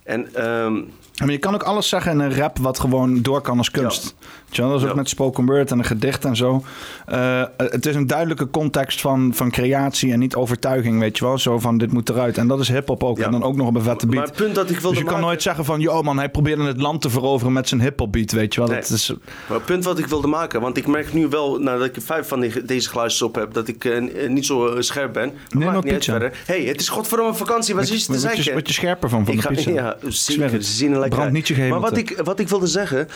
[0.04, 0.74] En ehm,
[1.18, 4.16] Maar je kan ook alles zeggen in een rap wat gewoon door kan als kunst.
[4.56, 4.72] Je wel?
[4.72, 6.64] Dat is ook met spoken word en een gedicht en zo.
[7.06, 11.38] Eh, het is een duidelijke context van, van creatie en niet overtuiging, weet je wel.
[11.38, 12.38] Zo van, dit moet eruit.
[12.38, 13.20] En dat is hip-hop ook.
[13.20, 14.18] En dan ook nog op een vette beat.
[14.18, 16.18] Maar het punt dat ik wilde dus je kan maken- nooit zeggen van, yo man,
[16.18, 18.70] hij probeerde het land te veroveren met zijn hip-hop beat, weet je wel.
[18.70, 18.80] Nee.
[18.80, 19.14] Dat is,
[19.48, 22.28] Maar het punt wat ik wilde maken, want ik merk nu wel, nadat ik vijf
[22.28, 25.34] van die, deze glaasjes op heb, dat ik eh, niet zo eh, scherp ben.
[25.52, 26.12] Maar nog niet pizza.
[26.12, 26.40] verder.
[26.46, 28.54] hey, het is godverdomme vakantie, wat is je te zeiken?
[28.54, 29.72] word je scherper van, van ik de pizza?
[29.72, 31.20] Ja, zeker.
[31.20, 31.32] uit.
[31.32, 33.08] niet je Maar wat ik, wat ik wilde zeggen,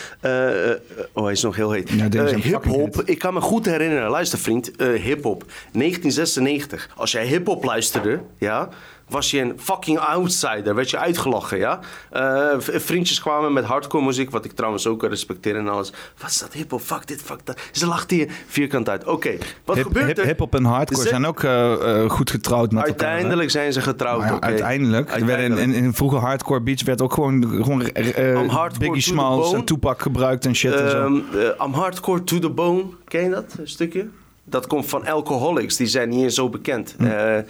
[1.12, 1.90] oh hij is nog heel heet.
[1.90, 6.90] Ja, fucking hip-hop, ik kan me goed herinneren, luister vriend, eh, hip-hop, 1996.
[6.96, 8.68] Als jij hip-hop luisterde, ja,
[9.08, 11.80] was je een fucking outsider, werd je uitgelachen, ja.
[12.10, 15.92] Eh, vriendjes kwamen met hardcore muziek, wat ik trouwens ook respecteer en alles.
[16.20, 16.80] Wat is dat hip-hop?
[16.80, 17.60] Fuck dit, fuck dat.
[17.72, 19.04] Ze lachten je vierkant uit.
[19.04, 20.24] Oké, wat hip, gebeurt hip, er?
[20.24, 23.06] hip-hop en hardcore Ze- zijn ook eh, eh, goed getrouwd met elkaar.
[23.08, 24.46] Uiteindelijk zijn ze getrouwd, ja, oké.
[24.46, 25.10] Uiteindelijk.
[25.10, 27.90] Werden in, in, in vroege hardcore beats werd ook gewoon, gewoon
[28.78, 31.04] Biggie Smalls en Tupac gebruikt en shit en zo.
[31.04, 31.14] Ehm,
[31.66, 32.84] I'm hardcore to the bone.
[33.04, 34.08] Ken je dat een stukje?
[34.44, 35.76] Dat komt van Alcoholics.
[35.76, 36.94] Die zijn eens zo bekend.
[36.98, 37.42] Hm.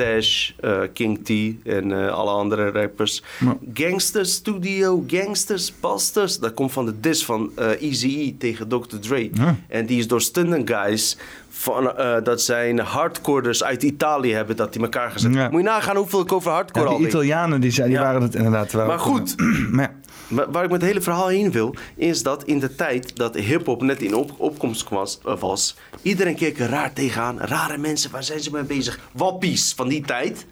[0.00, 1.30] Eh, King T
[1.68, 3.22] en eh, alle andere rappers.
[3.74, 6.38] Gangsters Studio, Gangsters, Busters.
[6.38, 8.96] Dat komt van de dis van eh Eazy-E tegen Dr.
[9.00, 9.30] Dre.
[9.32, 9.56] Ja.
[9.68, 11.16] En die is door Stunden Guys...
[11.52, 11.92] Van,
[12.24, 15.34] dat zijn hardcorders uit Italië hebben dat die elkaar gezet.
[15.34, 15.48] Ja.
[15.48, 17.06] Moet je nagaan hoeveel ik over hardcore Ja, al die.
[17.06, 18.02] Italianen die, zijn, die Ja.
[18.02, 18.86] waren het inderdaad wel.
[18.86, 19.34] Maar goed,
[19.72, 20.09] maar ja.
[20.30, 23.34] Wa- Waar ik met het hele verhaal heen wil, is dat in de tijd dat
[23.34, 27.38] hip-hop net in op, opkomst was, eh, was, iedereen keek er raar tegenaan.
[27.38, 28.98] Rare mensen, waar zijn ze mee bezig?
[29.12, 30.46] Wappies van die tijd.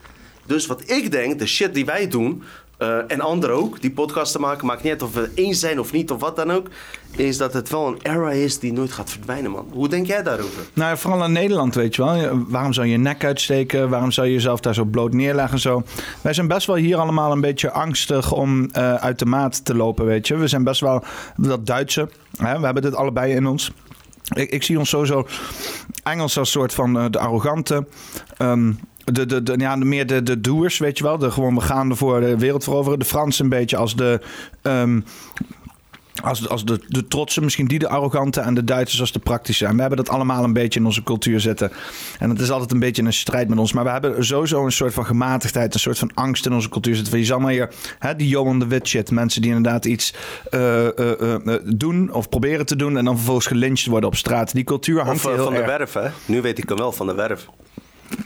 [0.46, 2.42] Dus wat ik denk, de shit die wij doen,
[2.78, 5.92] eh, en anderen ook, die podcasten maken, maakt niet uit of we eens zijn of
[5.92, 6.66] niet of wat dan ook,
[7.16, 9.68] is dat het wel een era is die nooit gaat verdwijnen, man.
[9.72, 10.62] Hoe denk jij daarover?
[10.72, 12.44] Nou, vooral in Nederland, weet je wel.
[12.48, 13.88] Waarom zou je je nek uitsteken?
[13.88, 15.82] Waarom zou je jezelf daar zo bloot neerleggen en zo?
[16.20, 19.74] Wij zijn best wel hier allemaal een beetje angstig om eh, uit de maat te
[19.74, 20.36] lopen, weet je.
[20.36, 21.04] We zijn best wel
[21.36, 22.08] dat Duitse.
[22.36, 22.58] Hè?
[22.58, 23.72] We hebben dit allebei in ons.
[24.34, 25.26] Ik, ik zie ons sowieso
[26.02, 27.86] Engels als soort van eh, de arrogante.
[28.36, 28.72] ehm,
[29.12, 31.18] de, de, de, ja, meer de, de doers, weet je wel.
[31.18, 32.98] De, gewoon, we gaan ervoor de wereld veroveren.
[32.98, 34.20] De Fransen een beetje als de...
[34.62, 35.00] ehm,
[36.22, 39.66] als, als de, de trotse, misschien die de arrogante en de Duitsers als de praktische.
[39.66, 41.72] En we hebben dat allemaal een beetje in onze cultuur zitten.
[42.18, 43.72] En het is altijd een beetje een strijd met ons.
[43.72, 46.94] Maar we hebben sowieso een soort van gematigdheid, een soort van angst in onze cultuur
[46.94, 47.18] zitten.
[47.18, 49.10] Je zal maar hier, hè, die Johan de Wit shit.
[49.10, 50.14] Mensen die inderdaad iets
[50.50, 54.52] eh, eh, eh, doen of proberen te doen en dan vervolgens gelyncht worden op straat.
[54.52, 56.08] Die cultuur hangt Of heel van de werf, hè?
[56.24, 57.48] Nu weet ik hem wel, van de werf.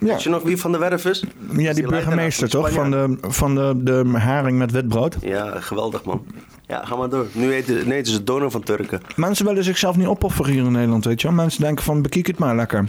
[0.00, 0.06] Ja.
[0.06, 1.24] Weet je nog wie van de werf is?
[1.56, 2.70] Ja, die burgemeester toch?
[2.72, 5.16] Van de, van de, de haring met wit brood.
[5.20, 6.24] Ja, geweldig man.
[6.66, 7.26] Ja, ga maar door.
[7.32, 9.00] Nu eten, nee, het is het van Turken.
[9.16, 11.36] Mensen willen zichzelf niet opofferen hier in Nederland, weet je wel.
[11.36, 12.88] Mensen denken van, bekijk het maar lekker.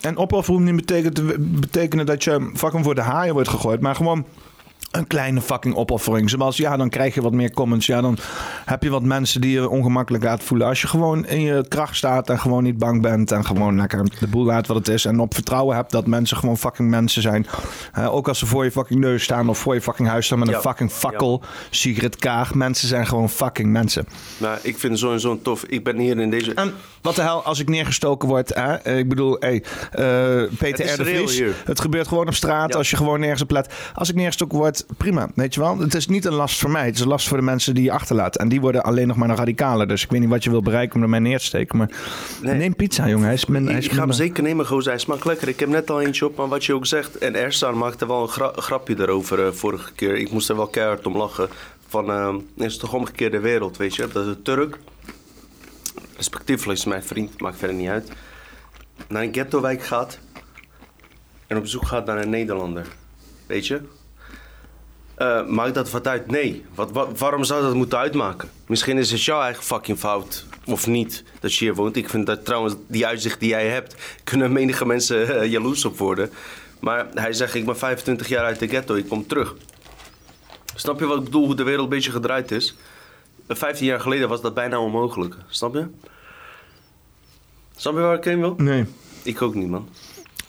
[0.00, 3.80] En opofferen niet betekenen, te betekenen dat je fucking voor de haaien wordt gegooid.
[3.80, 4.24] Maar gewoon
[4.92, 6.30] een kleine fucking opoffering.
[6.30, 7.86] Zoals, ja, dan krijg je wat meer comments.
[7.86, 8.18] Ja, dan
[8.64, 10.66] heb je wat mensen die je ongemakkelijk laten voelen.
[10.66, 13.32] Als je gewoon in je kracht staat en gewoon niet bang bent.
[13.32, 15.04] En gewoon lekker de boel laat wat het is.
[15.04, 17.46] En op vertrouwen hebt dat mensen gewoon fucking mensen zijn.
[18.10, 20.48] Ook als ze voor je fucking neus staan of voor je fucking huis staan met
[20.48, 20.54] Ja.
[20.54, 21.42] een fucking fakkel.
[21.70, 22.54] Sigrid Kaag.
[22.54, 24.06] Mensen zijn gewoon fucking mensen.
[24.38, 25.64] Nou, ik vind het sowieso tof.
[25.64, 26.54] Ik ben hier in deze...
[26.54, 26.72] En
[27.02, 28.54] wat de hel, als ik neergestoken word.
[28.54, 28.96] Hè?
[28.98, 30.02] Ik bedoel, hey, eh,
[30.58, 30.96] Peter R.
[30.96, 31.42] de Vries.
[31.64, 33.74] Het gebeurt gewoon op straat als je gewoon nergens op let.
[33.94, 35.30] Als ik neergestoken word, prima.
[35.34, 35.78] Weet je wel?
[35.78, 36.84] Het is niet een last voor mij.
[36.86, 38.36] Het is een last voor de mensen die je achterlaat.
[38.36, 39.88] En die worden alleen nog maar nog radicaler.
[39.88, 41.76] Dus ik weet niet wat je wil bereiken om er mij neer te steken.
[41.78, 41.90] Maar
[42.40, 43.24] neem pizza, jongen.
[43.24, 44.90] Hij is min, hij is Ik ga hem zeker nemen, gozer.
[44.92, 45.48] Hij smaakt lekker.
[45.48, 47.18] Ik heb net al eentje op, maar wat je ook zegt.
[47.18, 50.16] En Ersan maakte wel een gra- grapje erover eh, vorige keer.
[50.16, 51.48] Ik moest er wel keihard om lachen.
[51.88, 52.34] Van, eh,
[52.66, 54.08] is het toch omgekeerde wereld, weet je?
[54.12, 54.78] Dat een Turk,
[56.16, 58.08] respectievelijk is mijn vriend, maakt verder niet uit,
[59.08, 60.18] naar een ghettowijk gaat
[61.46, 62.86] en op zoek gaat naar een Nederlander.
[63.46, 63.80] Weet je?
[65.22, 66.30] Eh, maakt dat wat uit?
[66.30, 66.64] Nee.
[66.74, 68.50] Wat, wat- waarom zou dat moeten uitmaken?
[68.66, 70.46] Misschien is het jouw eigen fucking fout.
[70.66, 71.96] Of niet, dat je hier woont.
[71.96, 73.94] Ik vind dat trouwens, die uitzicht die jij hebt...
[74.24, 76.30] kunnen menige mensen eh, jaloers op worden.
[76.80, 79.54] Maar hij zegt, ik ben 25 jaar uit de ghetto, ik kom terug.
[80.74, 82.76] Snap je wat ik bedoel, hoe de wereld een beetje gedraaid is?
[83.46, 85.36] Eh, 15 jaar geleden was dat bijna onmogelijk.
[85.48, 85.86] Snap je?
[87.76, 88.54] Snap je waar ik heen wil?
[88.56, 88.84] Nee.
[89.22, 89.88] Ik ook niet, man.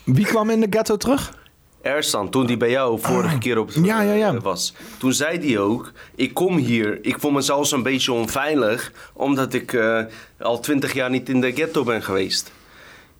[0.04, 1.42] Wie kwam in de ghetto terug?
[1.84, 4.34] Ersan, toen die bij jou vorige keer op ja, ja, ja.
[4.34, 4.74] eh, was.
[4.98, 8.92] Toen zei hij ook, ik kom hier, ik voel me zelfs een beetje onveilig...
[9.12, 10.00] omdat ik eh,
[10.40, 12.52] al twintig jaar niet in de ghetto ben geweest.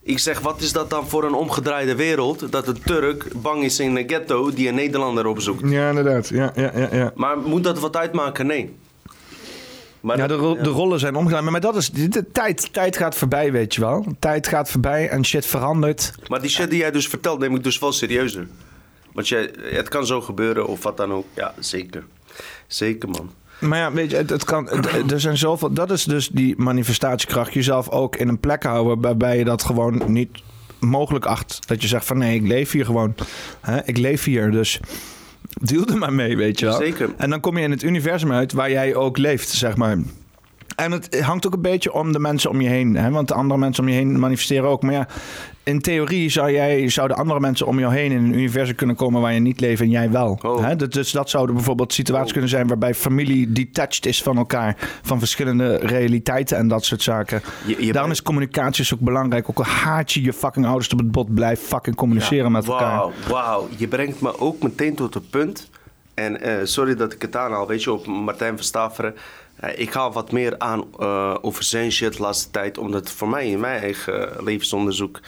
[0.03, 2.53] Ik zeg, wat is dat dan voor een omgedraaide wereld...
[2.53, 5.71] dat een Turk bang is in een ghetto die een Nederlander opzoekt?
[5.71, 6.29] Ja, inderdaad.
[6.29, 7.13] Ja, ja, ja, ja.
[7.15, 8.47] Maar moet dat wat uitmaken?
[8.47, 8.77] Nee.
[10.05, 11.43] Maar ja, de, ro- de rollen zijn omgedaan.
[11.43, 11.91] Maar, maar dat is...
[11.91, 14.07] De, de tijd, tijd gaat voorbij, weet je wel.
[14.19, 16.13] Tijd gaat voorbij en shit verandert.
[16.29, 18.47] Maar die shit die jij dus vertelt, neem ik dus wel serieuzer.
[19.13, 21.27] Want jij, het kan zo gebeuren of wat dan ook.
[21.35, 22.05] Ja, zeker.
[22.67, 23.31] Zeker, man.
[23.61, 25.73] Maar ja, weet je, het, het kan, het- er zijn zoveel.
[25.73, 27.53] Dat is dus die manifestatiekracht.
[27.53, 30.43] Jezelf ook in een plek houden waarbij je dat gewoon niet
[30.81, 31.69] mogelijk acht.
[31.69, 33.15] Dat je zegt van nee, ik leef hier gewoon.
[33.61, 34.81] Hè, ik leef hier, dus
[35.49, 36.77] deal er maar mee, weet je wel.
[36.77, 37.11] Zeker.
[37.17, 39.99] En dan kom je in het universum uit waar jij ook leeft, zeg maar.
[40.77, 42.97] En het hangt ook een beetje om de mensen om je heen.
[42.97, 43.11] Hè?
[43.11, 44.83] Want de andere mensen om je heen manifesteren ook.
[44.83, 45.09] Maar ja,
[45.65, 49.21] in theorie zou jij, zouden andere mensen om jou heen in een universum kunnen komen
[49.21, 50.39] waar je niet leeft en jij wel.
[50.61, 50.77] Hè?
[50.77, 54.77] Dat- Dus dat zouden bijvoorbeeld situaties kunnen zijn waarbij familie detached is van elkaar.
[55.03, 57.43] Van verschillende realiteiten en dat soort zaken.
[57.93, 59.49] Daarom is communicatie dus ook belangrijk.
[59.51, 62.97] Ook al haat je je fucking ouders op het bot, blijf fucking communiceren met elkaar.
[62.97, 63.69] Wauw, wauw.
[63.77, 65.71] Je brengt me ook meteen tot het punt.
[66.15, 69.15] En eh, sorry dat ik het aanhaal, weet je, op Martijn Verstaveren.
[69.65, 72.79] Eh, ik haal wat meer aan eh, over zijn shit de laatste tijd.
[72.79, 75.21] Omdat voor mij in mijn eigen levensonderzoek...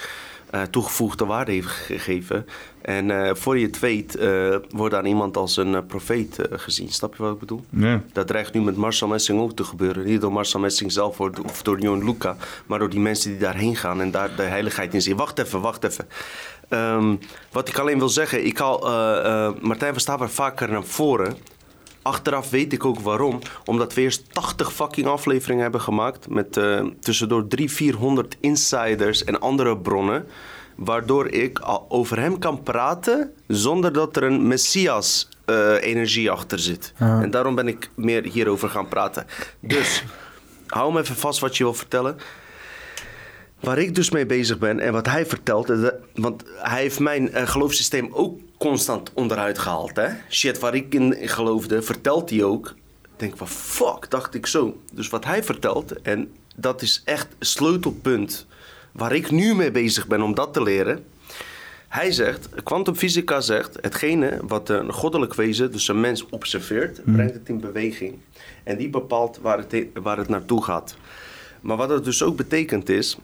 [0.50, 2.46] eh, toegevoegde waarde heeft gegeven.
[2.82, 6.88] En voor je het weet, eh, wordt aan iemand als een profeet gezien.
[6.92, 7.64] Snap je wat ik bedoel?
[8.12, 10.04] Dat dreigt nu met Marcel Messing ook te gebeuren.
[10.04, 13.76] Niet door Marcel Messing zelf of door Jon Luca, maar door die mensen die daarheen
[13.76, 15.16] gaan en daar de heiligheid in zien.
[15.16, 16.08] Wacht even, wacht even.
[16.68, 17.16] Ehm,
[17.52, 18.80] wat ik alleen wil zeggen, ik haal
[19.60, 21.36] Martijn Verstappen vaker naar voren.
[22.06, 23.38] Achteraf weet ik ook waarom.
[23.64, 26.28] Omdat we eerst 80 fucking afleveringen hebben gemaakt.
[26.28, 30.26] Met eh, tussendoor 300, 400 insiders en andere bronnen.
[30.76, 36.92] Waardoor ik over hem kan praten zonder dat er een messias eh, energie achter zit.
[36.98, 37.22] Ja.
[37.22, 39.26] En daarom ben ik meer hierover gaan praten.
[39.60, 40.04] Dus
[40.66, 42.16] hou me even vast wat je wil vertellen.
[43.60, 47.32] Waar ik dus mee bezig ben en wat hij vertelt, dat- want hij heeft mijn
[47.32, 49.96] eh, geloofssysteem ook constant onderuit gehaald.
[49.96, 50.08] Hè?
[50.30, 52.74] Shit waar ik in geloofde, vertelt hij ook.
[53.02, 54.80] Ik denk van fuck, dacht ik zo.
[54.92, 58.46] Dus wat hij vertelt, en dat is echt sleutelpunt
[58.92, 61.04] waar ik nu mee bezig ben om dat te leren.
[61.88, 67.14] Hij zegt, kwantumfysica zegt, hetgene wat een goddelijk wezen, dus een mens observeert, Hmm.
[67.14, 68.14] brengt het in beweging.
[68.64, 70.96] En die bepaalt waar het, he- waar het naartoe gaat.
[71.60, 73.16] Maar wat het dus ook betekent is,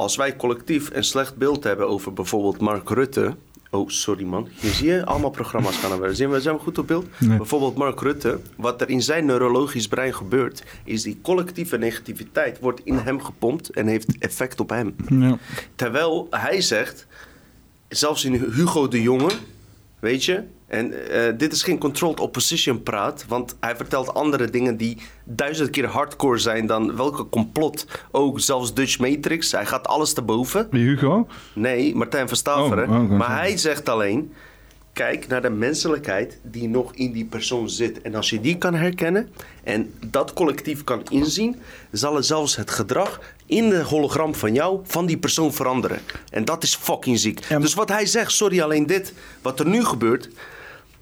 [0.00, 3.36] als wij collectief een slecht beeld hebben over bijvoorbeeld Mark Rutte.
[3.70, 4.48] Oh, sorry man.
[4.60, 6.14] Hier zie je allemaal programma's gaan er weer.
[6.14, 7.06] Zijn we, zijn we goed op beeld?
[7.18, 7.36] Nee.
[7.36, 8.40] Bijvoorbeeld Mark Rutte.
[8.56, 13.70] Wat er in zijn neurologisch brein gebeurt, is die collectieve negativiteit wordt in hem gepompt
[13.70, 14.94] en heeft effect op hem.
[15.08, 15.38] Ja.
[15.74, 17.06] Terwijl hij zegt,
[17.88, 19.30] zelfs in Hugo de Jonge,
[19.98, 24.76] weet je, en eh, dit is geen controlled opposition praat, want hij vertelt andere dingen
[24.76, 27.86] die duizend keer hardcore zijn dan welke complot.
[28.10, 30.66] Ook zelfs Dutch Matrix, hij gaat alles te boven.
[30.70, 31.26] Wie Hugo?
[31.52, 32.88] Nee, Martijn Verstaveren.
[32.88, 33.14] Oh, oh, oké.
[33.14, 34.32] maar hij zegt alleen,
[34.92, 38.02] kijk naar de menselijkheid die nog in die persoon zit.
[38.02, 39.28] En als je die kan herkennen
[39.64, 41.56] en dat collectief kan inzien,
[41.90, 45.98] zal zelfs het gedrag in de hologram van jou, van die persoon veranderen.
[46.30, 47.48] En dat is fucking ziek.
[47.60, 50.28] Dus wat hij zegt, sorry, alleen dit, wat er nu gebeurt.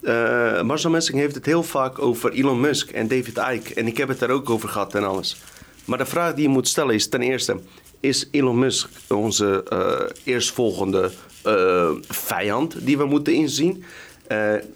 [0.01, 3.73] Eh Marcel Messing heeft het heel vaak over Elon Musk en David Icke.
[3.73, 5.37] En ik heb het daar ook over gehad en alles.
[5.85, 7.59] Maar de vraag die je moet stellen is ten eerste...
[7.99, 11.11] is Elon Musk onze eh, eerstvolgende
[11.43, 13.83] eh, vijand die we moeten inzien?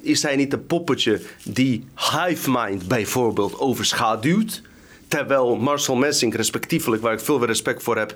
[0.01, 4.61] Is hij niet een poppetje die Hive Mind bijvoorbeeld overschaduwt?
[5.07, 8.15] Terwijl Marcel Messing, respectievelijk, waar ik veel respect voor heb...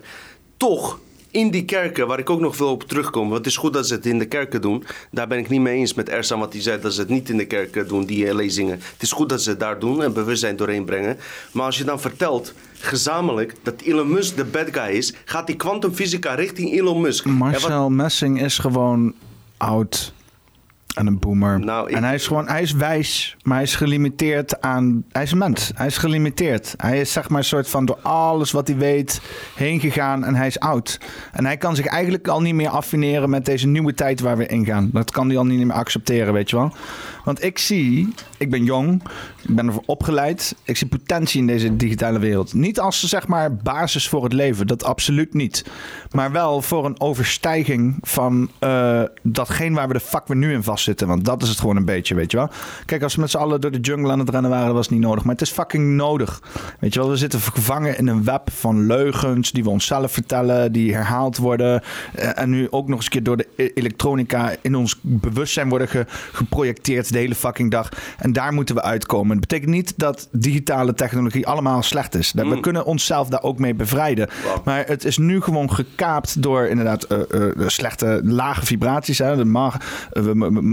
[0.58, 1.00] toch
[1.31, 3.23] in die kerken, waar ik ook nog veel op terugkom...
[3.23, 4.83] want het is goed dat ze het in de kerken doen.
[5.11, 6.81] Daar ben ik niet mee eens met Ersan wat hij zei...
[6.81, 8.80] dat ze het niet in de kerken doen, die eh, lezingen.
[8.93, 11.17] Het is goed dat ze het daar doen en bewustzijn doorheen brengen.
[11.51, 13.53] Maar als je dan vertelt, gezamenlijk...
[13.64, 15.14] dat Elon Musk de bad guy is...
[15.25, 17.25] gaat die kwantumfysica richting Elon Musk.
[17.25, 19.14] Marcel Messing is gewoon
[19.57, 20.15] oud
[20.98, 21.59] en een boomer.
[21.59, 25.24] Nou, ik- En hij is gewoon, hij is wijs, maar hij is gelimiteerd aan, hij
[25.24, 25.72] is een mens.
[25.76, 26.74] Hij is gelimiteerd.
[26.77, 29.22] Hij is zeg maar een soort van door alles wat hij weet
[29.56, 31.00] heen gegaan en hij is oud.
[31.32, 34.45] En hij kan zich eigenlijk al niet meer affineren met deze nieuwe tijd waar we
[34.48, 34.90] ingaan.
[34.93, 36.74] Dat kan hij al niet meer accepteren, weet je wel.
[37.27, 39.01] Want ik zie, ik ben jong,
[39.47, 40.56] ik ben ervoor opgeleid.
[40.64, 42.53] Ik zie potentie in deze digitale wereld.
[42.53, 45.65] Niet als zeg maar basis voor het leven, dat absoluut niet.
[46.11, 50.64] Maar wel voor een overstijging van eh, datgene waar we de fuck we nu in
[50.64, 51.07] vastzitten.
[51.07, 52.49] Want dat is het gewoon een beetje, weet je wel.
[52.85, 54.89] Kijk, als we met z'n allen door de jungle aan het rennen waren, dat was
[54.89, 55.23] niet nodig.
[55.23, 56.41] Maar het is fucking nodig.
[56.80, 60.72] Weet je wel, we zitten gevangen in een web van leugens die we onszelf vertellen,
[60.72, 61.81] die herhaald worden.
[62.15, 65.69] eh, en nu ook nog eens een keer door de e- elektronica in ons bewustzijn
[65.69, 67.89] worden ge- geprojecteerd de hele fucking dag.
[68.17, 69.31] En daar moeten we uitkomen.
[69.31, 72.33] Het betekent niet dat digitale technologie allemaal slecht is.
[72.33, 74.29] We kunnen onszelf daar ook mee bevrijden.
[74.63, 79.17] Maar het is nu gewoon gekaapt door inderdaad eh, eh, slechte lage vibraties.
[79.17, 79.35] Hè?
[79.35, 79.71] De
[80.11, 80.23] eh,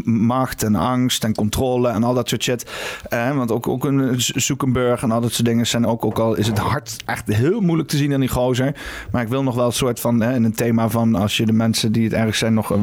[0.04, 2.70] macht en angst en controle en al dat soort shit.
[3.10, 6.46] Want ook, ook een Zuckerberg en al dat soort dingen zijn ook, ook al is
[6.46, 8.74] het hard echt heel moeilijk te zien aan die gozer.
[9.10, 11.46] Maar ik wil nog wel een soort van hè, in een thema van als je
[11.46, 12.76] de mensen die het erg zijn nog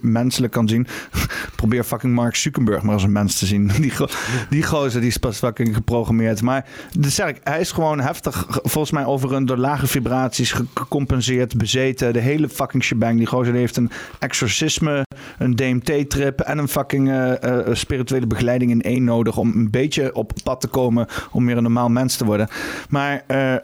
[0.00, 0.86] menselijk kan zien.
[1.56, 3.70] Probeer fucking Mark Zuckerberg maar als een mens te zien.
[3.80, 4.08] Die, go-
[4.50, 6.42] die gozer die is pas fucking geprogrammeerd.
[6.42, 6.66] Maar
[6.98, 10.52] dus zeg ik, hij is gewoon heftig ge- volgens mij over een door lage vibraties
[10.52, 12.12] ge- gecompenseerd, bezeten.
[12.12, 13.16] De hele fucking shebang.
[13.18, 15.02] Die gozer die heeft een exorcisme,
[15.38, 20.14] een DMT-trip en een fucking eh, eh, spirituele begeleiding in één nodig om een beetje
[20.14, 22.48] op pad te komen om weer een normaal mens te worden.
[22.88, 23.54] Maar eh,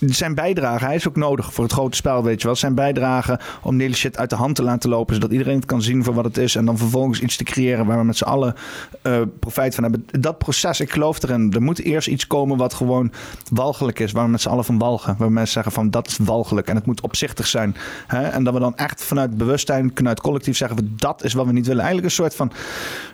[0.00, 2.56] zijn bijdrage, hij is ook nodig voor het grote spel, weet je wel.
[2.56, 5.64] Zijn bijdrage om de hele shit uit de hand te laten lopen, zodat iedereen het
[5.64, 8.16] kan zien voor wat het is en dan vervolgens iets te creëren waar we met
[8.16, 8.54] z'n allen
[9.02, 10.06] eh, profijt van hebben.
[10.20, 11.52] Dat proces, ik geloof erin.
[11.52, 13.12] Er moet eerst iets komen wat gewoon
[13.50, 15.14] walgelijk is, waar we met z'n allen van walgen.
[15.18, 17.76] Waar mensen zeggen van dat is walgelijk en het moet opzichtig zijn.
[18.06, 18.22] Hè?
[18.22, 21.52] En dat we dan echt vanuit bewustzijn, vanuit collectief zeggen we dat is wat we
[21.52, 21.82] niet willen.
[21.82, 22.52] Eigenlijk een soort van,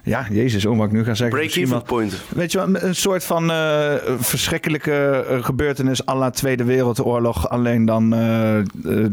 [0.03, 1.39] ja, jezus, oh, wat ik nu ga zeggen.
[1.39, 2.15] Break-even point.
[2.29, 7.49] Weet je wel, een soort van eh, verschrikkelijke eh, gebeurtenis à la Tweede Wereldoorlog.
[7.49, 8.65] Alleen dan eh, eh,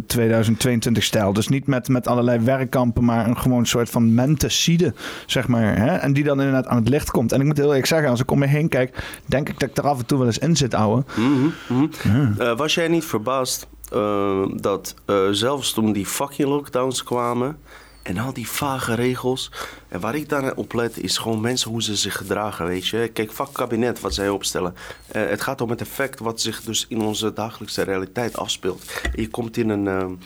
[0.07, 1.33] 2022 stijl.
[1.33, 4.93] Dus niet met, met allerlei werkkampen, maar een gewoon soort van menticide,
[5.25, 5.77] zeg maar.
[5.77, 5.95] Hè?
[5.95, 7.31] En die dan inderdaad aan het licht komt.
[7.31, 9.69] En ik moet heel eerlijk zeggen, als ik om me heen kijk, denk ik dat
[9.69, 11.03] ik er af en toe wel eens in zit, ouwe.
[11.15, 12.41] Mhm, mhm.
[12.41, 17.57] Eh, was jij niet verbaasd eh, dat eh, zelfs toen die fucking lockdowns kwamen
[18.01, 19.51] en al die vage regels.
[19.87, 23.09] En waar ik daar op let is gewoon mensen hoe ze zich gedragen, weet je.
[23.13, 24.75] Kijk, vak kabinet wat zij opstellen.
[25.11, 28.83] Het gaat om het effect wat zich dus in onze dagelijkse realiteit afspeelt.
[29.15, 30.19] Je komt in een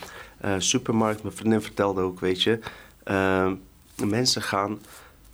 [0.58, 2.60] supermarkt, mijn vriendin vertelde ook, weet je.
[3.96, 4.80] mensen gaan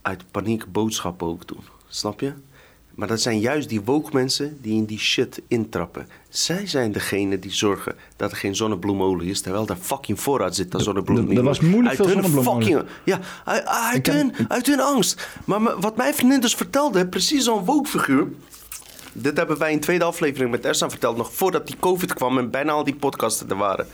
[0.02, 1.64] uit paniek boodschappen ook doen.
[1.88, 2.34] Snap je?
[2.96, 6.08] Maar dat zijn juist die woke mensen die in die shit intrappen.
[6.30, 10.76] Zij zijn degene die zorgen dat er geen zonnebloemolie is, terwijl daar fucking voorraad zit
[10.76, 11.38] aan zonnebloemolie.
[11.38, 12.68] er was moeilijk Uit veel hun zonnebloemolie.
[12.68, 15.28] Fucking, ja, uit, uit, hun, uit hun angst.
[15.46, 18.28] Maar wat mijn vriendin dus vertelde, precies zo'n woke figuur.
[19.14, 22.38] Dit hebben wij in de tweede aflevering met Ersan verteld, nog voordat die COVID kwam
[22.38, 23.88] en bijna al die podcasten er waren.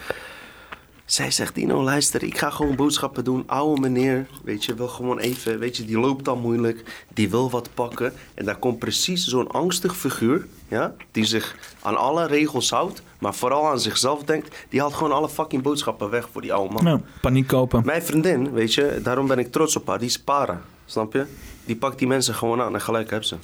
[1.07, 3.43] Zij zegt, Dino, luister, ik ga gewoon boodschappen doen.
[3.45, 7.05] Oude meneer, weet je, wil gewoon even, weet je, die loopt al moeilijk.
[7.13, 8.13] Die wil wat pakken.
[8.33, 13.35] En daar komt precies zo'n angstig figuur, ja, die zich aan alle regels houdt, maar
[13.35, 14.55] vooral aan zichzelf denkt.
[14.69, 16.83] Die haalt gewoon alle fucking boodschappen weg voor die oude man.
[16.83, 17.85] Nou, paniek kopen.
[17.85, 19.99] Mijn vriendin, weet je, daarom ben ik trots op haar.
[19.99, 21.25] Die is para, snap je?
[21.65, 23.35] Die pakt die mensen gewoon aan en gelijk heb ze.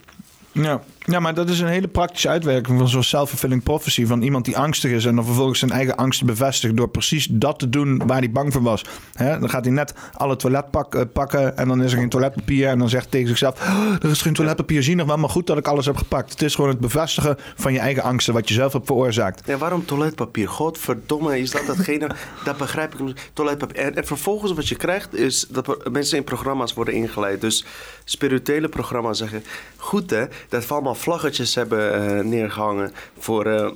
[0.51, 0.83] Ja.
[1.05, 4.05] Ja, maar dat is een hele praktische uitwerking van zo'n self-fulfilling prophecy.
[4.05, 7.59] Van iemand die angstig is en dan vervolgens zijn eigen angst bevestigt door precies dat
[7.59, 8.85] te doen waar hij bang voor was.
[9.17, 12.67] Dan gaat hij net alle toilet pak- eh, pakken en dan is er geen toiletpapier.
[12.67, 15.29] En dan zegt hij tegen zichzelf, "Oh, er is geen toiletpapier, zie nog wel, maar
[15.29, 16.31] goed dat ik alles heb gepakt.
[16.31, 19.41] Het is gewoon het bevestigen van je eigen angsten, wat je zelf hebt veroorzaakt.
[19.45, 20.47] Ja, waarom toiletpapier?
[20.49, 22.09] Godverdomme, is dat datgene?
[22.45, 23.29] dat begrijp ik niet.
[23.33, 23.77] Toiletpapier.
[23.77, 27.41] En, en vervolgens wat je krijgt is dat mensen in programma's worden ingeleid.
[27.41, 27.65] Dus
[28.03, 29.43] spirituele programma's zeggen...
[29.77, 33.69] Goed hè, dat we allemaal vlaggetjes hebben eh, neergehangen voor eh,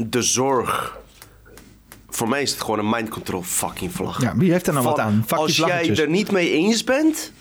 [0.00, 0.98] de zorg.
[2.10, 4.22] Voor mij is het gewoon een mind control fucking vlag.
[4.22, 5.24] Ja, wie heeft er nou wat aan?
[5.26, 7.32] Fuck die Als jij er niet mee eens bent...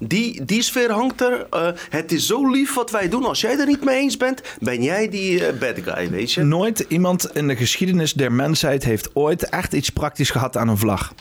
[0.00, 1.46] Die, die sfeer hangt er.
[1.50, 3.24] eh, het is zo lief wat wij doen.
[3.24, 6.42] Als jij er niet mee eens bent, ben jij die bad guy, weet je?
[6.42, 10.78] Nooit iemand in de geschiedenis der mensheid heeft ooit echt iets praktisch gehad aan een
[10.78, 11.14] vlag.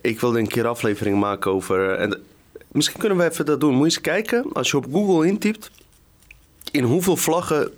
[0.00, 1.94] Ik wilde een keer aflevering maken over.
[1.94, 2.22] En
[2.74, 3.70] misschien kunnen we even dat doen.
[3.70, 5.70] Moet je eens kijken, als je op Google intypt,
[6.70, 7.70] in hoeveel vlaggen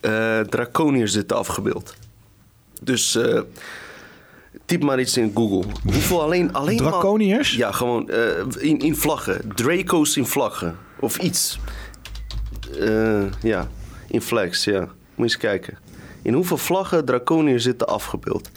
[0.00, 1.94] eh draconiërs zitten afgebeeld.
[2.82, 3.40] Dus eh,
[4.64, 5.70] typ maar iets in Google.
[5.84, 6.52] Hoeveel alleen.
[6.52, 7.56] alleen maar- Draconiërs?
[7.56, 9.52] ja, gewoon eh, in, in vlaggen.
[9.54, 10.76] Draco's in vlaggen.
[11.00, 11.58] Of iets.
[13.42, 13.68] Ja,
[14.08, 14.80] in flags, ja.
[14.80, 15.78] Moet je eens kijken.
[16.22, 18.50] In hoeveel vlaggen draconiërs zitten afgebeeld.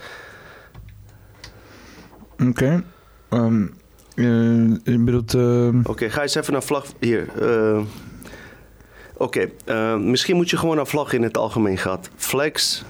[2.48, 2.84] Oké.
[3.30, 3.68] Ehm,
[4.16, 4.26] eh,
[4.84, 5.34] je bedoelt...
[5.34, 6.86] ehm, Oké, ga eens even naar vlag.
[7.00, 7.28] Hier.
[7.74, 7.82] eh,
[9.18, 12.00] Oké, eh, misschien moet je gewoon naar vlag in het algemeen gaan.
[12.16, 12.84] Flags.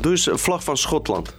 [0.00, 1.34] Dus een vlag van Schotland.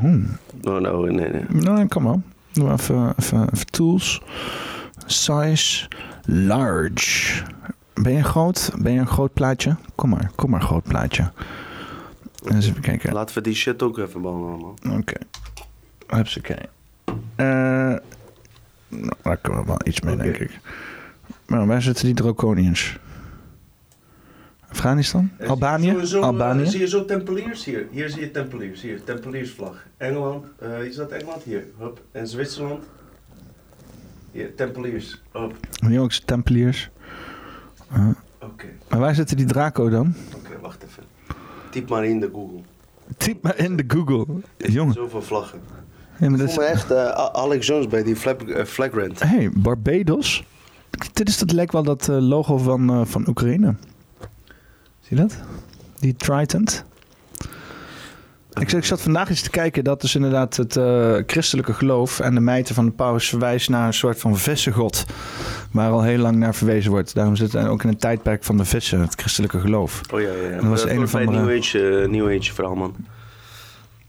[0.00, 0.38] hmm.
[0.62, 1.42] Oh, no, nee, nee.
[1.48, 2.16] Nou, kom maar.
[2.52, 4.22] Doe even, even, even tools.
[5.06, 5.86] Size.
[6.24, 7.42] Large.
[7.94, 8.70] Ben je groot?
[8.78, 9.76] Ben je een groot plaatje?
[9.94, 11.30] Kom maar, kom maar, groot plaatje.
[12.44, 13.12] Eens even kijken.
[13.12, 14.98] Laten we die shit ook even behandelen, man.
[14.98, 15.16] Oké.
[16.06, 16.56] Hupsakee.
[17.36, 17.96] Eh
[18.88, 20.58] nou, daar kunnen we wel iets mee, denk ik.
[21.46, 22.98] Maar waar zitten die draconiërs?
[24.68, 25.30] Afghanistan?
[25.46, 25.90] Albanië?
[25.90, 26.66] Sowieso, eh, Albanië?
[26.66, 27.86] zie je zo tempeliers hier?
[27.90, 28.80] Hier zie je tempeliers.
[28.80, 29.86] Hier, tempeliersvlag.
[29.96, 30.44] Engeland.
[30.58, 31.42] eh, is dat Engeland?
[31.42, 31.64] Hier.
[31.78, 32.02] Hup.
[32.12, 32.84] En Zwitserland.
[34.32, 35.22] Hier, tempeliers.
[35.32, 35.54] Hup.
[35.98, 36.90] Ook tempeliers.
[37.92, 38.08] Uh,
[38.40, 38.66] Oké.
[38.88, 40.14] Maar waar zitten die Draco dan?
[40.34, 41.02] Oké, wacht even.
[41.70, 42.60] Typ maar in de Google.
[43.16, 44.26] Typ maar in de Google.
[44.56, 44.94] Jongen.
[44.94, 45.60] Zoveel vlaggen.
[46.18, 46.74] Ja, maar Ik dat voel me is...
[46.74, 49.22] echt eh, Alex Jones bij die flag, eh, flagrant.
[49.22, 50.44] hey, Barbados?
[51.12, 53.74] Dit is dat lijkt wel dat eh, logo van, van Oekraïne.
[55.00, 55.36] Zie je dat?
[55.98, 56.84] Die Trident.
[58.60, 62.34] Ik, ik zat vandaag eens te kijken dat dus inderdaad het eh, christelijke geloof en
[62.34, 65.04] de mijten van de paus verwijst naar een soort van vissengod.
[65.72, 67.14] Waar al heel lang naar verwezen wordt.
[67.14, 70.00] Daarom zit het ook in het tijdperk van de vissen, het christelijke geloof.
[70.12, 70.48] Oh ja, ja.
[70.48, 70.54] ja.
[70.56, 71.44] Dat was een of bij andere...
[71.44, 72.94] New Age, New Age verhaal, man.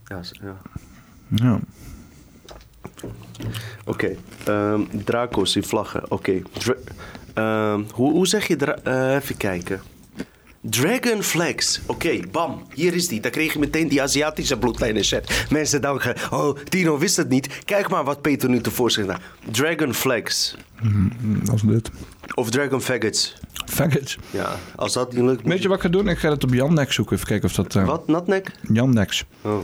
[0.04, 0.56] Ja, ja.
[1.28, 1.58] Ja.
[3.84, 6.10] Oké, ehm, Draco's in vlaggen.
[6.10, 6.42] Oké.
[7.34, 8.56] Ehm, hoe, hoe zeg je...
[8.56, 9.80] eh, even kijken.
[10.62, 11.80] Dragon Flags.
[11.86, 12.66] Oké, bam.
[12.74, 13.20] Hier is die.
[13.20, 15.46] Dan kreeg je meteen die Aziatische bloedlijn in set.
[15.50, 17.64] Mensen denken, oh, Tino wist het niet.
[17.64, 19.20] Kijk maar wat Peter nu tevoorschijn heeft.
[19.50, 20.56] Dragon Flags.
[21.44, 21.90] Dat is dit.
[22.34, 23.34] Of Dragon Faggots.
[23.66, 24.18] Faggots.
[24.30, 25.42] Ja, als dat niet lukt...
[25.46, 26.08] Weet je wat ik ga doen?
[26.08, 27.14] Ik ga het op Yandex zoeken.
[27.16, 27.74] Even kijken of dat...
[27.76, 28.06] eh, Wat?
[28.06, 28.50] Natnek?
[28.72, 29.24] Yandex.
[29.42, 29.58] Oh.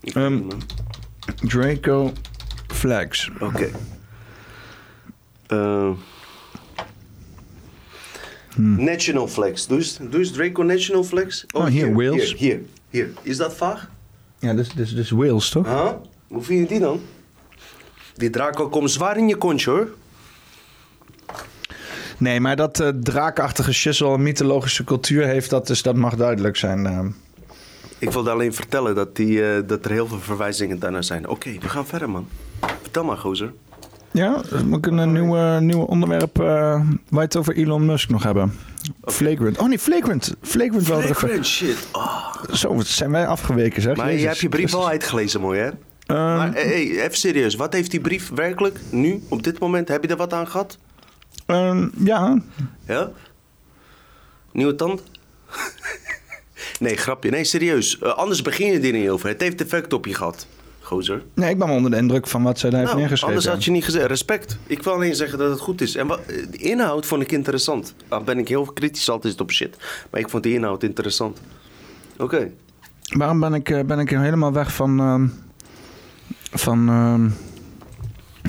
[0.00, 0.40] Ehm,
[1.40, 2.12] Draco
[2.66, 3.30] Flags.
[3.40, 3.70] Oké.
[8.56, 9.66] Eh, National Flex.
[9.66, 11.46] Doe eens, doe eens Draco National Flex.
[11.52, 12.34] Oh, hier, Wales.
[12.34, 12.60] Hier, hier,
[12.90, 13.08] hier.
[13.22, 13.90] Is dat vaag?
[14.38, 15.66] Ja, dus, dus, dus Wales, toch?
[15.66, 15.90] Huh?
[16.28, 17.00] Hoe vind je die dan?
[18.14, 19.88] Die Draco komt zwaar in je kontje hoor.
[22.18, 26.56] Nee, maar dat eh draakachtige shizzle een mythologische cultuur heeft, dat, is, dat mag duidelijk
[26.56, 26.86] zijn.
[26.86, 27.06] eh.
[27.98, 31.28] Ik wilde alleen vertellen dat, die, eh, dat er heel veel verwijzingen daarnaar zijn.
[31.28, 32.28] Oké, we gaan verder man.
[32.82, 33.52] Vertel maar gozer.
[34.14, 38.22] Ja, moet ik een nieuwe, nieuwe onderwerp eh, waar we het over Elon Musk nog
[38.22, 38.52] hebben.
[39.04, 39.58] Flagrant.
[39.58, 40.34] Oh nee, Flagrant.
[40.40, 41.00] Flagrant wel.
[41.00, 41.88] Flagrant shit.
[41.92, 42.34] Oh.
[42.52, 43.96] Zo, wat zijn wij afgeweken zeg.
[43.96, 44.90] Maar je hebt je brief Christus.
[44.90, 45.66] uitgelezen mooi hè?
[46.06, 47.54] Ehm, maar hey, hey, even serieus.
[47.54, 50.78] Wat heeft die brief werkelijk nu, op dit moment, heb je er wat aan gehad?
[51.46, 52.42] Ehm, ja.
[52.86, 53.10] Ja?
[54.52, 55.02] Nieuwe tand?
[56.80, 57.30] nee, grapje.
[57.30, 57.98] Nee, serieus.
[57.98, 59.28] Eh, anders begin je er niet over.
[59.28, 60.46] Het heeft effect op je gehad,
[60.84, 61.22] gozer.
[61.34, 63.36] Nee, ik ben onder de indruk van wat zij daar heeft Nou, neergeschreven.
[63.36, 64.06] anders had je niet gezegd.
[64.06, 64.58] Respect.
[64.66, 65.96] Ik wil alleen zeggen dat het goed is.
[65.96, 67.94] En wat, eh, de inhoud vond ik interessant.
[68.08, 69.76] Dan ben ik heel kritisch altijd op shit.
[70.10, 71.40] Maar ik vond de inhoud interessant.
[72.18, 72.50] Oké.
[73.16, 74.98] Waarom ben ik, eh, ben ik helemaal weg van...
[75.00, 75.26] ehm,
[76.52, 76.88] van...
[76.88, 77.28] ehm,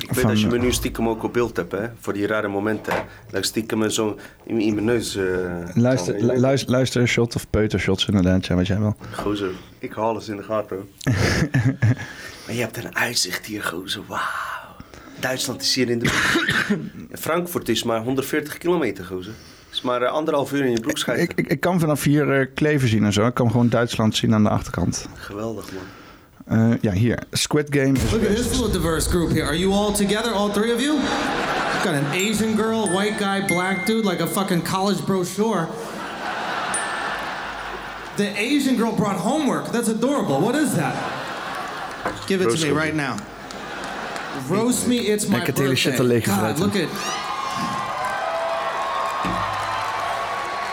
[0.02, 1.86] Ik weet dat je me nu stiekem ook op beeld hebt, hè?
[2.00, 2.94] Voor die rare momenten.
[3.32, 5.16] ik stiekem me zo in, in mijn neus...
[5.16, 5.24] eh,
[5.74, 8.96] Luister, zal- lu- luister, luistershot of peutershots inderdaad, ja, wat jij wil.
[9.12, 10.76] Gozer, ik haal alles in de gaten.
[10.76, 11.14] hoor.
[12.46, 14.02] maar je hebt een uitzicht hier, gozer.
[14.06, 14.20] Wauw.
[15.20, 16.08] Duitsland is hier in de
[17.18, 19.32] Frankfurt is maar 140 kilometer, gozer.
[19.72, 20.98] is maar eh, anderhalf uur in je broek.
[20.98, 23.26] Ik, ik, ik kan vanaf hier eh, Kleven zien en zo.
[23.26, 25.08] Ik kan gewoon Duitsland zien aan de achterkant.
[25.14, 25.82] Geweldig, man.
[26.48, 27.18] Eh, ja, hier.
[27.32, 29.44] Squid Game is Look at this little diverse group here.
[29.44, 30.94] Are you all together, all three of you?
[31.82, 35.68] Got an Asian girl, white guy, black dude, like a fucking college brochure.
[38.16, 39.72] The Asian girl brought homework.
[39.72, 40.40] That's adorable.
[40.40, 40.94] What is that?
[42.28, 43.16] Give it to me right now.
[44.48, 45.90] Roast me, it's my Ik heb het hele birthday.
[45.92, 46.88] shit al leeg God, look at...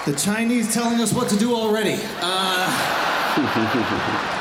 [0.05, 1.97] The Chinese telling us what to do already.
[2.21, 4.29] Uh,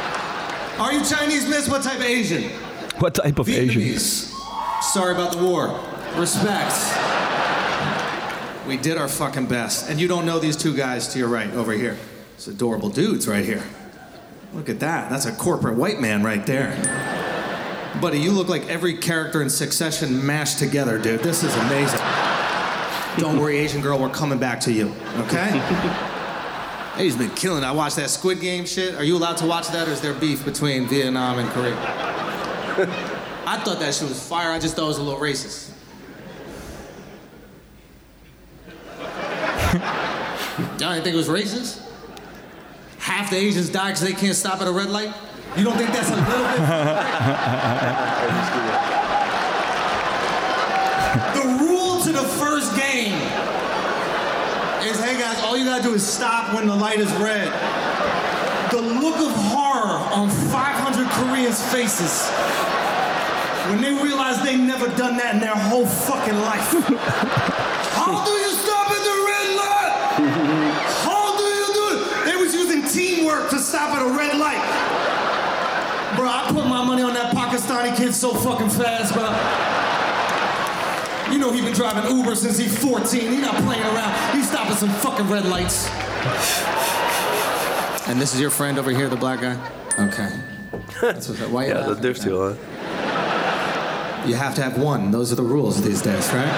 [0.82, 1.68] are you Chinese, miss?
[1.68, 2.50] What type of Asian?
[2.98, 3.98] What type of Asian?
[3.98, 5.80] Sorry about the war.
[6.16, 6.74] Respect.
[8.66, 9.88] We did our fucking best.
[9.90, 11.96] And you don't know these two guys to your right over here.
[12.34, 13.62] It's adorable dudes right here.
[14.54, 15.10] Look at that.
[15.10, 16.76] That's a corporate white man right there.
[18.00, 21.20] Buddy, you look like every character in Succession mashed together, dude.
[21.20, 22.00] This is amazing.
[23.18, 26.08] Don't worry, Asian girl, we're coming back to you, okay?
[26.96, 27.66] He's been killing it.
[27.66, 28.94] I watched that Squid Game shit.
[28.94, 31.74] Are you allowed to watch that, or is there beef between Vietnam and Korea?
[33.46, 34.50] I thought that shit was fire.
[34.50, 35.70] I just thought it was a little racist.
[40.78, 41.80] Y'all didn't think it was racist?
[42.98, 45.12] Half the Asians die because they can't stop at a red light?
[45.56, 46.56] You don't think that's a little bit?
[51.34, 53.12] the rule to the first game
[54.86, 57.46] is hey guys, all you gotta do is stop when the light is red.
[58.70, 62.28] The look of horror on 500 Koreans' faces
[63.70, 66.66] when they realize they never done that in their whole fucking life.
[67.94, 69.92] How do you stop at the red light?
[71.06, 72.24] How do you do it?
[72.24, 74.62] They was using teamwork to stop at a red light.
[76.16, 79.81] Bro, I put my money on that Pakistani kid so fucking fast, bro.
[81.32, 83.20] You know he been driving Uber since he's 14.
[83.20, 84.36] He not playing around.
[84.36, 85.88] He's stopping some fucking red lights.
[88.08, 89.56] And this is your friend over here, the black guy?
[89.98, 90.28] Okay.
[91.00, 91.92] That's what, why you Ja, laughing?
[91.94, 92.56] dat durft hij wel.
[94.26, 95.10] You have to have one.
[95.10, 96.52] Those are the rules these days, right?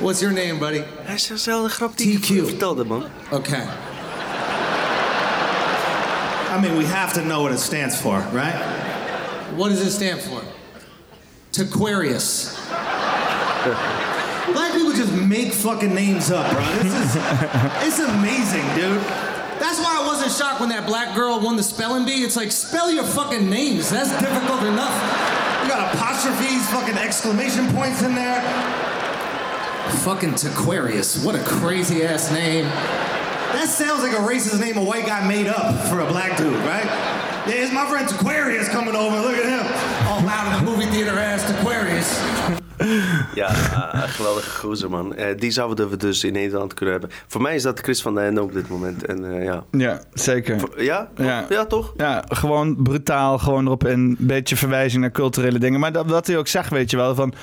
[0.00, 0.82] What's your name, buddy?
[1.02, 2.44] Hij is dezelfde grap die ik TQ.
[2.48, 3.04] vertelde, man.
[3.30, 3.62] Okay.
[6.56, 8.54] I mean, we have to know what it stands for, right?
[9.56, 10.42] What does it stand for?
[11.52, 12.56] Taquarius.
[14.52, 16.60] Black people just make fucking names up, bro.
[16.82, 17.16] This is
[17.86, 19.00] it's amazing, dude.
[19.60, 22.22] That's why I wasn't shocked when that black girl won the spelling bee.
[22.22, 23.90] It's like spell your fucking names.
[23.90, 24.94] That's difficult enough.
[25.62, 28.40] You got apostrophes, fucking exclamation points in there.
[30.04, 31.24] Fucking Taquarius.
[31.24, 32.64] What a crazy ass name.
[32.64, 36.54] That sounds like a racist name a white guy made up for a black dude,
[36.64, 37.28] right?
[37.50, 39.16] Yeah, it's my friend Taquarius coming over.
[39.20, 39.66] Look at him.
[40.08, 42.18] All loud in the movie theater ass Taquarius.
[43.34, 43.50] Ja,
[43.94, 45.14] uh, geweldige gozer, man.
[45.18, 47.18] Uh, die zouden we dus in Nederland kunnen hebben.
[47.26, 49.06] Voor mij is dat Chris van der Ende op dit moment.
[49.06, 49.64] En, uh, ja.
[49.70, 50.60] ja, zeker.
[50.60, 51.10] Voor, ja?
[51.16, 51.44] ja?
[51.48, 51.92] Ja, toch?
[51.96, 53.98] Ja, gewoon brutaal, gewoon erop in.
[53.98, 55.80] Een beetje verwijzing naar culturele dingen.
[55.80, 57.34] Maar dat, wat hij ook zegt, weet je wel, van...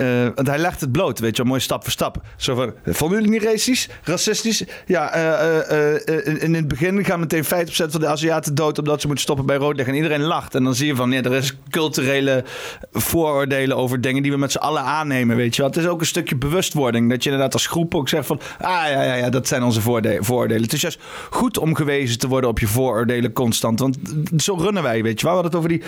[0.00, 2.22] Uh, want hij legt het bloot, weet je wel, mooi stap voor stap.
[2.36, 4.64] Zo van, vonden jullie niet racistisch, racistisch?
[4.86, 9.06] Ja, uh, uh, in het begin gaan meteen 50% van de Aziaten dood omdat ze
[9.06, 9.94] moeten stoppen bij rood liggen.
[9.94, 10.54] En iedereen lacht.
[10.54, 12.44] En dan zie je van, ja, er is culturele
[12.92, 15.70] vooroordelen over dingen die we met z'n allen aannemen, weet je wel.
[15.70, 17.10] Het is ook een stukje bewustwording.
[17.10, 19.80] Dat je inderdaad als groep ook zegt van, ah ja, ja, ja, dat zijn onze
[19.80, 20.62] vooroordelen.
[20.62, 23.80] Het is juist goed om gewezen te worden op je vooroordelen constant.
[23.80, 23.98] Want
[24.36, 25.36] zo runnen wij, weet je wel.
[25.36, 25.82] We hadden het over die,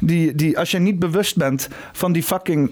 [0.00, 2.70] die, die als je niet bewust bent van die fucking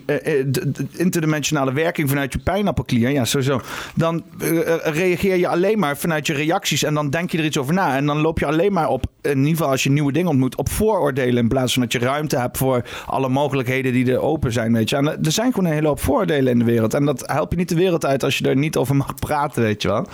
[0.92, 3.60] interdimensionale werking vanuit je pijnappelklier, ja, sowieso.
[3.94, 7.58] Dan uh, reageer je alleen maar vanuit je reacties en dan denk je er iets
[7.58, 7.96] over na.
[7.96, 10.56] En dan loop je alleen maar op, in ieder geval als je nieuwe dingen ontmoet,
[10.56, 14.52] op vooroordelen in plaats van dat je ruimte hebt voor alle mogelijkheden die er open
[14.52, 14.96] zijn, weet je.
[14.96, 16.94] En er zijn gewoon een hele hoop vooroordelen in de wereld.
[16.94, 19.62] En dat helpt je niet de wereld uit als je er niet over mag praten,
[19.62, 20.06] weet je wel.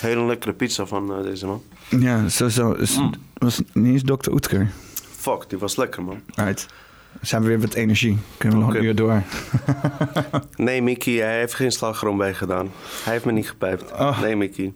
[0.00, 1.62] Hele lekkere pizza van uh, deze man.
[1.88, 2.72] Ja, sowieso.
[2.72, 3.12] Is, mm.
[3.34, 4.30] was niet eens Dr.
[4.30, 4.70] Oetker.
[5.16, 6.20] Fuck, die was lekker, man.
[6.34, 6.66] Right
[7.20, 8.18] zijn we weer met energie.
[8.36, 9.22] Kunnen we nog een uur door?
[10.56, 12.70] nee, Mickey, hij heeft geen slagroom bij gedaan.
[13.04, 13.92] Hij heeft me niet gepijpt.
[13.92, 14.20] Oh.
[14.20, 14.72] Nee, Mickey.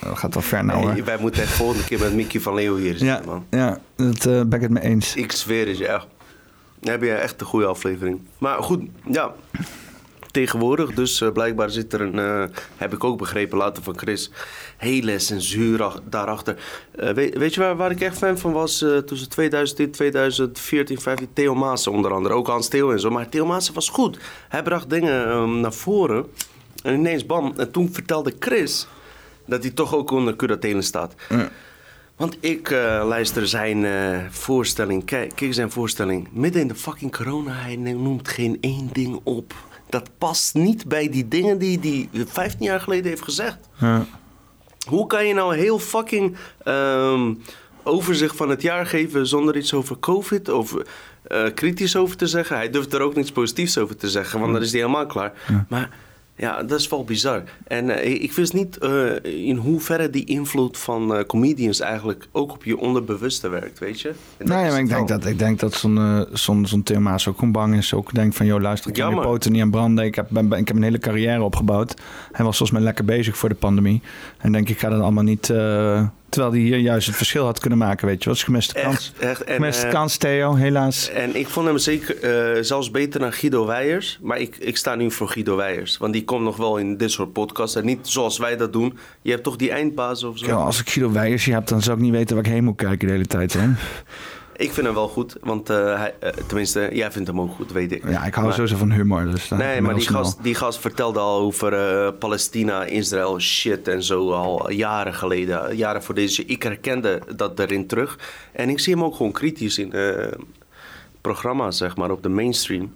[0.00, 2.76] dat gaat wel ver nou, nee, Wij moeten echt volgende keer met Mickey van Leeuw
[2.76, 3.46] hier zitten, ja, man.
[3.50, 5.14] Ja, dat uh, ben ik het mee eens.
[5.14, 6.06] Ik zweer het je echt.
[6.80, 8.20] Dan heb je echt een goede aflevering.
[8.38, 9.32] Maar goed, ja
[10.34, 10.94] tegenwoordig.
[10.94, 12.44] Dus uh, blijkbaar zit er een, uh,
[12.76, 14.30] heb ik ook begrepen later van Chris,
[14.76, 16.56] hele censuur daarachter.
[17.00, 21.28] Uh, weet, weet, je waar, waar ik echt fan van was tussen 2010, 2014, 15?
[21.32, 22.34] Theo Maassen onder andere.
[22.34, 23.10] Ook Hans Theo en zo.
[23.10, 24.18] Maar Theo Maassen was goed.
[24.48, 26.26] Hij bracht dingen um, naar voren.
[26.82, 27.52] En ineens bam.
[27.56, 28.86] En toen vertelde Chris
[29.46, 31.14] dat hij toch ook onder curatelen staat.
[32.16, 36.28] Want ik uh, luister zijn uh, voorstelling, kijk, kijk zijn voorstelling.
[36.32, 39.54] Midden in de fucking corona, hij noemt geen één ding op
[39.88, 43.58] dat past niet bij die dingen die hij 15 jaar geleden heeft gezegd.
[43.80, 44.06] Ja.
[44.88, 47.42] Hoe kan je nou heel fucking um,
[47.82, 52.56] overzicht van het jaar geven zonder iets over COVID of uh, kritisch over te zeggen?
[52.56, 55.32] Hij durft er ook niets positiefs over te zeggen, want dan is hij helemaal klaar.
[55.68, 55.90] Maar
[56.36, 57.42] ja, dat is wel bizar.
[57.66, 62.52] En uh, ik wist niet uh, in hoeverre die invloed van uh, comedians eigenlijk ook
[62.52, 64.12] op je onderbewuste werkt, weet je?
[64.38, 67.52] Nee, nou maar ik denk, dat, ik denk dat zo'n zo'n zo'n Maas ook gewoon
[67.52, 67.94] bang is.
[67.94, 70.04] Ook denkt van, joh, luister, ik heb je poten niet aan branden.
[70.04, 71.94] Ik heb, ben, ik heb een hele carrière opgebouwd.
[72.32, 74.02] Hij was volgens mij lekker bezig voor de pandemie.
[74.38, 75.52] En denk ik, ga dat allemaal niet
[76.34, 78.38] Terwijl hij hier juist het verschil had kunnen maken, weet je wat?
[78.38, 79.12] gemiste kans.
[79.18, 81.08] Echt, en, uh, kans, Theo, helaas.
[81.08, 84.18] En ik vond hem zeker uh, zelfs beter dan Guido Weijers.
[84.22, 85.98] Maar ik, ik sta nu voor Guido Weijers.
[85.98, 87.76] Want die komt nog wel in dit soort podcasts.
[87.76, 88.98] En niet zoals wij dat doen.
[89.22, 90.46] Je hebt toch die eindbaas of zo?
[90.46, 92.76] Ja, als ik Guido Weijers heb, dan zou ik niet weten waar ik heen moet
[92.76, 93.52] kijken de hele tijd.
[93.52, 93.66] Hè?
[94.56, 97.72] Ik vind hem wel goed, want uh, hij, uh, tenminste, jij vindt hem ook goed,
[97.72, 98.08] weet ik.
[98.08, 99.30] Ja, ik hou maar, sowieso van humor.
[99.30, 104.02] Dus nee, maar die gast, die gast vertelde al over uh, Palestina, Israël, shit en
[104.02, 105.76] zo al jaren geleden.
[105.76, 106.44] Jaren voor deze.
[106.44, 108.18] Ik herkende dat erin terug.
[108.52, 109.92] En ik zie hem ook gewoon kritisch in
[111.20, 112.92] programma's, zeg maar, op de mainstream.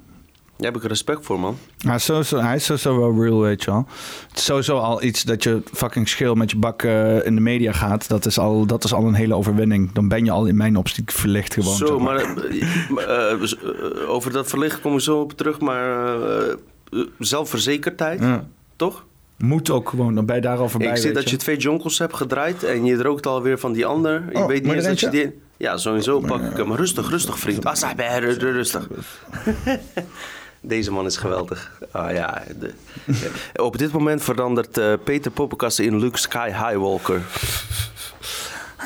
[0.59, 1.59] Daar heb ik respect voor, man.
[1.77, 3.87] Ja, sowieso, hij is sowieso wel real, weet je wel.
[4.29, 7.41] Het is sowieso al iets dat je fucking schil met je bak uh, in de
[7.41, 8.09] media gaat.
[8.09, 9.93] Dat is, al, dat is al een hele overwinning.
[9.93, 11.77] Dan ben je al in mijn optiek verlicht gewoon.
[11.77, 12.35] Zo, maar,
[12.89, 15.61] maar uh, uh, over dat verlicht kom ik zo op terug.
[15.61, 16.09] Maar
[17.19, 18.47] zelfverzekerdheid, ja.
[18.77, 19.07] toch?
[19.37, 20.91] Moet ook gewoon, dan ben je daar al voorbij.
[20.91, 21.31] Ik zie dat je.
[21.31, 24.25] je twee jonkels hebt gedraaid en je rookt alweer van die ander.
[24.33, 25.33] Oh, je weet niet eens dat je die...
[25.57, 26.73] Ja, sowieso pak ik hem.
[26.73, 27.65] Rustig, rustig, vriend.
[27.65, 27.75] Ah,
[28.39, 28.89] rustig.
[30.69, 31.73] Deze man is geweldig.
[31.91, 32.73] Ah, ja, de,
[33.57, 37.23] op dit moment verandert uh, Peter Poppenkasten in Luke Sky Highwalker.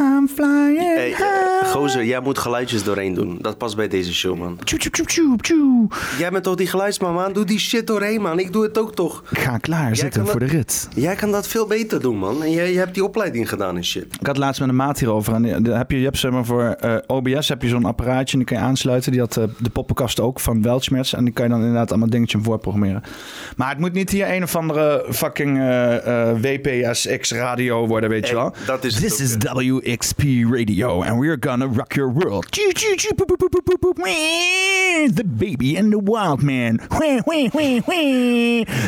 [0.00, 3.38] I'm flying hey, uh, Gozer, jij moet geluidjes doorheen doen.
[3.40, 4.58] Dat past bij deze show, man.
[4.64, 5.88] Tjoe, tjoe, tjoe, tjoe.
[6.18, 7.32] Jij bent toch die geluidsman, man?
[7.32, 8.38] Doe die shit doorheen, man.
[8.38, 9.22] Ik doe het ook toch.
[9.30, 10.88] Ik ga klaar jij zitten voor dat, de rit.
[10.94, 12.42] Jij kan dat veel beter doen, man.
[12.42, 14.06] En jij, hebt die opleiding gedaan en shit.
[14.20, 15.34] Ik had laatst met een maat hierover.
[15.34, 18.32] En heb je, je hebt zeg maar voor uh, eh, OBS heb je zo'n apparaatje
[18.32, 19.12] en die kan je aansluiten.
[19.12, 21.12] Die had uh, de poppenkast ook van Weltschmerz.
[21.12, 23.02] En die kan je dan inderdaad allemaal dingetjes voorprogrammeren.
[23.56, 25.58] Maar het moet niet hier een of andere fucking
[26.40, 28.54] WPSX radio worden, weet je wel.
[28.66, 29.36] Dat is This is
[29.82, 31.02] WXP Radio.
[31.02, 32.46] and we're gonna rock your world.
[34.92, 36.78] The baby and the wild man.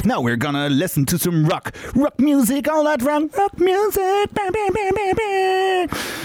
[0.05, 4.31] Now we're gonna listen to some rock, rock music, all that rock, rock music.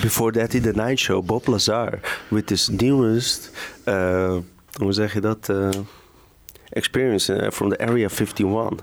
[0.02, 2.00] Before that, in the night show, Bob Lazar
[2.30, 3.50] with his newest,
[3.88, 4.38] uh,
[4.78, 5.36] hoe zeg je?
[5.50, 5.70] Uh,
[6.70, 8.80] experience uh, from the Area 51.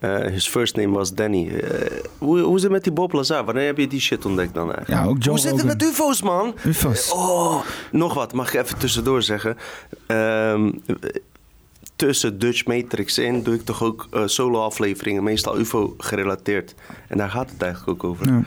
[0.00, 1.46] Uh, his first name was Danny.
[1.46, 1.62] Uh,
[2.18, 3.44] hoe, hoe is het met die Bob Lazar?
[3.44, 5.04] Wanneer heb je die shit ontdekt dan eigenlijk?
[5.04, 6.54] Ja, ook Joe hoe zit het met UFO's, man?
[6.64, 7.12] UFO's.
[7.12, 9.56] Oh, nog wat, mag ik even tussendoor zeggen.
[10.06, 10.82] Um,
[11.98, 16.74] tussen Dutch Matrix in doe ik toch ook eh, solo-afleveringen, meestal UFO gerelateerd.
[17.08, 18.26] En daar gaat het eigenlijk ook over.
[18.26, 18.42] Ja.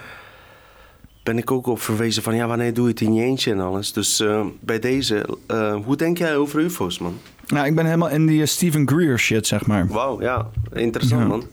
[1.23, 3.59] Ben ik ook op verwezen van ja, wanneer doe je het in je eentje en
[3.59, 3.93] alles.
[3.93, 7.17] Dus eh, bij deze, eh, hoe denk jij over UFO's, man?
[7.51, 9.87] Nou, ik ben helemaal in die eh, Stephen Greer shit, zeg maar.
[9.87, 11.27] Wauw, ja, interessant, Ja.
[11.27, 11.43] man.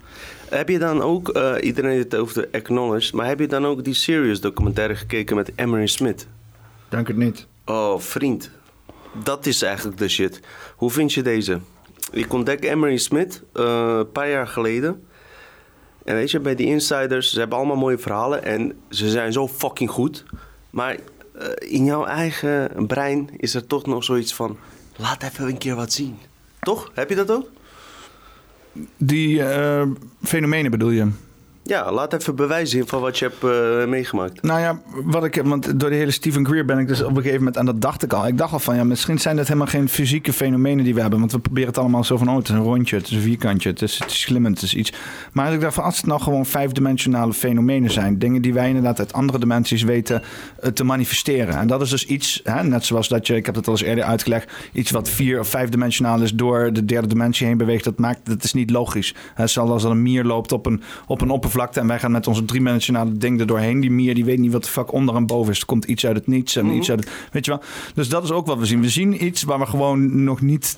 [0.48, 3.66] Heb je dan ook, eh, iedereen heeft het over de Acknowledged, maar heb je dan
[3.66, 6.26] ook die Serious documentaire gekeken met Emery Smith?
[6.88, 7.46] Dank het niet.
[7.64, 8.50] Oh, vriend.
[9.24, 10.40] Dat is eigenlijk de shit.
[10.76, 11.58] Hoe vind je deze?
[12.12, 15.02] Ik ontdek Emery Smith eh, een paar jaar geleden.
[16.04, 19.48] En weet je, bij die insiders, ze hebben allemaal mooie verhalen en ze zijn zo
[19.48, 20.24] fucking goed.
[20.70, 20.96] Maar
[21.58, 24.56] in jouw eigen brein is er toch nog zoiets van:
[24.98, 26.18] laat even een keer wat zien.
[26.60, 26.90] Toch?
[26.94, 27.50] Heb je dat ook?
[28.96, 29.86] Die eh,
[30.22, 31.10] fenomenen bedoel je?
[31.68, 34.42] Ja, laat even bewijs zien van wat je hebt eh, meegemaakt.
[34.42, 37.16] Nou ja, wat ik, want door de hele Stephen Greer ben ik dus op een
[37.16, 38.26] gegeven moment, en dat dacht ik al.
[38.26, 41.18] Ik dacht al van, ja, misschien zijn dat helemaal geen fysieke fenomenen die we hebben.
[41.18, 43.20] Want we proberen het allemaal zo van, oh, het is een rondje, het is een
[43.20, 44.92] vierkantje, het is, het is glimmend, het is iets.
[45.32, 48.98] Maar ik dacht van, als het nou gewoon vijfdimensionale fenomenen zijn, dingen die wij inderdaad
[48.98, 50.22] uit andere dimensies weten
[50.60, 51.54] eh, te manifesteren.
[51.54, 53.82] En dat is dus iets, hè, net zoals dat je, ik heb het al eens
[53.82, 57.98] eerder uitgelegd, iets wat vier of vijfdimensionaal is door de derde dimensie heen beweegt, dat
[57.98, 59.14] maakt, dat is niet logisch.
[59.34, 62.26] Hè, zoals er een mier loopt op een, op een oppervlakte en wij gaan met
[62.26, 63.80] onze driedimensionale ding er doorheen.
[63.80, 65.60] Die mier die weet niet wat de fuck onder en boven is.
[65.60, 67.10] Er komt iets uit het niets en iets uit het...
[67.32, 67.62] Weet je wel?
[67.94, 68.80] Dus dat is ook wat we zien.
[68.80, 70.76] We zien iets waar we gewoon nog niet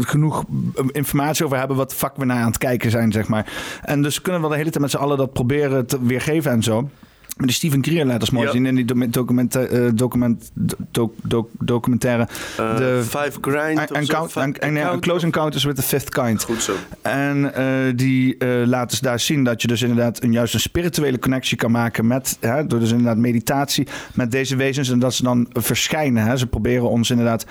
[0.00, 0.44] genoeg
[0.92, 1.76] informatie over hebben...
[1.76, 3.52] wat de fuck we naar aan het kijken zijn, zeg maar.
[3.82, 6.62] En dus kunnen we de hele tijd met z'n allen dat proberen te weergeven en
[6.62, 6.88] zo...
[7.36, 8.52] Maar die Steven Greer laat ons mooi Ja.
[8.52, 10.50] zien in die document, eh, document,
[10.90, 12.28] doc- doc- documentaire.
[12.56, 16.42] Eh, Five Grind of zo, Encount- Fi- en- Close Encounters with the Fifth Kind.
[16.44, 16.72] Goed zo.
[17.02, 17.64] En eh,
[17.96, 18.36] die
[18.66, 22.06] laten dus daar zien dat je dus inderdaad een, juist een spirituele connectie kan maken
[22.06, 26.22] met, hè, door dus inderdaad meditatie met deze wezens en dat ze dan verschijnen.
[26.24, 26.36] Hè.
[26.36, 27.46] Ze proberen ons inderdaad,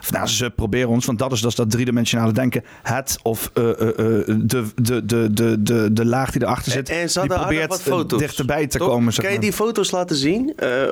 [0.00, 4.42] of nou, ze proberen ons, want dat is, is dat driedimensionale denken, het of de,
[4.44, 4.64] de,
[5.04, 8.20] de, de, de, de laag die erachter zit, En ze die probeert wat foto's.
[8.20, 9.12] dichterbij te komen.
[9.18, 10.52] Zeg Kan je die foto's laten zien?
[10.56, 10.82] Eh,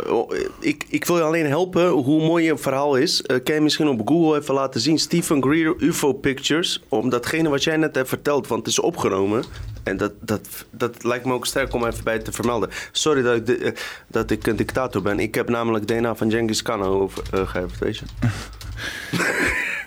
[0.61, 3.23] ik, ik wil je alleen helpen hoe mooi je verhaal is.
[3.23, 4.99] Eh, kan je misschien op Google even laten zien?
[4.99, 6.83] Stephen Greer UFO Pictures.
[6.89, 9.45] Om datgene wat jij net hebt verteld, want het is opgenomen.
[9.83, 12.69] En dat, dat, dat lijkt me ook sterk om even bij te vermelden.
[12.93, 13.73] Sorry dat ik, de- eh,
[14.07, 15.21] dat ik een dictator ben.
[15.21, 18.05] Ik heb namelijk DNA van Genghis Khan over, geërfd, weet je.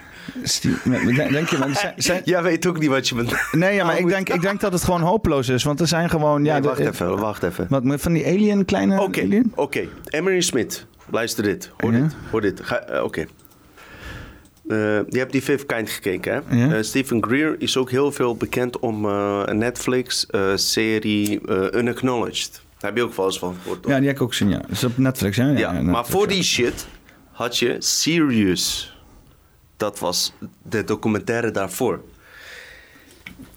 [1.31, 2.21] Denk je, want zijn...
[2.33, 3.33] Jij weet ook niet wat je bent.
[3.51, 5.63] Nee, ja, maar ik denk, ik denk dat het gewoon hopeloos is.
[5.63, 6.43] Want er zijn gewoon...
[6.45, 7.65] Ja, Nee, de- wacht even, wacht even.
[7.69, 9.51] Wat, van die alien, kleine Oké, alien?
[9.55, 9.87] oké.
[10.05, 11.71] Emery Smith, luister dit.
[11.77, 12.59] Hoor dit, hoor dit.
[12.61, 13.19] Eh, Oké.
[14.67, 14.77] Eh,
[15.09, 16.55] je hebt die Fifth Kind gekeken, hè?
[16.65, 16.73] Ja.
[16.75, 21.41] Eh, Stephen Greer is ook heel veel bekend om een Netflix-serie
[21.75, 22.61] Unacknowledged.
[22.79, 23.87] Daar heb je ook wel eens van gehoord?
[23.87, 24.57] Ja, die heb ik ook gezien, ja.
[24.57, 25.43] Dat is op Netflix, hè?
[25.51, 26.27] Ja, Ja, maar voor ja.
[26.27, 26.87] die shit
[27.31, 28.97] had je Sirius.
[29.79, 32.01] Dat was de documentaire daarvoor.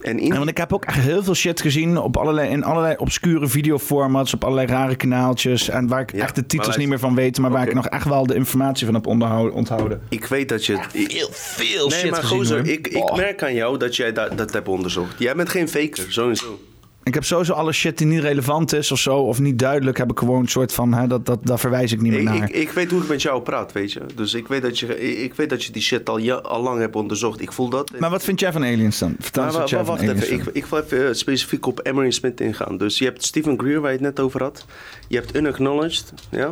[0.00, 2.64] En in Ja, want ik heb ook echt heel veel shit gezien op allerlei, in
[2.64, 5.68] allerlei obscure videoformats, op allerlei rare kanaaltjes.
[5.68, 7.88] En waar ik Ja, echt de titels niet meer van weet, maar waar ik nog
[7.88, 10.02] echt wel de informatie van heb onthouden.
[10.08, 10.78] Ik weet dat je...
[10.90, 14.38] veel, veel nee, shit maar gezien, gozer, ik, ik merk aan jou dat jij dat,
[14.38, 15.18] dat hebt onderzocht.
[15.18, 16.60] Jij bent geen faker, sowieso.
[17.04, 20.10] Ik heb sowieso alle shit die niet relevant is of zo, of niet duidelijk, heb
[20.10, 22.42] ik gewoon een soort van, hè, dat, dat, daar verwijs ik niet meer Ik, naar.
[22.42, 24.00] ik, ik weet hoe ik met jou praat, weet je.
[24.14, 26.80] Dus ik weet dat je, ik, weet dat je die shit al, ja, al lang
[26.80, 27.40] hebt onderzocht.
[27.40, 27.98] Ik voel dat.
[27.98, 29.16] maar wat vind jij van aliens dan?
[29.18, 32.40] Vertel Maar eens van wacht even, ik, ik wil even eh, specifiek op Emery Smith
[32.40, 32.76] ingaan.
[32.76, 34.66] Dus je hebt Stephen Greer, waar je het net over had.
[35.08, 36.48] Je hebt Unacknowledged, ja.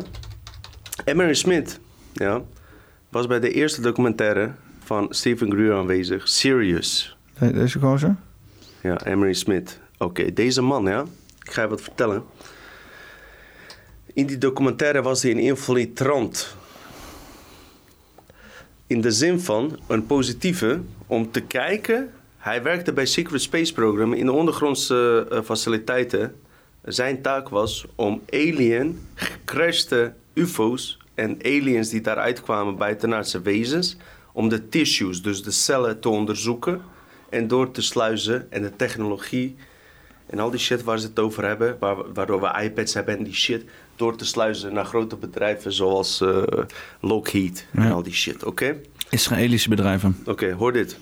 [1.05, 1.79] Emery Smith,
[2.13, 2.41] ja,
[3.09, 4.51] was bij de eerste documentaire
[4.83, 6.27] van Stephen Greer aanwezig.
[6.27, 7.17] Serious.
[7.39, 8.15] De- Deze gozer?
[8.83, 9.79] Ja, Emery Smith.
[10.01, 11.05] Oké, deze man, ja.
[11.45, 12.23] Ik ga je wat vertellen.
[14.13, 16.55] In die documentaire was hij een infiltrant.
[18.87, 22.11] In de zin van een positieve om te kijken.
[22.37, 26.35] Hij werkte bij Secret Space Program in de ondergrondse eh, faciliteiten.
[26.83, 33.97] Zijn taak was om alien, gecrashte UFO's en aliens die daaruit kwamen buitenaardse wezens,
[34.33, 36.81] om de tissues, dus de cellen, te onderzoeken
[37.29, 39.55] en door te sluizen en de technologie
[40.31, 43.23] en al die shit waar ze het over hebben, waar, waardoor we iPads hebben en
[43.23, 43.63] die shit,
[43.95, 46.43] door te sluizen naar grote bedrijven zoals eh,
[46.99, 48.75] Lockheed en al die shit, oké?
[49.09, 50.17] Israëlische bedrijven.
[50.25, 50.97] Oké, hoor dit.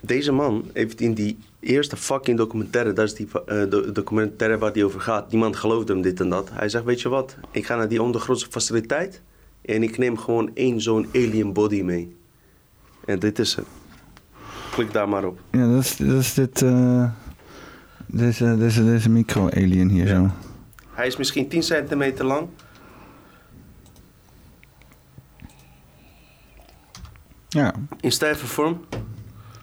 [0.00, 4.72] Deze man heeft in die eerste fucking documentaire, dat is die eh, do- documentaire waar
[4.72, 6.48] die over gaat, niemand geloofde hem dit en dat.
[6.52, 9.20] Hij zegt, weet je wat, ik ga naar die ondergrondse faciliteit
[9.62, 12.16] en ik neem gewoon één zo'n alien body mee.
[13.04, 13.66] En dit is het.
[14.72, 15.38] Klik daar maar op.
[15.50, 16.62] Ja, dat is, dat is dit,
[18.12, 20.30] eh, deze, deze, deze micro-alien hier zo.
[20.90, 22.48] Hij is misschien 10 centimeter lang.
[27.48, 27.74] Ja.
[28.00, 28.84] In stijve vorm.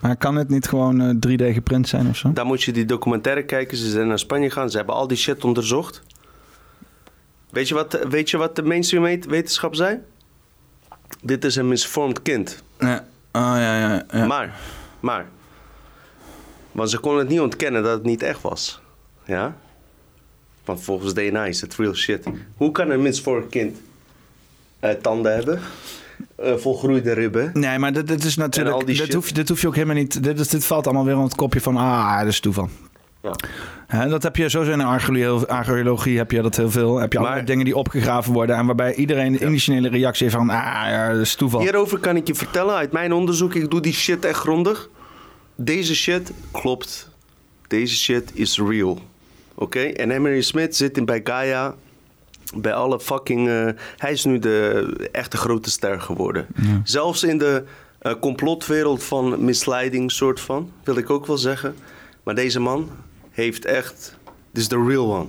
[0.00, 2.32] Maar kan het niet gewoon eh, 3D geprint zijn of zo?
[2.32, 3.76] Daar moet je die documentaire kijken.
[3.76, 4.70] Ze zijn naar Spanje gegaan.
[4.70, 6.02] Ze hebben al die shit onderzocht.
[7.50, 9.98] Weet je wat, weet je wat de mainstream wet- wetenschap zei?
[11.22, 12.62] Dit is een misvormd kind.
[12.78, 13.04] Ja.
[13.32, 14.26] Oh, ja, ja, ja.
[14.26, 14.56] Maar,
[15.00, 15.26] maar.
[16.78, 18.80] Want ze konden het niet ontkennen dat het niet echt was.
[19.24, 19.56] Ja?
[20.64, 22.24] Want volgens DNA is het real shit.
[22.56, 23.80] Hoe kan een misvormd kind
[24.80, 25.60] eh, tanden hebben?
[26.36, 27.50] eh, volgroeide ribben?
[27.54, 28.90] Nee, maar dit, dit is natuurlijk.
[28.90, 29.14] shit.
[29.14, 30.22] hoef, je, dit hoef je ook helemaal niet.
[30.22, 31.76] Dit, valt allemaal weer onder het kopje van.
[31.76, 32.68] Ah, dat is toeval.
[33.22, 34.06] Ja.
[34.06, 36.96] Dat heb je sowieso in de archeologie, archeologie heb je dat heel veel.
[36.96, 40.50] Heb je allerlei dingen die opgegraven worden en waarbij iedereen de initiële reactie heeft van
[40.50, 41.60] ah, ja, dat is toeval.
[41.60, 43.54] Hierover kan ik je vertellen uit mijn onderzoek.
[43.54, 44.88] Ik doe die shit echt grondig.
[45.60, 47.08] Deze shit klopt.
[47.66, 48.98] Deze shit is real.
[49.54, 49.80] Oké?
[49.80, 51.74] En Emery Smith zit in bij Gaia.
[52.56, 53.48] Bij alle fucking...
[53.48, 56.46] eh, hij is nu de echte grote ster geworden.
[56.84, 57.64] Zelfs in de
[57.98, 60.70] eh, complotwereld van misleiding soort van.
[60.84, 61.74] Wil ik ook wel zeggen.
[62.22, 62.90] Maar deze man
[63.30, 64.16] heeft echt...
[64.52, 65.26] Dit is de real one.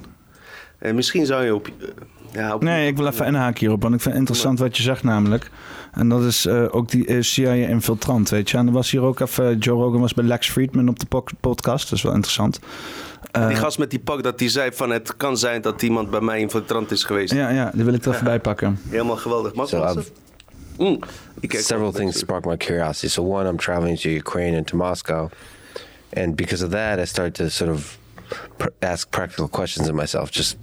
[0.77, 1.67] En misschien zou je op...
[1.67, 1.87] eh,
[2.31, 4.83] ja, op Nee, ik wil even inhaken hierop, want ik vind het interessant wat je
[4.83, 5.49] zegt namelijk.
[5.91, 8.57] En dat is eh, ook die eh, CIA-infiltrant, weet je.
[8.57, 11.23] En er was hier ook even, Joe Rogan was bij Lex Friedman op de po-
[11.39, 12.59] podcast, dat is wel interessant.
[13.31, 16.09] Eh, die gast met die pak dat die zei van het kan zijn dat iemand
[16.09, 17.33] bij mij infiltrant is geweest.
[17.33, 18.79] Ja, ja, die wil ik er even bij pakken.
[18.89, 19.53] Helemaal geweldig.
[19.53, 20.01] Mag ik So?
[20.77, 20.99] Mm.
[21.41, 23.07] Several things spark my curiosity.
[23.07, 25.29] So one, I'm traveling to Ukraine and to Moscow,
[26.13, 27.97] and because of that, I started to sort of
[28.57, 30.57] pr- ask practical questions of myself, just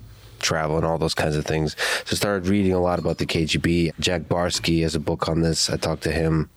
[0.46, 1.76] travel and all those kinds of things.
[2.04, 3.92] So I started reading a lot about the KGB.
[3.98, 5.68] Jack Barsky has a book on this.
[5.68, 6.48] I talked to him.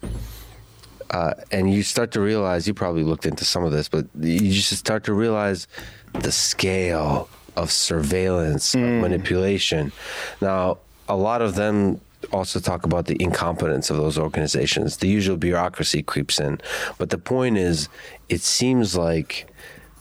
[1.10, 4.52] Uh, and you start to realize, you probably looked into some of this, but you
[4.52, 5.68] just start to realize
[6.14, 9.92] the scale of surveillance, of manipulation.
[10.40, 10.78] Now,
[11.08, 12.00] a lot of them
[12.32, 14.98] also talk about the incompetence of those organizations.
[14.98, 16.62] The usual bureaucracy creeps in.
[17.00, 17.90] But the point is,
[18.28, 19.48] it seems like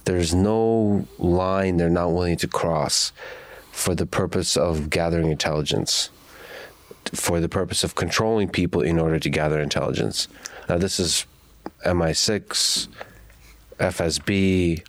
[0.05, 3.13] there's no line they're not willing to cross
[3.79, 6.11] for the purpose of gathering intelligence,
[7.15, 10.27] for the purpose of controlling people in order to gather intelligence.
[10.69, 11.27] Now, this is
[11.87, 12.89] MI6,
[13.79, 14.83] FSB.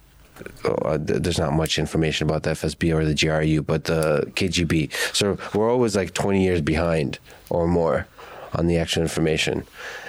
[0.66, 4.92] Uh, th- there's not much information about the FSB or the GRU, but the KGB.
[5.16, 7.20] So we're always like 20 years behind
[7.52, 8.08] or more
[8.54, 9.66] on the actual information.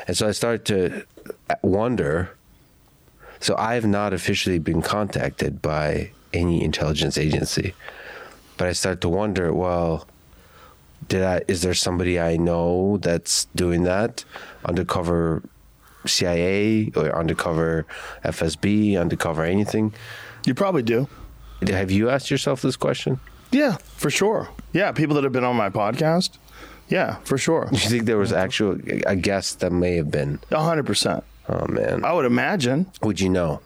[0.08, 1.04] And so I started to
[1.60, 2.30] wonder.
[3.40, 7.74] So I have not officially been contacted by any intelligence agency,
[8.60, 9.54] but I start to wonder.
[9.54, 10.06] Well,
[11.08, 11.40] did I?
[11.48, 14.22] Is there somebody I know that's doing that?
[14.66, 15.42] Undercover
[16.04, 17.86] CIA or undercover
[18.22, 19.94] FSB, undercover anything?
[20.44, 21.08] You probably do.
[21.68, 23.18] Have you asked yourself this question?
[23.50, 24.50] Yeah, for sure.
[24.74, 26.36] Yeah, people that have been on my podcast.
[26.90, 27.66] Yeah, for sure.
[27.72, 30.38] You think there was actual a guess that may have been?
[30.52, 31.24] hundred percent.
[31.48, 32.04] Oh man.
[32.04, 32.92] I would imagine.
[33.00, 33.62] Would you know?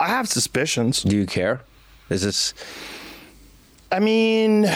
[0.00, 1.02] I have suspicions.
[1.02, 1.60] Do you care?
[2.08, 2.54] Is this?
[3.90, 4.66] I mean,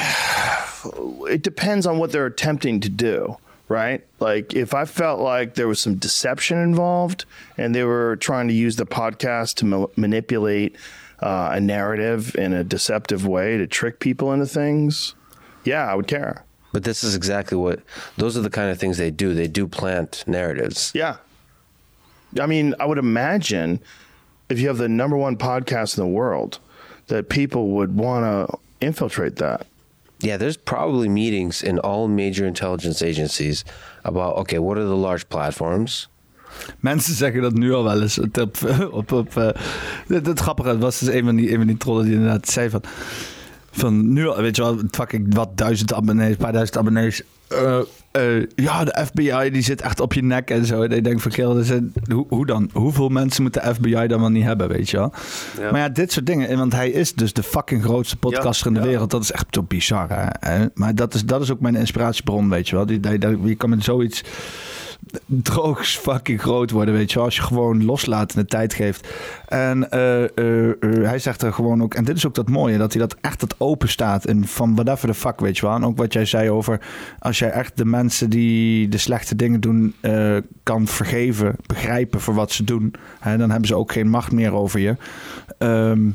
[1.28, 3.36] it depends on what they're attempting to do,
[3.68, 4.05] right?
[4.20, 7.24] Like, if I felt like there was some deception involved
[7.56, 10.76] and they were trying to use the podcast to ma- manipulate
[11.20, 15.14] uh, a narrative in a deceptive way to trick people into things,
[15.64, 16.44] yeah, I would care.
[16.72, 17.80] But this is exactly what.
[18.16, 19.34] Those are the kind of things they do.
[19.34, 20.92] They do plant narratives.
[20.94, 21.16] Yeah.
[22.40, 23.80] I mean, I would imagine
[24.48, 26.60] if you have the number one podcast in the world,
[27.08, 29.67] that people would want to infiltrate that.
[30.18, 33.65] Yeah, there's probably meetings in all major intelligence agencies
[34.02, 36.09] about okay, what are the large platforms?
[36.81, 38.18] Mensen zeggen dat nu al wel eens.
[38.18, 38.39] Op,
[38.91, 39.49] op, op, eh,
[40.07, 42.70] het, het grappige was dus een van die, een van die trollen die inderdaad zei
[42.70, 42.83] van...
[43.73, 47.23] Van nu al, weet je wel, fucking wat duizend abonnees, een paar duizend abonnees.
[47.49, 50.82] Eh, eh, ja, de FBI die zit echt op je nek en zo.
[50.82, 51.78] En ik denk van, dus, eh,
[52.12, 52.70] hoe, hoe dan?
[52.72, 55.12] Hoeveel mensen moet de FBI dan wel niet hebben, weet je wel?
[55.60, 55.70] Ja.
[55.70, 56.58] Maar ja, dit soort dingen.
[56.58, 59.10] Want hij is dus de fucking grootste podcaster in de wereld.
[59.10, 60.06] Dat is echt zo bizar,
[60.40, 60.64] hè?
[60.74, 62.86] Maar dat is, dat is ook mijn inspiratiebron, weet je wel.
[62.86, 64.22] Die, die, die- je kan met zoiets
[65.26, 67.18] droogs fucking groot worden, weet je.
[67.18, 69.08] Als je gewoon loslaat en de tijd geeft.
[69.48, 71.94] En eh, eh, eh, hij zegt er gewoon ook...
[71.94, 74.24] En dit is ook dat mooie, dat hij dat echt het open staat.
[74.24, 75.74] En van whatever the fuck, weet je wel.
[75.74, 76.80] En ook wat jij zei over...
[77.18, 79.94] Als jij echt de mensen die de slechte dingen doen...
[80.62, 82.94] kan vergeven, begrijpen voor wat ze doen...
[83.20, 84.96] Hè, dan hebben ze ook geen macht meer over je.
[85.58, 86.10] Ehm,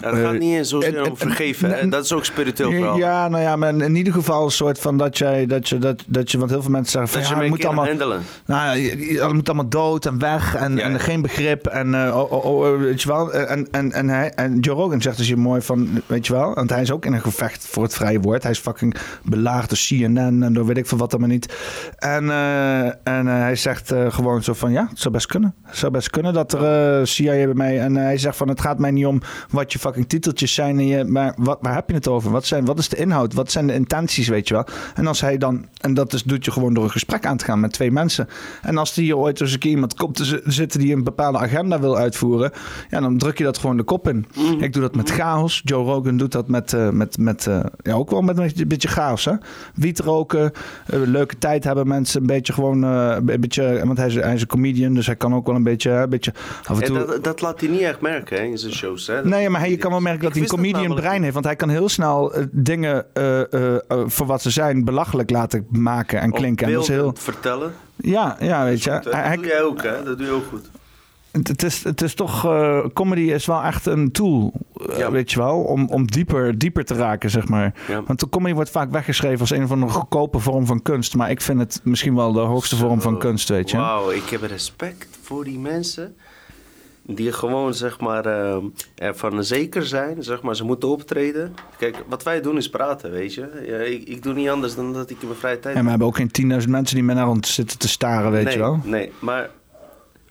[0.00, 1.70] Ja, het gaat Eh, niet eens zozeer om vergeven.
[1.70, 1.86] hè.
[1.86, 2.96] n- Dat is ook spiritueel vooral.
[2.96, 6.02] Ja, nou ja, maar in ieder geval een soort van dat jij, dat je, dat,
[6.06, 8.22] dat je, want heel veel mensen zeggen van Dat je ja, moet allemaal, handelen.
[8.46, 12.32] nou, ja, je- moet allemaal dood en weg en, en geen begrip en, eh, oh,
[12.32, 15.38] oh, oh, weet je wel, en, en, en, hij, en Joe Rogan zegt dus hier
[15.38, 18.20] mooi van, weet je wel, want hij is ook in een gevecht voor het vrije
[18.20, 18.42] woord.
[18.42, 21.54] Hij is fucking belaagd door CNN en door weet ik veel wat allemaal niet.
[21.98, 25.54] En, eh, en hij zegt gewoon zo van, ja, het zou best kunnen.
[25.64, 28.78] Het zou best kunnen dat er CIA bij mij, en hij zegt van, het gaat
[28.78, 31.94] mij niet om wat je fucking titeltjes zijn, en je, maar wat, waar heb je
[31.94, 32.30] het over?
[32.30, 33.34] Wat, zijn, wat is de inhoud?
[33.34, 34.64] Wat zijn de intenties, weet je wel?
[34.94, 37.44] En als hij dan, en dat is, doet je gewoon door een gesprek aan te
[37.44, 38.28] gaan met twee mensen.
[38.62, 41.04] En als die hier ooit eens een keer iemand komt te zi- zitten die een
[41.04, 42.50] bepaalde agenda wil uitvoeren,
[42.90, 44.26] ja, dan druk je dat gewoon de kop in.
[44.58, 45.60] Ik doe dat met chaos.
[45.64, 48.88] Joe Rogan doet dat met, eh, met, met eh, ja, ook wel met een beetje,
[48.88, 49.24] chaos.
[49.24, 49.32] Hè?
[49.74, 50.52] Wiet roken,
[50.86, 54.40] eh, leuke tijd hebben mensen, een beetje gewoon, een beetje, want hij is, hij is
[54.40, 56.32] een comedian, dus hij kan ook wel een beetje, een beetje
[56.66, 57.06] af en En toe.
[57.06, 59.06] dat, dat laat hij niet echt merken hè, in zijn shows.
[59.06, 59.24] Hè.
[59.24, 61.34] Nee, maar hij, je kan wel merken dat hij een dat comedian brein heeft.
[61.34, 65.66] Want hij kan heel snel eh, dingen eh, eh, voor wat ze zijn belachelijk laten
[65.70, 66.66] maken en klinken.
[66.66, 67.72] En dat is heel, vertellen.
[67.96, 68.90] ja, ja, weet je.
[68.90, 70.02] Dat Hij- doe jij ook, hè?
[70.04, 70.70] Dat doe je ook goed.
[71.32, 72.40] het, is, het is toch,
[72.92, 74.52] comedy is wel echt een tool,
[75.10, 77.74] weet je wel, om, om dieper, dieper te raken, zeg maar.
[77.88, 78.02] Ja.
[78.06, 81.14] Want de comedy wordt vaak weggeschreven als een van de goedkope vorm van kunst.
[81.14, 83.76] Maar ik vind het misschien wel de hoogste vorm van kunst, weet je.
[83.76, 86.16] Wauw, ik heb respect voor die mensen.
[87.06, 88.56] Die gewoon, zeg maar, eh,
[88.94, 90.22] ervan zeker zijn.
[90.22, 91.54] Zeg maar, ze moeten optreden.
[91.78, 93.62] Kijk, wat wij doen is praten, weet je.
[93.66, 95.76] Ja, ik, ik doe niet anders dan dat ik in mijn vrije tijd...
[95.76, 98.44] En we hebben ook geen 10.000 mensen die met naar ons zitten te staren, weet
[98.44, 98.80] nee, je wel.
[98.84, 99.50] Nee, maar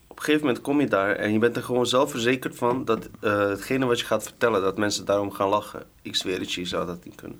[0.07, 2.85] op een gegeven moment kom je daar en je bent er gewoon zelf verzekerd van
[2.85, 5.83] dat eh, hetgene wat je gaat vertellen, dat mensen daarom gaan lachen.
[6.01, 7.39] Ik zweer het je, je zou dat niet kunnen.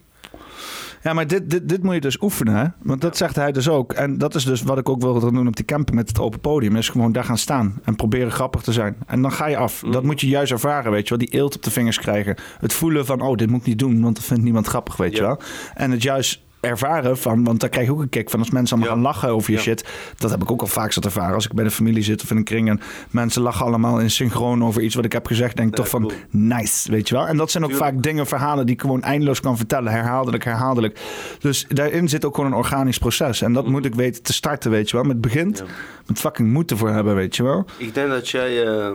[1.03, 2.75] Ja, maar dit, dit, dit moet je dus oefenen?
[2.81, 3.93] Want dat zegt hij dus ook.
[3.93, 6.39] En dat is dus wat ik ook wilde doen op die camping met het open
[6.39, 6.75] podium.
[6.75, 8.95] Is gewoon daar gaan staan en proberen grappig te zijn.
[9.07, 9.83] En dan ga je af.
[9.91, 11.25] Dat moet je juist ervaren, weet je wel.
[11.27, 12.35] Die eelt op de vingers krijgen.
[12.59, 15.15] Het voelen van, oh, dit moet ik niet doen, want dat vindt niemand grappig, weet
[15.15, 15.39] je wel.
[15.73, 18.77] En het juist ervaren van, want daar krijg je ook een kick van als mensen
[18.77, 19.64] allemaal gaan lachen over je Ja.
[19.64, 19.85] shit.
[20.17, 21.35] Dat heb ik ook al vaak zat ervaren.
[21.35, 24.11] Als ik bij de familie zit of in een kring en mensen lachen allemaal in
[24.11, 27.27] synchroon over iets wat ik heb gezegd, denk ik toch van, nice, weet je wel.
[27.27, 30.99] En dat zijn ook vaak dingen, verhalen die ik gewoon eindeloos kan vertellen, herhaaldelijk, herhaaldelijk.
[31.40, 33.41] Dus daarin zit ook gewoon een organisch proces.
[33.41, 35.06] En dat moet ik weten te starten, weet je wel.
[35.06, 35.64] Met het begint
[36.07, 37.65] met fucking moeten voor hebben, weet je wel.
[37.77, 38.65] Ik denk dat jij.
[38.67, 38.91] eh,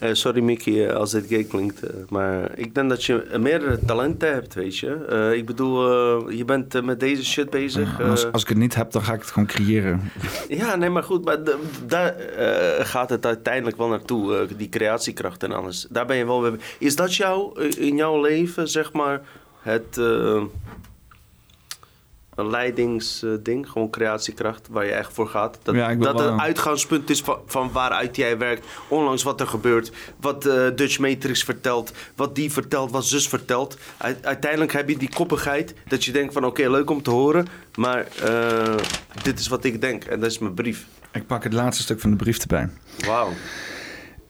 [0.00, 3.78] eh, sorry Mickey eh, als dit gay klinkt, eh, maar ik denk dat je meerdere
[3.86, 5.32] talenten hebt, weet je.
[5.36, 8.00] Ik bedoel, je bent met deze shit bezig.
[8.02, 10.00] Als, als ik het niet heb, dan ga ik het gewoon creëren.
[10.48, 11.38] Ja, nee, maar goed, maar
[11.86, 12.14] daar
[12.80, 15.86] gaat het uiteindelijk wel naartoe, die creatiekracht en alles.
[15.90, 16.52] Daar ben je wel mee.
[16.78, 19.20] Is dat jou in jouw leven, zeg maar,
[19.60, 20.00] het
[22.40, 25.58] een leidingsding, gewoon creatiekracht, waar je echt voor gaat?
[25.62, 29.46] Dat, Ja, dat het een- uitgangspunt is van, van waaruit jij werkt, onlangs wat er
[29.46, 33.76] gebeurt, wat eh, Dutch Matrix vertelt, wat die vertelt, wat zus vertelt.
[33.96, 37.46] Uit- uiteindelijk heb je die koppigheid dat je denkt van oké, leuk om te horen,
[37.74, 38.74] maar eh,
[39.22, 40.86] dit is wat ik denk en dat is mijn brief.
[41.12, 42.68] Ik pak het laatste stuk van de brief erbij.
[43.06, 43.28] Wauw.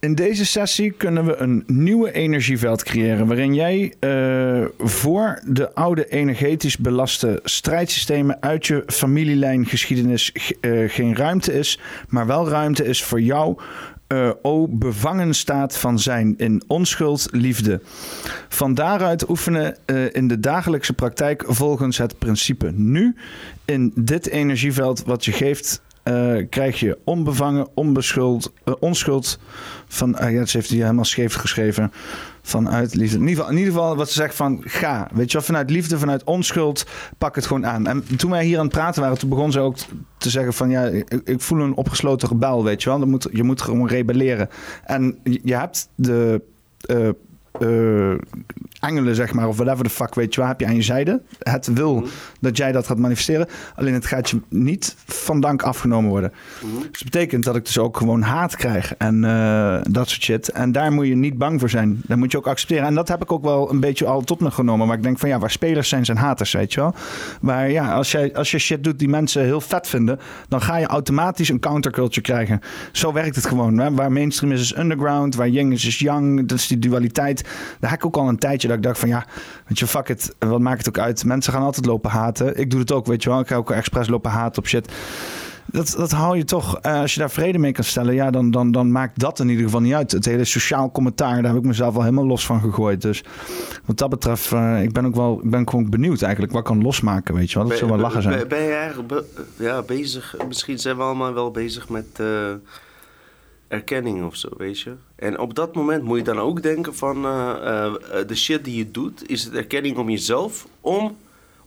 [0.00, 6.08] In deze sessie kunnen we een nieuwe energieveld creëren waarin jij eh, voor de oude
[6.08, 13.20] energetisch belaste strijdsystemen uit je familielijngeschiedenis eh, geen ruimte is, maar wel ruimte is voor
[13.20, 13.58] jou.
[14.06, 17.80] eh, o bevangen staat van zijn in onschuld liefde.
[18.48, 19.76] Van daaruit oefenen
[20.12, 23.14] in de dagelijkse praktijk volgens het principe nu.
[23.64, 25.82] In dit energieveld wat je geeft,
[26.50, 29.38] krijg je onbevangen, onbeschuld, onschuld
[29.94, 30.16] van.
[30.16, 31.92] ah ja, heeft hij helemaal scheef geschreven.
[32.42, 33.18] Vanuit liefde.
[33.18, 35.08] In ieder, geval, wat ze zegt van ga.
[35.12, 36.86] Weet je wel, vanuit liefde, vanuit onschuld,
[37.18, 37.86] pak het gewoon aan.
[37.86, 39.76] En toen wij hier aan het praten waren, toen begon ze ook
[40.18, 40.84] te zeggen van ja,
[41.24, 42.98] ik, voel een opgesloten rebel, weet je wel.
[42.98, 44.48] Dan moet, je moet gewoon rebelleren.
[44.84, 46.42] En je, je hebt de.
[46.80, 47.08] eh,
[47.58, 48.10] eh,
[48.80, 51.22] engelen, zeg maar, of whatever the fuck, weet je wel, heb je aan je zijde.
[51.38, 52.06] Het wil
[52.40, 53.46] dat jij dat gaat manifesteren.
[53.74, 56.32] Alleen het gaat je niet van dank afgenomen worden.
[56.60, 60.48] Dus dat betekent dat ik dus ook gewoon haat krijg en eh, dat soort shit.
[60.48, 62.00] En daar moet je niet bang voor zijn.
[62.06, 62.84] Dat moet je ook accepteren.
[62.86, 64.86] En dat heb ik ook wel een beetje al tot me genomen.
[64.86, 66.94] Maar ik denk van ja, waar spelers zijn, zijn haters, weet je wel.
[67.40, 70.18] Maar ja, als, jij, als je shit doet die mensen heel vet vinden,
[70.48, 72.60] dan ga je automatisch een counterculture krijgen.
[72.92, 73.78] Zo werkt het gewoon.
[73.78, 73.92] Hè?
[73.92, 75.34] Waar mainstream is, is underground.
[75.34, 76.46] Waar young is, is young.
[76.46, 77.39] Dat is die dualiteit.
[77.80, 79.24] Daar heb ik ook al een tijdje dat ik dacht van ja,
[79.66, 80.34] weet je, fuck it.
[80.38, 81.24] Wat maakt het ook uit?
[81.24, 82.58] Mensen gaan altijd lopen haten.
[82.58, 83.40] Ik doe het ook, weet je wel.
[83.40, 84.92] Ik ga ook expres lopen haten op shit.
[85.72, 88.50] Dat, dat hou je toch, eh, als je daar vrede mee kan stellen, ja, dan,
[88.50, 90.12] dan, dan maakt dat in ieder geval niet uit.
[90.12, 93.02] Het hele sociaal commentaar, daar heb ik mezelf al helemaal los van gegooid.
[93.02, 93.24] Dus
[93.84, 96.52] wat dat betreft, eh, ik ben ook wel, ik ben gewoon benieuwd eigenlijk.
[96.52, 97.68] Wat kan losmaken, weet je wel?
[97.68, 98.38] Dat zou wel lachen zijn.
[98.38, 99.24] Ben, ben je eigenlijk be-
[99.56, 100.34] ja, bezig?
[100.48, 102.06] Misschien zijn we allemaal wel bezig met.
[102.16, 102.26] eh,
[103.70, 104.94] erkenning of zo, weet je.
[105.16, 107.24] En op dat moment moet je dan ook denken van...
[107.24, 110.66] eh, eh, de shit die je doet, is het erkenning om jezelf...
[110.80, 111.16] om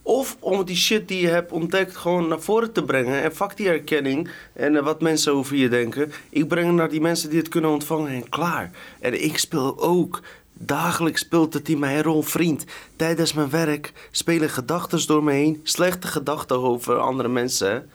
[0.05, 3.23] of om die shit die je hebt ontdekt gewoon naar voren te brengen.
[3.23, 6.11] En fuck die erkenning en eh, wat mensen over je denken.
[6.29, 8.71] Ik breng het naar die mensen die het kunnen ontvangen en klaar.
[8.99, 10.21] En ik speel ook.
[10.53, 12.65] Dagelijks speelt het in mijn rol vriend.
[12.95, 15.59] Tijdens mijn werk spelen gedachten door me heen.
[15.63, 17.89] Slechte gedachten over andere mensen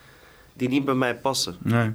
[0.52, 1.56] die niet bij mij passen.
[1.62, 1.92] Nee.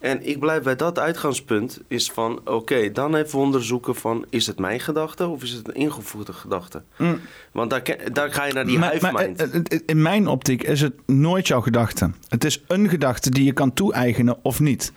[0.00, 2.40] En ik blijf bij dat uitgangspunt is van...
[2.44, 4.24] oké, dan even onderzoeken van...
[4.30, 6.82] is het mijn gedachte of is het een ingevoerde gedachte?
[6.96, 7.20] Mm.
[7.52, 9.42] Want daar, daar ga je naar die Maar- mind.
[9.42, 12.10] eh, eh, in mijn optiek is het nooit jouw gedachte.
[12.28, 14.92] Het is een gedachte die je kan toe-eigenen of niet.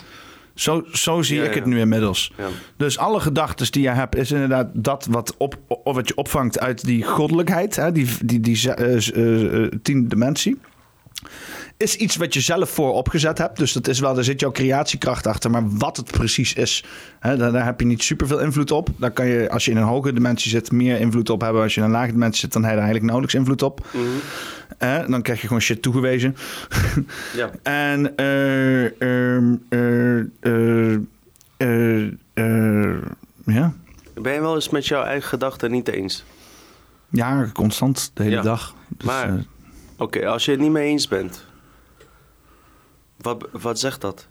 [0.54, 1.56] Zo, zo zie Ja, ik ja.
[1.60, 2.34] het nu inmiddels.
[2.38, 2.48] Ja.
[2.78, 6.60] Dus alle gedachten die je hebt, is inderdaad dat wat, op, of wat je opvangt
[6.60, 10.60] uit die goddelijkheid, hè, die, die, die eh, eh, eh, tiende dimensie.
[11.78, 13.58] Is iets wat je zelf voor opgezet hebt.
[13.58, 15.52] Dus dat is wel, daar zit jouw creatiekracht achter.
[15.52, 16.84] Maar wat het precies is,
[17.20, 18.90] hè, daar, daar heb je niet superveel invloed op.
[18.98, 21.62] Daar kan je, als je in een hoge dimensie zit, meer invloed op hebben.
[21.62, 23.88] Als je in een lage dimensie zit, dan heb je daar eigenlijk nauwelijks invloed op.
[24.78, 26.36] Hè, dan krijg je gewoon shit toegewezen.
[27.36, 27.50] Ja.
[27.64, 30.20] En eh, ehm, eh,
[31.58, 32.98] eh, eh,
[33.46, 33.74] ja.
[34.14, 36.24] Ben je wel eens met jouw eigen gedachten niet eens?
[37.10, 38.42] ja, constant de hele Ja.
[38.42, 38.76] dag.
[38.88, 39.44] Dus, maar,
[39.98, 41.46] oké, als je het niet mee eens bent...
[43.24, 44.28] Wat, wat zegt dat?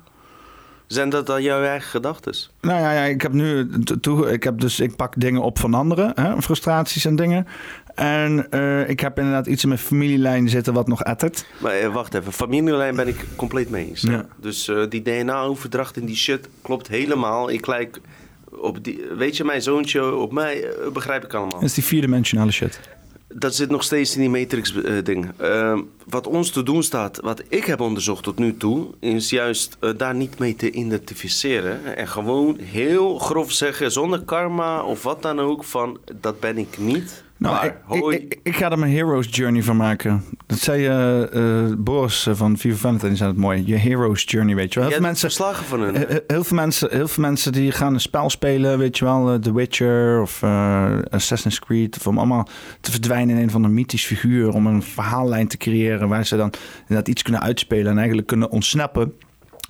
[0.87, 2.35] Zijn dat dan jouw eigen gedachten?
[2.61, 3.69] Nou ja, ja, ik heb nu
[4.01, 7.47] toe, ik heb dus ik pak dingen op van anderen, hè, frustraties en dingen.
[7.95, 11.47] En eh, ik heb inderdaad iets in mijn familielijn zitten wat nog ettert.
[11.59, 14.01] Maar eh, wacht even, familielijn ben ik compleet mee eens.
[14.01, 14.27] Ja.
[14.41, 17.51] Dus eh, die DNA-overdracht en die shit klopt helemaal.
[17.51, 18.01] Ik lijk
[18.51, 19.01] op die...
[19.17, 21.61] Weet je, mijn zoontje op mij begrijp ik allemaal.
[21.61, 22.81] Dat is die vierdimensionale shit.
[23.35, 25.31] Dat zit nog steeds in die Matrix-ding.
[26.09, 29.91] wat ons te doen staat, wat ik heb onderzocht tot nu toe, is juist eh,
[29.97, 31.97] daar niet mee te identificeren.
[31.97, 36.79] En gewoon heel grof zeggen, zonder karma of wat dan ook, van dat ben ik
[36.79, 37.25] niet.
[37.43, 40.25] Nou, maar ik, ik, ga er mijn hero's journey van maken.
[40.47, 43.63] Dat zei eh, eh, Boris eh, van Viva Valentine, die zei het mooi.
[43.67, 44.89] Je hero's journey, weet je wel.
[44.89, 45.97] Heel veel mensen, verslagen van hun.
[46.27, 49.39] heel, veel mensen, heel veel mensen die gaan een spel spelen, weet je wel.
[49.39, 50.43] The Witcher of
[51.11, 51.97] Assassin's Creed.
[51.97, 52.49] Of om allemaal
[52.81, 54.55] te verdwijnen in een van een mythisch figuur.
[54.55, 57.91] Om een verhaallijn te creëren waar ze dan inderdaad iets kunnen uitspelen.
[57.91, 59.15] En eigenlijk kunnen ontsnappen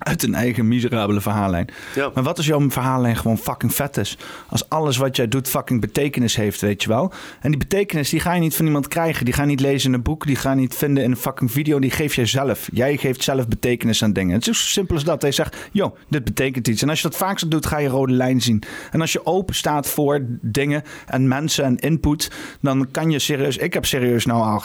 [0.03, 1.67] uit hun eigen miserabele verhaallijn.
[1.95, 2.11] Ja.
[2.13, 4.17] Maar wat als jouw verhaallijn gewoon fucking vet is?
[4.49, 7.11] Als alles wat jij doet fucking betekenis heeft, weet je wel?
[7.41, 9.25] En die betekenis die ga je niet van iemand krijgen.
[9.25, 10.25] Die ga je niet lezen in een boek.
[10.25, 11.79] Die ga je niet vinden in een fucking video.
[11.79, 12.67] Die geef jij zelf.
[12.71, 14.33] Jij geeft zelf betekenis aan dingen.
[14.33, 15.21] Het is zo simpel als dat.
[15.21, 16.81] Hij zegt, yo, dit betekent iets.
[16.81, 18.63] En als je dat vaak zo doet, ga je rode lijn zien.
[18.91, 23.57] En als je open staat voor dingen en mensen en input, dan kan je serieus...
[23.57, 24.63] Ik heb serieus nou al...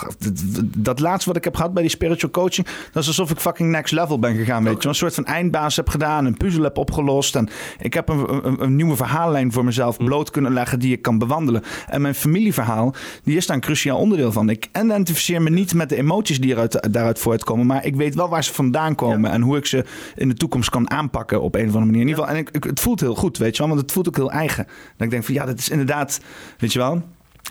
[0.76, 3.70] Dat laatste wat ik heb gehad bij die spiritual coaching, dat is alsof ik fucking
[3.70, 4.88] next level ben gegaan, weet je?
[4.88, 7.36] Een soort van eindbaas heb gedaan, een puzzel heb opgelost.
[7.36, 11.02] En ik heb een, een, een nieuwe verhaallijn voor mezelf bloot kunnen leggen die ik
[11.02, 11.62] kan bewandelen.
[11.88, 14.48] En mijn familieverhaal, die is daar een cruciaal onderdeel van.
[14.48, 18.28] Ik identificeer me niet met de emoties die eruit, daaruit voortkomen, maar ik weet wel
[18.28, 21.60] waar ze vandaan komen en hoe ik ze in de toekomst kan aanpakken op een
[21.60, 22.00] of andere manier.
[22.00, 23.92] In ieder geval, en ik, ik- het voelt heel goed, weet je wel, want het
[23.92, 24.64] voelt ook heel eigen.
[24.96, 26.20] Dat ik denk van ja, dat is inderdaad,
[26.58, 27.02] weet je wel.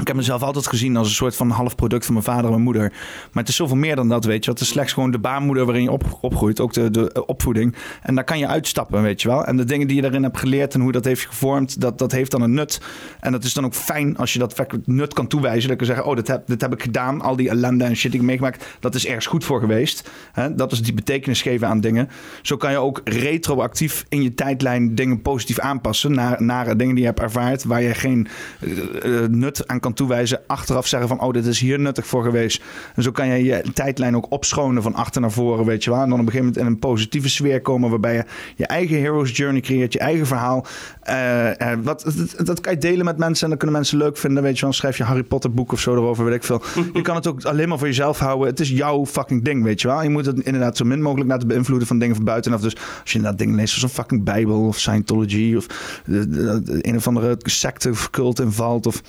[0.01, 2.49] Ik heb mezelf altijd gezien als een soort van half product van mijn vader en
[2.49, 2.89] mijn moeder.
[3.31, 4.51] Maar het is zoveel meer dan dat, weet je.
[4.51, 6.59] Het is slechts gewoon de baarmoeder waarin je op, opgroeit.
[6.59, 7.75] Ook de, de eh, opvoeding.
[8.01, 9.45] En daar kan je uitstappen, weet je wel.
[9.45, 12.11] En de dingen die je daarin hebt geleerd en hoe dat heeft gevormd, dat, dat
[12.11, 12.81] heeft dan een nut.
[13.19, 15.69] En dat is dan ook fijn als je dat nut kan toewijzen.
[15.69, 17.21] Dat je kan zeggen, oh, dit heb, dit heb ik gedaan.
[17.21, 20.09] Al die ellende en shit die ik meegemaakt, dat is ergens goed voor geweest.
[20.55, 22.09] Dat is die betekenis geven aan dingen.
[22.41, 27.03] Zo kan je ook retroactief in je tijdlijn dingen positief aanpassen naar, naar dingen die
[27.03, 28.27] je hebt ervaard, waar je geen
[28.59, 30.39] eh, eh, nut aan kan toewijzen.
[30.47, 32.61] Achteraf zeggen van, oh, dit is hier nuttig voor geweest.
[32.95, 36.01] En zo kan je je tijdlijn ook opschonen van achter naar voren, weet je wel.
[36.01, 38.23] En dan op een gegeven moment in een positieve sfeer komen, waarbij je
[38.55, 40.65] je eigen hero's journey creëert, je eigen verhaal.
[41.01, 44.17] Eh, eh, wat, dat, dat kan je delen met mensen en dat kunnen mensen leuk
[44.17, 44.69] vinden, weet je wel.
[44.69, 46.61] Dan schrijf je Harry Potter boek of zo erover, weet ik veel.
[46.93, 48.47] Je kan het ook alleen maar voor jezelf houden.
[48.47, 50.03] Het is jouw fucking ding, weet je wel.
[50.03, 52.61] Je moet het inderdaad zo min mogelijk laten beïnvloeden van dingen van buitenaf.
[52.61, 55.65] Dus als je inderdaad dingen leest zoals een fucking Bijbel of Scientology of
[56.05, 59.01] de, de- de een of andere secte of cult invalt of...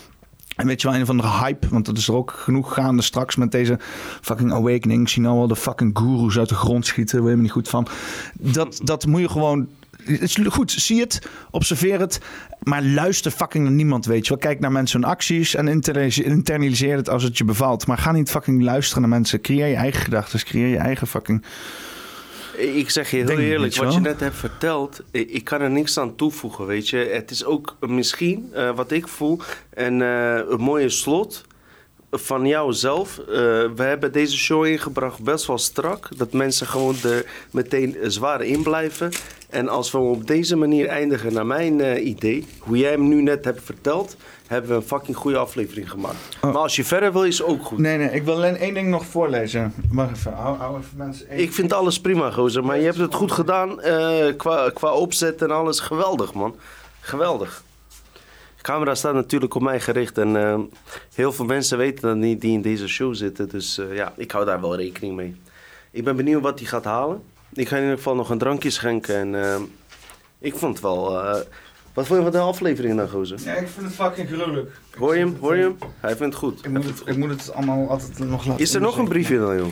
[0.58, 3.02] En weet je wel, een of andere hype, want dat is er ook genoeg gaande
[3.02, 3.78] straks met deze
[4.20, 5.02] fucking awakening.
[5.02, 7.68] Ik zie nou wel de fucking goeroes uit de grond schieten, ben je niet goed
[7.68, 7.86] van.
[8.34, 9.68] Dat, dat moet je gewoon...
[10.48, 12.20] Goed, zie het, observeer het,
[12.62, 14.38] maar luister fucking naar niemand, weet je wel.
[14.38, 15.68] Kijk naar mensen hun acties en
[16.14, 17.86] internaliseer het als het je bevalt.
[17.86, 19.40] Maar ga niet fucking luisteren naar mensen.
[19.40, 21.44] Creëer je eigen gedachten, creëer je eigen fucking...
[22.58, 25.70] Ik zeg je heel eerlijk, je wat je net hebt verteld, ik, ik kan er
[25.70, 26.96] niks aan toevoegen, weet je.
[26.96, 29.40] Het is ook misschien, eh, wat ik voel,
[29.74, 31.44] een, eh, een mooie slot
[32.10, 33.18] van jou zelf.
[33.18, 33.26] Eh,
[33.74, 36.08] we hebben deze show ingebracht best wel strak.
[36.16, 39.10] Dat mensen gewoon er meteen zwaar in blijven.
[39.48, 43.22] En als we op deze manier eindigen, naar mijn eh, idee, hoe jij hem nu
[43.22, 46.38] net hebt verteld, hebben we een fucking goede aflevering gemaakt.
[46.40, 47.78] Maar als je verder wil, is het ook goed.
[47.78, 49.74] Nee, nee, ik wil alleen één ding nog voorlezen.
[49.90, 51.30] Wacht even, hou, hou even mensen.
[51.30, 52.64] Ik vind alles prima, gozer.
[52.64, 55.80] Maar je hebt het goed gedaan eh, qua, qua opzet en alles.
[55.80, 56.56] Geweldig, man.
[57.00, 57.62] Geweldig.
[58.58, 60.18] De camera staat natuurlijk op mij gericht.
[60.18, 60.58] En eh,
[61.14, 63.48] heel veel mensen weten dat niet die in deze show zitten.
[63.48, 65.36] Dus eh, ja, ik hou daar wel rekening mee.
[65.90, 67.22] Ik ben benieuwd wat hij gaat halen.
[67.52, 69.14] Ik ga in ieder geval nog een drankje schenken.
[69.16, 69.56] En eh,
[70.38, 71.20] ik vond het wel...
[71.24, 71.40] eh,
[71.94, 73.38] wat vond je van de aflevering dan, gozer?
[73.44, 74.70] Ja, ik vind het fucking gruwelijk.
[74.98, 75.36] Hoor je hem?
[75.40, 75.76] Hoor je hem?
[76.00, 76.64] Hij vindt het goed.
[76.64, 79.38] Ik moet het, ik moet het allemaal altijd nog laten Is er nog een briefje
[79.38, 79.66] dan, joh?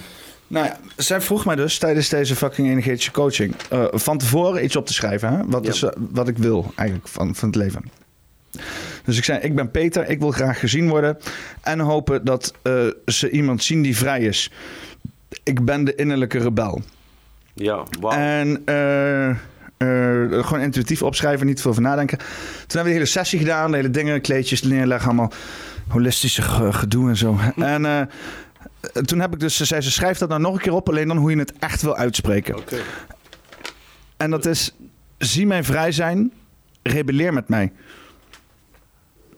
[0.46, 4.76] Nou ja, zij vroeg mij dus tijdens deze fucking energetische coaching eh, van tevoren iets
[4.76, 5.28] op te schrijven.
[5.36, 5.44] Hè?
[5.46, 5.70] Wat, Ja.
[5.70, 7.90] is, wat ik wil eigenlijk van, van het leven.
[9.04, 11.18] Dus ik zei, ik ben Peter, ik wil graag gezien worden.
[11.62, 12.72] En hopen dat eh,
[13.06, 14.50] ze iemand zien die vrij is.
[15.42, 16.82] Ik ben de innerlijke rebel.
[17.54, 18.18] Ja, wauw.
[18.18, 19.36] En eh, eh,
[20.46, 22.18] gewoon intuïtief opschrijven, niet veel over nadenken.
[22.18, 22.26] Toen
[22.66, 25.32] hebben we de hele sessie gedaan, de hele dingen, kleedjes neerleggen, allemaal
[25.88, 27.38] holistische ge- gedoe en zo.
[27.56, 28.08] En
[29.04, 31.08] toen heb ik dus, ze zei ze schrijf dat nou nog een keer op, alleen
[31.08, 32.56] dan hoe je het echt wil uitspreken.
[32.56, 32.76] Oké.
[34.16, 34.74] En dat is,
[35.18, 36.32] zie mij vrij zijn,
[36.82, 37.72] rebelleer met mij.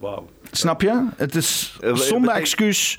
[0.01, 0.29] Wauw.
[0.51, 1.07] Snap je?
[1.17, 2.99] Het is Eh, zonder excuus.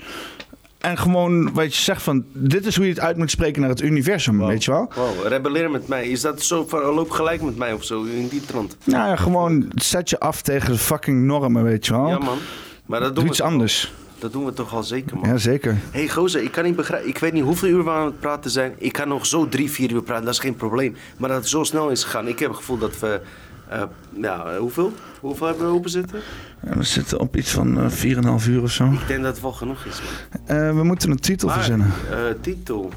[0.78, 3.70] En gewoon wat je zegt van, dit is hoe je het uit moet spreken naar
[3.70, 4.92] het universum, weet je wel?
[4.94, 6.08] Wow, rebelleren met mij.
[6.08, 8.76] Is dat zo van, loop gelijk met mij of zo, in die trant?
[8.84, 12.08] Nou ja, gewoon zet je af tegen de fucking normen, weet je wel?
[12.08, 12.38] Ja, man.
[12.86, 13.92] Maar dat Doe doen we iets toch al- anders.
[14.18, 15.28] Dat doen we toch al zeker, man.
[15.28, 15.72] Ja, zeker.
[15.72, 17.08] Hé, hey, gozer, ik kan niet begrijpen.
[17.08, 18.74] Ik weet niet hoeveel uur we aan het praten zijn.
[18.78, 20.96] Ik kan nog zo drie, vier uur praten, dat is geen probleem.
[21.16, 22.28] Maar dat het zo snel is gegaan.
[22.28, 23.20] Ik heb het gevoel dat we.
[23.70, 23.82] Eh,
[24.20, 24.92] ja, hoeveel?
[25.20, 26.20] Hoeveel hebben we open zitten?
[26.66, 28.84] Ja, we zitten op iets van eh 4,5 uur of zo.
[28.92, 30.00] Ik denk dat het wel genoeg is.
[30.46, 31.86] Eh, we moeten een titel Maar, verzinnen.
[32.10, 32.90] eh, titel.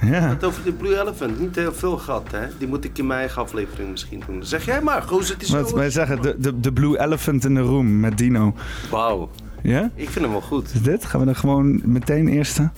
[0.00, 0.10] Ja.
[0.28, 1.40] Het over de Blue Elephant.
[1.40, 2.46] Niet heel veel gehad, hè?
[2.58, 4.44] Die moet ik in mijn eigen aflevering misschien doen.
[4.44, 5.76] Zeg jij maar, gozer, het is Wat zo...
[5.76, 8.54] wij zeggen, de, de, de Blue Elephant in the Room met Dino.
[8.90, 9.30] Wauw.
[9.62, 9.90] Ja?
[9.94, 10.74] Ik vind hem wel goed.
[10.74, 11.04] Is dit?
[11.04, 12.70] Gaan we dan gewoon meteen eerste?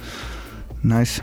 [0.84, 1.20] Nice.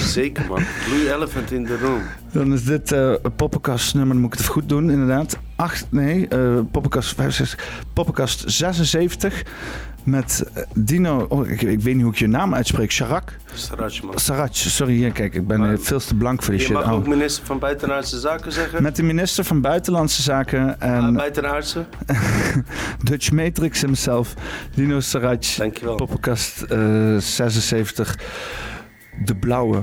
[0.00, 0.62] Zeker, man.
[0.88, 2.02] Blue Elephant in the Room.
[2.32, 5.38] Dan is dit een poppenkast nummer, dan moet ik het even goed doen, inderdaad.
[5.56, 9.42] Acht, nee, eh poppenkast, 65, poppenkast 76
[10.04, 13.36] met eh, Dino, oh, ik, ik weet niet hoe ik je naam uitspreek, Charak?
[13.54, 14.18] Saraj, man.
[14.18, 16.74] Saraj, sorry, hier, kijk, ik ben veel te blank voor die Je shit.
[16.76, 16.92] mag Oh.
[16.92, 18.82] ook minister van Buitenlandse Zaken zeggen.
[18.82, 21.84] Met de minister van Buitenlandse Zaken en Ah, buitenaardse.
[23.08, 24.34] Dutch Matrix himself,
[24.74, 25.94] Dino Saraj, Dankjewel.
[25.94, 28.18] poppenkast eh 76,
[29.24, 29.82] de blauwe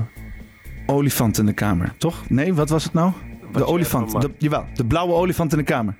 [0.86, 2.28] olifant in de kamer, toch?
[2.28, 3.12] Nee, wat was het nou?
[3.52, 5.94] De olifant, de, jawel, de blauwe olifant in de kamer.